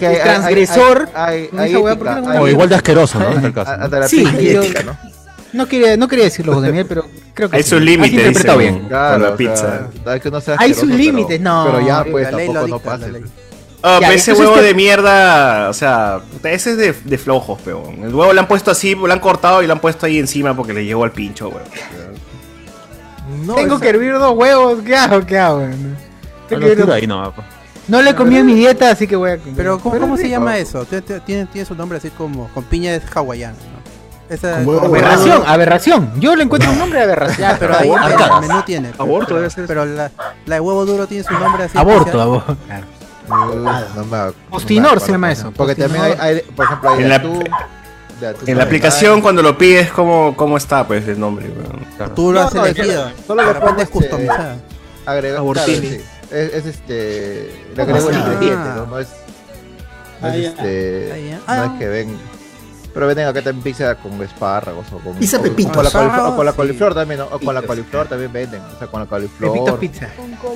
Que 0.00 0.06
hay- 0.08 0.22
transgresor. 0.22 1.08
hay- 1.14 1.34
hay- 1.42 1.46
con 1.48 1.60
hay 1.60 1.70
esa 1.70 1.78
weá, 1.80 1.92
ética, 1.92 2.04
¿por 2.12 2.14
qué 2.16 2.26
no 2.26 2.30
hay- 2.32 2.38
O 2.38 2.48
igual 2.48 2.68
de 2.68 2.74
asqueroso, 2.74 3.18
¿no? 3.20 3.30
En 3.32 3.44
el 3.44 3.52
caso. 3.52 3.70
Hasta 3.70 3.98
la 4.00 4.08
Sí, 4.08 4.24
yo- 4.24 4.62
ética, 4.62 4.82
¿no? 4.82 4.96
No 5.52 5.66
quería, 5.66 5.96
no 5.96 6.06
quería 6.06 6.24
decirlo, 6.26 6.54
José 6.54 6.70
Miguel, 6.70 6.86
pero 6.86 7.04
creo 7.34 7.50
que 7.50 7.56
Hay 7.56 7.62
sí. 7.64 7.70
sus 7.70 7.80
límites, 7.80 8.24
bien. 8.56 8.86
Claro, 8.88 9.12
Con 9.14 9.22
la 9.22 9.28
o 9.28 9.36
sea, 9.36 9.36
pizza. 9.36 10.12
hay 10.12 10.20
que 10.20 10.30
no 10.30 10.40
sea 10.40 10.56
Hay 10.58 10.74
sus 10.74 10.88
límites, 10.88 11.40
no. 11.40 11.64
Pero 11.66 11.86
ya, 11.86 12.04
pues, 12.04 12.30
tampoco 12.30 12.52
no 12.54 12.60
ley. 13.08 13.22
Ah, 13.82 13.98
Ya, 14.00 14.12
ese 14.12 14.32
huevo 14.34 14.54
que- 14.56 14.60
de 14.62 14.74
mierda, 14.74 15.70
o 15.70 15.72
sea, 15.72 16.20
ese 16.44 16.72
es 16.72 16.76
de, 16.76 16.92
de 16.92 17.18
flojos, 17.18 17.60
peón. 17.62 18.04
El 18.04 18.14
huevo 18.14 18.32
lo 18.32 18.40
han 18.40 18.46
puesto 18.46 18.70
así, 18.70 18.94
lo 18.94 19.10
han 19.10 19.20
cortado 19.20 19.62
y 19.62 19.66
lo 19.66 19.72
han 19.72 19.80
puesto 19.80 20.04
ahí 20.06 20.18
encima 20.18 20.54
porque 20.54 20.72
le 20.74 20.84
llegó 20.84 21.02
al 21.02 21.12
pincho, 21.12 21.48
weón. 21.48 21.62
No, 23.46 23.54
Tengo 23.54 23.74
esa- 23.76 23.82
que 23.82 23.88
hervir 23.88 24.12
dos 24.18 24.36
huevos, 24.36 24.78
¿qué 24.84 24.94
hago? 24.96 25.24
¿Qué 25.24 25.38
hago? 25.38 25.66
Tengo 26.48 26.66
que 26.66 26.72
hervir 26.72 26.90
ahí 26.92 27.06
no. 27.06 27.32
No 27.90 28.00
le 28.02 28.14
comí 28.14 28.36
en 28.36 28.46
mi 28.46 28.54
dieta, 28.54 28.90
así 28.90 29.06
que 29.06 29.16
voy 29.16 29.30
a 29.32 29.38
Pero 29.56 29.78
¿cómo, 29.78 29.92
Pero 29.92 30.02
cómo 30.06 30.16
se 30.16 30.28
llama 30.28 30.56
eso? 30.58 30.84
Tiene, 30.86 31.46
tiene, 31.46 31.64
su 31.66 31.74
nombre 31.74 31.98
así 31.98 32.10
como 32.10 32.48
con 32.48 32.64
piña 32.64 32.94
es 32.94 33.02
hawaiano, 33.14 33.54
¿no? 33.56 33.80
Esa 34.34 34.58
Aberración, 34.58 35.42
aberración. 35.44 36.12
Yo 36.20 36.36
le 36.36 36.44
encuentro 36.44 36.70
un 36.70 36.78
nombre 36.78 37.00
de 37.00 37.04
aberración. 37.04 37.38
Ya, 37.50 37.56
pero 37.58 37.76
ahí 37.76 37.90
el 37.90 38.48
menú 38.48 38.62
tiene. 38.64 38.88
pero- 38.92 39.02
Aborto 39.02 39.34
debe 39.34 39.50
ser. 39.50 39.66
Pero 39.66 39.84
la, 39.84 40.10
la 40.46 40.54
de 40.54 40.60
huevo 40.60 40.86
duro 40.86 41.06
tiene 41.08 41.24
su 41.24 41.32
nombre 41.34 41.64
así. 41.64 41.76
Aborto, 41.76 42.00
especial. 42.00 42.20
aborto. 42.20 42.56
Postinor 44.50 45.00
se 45.00 45.12
llama 45.12 45.32
eso, 45.32 45.52
Porque 45.56 45.74
también 45.74 46.04
hay, 46.18 46.40
por 46.54 46.64
ejemplo, 46.64 46.90
hay 46.90 47.02
En 47.02 47.08
la- 47.08 47.22
En 48.46 48.58
la 48.58 48.64
aplicación, 48.64 49.20
cuando 49.22 49.42
lo 49.42 49.56
pides, 49.56 49.90
¿cómo, 49.90 50.34
cómo 50.36 50.56
está, 50.58 50.86
pues, 50.86 51.08
el 51.08 51.18
nombre? 51.18 51.50
Tú 52.14 52.32
lo 52.32 52.40
has 52.42 52.52
no, 52.54 52.66
elegido. 52.66 53.10
solo 53.26 53.42
de 53.42 53.48
le 53.48 53.52
repente 53.54 53.60
pongo 53.60 53.80
es 53.82 53.82
este- 53.88 53.92
customizada. 53.92 54.56
agregar 55.06 55.38
Abortini. 55.38 55.78
claro, 55.80 55.94
sí. 55.96 56.04
Es, 56.30 56.54
es 56.54 56.66
este 56.66 57.50
le 57.76 57.84
¿Cómo 57.84 57.96
agrego 57.96 58.10
el 58.10 58.16
así? 58.16 58.24
ingrediente 58.24 58.68
no, 58.76 58.86
no 58.86 58.98
es, 58.98 59.08
no 60.20 60.28
es 60.28 60.34
este 60.46 61.30
no 61.36 61.42
Ah. 61.46 61.70
es 61.72 61.78
que 61.78 61.88
ven 61.88 62.18
pero 62.92 63.06
venden 63.06 63.28
acá 63.28 63.40
también 63.40 63.62
pizza 63.62 63.94
con 63.94 64.20
espárragos 64.20 64.84
o 64.92 64.98
con 64.98 65.14
Pizza 65.14 65.40
pepito. 65.40 65.70
o 65.70 65.72
con 65.74 65.84
la 65.84 65.90
coliflor, 65.90 66.26
o 66.32 66.36
con 66.36 66.44
la 66.46 66.50
Sí. 66.52 66.56
coliflor 66.56 66.94
también 66.94 67.20
¿no? 67.20 67.26
o 67.26 67.38
con 67.38 67.54
la 67.54 67.62
coliflor 67.62 68.08
también 68.08 68.32
venden 68.32 68.60
o 68.62 68.78
sea 68.78 68.88
con 68.88 69.00
la 69.00 69.06
coliflor 69.06 69.52
Pepito 69.52 69.78
pizza. 69.78 70.08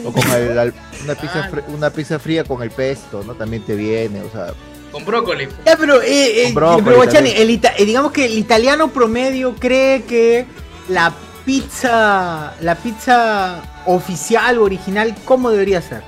o 0.05 0.13
con 0.13 0.31
el, 0.33 0.59
al- 0.59 0.75
una 1.05 1.15
pizza 1.15 1.51
una 1.69 1.91
pizza 1.91 2.19
fría 2.19 2.43
con 2.45 2.63
el 2.63 2.71
pesto 2.73 3.23
no 3.25 3.35
también 3.35 3.63
te 3.65 3.75
viene 3.77 4.21
o 4.23 4.31
sea 4.31 4.53
Con 4.91 5.05
brócoli. 5.05 5.49
Ya, 5.67 5.77
pero, 5.77 6.01
eh, 6.03 6.43
eh, 6.43 6.45
Con 6.47 6.55
brócoli 6.55 6.85
pero 6.85 6.97
Guachani, 6.97 7.31
el 7.31 7.51
ita- 7.51 7.73
eh, 7.77 7.85
digamos 7.85 8.13
que 8.13 8.27
el 8.27 8.39
italiano 8.39 8.89
promedio 8.93 9.55
cree 9.57 10.03
que 10.05 10.47
la 10.89 11.13
pizza, 11.45 12.53
la 12.61 12.75
pizza 12.75 13.57
oficial, 13.87 14.59
original, 14.59 15.15
¿cómo 15.25 15.51
debería 15.51 15.81
ser? 15.83 16.03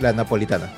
la 0.00 0.12
napolitana 0.12 0.70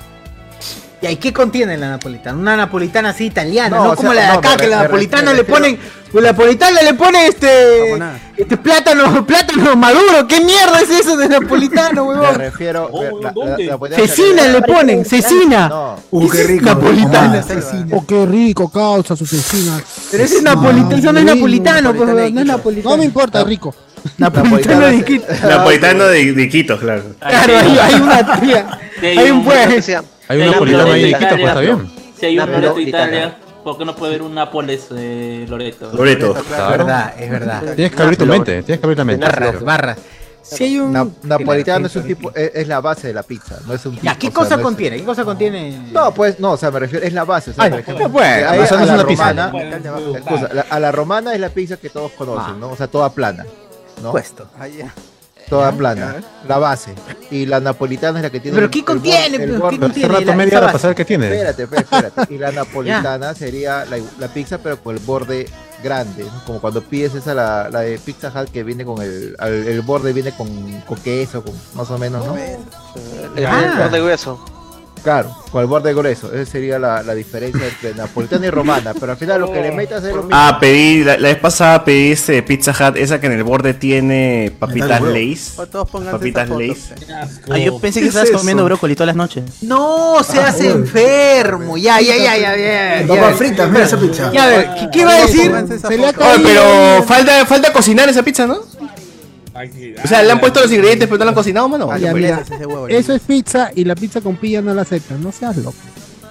¿Y 1.01 1.05
ahí 1.05 1.15
qué 1.15 1.31
contiene 1.31 1.77
la 1.77 1.91
napolitana? 1.91 2.37
Una 2.37 2.57
napolitana 2.57 3.09
así 3.09 3.25
italiana, 3.25 3.77
No, 3.77 3.83
no, 3.87 3.95
como 3.95 4.11
sea, 4.11 4.15
la 4.15 4.21
de 4.27 4.33
no, 4.33 4.39
acá, 4.39 4.49
me 4.51 4.57
que 4.57 4.67
la 4.67 4.77
me 4.77 4.83
napolitana 4.83 5.23
me 5.31 5.37
le 5.37 5.43
refiero- 5.43 5.59
ponen, 5.61 5.79
pues 6.11 6.23
la 6.25 6.31
napolitana 6.31 6.81
le 6.81 6.93
ponen 6.93 7.21
este, 7.29 7.93
este 8.35 8.57
plátano, 8.57 9.25
plátano 9.27 9.75
maduro, 9.77 10.27
¿qué 10.27 10.41
mierda 10.41 10.81
es 10.81 10.89
eso 10.89 11.15
de 11.15 11.29
napolitano, 11.29 12.03
me 12.05 12.09
huevón? 12.19 12.35
refiero 12.35 12.89
Oh, 12.91 13.03
la- 13.21 13.21
la- 13.21 13.31
¿dónde? 13.31 13.63
la 13.65 13.71
napolitana 13.71 14.07
Cecina 14.07 14.47
le 14.47 14.61
ponen, 14.61 15.05
cecina. 15.05 15.69
no 15.69 15.95
Uh, 16.11 16.29
qué 16.29 16.43
rico. 16.43 16.65
Napolitana. 16.65 17.45
Oh, 17.93 18.05
qué 18.05 18.25
rico, 18.25 18.69
causa 18.69 19.15
su 19.15 19.25
cecina. 19.25 19.79
Pero 20.11 20.23
ese 20.23 20.37
es 20.37 20.43
napolitano, 20.43 20.95
eso 20.97 21.13
no 21.13 21.19
es 21.19 21.25
napolitano, 21.25 21.93
pues, 21.95 22.09
no 22.09 22.19
es 22.19 22.45
napolitano. 22.45 22.89
No 22.91 22.97
me 22.97 23.05
importa, 23.05 23.41
rico. 23.45 23.73
Napolitano 24.17 24.85
de 24.87 24.97
se- 24.99 25.05
Quito. 25.05 25.25
Napolitano 25.47 26.03
de, 26.05 26.33
de 26.33 26.49
Quito, 26.49 26.77
claro. 26.79 27.03
Claro, 27.19 27.53
hay, 27.59 27.77
hay 27.77 27.93
una 28.01 28.39
tía, 28.41 28.79
Sí, 28.99 29.05
hay 29.05 29.31
un 29.31 29.37
un- 29.39 29.45
Lo 29.45 29.51
que 29.51 29.65
pues. 29.67 29.85
sea. 29.85 30.03
Hay 30.27 30.39
un 30.41 30.51
napolitano 30.51 30.91
ahí 30.91 31.01
de 31.11 31.17
Quito, 31.17 31.29
pues 31.29 31.41
está 31.47 31.59
bien. 31.61 31.91
Si 32.19 32.25
hay 32.25 32.39
un 32.39 32.51
Loreto 32.51 32.79
Italia. 32.79 33.07
Italia, 33.19 33.37
¿por 33.63 33.77
qué 33.77 33.85
no 33.85 33.95
puede 33.95 34.11
haber 34.13 34.23
un 34.23 34.35
Nápoles 34.35 34.87
eh, 34.95 35.45
Loreto? 35.49 35.91
Loreto. 35.93 36.35
Es 36.37 36.49
verdad, 36.49 37.13
es 37.17 37.29
verdad. 37.29 37.63
Tienes 37.75 37.95
que 37.95 38.01
abrir 38.01 38.17
tu 38.17 38.25
mente, 38.25 38.63
tienes 38.63 38.79
que 38.79 38.85
abrir 38.85 38.97
la 38.97 39.05
mente. 39.05 39.25
Barras, 39.25 39.63
barras. 39.63 39.97
Si 40.41 40.63
hay 40.63 40.79
un. 40.79 40.91
Na- 40.91 41.07
napolitano 41.23 41.85
es 41.85 41.95
un 41.95 42.03
tipo 42.07 42.31
es, 42.33 42.51
es 42.55 42.67
la 42.67 42.81
base 42.81 43.09
de 43.09 43.13
la 43.13 43.21
pizza 43.21 43.59
no 43.67 43.73
es 43.75 43.85
un 43.85 43.91
tipo 43.93 44.03
Ya, 44.05 44.15
¿qué 44.17 44.27
o 44.29 44.31
sea, 44.31 44.39
cosa 44.41 44.55
es- 44.55 44.61
contiene? 44.61 44.97
¿Qué 44.97 45.03
cosa 45.03 45.23
contiene? 45.23 45.79
No, 45.91 46.11
pues 46.11 46.39
no, 46.39 46.53
o 46.53 46.57
sea, 46.57 46.71
me 46.71 46.79
refiero, 46.79 47.05
es 47.05 47.13
la 47.13 47.23
base. 47.23 47.51
O 47.51 47.53
sea, 47.53 47.65
Ay, 47.65 47.69
por 47.69 47.79
ejemplo, 47.81 48.07
no 48.09 48.19
a 48.19 48.97
la 48.97 49.05
pizza. 49.05 49.29
romana, 49.31 49.51
excusa, 50.17 50.49
la- 50.53 50.65
a 50.69 50.79
la 50.79 50.91
romana 50.91 51.33
es 51.35 51.39
la 51.39 51.49
pizza 51.49 51.77
que 51.77 51.89
todos 51.89 52.11
conocen, 52.13 52.59
¿no? 52.59 52.71
O 52.71 52.75
sea, 52.75 52.87
toda 52.87 53.11
plana, 53.11 53.45
¿no? 54.01 54.11
Puesto. 54.11 54.47
Ahí 54.59 54.77
ya. 54.77 54.93
Toda 55.49 55.71
plana, 55.71 56.17
la 56.47 56.59
base. 56.59 56.93
Y 57.31 57.47
la 57.47 57.59
napolitana 57.59 58.19
es 58.19 58.23
la 58.23 58.29
que 58.29 58.39
tiene. 58.39 58.53
¿Pero 58.55 58.65
el- 58.65 58.71
qué 58.71 58.79
el 58.79 58.85
contiene? 58.85 59.37
el 59.37 59.41
pero 59.41 59.53
¿Qué 59.53 59.57
Pero 59.57 59.67
hace 59.67 59.79
contiene? 59.79 60.07
rato 60.13 60.25
La- 60.25 60.35
media 60.35 60.57
hora 60.59 60.77
saber 60.77 60.95
qué 60.95 61.05
tiene. 61.05 61.25
Espérate, 61.33 61.63
espérate, 61.63 61.95
espérate. 62.07 62.33
Y 62.33 62.37
la 62.37 62.51
napolitana 62.51 63.33
sería 63.33 63.83
la, 63.85 63.97
la 64.19 64.27
pizza, 64.27 64.59
pero 64.59 64.79
con 64.79 64.95
el 64.95 65.01
borde 65.03 65.47
grande, 65.83 66.23
¿no? 66.25 66.45
Como 66.45 66.61
cuando 66.61 66.83
pides 66.83 67.15
esa, 67.15 67.33
la, 67.33 67.67
la 67.71 67.79
de 67.79 67.97
Pizza 67.97 68.31
Hut 68.35 68.51
que 68.51 68.63
viene 68.63 68.85
con 68.85 69.01
el, 69.01 69.35
al- 69.39 69.51
el 69.67 69.81
borde 69.81 70.13
viene 70.13 70.33
con, 70.33 70.49
con 70.81 70.97
queso, 70.99 71.43
con, 71.43 71.53
más 71.73 71.89
o 71.89 71.97
menos, 71.97 72.23
¿no? 72.27 72.37
El 72.37 73.45
Ah. 73.47 73.75
borde 73.79 73.99
grueso. 74.01 74.45
Claro, 75.03 75.35
con 75.51 75.61
el 75.61 75.67
borde 75.67 75.93
grueso. 75.93 76.33
Esa 76.33 76.51
sería 76.51 76.77
la, 76.79 77.01
la 77.03 77.13
diferencia 77.15 77.65
entre 77.67 77.93
napolitana 77.95 78.45
y 78.45 78.49
romana. 78.49 78.93
Pero 78.99 79.11
al 79.13 79.17
final 79.17 79.41
lo 79.41 79.51
que 79.51 79.61
le 79.61 79.71
metas 79.71 80.03
es 80.03 80.09
lo 80.15 80.23
mismo. 80.23 80.29
Ah, 80.31 80.57
pedí, 80.59 81.03
la, 81.03 81.17
la 81.17 81.29
vez 81.29 81.37
pasada 81.37 81.83
pedí 81.85 82.11
este 82.11 82.43
Pizza 82.43 82.71
Hut, 82.71 82.97
esa 82.97 83.19
que 83.19 83.27
en 83.27 83.33
el 83.33 83.43
borde 83.43 83.73
tiene 83.73 84.51
papitas. 84.59 85.01
Lays. 85.01 85.53
Papitas 86.11 86.49
Lays. 86.49 86.89
Ah, 87.49 87.57
yo 87.57 87.79
pensé 87.79 87.99
que 87.99 88.05
¿Qué 88.05 88.09
es 88.09 88.15
estabas 88.15 88.29
eso? 88.29 88.37
comiendo 88.39 88.65
brócoli 88.65 88.95
todas 88.95 89.07
las 89.07 89.15
noches. 89.15 89.43
No, 89.61 90.17
se 90.23 90.39
hace 90.39 90.69
enfermo. 90.69 91.77
Ya, 91.77 91.99
ya, 92.01 92.17
ya, 92.17 92.37
ya, 92.37 92.55
ya. 93.01 93.07
Papas 93.07 93.35
fritas, 93.37 93.69
mira 93.69 93.85
esa 93.85 93.97
pizza. 93.97 94.31
Ya, 94.31 94.43
a 94.43 94.47
ver, 94.47 94.69
¿qué, 94.79 94.89
qué 94.91 95.05
va 95.05 95.13
a 95.13 95.21
decir? 95.21 95.45
Pónganse 95.47 95.75
esa 95.75 95.87
Se 95.87 95.97
le 95.97 96.07
ha 96.07 96.13
foto. 96.13 96.25
Oye, 96.25 96.43
pero 96.43 97.03
falta, 97.03 97.45
falta 97.45 97.73
cocinar 97.73 98.09
esa 98.09 98.23
pizza, 98.23 98.45
¿no? 98.45 98.59
O 100.03 100.07
sea, 100.07 100.23
le 100.23 100.31
han 100.31 100.39
puesto 100.39 100.61
los 100.61 100.71
ingredientes, 100.71 101.07
pero 101.07 101.17
no 101.19 101.25
la 101.25 101.31
han 101.31 101.35
cocinado, 101.35 101.67
mano. 101.69 101.89
Ah, 101.91 101.97
Ya, 101.97 102.13
mira, 102.13 102.43
Eso 102.89 103.13
es 103.13 103.21
pizza 103.21 103.71
y 103.75 103.83
la 103.83 103.95
pizza 103.95 104.21
con 104.21 104.35
pilla 104.37 104.61
no 104.61 104.73
la 104.73 104.83
aceptan. 104.83 105.21
No 105.21 105.31
seas 105.31 105.57
loco. 105.57 105.75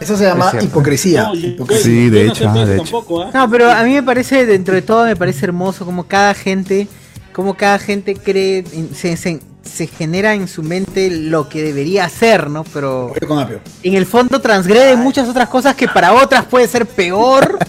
Eso 0.00 0.16
se 0.16 0.24
llama 0.24 0.52
Es 0.56 0.64
hipocresía. 0.64 1.24
no, 1.24 1.34
Hipocresía. 1.34 1.84
Sí, 1.84 2.08
de 2.10 2.24
no 2.26 2.32
hecho, 2.32 2.48
acepto 2.48 2.58
ah, 2.58 2.62
eso 2.62 2.66
de 2.70 2.74
hecho. 2.76 2.82
tampoco, 2.84 3.22
¿ah? 3.22 3.30
No, 3.34 3.50
pero 3.50 3.70
a 3.70 3.82
mí 3.82 3.92
me 3.94 4.02
parece, 4.02 4.46
dentro 4.46 4.74
de 4.74 4.82
todo, 4.82 5.04
me 5.04 5.16
parece 5.16 5.44
hermoso 5.46 5.84
como 5.84 6.04
cada 6.06 6.34
gente, 6.34 6.86
como 7.32 7.54
cada 7.54 7.78
gente 7.80 8.14
cree, 8.14 8.64
se, 8.94 9.16
se, 9.16 9.40
se 9.62 9.86
genera 9.88 10.34
en 10.34 10.46
su 10.46 10.62
mente 10.62 11.10
lo 11.10 11.48
que 11.48 11.62
debería 11.64 12.08
ser, 12.08 12.48
¿no? 12.48 12.62
Pero 12.72 13.10
Pollo 13.12 13.26
con 13.28 13.38
apio. 13.40 13.60
en 13.82 13.94
el 13.94 14.06
fondo 14.06 14.40
transgrede 14.40 14.94
muchas 14.96 15.28
otras 15.28 15.48
cosas 15.48 15.74
que 15.74 15.88
para 15.88 16.12
otras 16.14 16.44
puede 16.44 16.68
ser 16.68 16.86
peor. 16.86 17.58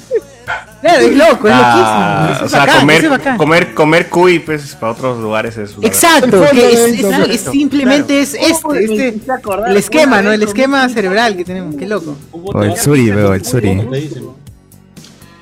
Claro, 0.81 0.99
es 1.01 1.15
loco, 1.17 1.47
es 1.47 1.53
Ah, 1.57 2.21
loquísimo. 2.29 2.35
Eso 2.35 2.45
o 2.45 2.49
sea, 2.49 2.59
bacán, 2.59 2.89
eso 2.89 3.13
es 3.13 3.19
comer, 3.21 3.37
comer, 3.37 3.73
comer 3.73 4.09
cuy, 4.09 4.39
pues, 4.39 4.75
para 4.75 4.93
otros 4.93 5.19
lugares 5.19 5.57
es 5.57 5.75
Exacto, 5.81 6.41
que 6.51 6.71
es, 6.73 6.79
es- 6.79 6.91
dentro, 7.01 7.09
es 7.25 7.41
claro. 7.41 7.51
simplemente 7.51 8.21
es 8.21 8.33
este, 8.33 8.83
este, 8.85 9.21
el 9.67 9.77
esquema, 9.77 10.21
¿no? 10.21 10.31
El 10.31 10.41
esquema 10.43 10.87
cerebral 10.87 11.35
que 11.35 11.43
tenemos, 11.43 11.75
qué 11.75 11.85
loco. 11.85 12.15
O 12.31 12.63
el 12.63 12.77
suri, 12.77 13.11
veo, 13.11 13.33
el 13.33 13.43
suri. 13.43 13.81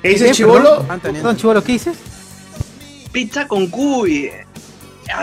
¿Qué 0.02 0.08
dice 0.10 0.26
¿Qué, 0.26 0.30
Chivolo? 0.32 0.84
Perdón, 1.02 1.36
Chivolo, 1.36 1.62
¿qué 1.62 1.72
dices? 1.72 1.96
Pizza 3.12 3.46
con 3.46 3.68
cuy. 3.68 4.30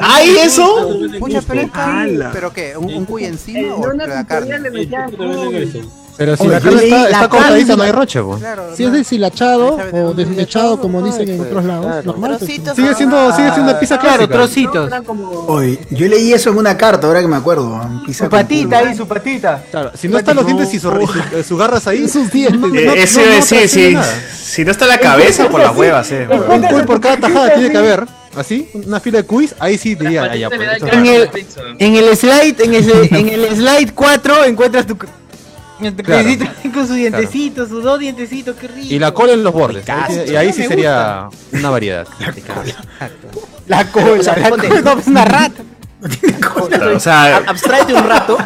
¿Hay 0.02 0.36
eso? 0.38 0.98
Pucha, 1.20 1.42
pero. 1.48 1.70
¿pero 2.34 2.54
qué? 2.54 2.76
¿Un, 2.76 2.94
un 2.94 3.06
cuy 3.06 3.26
encima 3.26 3.60
En 3.60 3.72
o 3.74 3.94
la 3.94 4.26
carne? 4.26 4.58
Sí. 6.16 6.18
Pero 6.18 6.38
si 6.38 6.44
Oye, 6.44 6.52
la 6.52 6.62
carne 6.62 6.84
está, 6.84 6.96
la 6.98 7.04
está 7.04 7.20
carne 7.20 7.30
cortadita, 7.40 7.76
no 7.76 7.84
hay 7.84 7.92
roche, 7.92 8.22
pues. 8.24 8.40
Claro, 8.40 8.64
Si 8.76 8.84
es 8.86 8.92
deshilachado 8.92 9.78
¿Sabe 9.78 9.92
de 9.92 10.02
o 10.04 10.14
viene 10.14 10.48
como 10.80 11.02
dicen 11.02 11.30
en 11.30 11.38
Pues, 11.38 11.50
otros 11.50 11.66
lados, 11.66 11.86
claro. 11.86 12.04
normal. 12.04 12.38
Trocitos. 12.38 12.76
Sigue 12.76 12.96
siendo, 12.96 13.36
sigue 13.36 13.48
siendo 13.52 13.72
una 13.72 13.80
pizza 13.80 14.00
Claro, 14.00 14.28
clásica. 14.28 14.34
trocitos. 14.72 15.06
Como 15.06 15.30
Oye, 15.48 15.80
yo 15.92 16.08
leí 16.08 16.32
eso 16.32 16.50
en 16.52 16.58
una 16.58 16.78
carta, 16.78 17.08
ahora 17.08 17.22
que 17.22 17.28
me 17.28 17.36
acuerdo. 17.36 17.82
Pizza 18.06 18.26
Su 18.26 18.30
patita 18.30 18.78
ahí, 18.80 18.96
su 18.96 19.08
patita. 19.08 19.64
Claro, 19.70 19.92
si 19.94 20.08
no 20.08 20.18
están 20.18 20.38
los 20.38 20.46
dientes 20.46 20.74
y 20.74 20.80
sus, 20.80 20.94
y 21.40 21.44
sus- 21.44 21.58
garras 21.58 21.86
ahí, 21.88 22.08
Sus 22.16 22.32
dientes. 22.32 22.74
Eh, 22.74 23.04
Eso 23.04 23.20
decir, 23.20 23.30
transfiere 23.68 23.68
si, 24.44 24.64
no 24.64 24.72
está 24.72 24.88
la 24.88 24.98
cabeza, 25.00 25.50
por 25.50 25.60
las 25.60 25.76
huevas, 25.76 26.10
eh. 26.12 26.28
un 26.50 26.62
cuy 26.64 26.84
por 26.84 27.02
cada 27.02 27.18
tajada 27.18 27.54
tiene 27.56 27.70
que 27.72 27.78
haber. 27.78 28.06
Así, 28.38 28.70
una 28.74 29.00
fila 29.00 29.20
de 29.20 29.24
cuis, 29.26 29.56
ahí 29.60 29.78
sí 29.78 29.96
diría, 29.96 30.22
pues, 30.22 30.34
el, 31.06 31.30
en 31.80 31.96
el 31.96 32.18
slide, 32.18 32.62
en 32.62 32.74
el, 32.74 32.90
en 33.16 33.30
el 33.30 33.56
slide 33.56 33.94
4 33.94 34.44
encuentras 34.44 34.86
tu, 34.86 34.98
Claro. 35.94 36.30
con 36.74 36.88
sus 36.88 36.96
dientecitos, 36.96 37.70
sus 37.70 37.84
dos 37.84 38.00
dientecitos, 38.00 38.56
qué 38.60 38.68
rico. 38.68 38.88
Y 38.94 39.00
la 39.00 39.14
cola 39.14 39.34
en 39.34 39.44
los 39.44 39.54
bordes. 39.54 39.86
Y 40.28 40.36
ahí 40.36 40.52
sí 40.54 40.64
sería 40.66 41.28
una 41.54 41.70
variedad. 41.70 42.08
La 43.68 43.86
cola, 43.92 44.12
O 44.20 44.24
sea, 44.24 44.38
la 44.38 44.50
ponte- 44.50 44.68
cola, 44.68 44.82
no, 44.82 45.00
es 45.00 45.08
una 45.08 45.26
rata. 45.26 45.64
O 46.96 47.00
sea, 47.00 47.40
Ab- 47.40 47.44
Abstráete 47.48 47.94
un 47.94 48.04
rato 48.08 48.38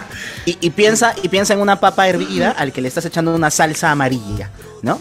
y, 0.45 0.57
y 0.61 0.69
piensa 0.69 1.13
y 1.21 1.27
piensa 1.27 1.53
en 1.53 1.59
una 1.59 1.79
papa 1.79 2.07
hervida 2.07 2.51
al 2.51 2.71
que 2.71 2.81
le 2.81 2.87
estás 2.87 3.05
echando 3.05 3.35
una 3.35 3.51
salsa 3.51 3.91
amarilla, 3.91 4.49
¿no? 4.81 4.99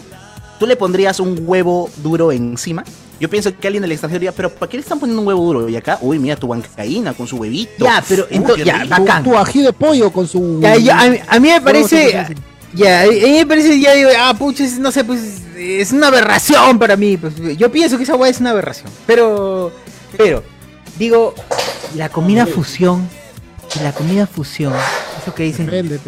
Tú 0.59 0.67
le 0.67 0.75
pondrías 0.75 1.19
un 1.21 1.39
huevo 1.45 1.89
duro 1.97 2.31
encima. 2.33 2.83
Yo 3.19 3.29
pienso 3.29 3.55
que 3.57 3.67
alguien 3.67 3.81
del 3.81 3.91
extranjero 3.91 4.19
diría, 4.19 4.31
pero 4.31 4.49
¿para 4.49 4.69
qué 4.69 4.77
le 4.77 4.81
están 4.83 4.99
poniendo 4.99 5.21
un 5.21 5.27
huevo 5.27 5.43
duro? 5.43 5.67
Y 5.69 5.75
acá, 5.75 5.97
uy, 6.01 6.19
mira 6.19 6.35
tu 6.35 6.47
bancaína 6.47 7.13
con 7.13 7.27
su 7.27 7.35
huevito. 7.37 7.83
Ya, 7.85 8.03
pero 8.07 8.23
Uy, 8.29 8.37
entonces, 8.37 8.65
ya. 8.65 8.83
Tu, 8.83 8.89
bacán. 8.89 9.23
tu 9.23 9.37
ají 9.37 9.61
de 9.61 9.73
pollo 9.73 10.11
con 10.11 10.27
su. 10.27 10.59
Ya, 10.61 10.75
ya, 10.77 11.01
a, 11.01 11.09
mí- 11.09 11.19
a 11.27 11.39
mí 11.39 11.49
me 11.49 11.61
parece, 11.61 12.25
Ya, 12.73 13.01
a 13.01 13.07
mí 13.07 13.19
me 13.19 13.45
parece, 13.45 13.79
ya 13.79 13.93
digo, 13.93 14.09
ah, 14.17 14.33
pucha, 14.37 14.63
es- 14.63 14.79
no 14.79 14.91
sé, 14.91 15.03
pues 15.03 15.41
es 15.57 15.91
una 15.91 16.07
aberración 16.07 16.79
para 16.79 16.95
mí. 16.95 17.17
Pues, 17.17 17.33
yo 17.57 17.69
pienso 17.71 17.97
que 17.97 18.03
esa 18.03 18.15
weá 18.15 18.29
es 18.29 18.39
una 18.39 18.51
aberración. 18.51 18.89
Pero, 19.05 19.71
pero, 20.17 20.43
digo, 20.97 21.33
la 21.95 22.07
comida 22.09 22.45
fusión, 22.45 23.09
la 23.83 23.91
comida 23.91 24.27
fusión, 24.27 24.73
eso 25.29 25.35
que 25.35 25.43
dicen. 25.43 25.99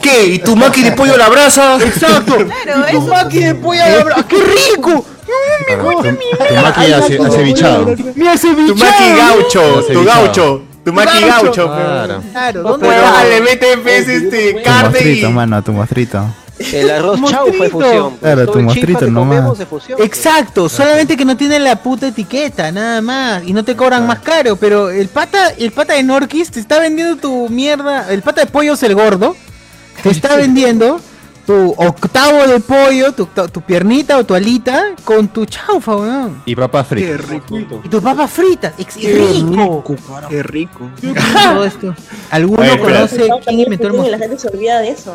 ¿Qué? 0.00 0.26
¿Y 0.26 0.38
tu 0.38 0.56
maqui 0.56 0.82
de 0.82 0.92
pollo 0.92 1.14
a 1.14 1.18
la 1.18 1.28
brasa? 1.28 1.76
Exacto. 1.82 2.36
Claro, 2.36 2.82
Tu 2.90 2.98
eso. 2.98 3.06
maqui 3.06 3.40
de 3.40 3.54
pollo 3.54 3.82
a 3.82 3.88
la 3.88 4.04
brasa, 4.04 4.26
¡qué 4.28 4.36
rico! 4.36 5.04
Tu 5.26 6.54
maqui 6.54 6.92
ace- 6.92 7.18
acevichado. 7.18 7.94
Mi 8.14 8.28
acevichado. 8.28 8.66
Tu 8.66 8.74
maqui 8.76 9.04
gaucho, 9.16 9.84
tu 9.92 10.04
gaucho. 10.04 10.62
Tu 10.84 10.92
maqui 10.94 11.24
Gaucho. 11.24 11.66
Claro. 11.66 12.22
Claro, 12.32 12.78
Pero 12.80 13.02
¿dónde 13.02 13.28
le 13.28 13.40
meten 13.42 13.82
pues, 13.82 14.08
este, 14.08 14.54
Tu 14.54 14.62
carne 14.62 14.98
y... 15.12 15.24
mano, 15.26 15.62
tu 15.62 15.72
mostrito. 15.72 16.24
El 16.72 16.90
arroz 16.90 17.20
chau 17.24 17.52
fue 17.52 17.68
fusión. 17.70 18.10
pues. 18.10 18.20
Claro, 18.20 18.42
Todo 18.44 18.52
tu 18.52 18.58
el 18.58 18.64
mostrito 18.66 18.98
fusión. 19.66 19.96
pues. 19.96 20.06
Exacto, 20.08 20.68
solamente 20.68 21.16
que 21.16 21.24
no 21.24 21.36
tiene 21.36 21.58
la 21.58 21.76
puta 21.76 22.08
etiqueta, 22.08 22.70
nada 22.70 23.00
más, 23.00 23.42
y 23.46 23.52
no 23.52 23.64
te 23.64 23.74
cobran 23.74 24.06
más 24.06 24.18
caro, 24.20 24.56
pero 24.56 24.90
el 24.90 25.08
pata, 25.08 25.48
el 25.58 25.72
pata 25.72 25.94
de 25.94 26.02
Norquis 26.02 26.50
te 26.50 26.60
está 26.60 26.78
vendiendo 26.78 27.16
tu 27.16 27.48
mierda, 27.48 28.12
el 28.12 28.22
pata 28.22 28.42
de 28.42 28.46
pollos 28.46 28.82
el 28.82 28.94
gordo, 28.94 29.34
te 30.02 30.10
está 30.10 30.36
vendiendo 30.36 31.00
tu 31.46 31.74
octavo 31.76 32.46
de 32.46 32.60
pollo, 32.60 33.12
tu, 33.12 33.26
tu 33.26 33.60
piernita 33.62 34.18
o 34.18 34.24
tu 34.24 34.34
alita 34.34 34.94
con 35.04 35.28
tu 35.28 35.46
chaufa, 35.46 35.96
weón. 35.96 36.42
Y 36.44 36.54
papas 36.54 36.86
Qué 36.88 37.16
fritas. 37.16 37.28
rico. 37.28 37.80
Y 37.84 37.88
tus 37.88 38.02
papas 38.02 38.30
fritas, 38.30 38.74
ex- 38.78 38.96
Qué 38.96 39.14
rico. 39.14 39.84
Qué 40.28 40.42
rico. 40.42 40.90
Todo 41.54 41.64
esto. 41.64 41.94
¿Alguno 42.30 42.62
Oye, 42.62 42.78
conoce 42.78 43.28
quién 43.46 43.60
inventó 43.60 43.88
el 43.88 44.06
Y 44.06 44.10
la 44.10 44.18
gente 44.18 44.38
se 44.38 44.48
olvida 44.48 44.78
de 44.80 44.90
eso. 44.90 45.14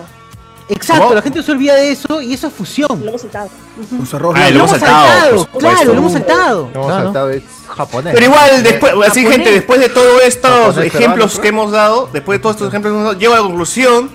Exacto, 0.67 1.03
¿Cómo? 1.03 1.15
la 1.15 1.21
gente 1.21 1.43
se 1.43 1.51
olvida 1.51 1.75
de 1.75 1.91
eso 1.91 2.21
y 2.21 2.33
eso 2.33 2.47
es 2.47 2.53
fusión. 2.53 2.99
Lo 3.03 3.09
hemos 3.09 3.21
saltado. 3.21 3.49
Ah, 3.53 3.79
Lo 3.79 4.19
lo 4.31 4.33
hemos 4.33 4.51
hemos 4.55 4.69
saltado, 4.71 5.47
claro, 5.59 5.85
lo 5.93 5.97
hemos 5.99 6.11
saltado. 6.13 6.71
No, 6.73 6.85
Claro. 6.85 7.03
saltado 7.05 7.29
es 7.29 7.43
japonés. 7.67 8.13
Pero 8.15 8.25
igual, 8.25 8.63
después, 8.63 8.93
así 8.93 9.21
Japonés. 9.21 9.31
gente, 9.31 9.51
después 9.51 9.79
de 9.79 9.89
todos 9.89 10.23
estos 10.23 10.77
ejemplos 10.77 11.33
peruano, 11.33 11.41
que 11.41 11.47
hemos 11.49 11.71
dado, 11.71 12.09
después 12.11 12.39
de 12.39 12.41
todos 12.41 12.55
estos 12.55 12.69
ejemplos 12.69 12.91
que 12.91 12.95
hemos 12.95 13.05
dado, 13.09 13.19
llego 13.19 13.33
a 13.33 13.37
la 13.37 13.43
conclusión 13.43 14.09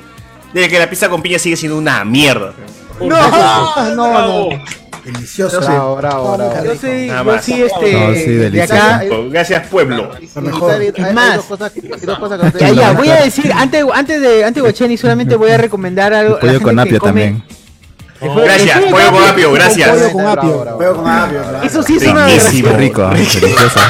de 0.53 0.69
que 0.69 0.79
la 0.81 0.91
pizza 0.91 1.09
con 1.09 1.23
piña 1.23 1.39
sigue 1.39 1.57
siendo 1.57 1.79
una 1.79 2.05
mierda. 2.05 2.53
No, 3.01 3.95
no, 3.95 4.49
no. 4.51 4.65
Delicioso. 5.05 5.61
Bravo, 5.61 5.97
bravo, 5.97 6.37
bravo. 6.37 6.65
Yo 6.65 6.75
sí, 6.75 7.07
yo 7.09 7.39
sí, 7.41 7.63
este, 7.63 7.93
No, 7.93 8.15
sí, 8.15 8.31
de 8.33 8.63
acá. 8.63 9.03
Gracias, 9.31 9.67
pueblo. 9.69 10.11
Más. 11.15 11.41
Ya, 12.59 12.71
ya, 12.71 12.93
voy 12.93 13.09
a 13.09 13.17
decir, 13.23 13.53
antes, 13.53 13.85
antes 13.93 14.21
de 14.21 14.45
antes 14.45 14.63
Guacheni, 14.63 14.97
solamente 14.97 15.37
voy 15.37 15.51
a 15.51 15.59
recomendar 15.59 16.13
algo. 16.13 16.39
Pollo 16.39 16.61
con 16.61 16.79
apio 16.79 16.99
come- 16.99 17.09
también. 17.09 17.60
Gracias, 18.21 18.79
pollo 18.81 18.91
pollo 18.91 19.11
con 19.13 19.25
apio, 19.25 19.53
gracias. 19.53 19.89
Pollo 19.91 20.13
con 20.13 20.27
apio. 20.27 20.79
Veo 20.79 20.97
con 20.97 21.09
apio. 21.09 21.41
Eso 21.63 21.83
sí 21.83 21.97
es 21.97 22.07
una 22.07 22.27
Riquísimo. 22.27 22.77
Rico, 22.77 23.09
delicioso. 23.09 23.81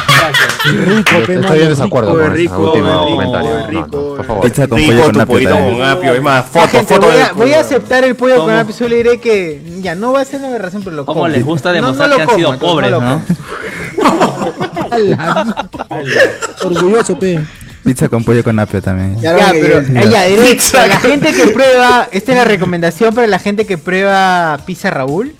Rico, 0.64 1.32
Estoy 1.32 1.60
en 1.60 1.68
desacuerdo 1.68 2.12
rico, 2.12 2.22
con 2.22 2.32
ese 2.32 2.42
rico, 2.42 2.58
último 2.60 3.06
comentario. 3.10 3.50
No, 3.50 3.66
rico, 3.66 3.88
no, 3.90 4.14
por 4.16 4.24
favor. 4.24 4.44
Pizza 4.44 4.68
con 4.68 4.78
pollo 4.78 4.92
Rico 4.92 5.04
con 5.04 5.12
tu 5.12 5.20
apio 5.20 5.50
con 5.50 5.82
apio. 5.82 6.14
Es 6.14 6.22
más, 6.22 6.46
foto, 6.46 6.82
foto 6.84 7.08
voy, 7.34 7.52
a, 7.52 7.60
aceptar 7.60 8.04
el 8.04 8.14
pollo 8.14 8.44
con 8.44 8.54
apio, 8.54 8.74
solo 8.74 8.94
diré 8.94 9.18
que 9.18 9.62
ya 9.80 9.94
no 9.94 10.12
va 10.12 10.20
a 10.20 10.24
ser 10.24 10.40
una 10.40 10.48
aberración, 10.48 10.82
pero 10.84 10.96
lo 10.96 11.06
¿Cómo 11.06 11.20
como. 11.22 11.28
les 11.32 11.44
gusta 11.44 11.72
No, 11.72 11.80
no 11.80 11.92
demostrar 11.92 12.14
que 12.14 12.20
han 12.22 12.26
como, 12.26 12.38
sido 12.38 12.58
pobres, 12.58 12.90
no? 12.90 13.22
Orgulloso, 16.64 17.18
pe. 17.18 17.40
Pizza 17.84 18.08
con 18.08 18.24
pollo 18.24 18.44
con 18.44 18.58
apio 18.58 18.82
también. 18.82 19.20
Ya, 19.20 19.34
pero 19.52 19.78
eh, 19.78 19.82
directo, 19.82 20.50
Pizza 20.50 20.86
la 20.86 20.96
gente 21.00 21.32
que 21.32 21.46
prueba, 21.48 22.08
esta 22.12 22.32
es 22.32 22.38
la 22.38 22.44
recomendación 22.44 23.14
para 23.14 23.26
la 23.26 23.38
gente 23.38 23.64
que 23.66 23.78
prueba 23.78 24.58
pizza 24.66 24.90
Raúl. 24.90 25.34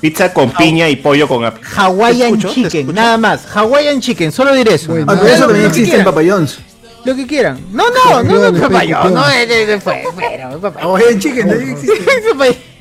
Pizza 0.00 0.32
con 0.32 0.50
piña 0.52 0.88
y 0.88 0.96
pollo 0.96 1.28
con 1.28 1.44
apio. 1.44 1.62
Hawaiian 1.76 2.32
¿Te 2.32 2.48
escucho? 2.48 2.54
¿Te 2.62 2.68
Chicken, 2.68 2.94
nada 2.94 3.18
más. 3.18 3.46
Hawaiian 3.54 4.00
Chicken, 4.00 4.32
solo 4.32 4.54
diré 4.54 4.74
eso. 4.74 4.94
Ah, 5.06 5.16
pero 5.20 5.26
eso 5.26 5.40
Lo- 5.42 5.46
también 5.46 5.46
lo 5.46 5.52
que 5.52 5.66
existe 5.66 5.80
en 5.80 5.84
quieran, 5.84 6.04
Papa 6.04 6.22
John's. 6.26 6.58
Lo 7.04 7.14
que 7.14 7.26
quieran. 7.26 7.60
No, 7.72 7.84
no, 7.90 8.22
no, 8.22 8.50
no, 8.50 8.60
copiones. 8.60 9.12
no, 9.12 9.80
fue, 9.80 10.04
bueno. 10.14 10.72
Ah, 10.80 10.86
oye, 10.88 11.10
en 11.10 11.20
chicken 11.20 11.48
también 11.48 11.70
existe. 11.72 12.58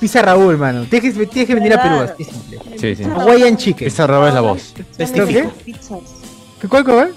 Pizza 0.00 0.22
Raúl, 0.22 0.56
mano. 0.56 0.86
Tienes 0.88 1.14
que, 1.14 1.26
tienes 1.26 1.46
que 1.46 1.54
venir 1.54 1.74
a 1.74 1.82
Perú. 1.82 1.96
Así 1.96 2.24
simple. 2.24 2.58
Sí, 2.78 2.96
sí. 2.96 3.04
Hawaiian 3.04 3.58
Chicken. 3.58 3.86
Esa 3.86 4.06
roba 4.06 4.28
es 4.28 4.34
la 4.34 4.40
voz. 4.40 4.72
¿Esto. 4.96 5.26
¿Qué 5.26 6.68
cuál, 6.68 6.84
cuál? 6.84 7.14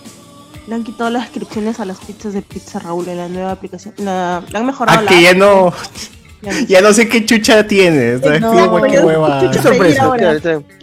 Le 0.68 0.76
han 0.76 0.84
quitado 0.84 1.10
las 1.10 1.23
descripciones 1.23 1.80
a 1.80 1.85
las 1.85 1.98
pizzas 1.99 2.34
de 2.34 2.41
Pizza 2.41 2.80
Raúl 2.80 3.07
en 3.10 3.18
la 3.18 3.27
nueva 3.27 3.52
aplicación. 3.52 3.94
La, 3.98 4.44
la 4.49 4.60
han 4.60 4.65
mejorado. 4.65 4.98
Ah, 4.98 5.02
la 5.02 5.10
que 5.10 5.22
ya 5.22 5.34
no. 5.34 5.73
Ya 6.68 6.81
no 6.81 6.91
sé 6.94 7.07
qué 7.07 7.26
chucha 7.26 7.65
tiene. 7.68 8.19
¿sabes? 8.19 8.41
No, 8.41 8.52
Pido 8.52 8.69
cualquier 8.69 9.06
pero- 9.06 9.07
hueva. 9.07 9.41
chucha 9.41 9.61
sorpresa. 9.61 10.03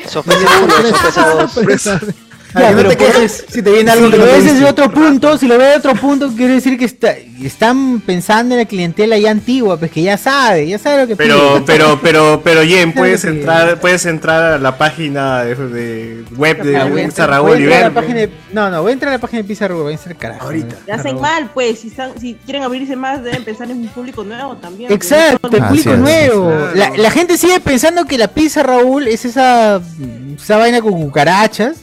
Sorpresa 0.09 0.49
uno, 0.65 1.49
sorpresa. 1.49 2.01
Ya, 2.55 2.71
no 2.73 2.77
pero 2.79 2.89
te 2.91 2.97
pues, 2.97 3.13
quejes 3.13 3.45
si 3.49 3.63
te 3.63 3.71
viene 3.71 3.91
algo 3.93 4.07
si 4.07 4.11
que 4.13 4.19
lo 4.19 4.25
ves 4.25 4.45
desde 4.45 4.65
otro 4.65 4.91
punto, 4.91 5.39
si 5.39 5.47
lo 5.47 5.57
ves 5.57 5.71
de 5.71 5.77
otro 5.77 5.95
punto, 5.95 6.29
quiere 6.37 6.55
decir 6.55 6.77
que 6.79 6.85
está, 6.85 7.15
están 7.43 8.01
pensando 8.01 8.55
en 8.55 8.61
la 8.61 8.65
clientela 8.67 9.17
ya 9.19 9.31
antigua, 9.31 9.77
pues 9.77 9.91
que 9.93 10.03
ya 10.03 10.17
sabe, 10.19 10.67
ya 10.67 10.79
sabe 10.79 11.03
lo 11.03 11.07
que 11.07 11.15
Pero, 11.17 11.55
pide. 11.55 11.65
pero, 11.67 12.01
pero, 12.03 12.41
pero, 12.43 12.63
Jen, 12.63 12.93
puedes 12.93 13.25
entrar, 13.25 13.79
puedes 13.81 14.05
entrar 14.07 14.55
a 14.55 14.59
la 14.59 14.77
página 14.77 15.45
de, 15.45 15.55
de 15.55 16.25
web 16.37 16.61
de 16.63 16.73
Pizza 16.73 17.03
entrar- 17.25 17.31
Raúl 17.31 17.49
voy 17.51 17.57
a 17.57 17.61
y 17.61 17.63
entrar 17.63 17.83
a 17.83 17.85
ver. 17.85 17.95
la 17.95 18.01
página 18.01 18.21
de- 18.21 18.31
no, 18.53 18.71
no, 18.71 18.83
voy 18.83 18.91
a 18.91 18.93
entrar 18.95 19.13
a 19.13 19.17
la 19.17 19.21
página 19.21 19.43
de 19.43 19.49
Pizza 19.49 19.69
Raúl, 19.69 19.83
voy 19.85 19.93
a 19.93 19.97
hacer 19.97 20.17
carajo. 20.17 20.45
Ahorita. 20.47 20.77
Ya 20.89 20.95
hacen 20.97 21.21
mal, 21.21 21.51
pues. 21.55 21.79
Si, 21.81 21.89
están, 21.89 22.19
si 22.21 22.35
quieren 22.45 22.65
abrirse 22.65 22.97
más, 22.97 23.23
deben 23.23 23.45
pensar 23.45 23.71
en 23.71 23.79
un 23.79 23.89
público 23.89 24.25
nuevo 24.25 24.57
también. 24.57 24.91
Exacto, 24.93 25.49
el 25.57 25.63
público 25.63 25.93
es. 25.93 25.99
nuevo. 25.99 26.49
Claro. 26.73 26.97
La, 26.97 27.03
la 27.03 27.11
gente 27.13 27.37
sigue 27.39 27.61
pensando 27.61 28.05
que 28.07 28.19
la 28.19 28.29
pizza 28.29 28.63
Raúl 28.65 29.07
es 29.07 29.25
esa, 29.25 29.81
esa 30.37 30.57
vaina 30.57 30.81
con 30.81 30.93
cucarachas. 30.93 31.77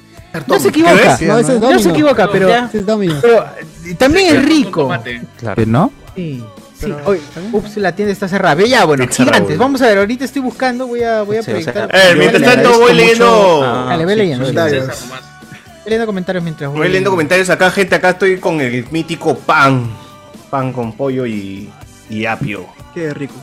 No 0.46 0.60
se 0.60 0.68
equivoca? 0.70 1.18
No, 1.22 1.38
ese 1.40 1.56
es 1.56 1.62
no 1.62 1.80
se 1.80 1.90
equivoca, 1.90 2.30
pero, 2.32 2.50
Ese 2.50 2.80
es 2.80 2.86
Domino. 2.86 3.16
pero 3.22 3.46
eh, 3.86 3.96
también 3.96 4.36
es 4.36 4.46
rico. 4.46 4.92
Claro. 5.40 5.62
¿Eh, 5.62 5.66
¿No? 5.66 5.92
Sí, 6.16 6.44
sí. 6.80 6.94
Oye, 7.06 7.22
ups, 7.52 7.78
la 7.78 7.92
tienda 7.94 8.12
está 8.12 8.28
cerrada. 8.28 8.62
Ya, 8.66 8.86
bueno, 8.86 9.06
Pizza 9.06 9.24
gigantes. 9.24 9.50
Raúl. 9.50 9.60
Vamos 9.60 9.82
a 9.82 9.88
ver, 9.88 9.98
ahorita 10.00 10.26
estoy 10.26 10.42
buscando, 10.42 10.88
voy 10.88 11.04
a, 11.04 11.22
voy 11.24 11.38
a 11.38 11.44
Sí, 11.44 11.52
o 11.52 11.62
sea, 11.62 11.74
proyectar. 11.74 11.96
Eh, 12.12 12.16
mientras 12.18 12.44
tanto 12.44 12.70
voy 12.72 12.80
mucho- 12.82 12.94
leyendo. 12.94 13.62
Ah, 13.64 13.86
Dale, 13.90 14.06
ve 14.06 14.14
sí, 14.14 14.20
leyendo. 14.20 14.46
sí. 14.46 14.54
Comentarios. 14.54 15.04
leyendo 15.86 16.06
comentarios 16.06 16.44
mientras 16.44 16.70
voy. 16.70 16.80
Voy 16.80 16.88
leyendo 16.88 17.10
comentarios 17.12 17.50
acá, 17.50 17.72
gente. 17.72 17.96
Acá 17.96 18.10
estoy 18.12 18.38
con 18.40 18.60
el 18.62 18.86
mítico 18.92 19.36
pan. 19.38 19.90
Pan 20.50 20.72
con 20.74 20.94
pollo 20.94 21.26
y, 21.26 21.70
y 22.10 22.26
apio. 22.26 22.66
Qué 22.94 23.14
rico. 23.14 23.36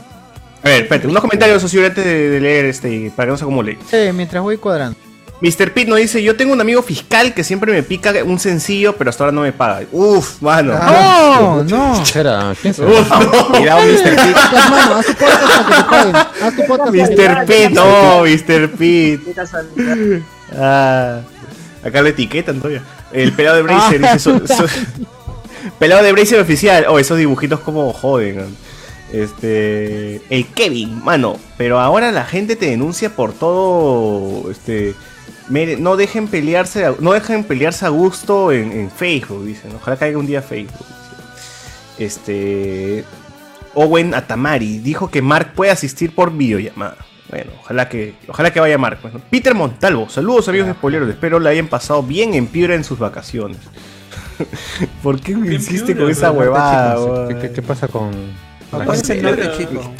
A 0.63 0.69
ver, 0.69 0.81
espérate, 0.83 1.07
unos 1.07 1.21
comentarios, 1.21 1.61
socio, 1.61 1.85
antes 1.85 2.03
de, 2.03 2.29
de 2.31 2.39
leer 2.41 2.65
este, 2.65 3.11
para 3.15 3.27
que 3.27 3.31
no 3.31 3.37
se 3.37 3.43
acumule. 3.43 3.77
Sí, 3.89 3.97
mientras 4.13 4.41
voy 4.41 4.57
cuadrando. 4.57 4.97
Mr. 5.41 5.73
Pete 5.73 5.85
nos 5.87 5.99
dice, 5.99 6.23
yo 6.23 6.35
tengo 6.37 6.53
un 6.53 6.61
amigo 6.61 6.81
fiscal 6.81 7.33
que 7.33 7.43
siempre 7.43 7.71
me 7.71 7.83
pica 7.83 8.13
un 8.23 8.39
sencillo, 8.39 8.95
pero 8.95 9.09
hasta 9.09 9.25
ahora 9.25 9.33
no 9.35 9.41
me 9.41 9.51
paga. 9.51 9.81
Uf, 9.91 10.41
mano. 10.41 10.73
No, 10.73 11.63
no. 11.63 11.93
¿Quién 11.93 12.05
será? 12.13 12.55
¿Quién 12.61 12.73
será? 12.73 12.89
Uf, 12.89 13.09
no. 13.09 13.47
Cuidado, 13.49 13.81
Mr. 13.81 14.15
Pete. 14.15 14.35
Mano, 14.69 14.95
haz 14.95 15.05
tu 15.05 15.13
podcast 15.15 15.51
para 15.51 15.65
que 15.67 15.73
te 15.75 15.83
paguen. 15.89 16.15
Haz 16.15 16.55
tu 16.55 16.65
podcast. 16.65 16.93
Mr. 16.95 17.45
Pete, 17.45 17.69
no, 17.71 18.21
Mr. 18.23 18.71
Pete. 18.77 20.23
Ah, 20.57 21.19
acá 21.83 22.01
lo 22.01 22.07
etiquetan 22.07 22.57
todavía. 22.59 22.81
El 23.11 23.33
pelado 23.33 23.57
de 23.57 23.61
Bracer 23.63 24.01
dice, 24.01 24.19
so- 24.19 24.47
so- 24.47 24.65
pelado 25.79 26.01
de 26.03 26.11
Bracer 26.13 26.39
oficial. 26.39 26.85
Oh, 26.87 26.97
esos 26.97 27.17
dibujitos 27.17 27.59
como 27.59 27.91
joden. 27.93 28.55
Este, 29.11 30.21
el 30.29 30.47
Kevin, 30.47 31.03
mano. 31.03 31.37
Pero 31.57 31.79
ahora 31.79 32.11
la 32.11 32.23
gente 32.25 32.55
te 32.55 32.67
denuncia 32.67 33.09
por 33.09 33.33
todo. 33.33 34.49
Este, 34.49 34.93
mere- 35.49 35.77
no 35.77 35.95
dejen 35.97 36.27
pelearse, 36.27 36.85
a- 36.85 36.95
no 36.99 37.13
dejen 37.13 37.43
pelearse 37.43 37.85
a 37.85 37.89
gusto 37.89 38.51
en, 38.51 38.71
en 38.71 38.91
Facebook, 38.91 39.45
dicen. 39.45 39.71
Ojalá 39.75 39.97
caiga 39.97 40.17
un 40.17 40.25
día 40.27 40.41
Facebook. 40.41 40.85
Este, 41.97 43.05
Owen 43.73 44.13
Atamari 44.13 44.79
dijo 44.79 45.09
que 45.09 45.21
Mark 45.21 45.53
puede 45.55 45.71
asistir 45.71 46.13
por 46.13 46.31
videollamada. 46.35 46.97
Bueno, 47.29 47.51
ojalá 47.61 47.89
que, 47.89 48.15
ojalá 48.27 48.51
que 48.53 48.59
vaya 48.59 48.77
Mark. 48.77 48.99
pues. 49.01 49.13
Peter 49.29 49.55
Montalvo, 49.55 50.09
saludos 50.09 50.47
amigos 50.49 50.67
de 50.67 50.73
spoileros. 50.73 51.09
Espero 51.09 51.39
la 51.39 51.49
hayan 51.49 51.67
pasado 51.67 52.03
bien 52.03 52.33
en 52.33 52.47
Piura 52.47 52.75
en 52.75 52.83
sus 52.83 52.99
vacaciones. 52.99 53.57
¿Por 55.03 55.19
qué 55.19 55.35
me 55.35 55.53
insiste 55.53 55.87
Piura, 55.93 56.01
con 56.01 56.11
esa 56.11 56.31
huevada? 56.31 57.27
¿qué- 57.29 57.35
qué- 57.39 57.51
qué 57.53 57.61
pasa 57.61 57.87
con- 57.87 58.11
de 58.71 59.57
chico. 59.57 59.93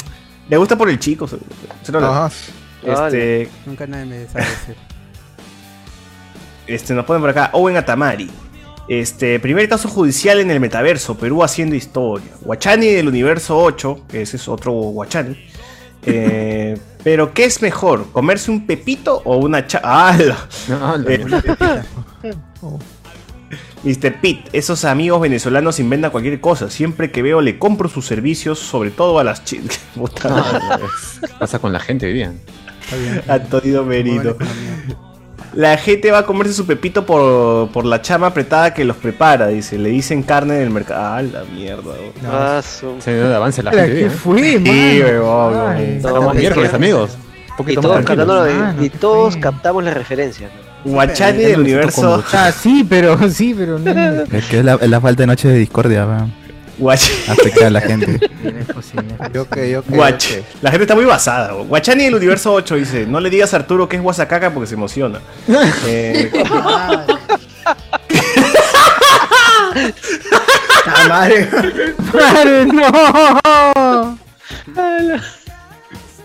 Le 0.49 0.57
gusta 0.57 0.77
por 0.77 0.89
el 0.89 0.99
chico. 0.99 1.27
se- 1.27 1.37
se 1.81 1.91
lo- 1.91 1.99
Ajá. 1.99 2.29
Este, 2.83 3.49
Nunca 3.65 3.87
nadie 3.87 4.05
me 4.05 4.27
sabe 4.27 4.45
decir. 4.45 4.75
Este, 6.67 6.93
nos 6.93 7.05
ponen 7.05 7.21
por 7.21 7.29
acá, 7.29 7.49
Owen 7.53 7.77
Atamari. 7.77 8.29
Este, 8.87 9.39
primer 9.39 9.67
caso 9.67 9.89
judicial 9.89 10.39
en 10.39 10.51
el 10.51 10.59
metaverso, 10.59 11.17
Perú 11.17 11.43
haciendo 11.43 11.75
historia. 11.75 12.29
Guachani 12.41 12.87
del 12.87 13.07
universo 13.07 13.57
8, 13.57 14.01
que 14.07 14.21
ese 14.21 14.37
es 14.37 14.47
otro 14.47 14.71
Guachani. 14.73 15.35
Eh, 16.05 16.77
pero, 17.03 17.33
¿qué 17.33 17.45
es 17.45 17.61
mejor? 17.61 18.11
¿Comerse 18.11 18.51
un 18.51 18.65
pepito 18.67 19.21
o 19.25 19.37
una 19.37 19.65
cha... 19.65 19.79
¡Hala! 19.83 20.37
No, 20.69 20.97
la- 20.97 21.11
Eh, 21.11 21.25
Mr. 23.83 24.19
Pitt, 24.19 24.47
esos 24.51 24.83
amigos 24.83 25.21
venezolanos 25.21 25.79
inventan 25.79 26.09
cualquier 26.09 26.41
cosa. 26.41 26.71
Siempre 26.71 27.11
que 27.11 27.21
veo 27.21 27.41
le 27.41 27.59
compro 27.59 27.87
sus 27.87 28.07
servicios, 28.07 28.57
sobre 28.57 28.89
todo 28.89 29.19
a 29.19 29.23
las 29.23 29.43
chicas. 29.43 29.79
Puta 29.93 30.27
madre. 30.29 30.85
¿Qué 31.21 31.27
pasa 31.39 31.59
con 31.59 31.71
la 31.71 31.79
gente 31.79 32.07
hoy 32.07 32.13
día? 32.13 32.33
Antonio 33.27 33.83
Merino. 33.83 34.35
La 35.55 35.77
gente 35.77 36.11
va 36.11 36.19
a 36.19 36.25
comerse 36.25 36.53
su 36.53 36.65
pepito 36.65 37.05
por, 37.05 37.69
por 37.69 37.85
la 37.85 38.01
chama 38.01 38.27
apretada 38.27 38.73
que 38.73 38.83
los 38.83 38.97
prepara, 38.97 39.47
dice. 39.47 39.77
Le 39.77 39.89
dicen 39.89 40.21
carne 40.21 40.55
del 40.55 40.69
mercado. 40.69 41.01
Ah, 41.01 41.21
la 41.21 41.43
mierda. 41.45 41.91
weón. 41.91 42.63
Su- 42.63 42.95
Se 43.01 43.13
dio 43.13 43.29
de 43.29 43.35
avance 43.35 43.63
la 43.63 43.71
gente. 43.71 43.87
¿qué 43.87 43.93
día, 43.95 44.07
¿eh? 44.07 44.09
fue, 44.09 44.37
Sí, 44.57 45.01
weón. 45.01 45.77
Estamos 45.77 46.33
es 46.35 46.39
miércoles, 46.41 46.73
amigos. 46.73 47.17
Y 47.67 47.75
todos, 47.75 48.05
de- 48.05 48.15
no 48.17 48.83
y 48.83 48.89
todos 48.89 49.37
captamos 49.37 49.81
la 49.83 49.93
referencia. 49.93 50.49
¿no? 50.83 50.91
Guachani 50.91 51.17
Ya 51.17 51.31
del 51.31 51.45
siento 51.45 51.61
universo. 51.61 52.23
Ah, 52.33 52.51
sí, 52.51 52.85
pero 52.87 53.17
sí, 53.29 53.55
pero 53.57 53.79
no. 53.79 53.91
Es 54.33 54.45
que 54.47 54.59
es 54.59 54.65
la, 54.65 54.73
es 54.75 54.89
la 54.89 54.99
falta 54.99 55.23
de 55.23 55.27
noche 55.27 55.47
de 55.47 55.57
discordia, 55.57 56.05
weón. 56.05 56.33
Guach- 56.79 57.29
Afecta 57.29 57.67
a 57.67 57.69
la 57.69 57.81
gente. 57.81 58.19
Es 58.43 58.65
posible. 58.73 59.05
Yo 59.33 59.47
que, 59.49 59.69
yo 59.71 59.83
que. 59.83 59.95
Guach. 59.95 60.29
yo 60.29 60.35
que. 60.35 60.43
La 60.61 60.71
gente 60.71 60.83
está 60.83 60.95
muy 60.95 61.05
basada. 61.05 61.53
Guachani 61.53 62.03
del 62.05 62.15
universo 62.15 62.53
8 62.53 62.75
dice: 62.75 63.05
No 63.07 63.19
le 63.19 63.29
digas 63.29 63.53
a 63.53 63.57
Arturo 63.57 63.87
que 63.87 63.95
es 63.95 64.01
guasacaca 64.01 64.51
porque 64.51 64.67
se 64.67 64.75
emociona. 64.75 65.19
Eh, 65.87 66.31
¡Ah, 70.85 71.05
madre! 71.09 71.49
¡Madre, 72.13 72.65
no! 72.65 74.17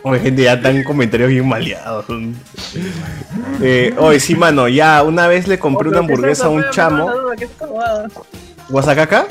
Oye, 0.03 0.21
gente, 0.21 0.43
ya 0.45 0.55
están 0.55 0.83
comentarios 0.83 1.29
bien 1.31 1.47
maleados. 1.49 2.07
Eh, 3.61 3.95
oye, 3.99 4.19
sí, 4.21 4.35
mano, 4.35 4.67
ya 4.69 5.03
una 5.03 5.27
vez 5.27 5.47
le 5.47 5.59
compré 5.59 5.89
una 5.91 5.99
hamburguesa 5.99 6.47
a 6.47 6.49
un 6.51 6.65
chamo. 6.71 7.11
¿Guasacaca? 8.69 9.27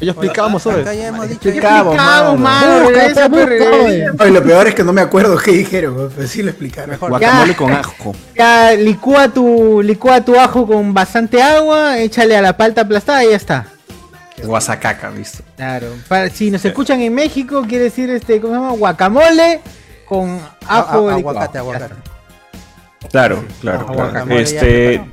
Ellos 0.00 0.14
explicábamos 0.16 0.64
hoy. 0.66 0.80
Acá 0.80 0.94
ya 0.94 1.08
hemos 1.08 1.28
dicho. 1.28 1.48
Explicamos, 1.48 1.94
Explicamos, 1.94 2.40
mano. 2.40 2.80
Busca, 2.84 2.98
regresa, 2.98 3.28
busca, 3.28 3.46
pues, 3.46 4.20
oye. 4.20 4.30
lo 4.30 4.42
peor 4.42 4.66
es 4.68 4.74
que 4.74 4.84
no 4.84 4.92
me 4.92 5.00
acuerdo 5.02 5.36
qué 5.36 5.50
dijeron, 5.52 6.10
pero 6.16 6.26
sí 6.28 6.42
lo 6.42 6.50
explicaron. 6.50 6.96
Guacamole 6.98 7.52
Ya. 7.52 7.56
con 7.56 7.72
ajo. 7.72 8.14
Ya 8.36 8.72
licúa 8.72 9.28
tu, 9.28 9.82
licúa 9.82 10.20
tu 10.24 10.38
ajo 10.40 10.66
con 10.66 10.94
bastante 10.94 11.42
agua, 11.42 11.98
échale 11.98 12.36
a 12.36 12.40
la 12.42 12.56
palta 12.56 12.80
aplastada 12.82 13.24
y 13.24 13.30
ya 13.30 13.36
está. 13.36 13.66
Guasacaca, 14.42 15.10
¿viste? 15.10 15.42
Claro. 15.56 15.88
Para, 16.08 16.30
si 16.30 16.50
nos 16.50 16.64
escuchan 16.64 17.00
en 17.02 17.14
México, 17.14 17.64
quiere 17.68 17.84
decir 17.84 18.08
este, 18.08 18.40
¿cómo 18.40 18.54
se 18.54 18.60
llama? 18.60 18.72
Guacamole 18.72 19.60
con 20.06 20.40
ajo 20.66 21.08
A- 21.08 21.12
a- 21.12 21.14
aguacate, 21.16 21.54
Ya 21.54 21.60
aguacate. 21.60 21.94
Claro, 23.10 23.44
claro. 23.60 23.86
Ah, 23.88 23.92
claro. 23.92 24.10
guacamole 24.12 25.04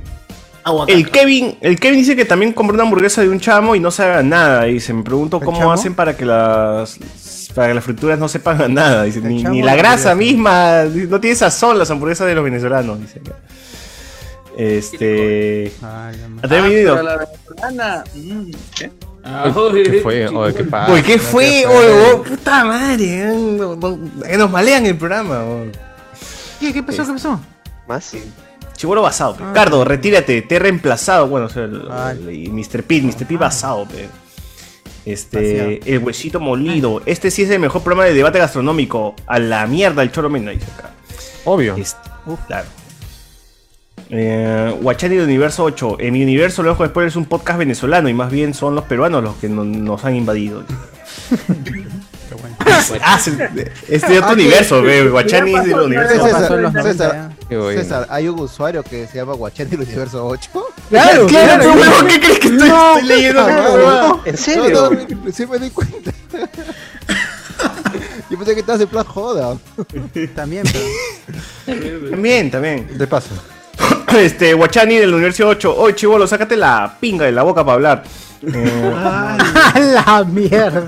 El 0.88 1.10
Kevin, 1.10 1.56
el 1.60 1.78
Kevin 1.80 1.98
dice 2.00 2.16
que 2.16 2.24
también 2.24 2.52
compró 2.52 2.74
una 2.74 2.82
hamburguesa 2.84 3.22
de 3.22 3.28
un 3.28 3.40
chamo 3.40 3.74
y 3.74 3.80
no 3.80 3.90
sabe 3.90 4.14
a 4.14 4.22
nada. 4.22 4.64
Dice, 4.64 4.92
me 4.92 5.02
pregunto 5.02 5.38
¿El 5.38 5.44
cómo 5.44 5.58
chamo? 5.58 5.72
hacen 5.72 5.94
para 5.94 6.16
que 6.16 6.24
las 6.24 6.98
para 7.54 7.68
que 7.68 7.74
las 7.74 7.84
frituras 7.84 8.18
no 8.18 8.28
sepan 8.28 8.60
a 8.62 8.68
nada. 8.68 9.02
Dice, 9.04 9.20
ni, 9.20 9.42
ni 9.44 9.62
la 9.62 9.74
grasa 9.76 10.14
misma, 10.14 10.84
no 10.84 11.20
tiene 11.20 11.34
sazón 11.36 11.78
las 11.78 11.90
hamburguesas 11.90 12.26
de 12.26 12.34
los 12.34 12.44
venezolanos. 12.44 13.00
Dice. 13.00 13.20
Este. 14.56 15.72
Ah, 15.82 16.10
mm, 18.14 18.50
¿qué? 18.76 18.90
¿Qué 19.84 20.00
fue? 20.00 20.28
Oye, 20.28 20.54
¿qué 20.54 20.64
pasa? 20.64 20.92
Uy, 20.92 21.02
¿qué 21.02 21.18
fue? 21.18 21.66
Oye, 21.66 22.12
oh, 22.14 22.22
puta 22.22 22.64
madre. 22.64 23.04
eh, 23.22 23.34
no- 23.36 23.76
no- 23.76 23.98
que 24.22 24.36
nos 24.36 24.50
malean 24.50 24.86
el 24.86 24.96
programa. 24.96 25.42
¿Qué, 26.60 26.72
qué 26.72 26.82
pasó? 26.82 27.06
¿Qué 27.06 27.12
pasó? 27.12 27.40
Más. 27.86 28.16
Chibolo 28.78 29.02
basado. 29.02 29.34
pe. 29.36 29.44
Cardo, 29.52 29.84
retírate, 29.84 30.40
te 30.40 30.56
he 30.56 30.58
reemplazado. 30.58 31.28
Bueno, 31.28 31.46
o 31.46 31.48
sea, 31.50 31.64
el, 31.64 31.82
el- 32.28 32.34
y 32.34 32.48
Mr. 32.48 32.82
Pete, 32.84 33.02
Mr. 33.02 33.16
Pete 33.26 33.36
basado, 33.36 33.84
pe. 33.86 34.08
Este, 35.04 35.80
el 35.94 35.98
huesito 36.02 36.38
molido. 36.40 37.02
Este 37.06 37.30
sí 37.30 37.42
es 37.42 37.50
el 37.50 37.58
mejor 37.60 37.82
programa 37.82 38.06
de 38.06 38.14
debate 38.14 38.38
gastronómico. 38.38 39.14
A 39.26 39.38
la 39.38 39.66
mierda 39.66 40.02
el 40.02 40.10
choro 40.12 40.30
mena, 40.30 40.50
dice 40.52 40.66
acá. 40.76 40.90
Obvio. 41.44 41.76
Este, 41.76 41.98
claro. 42.46 42.66
Eh, 44.10 44.74
Guachani 44.80 45.16
de 45.16 45.24
Universo 45.24 45.64
8. 45.64 45.96
En 46.00 46.12
mi 46.14 46.22
universo, 46.22 46.62
Luego 46.62 46.82
Después 46.82 47.08
es 47.08 47.16
un 47.16 47.24
podcast 47.26 47.58
venezolano 47.58 48.08
y 48.08 48.14
más 48.14 48.30
bien 48.30 48.54
son 48.54 48.74
los 48.74 48.84
peruanos 48.84 49.22
los 49.24 49.34
que 49.36 49.48
no- 49.48 49.64
nos 49.64 50.04
han 50.04 50.14
invadido. 50.16 50.62
ah, 53.02 53.18
se- 53.18 53.72
es 53.88 54.02
de 54.02 54.18
otro 54.18 54.30
Ah, 54.30 54.32
universo, 54.34 54.82
ve. 54.82 55.08
Guachani 55.08 55.54
es 55.54 55.64
del 55.64 55.74
universo. 55.80 56.24
César, 56.24 56.40
pasó 56.42 56.54
en 56.56 56.62
los 56.62 56.72
90 56.72 57.30
César, 57.48 58.06
hay 58.10 58.28
un 58.28 58.38
usuario 58.40 58.82
que 58.82 59.06
se 59.06 59.16
llama 59.18 59.34
Guachani 59.34 59.70
del 59.70 59.80
Universo 59.80 60.26
8. 60.26 60.50
Claro, 60.88 61.26
Claro, 61.26 61.74
¿qué 62.08 62.18
crees 62.20 62.38
que 62.38 62.48
estoy, 62.48 62.68
estoy 62.68 63.02
leyendo? 63.04 63.40
Ah? 63.46 64.20
¿En 64.24 64.36
serio? 64.38 64.90
No, 64.90 64.90
no, 64.90 65.32
sí 65.32 65.46
me 65.46 65.58
di 65.58 65.70
cuenta. 65.70 66.10
Yo 68.30 68.36
pensé 68.36 68.54
que 68.54 68.60
estabas 68.60 68.80
en 68.82 68.88
plan 68.88 69.04
joda. 69.04 69.56
También, 70.34 70.64
pero. 71.66 72.10
También, 72.10 72.50
también. 72.50 72.98
De 72.98 73.06
paso. 73.06 73.28
Este, 74.18 74.54
Guachani 74.54 74.96
del 74.96 75.12
Universo 75.12 75.46
8. 75.48 75.74
Oye, 75.76 75.94
chivolo, 75.94 76.26
sácate 76.26 76.56
la 76.56 76.96
pinga 76.98 77.26
de 77.26 77.32
la 77.32 77.42
boca 77.42 77.62
para 77.64 77.74
hablar. 77.74 78.04
Eh, 78.42 78.92
¡A 78.96 79.78
la 79.78 80.24
mierda! 80.24 80.86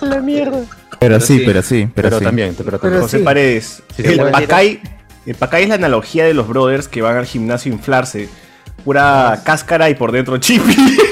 La 0.00 0.20
mierda. 0.20 0.60
Pero 1.02 1.20
sí, 1.20 1.42
pero 1.44 1.62
sí, 1.62 1.88
pero, 1.94 2.08
Pero 2.08 2.18
sí. 2.18 2.24
también, 2.24 2.54
pero 2.56 2.64
Pero 2.70 2.78
también. 2.78 3.02
José 3.02 3.18
sí. 3.18 3.24
Paredes. 3.24 3.82
El. 3.98 4.20
Pacay, 4.30 4.80
el 5.26 5.34
Pacay 5.34 5.62
es 5.64 5.68
la 5.68 5.74
analogía 5.76 6.24
de 6.24 6.34
los 6.34 6.48
brothers 6.48 6.88
que 6.88 7.02
van 7.02 7.16
al 7.16 7.26
gimnasio 7.26 7.72
a 7.72 7.74
inflarse. 7.76 8.28
Pura 8.84 9.40
cáscara 9.44 9.88
y 9.90 9.94
por 9.94 10.10
dentro 10.12 10.38
chipi. 10.38 10.76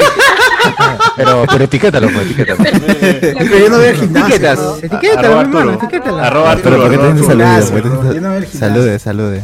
Pero, 1.17 1.47
pero 1.51 1.65
etiquétalo, 1.65 2.09
pues, 2.11 2.27
etiquétalo. 2.27 2.59
Pero 3.01 3.59
yo 3.59 3.69
no 3.71 3.79
veo 3.79 3.91
el 3.91 3.97
gimnasio. 3.97 4.27
Etiquetas. 4.29 4.59
¿no? 4.59 4.77
Etiquétalo, 4.77 5.19
Arroba 5.29 5.41
hermano, 5.41 5.73
etiquétalo. 5.73 6.19
Arroba 6.19 6.57
Pero 6.63 6.83
Arturo. 6.85 6.91
Gimnasio, 7.17 7.71
¿Por 7.71 7.83
qué 7.83 7.89
te 7.89 7.95
¿no? 7.95 8.03
dicen- 8.03 8.15
Yo 8.15 8.21
no 8.21 8.29
veo 8.29 8.39
el 8.39 8.45
gimnasio. 8.47 8.59
Salude, 8.61 8.99
salude. 8.99 9.43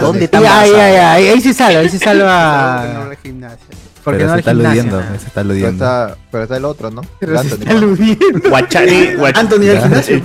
¿Dónde 0.00 0.30
Y 0.32 0.36
ahí, 0.36 0.70
ahí, 0.74 0.96
ahí, 0.96 1.28
ahí 1.28 1.40
se 1.42 1.52
salva, 1.52 1.80
ahí 1.80 1.88
se 1.90 1.98
no 1.98 2.04
salva. 2.04 3.10
gimnasio. 3.22 3.66
Porque 4.04 4.18
Pero 4.18 4.28
no 4.28 4.34
se 4.34 4.38
está 4.40 4.50
aludiendo, 4.50 5.00
nada. 5.00 5.10
se 5.12 5.16
está 5.16 5.30
Pero 5.30 5.40
aludiendo. 5.40 5.70
está, 5.84 6.16
pero 6.30 6.42
está 6.42 6.56
el 6.58 6.64
otro, 6.66 6.90
¿no? 6.90 7.00
Pero 7.18 7.32
El 7.32 7.38
se 7.38 7.44
Anthony. 7.54 7.62
está 7.62 7.70
aludiendo. 7.78 8.50
Guachani, 8.50 9.06
Guach- 9.16 9.36
Anthony 9.38 9.68
al 9.70 9.80
gimnasio. 9.82 10.16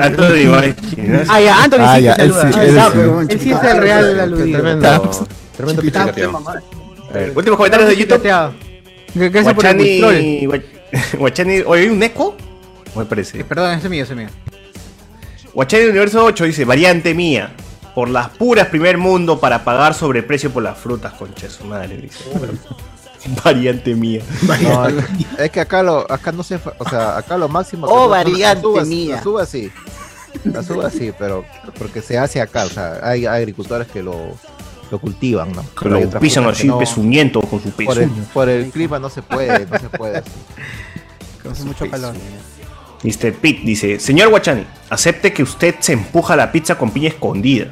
Anthony 0.00 0.50
va 0.52 0.58
al 0.60 0.74
gimnasio. 0.76 1.32
Ah, 1.32 1.40
ya, 1.40 1.62
Anthony 1.64 1.78
Ah, 1.80 1.96
sí 1.96 2.02
ya, 2.04 2.14
que 2.16 2.22
él 2.22 2.32
sí, 2.32 2.38
Él 2.60 2.68
él 2.68 2.74
sabe, 2.76 2.90
sí. 2.92 2.98
pero 3.00 3.20
Él 3.20 3.40
sí 3.40 3.50
es 3.52 3.62
el 3.64 3.78
real 3.78 4.20
aludido. 4.20 4.60
Tremendo. 4.60 5.10
Tremendo 5.56 5.82
pichicateado. 5.82 6.42
Últimos 7.34 7.56
comentarios 7.56 7.88
de 7.88 7.96
YouTube. 7.96 8.22
Gracias 9.14 9.54
por 9.54 9.66
el 9.66 10.60
Guachani. 11.18 11.64
Oye, 11.66 11.82
¿hay 11.82 11.88
un 11.88 12.02
eco? 12.02 12.36
Me 12.94 13.04
parece. 13.04 13.42
Perdón, 13.44 13.72
ese 13.72 13.86
es 13.86 13.90
mío, 13.90 14.04
ese 14.04 14.12
es 14.12 14.18
mío. 14.18 14.28
Guachani 15.54 15.82
del 15.82 15.90
Universo 15.90 16.24
8 16.24 16.44
dice, 16.44 16.64
variante 16.64 17.14
mía. 17.14 17.52
Por 17.96 18.08
las 18.08 18.28
puras 18.30 18.68
primer 18.68 18.98
mundo 18.98 19.38
para 19.38 19.64
pagar 19.64 19.94
sobreprecio 19.94 20.50
por 20.50 20.62
las 20.64 20.76
frutas, 20.78 21.12
concha 21.14 21.46
de 21.46 21.52
su 21.52 21.64
madre, 21.64 21.96
dice. 21.96 22.24
variante 23.44 23.94
mía. 23.94 24.22
No, 24.62 24.88
es- 24.88 25.50
que 25.50 25.60
acá 25.60 25.82
lo, 25.82 26.10
acá 26.10 26.32
no 26.32 26.42
se, 26.42 26.56
o 26.56 26.88
sea, 26.88 27.16
acá 27.18 27.36
lo 27.36 27.48
máximo. 27.48 27.86
Oh, 27.88 28.08
variante 28.08 28.56
la 28.56 28.60
suba- 28.62 28.84
mía. 28.84 29.16
La 29.16 29.22
suba 29.22 29.42
así. 29.42 29.70
La 30.44 30.62
suba 30.62 30.88
así, 30.88 31.12
pero 31.18 31.44
porque 31.78 32.02
se 32.02 32.18
hace 32.18 32.40
acá, 32.40 32.64
o 32.64 32.68
sea, 32.68 32.98
hay, 33.02 33.24
hay 33.24 33.38
agricultores 33.38 33.86
que 33.88 34.02
lo, 34.02 34.36
lo 34.90 34.98
cultivan, 34.98 35.52
¿no? 35.52 35.64
Pero 35.80 36.00
lo 36.00 36.10
pisan 36.20 36.44
así 36.46 36.66
no. 36.66 36.78
pezuñento 36.78 37.40
con 37.40 37.62
su 37.62 37.70
Por 37.70 37.98
el, 37.98 38.08
pezuño. 38.10 38.24
por 38.34 38.48
el 38.48 38.70
clima 38.70 38.98
no 38.98 39.08
se 39.10 39.22
puede, 39.22 39.64
no 39.66 39.78
se 39.78 39.88
puede. 39.90 40.18
así. 40.18 40.30
Hace 41.50 41.64
mucho 41.64 41.88
calor. 41.90 42.14
Mr. 43.04 43.34
Pete 43.34 43.60
dice, 43.64 44.00
señor 44.00 44.30
Guachani, 44.30 44.66
acepte 44.90 45.32
que 45.32 45.42
usted 45.42 45.74
se 45.80 45.92
empuja 45.92 46.34
la 46.36 46.50
pizza 46.50 46.76
con 46.76 46.90
piña 46.90 47.08
escondida. 47.08 47.66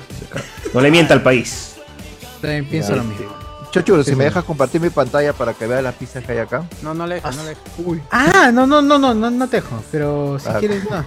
No 0.74 0.80
le 0.80 0.90
mienta 0.90 1.14
al 1.14 1.22
país. 1.22 1.74
También 2.40 2.66
pienso 2.66 2.90
Ya, 2.90 2.96
lo 2.96 3.04
mismo. 3.04 3.26
Chochuro, 3.72 4.04
Sí, 4.04 4.10
si 4.10 4.16
me 4.16 4.24
dejas 4.24 4.44
compartir 4.44 4.80
mi 4.80 4.90
pantalla 4.90 5.32
para 5.32 5.54
que 5.54 5.66
veas 5.66 5.82
las 5.82 5.94
pizzas 5.94 6.22
que 6.24 6.32
hay 6.32 6.38
acá. 6.38 6.62
No, 6.82 6.92
no 6.94 7.06
le 7.06 7.16
dejo, 7.16 7.30
no 7.32 7.42
le 7.42 7.48
dejo. 7.48 7.60
Uy. 7.78 8.02
Ah, 8.10 8.50
no, 8.52 8.66
no, 8.66 8.80
no, 8.82 8.98
no, 8.98 9.14
no, 9.14 9.30
no 9.30 9.48
te 9.48 9.56
dejo. 9.56 9.82
Pero 9.90 10.38
si 10.38 10.48
Ah. 10.48 10.56
quieres, 10.60 10.84
no. 10.88 11.04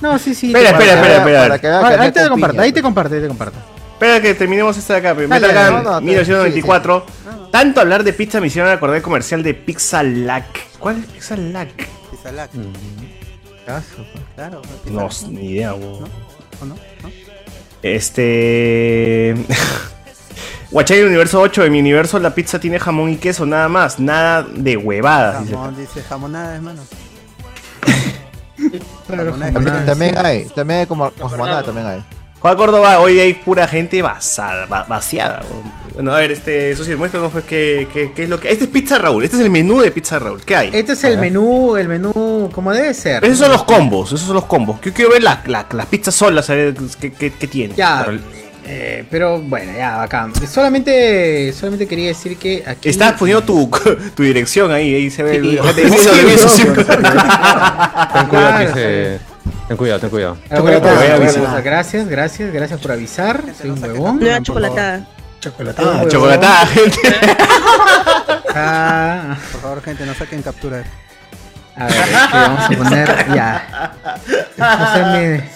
No, 0.00 0.18
sí, 0.18 0.34
sí. 0.34 0.46
Espera, 0.48 0.70
espera, 0.70 0.94
espera, 0.94 1.16
espera. 1.18 1.40
Para 1.42 1.58
que 1.58 1.66
veas 1.66 1.84
Ah, 1.84 1.88
que 1.88 1.94
Ahí 2.02 2.12
te 2.12 2.28
comparto, 2.28 2.60
ahí 2.62 2.68
te 2.70 2.72
pues. 2.74 2.82
comparto, 2.84 3.14
ahí 3.14 3.20
te 3.22 3.28
comparto. 3.28 3.58
Espera 3.94 4.20
que 4.22 4.34
terminemos 4.34 4.76
esta 4.78 4.94
de 4.94 5.00
acá. 5.00 5.14
Metal 5.14 5.40
Gun 5.72 5.82
no, 5.84 5.90
no, 5.92 6.00
1994. 6.00 7.06
Tanto 7.50 7.80
hablar 7.80 8.04
de 8.04 8.12
pizza 8.12 8.40
me 8.40 8.46
hicieron 8.46 8.70
acordar 8.70 8.94
del 8.94 9.02
comercial 9.02 9.42
de 9.42 9.52
Pizza 9.54 10.02
Lac. 10.02 10.46
¿Cuál 10.78 10.98
es 11.00 11.06
Pizza 11.06 11.36
Lac? 11.36 11.68
Pizalac. 12.10 12.50
Caso, 13.66 14.04
Claro. 14.34 14.62
No, 14.86 15.08
ni 15.30 15.50
idea. 15.50 15.74
¿O 15.74 15.78
no? 15.80 16.74
¿No? 16.74 16.76
Este. 17.82 19.34
Guachai 20.70 21.02
Universo 21.02 21.40
8. 21.40 21.64
En 21.64 21.72
mi 21.72 21.80
universo 21.80 22.18
la 22.18 22.34
pizza 22.34 22.58
tiene 22.60 22.78
jamón 22.78 23.10
y 23.10 23.16
queso, 23.16 23.44
nada 23.46 23.68
más. 23.68 23.98
Nada 23.98 24.46
de 24.54 24.76
huevadas. 24.76 25.40
dice 25.42 25.52
Jamón, 25.56 25.76
dice 25.76 26.02
jamonada, 26.02 26.54
hermano. 26.56 26.82
Claro, 29.06 29.32
Jamonada, 29.32 29.84
También, 29.86 30.18
hay, 30.18 30.44
también 30.54 30.80
hay 30.80 30.86
como, 30.86 31.10
como 31.12 31.28
jamonada 31.30 31.62
también 31.64 31.86
hay. 31.86 32.04
Juan 32.40 32.56
Córdoba, 32.56 33.00
hoy 33.00 33.18
hay 33.18 33.32
pura 33.34 33.66
gente 33.66 34.02
basada, 34.02 34.66
va- 34.66 34.84
vaciada. 34.84 35.40
Bueno, 35.94 36.12
a 36.12 36.18
ver, 36.18 36.30
este, 36.30 36.76
socio, 36.76 36.96
muéstranos 36.98 37.32
pues 37.32 37.44
qué, 37.44 37.88
qué, 37.92 38.12
qué 38.12 38.24
es 38.24 38.28
lo 38.28 38.38
que. 38.38 38.50
Este 38.52 38.64
es 38.64 38.70
Pizza 38.70 38.98
Raúl, 38.98 39.24
este 39.24 39.36
es 39.38 39.42
el 39.42 39.50
menú 39.50 39.80
de 39.80 39.90
Pizza 39.90 40.18
Raúl. 40.18 40.40
¿Qué 40.44 40.54
hay? 40.54 40.70
Este 40.72 40.92
es 40.92 41.02
el 41.04 41.18
menú, 41.18 41.76
el 41.76 41.88
menú 41.88 42.50
como 42.52 42.72
debe 42.72 42.92
ser. 42.94 43.24
Esos 43.24 43.38
son 43.38 43.50
los 43.50 43.64
combos, 43.64 44.08
esos 44.12 44.26
son 44.26 44.34
los 44.34 44.44
combos. 44.44 44.78
Yo 44.82 44.92
quiero 44.92 45.10
ver 45.10 45.22
la- 45.22 45.42
la- 45.46 45.66
las 45.72 45.86
pizzas 45.86 46.14
solas, 46.14 46.48
a 46.50 46.54
ver 46.54 46.74
qué, 47.00 47.12
qué, 47.12 47.32
qué 47.32 47.46
tiene. 47.46 47.74
Ya. 47.74 48.04
Para 48.04 48.18
Eh, 48.72 49.04
pero 49.10 49.40
bueno, 49.40 49.72
ya, 49.76 49.96
bacán. 49.96 50.32
Solamente, 50.46 51.52
solamente 51.52 51.88
quería 51.88 52.06
decir 52.08 52.36
que 52.38 52.62
aquí. 52.64 52.88
Estás 52.88 53.14
poniendo 53.14 53.42
tu, 53.42 53.68
tu 54.14 54.22
dirección 54.22 54.70
ahí, 54.70 54.94
ahí 54.94 55.10
se 55.10 55.24
ve 55.24 55.36
el. 55.36 55.60
Ten 55.74 55.88
cuidado, 58.28 58.28
Claro, 58.30 58.58
que 58.58 58.68
se- 58.72 59.20
Ten 59.66 59.76
cuidado, 59.76 60.00
ten 60.00 60.10
cuidado. 60.10 60.36
Ah, 60.50 60.60
bueno, 60.60 60.78
Chocolatada, 60.78 61.60
gracias, 61.62 62.08
gracias, 62.08 62.52
gracias 62.52 62.80
por 62.80 62.92
avisar. 62.92 63.42
Soy 63.60 63.70
un 63.70 63.82
huevón. 63.82 64.20
Nueva 64.20 64.40
chocolatada. 64.42 65.06
Ah, 65.78 66.04
chocolatada, 66.08 66.66
gente. 66.66 66.98
Ah, 68.54 69.36
Por 69.52 69.60
favor, 69.62 69.82
gente, 69.82 70.04
no 70.06 70.14
saquen 70.14 70.42
captura. 70.42 70.84
a 71.76 71.86
ver, 71.86 71.94
vamos 72.32 72.60
a 72.64 72.68
poner 72.68 73.26
ya. 73.34 73.92
O 74.54 74.58
sea, 74.58 75.10
me- 75.12 75.50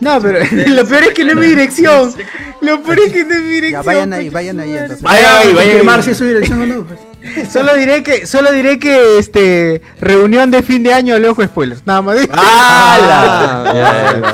No, 0.00 0.20
pero 0.20 0.38
lo 0.68 0.86
peor 0.86 1.04
es 1.04 1.14
que 1.14 1.24
no 1.24 1.30
es 1.32 1.36
mi 1.36 1.46
dirección. 1.46 2.14
Lo 2.60 2.82
peor 2.82 3.00
es 3.00 3.12
que 3.12 3.24
no 3.24 3.34
es 3.34 3.40
mi 3.42 3.50
dirección. 3.50 3.82
Ya, 3.82 3.86
vayan 3.86 4.12
ahí, 4.12 4.30
vayan 4.30 4.60
ahí 4.60 4.72
entonces. 4.72 5.02
Vaya 5.02 5.40
ahí, 5.40 5.52
vaya 5.52 5.72
ahí. 5.72 5.78
Quemar 5.78 6.02
si 6.02 6.10
es 6.10 6.16
su 6.16 6.24
dirección 6.24 6.62
o 6.62 6.66
no. 6.66 6.84
pues. 6.84 7.00
Solo 7.52 7.74
diré 7.74 8.02
que, 8.02 8.26
solo 8.26 8.52
diré 8.52 8.78
que 8.78 9.18
este 9.18 9.82
reunión 10.00 10.50
de 10.50 10.62
fin 10.62 10.82
de 10.82 10.94
año 10.94 11.18
le 11.18 11.28
ojo 11.28 11.42
spoilers. 11.44 11.84
Nada 11.84 12.02
más. 12.02 12.16
¡Hala! 12.30 13.64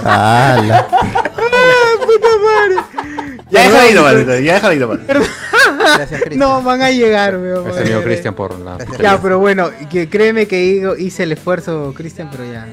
Ah, 0.05 0.57
¡Hala! 0.57 0.86
puta 2.05 2.28
madre! 2.45 2.77
Ya 3.51 3.62
déjala 3.62 3.82
ahí 3.82 3.95
nomás, 3.95 4.15
ya 4.27 4.55
déjala 4.55 4.69
ahí 4.69 4.78
nomás. 4.78 4.99
Gracias, 5.07 6.20
Cristian. 6.20 6.39
No, 6.39 6.62
van 6.62 6.82
a 6.82 6.91
llegar, 6.91 7.36
weón. 7.36 7.65
Gracias, 7.65 7.86
amigo 7.86 8.03
Cristian, 8.03 8.35
por 8.35 8.59
la. 8.59 8.78
Ya, 9.01 9.20
pero 9.20 9.39
bueno, 9.39 9.70
que 9.91 10.09
créeme 10.09 10.47
que 10.47 10.95
hice 10.99 11.23
el 11.23 11.32
esfuerzo, 11.32 11.93
Cristian, 11.97 12.28
pero 12.31 12.45
ya. 12.45 12.66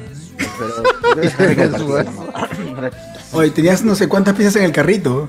Oye, 3.34 3.50
tenías 3.52 3.84
no 3.84 3.96
sé 3.96 4.08
cuántas 4.08 4.36
piezas 4.36 4.56
en 4.58 4.64
el 4.64 4.72
carrito. 4.72 5.28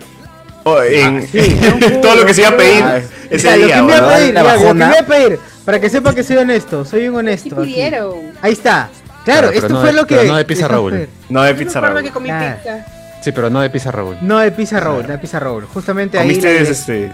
Oh, 0.65 0.81
en- 0.83 1.27
Sí, 1.29 1.57
todo 2.03 2.17
lo 2.17 2.27
que 2.27 2.35
se 2.35 2.43
iba 2.43 2.51
a 2.51 2.57
pedir 2.57 2.85
ese 3.31 3.49
Ya, 3.49 3.57
lo 3.57 3.67
día. 3.67 3.77
que 3.77 3.83
me 3.83 3.97
iba 3.97 4.09
a 4.09 4.17
pedir, 4.17 4.35
La 4.35 4.43
lo 4.43 4.59
que 4.59 4.65
iba 4.79 4.99
a 5.01 5.07
pedir, 5.07 5.39
para 5.65 5.81
que 5.81 5.91
sepa 5.91 6.15
que 6.15 6.23
soy 6.23 6.37
honesto, 6.37 6.85
soy 6.85 7.09
un 7.09 7.17
honesto. 7.17 7.57
Aquí. 7.61 7.73
pidieron. 7.73 8.33
Ahí 8.41 8.53
está. 8.53 8.89
Claro, 9.25 9.49
pero 9.49 9.61
esto 9.61 9.69
no 9.75 9.81
fue 9.81 9.91
de- 9.91 9.97
lo 9.97 10.07
que. 10.07 10.17
pero 10.17 10.29
no 10.29 10.37
de 10.37 10.45
pizza 10.45 10.69
Raúl. 10.69 11.09
No 11.29 11.43
de 11.43 11.55
pizza 11.55 11.81
Raúl. 11.81 12.03
que 12.03 12.11
comí 12.11 12.31
Ah. 12.31 12.57
pizza. 12.59 12.87
Sí, 13.23 13.33
pero 13.33 13.51
no 13.51 13.61
de 13.61 13.71
pizza 13.71 13.91
Raúl. 13.93 14.17
No 14.21 14.39
de 14.39 14.51
pizza 14.51 14.81
Raúl, 14.81 15.03
no 15.03 15.09
de 15.13 15.19
pizza 15.19 15.39
Raúl. 15.39 15.65
Justamente 15.67 16.19
ahí. 16.19 16.29
Comiste 16.29 16.61
le- 16.61 16.71
este. 16.71 17.13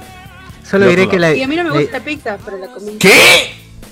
Solo 0.68 0.86
diré 0.88 1.08
que 1.08 1.18
la. 1.18 1.34
Y 1.34 1.42
a 1.42 1.48
mí 1.48 1.56
no 1.56 1.64
me 1.64 1.70
gusta 1.70 1.98
la 1.98 2.04
pizza, 2.04 2.36
pero 2.44 2.58
la 2.58 2.66
comí. 2.68 2.96
¿Qué? 2.98 3.10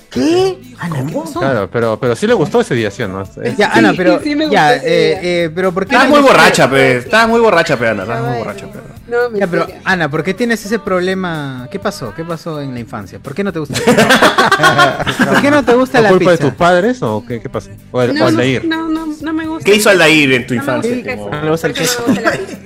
¿Qué? 0.09 0.57
Ana, 0.79 1.05
¿qué 1.05 1.13
pasó? 1.13 1.39
Claro, 1.39 1.69
pero, 1.71 1.99
pero 1.99 2.15
sí 2.15 2.27
le 2.27 2.33
gustó 2.33 2.61
ese 2.61 2.75
día, 2.75 2.89
¿sí 2.91 3.03
o 3.03 3.07
no? 3.07 3.23
Ya, 3.57 3.71
Ana, 3.73 3.93
pero. 3.95 4.19
sí 4.23 4.35
me 4.35 4.45
gustó 4.45 4.53
ya, 4.53 4.75
ese 4.75 4.87
eh, 4.87 5.09
día. 5.19 5.29
eh, 5.45 5.49
pero 5.53 5.71
¿por 5.73 5.85
qué 5.85 5.95
Estabas 5.95 6.09
muy 6.09 6.21
borracha, 6.21 6.69
pe. 6.69 6.97
Estabas 6.97 7.27
muy 7.27 7.39
borracha, 7.39 7.77
pe, 7.77 7.87
Ana. 7.89 8.03
Estabas 8.03 8.29
muy 8.29 8.37
borracha, 8.37 8.65
pe. 8.67 8.79
No, 9.07 9.29
me 9.29 9.39
Ya, 9.39 9.47
pero 9.47 9.67
Ana, 9.85 10.09
¿por 10.09 10.23
qué 10.23 10.33
tienes 10.33 10.65
ese 10.65 10.79
problema? 10.79 11.67
¿Qué 11.71 11.79
pasó? 11.79 12.13
¿Qué 12.13 12.23
pasó 12.25 12.61
en 12.61 12.73
la 12.73 12.79
infancia? 12.79 13.19
¿Por 13.19 13.33
qué 13.33 13.43
no 13.43 13.53
te 13.53 13.59
gusta? 13.59 13.75
¿Por 15.29 15.41
qué 15.41 15.51
no 15.51 15.63
te 15.63 15.73
gusta 15.75 15.99
¿Por 15.99 16.03
la 16.03 16.09
culpa 16.09 16.31
de 16.31 16.37
pizza? 16.37 16.49
tus 16.49 16.57
padres 16.57 17.01
o 17.01 17.23
qué, 17.25 17.41
qué 17.41 17.49
pasó? 17.49 17.69
O 17.91 18.01
el, 18.01 18.13
No, 18.13 18.29
no, 18.31 18.37
de 18.37 18.61
no, 18.65 18.89
no, 18.89 19.07
no 19.21 19.33
me 19.33 19.47
gusta. 19.47 19.63
¿Qué 19.63 19.75
hizo 19.75 19.89
Aldair 19.89 20.33
en 20.33 20.47
tu 20.47 20.53
me 20.53 20.59
infancia? 20.59 21.15
No 21.15 21.43
le 21.43 21.51
gusta 21.51 21.67
el 21.67 21.73
queso. 21.73 22.03
Me 22.07 22.13
infancia. 22.13 22.57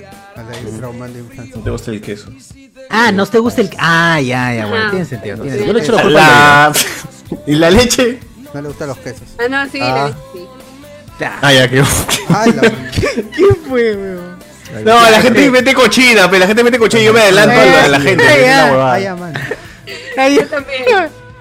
¿No 1.56 1.62
te 1.62 1.70
gusta 1.70 1.90
el 1.90 2.00
queso? 2.00 2.30
Ah, 2.90 3.12
¿no 3.12 3.26
te 3.26 3.38
gusta 3.38 3.60
el.? 3.60 3.70
Ah, 3.78 4.20
ya, 4.20 4.54
ya, 4.54 4.66
bueno, 4.66 4.82
Ajá. 4.82 4.90
tiene 4.90 5.04
sentido. 5.04 5.36
tiene 5.38 5.58
Sí. 5.58 5.64
Yo 5.66 5.72
le 5.72 5.80
echo 5.80 5.92
la 5.92 6.02
culpa 6.02 6.72
de. 6.72 6.80
¿Y 7.46 7.54
la 7.54 7.70
leche? 7.70 8.18
No 8.54 8.60
le 8.62 8.68
gustan 8.68 8.88
los 8.88 8.98
quesos. 8.98 9.22
Ah, 9.38 9.48
no, 9.48 9.68
sí, 9.70 9.78
Ah. 9.80 9.94
la 9.94 10.06
leche, 10.08 10.18
sí. 10.34 10.46
Ah, 11.40 11.52
ya, 11.52 11.68
que. 11.68 11.80
Ah, 12.30 12.46
la- 12.54 12.62
¿Qué 12.90 13.46
fue, 13.68 13.94
weón? 13.96 14.38
No, 14.84 15.10
la 15.10 15.20
gente 15.20 15.50
mete 15.50 15.74
cochina, 15.74 16.30
pe. 16.30 16.38
La 16.38 16.46
gente 16.46 16.64
mete 16.64 16.78
cochina 16.78 17.02
y 17.02 17.06
yo 17.06 17.12
me 17.12 17.20
adelanto 17.20 17.60
a 17.60 17.64
la, 17.64 17.84
a 17.84 17.88
la 17.88 18.00
gente. 18.00 18.26
Ay, 18.26 18.40
ya. 19.02 19.10
Ah, 19.12 19.16
mano. 19.16 19.38
Ay, 20.16 20.36
Yo 20.36 20.46
también. 20.46 20.82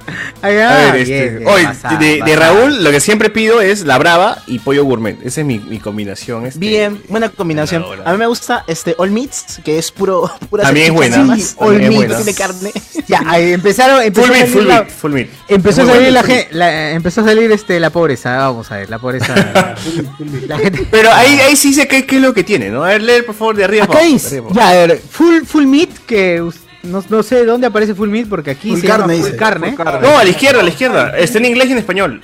ay, 0.41 0.57
A 0.57 0.75
ver, 0.91 1.05
bien, 1.05 1.23
este, 1.23 1.37
bien, 1.37 1.49
hoy, 1.49 1.63
pasada, 1.63 1.97
de, 1.99 2.21
de. 2.25 2.35
Raúl, 2.35 2.83
lo 2.83 2.91
que 2.91 2.99
siempre 2.99 3.29
pido 3.29 3.61
es 3.61 3.85
la 3.85 3.97
brava 3.97 4.41
y 4.47 4.59
pollo 4.59 4.83
gourmet. 4.83 5.17
Esa 5.23 5.41
es 5.41 5.47
mi, 5.47 5.59
mi 5.59 5.79
combinación. 5.79 6.45
Este. 6.45 6.59
Bien, 6.59 7.01
buena 7.09 7.29
combinación. 7.29 7.83
A 8.05 8.11
mí 8.11 8.17
me 8.17 8.27
gusta 8.27 8.63
este 8.67 8.95
All 8.97 9.11
Meats, 9.11 9.61
que 9.63 9.77
es 9.77 9.91
puro 9.91 10.31
pura 10.49 10.63
También 10.63 10.87
es 10.87 10.93
buena. 10.93 11.17
nada 11.17 11.27
más. 11.29 11.41
Sí, 11.41 11.55
All 11.57 11.79
Meats. 11.81 12.15
tiene 12.17 12.33
carne. 12.33 12.71
Ya, 13.07 13.23
ahí 13.27 13.51
empezaron. 13.51 14.01
Empezó 14.03 14.27
Full 14.27 14.37
meat, 14.37 14.47
full 14.49 14.63
la- 14.67 14.73
meat, 14.83 14.89
full 14.89 15.11
meat. 15.11 15.27
Empezó 15.49 15.81
a 15.81 15.85
salir 15.87 16.13
la 16.13 16.23
la- 16.51 16.91
empezó 16.91 17.21
a 17.21 17.23
salir 17.25 17.51
este 17.51 17.77
la 17.79 17.89
pobreza, 17.89 18.37
vamos 18.37 18.71
a 18.71 18.77
ver, 18.77 18.89
la 18.89 18.99
pobreza. 18.99 19.35
la 20.47 20.57
gente 20.59 20.87
Pero 20.89 21.11
ahí, 21.11 21.39
ahí 21.39 21.55
sí 21.57 21.73
sé 21.73 21.87
qué, 21.89 22.05
qué 22.05 22.17
es 22.17 22.21
lo 22.21 22.33
que 22.33 22.43
tiene, 22.43 22.69
¿no? 22.69 22.83
A 22.85 22.89
ver, 22.89 23.01
lee 23.01 23.21
por 23.25 23.35
favor 23.35 23.55
de 23.57 23.65
arriba. 23.65 23.83
Acá 23.85 23.99
dice, 24.01 24.41
ya, 24.53 24.69
a 24.69 24.73
ver, 24.73 24.99
full 25.09 25.41
full 25.45 25.65
meat 25.65 25.89
que 26.07 26.41
us- 26.41 26.55
no, 26.83 27.03
no 27.09 27.23
sé 27.23 27.45
dónde 27.45 27.67
aparece 27.67 27.93
full 27.95 28.09
meat 28.09 28.27
porque 28.27 28.51
aquí 28.51 28.71
Full 28.71 28.81
se 28.81 28.87
carne, 28.87 29.13
llama 29.13 29.13
full 29.13 29.25
dice. 29.25 29.37
carne. 29.37 29.75
No, 30.01 30.17
a 30.17 30.23
la 30.23 30.29
izquierda, 30.29 30.59
a 30.59 30.63
la 30.63 30.69
izquierda. 30.69 31.17
Está 31.17 31.37
en 31.37 31.45
inglés 31.45 31.69
y 31.69 31.71
en 31.73 31.77
español. 31.77 32.21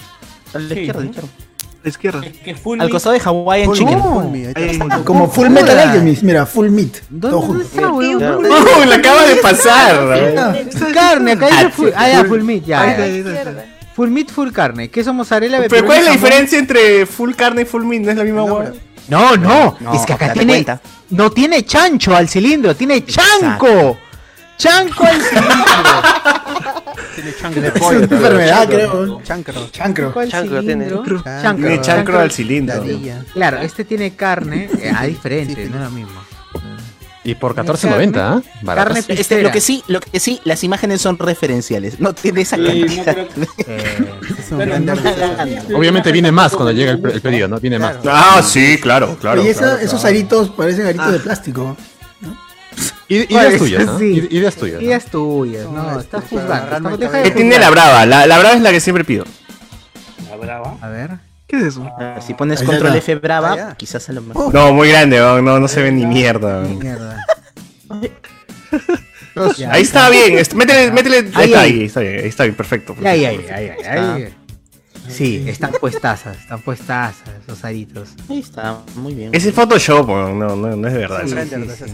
A 0.53 0.59
la 0.59 0.73
izquierda, 0.73 0.99
a 0.99 1.03
la 1.03 1.09
izquierda. 1.09 1.29
La 1.83 1.89
izquierda. 1.89 2.21
Que 2.43 2.55
full 2.55 2.81
Al 2.81 2.89
costado 2.89 3.13
de 3.13 3.21
Hawaiian 3.23 3.67
Full 3.67 3.77
Chicken. 3.77 3.95
meat, 3.95 4.03
full 4.13 4.25
meat, 4.31 4.57
ahí 4.57 4.69
está. 4.71 5.03
Como 5.05 5.29
Full 5.29 5.49
Metal 5.49 5.77
Alchemist, 5.79 6.23
mira, 6.23 6.45
Full 6.45 6.69
Meat. 6.69 6.97
Todo 7.21 7.31
¿Dónde 7.31 7.47
junto. 7.47 7.63
está, 7.63 7.91
weón? 7.91 8.23
Oh, 8.23 8.85
la 8.85 8.95
acaba 8.95 9.23
de 9.25 9.35
pasar. 9.37 10.67
Full 10.73 10.91
carne, 10.93 11.31
acá 11.33 11.47
dice 11.47 11.69
full, 11.69 11.89
ah, 11.95 12.09
ya, 12.09 12.25
full 12.25 12.41
meat, 12.41 12.65
ya. 12.65 12.81
Ahí 12.81 12.87
ya. 12.87 12.91
está, 12.91 13.03
ahí 13.03 13.17
está, 13.19 13.29
ahí 13.31 13.37
está. 13.57 13.65
Full 13.95 14.09
meat, 14.09 14.29
full 14.31 14.51
carne. 14.51 14.89
Queso 14.89 15.13
mozzarella, 15.13 15.61
Pero 15.69 15.85
¿cuál 15.85 15.99
es 15.99 16.05
la 16.05 16.11
diferencia 16.11 16.59
entre 16.59 17.05
full 17.05 17.33
carne 17.35 17.61
y 17.61 17.65
full 17.65 17.83
meat? 17.83 18.01
¿No 18.01 18.11
es 18.11 18.17
la 18.17 18.23
misma 18.23 18.43
hueá? 18.43 18.73
No, 19.07 19.37
no, 19.37 19.77
No, 19.79 19.93
es 19.93 20.05
que 20.05 20.13
acá 20.13 20.33
tiene 20.33 20.53
cuenta. 20.53 20.81
no 21.11 21.31
tiene 21.31 21.63
chancho 21.63 22.13
al 22.13 22.27
cilindro, 22.27 22.75
tiene 22.75 23.05
chanco. 23.05 23.97
Chanco 24.57 25.03
al 25.05 25.21
cilindro. 25.21 25.53
Tiene 27.15 27.33
chancro. 27.35 27.63
Es 27.63 27.81
una 27.81 27.99
enfermedad, 27.99 28.67
creo. 28.67 29.21
Chancro. 29.23 29.69
Chancro. 29.71 30.13
Chancro 30.27 30.61
tiene. 30.63 30.85
cilindro. 30.85 31.23
Tiene 31.55 31.81
chancro 31.81 32.19
al 32.19 32.31
cilindro. 32.31 32.83
Claro, 33.33 33.57
este 33.59 33.85
tiene 33.85 34.15
carne, 34.15 34.69
eh, 34.79 34.91
ah, 34.95 35.05
diferente, 35.05 35.65
no 35.69 35.77
es 35.77 35.83
lo 35.83 35.89
mismo. 35.91 36.21
Y 37.23 37.35
por 37.35 37.55
14.90, 37.55 38.17
¿ah? 38.17 38.41
Barato. 38.61 38.85
Carne 38.87 38.99
Este, 39.01 39.15
pistera. 39.17 39.41
lo 39.43 39.51
que 39.51 39.59
sí, 39.59 39.83
lo 39.87 39.99
que 39.99 40.17
sí, 40.19 40.39
las 40.45 40.63
imágenes 40.63 41.01
son 41.01 41.17
referenciales. 41.19 41.99
No 41.99 42.13
tiene 42.13 42.41
esa 42.41 42.55
Sí, 42.55 42.61
no 42.61 42.69
cantidad. 42.69 43.27
creo 43.27 43.27
Eh, 43.67 44.65
gran 44.65 44.89
artista. 44.89 45.45
Obviamente 45.75 46.11
viene 46.13 46.31
más 46.31 46.53
cuando 46.55 46.71
llega 46.71 46.91
el, 46.91 47.01
el 47.05 47.19
pedido, 47.21 47.47
¿no? 47.49 47.59
Viene 47.59 47.79
más. 47.79 47.97
Ah, 48.07 48.41
sí, 48.41 48.77
claro, 48.79 49.17
claro. 49.19 49.41
Oye, 49.41 49.49
esa- 49.51 49.59
claro, 49.61 49.77
esos 49.79 49.99
claro. 49.99 50.07
aritos 50.15 50.49
parecen 50.51 50.85
aritos 50.85 51.11
de 51.11 51.19
plástico. 51.19 51.75
¿Cuál 53.07 53.47
Ideas 53.47 53.57
tuyas, 53.57 53.85
¿no? 53.85 53.99
Sí. 53.99 54.27
Ideas 54.31 54.55
tuyas. 54.55 54.75
¿no? 54.81 54.85
Ideas 54.87 55.05
tuyas, 55.05 55.65
No, 55.65 55.91
no, 55.93 55.99
estás 55.99 56.23
juzgando. 56.29 56.97
de 56.97 57.09
¿Qué 57.23 57.31
tiene 57.31 57.57
la 57.59 57.69
brava? 57.69 58.05
La, 58.05 58.27
la 58.27 58.37
brava 58.39 58.55
es 58.55 58.61
la 58.61 58.71
que 58.71 58.79
siempre 58.79 59.03
pido. 59.03 59.25
La 60.29 60.35
brava. 60.35 60.77
A 60.81 60.89
ver. 60.89 61.11
¿Qué 61.47 61.57
es 61.57 61.63
eso? 61.63 61.89
Ah, 61.97 62.19
Si 62.25 62.33
pones 62.33 62.59
Ahí 62.61 62.67
control. 62.67 62.95
F 62.95 63.15
brava, 63.15 63.53
Ah, 63.71 63.75
quizás 63.77 64.09
a 64.09 64.13
lo 64.13 64.21
mejor. 64.21 64.53
No, 64.53 64.73
muy 64.73 64.89
grande, 64.89 65.17
no, 65.17 65.41
no, 65.41 65.59
no 65.59 65.67
se 65.69 65.81
ve 65.81 65.91
ni 65.91 66.05
mierda. 66.05 66.61
Mierda. 66.61 67.25
Ya, 69.55 69.71
Ahí 69.71 69.83
está 69.83 70.09
bien, 70.09 70.33
métele, 70.55 70.91
métele, 70.91 71.17
ahí 71.17 71.31
Ahí, 71.35 71.45
está, 71.45 71.59
ahí. 71.61 71.71
ahí 71.79 71.85
está 71.85 71.99
bien, 71.99 72.19
ahí 72.21 72.27
está 72.27 72.43
bien, 72.45 72.55
perfecto. 72.55 72.95
Ya, 72.99 73.15
ya, 73.15 73.31
ya. 73.33 74.29
Sí, 75.09 75.45
están 75.47 75.71
puestazas, 75.79 76.37
están 76.39 76.59
puestazas 76.63 77.21
esos 77.45 77.63
aritos. 77.63 78.09
Ahí 78.29 78.39
está, 78.39 78.79
muy 78.95 79.13
bien. 79.13 79.29
Ese 79.33 79.49
es 79.49 79.55
Photoshop, 79.55 80.07
no, 80.07 80.33
no, 80.55 80.55
no 80.75 80.87
es 80.87 80.93
de 80.93 80.99
verdad. 80.99 81.21
Sí, 81.25 81.35
sí, 81.37 81.85
sí. 81.85 81.93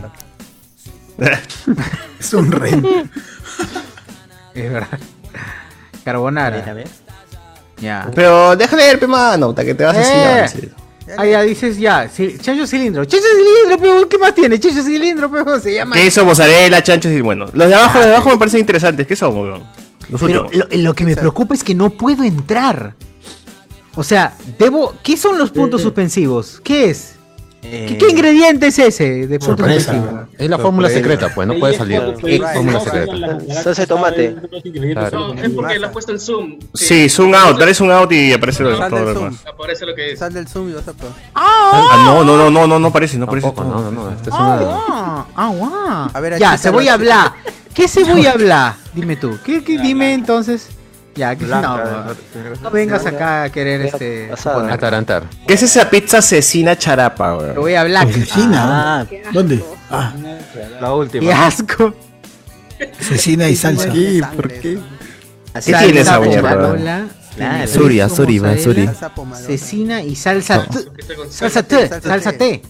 Es 2.20 2.34
un 2.34 2.52
rey. 2.52 2.82
Es 4.54 4.72
verdad. 4.72 4.88
A 4.94 4.98
ver, 4.98 6.00
a 6.02 6.04
Carbonara. 6.04 6.74
ver. 6.74 6.88
Ya. 7.82 8.10
Pero 8.16 8.56
déjale 8.56 8.84
ver, 8.88 9.00
pe 9.00 9.08
mano, 9.08 9.50
hasta 9.50 9.66
que 9.66 9.74
te 9.76 9.84
vas 9.84 9.98
así. 9.98 10.12
Eh. 10.12 10.26
a 10.26 10.42
decir. 10.44 10.74
Ah, 11.18 11.26
ya 11.26 11.42
dices 11.42 11.78
ya. 11.78 12.06
ci- 12.06 12.40
Chancho 12.40 12.66
cilindro. 12.66 13.04
Chancho 13.04 13.26
cilindro, 13.28 13.78
pero 13.78 14.08
¿qué 14.10 14.18
más 14.18 14.34
tiene? 14.34 14.58
Chancho 14.60 14.82
cilindro, 14.84 15.30
pero 15.30 15.60
se 15.60 15.74
llama. 15.74 15.96
Queso, 15.96 16.24
mozzarella, 16.24 16.82
chanchos 16.82 17.12
y 17.12 17.20
bueno. 17.22 17.46
Los 17.54 17.68
de 17.68 17.76
abajo, 17.76 17.98
los 18.00 18.08
de 18.08 18.14
abajo 18.16 18.30
me 18.30 18.38
parecen 18.38 18.62
interesantes. 18.62 19.06
¿Qué 19.06 19.16
son, 19.16 19.38
weón? 19.38 19.64
Pero 20.20 20.48
lo, 20.54 20.68
lo 20.72 20.94
que 20.94 21.04
me 21.04 21.16
preocupa 21.16 21.54
es 21.56 21.64
que 21.64 21.76
no 21.76 21.90
puedo 21.90 22.24
entrar. 22.24 22.96
O 23.96 24.04
sea, 24.04 24.34
debo. 24.58 24.96
¿Qué 25.04 25.18
son 25.18 25.38
los 25.38 25.52
puntos 25.52 25.82
suspensivos? 25.82 26.62
¿Qué 26.64 26.90
es? 26.90 27.16
¿Qué, 27.64 27.98
qué 27.98 28.10
ingrediente 28.10 28.68
es 28.68 28.78
ese? 28.78 29.26
De 29.28 29.40
Sorpresa. 29.42 30.28
Es 30.38 30.50
la 30.50 30.58
fórmula 30.58 30.90
secreta, 30.90 31.30
pues, 31.34 31.48
no 31.48 31.56
puede 31.56 31.78
salir. 31.78 32.02
Eh, 32.24 32.42
Fórmula 32.54 32.80
secreta. 32.82 33.40
Salsa 33.64 33.82
de 33.84 33.88
tomate. 33.88 34.36
Claro. 34.94 35.34
No, 35.34 35.42
es 35.42 35.50
porque 35.52 35.80
lo 35.80 35.88
ha 35.88 35.92
puesto 35.92 36.12
en 36.12 36.20
Zoom. 36.20 36.60
Sí, 36.74 37.08
zoom 37.10 37.34
out, 37.34 37.58
dale 37.58 37.74
zoom 37.74 37.90
out 37.92 38.12
y 38.12 38.34
aparece 38.34 38.64
Sal 38.64 38.90
todo 38.90 39.06
del 39.06 39.14
lo 39.14 39.20
demás. 39.22 39.44
Aparece 39.48 39.86
lo 39.86 39.96
que 39.96 40.12
es. 40.12 40.20
Sal 40.20 40.34
del 40.34 40.48
zoom 40.48 40.70
y 40.70 40.74
vas 40.74 40.88
a 40.88 40.94
probar. 40.94 41.16
Ah, 41.36 42.04
no, 42.06 42.24
no, 42.24 42.38
no, 42.38 42.50
no, 42.52 42.68
no, 42.68 42.80
no 42.80 42.88
aparece, 42.88 43.18
no 43.18 43.26
aparece. 43.26 43.52
No, 43.56 43.64
no, 43.82 43.92
no, 43.92 44.10
esta 44.12 44.30
es 44.30 44.36
Ah, 44.38 44.58
una... 44.60 45.26
ah, 45.36 45.50
guau. 45.50 46.10
A 46.14 46.20
ver, 46.20 46.38
ya, 46.40 46.58
cebolla 46.58 46.98
bla. 46.98 47.34
¿Qué 47.74 47.88
cebolla 47.88 48.34
bla? 48.38 48.78
Dime 48.94 49.16
tú. 49.16 49.38
¿Qué, 49.44 49.64
qué- 49.64 49.80
dime 49.80 50.14
entonces. 50.14 50.70
Ya, 51.16 51.36
que 51.36 51.46
no, 51.46 51.62
no, 51.62 52.16
no 52.62 52.72
vengas 52.72 53.06
acá 53.06 53.44
a 53.44 53.50
querer 53.52 53.82
este. 53.82 54.36
suponer. 54.36 54.72
Atarantar. 54.72 55.24
¿Qué 55.48 55.54
es 55.54 55.64
esa 55.64 55.90
pizza 55.90 56.18
asesina 56.18 56.76
charapa, 56.76 57.38
weón? 57.38 57.54
Cebolla 57.54 57.84
blanca. 57.84 58.14
Cecina. 58.14 59.08
¿Dónde? 59.32 59.64
Ah, 59.92 60.14
La 60.82 60.94
última. 60.94 61.24
Qué 61.26 61.34
asco. 61.34 61.94
cecina 63.00 63.48
y 63.48 63.56
salsa. 63.56 63.90
¿Por 64.36 64.48
qué? 64.50 64.80
¿Qué 65.54 65.74
tiene 65.74 66.00
esa 66.00 66.20
mierda? 66.20 67.06
Claro. 67.36 67.68
Suri, 67.68 68.00
Suri, 68.10 68.40
Suri. 68.60 68.90
Cecina 69.46 70.02
y 70.02 70.16
salsa. 70.16 70.66
No. 70.72 70.84
Salsa 71.30 71.64
T. 71.64 71.90
Salsa 72.02 72.32
T. 72.34 72.62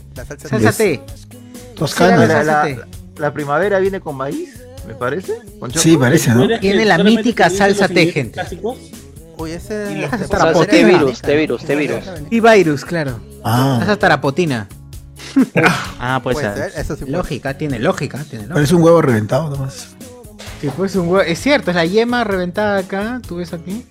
Salsa. 0.50 0.72
T. 0.74 1.02
Toscana. 1.76 2.66
La 3.18 3.32
primavera 3.32 3.80
viene 3.80 4.00
con 4.00 4.16
maíz, 4.16 4.63
me 4.88 4.94
parece. 4.96 5.34
¿Con 5.60 5.72
Sí, 5.74 5.98
parece, 5.98 6.32
¿no? 6.32 6.60
Tiene 6.60 6.86
la 6.86 6.98
mítica 6.98 7.50
salsa 7.50 7.88
T, 7.88 8.12
gente. 8.12 8.42
Uy, 9.38 9.52
ese 9.52 10.06
es 10.22 10.30
tarapotina. 10.30 10.72
T 10.72 10.84
virus, 10.86 11.22
T 11.22 11.36
virus, 11.36 11.66
T 11.66 11.76
virus. 11.76 12.04
Y 12.30 12.40
virus, 12.40 12.86
claro. 12.86 13.20
Ah, 13.44 13.78
Salsa 13.80 13.98
tarapotina. 13.98 14.68
Ah, 16.00 16.20
pues 16.22 16.36
Puede 16.38 16.54
ser, 16.54 16.80
eso 16.80 16.96
sí 16.96 17.06
Lógica, 17.08 17.58
tiene 17.58 17.80
lógica, 17.80 18.20
tiene 18.30 18.44
lógica. 18.44 18.54
parece 18.56 18.76
un 18.76 18.84
huevo 18.84 19.02
reventado 19.02 19.50
nomás. 19.50 19.88
Sí, 20.62 20.70
pues 20.76 20.96
un 20.96 21.08
huevo. 21.08 21.22
Es 21.22 21.40
cierto, 21.40 21.72
es 21.72 21.76
la 21.76 21.86
yema 21.86 22.24
reventada 22.24 22.78
acá. 22.80 23.22
¿Tú 23.28 23.38
ves 23.38 23.54
aquí? 23.54 23.86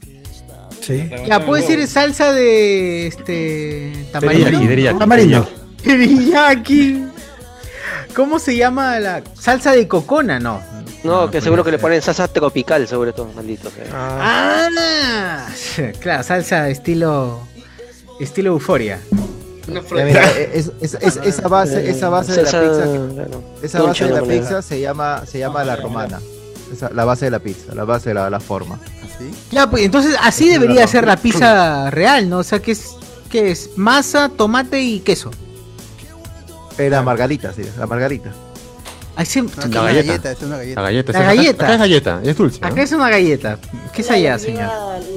Sí. 0.81 1.09
Ya, 1.27 1.45
puede 1.45 1.65
ser 1.67 1.85
salsa 1.87 2.33
de 2.33 3.07
este 3.07 3.93
tamarindo. 4.13 4.99
Tamarindo. 4.99 5.49
Teriyaki. 5.83 7.07
¿Cómo 8.15 8.39
se 8.39 8.57
llama 8.57 8.99
la 9.01 9.23
salsa 9.35 9.73
de 9.73 9.89
cocona? 9.89 10.39
No. 10.39 10.61
No, 11.05 11.31
que 11.31 11.41
seguro 11.41 11.65
que 11.65 11.71
le 11.73 11.79
ponen 11.79 12.01
salsa 12.01 12.29
tropical, 12.29 12.87
sobre 12.87 13.13
todo, 13.13 13.29
maldito. 13.35 13.71
sea. 13.71 13.87
Ah, 13.93 15.49
claro, 16.01 16.23
salsa 16.23 16.69
estilo 16.69 17.41
estilo 18.21 18.51
euforia. 18.51 19.01
Mira, 19.67 20.31
es- 20.33 20.71
es- 20.81 20.95
es- 21.01 21.17
esa 21.17 21.49
base, 21.49 21.89
esa 21.91 22.09
base 22.09 22.33
de 22.33 22.43
la 22.43 22.51
pizza, 22.51 22.85
claro. 23.15 23.43
esa 23.63 23.83
base 23.83 24.05
de 24.05 24.11
la 24.11 24.23
pizza 24.23 24.63
se 24.63 24.81
llama, 24.81 25.23
se 25.27 25.39
llama 25.39 25.65
la 25.65 25.77
romana. 25.77 26.21
Esa- 26.73 26.91
la 26.91 27.05
base 27.05 27.27
de 27.27 27.31
la 27.33 27.39
pizza, 27.39 27.75
la 27.75 27.85
base 27.85 28.11
de 28.11 28.15
la, 28.15 28.31
la 28.31 28.41
forma. 28.41 28.79
¿Así? 29.05 29.31
Ya, 29.51 29.69
pues 29.71 29.85
entonces 29.85 30.17
así 30.21 30.49
debería 30.49 30.87
ser 30.87 31.07
la 31.07 31.17
pizza 31.17 31.91
real, 31.91 32.29
¿no? 32.31 32.39
O 32.39 32.43
sea, 32.45 32.61
que 32.61 32.73
es 32.73 32.91
que 33.31 33.51
es 33.51 33.71
masa, 33.77 34.29
tomate 34.29 34.81
y 34.83 35.01
queso. 35.01 35.31
Eh, 36.79 36.89
la 36.91 37.03
margarita, 37.03 37.53
sí, 37.53 37.63
la 37.79 37.87
margarita. 37.87 38.31
No, 39.15 39.23
es 39.23 39.37
La 39.37 39.43
una 39.67 39.83
galleta. 39.83 40.07
galleta, 40.13 40.31
es 40.33 40.43
una 40.43 40.51
La 40.51 40.57
galleta. 40.59 40.83
galleta. 40.83 41.13
La 41.13 41.23
galleta. 41.35 41.65
Acá 41.65 41.73
es 41.75 41.79
galleta, 41.81 42.21
es 42.25 42.37
dulce. 42.37 42.61
¿no? 42.61 42.67
Acá 42.67 42.83
es 42.83 42.93
una 42.93 43.11
galleta. 43.11 43.59
¿Qué 43.93 44.03
es 44.03 44.11
allá, 44.11 44.39
señor? 44.39 44.71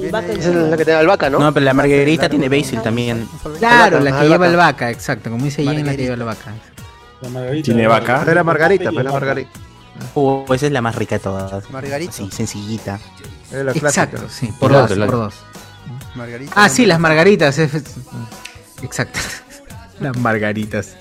Esa 0.04 0.20
es 0.32 0.46
la 0.54 0.76
que 0.76 0.84
te 0.84 0.90
da 0.90 0.98
albahaca, 1.00 1.30
¿no? 1.30 1.38
No, 1.38 1.52
pero 1.54 1.64
la 1.64 1.72
margarita 1.74 2.28
tiene 2.28 2.48
basil 2.48 2.80
también. 2.82 3.26
Claro, 3.58 4.00
la 4.00 4.20
que 4.20 4.28
lleva 4.28 4.46
albahaca, 4.46 4.90
exacto. 4.90 5.30
Como 5.30 5.44
dice 5.44 5.64
Jen, 5.64 5.84
la 5.86 5.92
que 5.96 6.02
lleva 6.02 6.14
albahaca. 6.14 6.52
La 7.22 7.28
margarita. 7.30 7.64
¿Tiene 7.64 7.86
vaca? 7.88 8.24
Es 8.26 8.34
la 8.34 8.44
margarita, 8.44 8.92
pues 8.92 9.04
la 9.04 9.12
margarita. 9.12 9.50
Uh, 10.14 10.52
esa 10.52 10.66
es 10.66 10.72
la 10.72 10.82
más 10.82 10.94
rica 10.94 11.14
de 11.16 11.20
todas. 11.20 11.70
Margarita. 11.70 12.12
Sí, 12.12 12.28
sencillita. 12.30 13.00
Es 13.50 13.64
la 13.64 13.72
clásica. 13.72 14.02
Exacto, 14.04 14.28
sí. 14.28 14.52
Por 14.60 14.72
dos, 14.72 14.90
por 14.92 15.10
dos. 15.10 15.34
Margarita. 16.14 16.52
Ah, 16.54 16.68
sí, 16.68 16.84
las 16.84 17.00
margaritas. 17.00 17.58
es- 17.58 17.72
Exacto. 18.82 19.18
Las 20.00 20.14
margaritas. 20.18 20.96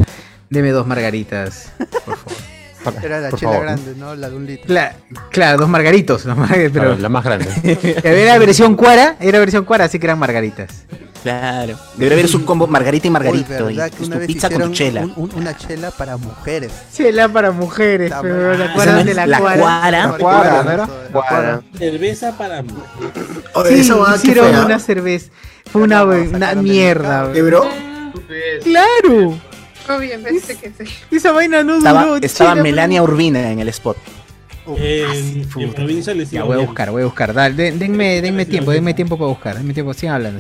Deme 0.50 0.72
dos 0.72 0.88
margaritas, 0.88 1.72
por 2.06 2.16
favor. 2.18 2.45
Era 3.03 3.20
la 3.20 3.32
chela 3.32 3.52
favor. 3.52 3.62
grande, 3.66 3.94
¿no? 3.98 4.16
La 4.16 4.30
de 4.30 4.36
un 4.36 4.45
litro. 4.45 4.68
Cla- 4.74 4.94
claro, 5.32 5.57
dos 5.60 5.70
margaritos. 5.70 6.24
dos 6.24 6.38
mar- 6.38 6.48
Claro, 6.49 6.70
Pero 6.74 6.95
la 6.98 7.10
más 7.10 7.24
grande. 7.24 7.48
era 8.03 8.38
versión 8.38 8.76
cuara, 8.76 9.16
era 9.20 9.40
versión 9.40 9.66
cuara, 9.66 9.86
así 9.86 9.99
que 9.99 10.06
eran 10.07 10.20
margaritas. 10.20 10.84
Claro. 11.24 11.76
Debería 11.95 12.20
haber 12.20 12.28
su 12.30 12.45
combo 12.45 12.68
margarita 12.68 13.07
y 13.07 13.10
Uy, 13.10 13.14
margarito. 13.14 13.66
¿verdad 13.66 13.88
y 13.88 13.90
que 13.90 13.98
pues, 13.98 14.07
una 14.10 14.16
tu 14.18 14.20
vez 14.20 14.28
pizza 14.28 14.48
con 14.52 14.72
chela. 14.74 15.02
un- 15.02 15.14
un- 15.16 15.32
una 15.34 15.57
chela 15.57 15.90
para 15.90 16.18
mujeres? 16.18 16.72
Chela 16.94 17.28
para 17.30 17.52
mujeres, 17.52 18.12
La 18.12 18.22
pero. 18.22 18.53
¿la 18.56 18.76
no 18.76 19.03
de 19.03 19.14
la, 19.16 19.26
la 19.26 19.40
cuara? 19.40 19.60
cuara. 19.60 19.91
La 20.07 20.18
cuara, 20.20 20.64
¿no 20.64 20.72
era? 20.72 20.90
Guara. 21.12 21.62
Cerveza 21.80 22.32
para 22.38 22.62
Sí, 22.62 23.80
esa 23.80 23.95
va 23.95 24.12
qué 24.12 24.18
hicieron 24.18 24.66
una 24.66 24.78
cerveza. 24.78 25.32
Fue 25.72 25.82
una, 25.82 26.03
una 26.03 26.53
mierda. 26.53 27.32
¿Qué, 27.34 27.41
bro? 27.41 27.68
Claro. 28.64 29.40
Obvio, 29.88 30.20
pensé 30.24 30.56
que 30.57 30.72
sí. 30.72 30.91
Esa 31.12 31.32
vaina 31.32 31.64
no 31.64 31.78
Estaba, 31.78 32.06
duró. 32.06 32.26
estaba 32.26 32.56
Melania 32.56 33.03
Urbina 33.03 33.52
en 33.52 33.60
el 33.60 33.70
spot. 33.70 33.98
En, 34.78 35.48
en 35.57 35.74
provincia 35.74 36.14
les 36.16 36.32
Ya 36.32 36.44
voy 36.44 36.56
a 36.56 36.66
buscar, 36.66 36.90
voy 36.90 37.03
a 37.03 37.06
buscar. 37.06 37.34
Dale, 37.34 37.53
den- 37.56 37.78
denme, 37.78 38.20
denme 38.22 38.45
tiempo, 38.45 38.72
denme 38.72 38.94
tiempo 38.95 39.16
para 39.18 39.28
buscar. 39.30 39.57
Denme 39.57 39.74
tiempo, 39.74 39.94
sigan 39.94 40.16
hablando. 40.16 40.40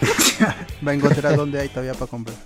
Va 0.86 0.90
a 0.90 0.94
encontrar 0.94 1.36
dónde 1.36 1.60
hay 1.60 1.68
todavía 1.68 1.92
para 1.92 2.06
comprar. 2.06 2.36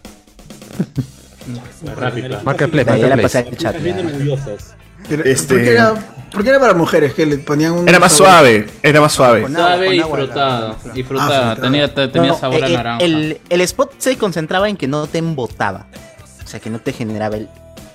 Rápido. 1.97 2.41
Marketplace, 2.45 2.91
Ahí 2.91 3.01
ya 3.01 3.09
la 3.09 3.17
Marketplace. 3.17 4.75
Este- 5.25 5.55
¿Por, 5.55 5.63
qué 5.65 5.71
era, 5.73 5.95
por 6.33 6.43
qué 6.43 6.51
era 6.51 6.61
para 6.61 6.75
mujeres? 6.75 7.15
Que 7.15 7.25
le 7.25 7.39
ponían 7.39 7.73
un. 7.73 7.89
Era 7.89 7.99
más 7.99 8.13
sabor? 8.13 8.27
suave, 8.33 8.67
era 8.83 9.01
más 9.01 9.13
suave. 9.13 9.43
Con 9.43 9.57
agua, 9.57 9.69
Suave 9.77 9.87
y 9.87 10.01
con 10.01 10.05
agua, 10.05 10.19
frutada. 10.19 10.77
la- 10.85 10.99
Y 10.99 11.03
frutada. 11.05 11.53
Ah, 11.53 11.57
tenía, 11.57 11.95
te- 11.95 12.09
tenía 12.09 12.29
No, 12.33 12.39
sabor 12.39 12.63
a 12.65 12.67
eh, 12.69 12.71
eh, 12.73 12.77
naranja. 12.77 13.05
El, 13.05 13.41
el 13.49 13.61
spot 13.63 13.93
se 13.97 14.19
concentraba 14.19 14.69
en 14.69 14.77
que 14.77 14.87
no 14.89 15.07
te 15.07 15.19
embotaba. 15.19 15.87
O 16.49 16.51
sea, 16.51 16.61
que 16.61 16.71
no 16.71 16.79
te 16.79 16.95
generaba 16.95 17.37
el, 17.37 17.47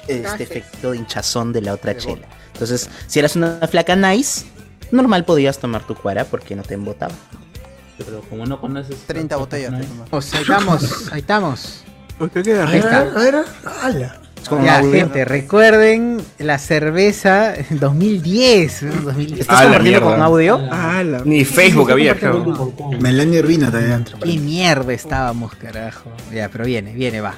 este 0.01 0.21
Gases. 0.21 0.41
efecto 0.41 0.91
de 0.91 0.97
hinchazón 0.97 1.51
de 1.53 1.61
la 1.61 1.73
otra 1.73 1.97
chela. 1.97 2.27
Entonces, 2.53 2.88
si 3.07 3.17
eras 3.17 3.35
una 3.35 3.59
flaca 3.67 3.95
nice, 3.95 4.45
normal 4.91 5.25
podías 5.25 5.57
tomar 5.57 5.81
tu 5.88 5.95
cuara 5.95 6.25
porque 6.25 6.55
no 6.55 6.61
te 6.61 6.75
embotaba. 6.75 7.15
Pero 7.97 8.21
como 8.30 8.45
no 8.45 8.61
conoces. 8.61 8.95
30 9.07 9.35
botellas. 9.38 9.71
¿no? 9.71 9.80
te 9.80 9.85
tomas. 9.88 10.07
O 10.11 10.21
sea, 10.21 10.38
ahí 10.38 10.43
estamos, 10.43 11.11
ahí 11.11 11.19
estamos. 11.21 11.84
¿Por 12.19 12.30
qué 12.30 12.43
queda 12.43 12.67
Ahí 12.69 12.77
está. 12.77 12.99
A 12.99 13.03
ver, 13.05 13.35
ala. 13.81 14.19
Ya, 14.63 14.84
gente, 14.84 15.25
recuerden 15.25 16.21
la 16.38 16.59
cerveza 16.59 17.53
2010. 17.71 18.84
¿no? 18.84 19.01
2010. 19.01 19.39
¿Estás 19.39 19.59
Ah, 19.59 19.63
compartiendo 19.63 20.01
con 20.01 20.21
audio? 20.21 20.55
Ala. 20.71 21.23
Ni 21.25 21.43
Facebook 21.43 21.89
había, 21.91 22.15
creo. 22.19 22.43
Melania 22.99 23.39
Urbina 23.39 23.71
también. 23.71 24.05
Qué 24.23 24.38
mierda 24.38 24.93
estábamos, 24.93 25.55
carajo. 25.55 26.11
Ya, 26.31 26.49
pero 26.49 26.65
viene, 26.65 26.93
viene, 26.93 27.19
va. 27.21 27.34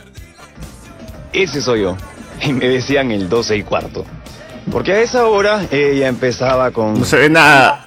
Ese 1.36 1.62
soy 1.62 1.82
yo. 1.82 1.98
Y 2.42 2.54
me 2.54 2.68
decían 2.68 3.12
el 3.12 3.28
12 3.30 3.58
y 3.58 3.64
cuarto. 3.64 4.06
Porque 4.72 4.94
a 4.94 5.00
esa 5.02 5.26
hora 5.26 5.66
ella 5.72 6.08
empezaba 6.08 6.72
con... 6.72 6.98
No 7.00 7.06
se 7.06 7.18
ve 7.18 7.30
nada. 7.30 7.86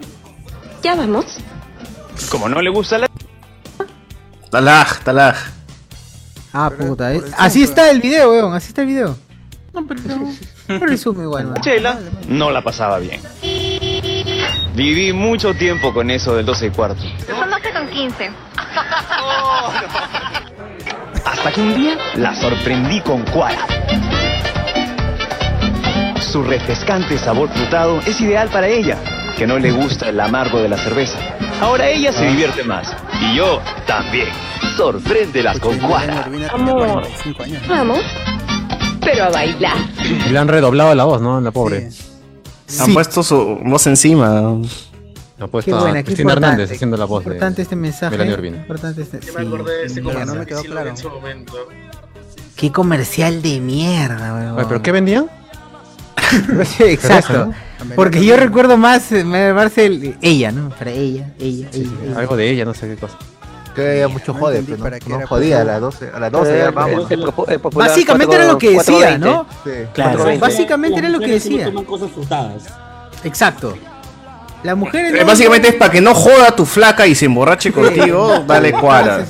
Ya 0.83 0.95
vamos. 0.95 1.39
Como 2.31 2.49
no 2.49 2.61
le 2.63 2.71
gusta 2.71 2.99
la... 2.99 3.09
Talaj, 4.51 5.01
talaj. 5.03 5.37
Ah, 6.53 6.71
Pero 6.77 6.91
puta. 6.91 7.13
eh. 7.13 7.17
el 7.17 7.35
Así 7.37 7.63
está 7.63 7.91
el 7.91 8.01
video, 8.01 8.31
weón. 8.31 8.55
Así 8.55 8.69
está 8.69 8.83
el 8.83 8.89
video. 8.89 9.17
No, 9.75 9.87
pero 9.87 10.01
no 10.69 10.87
resume 10.87 11.25
igual. 11.25 11.51
¿no? 11.51 11.61
chela, 11.61 11.99
no 12.29 12.51
la 12.51 12.63
pasaba 12.63 12.99
bien. 12.99 13.21
Viví 14.75 15.13
mucho 15.13 15.55
tiempo 15.55 15.93
con 15.93 16.11
eso 16.11 16.35
del 16.37 16.47
12 16.47 16.67
y 16.67 16.71
cuarto. 16.71 17.03
Son 17.27 17.51
12 17.51 17.73
con 17.73 17.89
15. 17.89 18.31
Hasta 21.31 21.53
que 21.53 21.61
un 21.61 21.75
día 21.75 21.99
la 22.15 22.35
sorprendí 22.35 23.01
con 23.03 23.23
cuara. 23.25 23.67
Su 26.21 26.43
refrescante 26.43 27.19
sabor 27.19 27.51
frutado 27.51 28.01
es 28.07 28.19
ideal 28.23 28.49
para 28.49 28.67
ella, 28.67 28.97
que 29.37 29.47
no 29.47 29.59
le 29.59 29.71
gusta 29.71 30.09
el 30.09 30.19
amargo 30.21 30.59
de 30.63 30.71
la 30.71 30.79
cerveza. 30.79 31.19
Ahora 31.61 31.87
ella 31.91 32.13
se 32.13 32.25
divierte 32.25 32.65
más. 32.65 32.97
Y 33.21 33.37
yo 33.37 33.61
también. 33.87 34.29
Sorpréndelas 34.79 35.61
con 35.61 35.77
cuara. 35.79 36.25
Urbina 36.27 36.49
tenía 36.49 36.73
Amor. 36.73 36.93
45 36.93 37.43
años. 37.43 37.69
Vamos. 37.69 38.01
Pero 39.03 39.25
a 39.25 39.29
bailar. 39.29 39.77
Y 40.27 40.31
le 40.31 40.39
han 40.39 40.49
redoblado 40.49 40.95
la 40.95 41.05
voz, 41.05 41.21
¿no? 41.21 41.43
La 41.43 41.51
pobre. 41.51 41.91
Sí. 41.91 42.81
Han 42.81 42.95
puesto 42.95 43.23
su 43.23 43.59
voz 43.65 43.87
encima. 43.87 44.57
Ha 45.41 45.47
puesto 45.47 45.71
Qué 45.71 45.79
buena, 45.81 45.99
qué 45.99 46.05
Cristina. 46.05 46.33
Hernández 46.33 46.73
haciendo 46.73 46.97
la 46.97 47.05
voz 47.05 47.25
de 47.25 47.31
Importante 47.31 47.63
este 47.63 47.77
mensaje. 47.77 48.33
Urbina. 48.33 48.57
Importante 48.57 49.03
este. 49.03 49.21
Yo 49.21 49.33
me 49.35 49.41
sí. 49.41 49.47
acordé 49.47 49.73
de 49.79 49.87
ese 49.87 50.01
no 50.03 50.11
comercial 50.11 50.39
me 50.39 50.47
quedó 50.47 50.59
que 50.59 50.63
sí 50.63 50.69
lo 50.69 50.73
claro. 50.75 50.85
vi 50.85 50.91
en 50.91 50.97
su 50.97 51.09
momento. 51.11 51.53
Qué 52.57 52.73
comercial 52.73 53.43
de 53.43 53.61
mierda, 53.61 54.35
weón. 54.55 54.69
¿Pero 54.69 54.83
qué 54.83 54.91
vendían? 54.93 55.27
Exacto. 56.81 57.53
Porque 57.95 58.25
yo 58.25 58.37
recuerdo 58.37 58.77
más, 58.77 59.13
eh, 59.13 59.23
me 59.25 59.55
parece 59.55 59.87
el- 59.87 60.17
ella, 60.21 60.51
¿no? 60.53 60.71
Para 60.71 60.91
ella, 60.91 61.33
ella, 61.39 61.69
ella. 61.73 61.89
ella. 62.05 62.19
Algo 62.19 62.37
de 62.37 62.51
ella, 62.51 62.65
no 62.65 62.75
sé 62.75 62.89
qué 62.89 62.97
cosa. 62.97 63.17
que 63.75 63.89
había 63.93 64.09
mucho 64.09 64.33
No 64.33 64.41
jode, 64.41 64.65
pero 64.69 64.77
no, 65.07 65.19
no 65.21 65.27
jodía 65.29 65.61
a 65.61 65.65
las 65.65 65.81
12, 65.81 66.11
a 66.13 66.19
las 66.19 66.33
12 66.33 66.53
Eh, 66.53 66.59
ya 66.59 66.67
el- 66.67 66.73
vamos. 66.75 67.11
el 67.13 67.21
popu- 67.23 67.49
el 67.49 67.61
popular 67.61 67.89
Básicamente 67.91 68.35
era 68.35 68.45
lo 68.47 68.59
que 68.59 68.73
4- 68.73 68.79
decía, 68.79 69.19
¿no? 69.19 69.47
420. 69.47 69.93
Claro. 69.95 70.11
420. 70.19 70.41
Básicamente 70.41 70.99
era 70.99 71.09
lo 71.11 71.21
que 71.21 71.27
decía. 71.29 71.65
toman 71.67 71.85
cosas 71.85 72.11
frutadas. 72.11 72.65
Exacto. 73.23 73.79
Las 74.63 74.77
mujeres. 74.77 75.15
Eh, 75.15 75.19
no- 75.21 75.27
Básicamente 75.27 75.69
es 75.69 75.75
para 75.75 75.91
que 75.93 76.01
no 76.01 76.15
joda 76.15 76.55
tu 76.55 76.65
flaca 76.67 77.07
y 77.07 77.15
se 77.15 77.27
emborrache 77.27 77.73
contigo, 77.73 78.45
dale 78.47 78.73
cuadra. 78.73 79.25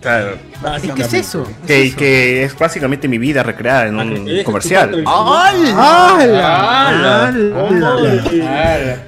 Claro. 0.00 0.36
Es 0.76 0.92
que 0.92 1.02
es 1.02 1.12
eso. 1.14 1.44
Que, 1.66 2.44
es 2.44 2.56
básicamente 2.56 3.08
mi 3.08 3.18
vida 3.18 3.42
recreada 3.42 3.86
en 3.86 3.98
un 3.98 4.42
comercial. 4.44 5.04
¡Hala! 5.06 7.32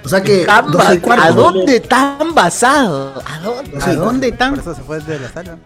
O 0.04 0.08
sea 0.08 0.22
que 0.22 0.44
Tan 0.44 0.70
12 0.70 0.94
y 0.94 0.98
ba- 0.98 1.02
cuarto. 1.02 1.24
¿A 1.24 1.30
dónde 1.30 1.80
tan 1.80 2.34
basado? 2.34 3.22
¿A 3.26 3.38
dónde? 3.40 3.78
¿A 3.84 3.94
dónde 3.94 4.28
Por 4.30 4.38
tan? 4.38 4.58
eso 4.58 4.74
se 4.74 4.82
fue 4.82 5.00
de 5.00 5.20
la 5.20 5.28
sala. 5.28 5.56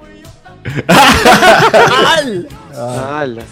Ala. 3.18 3.42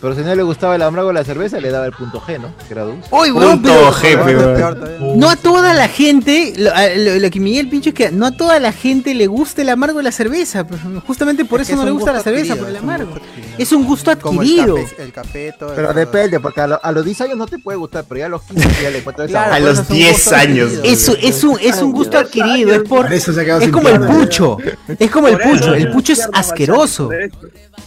Pero 0.00 0.14
si 0.14 0.20
no 0.20 0.32
le 0.34 0.42
gustaba 0.44 0.76
el 0.76 0.82
amargo 0.82 1.08
de 1.08 1.14
la 1.14 1.24
cerveza, 1.24 1.58
le 1.58 1.70
daba 1.70 1.84
el 1.86 1.92
punto 1.92 2.20
G, 2.20 2.40
¿no? 2.40 2.54
Que 2.68 2.72
era 2.74 2.84
dulce. 2.84 3.08
Uy, 3.10 3.32
weón, 3.32 3.60
Punto 3.62 3.92
pero-. 4.00 4.54
Peor 4.54 4.74
todavía. 4.76 5.14
No 5.16 5.28
a 5.28 5.34
toda 5.34 5.74
la 5.74 5.88
gente, 5.88 6.52
lo, 6.56 6.70
lo- 6.96 7.18
lo 7.18 7.30
que 7.30 7.40
Miguel 7.40 7.68
Pincho 7.68 7.88
es 7.90 7.94
que 7.96 8.10
no 8.12 8.26
a 8.26 8.30
toda 8.30 8.60
la 8.60 8.70
gente 8.72 9.12
le 9.14 9.26
gusta 9.26 9.62
el 9.62 9.68
amargo 9.70 9.98
de 9.98 10.04
la 10.04 10.12
cerveza. 10.12 10.64
pues, 10.64 10.80
Justamente 11.04 11.44
por 11.44 11.60
Es 11.60 11.68
eso 11.68 11.76
no 11.76 11.82
es 11.82 11.86
le 11.86 11.92
gusta 11.92 12.12
la 12.12 12.20
cerveza, 12.22 12.52
adquirido, 12.52 12.64
por 12.64 12.68
el 12.70 12.76
es 12.76 12.82
un 12.82 12.88
amargo. 12.88 13.10
gusto 13.10 13.24
adquirido. 13.26 13.54
Es 13.58 13.72
un 13.72 13.84
gusto 13.86 14.18
Como 14.20 14.42
el 14.42 14.48
adquirido. 14.48 14.74
café, 14.76 15.02
el 15.02 15.12
café, 15.12 15.54
todo 15.58 15.72
Pero 15.74 15.92
depende, 15.92 16.38
porque 16.38 16.60
a, 16.60 16.66
lo- 16.68 16.80
a 16.84 16.92
los 16.92 17.04
10 17.04 17.20
años 17.22 17.36
no 17.36 17.46
te 17.46 17.58
puede 17.58 17.78
gustar, 17.78 18.04
pero 18.08 18.18
ya 18.20 18.26
a 18.26 18.28
los 18.28 18.42
15 18.42 18.68
ya 18.80 18.90
le 18.90 18.98
encuentras 18.98 19.28
Claro, 19.28 19.52
A 19.52 19.58
los 19.58 19.78
es 19.80 19.90
un 19.90 19.96
10 19.96 20.12
gusto 20.12 20.34
años. 20.36 20.66
adquirido. 20.68 20.82
Eso 20.84 21.16
es 21.20 21.42
un, 21.44 21.58
es 21.60 21.82
un 21.82 21.90
gusto 21.92 22.18
adquirido, 22.18 22.72
es 22.72 22.82
por. 22.88 23.12
Eso 23.12 23.32
se 23.32 23.42
Es 23.42 23.68
como 23.70 23.88
el 23.88 24.00
pucho. 24.06 24.58
Es 24.96 25.10
como 25.10 25.26
el 25.26 25.38
pucho. 25.38 25.74
El 25.74 25.90
pucho 25.90 26.12
es 26.12 26.28
asqueroso. 26.32 27.10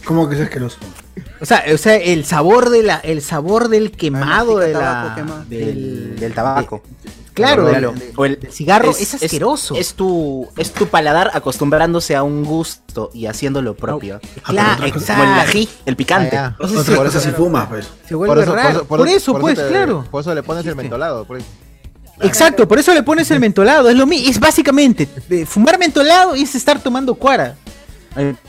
¿Cómo 0.04 0.28
que 0.28 0.34
es 0.34 0.40
asqueroso? 0.42 0.76
O 1.40 1.46
sea, 1.46 1.64
o 1.72 1.76
sea, 1.76 1.96
el 1.96 2.24
sabor 2.24 2.70
de 2.70 2.82
la, 2.82 2.96
el 2.96 3.20
sabor 3.22 3.68
del 3.68 3.90
quemado 3.92 4.58
de 4.58 4.72
tabaco 4.72 5.08
la, 5.08 5.14
quema. 5.14 5.44
Del, 5.48 6.18
del 6.18 6.32
tabaco. 6.32 6.82
claro, 7.34 7.70
O 8.16 8.24
el 8.24 8.38
cigarro 8.50 8.90
es, 8.90 9.14
asqueroso. 9.14 9.74
Es, 9.74 9.94
tu, 9.94 10.48
es 10.56 10.72
tu 10.72 10.86
paladar 10.86 11.30
acostumbrándose 11.34 12.14
a 12.16 12.22
un 12.22 12.44
gusto 12.44 13.10
y 13.12 13.26
haciendo 13.26 13.60
lo 13.60 13.74
propio. 13.74 14.20
Claro, 14.42 14.76
Como 14.76 14.84
el 14.86 14.96
exacto. 14.96 15.22
ají, 15.50 15.68
el 15.84 15.96
picante. 15.96 16.36
Ah, 16.36 16.56
sí, 16.66 16.94
cosa 16.94 17.20
si 17.20 17.30
fumas, 17.30 17.68
pues. 17.68 17.88
se 18.08 18.14
vuelve 18.14 18.44
raro. 18.44 18.84
Por, 18.84 19.06
eso, 19.08 19.38
pues, 19.38 19.58
te- 19.58 19.68
claro. 19.68 20.04
Por 20.10 20.22
eso 20.22 20.34
le 20.34 20.42
pones 20.42 20.64
el 20.66 20.76
mentolado. 20.76 21.24
por 21.24 21.38
eso. 21.38 21.46
Exacto, 22.20 22.68
por 22.68 22.78
eso 22.78 22.94
le 22.94 23.02
pones 23.02 23.30
el 23.30 23.40
mentolado. 23.40 23.88
Es 23.90 23.96
lo 23.96 24.06
mismo. 24.06 24.30
Es 24.30 24.38
básicamente 24.38 25.08
fumar 25.46 25.78
mentolado 25.78 26.36
y 26.36 26.42
es 26.42 26.54
estar 26.54 26.80
tomando 26.80 27.14
cuara. 27.14 27.56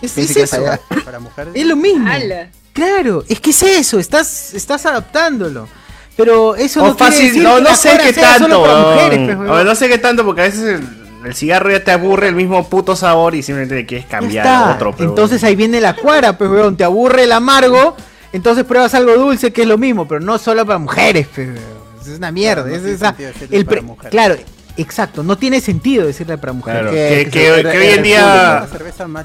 Es, 0.02 0.18
es 0.18 0.35
eso. 0.38 0.64
Para 1.06 1.19
mujeres. 1.19 1.53
Es 1.56 1.65
lo 1.65 1.76
mismo. 1.76 2.10
Ala. 2.10 2.49
Claro, 2.73 3.23
es 3.30 3.40
que 3.40 3.52
es 3.52 3.61
eso. 3.64 3.99
Estás, 3.99 4.53
estás 4.53 4.85
adaptándolo. 4.85 5.68
Pero 6.15 6.56
eso 6.56 6.84
O 6.84 6.88
no 6.88 6.95
quiere 6.95 7.11
fácil, 7.11 7.27
decir 7.27 7.44
no, 7.44 7.56
que 7.56 7.61
no 7.64 7.76
sé 7.76 7.98
qué 8.03 8.14
tanto, 8.14 8.64
pues, 8.64 9.65
no 9.65 9.76
sé 9.76 9.90
qué 9.90 9.98
tanto, 9.98 10.23
porque 10.26 10.41
a 10.41 10.44
veces 10.45 10.80
el, 10.80 10.88
el 11.26 11.34
cigarro 11.34 11.72
ya 11.72 11.84
te 11.84 11.91
aburre 11.91 12.27
el 12.27 12.35
mismo 12.35 12.69
puto 12.69 12.95
sabor 12.95 13.34
y 13.34 13.41
simplemente 13.41 13.76
le 13.76 13.85
quieres 13.88 14.06
cambiar 14.07 14.45
a 14.48 14.72
otro. 14.76 14.94
pero- 14.95 15.10
Entonces 15.10 15.44
ahí 15.44 15.56
viene 15.56 15.81
la 15.81 15.95
cuara, 15.95 16.38
pues, 16.38 16.49
weón. 16.52 16.77
Te 16.77 16.84
aburre 16.84 17.23
el 17.23 17.31
amargo, 17.31 17.95
entonces 18.31 18.64
pruebas 18.64 18.94
algo 18.94 19.14
dulce 19.15 19.52
que 19.52 19.64
es 19.64 19.68
lo 19.68 19.77
mismo, 19.80 20.07
pero 20.07 20.19
no 20.19 20.38
solo 20.38 20.65
para 20.65 20.77
mujeres, 20.77 21.27
pues, 21.34 21.48
weón. 21.48 21.84
Es 22.02 22.18
una 22.18 22.31
mierda. 22.31 22.64
Claro, 22.64 22.77
no 22.81 22.88
es 22.88 22.95
esa- 22.95 23.15
sentido 23.15 23.31
el 23.49 23.65
para 23.65 23.81
mujeres. 23.81 24.11
Claro, 24.11 24.35
exacto. 24.77 25.23
No 25.23 25.37
tiene 25.37 25.61
sentido 25.61 26.05
decirle 26.05 26.37
para 26.37 26.53
mujeres. 26.53 26.81
Claro, 26.81 26.91
que- 26.95 27.25
que, 27.25 27.25
que 27.25 27.29
que- 27.31 27.51
hoy 27.77 27.87
en 27.97 28.03
día 28.03 28.67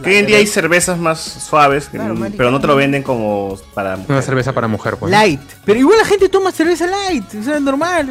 que 0.02 0.10
hoy 0.10 0.16
en 0.16 0.26
día 0.26 0.36
hay 0.38 0.46
cervezas 0.46 0.98
más 0.98 1.18
suaves, 1.20 1.88
Claro, 1.90 2.14
pero 2.36 2.50
no 2.50 2.60
te 2.60 2.66
lo 2.66 2.76
venden 2.76 3.02
como 3.02 3.58
para 3.74 3.94
Una 3.94 3.98
mujeres. 3.98 4.24
cerveza 4.24 4.52
para 4.52 4.68
mujer, 4.68 4.96
pues. 4.96 5.10
Light. 5.10 5.40
Pero 5.64 5.78
igual 5.78 5.98
la 5.98 6.04
gente 6.04 6.28
toma 6.28 6.52
cerveza 6.52 6.86
light. 6.86 7.24
O 7.38 7.42
sea, 7.42 7.56
es 7.56 7.62
normal. 7.62 8.06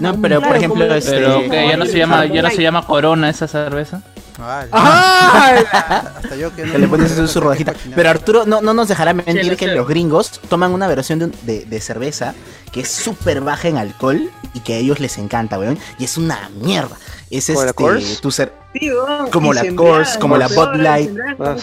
No, 0.00 0.20
pero 0.20 0.36
por 0.36 0.42
Claro, 0.48 0.54
ejemplo, 0.56 0.84
como- 0.84 0.94
este, 0.96 1.10
Pero 1.12 1.68
ya 1.70 1.76
no 1.76 1.86
se 1.86 1.98
llama, 1.98 2.26
ya 2.26 2.42
no 2.42 2.50
se 2.50 2.62
llama 2.62 2.86
Corona 2.86 3.30
esa 3.30 3.46
cerveza. 3.48 4.02
¡Ah! 4.38 6.12
Hasta 6.16 6.36
yo 6.36 6.54
que 6.54 6.64
no 6.66 6.72
que 6.72 6.78
le 6.78 6.88
pones 6.88 7.12
su, 7.12 7.26
su 7.28 7.40
rodajita. 7.40 7.72
Pero 7.94 8.10
Arturo 8.10 8.44
no, 8.46 8.60
no 8.60 8.74
nos 8.74 8.88
dejará 8.88 9.12
mentir 9.14 9.44
Sí, 9.50 9.56
que 9.56 9.66
sé. 9.66 9.74
los 9.74 9.86
gringos 9.86 10.40
toman 10.48 10.72
una 10.72 10.86
versión 10.88 11.18
de, 11.18 11.26
de- 11.42 11.64
de 11.64 11.80
cerveza 11.80 12.34
que 12.72 12.80
es 12.80 12.88
súper 12.90 13.40
baja 13.40 13.68
en 13.68 13.78
alcohol 13.78 14.30
y 14.52 14.60
que 14.60 14.74
a 14.74 14.76
ellos 14.78 14.98
les 15.00 15.18
encanta, 15.18 15.58
weón. 15.58 15.78
Y 15.98 16.04
es 16.04 16.16
una 16.16 16.50
mierda. 16.60 16.96
Es 17.30 17.46
¿Como 17.46 17.60
la 17.60 17.66
este, 17.70 17.74
Coors? 17.82 18.20
tu 18.20 18.28
cer- 18.30 18.52
Sí, 18.74 18.90
Como 19.30 19.52
la 19.54 19.60
se 19.62 19.74
Coors, 19.76 20.18
como 20.18 20.36
la 20.36 20.48
Bud 20.48 20.74
Light. 20.76 21.10
Ah. 21.38 21.56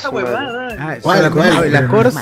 Ah, 0.80 0.98
¿Cuál, 1.02 1.22
la, 1.72 1.88
Cors. 1.89 2.15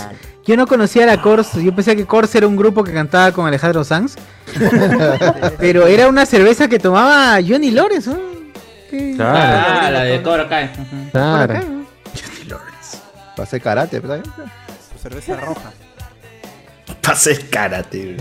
Yo 0.45 0.57
no 0.57 0.65
conocía 0.65 1.05
la 1.05 1.21
Cors. 1.21 1.53
Yo 1.53 1.76
pensé 1.76 1.95
que 1.95 2.05
Cors 2.07 2.34
era 2.34 2.47
un 2.47 2.55
grupo 2.57 2.84
que 2.84 2.91
cantaba 2.91 3.31
con 3.31 3.45
Alejandro 3.45 3.84
Sanz. 3.84 4.15
pero 5.59 5.85
era 5.88 6.07
una 6.07 6.26
cerveza 6.26 6.67
que 6.67 6.80
tomaba 6.80 7.39
Johnny 7.47 7.69
Lawrence. 7.71 8.09
¿no? 8.09 8.38
Claro, 8.89 9.81
Ah, 9.81 9.89
la 9.91 10.03
de 10.03 10.21
Cobra 10.21 10.47
Kai. 10.47 10.69
Claro. 11.11 11.53
¿no? 11.59 11.85
Para 13.35 13.43
hacer 13.43 13.61
karate, 13.61 13.99
¿verdad? 13.99 14.23
Su 14.91 14.99
cerveza 15.01 15.35
roja. 15.37 15.71
Pases 17.01 17.39
karate. 17.45 18.17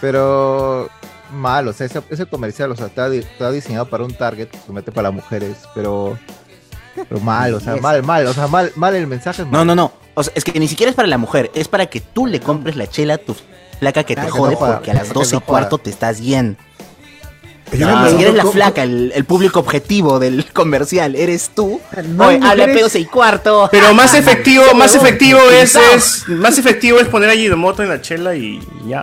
Pero 0.00 0.88
mal, 1.32 1.68
o 1.68 1.72
sea, 1.72 1.86
ese, 1.86 2.02
ese 2.08 2.26
comercial, 2.26 2.70
o 2.72 2.76
sea, 2.76 2.86
está, 2.86 3.12
está 3.12 3.50
diseñado 3.50 3.86
para 3.88 4.04
un 4.04 4.14
target, 4.14 4.48
solamente 4.62 4.92
para 4.92 5.10
mujeres, 5.10 5.56
pero 5.74 6.18
pero 7.08 7.20
mal, 7.20 7.54
o 7.54 7.60
sea, 7.60 7.76
mal, 7.76 8.02
mal, 8.02 8.26
o 8.26 8.32
sea, 8.32 8.46
mal, 8.48 8.72
mal 8.74 8.94
el 8.94 9.06
mensaje. 9.06 9.44
No, 9.50 9.64
no, 9.64 9.74
no. 9.74 9.92
O 10.14 10.22
sea, 10.22 10.32
es 10.34 10.42
que 10.44 10.58
ni 10.58 10.66
siquiera 10.66 10.90
es 10.90 10.96
para 10.96 11.06
la 11.06 11.18
mujer, 11.18 11.50
es 11.54 11.68
para 11.68 11.86
que 11.86 12.00
tú 12.00 12.26
le 12.26 12.40
compres 12.40 12.74
la 12.74 12.88
chela 12.88 13.14
a 13.14 13.18
tu 13.18 13.36
flaca 13.78 14.02
que 14.02 14.14
te 14.16 14.22
Claro, 14.22 14.32
que 14.32 14.38
jode 14.38 14.52
no 14.54 14.58
porque 14.58 14.90
a 14.90 14.94
las 14.94 15.08
que 15.08 15.14
12 15.14 15.36
y 15.36 15.38
no 15.38 15.44
cuarto 15.44 15.78
te 15.78 15.90
estás 15.90 16.20
bien. 16.20 16.56
Yo 17.72 17.86
No, 17.86 17.96
me 17.98 18.02
ni 18.04 18.10
siquiera 18.10 18.30
es 18.30 18.36
la 18.36 18.46
flaca, 18.46 18.82
el, 18.82 19.12
el 19.14 19.24
público 19.24 19.60
objetivo 19.60 20.18
del 20.18 20.44
comercial, 20.52 21.14
eres 21.14 21.50
tú. 21.54 21.80
No 22.04 22.26
Oye, 22.28 22.36
habla 22.36 22.50
mujeres- 22.66 22.74
pedo 22.76 22.84
12 22.86 22.98
y 23.00 23.04
cuarto. 23.06 23.68
Pero 23.70 23.92
más 23.94 24.14
efectivo, 24.14 24.64
más 24.74 24.94
efectivo 24.94 25.40
es, 25.50 25.74
es 25.76 26.28
más 26.28 26.56
efectivo 26.58 26.98
es 26.98 27.08
poner 27.08 27.30
a 27.30 27.34
Ginomoto 27.34 27.82
en 27.82 27.88
la 27.90 28.00
chela 28.00 28.34
y 28.34 28.60
ya. 28.86 29.02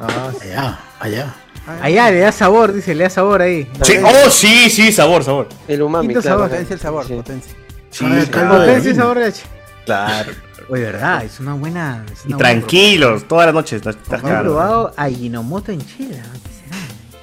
Ah. 0.00 0.30
Allá, 0.40 0.78
allá. 1.00 1.34
Allá 1.82 2.10
le 2.10 2.20
da 2.20 2.32
sabor, 2.32 2.72
dice, 2.72 2.94
le 2.94 3.04
da 3.04 3.10
sabor 3.10 3.42
ahí. 3.42 3.68
Sí, 3.82 3.94
oh, 4.02 4.30
sí, 4.30 4.70
sí, 4.70 4.90
sabor, 4.92 5.22
sabor. 5.22 5.48
El 5.68 5.82
umami, 5.82 6.08
Quinto 6.08 6.22
claro. 6.22 6.38
sabor. 6.38 6.50
Potencia 6.50 6.74
el 6.74 6.80
sabor, 6.80 7.06
Sí. 7.06 7.14
potencia. 7.14 7.52
Sí, 7.90 8.04
Ah, 8.08 8.24
claro. 8.30 8.48
Potencia 8.58 8.90
y 8.90 8.94
sabor 8.94 9.18
de 9.18 9.24
leche. 9.26 9.42
Claro. 9.84 10.32
Oye, 10.68 10.82
verdad, 10.84 11.24
es 11.24 11.38
una 11.40 11.54
buena. 11.54 12.04
es 12.12 12.20
Y 12.24 12.28
buena 12.32 12.38
tranquilos, 12.38 13.24
toda 13.28 13.46
la 13.46 13.52
noche 13.52 13.76
estás 13.76 13.94
estás 13.96 14.20
propuesta. 14.20 14.26
No 14.26 14.28
he 14.28 14.32
cagando. 14.32 14.52
probado 14.54 14.92
a 14.96 15.08
Ginomoto 15.08 15.70
en 15.72 15.80
chela. 15.86 16.22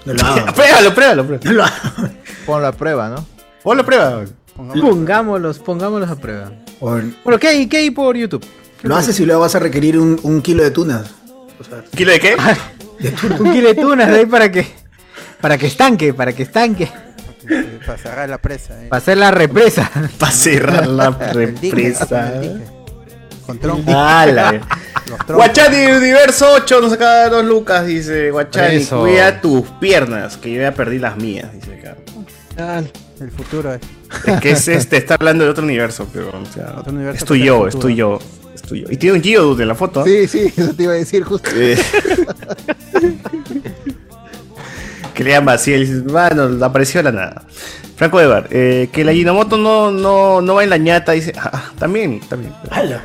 No 0.08 0.14
lo 0.14 0.24
hago. 0.26 0.46
Pruébalo, 0.56 0.94
pruébalo, 0.96 1.26
pruébalo. 1.26 1.40
No 1.44 1.52
lo 1.54 1.64
hago. 1.64 2.10
Ponlo 2.46 2.68
a 2.68 2.72
prueba, 2.72 3.10
¿no? 3.10 3.26
Ponlo 3.64 3.84
a 3.84 3.86
prueba. 3.86 4.24
Pongámoslos, 4.56 5.60
pongámoslos 5.60 6.10
a 6.10 6.16
prueba. 6.16 6.52
Bueno, 6.80 7.40
¿qué 7.40 7.48
hay, 7.50 7.68
qué 7.68 7.78
hay 7.78 7.92
por 7.92 8.16
YouTube? 8.16 8.46
Lo 8.84 8.96
haces 8.96 9.20
y 9.20 9.26
luego 9.26 9.42
vas 9.42 9.56
a 9.56 9.60
requerir 9.60 9.98
un, 10.00 10.20
un 10.24 10.42
kilo 10.42 10.64
de 10.64 10.72
tunas. 10.72 11.12
O 11.60 11.64
sea, 11.64 11.84
¿Kilo 11.96 12.12
de 12.12 12.20
qué? 12.20 12.38
Un 13.40 13.52
kilo 13.52 13.68
de 13.70 13.76
tunas 13.76 14.08
de 14.10 14.20
ahí 14.20 14.26
para 14.26 14.52
que. 14.52 14.66
Para 15.42 15.58
que 15.58 15.68
estanque, 15.68 16.14
para 16.14 16.34
que 16.34 16.44
estanque. 16.44 16.90
Para 17.86 17.98
cerrar 17.98 18.30
la 18.30 18.38
presa. 18.40 18.84
eh. 18.84 18.88
Para 18.90 18.98
hacer 19.00 19.18
la 19.18 19.32
represa. 19.32 19.92
Para 20.20 20.32
cerrar 20.32 20.88
la 20.88 21.10
represa. 21.12 22.42
Con. 23.48 23.60
Los 25.08 25.20
trompos. 25.20 25.36
Guachani 25.36 25.86
Universo 25.86 26.52
8 26.56 26.82
nos 26.82 26.92
acaba 26.92 27.30
dos 27.30 27.46
lucas, 27.46 27.86
dice 27.88 28.30
Guachani. 28.30 28.76
Eso. 28.76 29.00
Cuida 29.00 29.40
tus 29.40 29.64
piernas, 29.80 30.36
que 30.36 30.52
yo 30.52 30.62
ya 30.62 30.74
perdí 30.74 31.00
las 31.00 31.16
mías, 31.16 31.52
dice 31.54 31.80
acá. 31.80 32.84
El 33.20 33.32
futuro 33.32 33.74
es. 33.74 33.82
Es 34.26 34.40
que 34.42 34.52
es 34.52 34.68
este, 34.68 34.98
está 34.98 35.16
hablando 35.16 35.46
de 35.46 35.50
otro 35.50 35.64
universo, 35.64 36.08
pero 36.14 36.30
o 36.30 36.46
sea, 36.54 36.76
Otro 36.78 36.94
universo 36.94 37.24
es 37.24 37.26
tu 37.26 37.34
que 37.34 37.40
yo, 37.40 37.60
sea 37.60 37.68
es 37.70 37.76
el 37.76 37.82
tu 37.82 37.90
yo, 37.90 38.20
es. 38.54 38.92
Y 38.92 38.98
tiene 38.98 39.18
un 39.18 39.24
Geodude 39.24 39.64
en 39.64 39.70
la 39.70 39.76
foto. 39.76 40.02
¿ah? 40.02 40.04
Sí, 40.06 40.28
sí, 40.28 40.52
eso 40.56 40.74
te 40.74 40.84
iba 40.84 40.92
a 40.92 40.98
decir 40.98 41.24
justo. 41.24 41.50
Eh. 41.56 41.78
que 45.14 45.24
le 45.24 45.32
llama 45.32 45.54
así, 45.54 45.74
el 45.74 46.04
mano, 46.06 46.64
apareció 46.66 47.02
la 47.02 47.12
nada. 47.12 47.44
Franco 47.96 48.22
Evar, 48.22 48.48
eh, 48.52 48.90
que 48.92 49.04
la 49.04 49.14
Ginomoto 49.14 49.58
no, 49.58 49.90
no, 49.92 50.42
no 50.42 50.56
va 50.56 50.64
en 50.64 50.70
la 50.70 50.78
ñata, 50.78 51.14
dice. 51.14 51.34
Ah, 51.38 51.72
también, 51.80 52.20
también. 52.20 52.54
¡Hala! 52.70 53.04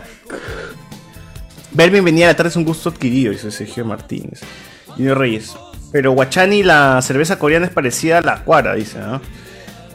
Verme 1.72 2.00
venía 2.00 2.26
a 2.26 2.30
la 2.30 2.36
tarde 2.36 2.50
es 2.50 2.56
un 2.56 2.64
gusto 2.64 2.90
adquirido, 2.90 3.32
dice 3.32 3.50
Sergio 3.50 3.84
Martínez. 3.84 4.40
Junior 4.88 5.18
Reyes. 5.18 5.54
Pero 5.90 6.12
Guachani, 6.12 6.62
la 6.62 7.00
cerveza 7.02 7.38
coreana 7.38 7.66
es 7.66 7.72
parecida 7.72 8.18
a 8.18 8.22
la 8.22 8.44
cuara, 8.44 8.74
dice, 8.74 8.98
¿no? 8.98 9.20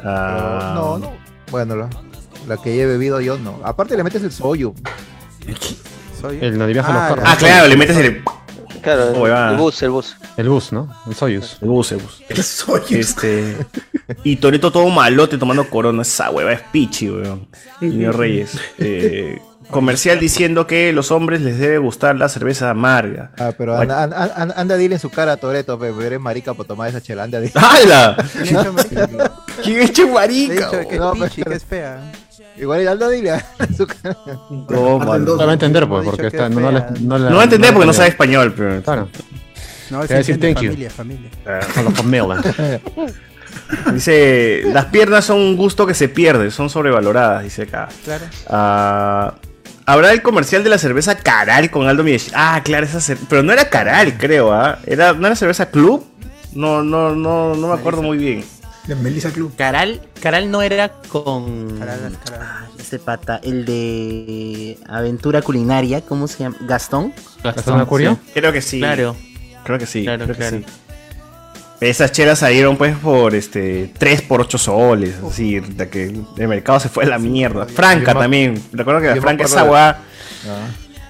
Ah, 0.04 0.74
No, 0.76 0.98
no. 1.00 1.14
Bueno, 1.52 1.76
la, 1.76 1.90
la 2.48 2.58
que 2.58 2.82
he 2.82 2.86
bebido 2.86 3.20
yo 3.22 3.38
no. 3.38 3.60
Aparte 3.64 3.96
le 3.96 4.04
metes 4.04 4.24
el 4.24 4.32
soyu. 4.32 4.74
Soy 6.20 6.40
El 6.42 6.58
no 6.58 6.66
viaja 6.68 6.90
Ah, 6.90 6.94
los 6.94 7.16
carros. 7.18 7.26
Ah, 7.28 7.36
claro, 7.38 7.68
le 7.68 7.78
metes 7.78 7.98
el, 7.98 8.24
Claro, 8.82 9.12
Oh, 9.16 9.28
el 9.28 9.58
bus, 9.58 9.82
el 9.84 9.90
bus. 9.90 10.18
El 10.38 10.50
bus, 10.50 10.72
¿no? 10.72 10.88
El 11.08 11.16
Soyuz. 11.16 11.58
el 11.62 11.68
bus, 11.68 11.92
el 11.92 11.98
bus. 12.00 12.24
El 12.30 12.44
soyu. 12.44 12.98
Este. 13.00 13.58
Y 14.24 14.36
Toreto 14.38 14.72
todo 14.72 14.88
malote 14.90 15.38
tomando 15.38 15.68
corona. 15.70 16.04
Esa 16.04 16.30
hueva 16.30 16.54
es 16.54 16.62
pichi, 16.72 17.10
weón. 17.10 17.48
Junior 17.80 18.16
Reyes. 18.16 18.58
Eh, 18.78 19.42
comercial 19.70 20.20
diciendo 20.20 20.66
que 20.68 20.94
los 20.94 21.12
hombres 21.12 21.42
les 21.42 21.58
debe 21.60 21.78
gustar 21.78 22.16
la 22.16 22.30
cerveza 22.30 22.70
amarga. 22.70 23.32
Ah, 23.38 23.52
pero 23.58 23.78
anda, 23.78 24.04
anda, 24.04 24.54
anda, 24.56 24.78
dile 24.78 24.96
en 24.96 25.02
su 25.02 25.10
cara 25.10 25.34
a 25.34 25.38
Toreto, 25.38 25.78
pero 25.78 26.02
eres 26.02 26.20
marica 26.20 26.54
por 26.54 26.66
tomar 26.66 26.90
esa 26.90 27.02
chela. 27.02 27.24
Anda, 27.24 27.40
dile. 27.40 27.54
¡Hala! 27.56 28.18
¿Quién 29.64 29.80
es 29.80 29.92
che 29.94 30.06
marica? 30.06 30.72
Que 30.88 30.98
No, 30.98 31.14
pichi, 31.14 31.42
pero- 31.44 31.52
que 31.52 31.58
es 31.58 31.66
fea. 31.66 32.00
Igual 32.58 32.88
anda, 32.88 33.08
dile 33.10 33.34
en 33.60 33.76
su 33.78 33.86
cara. 33.86 34.18
No, 34.50 35.00
No 35.00 35.38
va 35.38 35.50
a 35.50 35.54
entender, 35.54 35.88
pues, 35.88 36.06
porque 36.06 36.28
está, 36.28 36.50
no, 36.50 36.60
no, 36.60 36.72
le- 36.72 36.84
no, 37.02 37.18
le- 37.20 37.30
No 37.30 37.36
va 37.36 37.42
a 37.42 37.44
entender 37.44 37.72
porque 37.74 37.86
no 37.86 37.92
le- 37.92 37.98
sabe 37.98 38.10
español, 38.10 38.54
pero. 38.58 38.82
Claro. 38.82 39.10
No, 39.90 40.02
Te 40.02 40.08
va 40.08 40.16
a 40.16 40.18
decir 40.18 40.36
entiende, 40.36 40.54
thank 40.54 40.64
you. 40.64 40.90
familia, 40.90 40.90
familia. 40.90 41.30
A 41.76 41.82
la 41.82 41.92
familia. 41.92 42.82
Dice, 43.94 44.64
las 44.74 44.86
piernas 44.86 45.26
son 45.26 45.38
un 45.40 45.56
gusto 45.58 45.86
que 45.86 45.94
se 45.94 46.10
pierde, 46.10 46.52
son 46.52 46.70
sobrevaloradas, 46.70 47.44
dice 47.44 47.64
acá. 47.64 47.90
Claro. 48.04 49.36
Ah, 49.88 49.94
Habrá 49.94 50.12
el 50.12 50.22
comercial 50.22 50.64
de 50.66 50.70
la 50.70 50.78
cerveza 50.78 51.16
Caral 51.18 51.72
con 51.72 51.88
Aldo 51.88 52.04
Miesh. 52.04 52.30
Ah, 52.36 52.62
claro, 52.64 52.86
esa 52.86 53.00
cer- 53.00 53.18
pero 53.30 53.42
no 53.42 53.54
era 53.54 53.70
Caral, 53.70 54.18
creo, 54.18 54.52
¿ah? 54.52 54.80
Era, 54.86 55.14
¿No 55.14 55.26
era 55.28 55.36
cerveza 55.36 55.70
Club? 55.72 56.06
No, 56.54 56.84
no, 56.84 57.16
no, 57.16 57.56
no 57.56 57.68
me 57.68 57.74
acuerdo 57.74 58.02
muy 58.02 58.18
bien. 58.18 58.44
De 58.86 58.96
Melissa 58.96 59.32
Club. 59.32 59.54
Caral, 59.56 60.02
Caral 60.22 60.50
no 60.52 60.62
era 60.62 60.90
con 61.10 61.80
este 62.80 63.00
pata, 63.00 63.40
el 63.44 63.66
de 63.66 64.78
Aventura 64.88 65.42
Culinaria, 65.42 66.02
¿cómo 66.02 66.28
se 66.28 66.40
llama? 66.40 66.58
Gastón. 66.62 67.14
¿Gastón 67.44 67.80
Acurio? 67.80 68.18
Creo 68.34 68.52
que 68.54 68.62
sí. 68.62 68.80
Claro. 68.80 69.16
Creo 69.64 69.78
que 69.80 69.86
sí. 69.86 70.04
Claro, 70.04 70.26
creo 70.26 70.36
que 70.38 70.42
claro. 70.42 70.58
sí. 70.60 70.66
Esas 71.80 72.12
chelas 72.12 72.40
salieron 72.40 72.76
pues 72.76 72.96
por 72.98 73.36
este 73.36 73.92
3 73.98 74.24
por 74.24 74.42
8 74.42 74.58
soles, 74.58 75.16
así, 75.30 75.60
de 75.60 75.90
que 75.90 76.06
el 76.38 76.48
mercado 76.48 76.80
se 76.80 76.90
fue 76.90 77.04
a 77.04 77.08
la 77.08 77.20
mierda. 77.20 77.68
Franca 77.68 78.14
Yo 78.14 78.18
me- 78.18 78.24
también, 78.24 78.64
recuerdo 78.74 79.02
que 79.02 79.08
la 79.10 79.22
Franca 79.22 79.44
esa 79.44 79.64
weá 79.64 79.90
Ah. 80.48 80.68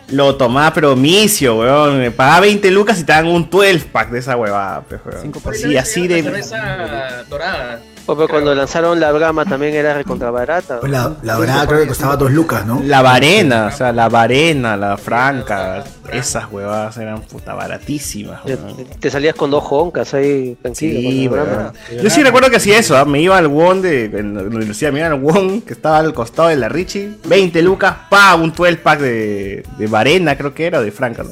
lo 0.09 0.35
tomaba 0.35 0.73
pero 0.73 0.95
micio, 0.95 1.57
weón. 1.59 1.99
Me 1.99 2.11
pagaba 2.11 2.41
20 2.41 2.69
lucas 2.71 2.99
y 2.99 3.03
te 3.05 3.13
dan 3.13 3.27
un 3.27 3.49
12 3.49 3.85
pack 3.91 4.09
de 4.09 4.19
esa 4.19 4.35
huevada, 4.35 4.81
pues, 4.81 4.99
weón. 5.05 5.31
Así, 5.53 5.77
así 5.77 6.07
La 6.07 6.15
de... 6.15 6.23
cerveza 6.23 7.23
dorada. 7.29 7.79
O, 8.07 8.15
pero 8.15 8.29
cuando 8.29 8.55
lanzaron 8.55 8.99
la 8.99 9.11
brama 9.11 9.45
también 9.45 9.75
era 9.75 9.93
recontra 9.93 10.31
barata. 10.31 10.79
La, 10.83 11.13
la 11.21 11.33
dorada 11.35 11.67
creo 11.67 11.81
que 11.81 11.87
costaba 11.87 12.15
dos 12.15 12.31
lucas, 12.31 12.65
¿no? 12.65 12.81
La 12.83 13.01
varena, 13.01 13.67
o 13.67 13.71
sea, 13.75 13.91
la 13.91 14.07
varena, 14.07 14.77
la 14.77 14.97
franca, 14.97 15.83
esas 16.11 16.49
huevadas 16.49 16.97
eran 16.97 17.21
puta 17.21 17.53
baratísimas, 17.53 18.45
weón. 18.45 18.85
Te 18.99 19.11
salías 19.11 19.35
con 19.35 19.51
dos 19.51 19.63
joncas 19.63 20.13
ahí, 20.13 20.57
tranquilo. 20.61 20.99
Sí, 20.99 21.25
la 21.25 21.43
brama. 21.43 21.73
Yo 22.01 22.09
sí 22.09 22.23
recuerdo 22.23 22.49
que 22.49 22.57
hacía 22.57 22.79
eso, 22.79 22.95
¿ah? 22.97 23.03
me 23.03 23.21
iba 23.21 23.37
al 23.37 23.47
Won 23.47 23.81
de 23.81 24.05
en 24.05 24.35
la 24.35 24.43
universidad, 24.43 24.91
me 24.93 24.99
iba 24.99 25.07
al 25.07 25.21
Won 25.21 25.61
que 25.61 25.73
estaba 25.73 25.97
al 25.99 26.13
costado 26.13 26.47
de 26.47 26.55
la 26.55 26.69
Richie, 26.69 27.17
20 27.25 27.61
lucas, 27.61 27.93
pa, 28.09 28.35
un 28.35 28.53
12 28.53 28.77
pack 28.77 28.99
de, 29.01 29.63
de 29.77 29.87
Varena, 29.87 30.37
creo 30.37 30.53
que 30.53 30.65
era, 30.65 30.79
o 30.79 30.81
de 30.81 30.91
Franca, 30.91 31.23
¿no? 31.23 31.31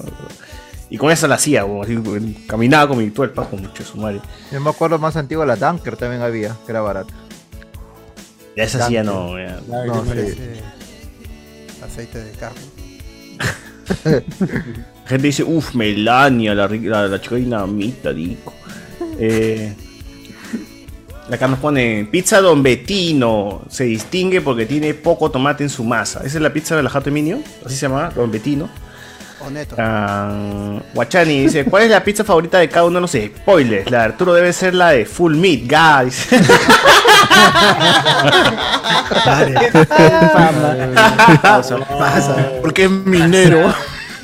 Y 0.95 0.97
con 0.97 1.11
eso 1.11 1.27
la 1.27 1.35
hacía, 1.35 1.65
así, 1.81 2.01
caminaba 2.47 2.87
con 2.87 2.99
mi 2.99 3.09
12 3.09 3.33
pack 3.33 3.49
con 3.49 3.61
mucho 3.61 3.83
su 3.83 3.97
madre. 3.97 4.21
Yo 4.49 4.61
me 4.61 4.69
acuerdo 4.69 4.97
más 4.97 5.17
antiguo, 5.17 5.43
la 5.43 5.57
Dunker 5.57 5.97
también 5.97 6.21
había, 6.21 6.55
que 6.65 6.71
era 6.71 6.79
barata. 6.79 7.13
Ya 8.55 8.63
esa 8.63 8.87
sí 8.87 8.93
ya 8.93 9.03
no, 9.03 9.37
ya. 9.37 9.59
No, 9.67 10.05
sí. 10.05 10.37
Aceite 11.83 12.23
de 12.23 12.31
carne. 12.31 12.61
La 14.05 15.09
gente 15.09 15.27
dice, 15.27 15.43
uff, 15.43 15.75
Melania, 15.75 16.55
la, 16.55 16.69
la, 16.69 17.07
la 17.09 17.19
chica 17.19 17.35
dinamita, 17.35 18.13
digo. 18.13 18.53
Eh, 19.19 19.75
acá 21.29 21.49
nos 21.49 21.59
pone, 21.59 22.07
pizza 22.09 22.39
Don 22.39 22.63
Bettino, 22.63 23.63
se 23.67 23.83
distingue 23.83 24.39
porque 24.39 24.65
tiene 24.65 24.93
poco 24.93 25.29
tomate 25.29 25.65
en 25.65 25.69
su 25.69 25.83
masa. 25.83 26.19
Esa 26.19 26.37
es 26.37 26.41
la 26.41 26.53
pizza 26.53 26.73
de 26.77 26.83
la 26.83 26.89
Jato 26.89 27.11
Minio, 27.11 27.39
así 27.65 27.75
se 27.75 27.81
llama, 27.89 28.11
Don 28.15 28.31
Bettino. 28.31 28.69
Ah, 29.77 30.79
Guachani 30.93 31.41
dice, 31.41 31.65
¿cuál 31.65 31.83
es 31.83 31.89
la 31.91 32.01
pizza 32.03 32.23
favorita 32.23 32.57
de 32.59 32.69
cada 32.69 32.85
uno 32.85 32.95
de 32.95 33.01
los 33.01 33.11
spoilers? 33.11 33.91
La 33.91 33.99
de 33.99 34.03
Arturo 34.05 34.33
debe 34.33 34.53
ser 34.53 34.73
la 34.73 34.91
de 34.91 35.05
Full 35.05 35.35
Meat, 35.35 35.63
guys. 35.67 36.27
Pasa. 41.41 41.77
Porque 42.61 42.85
es 42.85 42.89
minero. 42.89 43.73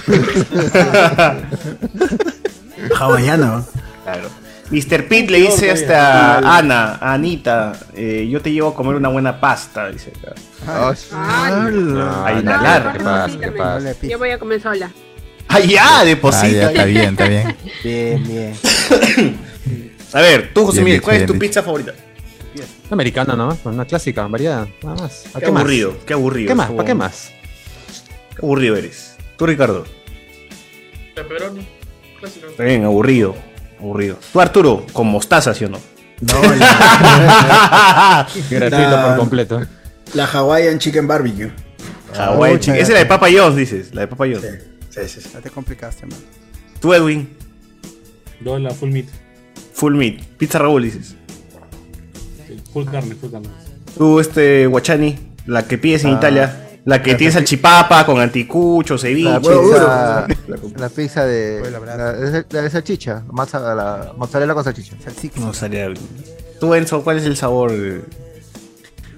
Hawaiano. 2.99 3.65
Claro. 4.03 4.29
Mr. 4.71 5.05
Pete 5.07 5.31
le 5.31 5.39
dice 5.39 5.69
hasta 5.69 6.39
a 6.39 6.57
Ana, 6.57 6.95
a 6.95 7.13
Anita, 7.13 7.73
eh, 7.93 8.25
yo 8.29 8.41
te 8.41 8.53
llevo 8.53 8.69
a 8.69 8.73
comer 8.73 8.95
una 8.95 9.09
buena 9.09 9.37
pasta, 9.39 9.91
dice 9.91 10.13
acá. 10.17 10.33
A 11.13 12.33
inhalar. 12.39 12.93
¿Qué 12.93 13.03
pasa? 13.03 13.39
¿Qué 13.39 13.51
pasa? 13.51 13.95
Yo 14.01 14.17
voy 14.17 14.29
a 14.29 14.39
comer 14.39 14.61
sola. 14.61 14.89
¡Ah, 15.49 15.59
ya! 15.59 16.05
Deposita. 16.05 16.45
Ah, 16.45 16.49
ya, 16.49 16.67
está 16.69 16.85
bien, 16.85 17.09
está 17.09 17.27
bien. 17.27 17.57
Bien, 17.83 18.23
bien. 18.23 18.53
A 20.13 20.21
ver, 20.21 20.51
tú, 20.53 20.65
José 20.65 20.77
Bien 20.77 20.85
Miguel, 20.85 21.01
¿cuál 21.01 21.15
es 21.17 21.25
tu 21.25 21.37
pizza 21.37 21.61
favorita? 21.61 21.93
Una 22.55 22.93
americana, 22.93 23.35
¿no? 23.35 23.57
Una 23.65 23.85
clásica, 23.85 24.25
variada, 24.27 24.67
nada 24.83 24.95
más. 24.95 25.25
¿A 25.33 25.39
Qué 25.39 25.47
aburrido, 25.47 25.97
qué 26.05 26.13
aburrido. 26.13 26.47
¿Qué 26.47 26.55
más? 26.55 26.71
¿Para 26.71 26.85
qué 26.85 26.95
más? 26.95 27.31
Qué 28.31 28.45
aburrido 28.45 28.77
eres. 28.77 29.17
Tú, 29.37 29.45
Ricardo. 29.45 29.85
Pepperoni. 31.15 31.67
Clásico. 32.19 32.47
Está 32.47 32.63
bien, 32.63 32.85
aburrido. 32.85 33.35
Aburrido. 33.81 34.17
Tú, 34.31 34.39
Arturo, 34.39 34.85
con 34.93 35.07
mostaza, 35.07 35.53
¿sí 35.53 35.65
o 35.65 35.69
no? 35.69 35.79
No, 36.21 36.33
la, 36.55 38.27
Gratuito 38.49 38.77
La- 38.91 39.05
por 39.07 39.17
completo. 39.17 39.61
la 40.13 40.25
Hawaiian 40.25 40.77
Chicken 40.79 41.07
Barbecue. 41.07 41.51
Hawaiian 42.15 42.59
chicken. 42.59 42.75
Esa 42.75 42.83
es 42.83 42.89
la 42.93 42.99
de 42.99 43.05
Papa 43.07 43.27
John's, 43.35 43.55
dices. 43.55 43.93
La 43.95 44.01
de 44.01 44.07
Papa 44.07 44.25
John's. 44.25 44.41
Sí, 44.89 44.99
sí, 45.07 45.21
sí. 45.21 45.29
Ya 45.33 45.39
te 45.41 45.49
complicaste, 45.49 46.05
man. 46.05 46.19
Tú, 46.79 46.93
Edwin. 46.93 47.29
Yo 48.43 48.59
la 48.59 48.71
full 48.71 48.91
meat. 48.91 49.07
Full 49.73 49.95
meat. 49.95 50.21
Pizza 50.37 50.59
Raúl, 50.59 50.83
dices. 50.83 51.15
Sí, 52.47 52.61
full 52.73 52.85
carne, 52.85 53.15
full 53.15 53.31
carne. 53.31 53.47
Tú, 53.97 54.19
este, 54.19 54.67
Guachani. 54.67 55.17
La 55.47 55.63
que 55.67 55.77
pides 55.77 56.03
en 56.03 56.11
Ah. 56.11 56.17
Italia. 56.17 56.67
La 56.83 57.01
que 57.01 57.15
tienes 57.15 57.35
salchipapa 57.35 58.05
con 58.05 58.19
anticucho, 58.19 58.97
ceviche. 58.97 59.29
La 59.29 59.39
pizza, 59.39 60.27
la 60.77 60.89
pizza 60.89 61.25
de, 61.25 61.71
la, 61.71 62.61
de, 62.61 62.69
salchicha, 62.69 63.23
masa, 63.31 63.59
la 63.75 64.13
mozzarella 64.17 64.53
con 64.53 64.63
salchicha. 64.63 64.95
Salía. 65.53 65.93
Tú, 66.59 66.73
Enzo, 66.73 67.03
¿cuál 67.03 67.17
es 67.17 67.25
el 67.25 67.37
sabor? 67.37 67.71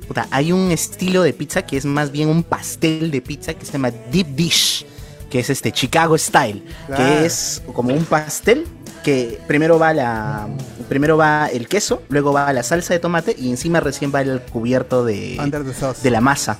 Puta, 0.07 0.27
hay 0.31 0.51
un 0.51 0.71
estilo 0.71 1.23
de 1.23 1.31
pizza 1.31 1.61
que 1.61 1.77
es 1.77 1.85
más 1.85 2.11
bien 2.11 2.27
un 2.27 2.43
pastel 2.43 3.11
de 3.11 3.21
pizza 3.21 3.53
que 3.53 3.65
se 3.65 3.73
llama 3.73 3.91
deep 4.11 4.27
dish, 4.35 4.85
que 5.33 5.39
es 5.39 5.49
este 5.49 5.71
Chicago 5.71 6.15
style, 6.15 6.63
Claro. 6.85 7.03
que 7.03 7.25
es 7.25 7.63
como 7.73 7.91
un 7.91 8.05
pastel 8.05 8.67
que 9.03 9.41
primero 9.47 9.79
va 9.79 9.91
la 9.91 10.47
primero 10.87 11.17
va 11.17 11.47
el 11.47 11.67
queso, 11.67 12.03
luego 12.09 12.33
va 12.33 12.53
la 12.53 12.61
salsa 12.61 12.93
de 12.93 12.99
tomate 12.99 13.35
y 13.35 13.49
encima 13.49 13.79
recién 13.79 14.11
va 14.13 14.21
el 14.21 14.41
cubierto 14.41 15.03
de, 15.03 15.37
Under 15.39 15.63
the 15.65 15.73
sauce. 15.73 16.03
de 16.03 16.11
la 16.11 16.21
masa. 16.21 16.59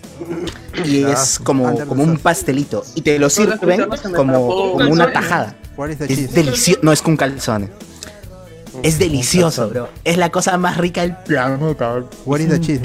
Y 0.86 1.04
es 1.04 1.38
como, 1.38 1.86
como 1.86 2.02
un 2.02 2.18
pastelito 2.18 2.84
y 2.96 3.04
te 3.04 3.20
lo 3.20 3.30
sirven 3.30 3.88
como, 4.16 4.50
como 4.74 4.92
una 4.92 5.14
tajada. 5.14 5.56
What 5.78 5.90
is 5.90 6.00
the 6.00 6.06
Es 6.12 6.34
delicioso, 6.34 6.80
no 6.82 6.92
es 6.92 7.04
con 7.04 7.16
calzones. 7.16 7.70
Es 8.82 8.98
delicioso, 8.98 9.70
bro. 9.70 9.90
Es 10.04 10.18
la 10.18 10.32
cosa 10.32 10.58
más 10.58 10.78
rica 10.78 11.02
del 11.02 11.16
planeta. 11.16 12.04
What 12.26 12.40
is 12.40 12.50
the 12.50 12.60
cheese? 12.60 12.82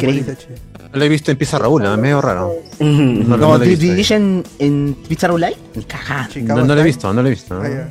Lo 0.92 1.04
he 1.04 1.08
visto 1.08 1.30
en 1.30 1.36
Pizza 1.36 1.58
Raúl, 1.58 1.82
¿no? 1.82 1.96
medio 1.98 2.20
raro. 2.20 2.52
No, 2.80 2.86
No, 2.86 3.36
no 3.36 3.58
lo 3.58 3.62
he 3.62 3.66
Deep 3.68 3.78
visto. 3.78 3.94
Dish 3.94 4.12
en, 4.12 4.44
en 4.58 4.96
Pizza 5.08 5.28
Roulette, 5.28 5.58
ni 5.74 5.84
cagada. 5.84 6.28
No, 6.42 6.64
no 6.64 6.74
lo 6.74 6.80
he 6.80 6.84
visto, 6.84 7.12
no 7.12 7.20
lo 7.22 7.28
he 7.28 7.30
visto. 7.32 7.54
¿no? 7.54 7.62
Ah, 7.62 7.68
ya. 7.68 7.88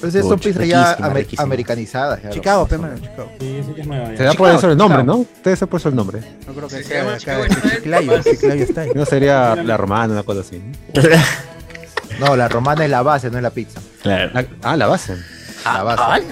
Pues 0.00 0.14
son 0.14 0.22
Pucha, 0.30 0.36
pizzas 0.48 0.66
ya 0.66 0.78
riquísima, 0.94 1.06
amer- 1.08 1.16
riquísima. 1.18 1.42
americanizadas. 1.42 2.22
ya, 2.22 2.30
Chicago, 2.30 2.66
Chicago. 2.70 3.28
Sí, 3.38 3.72
que 3.74 3.80
es 3.82 3.86
nueva. 3.86 4.16
Se 4.16 4.22
da 4.24 4.32
por 4.32 4.48
eso 4.50 4.70
el 4.70 4.78
nombre, 4.78 5.00
Chicago. 5.02 5.18
¿no? 5.18 5.22
Ustedes 5.22 5.58
se 5.58 5.64
han 5.66 5.68
puesto 5.68 5.88
el 5.90 5.94
nombre. 5.94 6.20
No 6.46 6.52
creo 6.54 6.68
que 6.68 6.76
Se 6.76 6.84
sea 6.84 7.18
Chiclayo. 7.18 8.22
Chiclayo 8.22 8.66
style. 8.66 8.92
No 8.94 9.04
sería 9.04 9.56
la 9.56 9.76
romana, 9.76 10.14
una 10.14 10.22
cosa 10.22 10.40
así. 10.40 10.62
No, 12.18 12.34
la 12.34 12.48
romana 12.48 12.84
es 12.84 12.90
la 12.90 13.02
base, 13.02 13.30
no 13.30 13.36
es 13.36 13.42
la 13.42 13.50
pizza. 13.50 13.78
Claro. 14.02 14.30
La- 14.32 14.46
ah, 14.62 14.76
la 14.78 14.86
base. 14.86 15.16
La 15.66 15.82
base. 15.82 16.22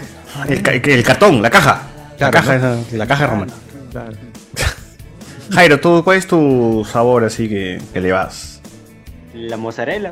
El, 0.49 0.63
ca- 0.63 0.73
el 0.73 1.03
cartón, 1.03 1.43
la 1.43 1.51
caja. 1.51 1.83
La 2.19 2.31
caja, 2.31 2.59
la 2.93 3.07
caja 3.07 3.27
romana. 3.27 3.53
Claro. 3.91 4.13
Jairo, 5.53 5.81
¿tú, 5.81 6.03
¿cuál 6.05 6.19
es 6.19 6.27
tu 6.27 6.87
sabor 6.91 7.25
así 7.25 7.49
que, 7.49 7.81
que 7.93 8.01
le 8.01 8.13
vas? 8.13 8.61
La 9.35 9.57
mozzarella. 9.57 10.11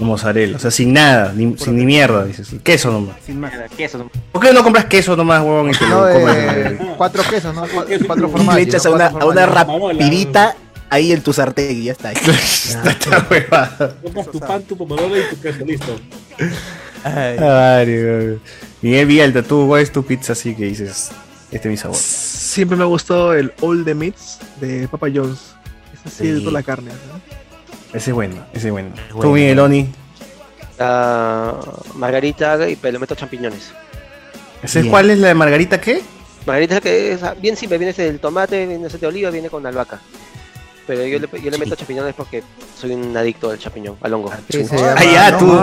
Mozzarella, 0.00 0.56
o 0.56 0.58
sea, 0.58 0.72
sin 0.72 0.92
nada, 0.92 1.32
ni, 1.34 1.56
sin 1.56 1.76
ni 1.76 1.84
mierda, 1.86 2.24
dices. 2.24 2.48
Queso 2.64 2.90
nomás. 2.90 3.16
Sin 3.24 3.38
más. 3.38 3.52
Queso. 3.76 4.10
¿Por 4.32 4.42
qué 4.42 4.52
no 4.52 4.64
compras 4.64 4.86
queso 4.86 5.14
nomás, 5.16 5.40
huevón? 5.40 5.70
Y 5.70 5.72
te 5.72 5.86
No, 5.86 6.04
lo 6.06 6.12
comes? 6.12 6.36
eh, 6.36 6.78
cuatro 6.96 7.22
quesos, 7.30 7.54
¿no? 7.54 7.64
Cuatro, 8.06 8.28
formatos. 8.28 8.54
le 8.56 8.62
echas 8.62 8.84
a 8.86 8.90
una, 8.90 9.06
a 9.06 9.24
una 9.24 9.46
rapidita 9.46 10.56
ahí 10.90 11.12
en 11.12 11.22
tu 11.22 11.32
sartén 11.32 11.70
y 11.80 11.84
ya 11.84 11.92
está. 11.92 12.10
Esta 12.12 13.26
huevada. 13.30 13.94
Compras 14.02 14.26
tu 14.32 14.40
pan, 14.40 14.62
tu 14.64 14.76
pomodoro 14.76 15.16
y 15.16 15.22
tu 15.30 15.40
queso, 15.40 15.64
listo. 15.64 15.96
Ay, 17.04 17.36
weón. 17.86 18.40
Miguel 18.82 19.06
Vialta, 19.06 19.42
tú, 19.42 19.66
¿cuál 19.68 19.82
es 19.82 19.92
tu 19.92 20.04
pizza 20.04 20.32
así 20.32 20.54
que 20.56 20.64
dices? 20.64 21.10
Este 21.54 21.68
es 21.68 21.70
mi 21.70 21.76
sabor. 21.76 21.96
Siempre 21.96 22.76
me 22.76 22.82
ha 22.82 22.86
gustado 22.86 23.32
el 23.32 23.52
All 23.60 23.84
the 23.84 23.94
Meats 23.94 24.38
de 24.60 24.88
Papa 24.88 25.06
John's. 25.14 25.54
Ese 25.94 26.10
sí, 26.10 26.26
de 26.28 26.38
Sí. 26.38 26.44
toda 26.44 26.52
la 26.52 26.62
carne. 26.62 26.90
¿no? 26.90 27.96
Ese 27.96 28.10
es 28.10 28.14
bueno, 28.14 28.44
ese 28.52 28.66
es 28.68 28.72
bueno. 28.72 28.90
bueno. 29.12 29.20
Tú, 29.20 29.30
Miguel, 29.34 29.58
Oni. 29.60 29.88
La 30.78 31.54
margarita 31.94 32.68
y 32.68 32.74
pero 32.76 32.92
le 32.94 32.98
meto 32.98 33.14
champiñones. 33.14 33.70
¿Ese 34.62 34.80
Bien. 34.80 34.90
cuál 34.90 35.10
es 35.10 35.18
la 35.18 35.28
de 35.28 35.34
Margarita 35.34 35.80
qué? 35.80 36.02
Margarita 36.46 36.80
que 36.80 37.12
es 37.12 37.22
ah, 37.22 37.34
bien 37.40 37.56
simple, 37.56 37.78
viene 37.78 37.94
el 37.96 38.18
tomate, 38.18 38.66
viene 38.66 38.86
aceite 38.86 39.06
de 39.06 39.08
oliva, 39.08 39.30
viene 39.30 39.48
con 39.48 39.64
albahaca. 39.64 40.00
Pero 40.86 41.04
yo 41.06 41.18
le, 41.18 41.28
yo 41.40 41.50
le 41.50 41.58
meto 41.58 41.76
champiñones 41.76 42.14
porque 42.14 42.42
soy 42.78 42.90
un 42.92 43.16
adicto 43.16 43.50
al 43.50 43.58
champiñón, 43.58 43.96
al 44.02 44.12
hongo. 44.12 44.32
Ah, 44.32 45.04
ya, 45.04 45.38
tú. 45.38 45.56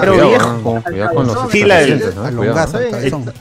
Pero 0.00 0.28
viejo. 0.28 1.14
con 1.14 1.26
los 1.26 1.50
Sí, 1.50 1.64
la 1.64 1.78
del- 1.78 1.94
estupefacientes, 1.94 2.14
¿no? 2.14 2.36
Cuidado. 2.36 2.60
Alongazo, 2.76 3.32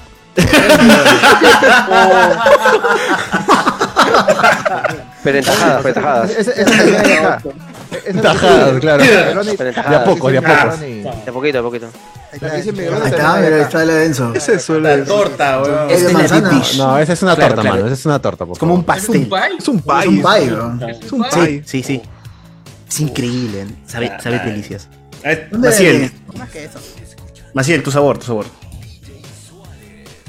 Pero 5.24 5.38
en 5.38 5.44
tajadas, 5.46 6.32
es 6.38 6.48
claro. 8.80 9.04
De 9.04 9.96
a 9.96 10.04
poco, 10.04 10.30
de 10.32 10.38
a 10.40 10.42
poco. 10.42 10.78
De 10.78 11.10
a 11.28 11.32
poquito, 11.34 11.54
de 11.54 11.60
a 11.60 11.62
poquito. 11.62 11.88
Ahí 12.32 12.60
está, 12.68 13.36
mira, 13.38 13.62
está 13.62 13.86
la 13.86 13.94
denso. 13.94 14.34
Ese 14.34 14.60
suele 14.60 14.98
La 14.98 15.06
torta, 15.06 15.62
weón. 15.62 15.90
Es 15.92 16.08
de 16.08 16.14
manzana. 16.14 16.60
es 16.62 16.78
No, 16.78 16.98
esa 16.98 17.14
es 17.14 17.22
una 17.24 17.36
torta, 17.36 17.64
mano. 17.64 17.86
Esa 17.86 17.94
es 17.94 18.06
una 18.06 18.20
torta, 18.20 18.46
Es 18.52 18.60
como 18.60 18.74
un 18.74 18.84
favor. 18.84 18.98
¿Es 19.00 19.10
un 19.10 19.14
pastel. 19.22 19.30
pie? 19.30 19.58
Es 19.60 19.68
un 19.68 19.78
Es 19.78 19.84
pie. 19.84 20.54
weón. 20.54 20.84
Es 20.90 21.12
un 21.12 21.24
Sí, 21.26 21.40
pie. 21.40 21.64
sí, 21.66 21.84
sí. 21.84 22.02
Es 22.90 23.00
increíble. 23.00 23.68
Sabe, 23.88 24.12
sabe 24.22 24.40
delicias. 24.40 24.90
Eh, 25.24 25.48
¿Dónde 25.52 25.70
Maciel, 25.70 26.12
Más 26.38 26.50
que 26.50 26.66
eso. 26.66 26.80
Maciel, 27.54 27.82
tu 27.84 27.92
sabor, 27.92 28.18
tu 28.18 28.26
sabor. 28.26 28.46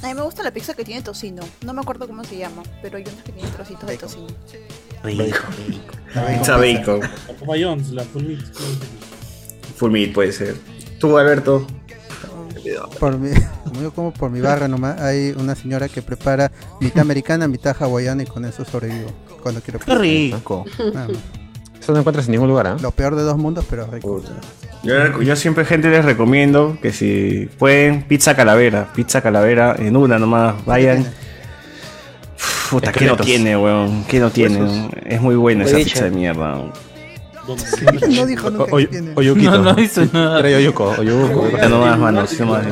A 0.05 0.09
mí 0.09 0.13
me 0.13 0.21
gusta 0.21 0.43
la 0.43 0.51
pizza 0.51 0.75
que 0.75 0.85
tiene 0.85 1.01
tocino. 1.01 1.43
No 1.65 1.73
me 1.73 1.81
acuerdo 1.81 2.07
cómo 2.07 2.25
se 2.25 2.37
llama, 2.37 2.63
pero 2.83 2.99
hay 2.99 3.05
unas 3.05 3.23
que 3.23 3.33
tienen 3.33 3.51
trocitos 3.55 3.89
de 3.89 3.97
tocino. 3.97 4.27
Rico, 5.03 5.39
rico. 5.67 5.95
Pizza 6.29 6.59
bacon. 6.59 7.01
La 7.01 7.35
Papa 7.39 7.57
la 7.57 8.05
full 8.05 8.23
meat. 8.25 8.45
Full 9.77 9.91
meat 9.91 10.13
puede 10.13 10.33
ser. 10.33 10.57
Tú, 11.01 11.17
Alberto. 11.17 11.67
Por 13.01 13.19
mi, 13.19 13.31
como 13.65 13.81
yo 13.81 13.95
como 13.95 14.13
por 14.13 14.31
mi 14.31 14.43
barra 14.43 14.69
nomás, 14.69 15.01
hay 15.01 15.35
una 15.39 15.55
señora 15.55 15.89
que 15.89 16.03
prepara 16.03 16.53
mitad 16.81 17.01
americana, 17.01 17.49
mitad 17.49 17.75
hawaiana 17.79 18.25
y 18.25 18.27
con 18.27 18.45
eso 18.45 18.63
sobrevivo. 18.67 19.11
Cuando 19.43 19.63
quiero 19.63 19.79
Qué 19.79 19.95
rico. 19.95 20.67
Nada 20.93 21.09
más. 21.09 21.44
Eso 21.85 21.93
no 21.93 21.99
encuentras 21.99 22.25
en 22.29 22.33
ningún 22.33 22.49
lugar, 22.49 22.67
¿ah? 22.67 22.77
Lo 22.81 22.93
peor 22.93 23.15
de 23.15 23.21
dos 23.21 23.37
mundos, 23.37 23.67
pero 23.69 23.87
rico. 23.87 24.23
Yo, 24.85 25.21
yo 25.21 25.37
siempre, 25.37 25.67
gente, 25.67 25.91
les 25.91 26.03
recomiendo 26.03 26.79
que 26.81 26.93
si 26.93 27.47
pueden, 27.59 28.05
pizza 28.05 28.35
calavera. 28.35 28.89
Pizza 28.95 29.21
calavera 29.21 29.77
en 29.79 29.95
una 29.95 30.19
nomás. 30.19 30.65
Vayan. 30.65 31.07
Puta, 32.71 32.91
¿qué 32.91 33.05
no 33.05 33.19
tiene, 33.19 33.55
weón? 33.59 34.05
¿Qué 34.05 34.19
no 34.19 34.31
tiene? 34.31 34.89
Es 35.05 35.21
muy 35.21 35.37
buena 35.37 35.65
esa 35.65 35.77
pizza 35.77 36.05
de 36.05 36.11
mierda. 36.11 36.73
No 38.09 38.27
dijo 38.27 38.51
nunca 38.51 38.67
que 38.67 38.75
Oy- 38.75 38.87
tiene. 38.87 39.13
Oyuquito. 39.15 39.51
No, 39.59 39.73
no 39.75 39.81
hizo 39.81 40.03
nada. 40.13 40.41
Era 40.41 40.59
Oyuco, 40.59 40.95
Oyuco. 40.99 41.51
Ya 41.57 41.69
nomás, 41.69 41.99
mano, 41.99 42.27
sí 42.27 42.43
maíz. 42.43 42.67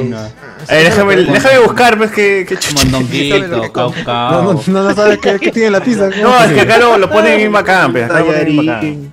una- 0.00 0.26
Eh, 0.68 0.84
déjame, 0.84 1.16
déjame 1.16 1.58
buscar, 1.60 1.96
pues, 1.98 2.10
que, 2.10 2.46
que. 2.48 2.58
Mondonguito, 2.74 3.72
caucao. 3.72 4.30
No, 4.42 4.52
no, 4.54 4.62
no, 4.66 4.82
no 4.88 4.94
sabes 4.94 5.18
qué, 5.18 5.38
qué 5.38 5.50
tiene 5.52 5.70
la 5.70 5.80
pizza. 5.80 6.08
No, 6.22 6.42
es 6.44 6.52
que 6.52 6.60
acá 6.60 6.78
lo, 6.78 6.98
lo 6.98 7.08
ponen 7.10 7.36
bien 7.36 7.52
bacán, 7.52 7.92
pues, 7.92 8.04
acá 8.04 8.20
lo 8.20 8.26
ponen 8.26 8.56
bacán. 8.56 8.66
Tallarín. 8.80 9.12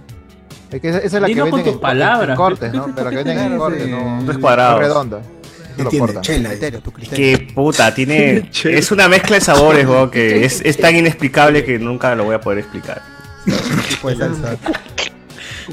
Es 0.71 0.81
que 0.81 0.89
esa, 0.89 0.97
esa 0.99 1.05
es 1.17 1.21
la 1.21 1.27
que 1.27 1.33
Dilo 1.35 1.45
con 1.45 1.51
venden 1.59 1.65
tus 1.65 1.73
en, 1.75 1.79
palabras, 1.81 2.29
en 2.29 2.35
cortes, 2.35 2.73
¿no? 2.73 2.91
Pero 2.95 3.03
la 3.05 3.09
que 3.11 3.15
venden 3.23 3.51
en 3.51 3.57
cortes, 3.57 3.87
no, 3.87 4.21
No 4.21 4.31
es 4.31 4.37
cuadrado. 4.39 4.73
no 4.73 4.79
redonda. 4.79 5.21
Que 7.13 7.49
puta, 7.55 7.93
tiene. 7.93 8.49
Es 8.65 8.91
una 8.91 9.07
mezcla 9.07 9.35
de 9.35 9.41
sabores, 9.41 9.87
weón, 9.87 10.09
que 10.11 10.45
es, 10.45 10.61
es 10.63 10.77
tan 10.77 10.95
inexplicable 10.95 11.63
que 11.63 11.79
nunca 11.79 12.15
lo 12.15 12.25
voy 12.25 12.35
a 12.35 12.39
poder 12.41 12.59
explicar. 12.59 13.01
Tipo 13.89 14.09
de 14.09 14.15
salsa. 14.15 14.57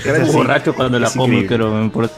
Es 0.04 0.32
borracho 0.32 0.72
cuando 0.74 0.98
la 1.00 1.08
Es 1.08 1.16
increíble. 1.16 1.46
pero 1.48 1.72
me 1.74 1.82
importa. 1.82 2.14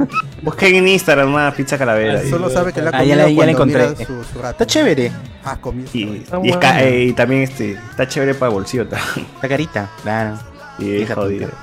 Busquen 0.42 0.74
en 0.74 0.88
Instagram 0.88 1.32
una 1.32 1.50
pizza 1.52 1.78
calavera. 1.78 2.22
y- 2.22 2.28
Solo 2.30 2.50
sabe 2.50 2.72
que 2.74 2.82
la 2.82 2.90
ha 2.90 2.98
Ah, 2.98 3.04
ya 3.04 3.16
la- 3.16 3.30
ya 3.30 3.44
la 3.46 3.52
encontré. 3.52 3.96
su, 3.96 4.22
su. 4.24 4.46
Está 4.46 4.66
chévere. 4.66 5.10
Ah, 5.44 5.56
comió. 5.60 5.86
Y, 5.94 6.24
y 6.42 6.50
es 6.50 6.56
ca- 6.58 6.82
eh, 6.82 7.04
y 7.04 7.12
también 7.14 7.42
este, 7.42 7.72
está 7.90 8.06
chévere 8.06 8.34
para 8.34 8.50
el 8.50 8.54
bolsillo 8.54 8.86
también. 8.86 9.26
Está 9.34 9.48
carita. 9.48 9.90
Claro. 10.02 10.38
Y 10.78 11.00
es 11.02 11.10
jodido. 11.10 11.48
pinta. 11.48 11.56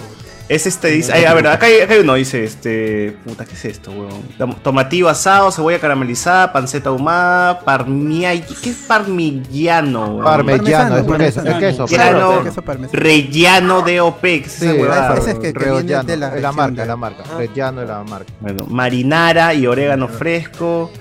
Es 0.50 0.68
este, 0.68 0.90
dice, 0.90 1.14
ay, 1.14 1.24
a 1.24 1.34
ver, 1.34 1.48
acá 1.48 1.68
hay, 1.68 1.80
acá 1.80 1.94
hay 1.94 2.02
uno, 2.02 2.16
dice, 2.16 2.44
este, 2.44 3.16
puta, 3.24 3.46
¿qué 3.46 3.54
es 3.54 3.64
esto, 3.66 3.92
weón? 3.92 4.24
Tom- 4.38 4.56
Tomatillo 4.62 5.08
asado, 5.08 5.52
cebolla 5.52 5.80
caramelizada, 5.80 6.52
panceta 6.52 6.90
ahumada, 6.90 7.62
parmigiano, 7.62 8.42
¿qué 8.62 8.70
es 8.72 8.76
parmigiano? 8.86 10.06
weón? 10.16 10.24
Parmellano, 10.26 10.98
es 10.98 11.04
porque 11.06 11.28
es, 11.28 11.34
queso. 11.36 11.86
Parmesano. 11.86 11.88
pero- 11.88 12.44
queso 12.44 12.62
parmesano. 12.62 13.00
Rellano 13.02 13.82
de 13.84 14.02
OPEX. 14.02 14.52
Sí, 14.52 14.68
esa 14.68 15.18
ese 15.18 15.32
es 15.32 15.40
que- 15.40 15.54
que 15.54 15.72
viene 15.72 16.04
de 16.04 16.18
la 16.18 16.52
marca, 16.52 16.82
de- 16.82 16.88
la 16.88 16.96
marca. 16.98 17.24
Reggiano 17.38 17.82
es 17.82 17.88
la 17.88 18.04
marca. 18.04 18.32
Bueno, 18.42 18.66
marinara 18.70 19.54
y 19.54 19.66
orégano 19.66 20.08
fresco. 20.10 20.92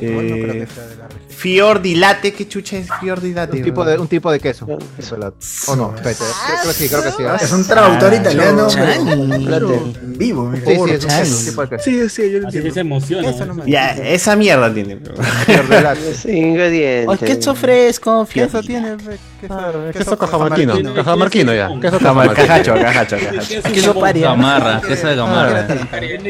Igual 0.00 0.28
no 0.28 0.34
creo 0.36 0.52
Eh, 0.54 0.58
que 0.60 0.66
sea 0.72 0.86
de 0.86 0.96
la 0.96 1.08
región. 1.08 1.23
Fior 1.34 1.80
di 1.82 1.96
latte, 1.96 2.32
¿qué 2.32 2.46
chucha 2.48 2.76
es 2.78 2.88
fior 3.00 3.20
di 3.20 3.32
latte? 3.34 3.56
Un 3.58 3.62
tipo 3.62 3.84
de, 3.84 3.98
un 3.98 4.08
tipo 4.08 4.30
de 4.32 4.40
queso. 4.40 4.66
Queso 4.96 5.16
helado. 5.16 5.34
¿O 5.68 5.76
no? 5.76 5.92
Espérate, 5.94 6.24
creo 6.60 6.62
que 6.68 6.72
sí, 6.72 6.88
creo 6.88 7.02
que 7.02 7.10
sí. 7.10 7.22
¿ah? 7.28 7.36
Es 7.40 7.52
un 7.52 7.66
traductor 7.66 8.14
italiano, 8.14 8.66
Chani. 8.68 9.44
pero 9.46 9.74
en 9.74 10.18
vivo. 10.18 10.52
Sí, 10.54 10.60
sí, 10.64 10.72
es 10.72 10.78
un 10.78 11.10
Chani. 11.10 11.20
queso, 11.22 11.38
un 11.38 11.44
tipo 11.44 11.62
de 11.62 11.68
queso. 11.68 11.84
Sí, 11.84 12.08
sí, 12.08 12.30
yo 12.30 12.38
lo 12.40 12.48
Así 12.48 12.56
que 12.58 12.62
se 12.62 12.68
entiendo. 12.68 12.80
emociona. 12.80 13.30
Eso 13.30 13.46
no 13.46 13.54
me 13.54 13.70
Ya, 13.70 13.90
esa 13.94 14.36
mierda 14.36 14.72
tiene. 14.72 14.96
Los 14.96 16.24
ingredientes. 16.26 17.08
Oh, 17.08 17.24
queso 17.24 17.54
fresco, 17.54 18.26
Queso 18.32 18.62
tiene 18.62 18.96
queso, 19.40 19.92
Queso 19.92 20.18
cajamarquino. 20.18 20.94
cajamarquino. 20.94 21.54
Ya. 21.54 21.68
Queso 21.80 21.98
cajamarquino. 21.98 22.34
Cajacho, 22.46 22.74
cajacho, 22.74 23.16
cajacho. 23.18 23.62
Queso, 23.72 23.94
paria. 23.98 24.28
Gamarra, 24.28 24.80
queso 24.80 25.06
de 25.08 25.16
gamarra. 25.16 25.66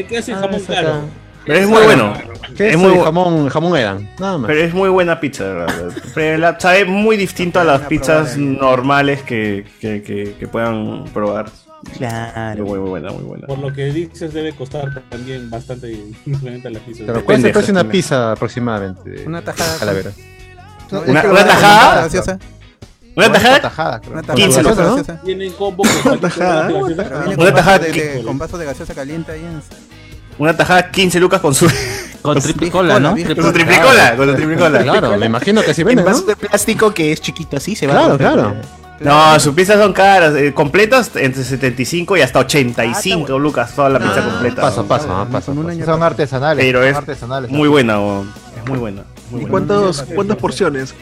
Queso 0.07 0.31
y 0.31 0.33
jamón 0.33 0.61
caro. 0.61 1.24
Pero 1.45 1.59
es 1.59 1.67
muy 1.67 1.83
bueno. 1.83 2.13
Queso 2.55 2.63
Es 2.63 2.77
muy 2.77 2.93
y 2.93 2.99
jamón, 3.03 3.49
jamón 3.49 3.77
eran. 3.77 4.09
Nada 4.19 4.37
más. 4.37 4.47
Pero 4.47 4.61
es 4.61 4.73
muy 4.73 4.89
buena 4.89 5.19
pizza, 5.19 5.43
de 5.43 5.53
verdad. 5.53 5.91
Pero 6.13 6.37
la- 6.37 6.59
sabe 6.59 6.85
muy 6.85 7.17
distinto 7.17 7.59
a 7.59 7.63
las 7.63 7.81
pizzas 7.81 8.37
normales 8.37 9.21
que, 9.23 9.65
que, 9.81 10.01
que, 10.01 10.35
que 10.39 10.47
puedan 10.47 11.03
probar. 11.13 11.49
Claro. 11.97 12.63
Muy, 12.65 12.79
muy 12.79 12.89
buena, 12.89 13.11
muy 13.11 13.23
buena. 13.23 13.47
Por 13.47 13.59
lo 13.59 13.71
que 13.73 13.85
dices, 13.85 14.33
debe 14.33 14.53
costar 14.53 15.03
también 15.09 15.49
bastante 15.49 15.91
implementar 16.25 16.71
la 16.71 16.79
pizza. 16.79 17.03
Pero 17.05 17.25
¿cuál 17.25 17.37
es 17.37 17.43
el 17.43 17.51
Pendejo, 17.51 17.53
precio 17.59 17.73
de 17.73 17.81
una 17.81 17.91
pizza 17.91 18.31
aproximadamente? 18.31 19.23
Una 19.27 19.41
tajada. 19.43 19.77
Calavera. 19.77 20.11
No, 20.91 21.03
es 21.03 21.09
Una- 21.09 21.23
una 21.29 21.45
tajada. 21.45 22.07
¿Una 23.17 23.31
tajada? 23.31 23.61
tajada. 23.61 24.01
Una 24.11 24.21
tajada 24.21 24.35
15 24.35 24.63
gaseosa, 24.63 24.89
lucas, 24.91 25.07
¿no? 25.07 25.15
Tienen 25.23 25.51
combo 25.53 25.83
con 26.03 26.19
tajada. 26.19 26.69
Una 27.37 27.53
tajada 27.53 27.79
con 28.25 28.37
vaso 28.37 28.57
de 28.57 28.65
gaseosa 28.65 28.93
caliente 28.95 29.31
ahí 29.31 29.41
en 29.41 29.61
Una 30.37 30.55
tajada 30.55 30.91
15 30.91 31.19
lucas 31.19 31.39
con 31.41 31.53
su, 31.55 31.67
Con 32.21 32.39
triplicola, 32.41 32.99
¿no? 32.99 33.09
Con 33.11 33.53
triplicola. 33.53 34.15
Con 34.15 34.29
su 34.29 34.35
triplicola. 34.35 34.83
Claro, 34.83 35.17
me 35.17 35.25
imagino 35.27 35.61
que 35.61 35.71
En 35.71 35.87
venden, 35.87 36.05
¿no? 36.05 36.11
vaso 36.11 36.23
de 36.25 36.35
plástico 36.35 36.93
que 36.93 37.11
es 37.11 37.21
chiquito 37.21 37.57
así 37.57 37.75
se 37.75 37.87
va 37.87 37.93
Claro, 37.93 38.17
claro. 38.17 38.55
No, 38.99 39.39
sus 39.39 39.53
pizzas 39.53 39.77
son 39.77 39.91
caras. 39.93 40.33
eh, 40.35 40.53
completas 40.53 41.11
entre 41.15 41.43
75 41.43 42.15
y 42.17 42.21
hasta 42.21 42.39
85 42.39 43.37
lucas. 43.39 43.73
Toda 43.75 43.89
la 43.89 43.99
pizza 43.99 44.23
completa. 44.23 44.61
Pasa, 44.61 44.83
pasa, 44.83 45.07
ah, 45.09 45.27
pasa. 45.31 45.51
Año 45.51 45.85
Son 45.85 46.01
artesanales. 46.01 46.63
Pero 46.65 46.79
son 46.79 46.87
es 46.89 46.95
artesanales. 46.95 47.51
muy 47.51 47.67
buena, 47.67 47.99
weón. 47.99 48.31
Es 48.57 48.69
muy 48.69 48.79
buena. 48.79 49.03
Muy 49.29 49.41
¿Y 49.41 49.45
buena. 49.45 49.51
cuántos, 49.67 50.01
cuántas 50.15 50.37
porciones? 50.37 50.95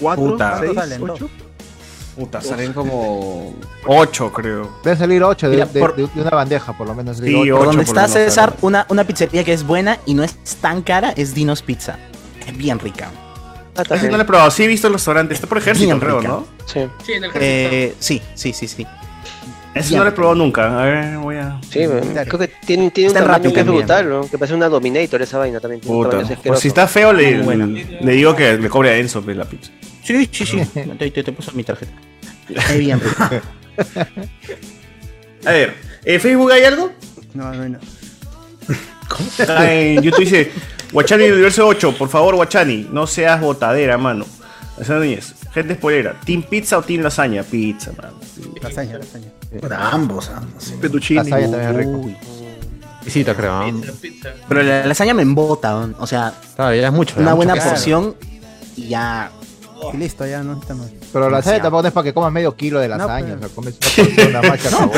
¿Cuatro? 0.00 0.24
Puta. 0.24 0.60
¿Seis? 0.60 0.98
¿Ocho? 1.00 1.30
Puta, 2.16 2.40
salen 2.42 2.72
como 2.74 3.54
8, 3.86 4.32
creo. 4.32 4.70
Deben 4.84 4.98
salir 4.98 5.22
8 5.22 5.48
de, 5.48 5.56
Mira, 5.56 5.66
de- 5.66 5.80
por- 5.80 5.96
de- 5.96 6.06
de 6.06 6.20
una 6.20 6.30
bandeja, 6.30 6.76
por 6.76 6.86
lo 6.86 6.94
menos. 6.94 7.16
Sí, 7.16 7.22
digo, 7.24 7.40
ocho. 7.40 7.56
Por 7.56 7.66
donde 7.66 7.84
por 7.84 7.96
está 7.98 8.02
lo 8.02 8.08
menos, 8.14 8.24
César, 8.28 8.48
claro. 8.50 8.58
una, 8.66 8.86
una 8.90 9.04
pizzería 9.04 9.44
que 9.44 9.52
es 9.52 9.64
buena 9.66 9.98
y 10.04 10.14
no 10.14 10.22
es 10.22 10.34
tan 10.60 10.82
cara 10.82 11.12
es 11.16 11.34
Dinos 11.34 11.62
Pizza. 11.62 11.98
Es 12.46 12.56
bien 12.56 12.78
rica. 12.78 13.10
Ah, 13.76 13.82
Ese 13.88 14.10
no 14.10 14.18
lo 14.18 14.22
he 14.24 14.26
probado. 14.26 14.50
Sí 14.50 14.64
he 14.64 14.66
visto 14.66 14.86
el 14.88 14.92
restaurante. 14.92 15.32
Está 15.32 15.46
por 15.46 15.56
ejército, 15.56 15.86
Bien 15.86 15.98
creo, 16.00 16.18
rica. 16.20 16.28
¿no? 16.32 16.46
Sí. 16.66 16.80
Sí, 17.06 17.12
en 17.12 17.24
el 17.24 17.30
ejército. 17.30 17.38
Eh, 17.40 17.94
sí, 17.98 18.20
sí, 18.34 18.52
sí, 18.52 18.68
sí. 18.68 18.86
Bien 19.74 19.86
no 19.92 20.04
lo 20.04 20.10
he 20.10 20.12
probado 20.12 20.34
nunca. 20.34 20.82
A 20.82 20.84
ver, 20.84 21.16
voy 21.18 21.36
a. 21.36 21.58
Sí, 21.62 21.80
creo 21.80 22.38
que 22.38 22.48
tiene, 22.66 22.90
tiene 22.90 23.10
un 23.10 23.16
Está 23.16 23.20
tamaño 23.20 23.44
Rappi 23.44 23.54
que 23.54 23.62
brutal, 23.62 24.08
¿no? 24.08 24.28
Que 24.28 24.36
parece 24.36 24.54
una 24.54 24.68
Dominator 24.68 25.22
esa 25.22 25.38
vaina 25.38 25.60
también. 25.60 25.80
Puta. 25.80 26.22
Pues 26.44 26.60
si 26.60 26.68
está 26.68 26.86
feo, 26.86 27.12
le, 27.12 27.42
le, 27.42 28.12
digo 28.12 28.36
que 28.36 28.58
le 28.58 28.68
cobre 28.68 28.90
a 28.90 28.96
Enzo 28.98 29.22
pues, 29.22 29.36
la 29.36 29.44
pizza. 29.46 29.72
Sí, 30.02 30.28
sí, 30.30 30.44
sí. 30.44 30.58
Te, 30.98 31.10
te, 31.10 31.24
te 31.24 31.32
paso 31.32 31.52
mi 31.52 31.64
tarjeta. 31.64 31.92
Es 32.48 32.78
bien. 32.78 33.00
A 35.44 35.50
ver, 35.50 35.74
¿en 36.04 36.20
Facebook 36.20 36.52
hay 36.52 36.64
algo? 36.64 36.92
No, 37.34 37.52
no 37.52 37.62
hay 37.62 37.70
nada. 37.70 37.84
Acá 39.38 39.72
en 39.72 40.02
YouTube 40.02 40.20
dice: 40.20 40.52
Guachani 40.92 41.24
Universo 41.24 41.66
8, 41.66 41.96
por 41.96 42.08
favor, 42.08 42.36
Guachani, 42.36 42.88
no 42.92 43.06
seas 43.06 43.40
botadera, 43.40 43.96
mano. 43.98 44.26
Esa 44.78 44.94
Núñez, 44.96 45.34
gente 45.52 45.74
spoilera, 45.74 46.14
¿Team 46.24 46.42
Pizza 46.42 46.78
o 46.78 46.82
Team 46.82 47.02
Lasaña? 47.02 47.42
Pizza, 47.42 47.92
mano. 48.00 48.14
Lasaña, 48.62 48.98
lasaña. 48.98 49.26
Para 49.60 49.88
ambos, 49.90 50.28
ambos. 50.30 50.72
Fettuccine. 50.80 51.22
Lasaña 51.24 51.50
también 51.50 51.70
es 51.70 51.76
rico. 51.76 51.90
Uy. 51.98 52.16
Visita, 53.04 53.34
creo. 53.34 53.64
Pizza, 53.64 53.92
pizza. 54.00 54.28
Pero 54.48 54.62
la 54.62 54.86
lasaña 54.86 55.12
me 55.14 55.22
embota, 55.22 55.72
¿no? 55.86 55.94
o 55.98 56.06
sea, 56.06 56.32
Claro, 56.56 56.74
ya 56.74 56.86
es 56.86 56.92
mucho. 56.92 57.14
una 57.18 57.34
buena 57.34 57.54
porción 57.56 58.14
y 58.76 58.88
ya. 58.88 59.30
Y 59.92 59.96
listo, 59.96 60.24
ya 60.24 60.44
no 60.44 60.60
está 60.60 60.74
mal. 60.74 60.88
Pero 61.12 61.28
la 61.28 61.38
lasaña 61.38 61.60
tampoco 61.60 61.84
es 61.88 61.92
para 61.92 62.04
que 62.04 62.14
comas 62.14 62.32
medio 62.32 62.54
kilo 62.54 62.78
de 62.78 62.86
No, 62.88 62.98
lasaña. 62.98 63.34
pero- 63.34 63.38
O 63.38 63.40
sea, 63.40 63.54
comes 63.56 63.74
una 64.30 64.40
porción 64.40 64.42
más 64.48 64.60
que 64.62 64.68
acabó. 64.68 64.92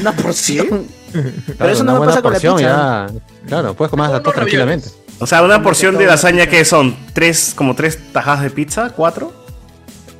Una 0.00 0.12
porción. 0.12 0.66
Claro, 1.08 1.32
Pero 1.56 1.70
eso 1.70 1.82
una 1.84 1.92
no 1.92 2.00
me 2.00 2.06
buena 2.06 2.12
pasa 2.12 2.22
con 2.22 2.32
la 2.34 2.38
pizza. 2.38 2.60
ya. 2.60 3.06
Claro, 3.46 3.72
puedes 3.72 3.90
comer 3.90 4.10
las 4.10 4.22
dos 4.22 4.34
tranquilamente. 4.34 4.90
O 5.20 5.26
sea, 5.26 5.42
una 5.42 5.62
porción 5.62 5.96
de 5.96 6.04
lasaña 6.04 6.46
que 6.48 6.66
son 6.66 6.94
tres, 7.14 7.54
como 7.56 7.74
tres 7.74 7.98
tajadas 8.12 8.42
de 8.42 8.50
pizza, 8.50 8.90
cuatro, 8.90 9.32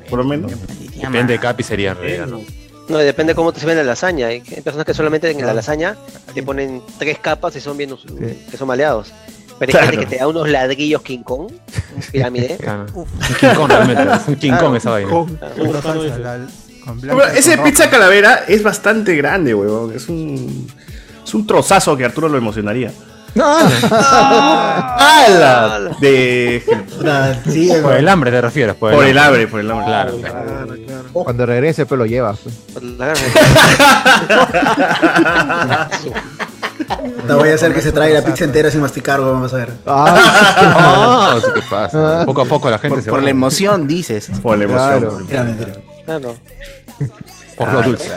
por 0.09 0.19
lo 0.19 0.25
menos. 0.25 0.53
Depende 1.01 1.35
de 1.35 1.39
cada 1.39 1.57
pizzería, 1.57 1.93
en 1.93 1.97
realidad, 1.99 2.27
¿no? 2.27 2.41
No, 2.89 2.97
depende 2.99 3.35
cómo 3.35 3.53
te 3.53 3.61
sirven 3.61 3.77
la 3.77 3.83
lasaña. 3.85 4.29
Hay 4.29 4.41
personas 4.41 4.87
que 4.87 4.95
solamente 4.95 5.31
en 5.31 5.45
la 5.45 5.53
lasaña 5.55 5.97
te 6.35 6.43
ponen 6.43 6.83
tres 6.99 7.19
capas 7.19 7.55
y 7.57 7.61
son 7.61 7.77
bien 7.77 7.93
us- 7.93 8.07
que 8.51 8.57
son 8.57 8.67
maleados. 8.69 9.13
Pero 9.59 9.71
hay 9.71 9.73
Claro. 9.73 9.87
gente 9.91 10.05
que 10.05 10.11
te 10.11 10.17
da 10.19 10.29
unos 10.29 10.49
ladrillos 10.49 11.03
King 11.03 11.19
Kong, 11.23 11.51
un 11.51 12.03
pirámide. 12.13 12.57
Claro. 12.57 12.87
Un 12.95 13.05
King 13.41 13.55
Kong 13.57 13.69
realmente, 13.69 14.03
es 14.15 14.29
un 14.29 14.37
King 14.37 14.53
Kong 14.59 14.77
esa 14.77 14.91
vaina. 14.91 15.11
Ese 17.35 17.57
con 17.57 17.65
pizza 17.65 17.91
calavera 17.91 18.45
es 18.49 18.63
bastante 18.63 19.15
grande, 19.17 19.55
huevón. 19.55 19.95
Es 19.95 20.09
un, 20.09 20.67
es 21.25 21.35
un 21.35 21.47
trozazo 21.47 21.97
que 21.97 22.05
Arturo 22.05 22.29
lo 22.29 22.39
emocionaría. 22.39 22.93
¡Hala! 24.99 25.91
De... 26.01 26.63
Por 27.83 27.95
el 27.95 28.09
hambre 28.09 28.31
te 28.31 28.41
refieres. 28.41 28.75
Por, 28.77 28.93
Por 28.95 29.05
el 29.05 29.19
hambre, 29.19 29.47
por 29.49 29.61
el 29.61 29.71
hambre. 29.71 29.87
Claro, 29.87 30.13
Cuando 31.13 31.47
regrese, 31.47 31.87
pues 31.87 31.99
lo 31.99 32.07
llevas. 32.07 32.39
pues. 32.43 32.55
Te 37.27 37.35
voy 37.35 37.51
a 37.51 37.55
hacer 37.55 37.75
que 37.75 37.81
se 37.81 37.93
traiga 37.93 38.21
la 38.21 38.27
pizza 38.27 38.45
entera 38.45 38.71
sin 38.71 38.81
masticar, 38.81 39.21
vamos 39.21 39.53
a 39.53 39.57
ver. 39.59 39.73
Ah, 39.87 41.39
¿qué 41.55 41.61
pasa? 41.69 42.23
Poco 42.25 42.43
a 42.43 42.45
poco 42.47 42.71
la 42.71 42.79
gente 42.79 42.97
Por, 42.97 43.05
se 43.05 43.11
por 43.11 43.19
va. 43.21 43.25
la 43.25 43.31
emoción, 43.31 43.87
dices. 43.87 44.31
Por 44.43 44.57
la 44.59 44.65
emoción. 44.65 45.27
Claro. 45.27 45.55
Claro. 46.05 46.37
Por 47.57 47.73
lo 47.73 47.83
dulce. 47.83 48.11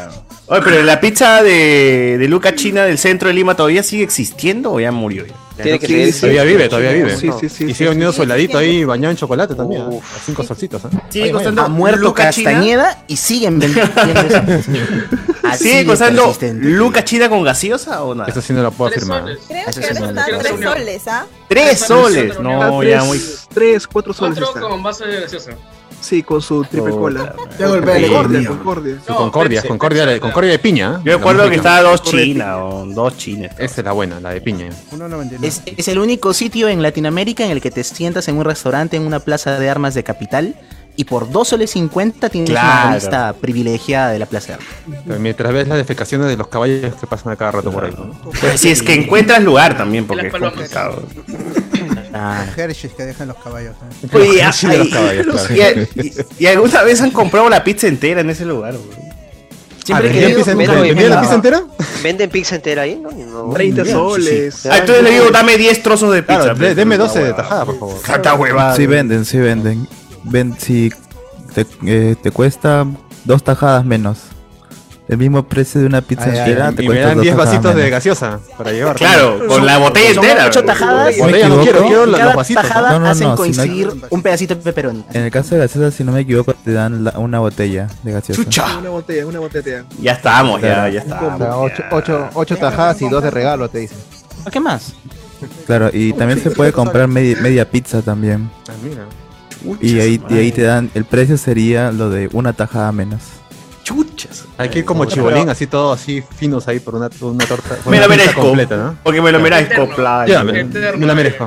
Oye, 0.51 0.61
pero 0.63 0.83
la 0.83 0.99
pizza 0.99 1.41
de, 1.41 2.17
de 2.19 2.27
Luca 2.27 2.53
China 2.53 2.83
del 2.83 2.97
centro 2.97 3.29
de 3.29 3.33
Lima 3.33 3.55
todavía 3.55 3.83
sigue 3.83 4.03
existiendo 4.03 4.73
o 4.73 4.79
ya 4.81 4.91
murió 4.91 5.25
ya? 5.25 5.33
Tiene 5.63 5.79
que 5.79 6.11
Sí. 6.11 6.19
Todavía 6.21 6.43
vive, 6.43 6.67
todavía 6.69 6.91
vive. 6.91 7.15
Sí, 7.15 7.29
sí, 7.39 7.47
sí, 7.47 7.65
y 7.65 7.73
sigue 7.73 7.89
vendiendo 7.89 8.11
sí. 8.11 8.17
soldadito 8.17 8.57
ahí 8.57 8.83
bañado 8.83 9.11
en 9.11 9.17
chocolate 9.17 9.53
también. 9.55 9.83
¿eh? 9.91 9.99
A 9.99 10.19
cinco 10.25 10.43
solcitos. 10.43 10.83
¿eh? 10.85 10.87
Sigue 11.09 11.23
Oye, 11.25 11.31
costando 11.33 11.61
Ha 11.61 11.67
muerto 11.67 12.01
Luca 12.01 12.29
China. 12.31 12.51
Castañeda 12.51 13.03
y 13.07 13.15
siguen 13.15 13.59
vendiendo 13.59 13.91
¿Sigue 15.57 15.85
costando. 15.85 16.33
Luca 16.55 17.03
China 17.05 17.29
con 17.29 17.43
gaseosa 17.43 18.03
o 18.03 18.15
nada? 18.15 18.29
Eso 18.29 18.41
sí 18.41 18.53
no 18.53 18.63
lo 18.63 18.71
puedo 18.71 18.91
Tres 18.91 19.03
afirmar. 19.03 19.21
soles. 19.21 19.39
Creo 19.47 19.67
Eso 19.67 19.79
que 19.79 19.87
ahora 19.87 19.99
no 19.99 20.05
está 20.09 20.25
creo. 20.25 20.39
tres 20.39 20.59
soles, 20.63 21.07
¿ah? 21.07 21.25
¡Tres 21.47 21.79
soles! 21.79 22.39
No, 22.39 22.83
ya 22.83 23.03
muy... 23.03 23.21
tres, 23.53 23.87
cuatro 23.87 24.13
soles 24.13 24.37
Otro 24.37 24.47
está. 24.49 24.59
con 24.61 24.83
vaso 24.83 25.05
de 25.05 25.21
gaseosa. 25.21 25.51
Sí, 26.01 26.23
con 26.23 26.41
su 26.41 26.63
triple 26.65 26.91
cola. 26.91 27.33
Ya 27.59 27.67
golpea 27.67 28.01
Concordia. 28.07 28.47
Concordia. 28.49 28.97
Su 29.05 29.11
No, 29.11 29.17
Concordia, 29.17 29.61
Concordia. 29.63 30.19
Concordia 30.19 30.51
de 30.51 30.59
piña. 30.59 30.95
¿eh? 30.97 31.01
Yo 31.05 31.17
recuerdo 31.17 31.43
La 31.45 31.49
que 31.49 31.55
estaba 31.57 31.81
dos 31.83 32.01
chinas 32.03 32.55
o 32.59 32.85
dos 32.87 33.17
chinas. 33.17 33.51
Esa 33.59 33.81
es 33.81 33.85
la 33.85 33.91
buena, 33.91 34.19
la 34.19 34.31
de 34.31 34.41
piña. 34.41 34.69
1.99. 34.91 35.37
Es, 35.43 35.61
es 35.77 35.87
el 35.87 35.99
único 35.99 36.33
sitio 36.33 36.67
en 36.69 36.81
Latinoamérica 36.81 37.45
en 37.45 37.51
el 37.51 37.61
que 37.61 37.71
te 37.71 37.83
sientas 37.83 38.27
en 38.27 38.37
un 38.37 38.45
restaurante 38.45 38.97
en 38.97 39.05
una 39.05 39.19
plaza 39.19 39.59
de 39.59 39.69
armas 39.69 39.93
de 39.93 40.03
capital 40.03 40.55
y 40.97 41.05
por 41.05 41.31
2 41.31 41.47
soles 41.47 41.71
50 41.71 42.27
tienes 42.29 42.49
Claro. 42.49 42.87
una 42.87 42.95
vista 42.95 43.33
privilegiada 43.39 44.11
de 44.11 44.19
la 44.19 44.25
plaza 44.25 44.47
de 44.47 44.53
armas. 44.55 44.69
Pero 45.07 45.19
Mientras 45.19 45.53
ves 45.53 45.67
las 45.67 45.77
defecaciones 45.77 46.27
de 46.27 46.35
los 46.35 46.47
caballos 46.47 46.93
que 46.95 47.07
pasan 47.07 47.31
a 47.31 47.35
cada 47.37 47.51
rato 47.51 47.71
por 47.71 47.85
ahí. 47.85 47.93
¿no? 47.97 48.11
Pero 48.41 48.57
si 48.57 48.71
es 48.71 48.81
que 48.81 48.93
encuentras 48.95 49.41
lugar 49.41 49.77
también, 49.77 50.05
porque 50.05 50.27
es 50.27 50.33
complicado. 50.33 51.03
Ah, 52.13 52.45
Hershey's 52.55 52.93
que 52.93 53.03
dejan 53.05 53.27
los 53.27 53.37
caballos. 53.37 53.75
¿eh? 54.03 54.07
Oye, 54.17 54.51
Sí, 54.53 54.67
de 54.67 54.77
los 54.77 54.87
ay, 54.87 54.91
caballos, 54.93 55.25
claro. 55.47 55.81
y, 55.95 56.01
y- 56.07 56.13
y 56.39 56.45
alguna 56.47 56.83
vez 56.83 57.01
han 57.01 57.11
comprado 57.11 57.49
la 57.49 57.63
pizza 57.63 57.87
entera 57.87 58.21
en 58.21 58.29
ese 58.29 58.45
lugar, 58.45 58.73
güey? 58.77 59.11
Siempre 59.83 60.09
Ah, 60.09 60.11
que 60.11 60.19
¿vendían 60.19 60.35
pizza 60.37 60.51
entera? 60.51 60.73
de 60.73 60.81
¿Vendían 60.81 61.09
la 61.09 61.21
pizza 61.21 61.33
entera? 61.35 61.63
¿Venden 62.03 62.29
pizza 62.29 62.55
entera 62.55 62.81
ahí? 62.83 62.95
No, 63.01 63.09
no. 63.11 63.53
30 63.53 63.83
Bien, 63.83 63.95
soles. 63.95 64.65
Ah, 64.67 64.77
entonces 64.77 65.03
le 65.03 65.11
digo, 65.11 65.31
dame 65.31 65.57
10 65.57 65.81
trozos 65.83 66.13
de 66.13 66.21
pizza. 66.21 66.39
Claro, 66.39 66.53
de- 66.53 66.59
pues, 66.59 66.75
deme 66.75 66.95
puta 66.97 67.07
12 67.07 67.23
de 67.23 67.33
tajada, 67.33 67.65
por 67.65 67.79
favor. 67.79 67.99
Tanta 68.05 68.35
huevada. 68.35 68.75
Sí 68.75 68.85
venden, 68.85 69.25
sí 69.25 69.37
venden. 69.39 69.87
Ven, 70.23 70.55
si 70.59 70.91
te, 71.55 71.65
eh, 71.87 72.15
te 72.21 72.29
cuesta 72.31 72.85
dos 73.25 73.43
tajadas 73.43 73.83
menos. 73.83 74.19
El 75.11 75.17
mismo 75.17 75.43
precio 75.43 75.81
de 75.81 75.87
una 75.87 76.01
pizza 76.01 76.23
Ay, 76.23 76.31
ay, 76.31 76.37
entera 76.39 76.71
te 76.71 76.83
y 76.85 76.87
me 76.87 76.99
dan 76.99 77.15
dos 77.15 77.21
10 77.23 77.35
tajadas 77.35 77.53
vasitos 77.55 77.75
de 77.75 77.89
gaseosa 77.89 78.39
para 78.57 78.71
llevar. 78.71 78.95
Claro, 78.95 79.45
con 79.45 79.65
la 79.65 79.77
botella 79.77 80.13
Son 80.13 80.23
entera. 80.23 80.47
ocho 80.47 80.63
tajadas. 80.63 81.17
¿Me 81.17 81.21
Botella 81.23 81.49
no 81.49 81.61
quiero, 81.61 81.81
quiero 81.85 82.05
los 82.05 82.19
cada 82.19 82.33
vasitos. 82.35 82.63
tajada 82.67 82.91
No, 82.93 82.99
no, 82.99 83.05
hacen 83.09 83.27
no, 83.27 83.29
si 83.29 83.29
no 83.31 83.35
coincidir 83.35 83.89
un 84.09 84.21
pedacito 84.21 84.55
de 84.55 84.61
pepperoni. 84.61 85.03
En 85.13 85.23
el 85.23 85.29
caso 85.31 85.53
de 85.55 85.61
gaseosa, 85.61 85.91
si 85.95 86.05
no 86.05 86.13
me 86.13 86.21
equivoco, 86.21 86.53
te 86.53 86.71
dan 86.71 87.03
la- 87.03 87.19
una 87.19 87.39
botella 87.39 87.87
de 88.03 88.11
gaseosa. 88.13 88.41
Chucha. 88.41 88.77
Una 88.79 88.89
botella, 88.89 89.25
una 89.27 89.39
botella. 89.39 89.63
te 89.65 89.71
dan. 89.71 89.85
Ya 90.01 90.13
estamos, 90.13 90.61
ya, 90.61 90.67
Claro. 90.75 90.93
ya 90.93 90.99
estamos. 91.01 91.39
ya. 91.39 91.57
ocho, 91.91 92.29
ocho 92.33 92.55
tajadas 92.57 93.01
y 93.01 93.09
dos 93.09 93.21
de 93.21 93.31
regalo, 93.31 93.69
te 93.69 93.79
dicen. 93.79 93.97
¿Qué 94.49 94.59
más? 94.61 94.93
Claro, 95.67 95.89
y 95.91 96.13
también 96.13 96.39
se 96.41 96.51
puede 96.51 96.71
comprar 96.71 97.09
media, 97.09 97.35
media 97.41 97.69
pizza 97.69 98.01
también. 98.01 98.49
Ah, 98.69 98.71
mira. 98.81 99.03
Y 99.81 99.99
ahí, 99.99 100.21
y 100.29 100.37
ahí 100.37 100.51
te 100.53 100.61
dan, 100.61 100.89
el 100.95 101.03
precio 101.03 101.37
sería 101.37 101.91
lo 101.91 102.09
de 102.09 102.29
una 102.31 102.53
tajada 102.53 102.93
menos. 102.93 103.19
Chuchas. 103.91 104.45
Hay 104.57 104.69
que 104.69 104.79
ir 104.79 104.85
como 104.85 105.05
chibolín, 105.05 105.49
así 105.49 105.67
todo 105.67 105.93
así 105.93 106.23
finos 106.37 106.67
ahí 106.67 106.79
por 106.79 106.95
una, 106.95 107.09
por 107.09 107.31
una 107.31 107.45
torta. 107.45 107.75
por 107.75 107.91
Me 107.91 107.97
una 107.97 108.07
lo 108.07 108.09
merezco. 108.09 108.41
completa, 108.41 108.77
¿no? 108.77 108.97
Porque 109.03 109.21
me 109.21 109.31
lo 109.31 109.39
merezco, 109.39 109.89
playa. 109.95 110.33
Ya, 110.33 110.43
me, 110.43 110.63
me 110.63 111.05
la 111.05 111.15
merezco. 111.15 111.45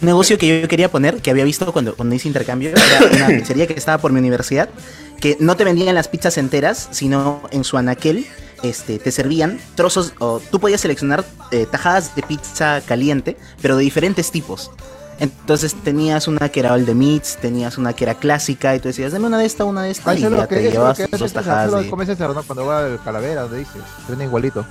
Un 0.00 0.06
negocio 0.06 0.38
que 0.38 0.60
yo 0.62 0.68
quería 0.68 0.88
poner, 0.90 1.20
que 1.20 1.30
había 1.30 1.44
visto 1.44 1.72
cuando, 1.72 1.96
cuando 1.96 2.14
hice 2.14 2.28
intercambio, 2.28 2.70
era 2.70 2.80
una 3.16 3.26
pizzería 3.38 3.66
que 3.66 3.74
estaba 3.74 3.98
por 3.98 4.12
mi 4.12 4.20
universidad, 4.20 4.68
que 5.20 5.36
no 5.40 5.56
te 5.56 5.64
vendían 5.64 5.94
las 5.94 6.06
pizzas 6.06 6.38
enteras, 6.38 6.88
sino 6.92 7.42
en 7.50 7.64
su 7.64 7.76
anaquel 7.76 8.24
este, 8.62 8.98
te 8.98 9.10
servían 9.10 9.58
trozos, 9.74 10.12
o 10.18 10.40
tú 10.40 10.60
podías 10.60 10.80
seleccionar 10.80 11.24
eh, 11.50 11.66
tajadas 11.70 12.14
de 12.14 12.22
pizza 12.22 12.80
caliente, 12.86 13.36
pero 13.60 13.76
de 13.76 13.82
diferentes 13.84 14.30
tipos. 14.30 14.70
Entonces 15.20 15.74
tenías 15.82 16.28
una 16.28 16.48
que 16.48 16.60
era 16.60 16.72
all 16.74 16.84
the 16.86 16.94
meats, 16.94 17.36
tenías 17.40 17.76
una 17.76 17.92
que 17.92 18.04
era 18.04 18.14
clásica, 18.14 18.74
y 18.76 18.78
tú 18.78 18.88
decías, 18.88 19.10
dame 19.12 19.26
una 19.26 19.38
de 19.38 19.46
esta, 19.46 19.64
una 19.64 19.82
de 19.82 19.90
esta, 19.90 20.10
Ah, 20.12 20.14
y 20.14 20.24
es 20.24 20.30
ya 20.30 20.46
que 20.46 20.54
te 20.56 20.66
es 20.68 20.72
llevas 20.72 21.00
es 21.00 21.10
dos 21.10 21.32
tajadas 21.32 21.66
eso 21.66 21.76
lo 21.76 21.82
de... 21.82 21.90
come 21.90 22.06
César, 22.06 22.30
¿no? 22.30 22.42
Cuando 22.44 22.66
va 22.66 22.84
al 22.84 23.00
calavera, 23.02 23.42
donde 23.42 23.58
dice. 23.58 23.72
Se 24.04 24.10
venden 24.12 24.28
igualito. 24.28 24.64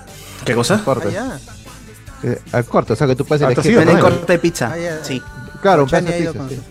¿Qué 0.46 0.56
cosa? 0.56 0.82
Corte. 0.84 1.18
Ah, 1.18 1.38
Eh, 2.24 2.40
al 2.54 2.66
corte, 2.66 2.94
o 2.94 2.96
sea 2.96 3.06
que 3.08 3.16
tú 3.16 3.26
puedes 3.26 3.44
Ah, 3.44 3.52
elegir. 3.52 3.78
En 3.78 3.90
el 3.90 3.96
¿no? 3.96 4.02
corte 4.02 4.34
de 4.34 4.40
pizza, 4.40 4.74
Ah, 4.74 5.00
sí. 5.04 5.22
Claro, 5.62 5.84
un 5.84 5.90
pedazo 5.90 6.08
de 6.08 6.18
pizza, 6.18 6.34
con 6.40 6.50
sí. 6.50 6.62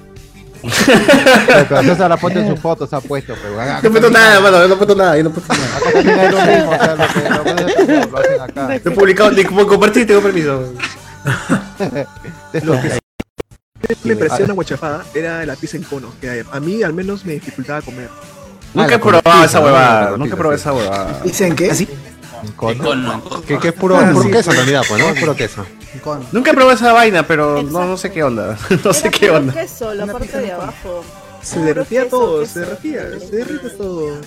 César 1.87 2.09
la 2.11 2.17
foto 2.17 2.39
en 2.41 2.49
su 2.49 2.57
foto, 2.61 2.87
se 2.87 2.97
ha 2.97 3.01
puesto. 3.01 3.35
Pero, 3.43 3.61
acá 3.61 3.81
No 3.83 3.89
he 3.89 3.91
puesto 3.91 4.11
nada, 4.11 4.41
mano, 4.41 4.59
no 4.67 4.75
he 4.75 4.77
puesto 4.77 4.95
nada, 4.97 5.17
yo 5.19 5.25
no 5.25 5.31
puesto 5.31 5.53
nada. 5.53 5.77
Acá 5.77 5.93
también 5.93 6.19
es 6.19 6.33
lo 6.33 6.41
mismo, 6.41 6.71
o 6.71 6.79
sea, 6.79 6.95
lo 6.97 7.45
que 7.45 8.07
lo, 8.11 8.19
hacen 8.19 8.41
acá. 8.41 8.75
He 8.75 8.91
publicado, 8.91 9.31
ni 9.33 9.45
como 9.45 9.67
compartir, 9.67 10.07
tengo 10.07 10.23
permiso. 10.23 10.73
Que 13.89 13.95
sí 13.95 14.01
me 14.05 14.13
impresiona 14.15 14.53
guachafada 14.55 15.05
era 15.15 15.45
la 15.47 15.57
pizza 15.57 15.77
en 15.77 15.83
cono, 15.85 16.13
que 16.21 16.45
a 16.51 16.61
mí 16.61 16.83
al 16.83 16.93
menos 16.93 17.25
me 17.25 17.35
dificultaba 17.35 17.83
comer. 17.83 18.09
Nunca 18.75 18.95
he 18.95 18.99
la 18.99 19.01
probado 19.01 19.45
esa 19.45 19.61
huevada. 19.61 20.11
Nunca 20.11 20.25
he 20.25 20.25
pizza, 20.25 20.37
probado 20.37 20.57
esa 20.57 20.73
huevada. 20.73 21.21
¿Dicen 21.25 21.55
qué? 21.57 21.71
¿Así? 21.71 21.89
Que, 23.47 23.59
que 23.59 23.69
es 23.69 23.75
puro, 23.75 23.97
Ah, 23.97 24.11
puro 24.13 24.25
sí, 24.25 24.31
queso 24.31 24.51
en 24.51 24.57
realidad, 24.57 24.83
pues, 24.89 25.01
¿no? 25.03 25.09
Es 25.09 25.19
puro 25.21 25.35
queso. 25.35 25.65
con- 26.03 26.27
Nunca 26.33 26.51
he 26.51 26.55
probado 26.55 26.77
esa 26.77 26.93
vaina, 26.93 27.27
pero 27.27 27.63
no, 27.63 27.87
no 27.87 27.97
sé 27.97 28.11
qué 28.11 28.23
onda. 28.23 28.57
No 28.85 28.93
sé 28.93 29.11
qué 29.11 29.31
onda. 29.31 29.53
queso, 29.55 29.95
la 29.95 30.07
parte 30.07 30.39
de 30.39 30.53
abajo. 30.53 31.05
Se 31.43 31.61
derretía 31.61 32.09
todo, 32.09 32.45
se 32.45 32.61
derretía, 32.61 33.03
se 33.21 33.37
derrite 33.37 33.71
todo. 33.71 34.21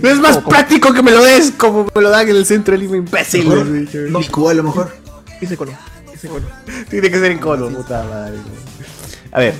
No 0.00 0.08
es 0.08 0.18
más 0.18 0.38
práctico 0.38 0.92
que 0.94 1.02
me 1.02 1.10
lo 1.10 1.22
des 1.24 1.50
como 1.50 1.86
me 1.94 2.00
lo 2.02 2.08
dan 2.08 2.28
en 2.28 2.36
el 2.36 2.46
centro 2.46 2.72
de 2.72 2.78
Lima, 2.78 2.96
imbécil. 2.96 3.48
No, 4.10 4.20
Cuba 4.30 4.52
a 4.52 4.54
lo 4.54 4.62
mejor. 4.62 4.94
Cono, 5.40 5.50
en 5.50 5.56
cono. 5.56 5.72
Tiene 6.90 7.10
que 7.10 7.18
ser 7.18 7.30
en 7.32 7.38
cono, 7.38 7.68
puta 7.68 8.02
madre. 8.04 8.34
A 9.32 9.38
ver, 9.40 9.54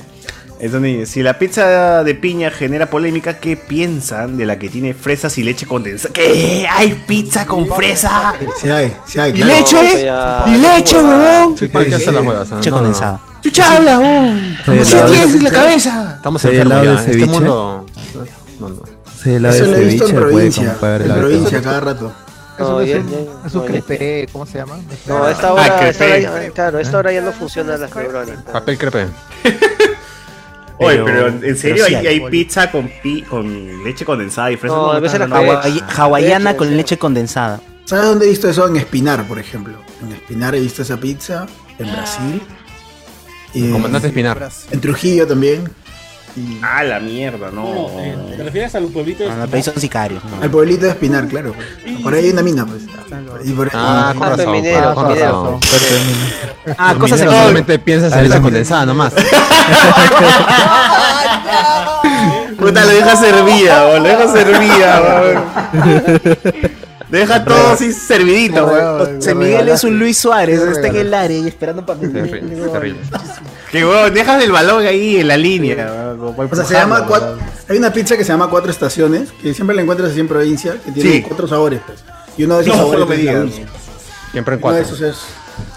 entonces, 0.59 1.09
si 1.09 1.23
la 1.23 1.39
pizza 1.39 2.03
de 2.03 2.13
piña 2.15 2.51
genera 2.51 2.89
polémica, 2.89 3.39
¿qué 3.39 3.57
piensan 3.57 4.37
de 4.37 4.45
la 4.45 4.59
que 4.59 4.69
tiene 4.69 4.93
fresas 4.93 5.37
y 5.39 5.43
leche 5.43 5.65
condensada? 5.65 6.13
¿Qué? 6.13 6.67
¿Hay 6.69 6.93
pizza 7.07 7.45
con 7.47 7.67
fresa? 7.67 8.33
Sí 8.61 8.69
hay, 8.69 8.93
sí 9.07 9.19
hay. 9.19 9.31
¿Y 9.31 9.33
claro. 9.41 9.53
leche? 9.59 10.05
ya- 10.05 10.43
¿Y 10.47 10.57
leche, 10.57 10.95
huevón? 11.01 11.57
Sí, 11.57 11.67
¿para 11.67 11.85
qué 11.85 11.95
hacer 11.95 12.13
las 12.13 12.23
huevas? 12.25 12.49
Leche 12.51 12.69
No, 12.69 12.75
no, 12.77 12.81
no. 12.83 12.87
condensada. 12.93 13.21
¡Chucha 13.41 13.75
habla, 13.77 13.97
huevón! 13.99 14.57
Sí, 14.65 14.71
¿Qué 14.71 14.95
la- 14.95 15.05
tienes 15.07 15.35
en 15.35 15.43
la 15.43 15.51
cabeza? 15.51 16.13
Estamos 16.17 16.45
enfermos 16.45 16.65
helado 16.67 16.83
ya. 16.83 16.91
de 16.91 16.95
Este 16.97 17.11
ceviche. 17.13 17.31
mundo... 17.31 17.85
No, 18.59 18.69
no. 18.69 18.75
Sí, 19.23 19.39
la 19.39 19.49
Eso 19.49 19.65
de 19.65 19.71
lo 19.71 19.77
he 19.77 19.83
visto 19.85 20.07
en 20.07 20.15
provincia. 20.15 20.77
En 20.81 21.11
provincia, 21.15 21.61
cada 21.61 21.79
rato. 21.79 22.11
Eso 22.61 22.71
No, 22.71 22.81
es 22.81 22.89
ya- 22.89 22.97
un, 22.97 23.09
ya- 23.09 23.17
es 23.47 23.53
un 23.53 23.59
no, 23.61 23.65
ya- 23.65 23.71
crepe, 23.71 24.27
¿cómo 24.31 24.45
se 24.45 24.57
llama? 24.57 24.77
No, 25.07 25.27
esta 25.29 25.47
Ah, 25.49 25.53
hora, 25.53 25.63
a 25.65 25.79
crepe. 25.79 25.89
esta 25.89 26.05
hora 26.05 26.19
ya- 26.19 26.51
claro, 26.51 26.79
esta 26.79 26.97
hora 26.97 27.11
ya 27.11 27.21
no 27.21 27.31
funciona 27.31 27.77
la 27.77 27.87
neuronas. 27.87 28.41
Papel 28.51 28.77
crepe. 28.77 29.07
Oye, 30.77 31.01
Pero- 31.03 31.27
en 31.27 31.57
serio 31.57 31.83
pero 31.87 31.99
sí 32.01 32.07
hay, 32.07 32.19
pizza 32.29 32.71
con, 32.71 32.89
pi, 33.03 33.21
con 33.21 33.83
leche 33.83 34.03
condensada 34.03 34.51
y 34.51 34.57
fresas. 34.57 34.77
No, 34.77 34.91
a 34.91 34.99
veces 34.99 35.19
la. 35.19 35.27
Hawai- 35.27 35.83
hawaiana 35.95 36.51
Leche, 36.51 36.57
con 36.57 36.67
sí. 36.69 36.73
leche 36.75 36.97
condensada. 36.97 37.61
¿Sabes 37.85 38.05
dónde 38.05 38.25
he 38.25 38.29
visto 38.29 38.49
eso? 38.49 38.67
En 38.67 38.77
Espinar, 38.77 39.27
por 39.27 39.37
ejemplo. 39.37 39.73
En 40.01 40.11
Espinar 40.13 40.55
he 40.55 40.59
visto 40.59 40.81
esa 40.81 40.97
pizza. 40.97 41.45
En 41.77 41.91
Brasil. 41.91 42.41
Y 43.53 43.69
Comandante 43.71 44.07
Espinar. 44.07 44.49
En 44.71 44.81
Trujillo 44.81 45.27
también. 45.27 45.69
Ah, 46.61 46.83
la 46.83 46.99
mierda, 46.99 47.51
no. 47.51 47.63
No, 47.73 47.87
eh, 47.99 48.15
¿Te 48.37 48.43
refieres 48.43 48.73
al 48.75 48.85
pueblito 48.85 49.23
de 49.23 49.29
No, 49.29 49.47
no, 49.47 49.63
son 49.63 49.79
sicarios. 49.79 50.23
no. 50.23 50.41
Al 50.41 50.49
pueblito 50.49 50.85
de 50.85 50.91
Espinar, 50.91 51.27
claro. 51.27 51.53
Por 52.03 52.13
ahí 52.13 52.25
hay 52.25 52.31
una 52.31 52.41
mina, 52.41 52.65
pues. 52.65 52.83
Y 53.43 53.51
por- 53.53 53.69
Ah, 53.73 54.13
con 54.17 54.27
Ah, 54.27 54.29
razón. 54.35 54.51
minero, 54.51 54.89
ah, 54.89 54.93
con 54.93 55.07
minero. 55.09 55.59
razón. 55.59 55.59
Ah, 56.77 56.95
cosas 56.99 57.19
en- 57.21 57.27
solamente 57.29 57.79
piensas 57.79 58.13
en 58.13 58.29
leche 58.29 58.41
condensada 58.41 58.85
nomás. 58.85 59.13
Puta, 62.57 62.85
lo 62.85 62.91
deja 62.91 63.15
servida. 63.15 63.83
Lo 63.97 64.03
deja 64.03 64.27
servida, 64.31 65.01
weón. 65.01 65.43
Deja 67.11 67.43
todo 67.43 67.71
así 67.73 67.91
servidito, 67.91 68.65
weón. 68.65 69.15
José 69.17 69.35
Miguel 69.35 69.67
es 69.69 69.83
un 69.83 69.99
Luis 69.99 70.17
Suárez, 70.17 70.61
está 70.61 70.87
en 70.87 70.95
el 70.95 71.13
área 71.13 71.37
y 71.37 71.47
esperando 71.47 71.85
para 71.85 71.99
meter. 71.99 72.41
Que 73.71 73.85
weón, 73.85 74.13
dejas 74.13 74.41
el 74.43 74.51
balón 74.51 74.85
ahí 74.85 75.17
en 75.17 75.27
la 75.27 75.37
línea, 75.37 76.15
O 76.19 76.55
sea, 76.55 76.65
se 76.65 76.73
llama 76.73 77.05
cuatro, 77.05 77.37
hay 77.69 77.77
una 77.77 77.91
pizza 77.93 78.17
que 78.17 78.23
se 78.23 78.31
llama 78.31 78.49
Cuatro 78.49 78.71
Estaciones, 78.71 79.31
que 79.41 79.53
siempre 79.53 79.75
la 79.75 79.81
encuentras 79.81 80.11
así 80.11 80.19
en 80.19 80.27
provincia, 80.27 80.75
que 80.83 80.91
tiene 80.91 81.11
Sí. 81.11 81.21
cuatro 81.21 81.47
sabores. 81.47 81.81
Pues. 81.85 82.03
Y 82.37 82.43
uno 82.45 82.57
de 82.57 82.63
esos 82.63 82.75
No, 82.75 82.81
sabores 82.83 83.07
me 83.07 83.17
digas. 83.17 83.49
Siempre 84.31 84.55
en 84.55 84.61
Uno 84.63 84.71
de 84.73 84.79
cuatro. 84.79 84.81
esos 84.81 85.01
es 85.01 85.17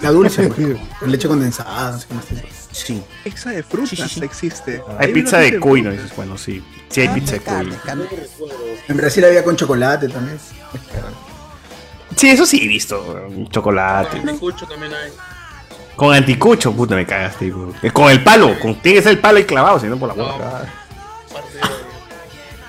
la 0.03 0.11
dulce, 0.11 0.49
pues, 0.57 0.77
con 1.01 1.11
leche 1.11 1.29
condensada, 1.29 1.91
no 1.93 1.99
sé 1.99 2.07
qué 2.09 2.15
más 2.15 2.25
tiene. 2.27 2.45
Sí. 2.73 3.03
Pizza 3.23 3.51
de 3.51 3.63
frutas 3.63 4.17
existe. 4.23 4.83
Hay 4.99 5.13
pizza 5.13 5.39
de 5.39 5.61
cuy, 5.61 5.83
¿no? 5.83 5.91
Dices, 5.93 6.15
bueno, 6.17 6.37
sí. 6.37 6.65
Sí 6.89 7.03
hay 7.03 7.09
pizza 7.09 7.33
de 7.35 7.41
cuy. 7.41 7.73
En 8.89 8.97
Brasil 8.97 9.25
había 9.25 9.45
con 9.45 9.55
chocolate 9.57 10.09
también. 10.09 10.39
Sí, 12.17 12.31
eso 12.31 12.47
sí 12.47 12.61
he 12.63 12.69
visto. 12.69 13.27
Chocolate. 13.51 14.19
Anticucho 14.19 14.67
también 14.67 14.93
hay. 14.95 15.11
Con 15.97 16.15
anticucho, 16.15 16.73
puta, 16.73 16.95
me 16.97 17.07
cagaste. 17.07 17.53
Eh, 17.83 17.91
Con 17.93 18.11
el 18.11 18.23
palo, 18.23 18.59
con, 18.59 18.75
tiene 18.77 18.99
que 18.99 19.03
ser 19.03 19.13
el 19.13 19.19
palo 19.21 19.39
ahí 19.39 19.45
clavado, 19.45 19.79
si 19.79 19.87
no 19.87 19.97
por 19.97 20.09
la 20.09 20.15
boca. 20.23 20.73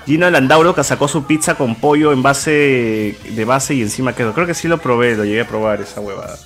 Gino 0.06 0.30
Landauro 0.30 0.72
que 0.72 0.84
sacó 0.84 1.08
su 1.08 1.24
pizza 1.24 1.56
con 1.56 1.74
pollo 1.74 2.12
en 2.12 2.22
base 2.22 3.16
de 3.28 3.44
base 3.44 3.74
y 3.74 3.82
encima 3.82 4.14
queso. 4.14 4.32
Creo 4.32 4.46
que 4.46 4.54
sí 4.54 4.68
lo 4.68 4.78
probé, 4.78 5.16
lo 5.16 5.24
llegué 5.24 5.40
a 5.40 5.48
probar 5.48 5.80
esa 5.80 6.00
huevada. 6.00 6.38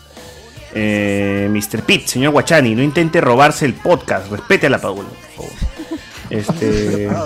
Eh, 0.73 1.49
Mr. 1.51 1.83
Pete, 1.83 2.09
señor 2.09 2.33
Guachani, 2.33 2.75
no 2.75 2.83
intente 2.83 3.21
robarse 3.21 3.67
el 3.67 3.75
podcast, 3.75 4.31
respete 4.31 4.69
a 4.69 4.71
la 4.71 4.79
Paula, 4.81 5.09
por 5.37 5.47
favor. 5.47 5.53
Este. 6.31 7.11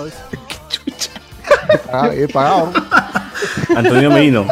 Ah, 1.91 2.09
he 2.13 2.27
pagado. 2.27 2.71
Antonio 3.75 4.11
Merino. 4.11 4.45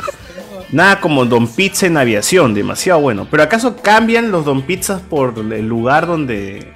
Nada 0.73 0.99
como 0.99 1.23
Don 1.25 1.47
Pizza 1.47 1.85
en 1.85 1.97
aviación, 1.97 2.55
demasiado 2.55 2.99
bueno. 2.99 3.27
Pero 3.29 3.43
¿acaso 3.43 3.75
cambian 3.77 4.31
los 4.31 4.43
Don 4.43 4.63
Pizzas 4.63 5.01
por 5.01 5.37
el 5.37 5.67
lugar 5.67 6.07
donde, 6.07 6.73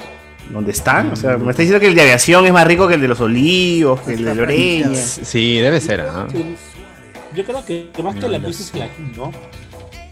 donde 0.51 0.71
están? 0.71 1.11
O 1.11 1.15
sea, 1.15 1.35
me 1.37 1.49
está 1.49 1.63
diciendo 1.63 1.79
que 1.79 1.87
el 1.87 1.95
de 1.95 2.03
aviación 2.03 2.45
es 2.45 2.53
más 2.53 2.67
rico 2.67 2.87
que 2.87 2.93
el 2.93 3.01
de 3.01 3.07
los 3.07 3.19
olivos, 3.19 3.99
que 4.01 4.13
el 4.13 4.23
de 4.23 4.35
Loreña. 4.35 4.93
Sí, 4.95 5.57
debe 5.57 5.81
ser, 5.81 6.01
¿ah? 6.01 6.27
Yo 7.35 7.43
creo 7.43 7.65
que 7.65 7.89
más 8.03 8.15
que 8.15 8.29
la 8.29 8.39
pizza 8.39 8.61
es 8.61 8.73
el 8.75 8.81
ají, 8.83 9.13
¿no? 9.15 9.31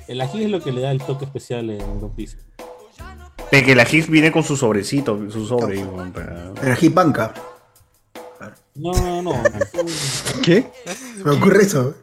El 0.07 0.21
ají 0.21 0.43
es 0.45 0.49
lo 0.49 0.61
que 0.63 0.71
le 0.71 0.81
da 0.81 0.89
el 0.89 0.99
toque 0.99 1.25
especial 1.25 1.69
en 1.69 1.99
Don 1.99 2.09
Pizza. 2.15 2.37
De 3.51 3.63
que 3.63 3.75
la 3.75 3.83
Higgs 3.83 4.09
viene 4.09 4.31
con 4.31 4.43
su 4.43 4.57
sobrecito, 4.57 5.29
su 5.29 5.45
sobre. 5.45 5.79
El 6.63 6.71
ají 6.71 6.89
panca. 6.89 7.35
No, 8.73 8.91
no, 8.93 9.21
no. 9.21 9.43
¿Qué? 10.43 10.65
Me 11.23 11.31
ocurre 11.31 11.61
eso. 11.61 11.95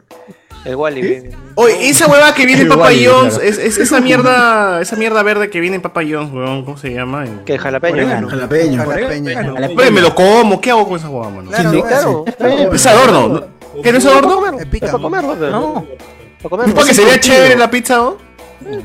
El 0.65 0.75
Wally. 0.75 1.29
Oye, 1.55 1.89
esa 1.89 2.07
hueva 2.07 2.33
que 2.33 2.45
viene 2.45 2.61
en 2.61 2.69
Papa 2.69 2.83
Wally, 2.83 3.05
John's, 3.05 3.35
claro. 3.35 3.49
es, 3.49 3.57
es 3.57 3.77
esa 3.77 3.99
mierda, 3.99 4.81
esa 4.81 4.95
mierda 4.95 5.21
verde 5.21 5.49
que 5.49 5.59
viene 5.59 5.75
en 5.75 5.81
Papa 5.81 6.01
John's, 6.01 6.31
weón, 6.33 6.63
¿cómo 6.63 6.77
se 6.77 6.93
llama? 6.93 7.25
Que 7.45 7.59
jalapeño. 7.59 7.95
Orégano. 7.95 8.29
Jalapeño. 8.29 8.77
Jalapeño. 8.77 9.55
Oye, 9.77 9.91
me 9.91 10.01
lo 10.01 10.15
como, 10.15 10.61
¿qué 10.61 10.71
hago 10.71 10.87
con 10.87 10.97
esa 10.97 11.09
hueva, 11.09 11.29
mano? 11.29 11.51
Claro, 11.51 12.25
claro. 12.33 12.73
Es 12.73 12.85
adorno, 12.85 13.27
¿no? 13.27 13.81
¿qué 13.81 13.91
no 13.91 13.97
es 13.97 14.05
adorno? 14.05 14.59
Es 14.59 14.65
para 14.79 14.91
comerlo. 14.93 15.35
No. 15.35 15.85
Para 16.37 16.49
comerlo. 16.49 16.75
Porque 16.75 16.93
se 16.93 17.03
vea 17.03 17.19
chévere 17.19 17.57
la 17.57 17.69
pizza, 17.69 17.97
¿no? 17.97 18.32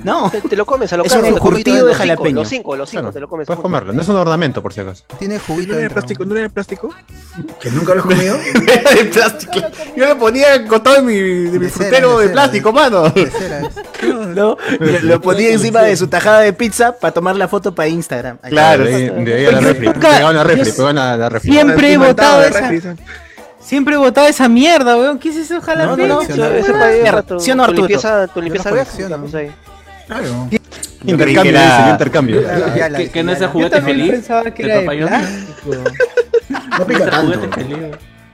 No. 0.05 0.31
Te, 0.31 0.41
te 0.41 0.57
lo 0.57 0.65
comes 0.67 0.93
a 0.93 0.97
lo 0.97 1.05
Es 1.05 1.13
caro, 1.13 1.27
un 1.27 1.35
te 1.35 1.39
comes 1.41 1.59
encurtido 1.61 1.77
los 1.79 1.87
de 1.87 1.93
cinco, 1.93 1.99
jalapeño. 1.99 2.35
Los 2.41 2.49
cinco, 2.49 2.77
los 2.77 2.91
cinco, 2.91 3.13
te 3.13 3.21
lo 3.21 3.29
comes. 3.29 3.47
Puedes 3.47 3.61
comerlo, 3.63 3.93
no 3.93 4.03
es 4.03 4.09
un 4.09 4.17
ornamento 4.17 4.63
por 4.63 4.73
si 4.73 4.81
acaso. 4.81 5.05
Tiene 5.19 5.39
juguito 5.39 5.73
¿No 5.73 5.79
era 5.79 5.89
de 5.89 5.91
plástico? 5.95 6.25
¿No 6.25 6.33
era 6.35 6.43
de 6.43 6.51
plástico? 6.51 6.95
¿Que 7.61 7.71
nunca 7.71 7.95
lo 7.95 8.01
has 8.01 8.07
comido? 8.07 8.37
de 8.95 9.05
plástico. 9.07 9.61
Yo 9.97 10.07
le 10.07 10.15
ponía 10.17 10.67
con 10.67 10.83
todo 10.83 10.95
de 10.95 11.03
mi, 11.03 11.15
de 11.17 11.59
mi 11.59 11.67
De 11.67 11.71
cera, 11.71 11.85
frutero 11.89 12.11
de 12.11 12.17
de 12.17 12.23
cera. 12.29 12.33
plástico, 12.33 12.73
mano. 12.73 13.03
De 13.11 13.31
cera 13.31 13.61
es. 13.61 13.75
No, 14.29 14.57
lo, 14.79 15.01
lo 15.03 15.21
ponía 15.21 15.51
encima 15.51 15.83
de 15.83 15.97
su 15.97 16.07
tajada 16.07 16.41
de 16.41 16.53
pizza 16.53 16.93
para 16.93 17.13
tomar 17.13 17.35
la 17.37 17.49
foto 17.49 17.75
para 17.75 17.89
Instagram. 17.89 18.39
Ahí 18.43 18.51
Claro, 18.51 18.85
de 18.85 18.95
ahí, 18.95 19.25
de 19.25 19.35
ahí 19.35 19.47
a 19.47 19.53
la 19.53 19.59
Oye, 19.59 19.67
refri. 19.69 19.87
nunca- 19.89 20.33
la 20.33 20.45
refri, 20.45 20.73
yo 20.77 20.93
la, 20.93 21.17
la 21.17 21.29
refri. 21.29 21.51
Siempre 21.53 21.93
he 21.93 21.97
votado 21.99 22.43
esa. 22.43 22.71
Siempre 23.61 23.95
he 23.95 23.99
votado 23.99 24.27
esa 24.29 24.49
mierda, 24.49 24.97
weón. 24.97 25.19
¿Qué 25.19 25.31
es 25.31 25.37
eso, 25.37 25.61
jalapeño? 25.61 26.07
no, 26.07 26.23
Eso, 26.23 26.45
eso 26.47 26.73
para 26.73 26.93
Mierda, 26.93 27.23
tu, 27.23 27.41
¿sí 27.41 27.51
o 27.51 27.57
no, 27.57 27.65
tu 27.65 27.71
Arturo? 27.71 27.89
limpieza, 27.89 28.27
tu 28.29 28.41
limpieza 28.41 28.71
lo 28.71 28.77
vieja, 28.77 28.91
colecciono. 28.93 29.23
pues 29.23 29.35
ahí. 29.35 29.51
Claro. 30.09 30.49
Intercambio, 31.05 31.43
que 31.43 31.49
era- 31.51 31.79
dice, 31.79 31.91
intercambio. 31.91 32.43
Ya 32.77 32.89
la 32.89 32.99
Que, 32.99 33.23
no 33.23 33.31
es 33.33 33.41
el 33.41 33.49
juguete 33.49 33.81
feliz. 33.83 34.11
pensaba 34.11 34.51
que 34.51 34.63
era 34.65 34.75
de 34.77 34.81
Papayón. 34.81 35.09
plástico. 35.09 35.85
No 36.79 36.87
pica 36.87 37.11
tanto. 37.11 37.33
Juguete 37.39 37.55
feliz. 37.55 37.79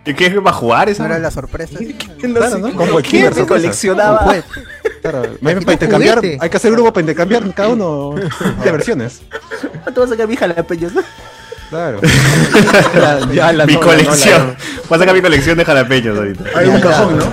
¿Y 0.07 0.15
qué 0.15 0.27
es? 0.27 0.37
¿Va 0.37 0.51
a 0.51 0.53
jugar 0.55 0.87
No 0.89 0.93
esa? 0.93 1.07
era 1.07 1.19
la 1.19 1.31
sorpresa. 1.31 1.79
Claro, 2.23 2.59
¿no? 2.59 3.47
Coleccionaba. 3.47 4.35
Claro, 5.03 5.23
para 5.43 5.73
intercambiar, 5.73 6.17
juguete. 6.19 6.39
hay 6.41 6.49
que 6.51 6.57
hacer 6.57 6.73
grupo 6.73 6.91
para 6.93 7.03
intercambiar 7.03 7.43
cada 7.55 7.69
uno 7.71 8.15
de 8.65 8.73
versiones. 8.73 9.21
¿Cuánto 9.83 10.01
vas 10.01 10.11
a 10.11 10.15
sacar 10.15 10.27
mi 10.29 10.37
jalapeños? 10.37 10.93
Claro. 11.69 12.01
La- 12.95 13.29
ya 13.33 13.53
la 13.53 13.67
mi 13.67 13.75
no, 13.75 13.81
colección. 13.81 14.41
no, 14.41 14.47
la- 14.53 14.57
Voy 14.89 14.97
a 14.97 14.99
sacar 15.01 15.15
mi 15.15 15.21
colección 15.21 15.59
de 15.59 15.65
jalapeños 15.67 16.17
ahorita. 16.17 16.45
Hay 16.55 16.69
un 16.69 16.81
cajón, 16.81 17.19
¿no? 17.19 17.25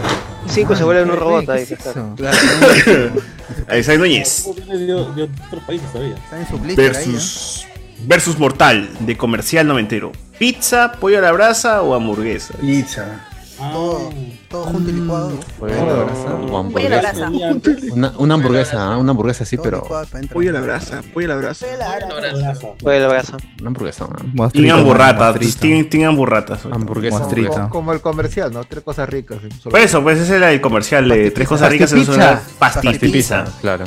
Cinco 0.50 0.76
se 0.76 0.84
vuelven 0.84 1.10
un 1.12 1.18
robot 1.18 1.48
ahí. 1.50 1.66
¿Qué 1.66 3.12
Isaac 3.78 3.98
Núñez. 3.98 4.46
De, 4.68 4.78
de 4.86 4.94
otros 4.94 5.64
países 5.66 5.92
todavía. 5.92 6.16
Está 6.16 6.40
en 6.40 6.48
su 6.48 6.58
blister 6.58 6.96
ahí, 6.96 7.04
¿eh? 7.04 7.12
Versus. 7.14 7.68
Versus 8.04 8.40
Mortal, 8.40 8.90
de 9.00 9.16
comercial 9.16 9.68
noventero. 9.68 10.12
¿Pizza, 10.40 10.94
pollo 10.94 11.20
a 11.20 11.22
la 11.22 11.32
brasa 11.32 11.84
o 11.84 11.94
hamburguesa? 11.94 12.56
Pizza. 12.60 13.28
Todo, 13.72 14.10
todo 14.50 14.64
junto 14.66 14.90
y 14.90 14.94
licuado. 14.94 15.32
Pollo 15.60 15.82
a 15.82 15.86
la 15.86 15.94
brasa 16.04 17.28
a 17.28 17.30
la. 17.30 17.92
Una, 17.94 18.14
una 18.18 18.34
hamburguesa, 18.34 18.92
¿ah? 18.94 18.98
una 18.98 19.12
hamburguesa 19.12 19.46
sí, 19.46 19.56
Todo 19.58 19.64
pero. 19.64 19.84
Pollo 20.34 20.50
a 20.50 20.54
la 20.54 20.62
brasa, 20.62 21.02
pollo 21.14 21.28
a 21.28 21.36
la 21.36 21.42
brasa. 21.42 21.68
Fue 22.82 23.00
la 23.00 23.08
brasa. 23.08 23.38
una 23.60 23.68
hamburguesa. 23.68 24.08
¿ah? 24.10 24.50
Tienen 24.52 24.84
burratas, 24.84 25.36
Mostrito. 25.36 25.60
tienen, 25.60 25.90
tienen 25.90 26.16
burratas. 26.16 26.66
Hamburguesa. 26.66 27.18
Hamburguesa. 27.18 27.70
Como 27.70 27.94
el 27.94 28.02
comercial, 28.02 28.52
¿no? 28.52 28.64
Tres 28.64 28.84
cosas 28.84 29.08
ricas. 29.08 29.38
Por 29.64 29.80
eso, 29.80 30.02
pues 30.02 30.20
ese 30.20 30.38
era 30.38 30.52
el 30.52 30.60
comercial 30.60 31.08
de 31.08 31.32
tres 31.32 31.48
cosas 31.48 31.70
ricas 31.70 31.92
en 31.94 32.10
una 32.10 32.42
pastipizza. 32.58 33.46
Claro, 33.62 33.86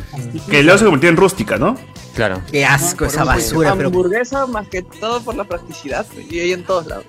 Que 0.48 0.62
luego 0.62 0.78
se 0.78 0.84
convirtió 0.84 1.10
en 1.10 1.16
rústica, 1.16 1.56
¿no? 1.56 1.76
claro. 2.14 2.40
Qué 2.50 2.64
asco 2.64 3.06
esa 3.06 3.24
basura, 3.24 3.72
Hamburguesa 3.72 4.46
más 4.46 4.68
que 4.68 4.82
todo 4.82 5.20
por 5.20 5.34
la 5.34 5.44
practicidad. 5.44 6.06
Y 6.30 6.38
hay 6.38 6.52
en 6.52 6.62
todos 6.64 6.86
lados. 6.86 7.04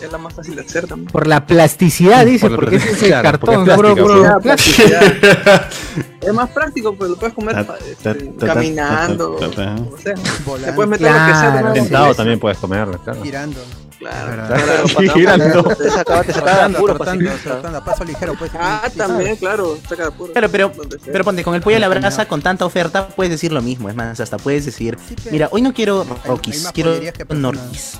Es 0.00 0.12
la 0.12 0.18
más 0.18 0.34
fácil 0.34 0.54
de 0.56 0.62
hacer 0.62 0.86
también. 0.86 1.10
por 1.10 1.26
la 1.26 1.46
plasticidad, 1.46 2.24
dice, 2.26 2.48
Por 2.48 2.56
porque 2.56 2.76
ese 2.76 2.90
es 2.92 3.02
el 3.02 3.08
claro, 3.08 3.38
porque 3.40 3.56
cartón, 3.56 3.70
es 3.70 3.76
puro, 3.76 3.94
plástica, 3.94 4.06
puro 4.06 4.40
pues. 4.40 4.42
plástico. 4.42 6.16
Es 6.20 6.34
más 6.34 6.50
práctico, 6.50 6.94
pues 6.96 7.10
lo 7.10 7.16
puedes 7.16 7.34
comer 7.34 7.54
Ta- 7.54 7.66
pa- 7.66 7.78
ta- 7.78 7.84
este, 8.10 8.14
ta- 8.24 8.46
ta- 8.46 8.54
caminando. 8.54 9.36
ta- 9.36 9.50
ta- 9.50 9.54
ta- 9.56 9.74
O 9.82 9.98
sea, 9.98 10.14
Volando. 10.44 10.66
te 10.66 10.72
puedes 10.74 10.90
meter 10.90 11.06
lo 11.12 11.18
que 11.18 11.32
sea. 11.32 11.50
Claro, 11.52 11.68
¿no? 11.68 11.74
sí. 11.74 11.80
Sentado 11.80 12.14
también 12.14 12.38
puedes 12.40 12.58
comerlo, 12.58 12.98
claro. 13.02 13.22
Girando. 13.22 13.60
Claro. 13.98 14.54
Cuando- 14.94 15.12
Girando. 15.14 15.62
Te 15.74 15.90
sacaba, 15.90 16.22
te 16.22 16.32
sacaba 16.34 16.68
puro 16.78 16.94
trotando, 16.96 17.30
trotando, 17.42 17.78
a 17.78 17.84
paso 17.84 18.04
ligero, 18.04 18.34
pues. 18.38 18.50
Ah, 18.58 18.82
Sí, 18.92 18.98
también, 18.98 19.36
claro. 19.36 19.78
Saca 19.88 20.02
de 20.02 20.08
apuro. 20.08 20.32
Claro, 20.32 20.48
pero, 20.50 20.72
pero 21.10 21.24
ponte, 21.24 21.42
con 21.42 21.54
el 21.54 21.62
pollo 21.62 21.76
a 21.76 21.80
la 21.80 21.88
brasa, 21.88 22.26
con 22.28 22.42
tanta 22.42 22.66
oferta, 22.66 23.08
puedes 23.08 23.30
decir 23.30 23.52
lo 23.52 23.62
mismo. 23.62 23.88
Es 23.88 23.94
más, 23.94 24.20
hasta 24.20 24.36
puedes 24.36 24.66
decir, 24.66 24.98
mira, 25.30 25.48
hoy 25.50 25.62
no 25.62 25.72
quiero 25.72 26.04
Rockies, 26.26 26.68
quiero. 26.74 26.92
Norquis. 27.30 27.98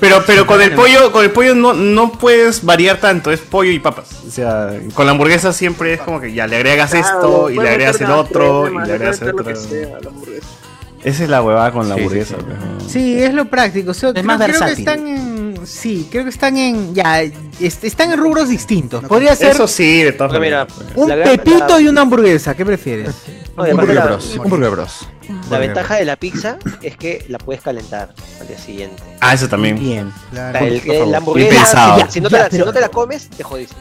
Pero, 0.00 0.22
pero 0.26 0.46
con 0.46 0.60
el 0.62 0.72
pollo, 0.72 1.12
con 1.12 1.24
el 1.24 1.30
pollo 1.30 1.54
no, 1.54 1.72
no 1.74 2.12
puedes 2.12 2.64
variar 2.64 2.98
tanto, 2.98 3.30
es 3.30 3.40
pollo 3.40 3.70
y 3.70 3.78
papas. 3.78 4.08
O 4.26 4.30
sea, 4.30 4.70
con 4.94 5.06
la 5.06 5.12
hamburguesa 5.12 5.52
siempre 5.52 5.94
es 5.94 6.00
como 6.00 6.20
que 6.20 6.32
ya 6.32 6.46
le 6.46 6.56
agregas 6.56 6.90
Claro, 6.90 7.06
esto 7.06 7.50
y 7.50 7.58
le 7.58 7.68
agregas 7.68 8.00
el 8.00 8.10
otro 8.10 8.64
y 8.66 8.70
crema, 8.70 8.86
le 8.86 8.92
agregas 8.94 9.22
el 9.22 9.28
otro. 9.30 9.50
Esa 11.02 11.24
es 11.24 11.30
la 11.30 11.42
huevada 11.42 11.72
con 11.72 11.88
la 11.88 11.94
Sí, 11.94 12.00
hamburguesa. 12.00 12.36
sí. 12.86 12.90
Sí, 12.90 13.22
es 13.22 13.32
lo 13.32 13.46
práctico. 13.46 13.92
o 13.92 13.94
sea, 13.94 14.12
creo, 14.12 14.24
más 14.24 14.36
creo 14.36 14.46
que 14.46 14.52
versátil. 14.64 14.78
están 14.88 15.06
en. 15.08 15.66
Sí, 15.66 16.08
creo 16.10 16.24
que 16.24 16.30
están 16.30 16.56
en. 16.58 16.94
Ya, 16.94 17.22
est- 17.22 17.84
están 17.84 18.12
en 18.12 18.18
rubros 18.18 18.48
distintos. 18.50 19.02
Podría 19.04 19.34
ser 19.34 19.52
Eso 19.52 19.66
sí, 19.66 20.02
de 20.02 20.12
todas 20.12 20.32
maneras. 20.32 20.68
un 20.94 21.08
la 21.08 21.22
pepito 21.24 21.68
la- 21.68 21.80
y 21.80 21.88
una 21.88 22.02
hamburguesa. 22.02 22.54
¿Qué 22.54 22.66
prefieres? 22.66 23.14
No, 23.66 23.70
Un 23.70 23.76
Burger 23.76 23.94
la- 23.96 24.04
Bros. 24.06 24.36
Un 24.36 24.50
Burger 24.50 24.70
Bros. 24.70 25.08
La 25.50 25.58
ventaja 25.58 25.94
de 25.96 26.04
la 26.04 26.16
pizza 26.16 26.58
es 26.82 26.96
que 26.96 27.24
la 27.28 27.38
puedes 27.38 27.62
calentar 27.62 28.14
al 28.40 28.48
día 28.48 28.58
siguiente. 28.58 29.02
Ah, 29.20 29.34
eso 29.34 29.48
también. 29.48 29.78
Bien. 29.78 30.12
Claro. 30.30 30.58
La, 30.60 30.66
el- 30.66 31.10
la 31.10 31.18
hamburguesa, 31.18 32.06
si, 32.08 32.20
no 32.20 32.28
te 32.28 32.36
Ya, 32.36 32.42
la, 32.42 32.44
si 32.46 32.50
pero- 32.52 32.66
no 32.66 32.72
te 32.72 32.80
la 32.80 32.88
comes, 32.88 33.28
te 33.28 33.42
jodiste. 33.42 33.76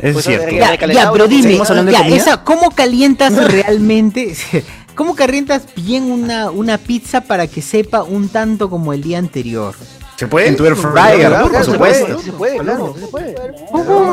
Es 0.00 0.12
Pues, 0.12 0.24
cierto. 0.24 0.50
Ya, 0.92 1.12
pero 1.12 1.28
dime, 1.28 1.58
esa, 2.16 2.42
¿cómo 2.42 2.70
calientas 2.72 3.32
realmente? 3.50 4.34
¿Cómo 4.96 5.14
calientas 5.16 5.62
bien 5.76 6.04
una, 6.10 6.50
una 6.50 6.78
pizza 6.78 7.20
para 7.20 7.46
que 7.48 7.62
sepa 7.62 8.02
un 8.04 8.28
tanto 8.28 8.70
como 8.70 8.92
el 8.92 9.02
día 9.02 9.18
anterior? 9.18 9.74
¿Se 10.16 10.28
puede? 10.28 10.48
En 10.48 10.56
tu 10.56 10.64
air 10.64 10.76
fryer, 10.76 11.32
por 11.50 11.64
supuesto. 11.64 12.18
se 12.20 12.32
puede, 12.32 12.58
claro, 12.58 12.94
se 12.98 13.06
puede. 13.08 13.34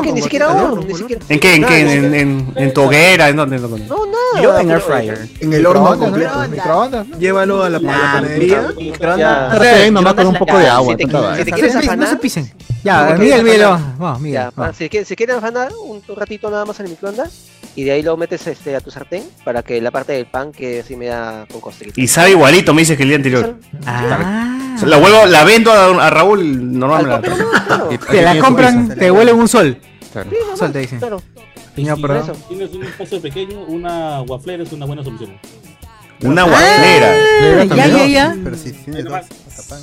Que 0.04 0.14
ni 0.14 0.22
siquiera 0.22 0.50
horno. 0.50 0.82
¿En 1.30 1.40
qué? 1.40 1.56
¿En 1.56 1.66
qué? 1.66 1.80
¿En, 1.82 2.16
en, 2.16 2.54
en 2.56 2.74
dónde? 2.74 3.30
¿En 3.30 3.36
dónde? 3.36 3.60
No, 3.60 4.06
nada. 4.06 4.42
Yo 4.42 4.58
en 4.58 4.72
air 4.72 4.82
fryer. 4.82 5.30
En 5.40 5.54
el 5.54 5.66
horno 5.66 5.82
Microondas, 5.92 6.10
completo. 6.10 6.50
Microondas. 6.50 7.08
Llévalo 7.20 7.64
a 7.64 7.70
la, 7.70 7.78
a 7.78 7.82
la 7.82 7.92
Nah, 7.92 8.14
panadería. 8.14 8.68
Ahí 9.62 9.92
nomás 9.92 10.14
con 10.16 10.28
un 10.28 10.36
poco 10.36 10.58
de 10.58 10.68
agua. 10.68 10.96
Si 11.38 11.46
te, 11.46 11.52
quieres 11.52 11.98
No 11.98 12.08
se 12.08 12.16
pisen. 12.18 12.52
Ya, 12.84 13.16
Miguel, 13.18 13.44
Miguel, 13.44 13.62
vamos, 14.00 14.20
Miguel. 14.22 14.50
si 15.06 15.16
quieren 15.16 15.38
afanar 15.38 15.72
un, 15.86 16.02
un 16.08 16.16
ratito 16.16 16.50
nada 16.50 16.66
más 16.66 16.80
en 16.80 16.88
el 16.88 16.92
microondas 16.94 17.51
y 17.76 17.84
de 17.84 17.92
ahí 17.92 18.02
lo 18.04 18.18
metes 18.18 18.46
este, 18.48 18.76
a 18.76 18.82
tu 18.82 18.92
sartén 18.92 19.24
para 19.44 19.64
que 19.64 19.80
la 19.82 19.92
parte 19.92 20.14
del 20.14 20.26
pan 20.26 20.52
quede 20.52 20.82
así 20.82 20.96
media 20.96 21.46
con 21.52 21.62
costritas. 21.62 21.98
Y 21.98 22.08
sabe 22.08 22.32
igualito, 22.32 22.74
me 22.74 22.82
dices 22.82 22.98
que 22.98 23.04
el 23.04 23.10
día 23.10 23.16
anterior. 23.18 23.56
Ah, 23.86 24.78
La 24.86 24.98
vuelvo, 24.98 25.26
la 25.26 25.44
vendo 25.44 25.72
a, 25.72 26.08
a 26.08 26.10
Raúl, 26.10 26.78
normal. 26.80 27.22
me 27.22 27.28
la- 27.30 27.90
te 28.12 28.22
la 28.22 28.40
compran, 28.40 28.90
te 28.90 28.96
devuelven 28.96 29.36
un 29.36 29.48
sol. 29.48 29.78
Claro. 30.12 30.30
Sol 30.58 30.72
te 30.72 30.80
dicen. 30.80 31.00
Claro. 31.00 31.22
Si 31.74 31.84
tienes 32.50 32.74
un 32.74 32.84
espacio 32.84 33.22
pequeño, 33.22 33.62
una 33.64 34.22
waflera 34.24 34.64
es 34.64 34.72
una 34.74 34.86
buena 34.86 35.04
solución. 35.04 35.40
Una 36.22 36.44
guaflera. 36.44 37.14
Ah, 37.62 37.64
ya, 37.64 37.88
ya, 37.88 38.06
ya. 38.06 38.36
Pero 38.44 38.56
si 38.58 38.74
tienes 38.74 39.06
dos, 39.06 39.22
tapan. 39.56 39.82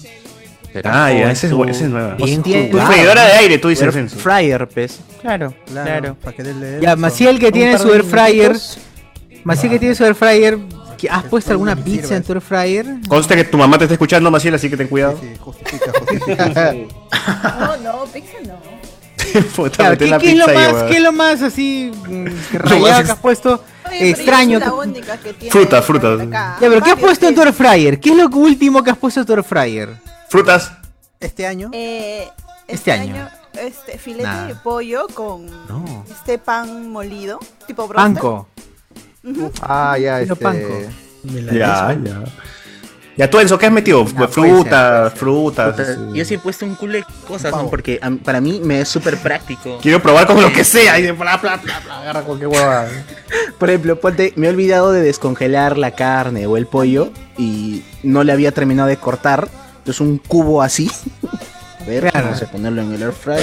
Ah, 0.85 1.11
ya, 1.13 1.31
esa 1.31 1.47
es, 1.47 1.53
esa 1.53 1.85
es 1.85 1.91
nueva. 1.91 2.15
Bien 2.17 2.43
Tu 2.43 2.51
freidora 2.79 3.25
de 3.25 3.33
aire, 3.33 3.59
tú 3.59 3.69
dices, 3.69 3.95
Air 3.95 4.09
fryer, 4.11 4.69
pues. 4.69 5.01
Claro, 5.21 5.55
Claro, 5.67 5.85
claro. 5.91 6.17
para 6.23 6.37
que 6.37 6.45
le 6.45 6.81
Ya, 6.81 6.95
Maciel 6.97 7.39
que 7.39 7.51
tiene 7.51 7.79
su 7.79 7.93
air 7.93 8.05
fryer. 8.05 8.57
Maciel 9.45 9.73
que 9.73 9.79
tiene 9.79 9.95
su 9.95 10.05
air 10.05 10.15
fryer. 10.15 10.59
¿qué- 10.99 11.09
¿Has 11.09 11.25
puesto 11.25 11.53
alguna 11.53 11.75
pizza 11.77 12.17
en 12.17 12.23
tu 12.23 12.33
air 12.33 12.41
fryer? 12.41 12.87
Conste 13.09 13.37
que 13.37 13.45
tu 13.45 13.57
mamá 13.57 13.79
te 13.79 13.85
está 13.85 13.95
escuchando, 13.95 14.31
Maciel, 14.31 14.55
así 14.55 14.69
que 14.69 14.77
ten 14.77 14.89
cuidado. 14.89 15.19
Sí, 15.21 15.29
justifica, 15.39 15.93
justifica. 15.99 16.75
No, 17.59 17.77
no, 17.79 18.05
pizza 18.07 18.37
no. 18.47 18.79
Puta, 19.55 19.77
Claro, 19.77 19.91
meter 19.93 20.07
¿qué, 20.07 20.11
la 20.11 20.19
qué 20.19 20.31
es 20.33 20.37
lo 20.39 20.47
ahí, 20.49 20.55
más, 20.57 20.83
qué 20.85 20.97
es 20.97 21.03
lo 21.03 21.13
más 21.13 21.43
así 21.43 21.93
mm, 22.09 22.27
rayado 22.55 23.05
que 23.05 23.13
has 23.13 23.19
puesto 23.19 23.63
Oye, 23.87 24.11
extraño? 24.11 24.59
la 24.59 24.73
única 24.73 25.17
que 25.19 25.35
tiene 25.35 25.51
Fruta, 25.53 25.83
fruta. 25.83 26.17
Ya, 26.25 26.57
pero 26.59 26.81
¿qué 26.83 26.91
has 26.93 26.99
puesto 26.99 27.29
en 27.29 27.35
tu 27.35 27.43
air 27.43 27.53
fryer? 27.53 28.01
¿Qué 28.01 28.11
es 28.11 28.17
lo 28.17 28.27
último 28.29 28.83
que 28.83 28.91
has 28.91 28.97
puesto 28.97 29.21
en 29.21 29.27
tu 29.27 29.33
air 29.35 29.43
fryer? 29.45 29.91
Frutas. 30.29 30.73
Este 31.21 31.47
año, 31.47 31.71
Eh, 31.73 32.29
Este 32.67 32.75
este, 32.75 32.93
año. 32.93 33.15
año, 33.15 33.29
este 33.61 33.99
filete 33.99 34.29
de 34.49 34.55
pollo 34.57 35.07
con 35.15 35.47
No. 35.69 36.05
este 36.11 36.39
pan 36.39 36.91
molido, 36.91 37.39
tipo 37.67 37.89
broster. 37.89 38.13
Panco. 38.15 38.49
Ah, 39.63 39.97
ya, 39.99 40.21
este. 40.21 40.37
panco. 40.37 40.69
Ya, 41.25 41.97
ya. 42.05 42.25
Ya, 43.17 43.29
tú, 43.29 43.41
Enzo, 43.41 43.59
¿qué 43.59 43.67
has 43.67 43.73
metido? 43.73 44.05
puede 44.05 44.29
frutas, 44.29 45.13
frutas. 45.15 45.75
Puta, 45.75 45.83
este. 45.83 46.17
Yo 46.17 46.25
sí 46.25 46.35
he 46.35 46.39
puesto 46.39 46.65
un 46.65 46.77
culo 46.77 46.93
de 46.93 47.05
cosas, 47.27 47.51
¿no? 47.53 47.69
Porque 47.69 47.99
a- 48.01 48.11
para 48.23 48.41
mí 48.41 48.61
me 48.63 48.81
es 48.83 48.89
súper 48.89 49.17
práctico. 49.19 49.79
Quiero 49.83 50.01
probar 50.01 50.27
con 50.29 50.41
lo 50.41 50.53
que 50.53 50.63
sea. 50.63 51.01
Y 51.01 51.03
de 51.03 51.11
bla, 51.13 51.37
bla, 51.39 51.57
bla, 51.57 51.81
bla, 51.81 52.01
agarra 52.01 52.23
cualquier 52.23 52.49
hueva. 52.49 52.87
Por 53.59 53.71
ejemplo, 53.71 53.99
ponte, 53.99 54.33
me 54.37 54.47
he 54.47 54.51
olvidado 54.51 54.93
de 54.93 55.01
descongelar 55.01 55.79
la 55.79 55.91
carne 55.97 56.47
o 56.47 56.57
el 56.57 56.67
pollo 56.69 57.11
y 57.37 57.83
no 58.05 58.23
le 58.23 58.33
había 58.33 58.53
terminado 58.53 58.89
de 58.89 58.99
cortar. 58.99 59.49
Entonces 59.89 60.01
un 60.07 60.19
cubo 60.19 60.61
así. 60.61 60.91
A 61.81 61.85
ver, 61.87 62.11
Claro. 62.11 62.27
vamos 62.27 62.43
a 62.43 62.51
ponerlo 62.51 62.83
en 62.83 62.93
el 62.93 63.03
air 63.03 63.13
fryer. 63.13 63.43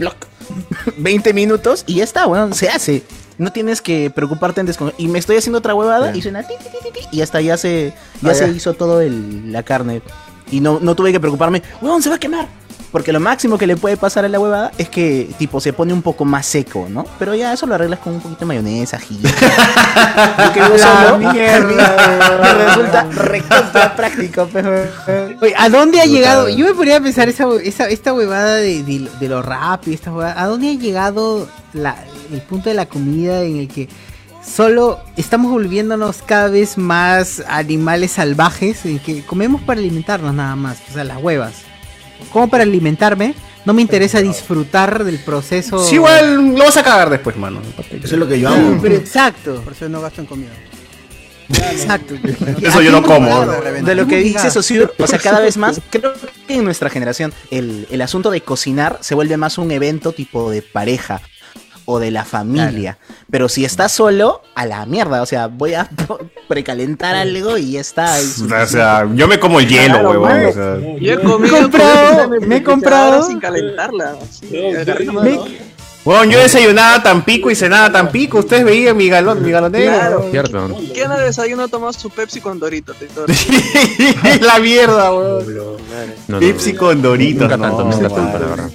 Block. 0.00 0.16
20 0.98 1.32
minutos 1.32 1.84
y 1.86 1.94
ya 1.96 2.04
está, 2.04 2.26
bueno, 2.26 2.52
se 2.52 2.68
hace. 2.68 3.04
No 3.38 3.52
tienes 3.52 3.80
que 3.80 4.10
preocuparte 4.10 4.58
en 4.60 4.66
descongelar. 4.66 5.00
Y 5.00 5.06
me 5.06 5.20
estoy 5.20 5.36
haciendo 5.36 5.58
otra 5.58 5.76
huevada 5.76 6.16
y 6.16 6.20
suena 6.20 6.42
ti, 6.42 6.54
ti, 6.58 6.64
ti, 6.64 6.78
ti, 6.92 7.00
ti, 7.00 7.16
y 7.16 7.20
hasta 7.20 7.40
ya 7.40 7.56
se 7.56 7.92
ya 8.22 8.32
Ah, 8.32 8.34
se 8.34 8.48
ya. 8.48 8.56
hizo 8.56 8.74
todo 8.74 9.00
el, 9.00 9.52
la 9.52 9.62
carne. 9.62 10.02
Y 10.50 10.58
no, 10.58 10.80
no 10.80 10.96
tuve 10.96 11.12
que 11.12 11.20
preocuparme, 11.20 11.62
huevón, 11.80 12.02
se 12.02 12.08
va 12.08 12.16
a 12.16 12.18
quemar. 12.18 12.48
Porque 12.90 13.12
lo 13.12 13.20
máximo 13.20 13.58
que 13.58 13.66
le 13.66 13.76
puede 13.76 13.98
pasar 13.98 14.24
a 14.24 14.28
la 14.28 14.40
huevada 14.40 14.72
es 14.78 14.88
que 14.88 15.28
tipo 15.38 15.60
se 15.60 15.74
pone 15.74 15.92
un 15.92 16.00
poco 16.00 16.24
más 16.24 16.46
seco, 16.46 16.86
¿no? 16.88 17.04
Pero 17.18 17.34
ya 17.34 17.52
eso 17.52 17.66
lo 17.66 17.74
arreglas 17.74 17.98
con 18.00 18.14
un 18.14 18.20
poquito 18.20 18.40
de 18.40 18.46
mayonesa, 18.46 18.96
ají. 18.96 19.20
Yo 19.22 20.52
que 20.52 20.78
solo, 20.78 21.18
mierda. 21.18 22.38
me 22.42 22.64
resulta 22.64 23.02
recontra 23.12 23.94
práctico, 23.94 24.48
pero... 24.52 24.86
Oye, 25.42 25.54
¿a 25.58 25.68
dónde 25.68 26.00
ha 26.00 26.06
llegado? 26.06 26.48
Yo 26.48 26.64
me 26.66 26.72
ponía 26.72 26.96
a 26.96 27.00
pensar 27.00 27.28
esa, 27.28 27.44
esa- 27.62 27.88
esta 27.88 28.14
huevada 28.14 28.54
de, 28.56 28.82
de, 28.82 29.08
de 29.20 29.28
lo 29.28 29.42
rápido, 29.42 29.94
esta 29.94 30.10
huevada, 30.10 30.40
¿a 30.40 30.46
dónde 30.46 30.70
ha 30.70 30.74
llegado 30.74 31.46
la, 31.74 31.96
el 32.32 32.40
punto 32.40 32.70
de 32.70 32.74
la 32.74 32.86
comida 32.86 33.42
en 33.42 33.56
el 33.58 33.68
que 33.68 33.88
solo 34.42 34.98
estamos 35.18 35.50
volviéndonos 35.50 36.22
cada 36.24 36.48
vez 36.48 36.78
más 36.78 37.42
animales 37.48 38.12
salvajes, 38.12 38.86
en 38.86 38.98
que 38.98 39.22
comemos 39.26 39.60
para 39.60 39.78
alimentarnos 39.78 40.32
nada 40.32 40.56
más, 40.56 40.78
o 40.88 40.92
sea, 40.94 41.04
las 41.04 41.18
huevas. 41.18 41.52
Como 42.32 42.48
para 42.48 42.64
alimentarme, 42.64 43.34
no 43.64 43.74
me 43.74 43.82
interesa 43.82 44.20
disfrutar 44.20 45.04
del 45.04 45.18
proceso. 45.18 45.84
Sí, 45.84 45.96
igual 45.96 46.54
lo 46.54 46.64
vas 46.64 46.76
a 46.76 46.82
cagar 46.82 47.10
después, 47.10 47.36
mano. 47.36 47.60
Eso 47.90 48.14
es 48.14 48.18
lo 48.18 48.28
que 48.28 48.40
yo 48.40 48.48
hago. 48.48 48.78
pero 48.80 48.94
exacto, 48.94 49.60
por 49.62 49.72
eso 49.72 49.88
no 49.88 50.00
gasto 50.00 50.20
en 50.20 50.26
comida. 50.26 50.52
exacto. 51.48 52.14
Eso 52.62 52.82
yo 52.82 52.92
no 52.92 53.02
como. 53.02 53.46
De 53.46 53.94
lo 53.94 54.06
que 54.06 54.18
dice 54.18 54.50
Sosur, 54.50 54.94
o 54.98 55.06
sea, 55.06 55.18
cada 55.18 55.40
vez 55.40 55.56
más, 55.56 55.80
creo 55.90 56.12
que 56.46 56.54
en 56.54 56.64
nuestra 56.64 56.90
generación 56.90 57.32
el, 57.50 57.86
el 57.90 58.02
asunto 58.02 58.30
de 58.30 58.42
cocinar 58.42 58.98
se 59.00 59.14
vuelve 59.14 59.36
más 59.36 59.56
un 59.56 59.70
evento 59.70 60.12
tipo 60.12 60.50
de 60.50 60.60
pareja 60.60 61.22
o 61.90 61.98
de 61.98 62.10
la 62.10 62.26
familia. 62.26 62.98
Pero 63.30 63.48
si 63.48 63.64
estás 63.64 63.92
solo, 63.92 64.42
a 64.54 64.66
la 64.66 64.84
mierda, 64.84 65.22
o 65.22 65.26
sea, 65.26 65.46
voy 65.46 65.72
a 65.72 65.88
precalentar 66.48 67.14
algo 67.14 67.56
y 67.56 67.72
ya 67.72 67.80
está. 67.80 68.14
O 68.18 68.66
sea, 68.66 69.08
yo 69.14 69.26
me 69.26 69.40
como 69.40 69.58
el 69.58 69.66
hielo, 69.66 70.10
huevón. 70.10 70.44
o 70.46 70.52
sea. 70.52 70.76
Yo 71.00 71.12
he 71.14 71.16
Me 71.16 71.22
he 71.22 71.22
comido 71.22 71.56
comprado, 71.62 72.28
me 72.42 72.56
he 72.56 72.62
comprado. 72.62 73.22
sin 73.26 73.40
calentarla. 73.40 74.16
así, 74.22 74.50
Yo- 74.52 76.38
desayunaba 76.40 77.02
tan 77.02 77.24
pico 77.24 77.50
y 77.50 77.54
cenaba 77.54 77.90
tan 77.90 78.10
pico. 78.10 78.40
Ustedes 78.40 78.64
veían 78.66 78.94
mi 78.94 79.08
galón, 79.08 79.42
mi 79.42 79.50
galonero. 79.50 79.92
Claro. 79.98 80.28
Cierto. 80.30 80.76
¿Quién 80.92 81.10
ha 81.10 81.18
desayuno 81.18 81.68
tomado 81.68 81.94
su 81.94 82.10
Pepsi 82.10 82.42
con 82.42 82.58
Doritos? 82.58 82.96
la 84.42 84.58
mierda. 84.58 85.08
No, 85.10 85.40
no, 86.28 86.38
Pepsi 86.38 86.74
no. 86.74 86.78
con 86.80 87.00
Doritos. 87.00 87.42
Nunca 87.48 87.56
tanto, 87.58 87.84
no, 87.84 87.90
nunca 87.92 88.08
tanto, 88.10 88.38
la 88.38 88.46
verdad. 88.46 88.70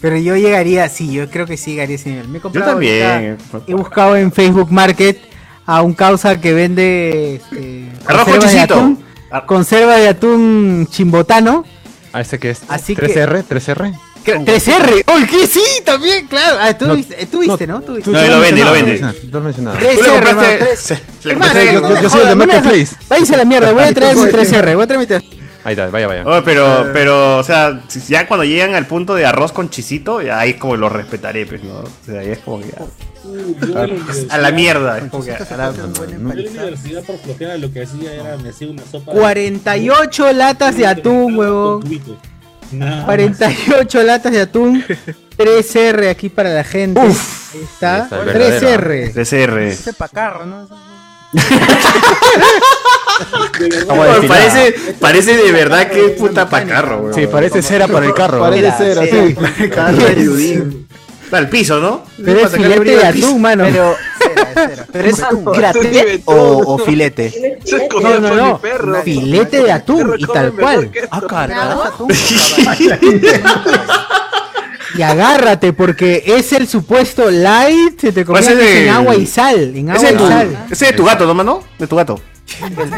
Pero 0.00 0.16
yo 0.16 0.36
llegaría, 0.36 0.88
sí, 0.88 1.12
yo 1.12 1.28
creo 1.28 1.46
que 1.46 1.56
sí 1.56 1.72
llegaría 1.72 1.96
a 1.96 1.98
ese 1.98 2.10
nivel. 2.10 2.28
Me 2.28 2.38
he 2.38 2.40
Yo 2.40 2.50
también. 2.62 3.04
ahorita- 3.06 3.60
He 3.66 3.74
buscado 3.74 4.16
en 4.16 4.30
Facebook 4.32 4.70
Market 4.70 5.18
a 5.66 5.82
un 5.82 5.92
causa 5.94 6.40
que 6.40 6.52
vende 6.52 7.36
este, 7.36 7.88
Arroz 8.06 8.24
con 8.24 8.32
conserva 8.38 8.52
de 8.52 8.60
atún, 8.60 9.04
conserva 9.46 9.96
de 9.96 10.08
atún 10.08 10.86
chimbotano. 10.90 11.64
Ah, 12.12 12.20
ese 12.20 12.38
que 12.38 12.50
es 12.50 12.60
Así 12.68 12.94
que- 12.96 13.06
3R, 13.06 13.42
3R. 13.44 13.92
que- 14.24 14.38
3R. 14.38 15.02
¡Oh, 15.06 15.18
que 15.28 15.46
sí! 15.46 15.62
También, 15.84 16.26
claro. 16.26 16.56
Ah, 16.60 16.72
tú, 16.76 16.86
No, 16.86 16.94
viste, 16.96 17.26
tú 17.26 17.40
viste, 17.40 17.66
¿no? 17.66 17.80
Tú 17.82 17.94
viste. 17.96 18.10
No, 18.10 18.24
y 18.24 18.28
lo 18.28 18.40
vende, 18.40 18.60
y 18.60 18.64
lo 18.64 18.72
vende. 18.72 19.00
No 19.00 19.12
lo 19.32 19.40
mencionaba. 19.40 19.78
Tú 19.78 19.84
le 19.84 19.94
3R, 19.96 20.10
compraste- 20.10 20.28
hermano, 20.30 20.58
tres- 20.58 20.78
se- 20.80 20.94
le 21.24 21.32
Hermano, 21.32 21.52
compraste- 21.52 22.02
yo- 22.02 22.10
soy 22.10 22.20
el 22.22 22.28
de 22.28 22.34
Marketplace. 22.36 22.96
Váyanse 23.08 23.34
a 23.34 23.36
la 23.38 23.44
mierda, 23.44 23.72
voy 23.72 23.82
a 23.82 23.92
traer 23.94 24.16
mi 24.16 24.22
3R, 24.30 24.74
voy 24.74 24.84
a 24.84 24.86
traer 24.86 25.00
mi 25.00 25.06
3R. 25.06 25.37
Ahí 25.64 25.72
está, 25.72 25.88
vaya, 25.88 26.06
vaya. 26.06 26.22
Oh, 26.26 26.42
pero, 26.44 26.86
pero, 26.92 27.38
o 27.38 27.42
sea, 27.42 27.80
ya 28.08 28.26
cuando 28.28 28.44
llegan 28.44 28.74
al 28.74 28.86
punto 28.86 29.14
de 29.14 29.26
arroz 29.26 29.52
con 29.52 29.68
chisito, 29.70 30.22
ya 30.22 30.38
ahí 30.38 30.54
como 30.54 30.76
lo 30.76 30.88
respetaré, 30.88 31.46
pues, 31.46 31.62
¿no? 31.64 31.80
O 31.80 31.88
sea, 32.06 32.20
ahí 32.20 32.30
es 32.30 32.38
como 32.38 32.60
que 32.60 32.68
ya- 32.68 32.78
Yo 33.66 33.84
en 33.84 33.98
la 34.28 34.34
a 34.34 34.38
la 34.38 34.50
mierda. 34.52 34.98
Es 34.98 35.10
como 35.10 35.24
que 35.24 35.32
a 35.32 35.56
la- 35.56 35.72
Yo 35.74 35.84
en 35.84 36.24
la 36.28 36.34
universidad 36.62 37.02
por 37.04 37.18
flojera 37.18 37.56
lo 37.58 37.72
que 37.72 37.82
hacía 37.82 38.14
era 38.14 38.36
me 38.38 38.48
hacía 38.50 38.68
una 38.70 38.82
sopa 38.90 39.12
48 39.12 40.32
latas 40.32 40.76
de 40.76 40.86
atún, 40.86 41.36
más. 41.36 43.04
48 43.04 44.02
latas 44.04 44.32
de 44.32 44.40
atún. 44.40 44.84
3R 45.36 46.08
aquí 46.10 46.28
para 46.28 46.50
la 46.50 46.64
gente. 46.64 47.00
Ahí 47.00 47.08
está. 47.62 48.06
Esa 48.06 48.18
es 48.20 48.26
verdadera. 48.26 49.10
3R. 49.14 49.72
Parece, 54.28 54.94
parece 55.00 55.36
de 55.36 55.52
verdad 55.52 55.88
que 55.88 56.06
es 56.06 56.12
puta 56.12 56.48
pacarro, 56.48 57.02
güey. 57.02 57.14
Sí, 57.14 57.26
parece 57.26 57.62
cera 57.62 57.88
para 57.88 58.06
el 58.06 58.14
carro. 58.14 58.38
Parece 58.40 58.76
ser 58.76 58.98
así. 58.98 59.36
Para 61.30 61.42
el 61.42 61.48
piso, 61.50 61.78
¿no? 61.78 62.04
Pero 62.24 62.40
Para 62.40 62.56
es 62.56 62.62
filete 62.62 62.96
de 62.96 63.06
atún, 63.06 63.42
mano. 63.42 63.64
Pero, 63.64 63.96
Cera, 64.18 64.46
cera. 64.54 64.86
pero 64.90 65.08
es 65.08 65.20
graté 65.44 66.22
o, 66.24 66.78
filete. 66.78 67.58
No, 68.00 68.18
no, 68.20 68.34
no. 68.34 68.60
Filete 69.02 69.62
de 69.62 69.72
atún 69.72 70.14
y 70.16 70.24
tal 70.26 70.52
cual. 70.52 70.90
Ah, 71.10 71.20
carajo. 71.28 72.08
Y 74.98 75.02
agárrate, 75.02 75.72
porque 75.72 76.22
es 76.26 76.52
el 76.52 76.66
supuesto 76.68 77.30
light. 77.30 78.00
Se 78.00 78.12
te 78.12 78.24
Pues 78.24 78.44
convierte 78.46 78.64
ese 78.70 78.80
de- 78.80 78.88
en 78.88 78.94
agua 78.94 79.16
y 79.16 79.26
sal. 79.26 79.76
En 79.76 79.88
Ese 79.90 80.06
agua 80.06 80.08
es 80.08 80.14
y 80.14 80.18
tu, 80.18 80.28
sal. 80.28 80.66
ese 80.70 80.84
es 80.86 80.90
de 80.90 80.96
tu 80.96 81.04
gato, 81.04 81.26
¿no, 81.26 81.34
mano? 81.34 81.62
De 81.78 81.86
tu 81.86 81.96
gato. 81.96 82.20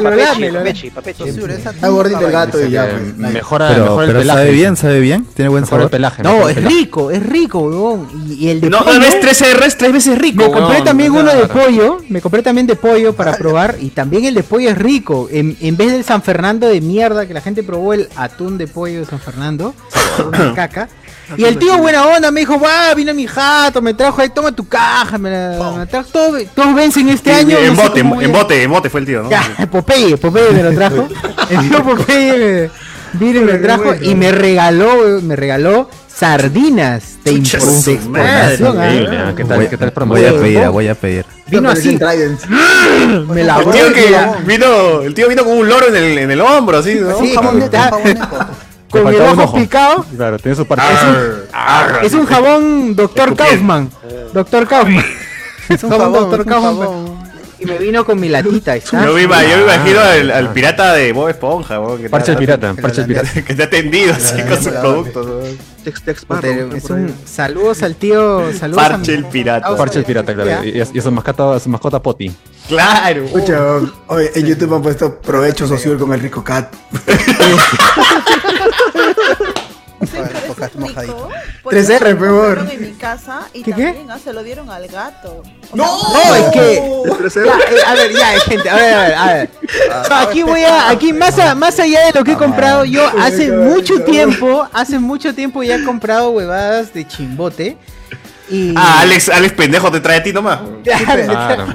Papechi, 0.03 0.91
papechi. 0.91 1.25
Está 1.29 1.89
gordito 1.89 2.25
el 2.27 2.33
gato 2.33 2.65
y 2.65 2.70
ya. 2.70 2.89
Pues. 2.89 3.17
Mejora, 3.17 3.69
Pero, 3.69 3.83
mejora 3.85 4.05
el 4.05 4.09
pero 4.11 4.20
pelaje. 4.20 4.39
sabe 4.39 4.51
bien, 4.53 4.77
sabe 4.77 5.01
bien. 5.01 5.27
Tiene 5.35 5.49
buen 5.49 5.62
Mejora 5.62 5.81
sabor. 5.81 5.85
el 5.87 5.91
pelaje. 5.91 6.23
No, 6.23 6.49
es 6.49 6.55
pelaje. 6.55 6.75
rico, 6.77 7.11
es 7.11 7.23
rico, 7.27 7.59
weón. 7.59 8.09
Y, 8.29 8.35
y 8.47 8.49
el 8.49 8.61
de 8.61 8.70
No, 8.70 8.79
pollo, 8.79 8.91
tal 8.93 9.01
vez 9.01 9.20
3 9.20 9.43
R's 9.57 9.77
tres 9.77 9.93
veces 9.93 10.19
rico. 10.19 10.45
Me 10.47 10.53
compré 10.53 10.83
también 10.83 11.11
uno 11.12 11.25
de 11.35 11.49
claro. 11.49 11.49
pollo, 11.67 11.99
me 12.09 12.20
compré 12.20 12.43
también 12.43 12.67
de 12.67 12.77
pollo 12.77 13.12
para 13.15 13.37
probar 13.37 13.77
y 13.81 13.91
también 13.91 14.25
el 14.25 14.35
de 14.35 14.43
pollo 14.45 14.70
es 14.70 14.79
rico. 14.79 15.29
En, 15.31 15.57
en 15.61 15.77
vez 15.77 15.93
del 15.93 16.05
San 16.05 16.23
Fernando 16.23 16.69
de 16.69 16.81
mierda 16.81 17.27
que 17.27 17.35
la 17.35 17.41
gente 17.41 17.62
probó 17.62 17.93
el 17.93 18.09
atún 18.17 18.57
de 18.57 18.69
pollo 18.69 19.01
de 19.01 19.05
San 19.07 19.19
Fernando, 19.19 19.75
una 20.27 20.55
caca. 20.55 20.89
Y 21.36 21.44
el 21.44 21.59
tío 21.59 21.78
buena 21.78 22.07
onda 22.07 22.31
me 22.31 22.41
dijo, 22.41 22.59
va, 22.60 22.92
vino 22.94 23.15
mi 23.15 23.26
jato, 23.26 23.81
me 23.83 23.94
trajo 23.94 24.20
ahí, 24.20 24.28
toma 24.31 24.52
tu 24.52 24.67
caja, 24.67 25.18
me 25.18 25.31
la 25.31 25.73
me 25.78 25.86
trajo, 25.86 26.09
todo- 26.12 26.39
todos 26.55 26.75
vencen 26.75 27.09
este 27.09 27.33
año. 27.33 27.57
En 27.59 27.75
no 27.76 27.83
bote, 27.83 28.00
en 28.00 28.33
bote, 28.33 28.62
en 28.62 28.70
bote 28.70 28.91
fue 28.91 29.00
el 29.00 29.07
tío, 29.07 29.23
¿no? 29.23 29.31
Ya, 29.31 29.42
Popeye, 29.70 30.17
Popeye 30.17 30.50
me 30.52 30.62
lo 30.62 30.73
trajo. 30.75 31.09
El 31.50 31.68
tío 31.68 31.83
Popeye 31.83 32.39
me, 32.39 32.70
vino 33.18 33.41
y 33.41 33.44
me 33.44 33.59
trajo 33.59 33.94
y 34.00 34.15
me 34.15 34.31
regaló, 34.33 35.20
me 35.23 35.34
regaló 35.36 35.89
sardinas 36.15 37.18
de, 37.25 37.34
Chucha 37.34 37.59
impor- 37.59 37.81
su 37.83 37.91
de 37.91 37.97
exportación. 37.97 38.76
madre, 38.76 39.09
ah. 39.17 39.25
¿ah? 39.28 39.33
¿Qué 39.36 39.44
tal, 39.44 39.57
Voy, 39.57 39.68
qué 39.68 39.76
tal 39.76 39.92
voy 40.07 40.25
a 40.25 40.33
pedir, 40.33 40.68
voy 40.68 40.89
a 40.89 40.94
pedir. 40.94 41.25
Vino 41.47 41.70
así, 41.70 41.99
me 43.28 43.42
la 43.44 43.59
El 43.59 43.70
tío 43.70 43.92
que 43.92 44.17
vino, 44.47 45.00
el 45.02 45.15
tío 45.15 45.28
vino 45.28 45.44
con 45.44 45.59
un 45.59 45.68
loro 45.68 45.89
en 45.89 45.97
el, 45.97 46.18
en 46.18 46.31
el 46.31 46.41
hombro, 46.41 46.78
así, 46.78 46.94
¿no? 46.97 47.18
Sí, 47.20 47.34
con, 48.91 49.07
el 49.07 49.20
ojo 49.20 49.43
ojo. 49.44 49.57
picado. 49.57 50.05
Claro, 50.17 50.39
tiene 50.39 50.57
su 50.57 50.67
parte. 50.67 50.85
Es 52.02 52.12
un 52.12 52.27
jabón 52.27 52.94
Dr. 52.97 53.36
Kaufman. 53.36 53.91
Dr. 54.33 54.67
Kaufman. 54.67 55.05
Es 55.69 55.83
un 55.85 55.91
jabón 55.91 56.12
Dr. 56.12 56.41
un 56.41 56.47
Kaufman. 56.47 57.31
Y 57.60 57.67
me 57.67 57.77
vino 57.77 58.07
con 58.07 58.19
mi 58.19 58.28
latita. 58.31 58.75
está. 58.75 59.05
Yo 59.05 59.12
me, 59.12 59.23
yo 59.23 59.28
me 59.28 59.62
imagino 59.65 60.01
al, 60.01 60.31
ah. 60.31 60.39
al 60.39 60.52
pirata 60.52 60.94
de 60.94 61.12
Bob 61.12 61.28
Esponja, 61.28 61.78
que 62.01 62.09
Parche 62.09 62.33
el 62.33 62.39
pirata, 62.39 62.75
parche 62.75 63.02
el 63.02 63.07
pirata. 63.07 63.28
que 63.47 63.52
está 63.52 63.69
tendido 63.69 64.15
así 64.15 64.43
con 64.43 64.62
sus 64.62 64.73
productos. 64.73 65.27
es 66.75 66.91
un 66.91 67.15
saludos 67.27 67.83
al 67.83 67.97
tío. 67.97 68.51
Saludos 68.55 68.83
Parche 68.83 69.15
el 69.15 69.27
pirata. 69.27 69.77
Parche 69.77 69.99
el 69.99 70.05
pirata, 70.07 70.35
claro. 70.35 70.65
Y, 70.65 70.78
y 70.78 70.81
a 70.81 71.02
su 71.02 71.10
mascota, 71.10 71.57
a 71.57 71.60
su 71.60 71.69
mascota 71.69 72.02
Poti. 72.02 72.33
Claro. 72.67 73.25
Escucha, 73.25 73.60
oye, 74.07 74.31
en 74.35 74.47
YouTube 74.47 74.75
han 74.75 74.83
puesto 74.83 75.20
provecho 75.20 75.67
social 75.67 75.99
con 75.99 76.15
el 76.15 76.20
rico 76.20 76.43
cat. 76.43 76.73
Joder, 80.01 80.33
tocas 80.47 80.75
mojadito. 80.77 81.29
3R, 81.65 82.11
Lo 82.15 82.19
peor. 82.19 82.67
en 82.73 82.81
mi 82.83 82.93
casa 82.93 83.43
y 83.53 83.62
¿Qué, 83.62 83.73
qué? 83.73 83.85
también 83.85 84.11
ah, 84.11 84.19
se 84.23 84.33
lo 84.33 84.43
dieron 84.43 84.70
al 84.70 84.89
gato. 84.89 85.43
O 85.73 85.77
No, 85.77 85.99
sea, 86.23 86.39
es 86.39 86.53
que. 86.53 86.83
Ya, 87.45 87.53
eh, 87.53 87.83
a 87.87 87.95
ver, 87.95 88.12
ya, 88.12 88.41
gente, 88.41 88.70
a 88.70 88.75
ver, 88.77 88.95
a 88.95 89.03
ver, 89.03 89.15
a 89.15 89.27
ver. 89.35 89.51
No, 90.09 90.17
aquí 90.17 90.43
voy 90.43 90.62
a, 90.65 90.89
aquí 90.89 91.12
más, 91.12 91.39
a- 91.39 91.55
más 91.55 91.79
allá 91.79 92.07
de 92.07 92.12
lo 92.19 92.25
que 92.25 92.33
he 92.33 92.37
comprado, 92.37 92.87
yo 92.87 93.07
hace 93.20 93.53
mucho 93.53 94.03
tiempo, 94.03 94.67
hace 94.73 94.99
mucho 94.99 95.35
tiempo 95.35 95.62
ya 95.62 95.77
he 95.77 95.85
comprado 95.85 96.31
huevadas 96.31 96.95
de 96.95 97.07
chimbote. 97.07 97.77
Y 98.49 98.73
Ah, 98.77 99.01
Alex, 99.03 99.29
Alex 99.29 99.53
pendejo 99.55 99.93
te 99.93 100.01
trae 100.01 100.17
a 100.19 100.23
ti 100.23 100.33
nomás. 100.33 100.61
Claro. 100.83 101.67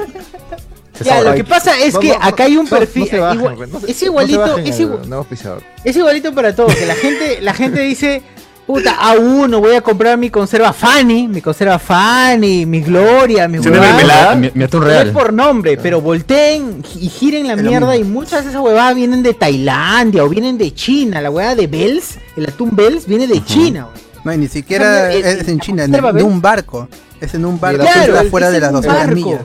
Ya, 1.04 1.22
lo 1.22 1.34
que 1.36 1.44
pasa 1.44 1.78
es 1.80 1.94
No, 1.94 2.00
que 2.00 2.10
no, 2.10 2.16
acá 2.22 2.44
hay 2.46 2.58
un 2.58 2.68
perfil. 2.68 3.04
no 3.04 3.10
se 3.10 3.20
bajen, 3.20 3.40
igual- 3.40 3.70
no 3.72 3.80
se- 3.82 3.92
es 3.92 4.02
igualito, 4.04 4.58
es, 4.58 4.76
el 4.76 4.82
igual- 4.82 5.64
es 5.84 5.96
igualito 5.96 6.34
para 6.34 6.56
todo. 6.56 6.68
Que 6.68 6.86
la 6.86 6.96
gente, 6.96 7.40
la 7.42 7.54
gente 7.54 7.82
dice, 7.82 8.22
puta, 8.66 8.96
a 8.96 9.14
uno 9.14 9.60
voy 9.60 9.76
a 9.76 9.82
comprar 9.82 10.18
mi 10.18 10.30
conserva 10.30 10.74
Fanny, 10.74 11.28
mi 11.28 11.42
conserva 11.42 11.78
Fanny, 11.80 12.66
mi 12.66 12.82
Gloria, 12.82 13.48
mi 13.48 13.58
¿Sí 13.60 13.66
de 13.66 13.72
huevada. 13.72 13.94
mermelada? 13.94 14.36
Mi, 14.36 14.52
mi 14.54 14.64
atún 14.64 14.82
No 14.82 14.88
es 14.88 14.94
real. 14.94 15.12
por 15.12 15.34
nombre, 15.34 15.78
pero 15.78 16.02
volteen 16.02 16.84
y 17.00 17.10
giren 17.10 17.48
la 17.48 17.56
mierda 17.56 17.96
y 17.98 18.04
muchas 18.04 18.44
de 18.44 18.50
esas 18.52 18.62
huevadas 18.62 18.96
vienen 18.96 19.22
de 19.24 19.34
Tailandia 19.34 20.24
o 20.24 20.30
vienen 20.30 20.58
de 20.58 20.74
China. 20.74 21.22
La 21.22 21.30
huevada 21.30 21.56
de 21.56 21.68
Bells, 21.68 22.18
el 22.38 22.46
atún 22.48 22.72
Bells 22.76 23.06
viene 23.06 23.28
de 23.28 23.44
China. 23.46 23.88
No, 24.24 24.34
y 24.34 24.38
ni 24.38 24.48
siquiera 24.48 25.12
es 25.14 25.48
en 25.48 25.60
China, 25.60 25.84
en, 25.84 25.92
de 25.92 26.02
¿ves? 26.02 26.24
un 26.24 26.42
barco. 26.42 26.88
Es 27.22 27.34
en 27.36 27.46
un 27.46 27.60
barco 27.60 27.82
Claro, 27.84 28.02
que 28.14 28.18
está 28.20 28.30
fuera 28.32 28.48
es 28.48 28.52
de 28.54 28.58
en 28.58 28.64
las 28.64 28.72
un 28.74 28.82
200 28.82 29.06
barco. 29.06 29.16
millas. 29.16 29.42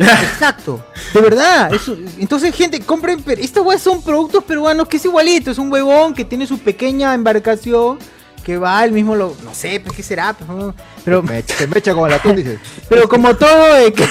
Exacto, 0.00 0.84
de 1.14 1.20
verdad. 1.20 1.72
eso- 1.74 1.96
entonces, 2.18 2.54
gente, 2.54 2.80
compren. 2.80 3.22
Estas 3.38 3.62
huevas 3.64 3.82
son 3.82 4.02
productos 4.02 4.42
peruanos 4.44 4.88
que 4.88 4.96
es 4.96 5.04
igualito. 5.04 5.50
Es 5.50 5.58
un 5.58 5.70
huevón 5.70 6.14
que 6.14 6.24
tiene 6.24 6.46
su 6.46 6.58
pequeña 6.58 7.12
embarcación. 7.14 7.98
Que 8.50 8.58
va, 8.58 8.84
el 8.84 8.90
mismo 8.90 9.14
lo. 9.14 9.36
No 9.44 9.54
sé, 9.54 9.78
pues 9.78 9.96
qué 9.96 10.02
será. 10.02 10.32
pues, 10.32 10.48
no, 10.48 10.74
Pero, 11.04 11.22
Me, 11.22 11.40
se 11.42 11.68
me 11.68 11.78
echa 11.78 11.92
como 11.94 12.08
el 12.08 12.14
atún, 12.14 12.34
dices. 12.34 12.58
pero 12.88 13.08
como 13.08 13.36
todo, 13.36 13.76
eh, 13.76 13.92
que- 13.92 14.02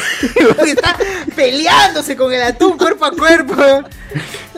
está 0.71 0.95
peleándose 1.35 2.15
con 2.15 2.31
el 2.31 2.41
atún 2.41 2.77
cuerpo 2.77 3.03
a 3.03 3.11
cuerpo. 3.11 3.53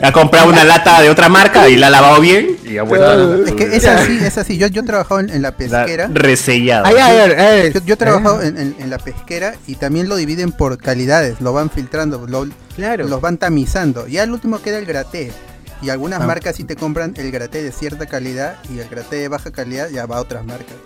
Ha 0.00 0.12
comprado 0.12 0.50
una 0.50 0.62
lata 0.62 1.00
de 1.00 1.10
otra 1.10 1.28
marca 1.28 1.68
y 1.68 1.74
la 1.74 1.88
ha 1.88 1.90
lavado 1.90 2.20
bien. 2.20 2.58
Y 2.64 2.78
ha 2.78 2.84
vuelto 2.84 3.44
Es 3.44 3.52
que 3.54 3.74
es 3.76 3.84
así, 3.84 4.18
es 4.22 4.38
así. 4.38 4.56
Yo, 4.56 4.68
yo 4.68 4.82
he 4.82 4.84
trabajado 4.84 5.18
en, 5.18 5.30
en 5.30 5.42
la 5.42 5.56
pesquera. 5.56 6.08
resellada. 6.12 6.86
Ay, 6.86 6.94
ay, 7.00 7.16
ay, 7.18 7.32
ay. 7.64 7.72
Yo, 7.72 7.80
yo 7.84 7.94
he 7.94 7.96
trabajado 7.96 8.40
en, 8.40 8.56
en- 8.58 8.76
en 8.78 8.88
la 8.88 8.98
pesquera 8.98 9.56
y 9.66 9.74
también 9.74 10.08
lo 10.08 10.14
dividen 10.14 10.52
por 10.52 10.78
calidades, 10.78 11.40
lo 11.40 11.52
van 11.52 11.70
filtrando, 11.70 12.24
lo, 12.28 12.46
Claro. 12.76 13.08
los 13.08 13.20
van 13.20 13.36
tamizando. 13.36 14.06
Y 14.06 14.18
al 14.18 14.30
último 14.30 14.62
queda 14.62 14.78
el 14.78 14.86
graté. 14.86 15.32
Y 15.82 15.90
algunas 15.90 16.20
Ah. 16.20 16.26
marcas 16.26 16.56
sí 16.56 16.64
te 16.64 16.76
compran 16.76 17.12
el 17.16 17.30
graté 17.32 17.62
de 17.62 17.72
cierta 17.72 18.06
calidad 18.06 18.56
y 18.72 18.78
el 18.78 18.88
graté 18.88 19.16
de 19.16 19.28
baja 19.28 19.50
calidad 19.50 19.88
ya 19.90 20.06
va 20.06 20.18
a 20.18 20.20
otras 20.20 20.44
marcas. 20.44 20.76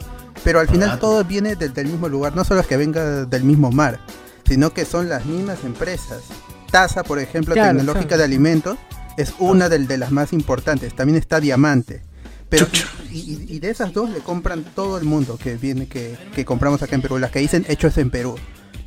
Pero 0.42 0.60
al 0.60 0.68
final 0.68 0.98
todo 0.98 1.22
viene 1.24 1.54
del, 1.56 1.72
del 1.74 1.86
mismo 1.88 2.08
lugar, 2.08 2.34
no 2.36 2.44
solo 2.44 2.60
es 2.60 2.66
que 2.66 2.76
venga 2.76 3.24
del 3.26 3.44
mismo 3.44 3.70
mar, 3.72 4.00
sino 4.46 4.72
que 4.72 4.84
son 4.84 5.08
las 5.08 5.26
mismas 5.26 5.64
empresas. 5.64 6.22
Taza, 6.70 7.02
por 7.02 7.18
ejemplo, 7.18 7.54
Claro, 7.54 7.78
Tecnológica 7.78 8.16
de 8.16 8.24
Alimentos, 8.24 8.78
es 9.16 9.34
una 9.38 9.68
del- 9.68 9.86
de 9.86 9.98
las 9.98 10.12
más 10.12 10.32
importantes. 10.32 10.94
También 10.94 11.18
está 11.18 11.40
Diamante. 11.40 12.02
Pero 12.48 12.66
y, 13.10 13.18
y- 13.18 13.46
y 13.48 13.58
de 13.58 13.70
esas 13.70 13.92
dos 13.92 14.08
le 14.10 14.20
compran 14.20 14.62
todo 14.62 14.98
el 14.98 15.04
mundo 15.04 15.36
que 15.36 15.56
viene 15.56 15.88
que, 15.88 16.16
que 16.34 16.44
compramos 16.44 16.80
acá 16.82 16.94
en 16.94 17.02
Perú. 17.02 17.18
Las 17.18 17.32
que 17.32 17.40
dicen 17.40 17.66
hechos 17.68 17.98
en 17.98 18.10
Perú. 18.10 18.36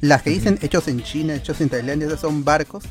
Las 0.02 0.22
que 0.22 0.30
dicen 0.30 0.58
hechos 0.62 0.88
en 0.88 1.04
China, 1.04 1.36
hechos 1.36 1.60
en 1.60 1.68
Tailandia, 1.70 2.08
esos 2.08 2.22
son 2.22 2.46
barcos 2.46 2.86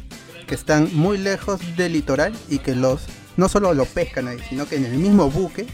que 0.49 0.57
están 0.57 0.89
muy 0.95 1.17
lejos 1.19 1.61
del 1.77 1.93
litoral 1.93 2.33
y 2.49 2.59
que 2.59 2.75
los 2.75 3.03
no 3.37 3.49
solo 3.49 3.73
lo 3.75 3.85
pescan 3.85 4.27
ahí, 4.27 4.39
sino 4.49 4.67
que 4.67 4.75
en 4.77 4.87
el 4.87 4.95
mismo 4.95 5.31
buque 5.31 5.67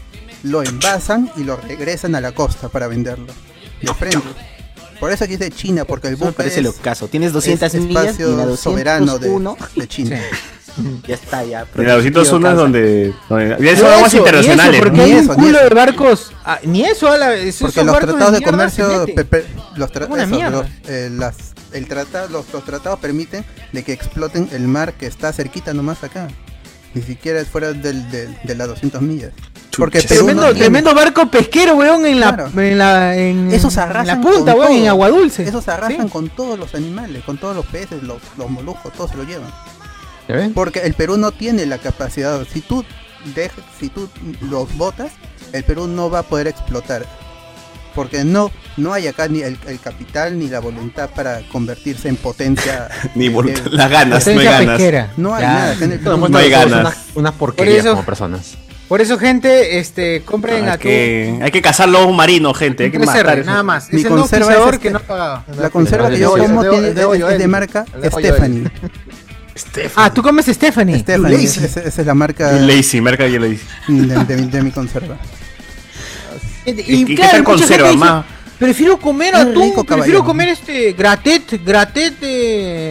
lo 0.43 0.61
envasan 0.61 1.31
y 1.35 1.43
lo 1.43 1.55
regresan 1.57 2.13
a 2.13 2.21
la 2.21 2.31
costa 2.33 2.69
para 2.69 2.87
venderlo. 2.87 3.33
De 3.81 3.91
frente. 3.95 4.19
Por 4.99 5.11
eso 5.11 5.23
aquí 5.23 5.33
es 5.33 5.39
de 5.39 5.49
China, 5.51 5.83
porque 5.85 6.07
el 6.09 6.15
buque 6.15 6.33
parece 6.33 6.59
es, 6.59 6.63
lo 6.65 6.73
caso. 6.73 7.07
Tienes 7.07 7.33
200 7.33 7.73
es 7.73 7.81
millas 7.81 8.05
y 8.05 8.07
espacio 8.21 8.37
la 8.37 8.55
soberano 8.55 9.17
de, 9.17 9.27
201 9.29 9.57
de 9.75 9.87
China. 9.87 10.19
Ya 11.07 11.15
está, 11.15 11.41
ya. 11.45 11.65
Y 11.77 11.81
la 11.83 11.93
201 11.93 12.49
es 12.51 12.55
donde, 12.57 13.13
donde- 13.29 13.57
Ya 13.61 13.77
son 13.77 13.93
aguas 13.93 14.13
internacionales. 14.13 14.71
Ni 14.73 14.77
eso, 14.77 14.83
porque 14.83 14.97
Ni 14.97 15.03
hay 15.03 15.11
eso, 15.13 15.29
un 15.31 15.35
culo 15.37 15.59
de 15.63 15.69
barcos. 15.69 16.33
ah, 16.43 16.59
ni 16.63 16.83
eso, 16.83 17.09
a 17.09 17.17
la, 17.17 17.27
Porque 17.29 17.51
son 17.53 17.85
los 17.87 17.97
tratados 17.99 18.31
de, 18.33 18.37
se 18.39 18.43
comercio, 18.43 18.89
meten. 18.89 19.15
pe- 19.15 19.23
pe- 19.23 19.45
los, 19.77 19.89
tra- 19.89 20.09
Una 20.09 20.23
eso, 20.23 20.35
mierda. 20.35 20.49
los, 20.51 20.67
eh, 20.89 21.09
las, 21.13 21.35
el 21.75 21.87
tratado, 21.87 22.29
los, 22.29 22.51
los 22.53 22.63
tratados 22.65 22.99
permiten 22.99 23.45
de 23.71 23.83
que 23.83 23.93
exploten 23.93 24.49
el 24.51 24.67
mar 24.67 24.93
que 24.93 25.05
está 25.05 25.31
cerquita 25.33 25.73
nomás 25.73 26.03
acá. 26.03 26.27
Ni 26.93 27.01
siquiera 27.01 27.39
es 27.41 27.47
fuera 27.49 27.73
del, 27.73 28.09
del- 28.09 28.37
de 28.43 28.55
las 28.55 28.67
200 28.69 29.01
millas. 29.01 29.31
Porque 29.77 30.01
Tremendo, 30.01 30.43
no 30.43 30.53
tremendo 30.55 30.95
barco 30.95 31.29
pesquero, 31.29 31.75
weón, 31.75 32.05
en 32.05 32.21
la, 32.21 32.33
Claro. 32.33 32.61
en 32.61 32.77
la, 32.77 33.17
en, 33.17 33.51
Esos 33.51 33.75
en 33.75 34.07
la 34.07 34.21
punta, 34.21 34.55
weón, 34.55 34.71
en 34.71 34.87
agua 34.87 35.09
dulce. 35.09 35.43
Esos 35.43 35.67
arrasan 35.67 36.05
Sí. 36.05 36.09
con 36.11 36.29
todos 36.29 36.57
los 36.57 36.73
animales, 36.75 37.21
con 37.25 37.37
todos 37.37 37.53
los 37.53 37.65
peces, 37.65 38.01
los, 38.01 38.19
los 38.37 38.49
moluscos, 38.49 38.93
todos 38.93 39.11
se 39.11 39.17
lo 39.17 39.23
llevan. 39.23 39.51
Porque 40.53 40.79
el 40.79 40.93
Perú 40.93 41.17
no 41.17 41.31
tiene 41.31 41.65
la 41.65 41.77
capacidad. 41.77 42.45
Si 42.51 42.61
tú 42.61 42.85
dejas, 43.35 43.59
si 43.79 43.89
tú 43.89 44.07
los 44.41 44.75
botas, 44.77 45.11
el 45.51 45.63
Perú 45.65 45.87
no 45.87 46.09
va 46.09 46.19
a 46.19 46.23
poder 46.23 46.47
explotar. 46.47 47.05
Porque 47.95 48.23
no, 48.25 48.51
no 48.77 48.91
hay 48.93 49.07
acá 49.07 49.27
ni 49.29 49.41
el, 49.41 49.57
el 49.67 49.79
capital 49.79 50.37
ni 50.37 50.49
la 50.49 50.59
voluntad 50.59 51.09
para 51.15 51.39
convertirse 51.51 52.09
en 52.09 52.17
potencia. 52.17 52.89
Ni 53.15 53.29
voluntad, 53.29 53.67
eh, 53.67 53.69
las 53.71 53.89
ganas, 53.89 54.27
no 54.27 54.39
hay 54.39 54.45
ganas. 54.45 54.75
pesquera. 54.77 55.13
No 55.17 55.33
hay 55.33 55.41
Ya. 55.41 55.53
nada 55.53 55.71
acá 55.71 55.85
en 55.85 55.91
el 55.93 55.99
Perú. 55.99 56.27
No 56.29 56.37
hay 56.37 56.49
ganas. 56.49 56.79
Unas, 56.81 56.97
unas 57.15 57.33
porquerías 57.33 57.79
eso- 57.79 57.91
como 57.91 58.05
personas. 58.05 58.57
Por 58.89 59.01
eso, 59.01 59.17
gente, 59.17 59.79
este, 59.79 60.21
compren 60.21 60.65
Hay 60.65 60.69
atún. 60.69 60.77
que, 60.81 61.39
hay 61.41 61.49
que 61.51 61.59
cazar 61.61 61.89
lobos 61.89 62.15
marinos, 62.15 62.55
gente. 62.55 62.83
Hay 62.83 62.91
que 62.91 62.99
3R, 62.99 63.05
matar. 63.05 63.45
nada 63.45 63.63
más. 63.63 63.91
Mi 63.91 63.99
es 64.01 64.05
el 64.05 64.11
nuevo 64.11 64.21
conserva 64.27 64.47
pisador 64.49 64.73
es 64.75 64.79
que 64.79 64.87
este. 64.89 64.99
no 64.99 65.03
ha 65.03 65.07
pagado. 65.07 65.43
La 65.59 65.69
conserva 65.71 66.07
que 66.09 66.15
El 66.15 66.21
yo 66.21 66.35
de- 66.35 66.41
como 66.43 66.61
el 66.61 66.65
de- 66.65 66.69
tiene, 66.71 66.87
el 66.89 66.93
de 66.95 67.01
es, 67.01 67.37
de 67.39 67.43
el- 67.45 67.49
marca 67.49 67.85
el 67.95 68.01
de 68.01 68.07
Hoyo, 68.13 68.27
Stephanie. 68.27 68.71
Ah, 69.95 70.13
tú 70.13 70.21
comes 70.21 70.45
Stephanie. 70.45 70.99
Stephanie, 70.99 71.37
Lazy. 71.37 71.63
esa, 71.65 71.79
es 71.81 71.97
la 72.05 72.13
marca 72.13 72.51
lazy, 72.51 72.99
marca 73.01 73.23
bien 73.25 73.41
lazy. 73.41 73.59
de, 73.87 74.25
de 74.25 74.35
de 74.47 74.61
mi 74.61 74.69
conserva. 74.71 75.17
Y, 76.65 76.71
¿Y 77.01 77.05
qué 77.05 77.15
claro, 77.15 77.31
gente 77.31 77.43
conserva, 77.43 77.89
dice, 77.89 77.99
ma? 77.99 78.25
Prefiero 78.57 78.97
comer 78.97 79.35
atún, 79.35 79.63
rico, 79.63 79.83
prefiero 79.83 80.23
comer 80.23 80.47
este 80.49 80.93
gratet, 80.93 81.61
gratet, 81.65 82.15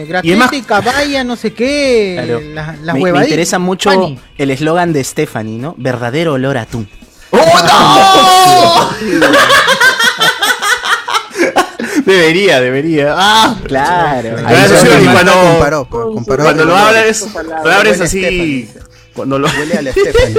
gratet 0.07 0.23
Y 0.23 0.31
es 0.31 0.37
más- 0.37 0.51
de 0.51 0.61
caballa, 0.61 1.23
no 1.23 1.35
sé 1.35 1.53
qué, 1.53 2.13
Claro. 2.23 2.39
la- 2.53 2.75
las 2.83 2.95
me, 2.95 3.09
interesa 3.09 3.57
mucho 3.57 3.89
Fanny. 3.89 4.19
el 4.37 4.51
eslogan 4.51 4.93
de 4.93 5.03
Stephanie, 5.03 5.57
¿no? 5.57 5.73
Verdadero 5.77 6.33
olor 6.33 6.57
a 6.57 6.61
atún. 6.61 6.87
Debería, 12.05 12.61
debería. 12.61 13.15
¡Ah! 13.17 13.55
Claro. 13.65 14.35
Claro, 14.37 14.75
sí, 14.79 14.87
y 15.01 15.05
cuando, 15.07 15.31
comparó, 15.33 15.89
comparó 15.89 16.43
cuando 16.43 16.65
lo 16.65 16.75
abres, 16.75 17.25
lo 17.63 17.71
abres 17.71 17.99
así. 18.01 18.69
Cuando 19.15 19.39
lo. 19.39 19.47
Huele 19.47 19.75
a 19.77 19.81
la 19.81 19.91
Stephanie. 19.91 20.37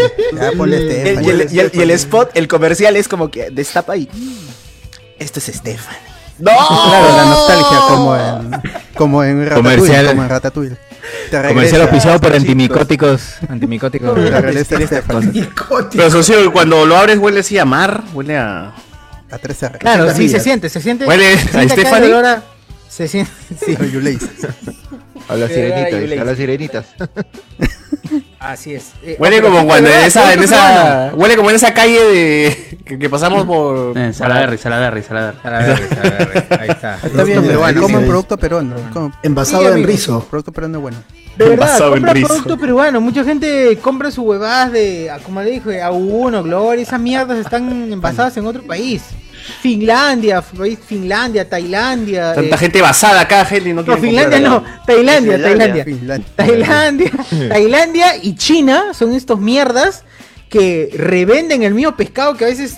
Ponle 0.56 0.76
Y 0.76 0.80
el, 0.80 0.90
Stephanie. 0.90 1.26
y 1.26 1.30
el- 1.30 1.52
y 1.52 1.58
el- 1.60 1.70
y 1.74 1.80
el 1.80 1.90
spot, 1.92 2.30
el 2.34 2.46
comercial 2.48 2.96
es 2.96 3.08
como 3.08 3.30
que 3.30 3.50
destapa 3.50 3.96
y. 3.96 4.08
Esto 5.18 5.38
es 5.40 5.46
Stefan. 5.46 5.96
¡No! 6.38 6.50
Claro, 6.52 7.16
la 7.16 7.24
nostalgia 7.24 7.78
como 7.88 8.14
en, 8.16 8.50
como 8.94 9.24
en 9.24 9.44
Ratatouille. 9.46 9.62
Comercial. 9.78 10.06
Como 10.08 10.22
en 10.22 10.28
Ratatouille. 10.28 10.76
Comercial 11.30 11.80
auspiciado 11.82 12.20
por 12.20 12.34
antimicóticos. 12.34 13.22
Antimicóticos. 13.48 14.14
Te 14.14 14.40
regresa 14.42 14.76
el 14.76 14.86
Stephanie. 14.86 15.48
Pero 15.92 16.10
socio, 16.10 16.52
cuando 16.52 16.84
lo 16.84 16.94
abres 16.96 17.16
huele 17.18 17.40
así 17.40 17.56
a 17.58 17.64
mar, 17.64 18.04
huele 18.12 18.36
a. 18.36 18.74
A 19.30 19.38
13 19.38 19.70
Claro, 19.80 20.14
sí, 20.14 20.28
se 20.28 20.38
siente, 20.38 20.68
se 20.68 20.80
siente. 20.80 21.04
Huele 21.06 21.36
se 21.38 21.48
a 21.48 21.52
siente 21.52 21.74
Stephanie. 21.80 22.08
olor 22.12 22.26
a- 22.26 22.42
Se 22.88 23.08
siente. 23.08 23.32
Sí. 23.64 23.74
A 25.28 25.34
las 25.36 25.48
sirenitas, 25.50 26.20
a 26.20 26.24
las 26.24 26.36
sirenitas. 26.36 26.84
Así 28.52 28.74
es. 28.74 28.92
Eh, 29.02 29.16
Huele 29.18 29.36
pero 29.40 29.50
como 29.52 29.66
cuando 29.66 29.90
en 29.90 30.04
esa, 30.04 30.32
en 30.32 30.42
esa. 30.42 31.12
Huele 31.14 31.36
como 31.36 31.50
en 31.50 31.56
esa 31.56 31.74
calle 31.74 32.02
de. 32.04 32.78
que, 32.84 32.98
que 32.98 33.10
pasamos 33.10 33.44
por. 33.44 33.96
Eh, 33.98 34.12
Salaberry, 34.12 34.58
Salaberry, 34.58 35.02
Salaberry. 35.02 35.82
Ahí 36.60 36.68
está. 36.68 36.98
Está 37.02 37.24
bien, 37.24 37.42
peruano, 37.44 37.82
como 37.82 37.98
un 37.98 38.06
producto 38.06 38.36
peruano. 38.38 38.76
como- 38.92 39.12
Envasado 39.22 39.62
Sí, 39.62 39.66
en 39.68 39.72
amigo. 39.74 39.86
rizo. 39.88 40.26
Producto 40.30 40.52
peruano 40.52 40.78
es 40.78 40.82
bueno. 40.82 40.96
De 41.36 41.48
verdad, 41.50 41.78
compra 41.90 42.12
rizo. 42.14 42.28
producto 42.28 42.58
peruano. 42.58 43.00
Mucha 43.00 43.24
gente 43.24 43.76
compra 43.82 44.10
sus 44.10 44.24
huevadas 44.24 44.72
de, 44.72 45.10
ah, 45.10 45.18
como 45.22 45.42
le 45.42 45.50
dije, 45.50 45.82
a 45.82 45.90
uno, 45.90 46.42
Gloria. 46.42 46.82
Esas 46.82 47.00
mierdas 47.00 47.38
están 47.38 47.92
envasadas 47.92 48.36
en 48.36 48.46
otro 48.46 48.62
país. 48.62 49.02
Finlandia, 49.60 50.42
país 50.42 50.78
Finlandia, 50.84 51.48
Tailandia. 51.48 52.34
Tanta 52.34 52.56
eh, 52.56 52.58
gente 52.58 52.82
basada 52.82 53.20
acá, 53.20 53.44
gente, 53.44 53.70
y 53.70 53.72
no 53.72 53.82
No, 53.82 53.96
Finlandia 53.96 54.40
no, 54.40 54.64
Tailandia, 54.86 55.40
Tailandia. 55.40 55.84
Finlandia. 55.84 56.26
Tailandia, 56.36 57.10
Tailandia 57.48 58.16
y 58.22 58.34
China 58.36 58.94
son 58.94 59.14
estos 59.14 59.38
mierdas 59.38 60.04
que 60.48 60.90
revenden 60.96 61.62
el 61.62 61.74
mismo 61.74 61.96
pescado 61.96 62.36
que 62.36 62.44
a 62.44 62.48
veces 62.48 62.76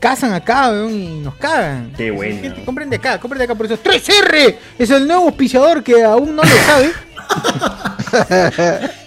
cazan 0.00 0.32
acá 0.32 0.72
y 0.90 1.20
nos 1.22 1.34
cagan. 1.36 1.92
Qué 1.96 2.10
bueno. 2.10 2.40
Gente, 2.40 2.64
compren 2.64 2.90
de 2.90 2.96
acá, 2.96 3.20
compren 3.20 3.38
de 3.38 3.44
acá 3.44 3.54
por 3.54 3.66
eso. 3.66 3.78
3R 3.82 4.56
es 4.78 4.90
el 4.90 5.06
nuevo 5.06 5.24
auspiciador 5.24 5.82
que 5.82 6.02
aún 6.02 6.34
no 6.34 6.42
lo 6.42 6.48
sabe. 6.66 6.92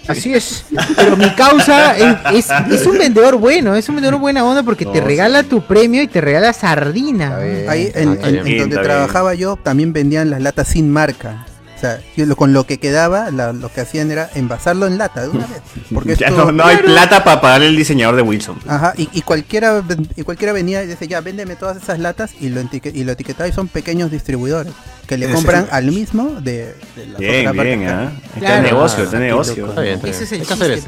Así 0.08 0.34
es. 0.34 0.64
Pero 0.96 1.16
mi 1.16 1.30
causa 1.30 1.96
es, 1.96 2.16
es- 2.34 2.50
es 2.80 2.86
un 2.86 2.98
vendedor 2.98 3.36
bueno, 3.36 3.74
es 3.76 3.88
un 3.88 3.96
vendedor 3.96 4.18
buena 4.18 4.44
onda 4.44 4.62
porque 4.62 4.84
te 4.84 5.00
regala 5.00 5.42
tu 5.44 5.62
premio 5.62 6.02
y 6.02 6.08
te 6.08 6.20
regala 6.20 6.52
sardina. 6.52 7.36
Ahí 7.68 7.90
en, 7.94 8.08
en- 8.24 8.34
donde 8.58 8.76
trabajaba 8.88 9.34
yo 9.34 9.56
también 9.56 9.92
vendían 9.92 10.30
las 10.30 10.40
latas 10.40 10.68
sin 10.68 10.90
marca. 10.90 11.46
O 11.80 11.82
sea, 11.82 11.98
yo 12.14 12.26
lo- 12.26 12.36
con 12.36 12.52
lo 12.52 12.66
que 12.66 12.76
quedaba, 12.78 13.30
la- 13.30 13.54
lo 13.54 13.72
que 13.72 13.80
hacían 13.80 14.10
era 14.10 14.28
envasarlo 14.34 14.86
en 14.86 14.98
lata 14.98 15.22
de 15.22 15.28
una 15.30 15.46
vez. 15.46 15.62
Porque 15.94 16.14
Ya 16.18 16.26
esto- 16.26 16.44
no, 16.44 16.52
no 16.52 16.64
hay 16.66 16.76
plata 16.76 17.24
para 17.24 17.40
pagarle 17.40 17.68
el 17.68 17.76
diseñador 17.76 18.16
de 18.16 18.22
Wilson. 18.22 18.58
Ajá, 18.68 18.92
y, 18.98 19.08
y 19.14 19.22
cualquiera 19.22 19.82
y 20.14 20.22
cualquiera 20.22 20.52
venía 20.52 20.82
y 20.82 20.86
dice, 20.88 21.08
ya, 21.08 21.22
véndeme 21.22 21.56
todas 21.56 21.78
esas 21.82 21.98
latas 21.98 22.32
y 22.38 22.50
lo, 22.50 22.60
y 22.60 23.04
lo 23.04 23.12
etiquetaba 23.12 23.48
y 23.48 23.52
son 23.52 23.68
pequeños 23.68 24.10
distribuidores 24.10 24.74
que 25.06 25.16
le 25.16 25.30
compran 25.30 25.68
al 25.70 25.86
mismo 25.86 26.38
de, 26.42 26.74
de 26.96 27.06
la 27.06 27.18
Bien, 27.18 27.48
otra 27.48 27.62
bien. 27.64 27.88
¿ah? 27.88 28.12
Está 28.26 28.38
Claro. 28.40 28.56
el 28.56 28.62
negocio, 28.62 28.98
Ah, 29.00 29.04
está 29.04 29.16
qué 29.18 29.24
negocio. 29.24 29.68
Está 29.70 29.80
bien, 29.80 29.94
está 29.94 30.04
bien. 30.06 30.14
Ese 30.16 30.24
es 30.24 30.32
el 30.32 30.46
chiste. 30.46 30.86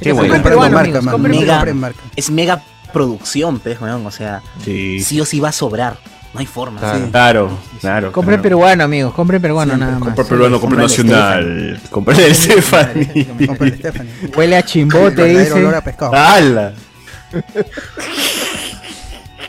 Qué 0.00 0.10
Compren 0.10 0.28
bueno. 0.30 0.42
peruano, 0.42 0.74
Marca, 0.74 0.98
amigos, 0.98 1.12
compren 1.12 1.38
Mega- 1.40 1.54
compren 1.56 1.76
marca. 1.78 2.00
Es 2.16 2.30
mega 2.30 2.62
producción, 2.92 3.60
pues, 3.60 3.78
weón. 3.80 4.06
O 4.06 4.10
sea, 4.10 4.42
Sí. 4.64 5.00
sí 5.00 5.20
o 5.20 5.26
sí 5.26 5.40
va 5.40 5.50
a 5.50 5.52
sobrar. 5.52 5.98
No 6.32 6.40
hay 6.40 6.46
forma. 6.46 6.80
Claro. 6.80 6.98
Sí. 7.04 7.10
Claro, 7.10 7.58
claro. 7.80 8.12
Compren 8.12 8.36
claro. 8.40 8.42
peruano, 8.42 8.84
amigos, 8.84 9.12
compren 9.12 9.42
peruano 9.42 9.76
nada 9.76 9.92
más. 9.98 10.02
Compra 10.02 10.24
peruano, 10.24 10.60
el 10.62 10.76
nacional. 10.76 11.80
Compra 11.90 12.16
el 12.16 12.34
Stephanie. 12.34 13.46
Compra 13.46 13.66
el 13.66 13.74
Stephanie. 13.78 14.12
Huele 14.34 14.56
a 14.56 14.62
chimbote, 14.64 15.14
Verdadero 15.16 15.38
dice. 15.40 15.52
olor 15.54 15.74
a 15.74 15.84
pescado. 15.84 16.14
¡Hala! 16.14 16.72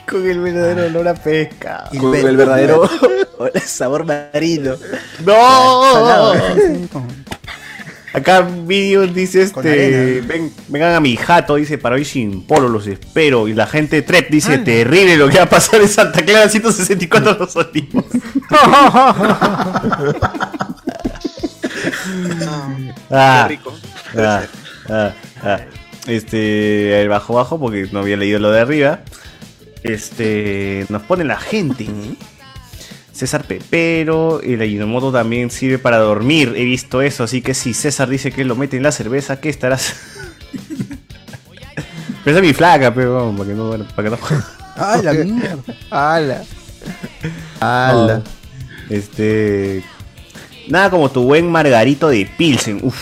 Con 0.10 0.30
el 0.30 0.40
verdadero 0.42 0.86
olor 0.88 1.08
a 1.08 1.14
pesca. 1.16 1.86
Con 1.98 2.14
el 2.16 2.36
verdadero 2.38 2.90
sabor 3.66 4.06
marino. 4.06 4.76
¡No! 5.26 6.34
Sí, 6.56 6.88
como- 6.92 7.08
Acá 8.14 8.42
vídeo 8.42 9.08
dice 9.08 9.42
este 9.42 10.22
ven, 10.22 10.53
vengan 10.67 10.93
a 10.93 11.00
mi 11.00 11.17
jato, 11.17 11.56
dice 11.56 11.80
para 11.80 11.95
hoy 11.95 12.06
sin 12.06 12.43
polo, 12.45 12.69
los 12.69 12.85
espero. 12.85 13.48
Y 13.48 13.53
la 13.53 13.66
gente 13.66 13.95
de 13.98 14.01
Trep 14.03 14.30
dice 14.30 14.53
Anda. 14.53 14.66
terrible 14.66 15.17
lo 15.17 15.30
que 15.30 15.38
va 15.38 15.43
a 15.45 15.50
pasar 15.50 15.82
en 15.82 15.90
Santa 15.90 16.24
Clara 16.24 16.48
164 16.48 17.38
los 17.40 17.56
olivos. 17.56 18.06
Ah, 23.09 23.45
Qué 23.48 23.56
rico. 23.56 23.74
ah, 24.17 24.43
ah, 24.90 25.11
ah. 25.43 25.59
Este, 26.08 27.01
el 27.01 27.09
bajo 27.09 27.33
bajo, 27.35 27.59
porque 27.59 27.88
no 27.92 28.00
había 28.00 28.17
leído 28.17 28.40
lo 28.40 28.51
de 28.51 28.59
arriba. 28.59 29.00
Este, 29.83 30.85
nos 30.90 31.01
pone 31.03 31.24
la 31.24 31.38
gente. 31.40 31.88
César 33.14 33.45
Pepero, 33.45 34.42
el 34.42 34.59
Ayunomoto 34.59 35.11
también 35.11 35.51
sirve 35.51 35.77
para 35.77 35.98
dormir. 36.00 36.53
He 36.58 36.66
visto 36.66 37.01
eso, 37.01 37.24
así 37.24 37.42
que 37.42 37.53
si 37.53 37.74
César 37.74 38.09
dice 38.09 38.32
que 38.32 38.43
lo 38.43 38.56
mete 38.56 38.75
en 38.75 38.83
la 38.83 38.92
cerveza, 38.92 39.40
¿qué 39.40 39.50
estarás? 39.50 39.95
Pero 42.24 42.38
es 42.38 42.43
mi 42.43 42.53
flaca, 42.53 42.93
pero 42.93 43.16
vamos, 43.16 43.35
para 43.35 43.50
que 43.50 43.56
no, 43.56 43.67
bueno, 43.67 43.85
para 43.95 44.09
que 44.09 44.16
no. 44.16 44.22
¡Ah, 44.77 44.98
la 45.03 45.14
mierda! 45.25 45.61
¡Hala! 45.92 46.43
¡Hala! 47.59 48.22
Este. 48.90 49.83
Nada 50.69 50.90
como 50.90 51.11
tu 51.11 51.24
buen 51.24 51.51
Margarito 51.51 52.08
de 52.08 52.25
Pilsen. 52.38 52.80
Uf. 52.82 52.95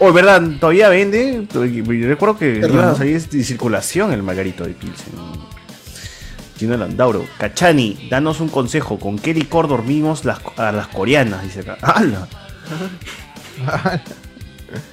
Oh, 0.00 0.12
¿verdad? 0.12 0.42
¿Todavía 0.58 0.88
vende? 0.88 1.46
Yo 1.52 2.08
Recuerdo 2.08 2.38
que 2.38 2.56
iba 2.56 2.90
a 2.90 2.94
salir 2.96 3.22
de 3.22 3.44
circulación 3.44 4.12
el 4.12 4.24
Margarito 4.24 4.64
de 4.64 4.70
Pilsen. 4.70 5.12
Gino 6.60 6.76
Landauro. 6.76 7.26
Cachani, 7.38 8.08
danos 8.10 8.38
un 8.40 8.50
consejo. 8.50 8.98
¿Con 8.98 9.18
qué 9.18 9.32
licor 9.32 9.66
dormimos 9.66 10.26
las, 10.26 10.40
a 10.58 10.70
las 10.72 10.88
coreanas? 10.88 11.42
Dice 11.42 11.60
acá. 11.60 11.78
¡Hala! 11.80 12.28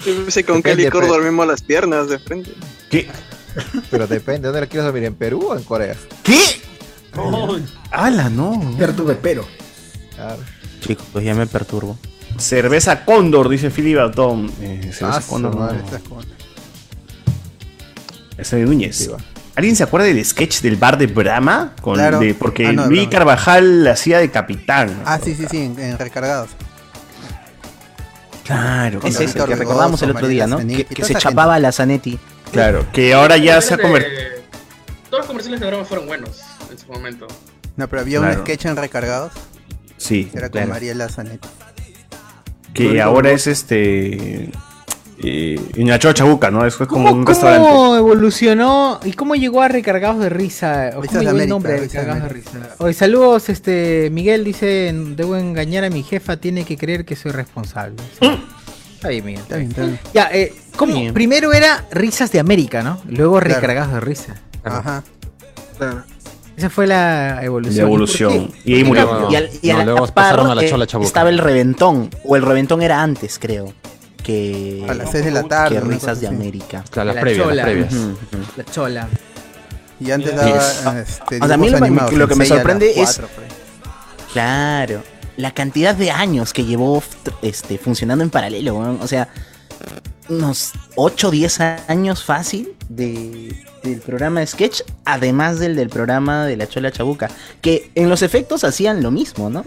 Yo 0.05 0.13
no 0.23 0.31
sé 0.31 0.45
con 0.45 0.63
qué 0.63 0.75
licor 0.77 1.01
pues. 1.01 1.09
dormimos 1.09 1.45
las 1.45 1.61
piernas 1.61 2.07
de 2.07 2.19
frente. 2.19 2.53
¿Qué? 2.89 3.09
Pero 3.91 4.07
depende, 4.07 4.47
¿dónde 4.47 4.61
la 4.61 4.67
quieres 4.67 4.85
dormir? 4.85 5.03
¿En 5.03 5.15
Perú 5.15 5.47
o 5.49 5.57
en 5.57 5.63
Corea? 5.63 5.95
¿Qué? 6.23 6.39
¡Hala, 7.91 8.29
no! 8.29 8.75
Pertuve, 8.77 9.15
pero. 9.15 9.45
Claro. 10.15 10.41
Chicos, 10.79 11.05
pues 11.11 11.25
ya 11.25 11.35
me 11.35 11.47
perturbo. 11.47 11.97
Cerveza 12.37 13.03
Cóndor, 13.03 13.49
dice 13.49 13.69
Philip. 13.71 13.97
Eh, 13.97 14.91
cerveza 14.93 15.17
Ah, 15.17 15.21
Cóndor. 15.27 15.55
madre. 15.57 15.79
no. 16.09 16.19
Esa 18.37 18.55
de 18.55 18.63
Núñez. 18.63 18.95
Sí. 18.95 19.09
¿Alguien 19.57 19.75
se 19.75 19.83
acuerda 19.83 20.05
del 20.07 20.23
sketch 20.23 20.61
del 20.61 20.75
bar 20.77 20.97
de 20.97 21.07
Brahma? 21.07 21.73
Con, 21.81 21.95
Claro. 21.95 22.19
de- 22.19 22.33
porque 22.35 22.67
Ah, 22.67 22.71
no, 22.73 22.85
Luis 22.85 23.01
Brahma. 23.01 23.09
Carvajal 23.11 23.87
hacía 23.87 24.19
de 24.19 24.29
capitán. 24.31 25.01
Ah, 25.03 25.19
sí, 25.21 25.33
sí, 25.35 25.45
sí, 25.49 25.57
en, 25.63 25.77
en 25.79 25.97
recargados. 25.97 26.49
Claro, 28.45 29.01
Es 29.03 29.19
Víctor 29.19 29.49
que 29.49 29.55
recordamos 29.55 30.01
el 30.03 30.11
otro 30.11 30.27
día, 30.27 30.47
¿no? 30.47 30.57
Que, 30.59 30.87
se 31.03 31.15
chapaba 31.15 31.55
a 31.55 31.59
la 31.59 31.71
Zanetti. 31.71 32.17
claro. 32.51 32.85
Que 32.93 33.13
ahora 33.13 33.35
ya 33.37 33.59
se 33.61 33.73
ha 33.73 33.77
convertido. 33.77 34.21
Todos 35.09 35.19
los 35.21 35.27
comerciales 35.27 35.59
de 35.59 35.67
Brahma 35.67 35.85
fueron 35.85 36.05
buenos 36.07 36.39
en 36.71 36.77
su 36.77 36.87
momento. 36.87 37.27
No, 37.75 37.87
pero 37.89 38.01
había 38.03 38.19
Claro. 38.19 38.35
un 38.39 38.45
sketch 38.45 38.65
en 38.65 38.75
recargados 38.77 39.31
Sí, 39.97 40.25
que 40.25 40.37
era 40.37 40.47
con 40.49 40.59
claro. 40.59 40.69
Mariela 40.69 41.09
Zanetti. 41.09 41.47
Que 42.73 43.01
ahora 43.01 43.31
es 43.31 43.47
este. 43.47 44.51
Eh, 45.23 45.59
Ñacho 45.77 46.13
Chabuca, 46.13 46.51
¿no? 46.51 46.65
Es 46.65 46.75
como 46.75 46.87
¿Cómo, 46.87 47.11
un 47.11 47.25
restaurante. 47.25 47.67
¿Cómo 47.67 47.95
evolucionó 47.97 48.99
y 49.03 49.13
cómo 49.13 49.35
llegó 49.35 49.61
a 49.63 49.67
Recargados 49.67 50.19
de 50.19 50.29
Risa? 50.29 50.91
¿O 50.95 51.01
cómo 51.01 51.05
llegó 51.07 51.21
el 51.21 51.27
América, 51.29 51.47
nombre 51.49 51.71
de 51.73 51.79
Risas 51.79 51.93
de 51.93 51.99
Recargados 52.01 52.29
de 52.29 52.35
Risa? 52.35 52.75
Oye, 52.77 52.93
saludos, 52.93 53.49
este, 53.49 54.09
Miguel 54.11 54.43
dice, 54.43 54.93
debo 55.15 55.35
engañar 55.35 55.83
a 55.85 55.89
mi 55.89 56.03
jefa, 56.03 56.37
tiene 56.37 56.65
que 56.65 56.77
creer 56.77 57.03
que 57.05 57.15
soy 57.15 57.31
responsable. 57.31 57.95
Está 58.93 59.09
bien, 59.09 59.25
Miguel. 59.25 59.41
Está 59.41 59.57
bien, 59.57 59.69
está 59.71 59.81
bien. 59.83 59.99
Ya, 60.13 60.29
eh, 60.31 60.53
¿cómo? 60.75 60.93
Bien. 60.93 61.13
Primero 61.13 61.51
era 61.53 61.85
Risas 61.91 62.31
de 62.31 62.39
América, 62.39 62.83
¿no? 62.83 63.01
Luego 63.07 63.39
Claro. 63.39 63.55
Recargados 63.61 63.93
de 63.93 63.99
Risa. 64.01 64.35
Ajá. 64.63 65.03
Claro. 65.77 66.03
Esa 66.55 66.69
fue 66.71 66.87
la 66.87 67.39
evolución. 67.43 67.77
La 67.77 67.87
evolución. 67.87 68.51
¿Y? 68.65 68.71
Y 68.71 68.75
ahí 68.77 68.83
murió. 68.83 69.03
Luego- 69.05 69.31
Y, 69.31 69.35
al, 69.35 69.49
y 69.61 69.69
a 69.69 69.73
no, 69.73 69.79
la 69.79 69.85
luego 69.85 70.07
pasaron 70.07 70.49
a 70.49 70.55
la 70.55 70.67
chola 70.67 70.87
chabuca. 70.87 71.07
estaba 71.07 71.29
el 71.29 71.37
reventón. 71.37 72.09
O 72.23 72.35
el 72.35 72.41
reventón 72.41 72.81
era 72.81 73.01
antes, 73.01 73.37
creo. 73.39 73.73
Que, 74.27 74.85
A 74.89 74.93
las 74.93 75.09
6 75.11 75.23
de 75.23 75.31
la 75.31 75.43
tarde. 75.43 75.75
que 75.75 75.81
risas 75.81 76.19
de 76.19 76.27
así. 76.27 76.35
América. 76.35 76.83
Claro, 76.89 77.07
las 77.07 77.15
La 77.15 77.21
previas, 77.21 77.47
las 77.47 77.55
chola. 77.55 77.63
previas. 77.63 77.93
La 78.57 78.65
chola. 78.65 79.07
Y 80.01 80.11
antes 80.11 80.35
daba 80.35 80.99
este, 80.99 81.39
O 81.41 81.45
sea, 81.45 81.53
a 81.53 81.57
mí 81.57 81.67
dibujos 81.67 81.71
lo, 81.71 81.79
me- 81.79 81.87
animados, 81.87 82.13
lo 82.13 82.27
que 82.27 82.35
me 82.35 82.45
sorprende 82.45 82.93
es. 83.01 83.21
Claro. 84.33 85.01
La 85.37 85.51
cantidad 85.53 85.95
de 85.95 86.11
años 86.11 86.51
que 86.53 86.65
llevó 86.65 87.01
este, 87.41 87.77
funcionando 87.77 88.23
en 88.23 88.29
paralelo. 88.29 88.77
O 88.99 89.07
sea, 89.07 89.29
unos 90.29 90.71
8 90.95 91.27
o 91.27 91.31
10 91.31 91.59
años 91.87 92.23
fácil 92.23 92.73
de, 92.89 93.55
del 93.83 94.01
programa 94.01 94.41
de 94.41 94.47
sketch, 94.47 94.81
además 95.05 95.59
del 95.59 95.75
del 95.75 95.89
programa 95.89 96.45
de 96.45 96.57
la 96.57 96.67
Chola 96.67 96.91
Chabuca, 96.91 97.29
que 97.61 97.91
en 97.95 98.09
los 98.09 98.23
efectos 98.23 98.63
hacían 98.63 99.01
lo 99.03 99.11
mismo, 99.11 99.49
¿no? 99.49 99.63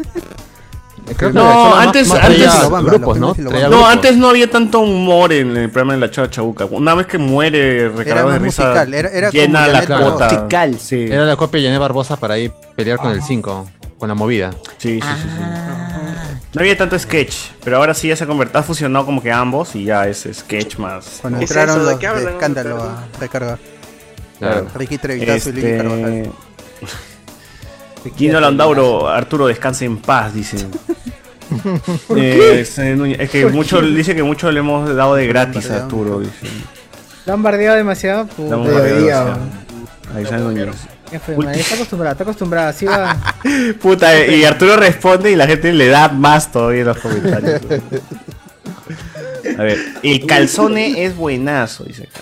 No, 1.33 1.75
antes, 1.75 2.11
antes 2.11 2.51
grupos, 2.85 3.19
¿no? 3.19 3.35
No, 3.37 3.51
grupos. 3.51 3.89
antes 3.91 4.17
no 4.17 4.29
había 4.31 4.49
tanto 4.51 4.81
humor 4.81 5.33
en 5.33 5.57
el 5.57 5.69
programa 5.71 5.95
de 5.95 6.01
la 6.01 6.11
Chava 6.11 6.31
Chabuca. 6.31 6.67
Una 6.67 6.95
vez 6.95 7.07
que 7.07 7.19
muere 7.19 7.89
recargado 7.89 8.31
de 8.31 8.39
risa, 8.39 8.65
musical, 8.67 8.95
era- 8.95 9.09
era 9.11 9.31
llena 9.31 9.67
la 9.69 9.87
cuota. 9.87 10.27
Musical. 10.27 10.79
Sí. 10.79 11.07
Era 11.11 11.25
la 11.25 11.37
copia 11.37 11.59
de 11.59 11.65
Yané 11.65 11.79
Barbosa 11.79 12.17
para 12.17 12.39
ir 12.39 12.53
pelear 12.77 12.99
con 12.99 13.11
el 13.13 13.23
5, 13.23 13.69
con 13.99 14.09
la 14.09 14.15
movida. 14.15 14.51
Sí, 14.79 15.01
sí, 15.01 15.09
sí, 15.23 15.29
sí. 15.29 15.45
No 16.53 16.61
había 16.61 16.77
tanto 16.77 16.99
sketch, 16.99 17.35
pero 17.63 17.77
ahora 17.77 17.95
sí 17.95 18.09
ya 18.09 18.17
se 18.17 18.25
ha 18.25 18.27
convertido, 18.27 18.59
ha 18.59 18.63
fusionado 18.65 19.07
como 19.07 19.23
que 19.23 19.31
ambos 19.31 19.75
y 19.77 19.85
ya 19.85 20.07
es 20.09 20.29
sketch 20.33 20.79
más. 20.79 21.19
Cuando 21.21 21.39
¿Qué 21.39 21.45
es 21.45 21.51
entraron 21.51 21.77
eso? 21.77 21.87
¿De 21.99 22.07
los 22.25 22.33
escándalo 22.33 22.83
a 22.83 23.05
recargar. 23.21 23.59
Claro. 24.39 24.67
Ricky 24.75 24.99
Trevitazo 24.99 25.51
y 25.51 25.53
Lili 25.53 25.67
Este, 25.67 25.77
Carvajal. 25.79 26.33
Gino 28.17 28.41
Landauro, 28.41 29.09
Arturo, 29.09 29.47
descanse 29.47 29.85
en 29.85 29.99
paz, 29.99 30.33
dicen. 30.35 30.71
¿Por 32.07 32.19
Eh, 32.19 32.61
es, 32.61 33.31
que 33.31 33.43
¿Por 33.43 33.53
mucho, 33.53 33.81
qué? 33.81 33.87
dice 33.87 34.15
que 34.15 34.23
mucho 34.23 34.51
le 34.53 34.61
hemos 34.61 34.95
dado 34.95 35.15
de 35.17 35.27
gratis 35.27 35.71
a 35.71 35.77
Arturo. 35.83 36.21
Dice. 36.21 36.47
Lo 37.27 37.33
han 37.35 37.43
bardeado 37.43 37.77
demasiado. 37.77 38.29
Hemos 38.39 38.67
ya, 38.69 38.73
bardeado 38.73 39.27
demasiado. 39.27 39.39
Ahí 40.15 40.27
sale 40.27 40.43
Núñez. 40.45 40.77
está 41.61 41.75
acostumbrada, 41.75 42.13
está 42.13 42.25
acostumbrada. 42.25 42.69
Así 42.69 42.87
va. 42.87 43.17
Puta, 43.81 44.17
eh, 44.17 44.37
y 44.39 44.45
Arturo 44.45 44.77
responde 44.77 45.31
y 45.33 45.37
la 45.37 45.47
gente 45.47 45.73
le 45.73 45.89
da 45.89 46.09
más 46.09 46.51
todavía 46.53 46.81
en 46.81 46.87
los 46.87 46.99
comentarios. 46.99 47.61
A 49.59 49.63
ver, 49.63 49.79
el 50.03 50.27
calzone 50.27 51.05
es 51.05 51.17
buenazo, 51.17 51.85
dice 51.85 52.05
acá. 52.05 52.21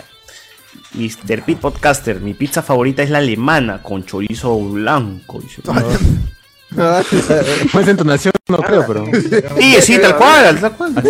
Mr. 0.94 1.42
Pete 1.44 1.56
Podcaster, 1.56 2.20
mi 2.20 2.34
pizza 2.34 2.62
favorita 2.62 3.02
es 3.02 3.10
la 3.10 3.18
alemana 3.18 3.82
con 3.82 4.04
chorizo 4.04 4.58
blanco. 4.58 5.40
Dice. 5.40 5.60
Más 6.70 7.88
entonación 7.88 8.32
no 8.48 8.58
creo, 8.58 8.86
pero. 8.86 9.06
Sí, 9.58 9.74
sí, 9.82 9.98
tal 9.98 10.16
cual, 10.16 10.58
tal 10.60 10.72
cual. 10.72 10.92
Así, 10.96 11.08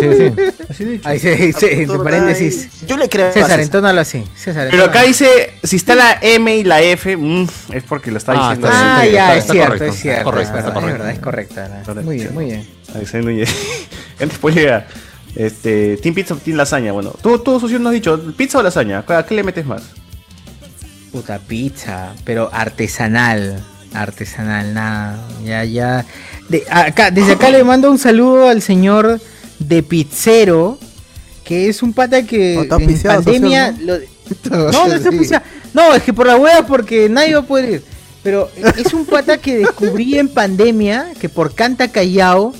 sí. 0.77 0.99
Ahí 1.05 1.19
se 1.19 1.35
dice, 1.35 1.81
entre 1.83 1.99
paréntesis. 1.99 2.85
Yo 2.85 2.97
le 2.97 3.07
creo. 3.07 3.27
a 3.27 3.31
César, 3.31 3.59
entónalo 3.61 4.01
así. 4.01 4.23
César, 4.35 4.67
Pero 4.69 4.85
acá 4.85 5.03
dice, 5.03 5.53
si 5.63 5.77
está 5.77 5.95
la 5.95 6.17
M 6.21 6.55
y 6.57 6.63
la 6.63 6.81
F, 6.81 7.15
mm, 7.15 7.47
es 7.73 7.83
porque 7.83 8.11
lo 8.11 8.17
está 8.17 8.33
Ah, 8.35 8.49
diciendo. 8.49 8.67
está 8.67 8.99
Ah, 8.99 9.03
Sí, 9.05 9.11
ya, 9.11 9.21
está- 9.21 9.33
es 9.35 9.39
está 9.39 9.53
cierto, 9.53 9.67
correcto, 9.71 9.93
es 9.95 10.01
cierto. 10.01 10.23
correcto, 10.25 10.41
es 10.49 10.53
verdad, 10.53 10.67
está 10.67 10.79
es 11.13 11.19
correcto. 11.19 11.55
verdad, 11.55 11.79
es 11.79 11.85
correcta. 11.85 12.03
Muy 12.03 12.15
bien, 12.17 12.33
muy 12.33 12.45
bien. 12.45 12.67
Ahí 12.93 13.21
Núñez. 13.21 13.49
Antes 14.19 14.37
pues 14.39 14.55
llega. 14.55 14.85
Este, 15.35 15.97
Team 15.97 16.15
Pizza 16.15 16.33
o 16.33 16.37
Team 16.37 16.57
Lasaña. 16.57 16.91
Bueno, 16.91 17.13
tú, 17.21 17.39
tú, 17.39 17.59
socio, 17.59 17.79
nos 17.79 17.89
has 17.89 17.93
dicho, 17.93 18.33
¿pizza 18.35 18.59
o 18.59 18.63
lasaña? 18.63 19.03
¿A 19.07 19.25
qué 19.25 19.35
le 19.35 19.43
metes 19.43 19.65
más? 19.65 19.83
Puta 21.11 21.39
pizza, 21.39 22.13
pero 22.23 22.49
artesanal. 22.53 23.59
Artesanal, 23.93 24.73
nada. 24.73 25.27
Ya, 25.43 25.63
ya. 25.63 26.05
De, 26.49 26.63
acá, 26.69 27.09
desde 27.11 27.33
acá 27.33 27.49
le 27.49 27.63
mando 27.63 27.89
un 27.89 27.97
saludo 27.97 28.47
al 28.47 28.61
señor 28.61 29.19
de 29.57 29.81
Pizzero, 29.83 30.77
que 31.43 31.67
es 31.69 31.81
un 31.81 31.93
pata 31.93 32.23
que 32.23 32.57
Oh, 32.57 32.61
en 32.79 33.01
pandemia. 33.01 33.71
socio, 33.71 33.85
lo- 33.85 33.99
no, 34.71 34.87
no 34.87 34.93
está. 34.93 35.43
No, 35.73 35.93
es 35.95 36.03
que 36.03 36.13
por 36.13 36.27
la 36.27 36.37
hueá, 36.37 36.65
porque 36.67 37.09
nadie 37.09 37.33
va 37.33 37.39
a 37.39 37.45
poder 37.45 37.69
ir. 37.69 37.83
Pero 38.21 38.49
es 38.77 38.93
un 38.93 39.05
pata 39.05 39.37
que 39.37 39.57
descubrí 39.59 40.19
en 40.19 40.27
pandemia 40.27 41.13
que 41.19 41.29
por 41.29 41.55
Canta 41.55 41.87
Callao, 41.87 42.53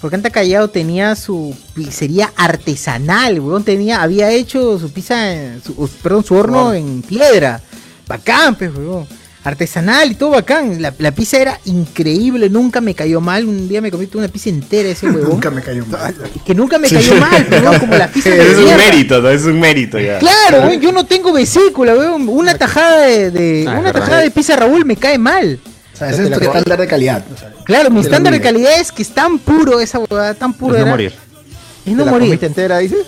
por 0.00 0.10
Canta 0.10 0.30
Callao 0.30 0.68
tenía 0.68 1.14
su 1.14 1.54
pizzería 1.74 2.32
artesanal, 2.36 3.40
weón. 3.40 3.64
Tenía, 3.64 4.02
había 4.02 4.30
hecho 4.30 4.78
su 4.78 4.90
pizza, 4.90 5.32
en- 5.32 5.62
su- 5.62 5.88
perdón, 6.02 6.24
su 6.24 6.34
horno 6.34 6.72
en 6.72 7.02
piedra. 7.02 7.60
Bacán, 8.08 8.54
pues, 8.54 8.70
weón. 8.74 9.06
Artesanal 9.42 10.10
y 10.10 10.14
todo 10.16 10.30
bacán. 10.30 10.82
La, 10.82 10.92
la 10.98 11.12
pizza 11.12 11.38
era 11.38 11.58
increíble, 11.64 12.50
nunca 12.50 12.82
me 12.82 12.94
cayó 12.94 13.22
mal. 13.22 13.46
Un 13.46 13.68
día 13.68 13.80
me 13.80 13.90
comí 13.90 14.06
toda 14.06 14.24
una 14.24 14.32
pizza 14.32 14.50
entera 14.50 14.90
ese 14.90 15.06
huevón. 15.10 15.30
Nunca 15.30 15.50
me 15.50 15.62
cayó 15.62 15.84
mal. 15.86 16.14
Que 16.44 16.54
nunca 16.54 16.78
me 16.78 16.88
cayó 16.90 17.16
mal, 17.16 17.46
weón, 17.50 17.78
como 17.78 17.94
la 17.96 18.08
pizza 18.12 18.28
de 18.30 18.52
Es 18.52 18.58
un 18.58 18.76
mérito. 18.76 19.30
Es 19.30 19.44
un 19.44 19.58
mérito 19.60 19.98
ya. 19.98 20.18
Claro, 20.18 20.66
weón, 20.66 20.80
yo 20.80 20.92
no 20.92 21.04
tengo 21.04 21.32
vesícula, 21.32 21.94
weón. 21.94 22.28
Una 22.28 22.54
tajada 22.54 23.00
de, 23.02 23.30
de- 23.30 23.64
Ah, 23.66 23.72
una 23.72 23.80
verdad. 23.92 24.00
tajada 24.00 24.20
de 24.22 24.30
pizza 24.30 24.56
Raúl 24.56 24.84
me 24.84 24.96
cae 24.96 25.16
mal. 25.16 25.58
Sea, 26.00 26.10
ese 26.10 26.22
es 26.24 26.30
tu 26.38 26.44
estándar 26.44 26.80
de 26.80 26.86
calidad. 26.86 27.22
o 27.32 27.36
sea, 27.38 27.52
Claro, 27.64 27.90
mi 27.90 28.00
estándar 28.00 28.32
de 28.32 28.40
calidad 28.40 28.80
es 28.80 28.90
que 28.90 29.02
es 29.02 29.10
tan 29.14 29.38
puro 29.38 29.78
esa 29.80 29.98
huevada, 29.98 30.34
tan 30.34 30.52
puro 30.54 30.74
Es 30.74 30.80
no 30.80 30.86
era. 30.86 30.90
morir. 30.90 31.12
Es 31.86 31.92
no 31.92 31.98
¿Te 31.98 32.04
la 32.06 32.10
morir. 32.10 32.38
entera, 32.42 32.78
dices? 32.78 33.06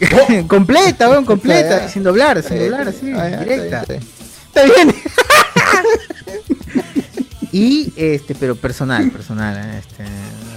completa, 0.48 1.08
weón, 1.10 1.24
completa, 1.24 1.88
sin 1.92 2.02
doblar, 2.02 2.42
sin 2.42 2.58
doblar, 2.58 2.88
así, 2.88 3.12
ah, 3.16 3.26
directa. 3.38 3.82
está 3.82 4.64
bien, 4.64 4.94
y 7.52 7.92
este, 7.96 8.34
pero 8.34 8.56
personal, 8.56 9.10
personal, 9.10 9.56
eh, 9.56 9.78
este, 9.78 10.04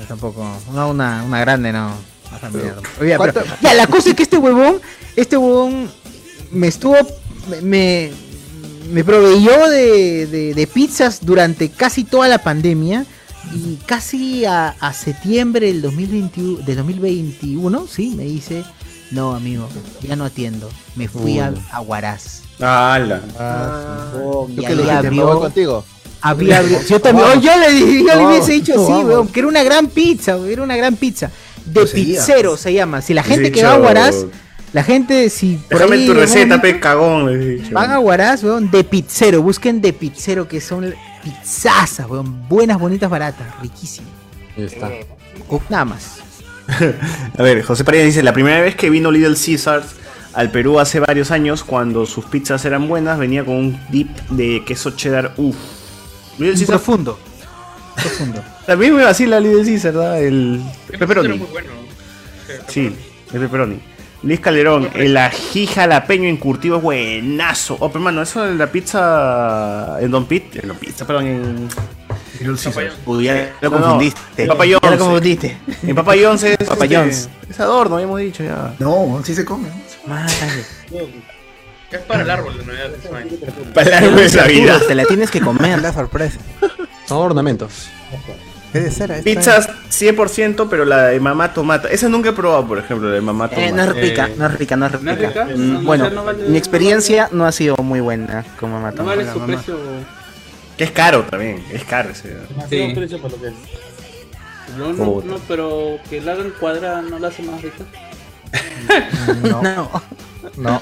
tampoco, 0.07 0.45
no 0.73 0.89
una, 0.89 1.23
una 1.23 1.39
grande, 1.39 1.71
no. 1.71 1.91
Pero- 2.51 3.17
¿cuánto- 3.17 3.43
ya, 3.61 3.73
la 3.73 3.87
cosa 3.87 4.09
es 4.09 4.15
que 4.15 4.23
este 4.23 4.37
huevón, 4.37 4.79
este 5.15 5.37
huevón 5.37 5.89
me 6.51 6.67
estuvo, 6.67 6.95
me, 7.61 8.11
me, 8.91 9.03
proveyó 9.03 9.69
de, 9.69 10.27
de- 10.27 10.53
de 10.53 10.67
pizzas 10.67 11.19
durante 11.25 11.69
casi 11.69 12.03
toda 12.03 12.27
la 12.27 12.39
pandemia 12.39 13.05
y 13.53 13.77
casi 13.85 14.45
a, 14.45 14.69
a 14.79 14.93
septiembre 14.93 15.67
del 15.67 15.81
2021, 15.81 16.57
del 16.65 16.75
2021, 16.77 17.87
sí, 17.87 18.13
me 18.15 18.23
dice, 18.23 18.63
no 19.11 19.33
amigo, 19.35 19.67
ya 20.01 20.15
no 20.15 20.25
atiendo, 20.25 20.69
me 20.95 21.07
fui 21.07 21.39
a, 21.39 21.53
a 21.71 21.81
Huaraz. 21.81 22.41
¡Hala! 22.59 23.21
¿Tú 24.13 24.49
Y 24.57 24.65
ahí 24.65 24.75
le 24.75 24.83
dijiste? 24.83 25.11
¿Me 25.11 25.21
abrió- 25.21 25.39
contigo? 25.39 25.85
Había, 26.21 26.61
yo 26.89 26.99
también, 26.99 27.41
yo 27.41 27.51
le 27.57 27.71
dije, 27.71 28.03
yo 28.07 28.15
le 28.15 28.25
hubiese 28.25 28.51
dicho 28.53 28.73
sí, 28.73 28.91
vamos. 28.91 29.05
weón, 29.05 29.27
que 29.27 29.39
era 29.39 29.47
una 29.47 29.63
gran 29.63 29.87
pizza, 29.87 30.35
weón, 30.35 30.49
era 30.51 30.63
una 30.63 30.75
gran 30.75 30.95
pizza. 30.95 31.29
De 31.65 31.85
pizzero 31.85 32.55
se 32.57 32.73
llama. 32.73 33.01
Si 33.01 33.13
la 33.13 33.23
gente 33.23 33.51
que 33.51 33.61
va 33.63 33.73
a 33.73 33.77
Huaraz, 33.77 34.25
la 34.73 34.83
gente, 34.83 35.29
si 35.29 35.55
por 35.55 35.79
Déjame 35.79 35.95
ahí 35.95 36.07
tu 36.07 36.13
receta, 36.13 36.61
pe 36.61 36.79
cagón. 36.79 37.29
Van 37.71 37.91
a 37.91 37.99
Huaraz, 37.99 38.43
weón, 38.43 38.69
de 38.69 38.83
pizzero, 38.83 39.41
busquen 39.41 39.81
de 39.81 39.93
pizzero, 39.93 40.47
que 40.47 40.59
son 40.59 40.93
pizzazas, 41.23 42.07
weón, 42.09 42.47
buenas, 42.47 42.77
bonitas, 42.79 43.09
baratas, 43.09 43.47
riquísimas. 43.61 44.11
Ahí 44.57 44.63
está. 44.65 44.91
Uf, 45.49 45.63
nada 45.69 45.85
más. 45.85 46.17
A 47.37 47.41
ver, 47.41 47.63
José 47.63 47.83
Paredes 47.85 48.07
dice, 48.07 48.23
la 48.23 48.33
primera 48.33 48.59
vez 48.59 48.75
que 48.75 48.89
vino 48.89 49.09
Little 49.09 49.35
Caesars 49.35 49.85
al 50.33 50.51
Perú 50.51 50.79
hace 50.79 50.99
varios 50.99 51.31
años, 51.31 51.63
cuando 51.63 52.05
sus 52.05 52.25
pizzas 52.25 52.63
eran 52.65 52.87
buenas, 52.87 53.17
venía 53.17 53.43
con 53.45 53.55
un 53.55 53.79
dip 53.89 54.09
de 54.29 54.63
queso 54.65 54.91
cheddar. 54.91 55.33
Uff. 55.37 55.55
Little 56.37 56.51
Un 56.51 56.57
Caesars 56.59 56.67
profundo. 56.67 57.19
Profundo. 57.95 58.43
También 58.67 58.95
me 58.95 59.03
vacila 59.03 59.39
Little 59.39 59.63
Caesar, 59.63 59.93
¿verdad? 59.93 60.21
El 60.21 60.61
El 60.91 60.99
pepperoni. 60.99 61.37
muy 61.37 61.47
bueno. 61.47 61.69
Sí, 62.67 62.93
el 63.33 63.39
pepperoni. 63.39 63.79
Luis 64.23 64.39
Calderón, 64.39 64.89
el 64.95 65.15
ají 65.15 65.67
jalapeño 65.67 66.27
encurtido 66.27 66.77
es 66.77 66.83
buenazo. 66.83 67.75
Oh, 67.79 67.87
pero 67.89 67.99
hermano, 67.99 68.21
eso 68.23 68.43
de 68.43 68.55
la 68.55 68.67
pizza 68.67 69.97
en 69.99 70.09
Don 70.11 70.25
Pete, 70.25 70.59
en 70.61 70.69
Don 70.69 70.77
Pizza, 70.77 71.05
perdón, 71.05 71.27
en... 71.27 71.69
Uy, 73.05 73.23
ya 73.25 73.51
lo 73.61 73.69
No, 73.71 73.77
no, 73.79 73.83
confundiste. 73.83 74.21
en 74.37 74.47
Papa 74.47 74.65
Ya 74.65 74.79
lo 74.81 74.97
confundiste. 74.97 75.57
En 75.83 75.95
Papa 75.95 76.13
John's 76.21 76.43
es, 76.43 76.57
este, 76.59 76.95
John's. 76.95 77.29
es 77.49 77.59
adorno, 77.59 77.95
habíamos 77.95 78.19
dicho 78.19 78.43
ya. 78.43 78.75
No, 78.79 79.21
sí 79.23 79.33
se 79.33 79.43
come. 79.43 79.69
Es 81.89 81.99
para 82.01 82.23
el 82.23 82.29
árbol 82.29 82.57
de 82.57 82.65
Navidad. 82.65 82.89
Para 83.73 83.87
el 83.87 83.93
árbol 84.05 84.15
de 84.29 84.37
Navidad. 84.37 84.81
Te 84.87 84.93
la 84.95 85.05
tienes 85.05 85.31
que 85.31 85.39
comer. 85.41 85.81
La 85.81 85.93
sorpresa. 85.93 86.37
Son 87.07 87.17
ornamentos. 87.17 87.89
¿Qué 88.77 88.83
de 88.85 88.91
cera? 88.91 89.17
esta? 89.17 89.23
Pizzas 89.29 89.69
100%, 89.89 90.67
pero 90.69 90.85
la 90.85 91.07
de 91.07 91.19
mamá 91.19 91.53
tomata. 91.53 91.89
Esa 91.89 92.09
nunca 92.09 92.29
he 92.29 92.33
probado, 92.33 92.67
por 92.67 92.77
ejemplo, 92.79 93.09
la 93.09 93.15
de 93.15 93.21
mamá 93.21 93.47
tomata. 93.49 93.67
Eh, 93.67 93.71
no 93.71 93.83
es 93.83 93.95
rica, 93.95 94.29
no 94.37 94.45
es 94.47 94.53
rica, 94.57 94.75
no 94.75 94.85
es 94.85 94.91
rica. 94.93 95.03
¿no 95.03 95.11
es 95.11 95.19
rica? 95.19 95.45
Mm, 95.45 95.73
No, 95.73 95.81
bueno, 95.81 96.09
no 96.09 96.23
vale- 96.25 96.43
mi 96.49 96.57
experiencia 96.57 97.29
no 97.31 97.45
ha 97.45 97.51
sido 97.51 97.75
muy 97.77 97.99
buena 97.99 98.43
con 98.59 98.71
mamá 98.71 98.91
No 98.91 98.97
Tomás. 98.97 99.17
vale 99.17 99.31
su 99.31 99.39
precio. 99.41 99.77
Que 100.77 100.83
es 100.83 100.91
caro 100.91 101.23
también, 101.23 101.63
es 101.71 101.83
caro 101.85 102.09
ese. 102.11 102.35
Sí. 102.69 102.91
precio 102.93 103.19
para 103.21 103.35
lo 103.35 103.41
que 103.41 103.47
es. 103.47 103.53
No, 104.77 104.93
no, 104.93 105.21
no, 105.25 105.39
pero 105.47 105.97
que 106.09 106.21
la 106.21 106.33
hagan 106.33 106.51
cuadrada 106.59 107.01
no 107.01 107.17
la 107.19 107.29
hace 107.29 107.41
más 107.43 107.61
rica. 107.61 107.83
No. 109.43 109.61
No. 109.61 110.01
No, 110.57 110.81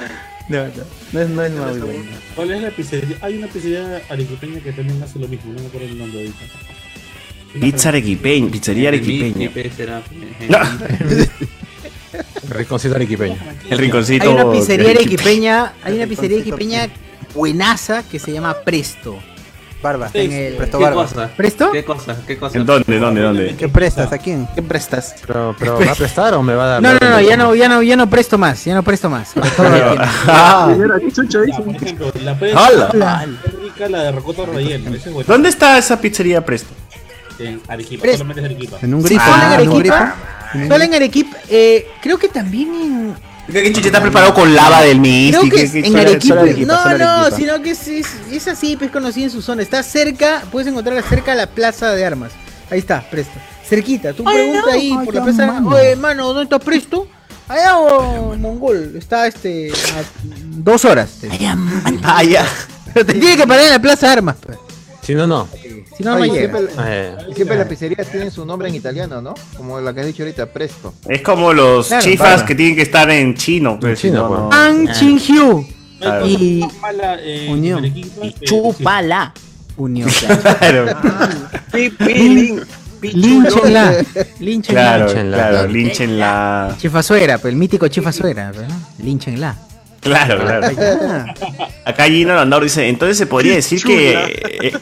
no, 0.49 0.65
no 1.11 1.21
es, 1.21 1.29
no 1.29 1.43
es 1.43 1.51
muy 1.51 1.79
buena. 1.79 2.11
¿Cuál 2.35 2.51
es 2.51 2.61
la 2.61 2.69
pizzería? 2.69 3.17
Hay 3.21 3.37
una 3.39 3.47
pizzería 3.47 4.01
arequipeña 4.09 4.59
que 4.61 4.71
también 4.73 5.01
hace 5.01 5.17
lo 5.19 5.27
mismo, 5.27 5.51
no 5.53 5.61
me 5.61 5.67
acuerdo 5.67 5.87
el 5.87 5.97
nombre 5.97 6.19
ahorita. 6.19 6.45
Pizza 7.59 7.89
arequipeña, 7.89 8.51
pizzería 8.51 8.89
arequipeña. 8.89 9.51
Será. 9.75 10.01
Rinconcito 12.49 12.95
arequipeño. 12.95 13.37
El 13.69 13.77
rinconcito. 13.77 14.25
Hay 14.25 14.33
una 14.33 14.51
pizzería 14.51 14.91
arequipeña, 14.91 15.73
hay 15.83 15.95
una 15.95 16.07
pizzería 16.07 16.37
arequipeña 16.37 16.89
buenaza 17.33 18.03
que 18.03 18.19
se 18.19 18.31
llama 18.31 18.53
Presto. 18.63 19.17
Barba, 19.81 20.09
en 20.13 20.31
el 20.31 20.55
Presto 20.55 20.79
¿Qué 20.79 20.83
Barba. 20.83 21.03
cosa? 21.03 21.29
¿Presto? 21.35 21.71
¿Qué 21.71 21.85
cosa? 21.85 22.17
¿Qué 22.25 22.37
cosa? 22.37 22.57
¿En 22.57 22.65
dónde, 22.65 22.97
dónde, 22.97 23.21
dónde? 23.21 23.55
¿Qué 23.55 23.69
prestas? 23.69 24.11
¿A 24.11 24.17
quién? 24.17 24.47
¿Qué 24.55 24.63
prestas? 24.63 25.15
Pero, 25.27 25.55
pero 25.59 25.79
¿va 25.79 25.91
a 25.91 25.95
prestar 25.95 26.33
o 26.33 26.41
me 26.41 26.55
va 26.55 26.63
a 26.63 26.67
dar? 26.67 26.81
No, 26.81 26.93
no, 26.93 27.09
no, 27.09 27.21
ya 27.21 27.37
no, 27.37 27.53
ya 27.53 27.69
no, 27.69 27.83
ya 27.83 27.95
no 27.95 28.09
presto 28.09 28.39
más, 28.39 28.65
ya 28.65 28.73
no 28.73 28.81
presto 28.83 29.09
más. 29.09 29.33
Ah. 30.27 30.75
Rica 33.61 33.89
la 33.89 34.03
de 34.03 34.11
rocoto 34.11 34.45
relleno. 34.47 34.91
¿Dónde 35.27 35.49
está 35.49 35.77
esa 35.77 36.01
pizzería 36.01 36.43
Presto? 36.43 36.73
En 37.39 37.61
Arequipa, 37.67 38.07
solamente 38.11 38.41
es 38.41 38.45
Arequipa. 38.45 38.77
En 38.81 38.93
un 38.93 39.01
Sí, 39.03 39.09
grifo. 39.09 39.23
solo 39.25 39.35
en 39.35 39.41
Ah, 39.41 39.45
en 39.47 39.53
Arequipa. 39.53 40.15
grifo. 40.53 40.67
Solo 40.73 40.83
en 40.83 40.93
Arequipa. 40.93 41.37
Eh, 41.49 41.87
creo 42.01 42.17
que 42.17 42.29
también 42.29 42.69
en. 42.73 43.15
¿Qué 43.51 43.71
chucha 43.73 43.87
está 43.87 44.01
preparado 44.01 44.33
con 44.33 44.55
lava 44.55 44.81
del 44.81 44.99
Creo 45.01 45.41
que 45.43 45.49
¿Qué- 45.51 45.61
es 45.63 45.71
qué- 45.71 45.79
en 45.79 45.85
solo- 45.85 45.99
Arequipa. 45.99 46.27
solo 46.35 46.41
Arequipa, 46.41 46.73
No, 46.73 46.97
no, 46.97 47.05
Arequipa? 47.05 47.37
sino 47.37 47.61
que 47.61 47.71
es, 47.71 47.87
es, 47.87 48.07
es 48.31 48.47
así, 48.47 48.75
pues 48.75 48.89
conocido 48.89 49.25
en 49.25 49.31
su 49.31 49.41
zona. 49.41 49.61
Está 49.61 49.83
cerca, 49.83 50.41
puedes 50.51 50.67
encontrarla 50.67 51.03
cerca 51.03 51.31
de 51.31 51.37
la 51.37 51.47
plaza 51.47 51.91
de 51.91 52.05
armas. 52.05 52.31
Ahí 52.71 52.79
está, 52.79 53.01
presto. 53.09 53.33
Cerquita, 53.67 54.13
tú 54.13 54.23
pregunta 54.23 54.61
no, 54.61 54.71
ahí 54.71 54.91
ay, 54.97 55.05
por 55.05 55.13
la 55.13 55.23
plaza 55.23 55.37
de 55.37 55.43
armas. 55.47 55.61
mano. 55.63 55.75
Oye, 55.75 55.95
mano, 55.95 56.27
¿dónde 56.27 56.43
está 56.43 56.57
presto? 56.59 57.07
Allá 57.47 57.77
o 57.77 58.35
Mongol. 58.35 58.95
Está 58.97 59.27
este. 59.27 59.71
a 59.71 60.01
dos 60.57 60.83
horas. 60.85 61.11
Ah, 62.03 62.23
ya. 62.23 62.45
Pero 62.93 63.05
te 63.05 63.13
tiene 63.13 63.37
que 63.37 63.45
parar 63.45 63.65
en 63.65 63.71
la 63.71 63.79
plaza 63.79 64.07
de 64.07 64.13
armas. 64.13 64.37
pues. 64.43 64.57
Si 65.05 65.13
no, 65.13 65.27
no. 65.27 65.47
Si 65.97 66.03
no, 66.03 66.15
no 66.15 66.21
Oye, 66.21 66.31
llega. 66.31 66.57
siempre, 66.57 66.75
Eh, 66.87 67.15
y 67.29 67.33
siempre 67.35 67.57
las 67.57 67.67
pizzerías 67.67 68.09
tienen 68.09 68.31
su 68.31 68.43
nombre 68.45 68.69
en 68.69 68.75
italiano, 68.75 69.21
¿no? 69.21 69.35
Como 69.55 69.79
la 69.79 69.93
que 69.93 69.99
has 70.01 70.05
dicho 70.07 70.23
ahorita, 70.23 70.47
Presto. 70.47 70.93
Es 71.07 71.21
como 71.21 71.53
los 71.53 71.87
Claro, 71.87 72.03
chifas 72.03 72.27
claro. 72.33 72.45
que 72.47 72.55
tienen 72.55 72.75
que 72.75 72.81
estar 72.81 73.09
en 73.11 73.35
chino. 73.35 73.77
Pues, 73.79 73.99
chino, 73.99 74.27
no, 74.27 74.37
no- 74.37 74.49
Ang 74.51 74.91
Chin 74.93 75.19
Hyu. 75.19 75.65
Y 76.25 76.61
eh, 77.23 77.47
Unión. 77.51 77.85
Y 77.85 78.01
eh, 78.21 78.33
chúpala. 78.43 79.33
Unión. 79.77 80.09
Claro, 80.59 80.85
Línchenla. 83.01 84.03
Línchenla. 84.39 84.81
claro, 84.97 85.13
claro, 85.13 85.67
línchenla. 85.67 86.75
Chifa 86.79 87.03
pues 87.03 87.45
el 87.45 87.55
mítico 87.55 87.87
Chifa 87.87 88.11
Suera, 88.11 88.51
¿no? 88.51 88.63
Línchenla. 89.03 89.55
Claro, 90.05 90.39
claro. 90.39 90.67
Ah. 91.01 91.33
Acá 91.83 92.05
Gino 92.05 92.35
Landor 92.35 92.61
dice, 92.61 92.87
entonces 92.87 93.17
se 93.17 93.25
podría 93.25 93.55
decir 93.55 93.81
que... 93.83 94.13
eh, 94.61 94.77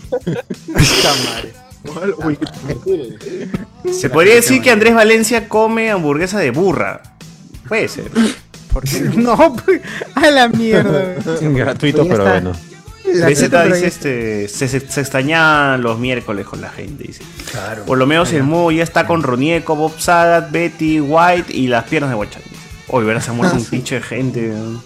se 3.91 4.09
podría 4.09 4.35
decir 4.35 4.61
que 4.61 4.69
Andrés 4.69 4.93
Valencia 4.93 5.47
come 5.47 5.89
hamburguesa 5.91 6.39
de 6.39 6.51
burra. 6.51 7.01
Puede 7.67 7.87
ser. 7.87 8.05
No, 9.15 9.55
pues, 9.55 9.81
a 10.15 10.31
la 10.31 10.47
mierda. 10.47 11.13
gratuito, 11.41 12.03
Ya 12.05 12.11
pero 12.11 12.23
bueno. 12.23 12.51
BZ 13.05 13.51
dice 13.67 13.85
este, 13.85 14.47
se, 14.47 14.67
se, 14.67 14.79
se 14.79 15.01
extrañaban 15.01 15.83
los 15.83 15.99
miércoles 15.99 16.47
con 16.47 16.59
la 16.59 16.69
gente, 16.69 17.03
dice. 17.03 17.21
Por 17.85 17.99
lo 17.99 18.07
menos 18.07 18.33
el 18.33 18.41
Mo 18.41 18.71
ya 18.71 18.81
está 18.81 19.05
con 19.05 19.21
Ronieco, 19.21 19.75
Bob 19.75 19.99
Sagat, 19.99 20.49
Betty, 20.49 20.99
White 20.99 21.53
y 21.55 21.67
las 21.67 21.83
piernas 21.83 22.09
de 22.09 22.15
Guachan. 22.15 22.41
Hoy 22.87 23.05
verás, 23.05 23.25
se 23.25 23.29
ha 23.29 23.33
muerto 23.35 23.57
un 23.57 23.65
pinche 23.65 23.95
de 23.95 24.01
gente. 24.01 24.41
¿no? 24.47 24.81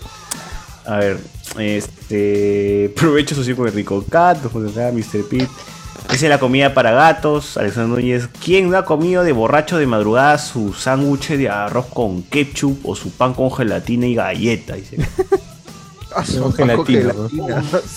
A 0.87 0.97
ver, 0.99 1.19
este. 1.59 2.91
Provecho 2.95 3.35
su 3.35 3.55
con 3.55 3.67
el 3.67 3.73
rico 3.73 4.03
cat, 4.09 4.37
Mr. 4.43 5.27
Pete. 5.29 5.47
Dice 6.09 6.29
la 6.29 6.39
comida 6.39 6.73
para 6.73 6.91
gatos. 6.91 7.57
Alexander 7.57 7.99
Núñez. 7.99 8.29
¿Quién 8.43 8.69
no 8.69 8.77
ha 8.77 8.85
comido 8.85 9.23
de 9.23 9.33
borracho 9.33 9.77
de 9.77 9.85
madrugada 9.85 10.37
su 10.37 10.73
sándwich 10.73 11.29
de 11.29 11.49
arroz 11.49 11.87
con 11.87 12.23
ketchup 12.23 12.87
o 12.87 12.95
su 12.95 13.11
pan 13.11 13.33
con 13.33 13.51
gelatina 13.51 14.07
y 14.07 14.15
galleta? 14.15 14.75
Dice. 14.75 14.97
Con 16.41 16.53
gelatina. 16.53 17.13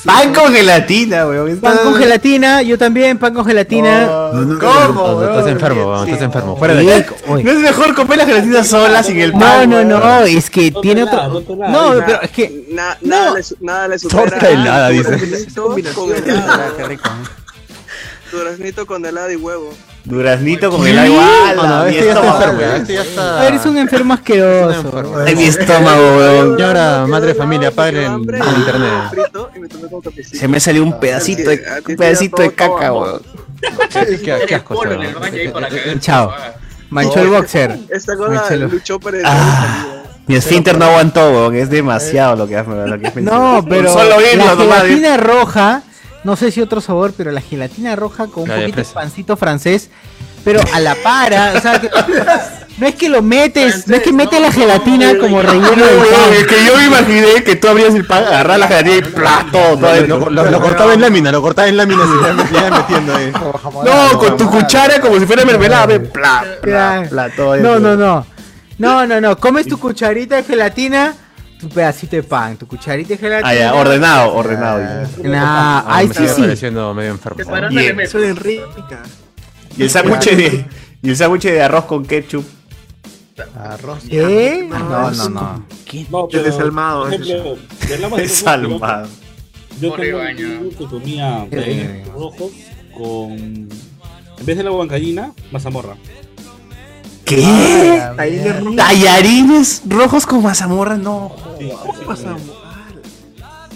Pan 0.04 0.34
con 0.34 0.52
gelatina, 0.52 1.26
weón. 1.26 1.58
Pan 1.58 1.78
con 1.84 1.94
gelatina, 1.94 2.62
yo 2.62 2.76
también, 2.78 3.18
pan 3.18 3.32
con 3.34 3.44
gelatina. 3.46 4.06
¿Cómo? 4.32 4.92
No, 4.92 5.16
weón? 5.16 5.30
estás 5.30 5.46
enfermo, 5.52 5.86
weón, 5.90 6.08
estás 6.08 6.22
enfermo. 6.22 6.56
Fuera 6.56 6.74
de 6.74 6.92
aquí. 6.94 7.14
¿No 7.26 7.50
es 7.50 7.58
mejor 7.58 7.94
comer 7.94 8.18
la 8.18 8.26
gelatina 8.26 8.64
sola 8.64 9.02
sin 9.02 9.20
el 9.20 9.32
No, 9.32 9.38
pan? 9.38 9.70
no, 9.70 9.76
weón? 9.76 9.88
no, 9.88 10.20
es 10.22 10.50
que 10.50 10.70
tiene 10.82 11.02
helada, 11.02 11.28
otro. 11.28 11.54
helada, 11.54 11.70
No, 11.72 12.04
pero 12.06 12.22
es 12.22 12.30
que. 12.30 12.66
Na- 12.70 12.98
nada, 13.00 13.34
le, 13.34 13.42
su- 13.42 13.56
nada 13.60 13.88
le 13.88 13.98
supera. 13.98 14.22
Torta 14.30 14.48
helada, 14.50 14.88
dice. 14.90 15.16
Duraznito 15.54 15.94
con 15.94 16.12
helado. 16.14 16.62
Qué 16.76 16.84
rico. 16.84 17.10
Duraznito 18.32 18.86
con 18.86 19.04
helado 19.06 19.30
y 19.30 19.36
huevo. 19.36 19.72
Duraznito 20.04 20.70
con 20.70 20.82
¿Qué? 20.82 20.90
el 20.90 20.98
agua. 20.98 21.28
No, 21.56 21.66
no, 21.66 21.84
mi 21.84 21.96
este 21.96 22.06
ya 22.06 22.12
está 22.12 22.20
estómago, 22.20 22.42
enfermo, 22.42 22.58
weón. 22.60 22.80
este 22.80 22.94
ya 22.94 23.02
está. 23.02 23.40
Ah, 23.40 23.46
Eres 23.48 23.66
un 23.66 23.76
enfermo 23.76 24.14
asqueroso. 24.14 25.24
Ay, 25.26 25.36
mi 25.36 25.44
estómago, 25.44 26.16
weón. 26.16 26.56
Señora, 26.56 27.06
madre 27.06 27.28
de 27.28 27.34
familia, 27.34 27.68
apague 27.68 28.06
el, 28.06 28.12
el 28.12 28.56
internet. 28.56 28.92
Y. 30.22 30.36
Se 30.36 30.48
me 30.48 30.58
salió 30.60 30.82
un 30.82 30.98
pedacito 30.98 31.50
de, 31.50 31.62
un 31.88 31.96
pedacito 31.96 32.42
de 32.42 32.52
caca, 32.52 32.92
weón. 32.92 33.22
Qué, 34.48 34.54
asco, 34.54 34.82
Chao. 36.00 36.32
Manchó 36.88 37.20
el 37.20 37.28
boxer. 37.28 37.78
Esta 37.90 38.16
cosa 38.16 38.56
luchó 38.56 38.98
por 38.98 39.14
el. 39.14 39.22
Ah, 39.24 39.86
mi 40.26 40.36
esfínter 40.36 40.78
no 40.78 40.86
aguantó, 40.86 41.30
weón. 41.30 41.54
Es 41.56 41.68
demasiado 41.68 42.36
lo 42.36 42.48
que 42.48 42.56
hace. 42.56 42.70
Es 42.70 43.16
No, 43.16 43.64
pero 43.68 43.92
Solo 43.92 44.18
la 44.18 44.56
gelatina 44.56 45.16
roja, 45.18 45.82
no 46.24 46.36
sé 46.36 46.50
si 46.50 46.60
otro 46.60 46.80
sabor, 46.80 47.12
pero 47.16 47.30
la 47.32 47.40
gelatina 47.40 47.96
roja 47.96 48.26
con 48.26 48.44
un 48.44 48.48
poquito 48.48 48.76
de 48.78 48.84
pancito 48.94 49.36
francés, 49.36 49.90
pero 50.44 50.60
a 50.72 50.80
la 50.80 50.94
para, 50.96 51.52
o 51.56 51.60
sea, 51.60 51.80
que- 51.80 51.90
no 52.78 52.86
es 52.86 52.94
que 52.94 53.08
lo 53.10 53.20
metes, 53.20 53.86
no 53.88 53.96
es 53.96 54.02
que 54.02 54.10
metes 54.12 54.40
la 54.40 54.50
gelatina 54.50 55.12
como 55.18 55.42
relleno 55.42 55.68
No, 55.70 56.32
es 56.32 56.46
que 56.46 56.64
yo 56.64 56.76
me 56.76 56.86
imaginé 56.86 57.44
que 57.44 57.56
tú 57.56 57.68
abrías 57.68 57.94
el 57.94 58.06
pan, 58.06 58.24
agarras 58.24 58.58
la 58.58 58.68
gelatina 58.68 58.96
y 58.96 59.50
todo 59.52 59.76
Lo, 60.06 60.30
lo- 60.30 60.50
lo 60.50 60.60
cortaba 60.60 60.94
en 60.94 61.00
lámina, 61.02 61.30
lo 61.32 61.42
cortaba 61.42 61.68
en 61.68 61.76
lámina 61.76 62.02
y 62.04 62.70
metiendo 62.70 63.14
ahí. 63.16 63.32
No, 63.32 64.18
con 64.18 64.36
tu 64.38 64.48
cuchara 64.50 65.00
como 65.00 65.18
si 65.18 65.26
fuera 65.26 65.44
mermelada, 65.44 65.86
ve, 65.86 66.00
¡plá! 66.00 66.44
¡plá! 66.62 67.04
¡plá! 67.08 67.28
todo 67.30 67.56
No, 67.58 67.78
no, 67.78 67.96
no. 67.96 68.26
No, 68.78 69.06
no, 69.06 69.20
no. 69.20 69.36
Comes 69.36 69.66
tu 69.68 69.78
cucharita 69.78 70.36
de 70.36 70.44
gelatina, 70.44 71.14
tu 71.60 71.68
pedacito 71.68 72.16
de 72.16 72.22
pan, 72.22 72.56
tu 72.56 72.66
cucharita 72.66 73.10
de 73.10 73.18
gelatina. 73.18 73.48
Ah, 73.48 73.54
ya, 73.54 73.74
ordenado, 73.74 74.34
ordenado. 74.34 74.80
Nah, 75.22 75.80
Ah, 75.80 75.84
ay, 75.86 76.08
me 76.08 76.14
sí, 76.14 76.26
sí. 76.28 76.40
pareciendo 76.42 76.94
medio 76.94 77.10
enfermo. 77.10 77.40
Y 77.70 77.74
de 77.74 77.88
el-. 77.88 78.00
Eso 78.00 78.18
rica. 78.18 79.02
Y 79.76 79.82
el 79.82 79.90
sándwich 79.90 80.30
de, 80.36 80.66
y 81.02 81.10
el 81.10 81.16
sándwich 81.16 81.42
de 81.44 81.62
arroz 81.62 81.84
con 81.84 82.04
ketchup. 82.04 82.44
Arroz. 83.56 84.04
¿Qué? 84.08 84.66
No, 84.68 84.78
no, 85.10 85.28
no. 85.28 85.64
No, 86.10 86.28
El 86.32 86.42
desalmado, 86.44 87.04
Por 87.04 87.14
ejemplo, 87.14 87.56
de 87.88 88.22
Desalmado. 88.22 89.08
Yo 89.80 89.92
tengo 89.94 90.18
un 90.18 90.70
que 90.70 90.84
comía 90.86 91.46
Qué 91.50 92.04
rojos 92.12 92.52
con. 92.96 93.30
En 93.30 94.46
vez 94.46 94.56
de 94.56 94.62
la 94.64 94.70
huancaína, 94.72 95.32
mazamorra. 95.50 95.96
¿Qué? 97.30 98.02
Tallarines 98.16 98.60
rojos. 98.60 98.76
¿Tallarines 98.76 99.82
rojos 99.88 100.26
con 100.26 100.42
mazamorra? 100.42 100.96
No. 100.96 101.32
Sí, 101.58 101.70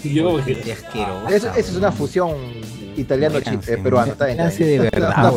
sí, 0.03 0.13
yo 0.13 0.37
asqueroso. 0.37 1.27
Eso, 1.29 1.47
eso 1.55 1.71
es 1.71 1.75
una 1.75 1.91
fusión 1.91 2.31
italiano-peruana. 2.97 4.11
Está 4.11 4.25
bien, 4.27 4.39
está 4.39 4.49
Clase 4.49 4.63
bien. 4.65 4.81
de 4.83 4.89
verdad, 4.89 5.33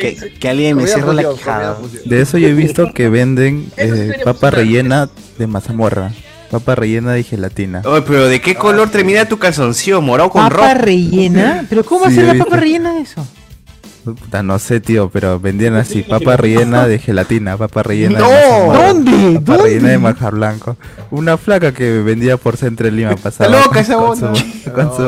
Que, 0.00 0.34
que 0.38 0.48
alguien 0.48 0.76
me 0.76 0.86
cierre 0.86 1.14
la 1.14 1.22
fusión. 1.32 2.02
De 2.04 2.20
eso 2.20 2.38
yo 2.38 2.48
he 2.48 2.52
visto 2.54 2.92
que 2.92 3.08
venden 3.08 3.70
eh, 3.76 4.20
papa 4.24 4.50
rellena 4.50 5.08
de 5.38 5.46
mazamorra. 5.46 6.12
Papa 6.50 6.76
rellena 6.76 7.12
de 7.12 7.24
gelatina. 7.24 7.82
Oye, 7.84 8.02
pero 8.02 8.28
¿de 8.28 8.40
qué 8.40 8.54
color 8.54 8.88
termina 8.88 9.24
tu 9.24 9.36
calzoncillo? 9.38 10.00
¿Morado 10.00 10.30
con 10.30 10.42
¿Papa 10.48 10.74
rojo? 10.74 10.84
rellena? 10.84 11.66
¿Pero 11.68 11.84
cómo 11.84 12.04
Sí, 12.06 12.12
hacer 12.12 12.24
he 12.24 12.34
la 12.34 12.44
papa 12.44 12.56
rellena 12.56 12.94
de 12.94 13.00
eso? 13.00 13.26
Puta, 14.14 14.42
no 14.42 14.58
sé, 14.58 14.80
tío, 14.80 15.10
pero 15.10 15.40
vendían 15.40 15.74
así, 15.74 16.02
papa 16.02 16.36
rellena 16.36 16.86
de 16.86 16.98
gelatina, 17.00 17.56
papa 17.56 17.82
rellena 17.82 18.18
No, 18.20 18.28
de 18.28 18.34
mazamorra, 18.36 18.86
¿Dónde? 18.86 19.40
papa 19.40 19.62
rellena 19.64 19.88
de 19.88 19.98
manjar 19.98 20.32
blanco. 20.34 20.76
Una 21.10 21.36
flaca 21.36 21.72
que 21.72 22.00
vendía 22.02 22.36
por 22.36 22.56
Centro 22.56 22.86
de 22.86 22.92
Lima 22.92 23.16
pasaba. 23.16 23.50
loca 23.50 23.68
con- 23.68 23.78
esa 23.78 23.94
con 23.96 24.20
bona. 24.20 24.34
su- 24.34 24.70
con 24.72 24.96
su- 24.96 25.02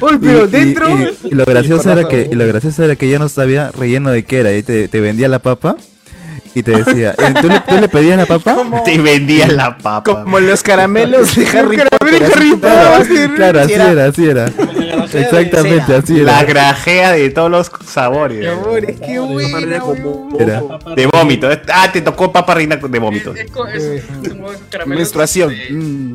Oye, 0.00 0.14
y- 0.14 0.18
pero 0.20 0.44
y- 0.44 0.48
dentro. 0.48 0.88
y- 0.90 1.28
y 1.28 1.34
lo 1.34 1.44
gracioso 1.44 1.90
era 1.92 2.06
que 2.06 2.28
y 2.30 2.34
lo 2.34 2.46
gracioso 2.46 2.84
era 2.84 2.96
que 2.96 3.08
ya 3.08 3.18
no 3.18 3.28
sabía 3.28 3.70
relleno 3.70 4.10
de 4.10 4.24
qué 4.24 4.40
era 4.40 4.52
y 4.52 4.62
te, 4.62 4.88
te 4.88 5.00
vendía 5.00 5.28
la 5.28 5.38
papa 5.38 5.76
y 6.54 6.62
te 6.62 6.72
decía 6.72 7.12
eh, 7.18 7.34
¿tú, 7.40 7.48
le, 7.48 7.60
tú 7.60 7.76
le 7.80 7.88
pedías 7.88 8.18
la 8.18 8.26
papa 8.26 8.56
Te 8.84 8.98
vendía 8.98 9.48
la 9.48 9.78
papa. 9.78 10.22
Como 10.24 10.38
los 10.40 10.62
caramelos 10.62 11.34
de 11.34 11.46
Harry 11.48 11.78
Potter. 11.78 12.58
Claro, 13.34 13.60
así 13.60 13.68
Sí 13.68 13.72
era. 13.74 13.90
era 13.92 14.04
así 14.06 14.24
era 14.26 14.52
exactamente 14.92 15.94
así 15.94 16.16
La 16.20 16.40
era 16.40 16.44
grajea 16.44 17.12
de 17.12 17.30
todos 17.30 17.50
los 17.50 17.70
sabores. 17.86 18.46
Bueno. 18.62 18.86
De 20.96 21.06
vómito. 21.06 21.48
Ah, 21.72 21.90
te 21.92 22.00
tocó 22.02 22.30
papa 22.32 22.54
reina 22.54 22.76
de 22.76 22.98
vómito. 22.98 23.34
Es, 23.34 23.46
es, 23.74 23.82
es, 23.82 24.04
es 24.22 24.28
como 24.30 24.48
caramelos 24.70 24.98
Menstruación. 25.00 25.50
de 25.50 25.70
Mm. 25.70 26.12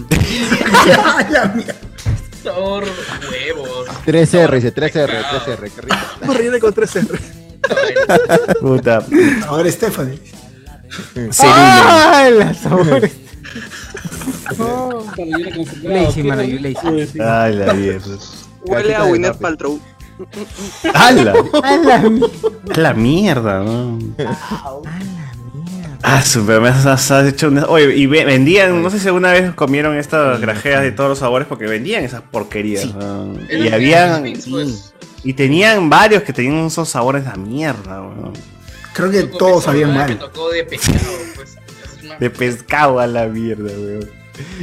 sabor 2.44 2.84
huevos. 3.32 3.88
3R, 4.06 4.52
dice 4.56 4.74
3R, 4.74 5.08
3R, 5.08 5.72
qué 5.76 5.82
rico. 5.82 5.96
Papa 6.22 6.34
rellena 6.34 6.60
con 6.60 6.74
3 6.74 6.96
R. 6.96 7.08
Puta. 8.62 9.04
Ahora 9.48 9.72
Stephanie. 9.72 10.20
¡Ah! 11.40 12.30
Rellena 15.18 15.56
con 15.56 15.66
su 15.66 15.76
Lazy, 15.88 16.24
mano, 16.24 16.42
¿qué 16.44 16.50
you 16.52 16.60
lazy. 16.60 17.20
Ay, 17.20 17.56
la 17.56 17.74
mierda. 17.74 18.18
Huele 18.66 18.96
a 18.96 19.04
Gwyneth 19.04 19.38
Paltrow. 19.38 19.80
¡Hala! 20.94 21.34
A 21.64 21.78
la 21.78 22.12
La 22.76 22.94
mierda, 22.94 23.60
¿no? 23.64 24.00
Ah, 26.04 26.22
super, 26.22 26.62
me 26.62 26.70
has, 26.70 26.86
has- 26.86 27.28
hecho 27.28 27.48
una- 27.50 27.66
Oye, 27.66 27.96
y 27.96 28.06
ve- 28.06 28.24
vendían, 28.24 28.82
no 28.82 28.90
sé 28.90 29.00
si 29.00 29.08
alguna 29.08 29.32
vez 29.32 29.54
comieron 29.56 29.98
estas 29.98 30.40
grajeas 30.40 30.84
de 30.84 30.92
todos 30.92 31.10
los 31.10 31.20
sabores 31.20 31.48
porque 31.48 31.66
vendían 31.66 32.04
esas 32.04 32.22
porquerías. 32.22 32.94
¿no? 32.94 33.34
Y 33.50 33.68
habían. 33.70 34.24
Pues. 34.50 34.94
Y 35.24 35.34
tenían 35.34 35.90
varios 35.90 36.24
que 36.24 36.34
tenían 36.34 36.68
esos 36.68 36.88
sabores 36.90 37.26
de 37.26 37.38
mierda, 37.40 38.02
weón. 38.02 38.34
Creo 38.94 39.12
que 39.12 39.24
todos 39.24 39.64
sabían 39.66 39.90
Me 39.92 39.98
mal. 39.98 40.20
tocó 40.20 40.50
de 40.50 40.64
pescado, 40.64 41.00
pues. 41.36 41.58
De 42.20 42.30
pescado 42.30 43.00
a 43.00 43.08
la 43.08 43.26
mierda, 43.28 43.64
weón. 43.70 44.10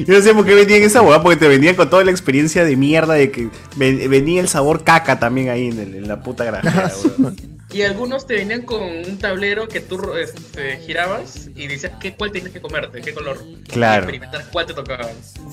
Yo 0.06 0.14
no 0.14 0.20
sé 0.22 0.34
por 0.34 0.44
qué 0.44 0.54
vendían 0.54 0.82
esa 0.82 1.02
hueá, 1.02 1.22
porque 1.22 1.36
te 1.36 1.48
vendían 1.48 1.74
con 1.74 1.88
toda 1.90 2.04
la 2.04 2.10
experiencia 2.10 2.64
de 2.64 2.76
mierda 2.76 3.14
de 3.14 3.30
que 3.30 3.48
ven- 3.76 4.08
venía 4.10 4.40
el 4.40 4.48
sabor 4.48 4.84
caca 4.84 5.18
también 5.18 5.48
ahí 5.50 5.68
en, 5.68 5.78
el- 5.80 5.94
en 5.96 6.08
la 6.08 6.22
puta 6.22 6.44
grajera, 6.44 6.90
weón. 7.18 7.36
Y 7.72 7.82
algunos 7.82 8.24
te 8.28 8.34
venían 8.34 8.62
con 8.62 8.80
un 8.82 9.18
tablero 9.18 9.66
que 9.66 9.80
tú 9.80 10.00
este, 10.14 10.76
girabas 10.86 11.48
y 11.56 11.66
decías 11.66 11.92
qué, 12.00 12.14
cuál 12.14 12.30
tenías 12.30 12.52
que 12.52 12.60
comerte, 12.60 13.00
qué 13.00 13.12
color. 13.12 13.36
Claro. 13.68 13.94
Y 14.02 14.04
experimentar 14.04 14.44
cuál 14.52 14.66
te 14.66 14.74
tocaba. 14.74 15.08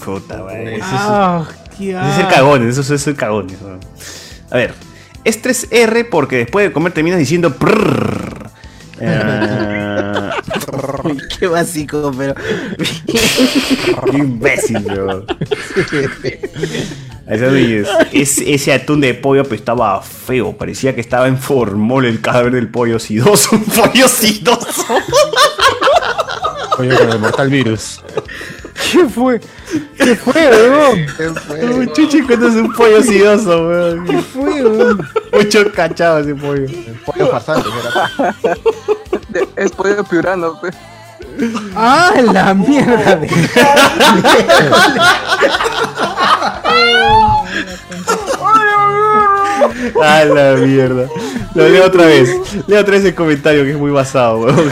Puta, 0.05 0.35
es- 0.61 0.79
Ah, 0.83 1.47
es 1.79 2.19
el 2.19 2.27
cagón, 2.27 2.69
eso 2.69 2.93
es 2.93 3.07
el 3.07 3.15
cagón. 3.15 3.47
eso. 3.49 3.79
A 4.51 4.55
ver, 4.57 4.73
es 5.23 5.41
3R 5.41 6.09
porque 6.11 6.37
después 6.37 6.67
de 6.67 6.71
comer 6.71 6.91
terminas 6.93 7.17
diciendo. 7.17 7.55
Eh, 8.99 9.05
Qué 11.39 11.47
básico, 11.47 12.11
pero. 12.17 12.35
Qué 14.11 14.17
imbécil, 14.17 14.79
bro. 14.79 15.25
Ahí 17.27 17.35
está, 17.35 17.47
oye, 17.47 17.83
es- 18.11 18.39
ese 18.39 18.73
atún 18.73 18.99
de 19.01 19.13
pollo 19.13 19.43
pues, 19.43 19.59
estaba 19.61 20.01
feo, 20.01 20.57
parecía 20.57 20.93
que 20.95 21.01
estaba 21.01 21.27
en 21.27 21.37
formol 21.37 22.05
el 22.05 22.19
cadáver 22.21 22.53
del 22.53 22.69
pollo 22.69 22.99
sidoso. 22.99 23.55
Un 23.55 23.63
pollo 23.65 24.07
sidoso. 24.07 24.85
Pollo 26.77 26.97
con 26.97 27.09
el 27.11 27.19
mortal 27.19 27.49
virus. 27.49 28.01
¿Qué 28.91 29.05
fue? 29.07 29.39
¿Qué 29.97 30.15
fue, 30.15 30.49
weón? 30.49 31.79
Un 31.79 31.93
chichi 31.93 32.21
cuando 32.23 32.47
es 32.47 32.55
un 32.55 32.73
pollo 32.73 33.01
sidoso, 33.03 33.67
weón. 33.67 34.05
¿Qué 34.05 34.17
fue, 34.21 34.65
weón? 34.65 35.07
Mucho 35.31 35.71
cachado 35.71 36.19
ese 36.19 36.33
pollo. 36.35 36.65
pollo 37.05 37.27
farsante, 37.27 37.69
Es 39.55 39.71
pollo 39.71 40.03
piurano, 40.03 40.57
pues. 40.59 40.75
¡Ah, 41.75 42.13
la 42.21 42.53
mierda! 42.53 43.15
De... 43.15 43.29
A 50.01 50.25
la 50.25 50.55
mierda. 50.55 51.07
Lo 51.55 51.67
leo 51.69 51.85
otra 51.85 52.05
vez. 52.05 52.29
Leo 52.67 52.81
otra 52.81 52.93
vez 52.95 53.05
el 53.05 53.15
comentario 53.15 53.63
que 53.63 53.71
es 53.71 53.77
muy 53.77 53.91
basado, 53.91 54.39
weón. 54.39 54.69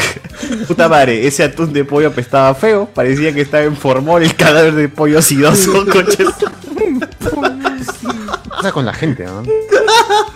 Puta 0.68 0.88
madre, 0.88 1.28
ese 1.28 1.44
atún 1.44 1.74
de 1.74 1.84
pollo 1.86 2.08
apestaba 2.08 2.54
feo. 2.56 2.90
Parecía 2.94 3.34
que 3.34 3.42
estaba 3.42 3.64
en 3.64 3.76
formol 3.76 4.24
el 4.24 4.36
cadáver 4.36 4.74
de 4.74 4.90
pollo 4.90 5.20
acidoso, 5.20 5.86
coches. 5.92 6.28
pasa 8.50 8.72
con 8.72 8.86
la 8.86 8.94
gente, 8.94 9.26
¿no? 9.26 9.44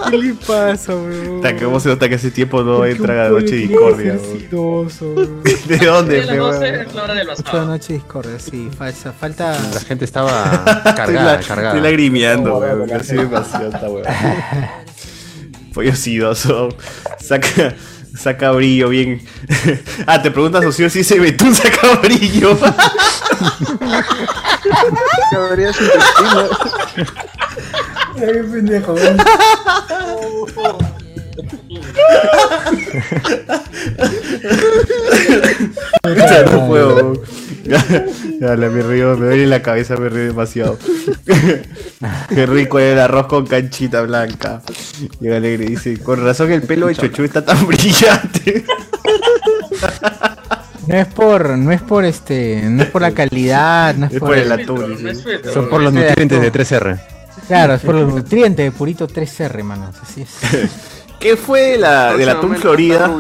¿Qué 0.10 0.18
le 0.18 0.34
pasa, 0.34 0.96
weón? 0.96 1.42
Vos 1.72 1.84
se 1.84 1.90
nota 1.90 2.08
que 2.10 2.16
hace 2.16 2.32
tiempo 2.32 2.62
no 2.64 2.78
¿Por 2.78 2.86
qué 2.86 2.92
entra 2.92 3.14
un 3.14 3.20
a 3.20 3.24
pollo 3.30 3.40
Noche 3.42 3.56
Discordia. 3.56 4.14
weón. 4.14 4.24
weón? 5.18 5.44
¿De 5.68 5.78
dónde, 5.78 6.16
A 6.22 6.26
las 6.26 6.30
fe, 6.30 6.38
12 6.38 6.60
weón? 6.60 6.76
es 6.76 6.94
la 6.94 7.04
hora 7.04 7.14
del 7.14 7.30
Ocho 7.30 7.44
basado. 7.44 7.66
noche 7.66 7.94
discordia, 7.94 8.40
sí, 8.40 8.70
falta, 8.78 9.14
falta. 9.14 9.58
La 9.74 9.80
gente 9.82 10.06
estaba 10.06 10.44
Estoy, 10.78 10.94
cargada, 10.94 11.34
la- 11.38 11.40
cargada. 11.46 11.70
estoy 11.70 11.82
lagrimeando, 11.82 12.58
weón. 12.58 12.88
que 12.88 12.94
Así 12.96 13.16
demasiado 13.16 13.70
esta 13.70 13.90
weón. 13.90 14.06
Pollo 15.74 15.96
sidoso. 15.96 16.70
Saca. 17.20 17.74
Saca 18.16 18.52
brillo 18.52 18.90
bien. 18.90 19.26
ah, 20.06 20.22
te 20.22 20.30
preguntas, 20.30 20.64
socio, 20.64 20.88
si 20.88 21.00
ese 21.00 21.20
betún 21.20 21.56
saca 21.56 21.96
brillo. 21.96 22.56
Qué 28.16 28.26
pendejo, 28.26 28.96
Ya 36.04 36.44
no 36.44 36.68
puedo. 36.68 37.14
Ya, 37.64 38.56
me 38.58 38.82
río, 38.82 39.18
me 39.18 39.28
duele 39.28 39.48
la 39.48 39.62
cabeza, 39.62 39.96
me 39.96 40.10
río 40.10 40.26
demasiado. 40.26 40.78
Qué 42.30 42.46
rico 42.46 42.80
era 42.80 42.94
el 42.94 43.00
arroz 43.00 43.28
con 43.28 43.46
canchita 43.46 44.02
blanca. 44.02 44.62
Y 45.22 45.30
alegre 45.30 45.66
dice, 45.66 45.98
con 45.98 46.24
razón 46.24 46.52
el 46.52 46.64
pelo 46.64 46.88
de 46.88 46.96
Chochu 46.96 47.24
está 47.24 47.44
tan 47.46 47.66
brillante. 47.66 48.66
No 50.88 50.96
es 50.96 51.08
por, 51.08 51.58
no 51.58 51.72
es 51.72 51.82
por 51.82 52.04
este, 52.04 52.62
no 52.70 52.84
es 52.84 52.90
por 52.90 53.02
la 53.02 53.12
calidad, 53.12 53.96
no 53.96 54.08
es, 54.08 54.14
Es 54.14 54.20
por 54.20 54.38
el 54.38 54.52
atún. 54.52 54.98
Son 55.54 55.70
por 55.70 55.82
los 55.82 55.94
nutrientes 55.94 56.42
de 56.42 56.52
3R. 56.52 57.13
Claro, 57.48 57.74
es 57.74 57.82
por 57.82 57.96
los 57.96 58.14
nutrientes 58.14 58.66
de 58.66 58.72
purito 58.72 59.08
3R, 59.08 59.64
manos, 59.64 59.96
así 60.02 60.22
es. 60.22 60.30
¿Qué 61.20 61.38
fue 61.38 61.62
de 61.62 61.78
la, 61.78 62.16
del 62.16 62.30
atún 62.30 62.56
Florida? 62.56 63.12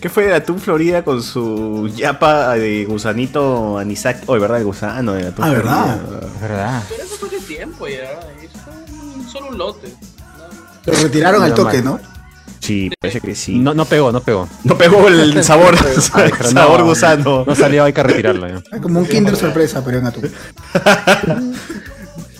¿Qué 0.00 0.08
fue 0.08 0.24
del 0.24 0.34
atún 0.34 0.58
Florida 0.58 1.02
con 1.04 1.22
su 1.22 1.88
yapa 1.94 2.54
de 2.54 2.84
gusanito 2.84 3.78
anisaki? 3.78 4.24
Oh, 4.26 4.38
¿verdad? 4.38 4.58
El 4.58 4.64
gusano 4.64 5.12
del 5.12 5.28
atún 5.28 5.44
Ah, 5.44 5.50
¿verdad? 5.50 6.00
Florida. 6.00 6.28
Verdad. 6.40 6.82
Pero 6.88 7.02
eso 7.02 7.16
fue 7.16 7.28
hace 7.28 7.40
tiempo 7.40 7.88
ya. 7.88 8.10
Es 8.42 9.30
solo 9.30 9.48
un 9.48 9.58
lote. 9.58 9.88
Lo 10.84 10.92
retiraron 10.92 11.42
al 11.42 11.54
toque. 11.54 11.82
¿no? 11.82 11.98
Sí, 12.60 12.90
parece 13.00 13.20
que 13.20 13.34
sí. 13.34 13.58
No, 13.58 13.74
no 13.74 13.84
pegó, 13.84 14.10
no 14.10 14.20
pegó. 14.20 14.48
No 14.64 14.76
pegó 14.76 15.08
el 15.08 15.44
sabor, 15.44 15.76
el 15.94 16.02
sabor 16.02 16.80
no, 16.80 16.86
gusano. 16.86 17.44
No 17.46 17.54
salió, 17.54 17.84
hay 17.84 17.92
que 17.92 18.02
retirarlo 18.02 18.48
ya. 18.48 18.80
Como 18.80 18.98
un 18.98 19.06
Kinder 19.06 19.36
sorpresa, 19.36 19.84
pero 19.84 19.98
en 19.98 20.06
atún. 20.06 20.32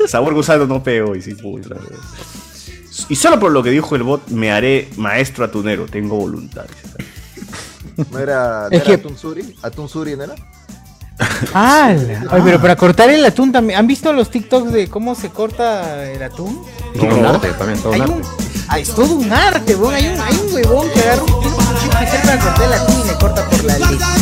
Sabor 0.10 0.34
gusano 0.34 0.66
no 0.66 0.82
pegó 0.82 1.14
y 1.16 1.22
sí, 1.22 1.34
puta. 1.34 1.76
Y 3.08 3.16
solo 3.16 3.38
por 3.38 3.52
lo 3.52 3.62
que 3.62 3.70
dijo 3.70 3.94
el 3.96 4.02
bot, 4.02 4.28
me 4.28 4.50
haré 4.50 4.88
maestro 4.96 5.44
atunero, 5.44 5.86
tengo 5.86 6.16
voluntad. 6.16 6.64
¿No 8.10 8.18
era, 8.18 8.68
no 8.70 8.76
Es 8.76 8.82
era 8.82 8.84
que- 8.84 8.92
Atún 8.94 9.16
Suri? 9.18 9.56
¿Atún 9.62 9.88
Suri 9.88 10.16
no 10.16 10.24
era? 10.24 10.34
Ah, 11.54 11.94
Oye, 12.32 12.42
pero 12.44 12.60
para 12.60 12.76
cortar 12.76 13.08
el 13.10 13.24
atún 13.24 13.50
también. 13.52 13.78
¿Han 13.78 13.86
visto 13.86 14.12
los 14.12 14.30
TikToks 14.30 14.70
de 14.72 14.88
cómo 14.88 15.14
se 15.14 15.30
corta 15.30 16.10
el 16.10 16.22
atún? 16.22 16.62
Todo 16.98 17.16
un 17.16 17.24
arte 17.26 17.48
también, 17.52 17.78
todo 17.80 17.90
un 17.92 17.94
Hay 17.94 18.00
arte. 18.02 18.12
un, 18.14 18.22
es 18.80 18.90
todo 18.94 19.14
un 19.14 19.32
arte, 19.32 19.74
weón. 19.76 19.94
Hay 19.94 20.08
un, 20.08 20.20
hay 20.20 20.36
un 20.36 20.54
huevón 20.54 20.90
que 20.90 21.00
agarra 21.00 21.22
un, 21.22 21.30
especial 21.44 22.22
para 22.22 22.38
cortar 22.42 22.64
el 22.66 22.72
atún 22.74 23.00
y 23.02 23.06
le 23.08 23.14
corta 23.14 23.48
por 23.48 23.64
la 23.64 23.78
lechita, 23.78 24.14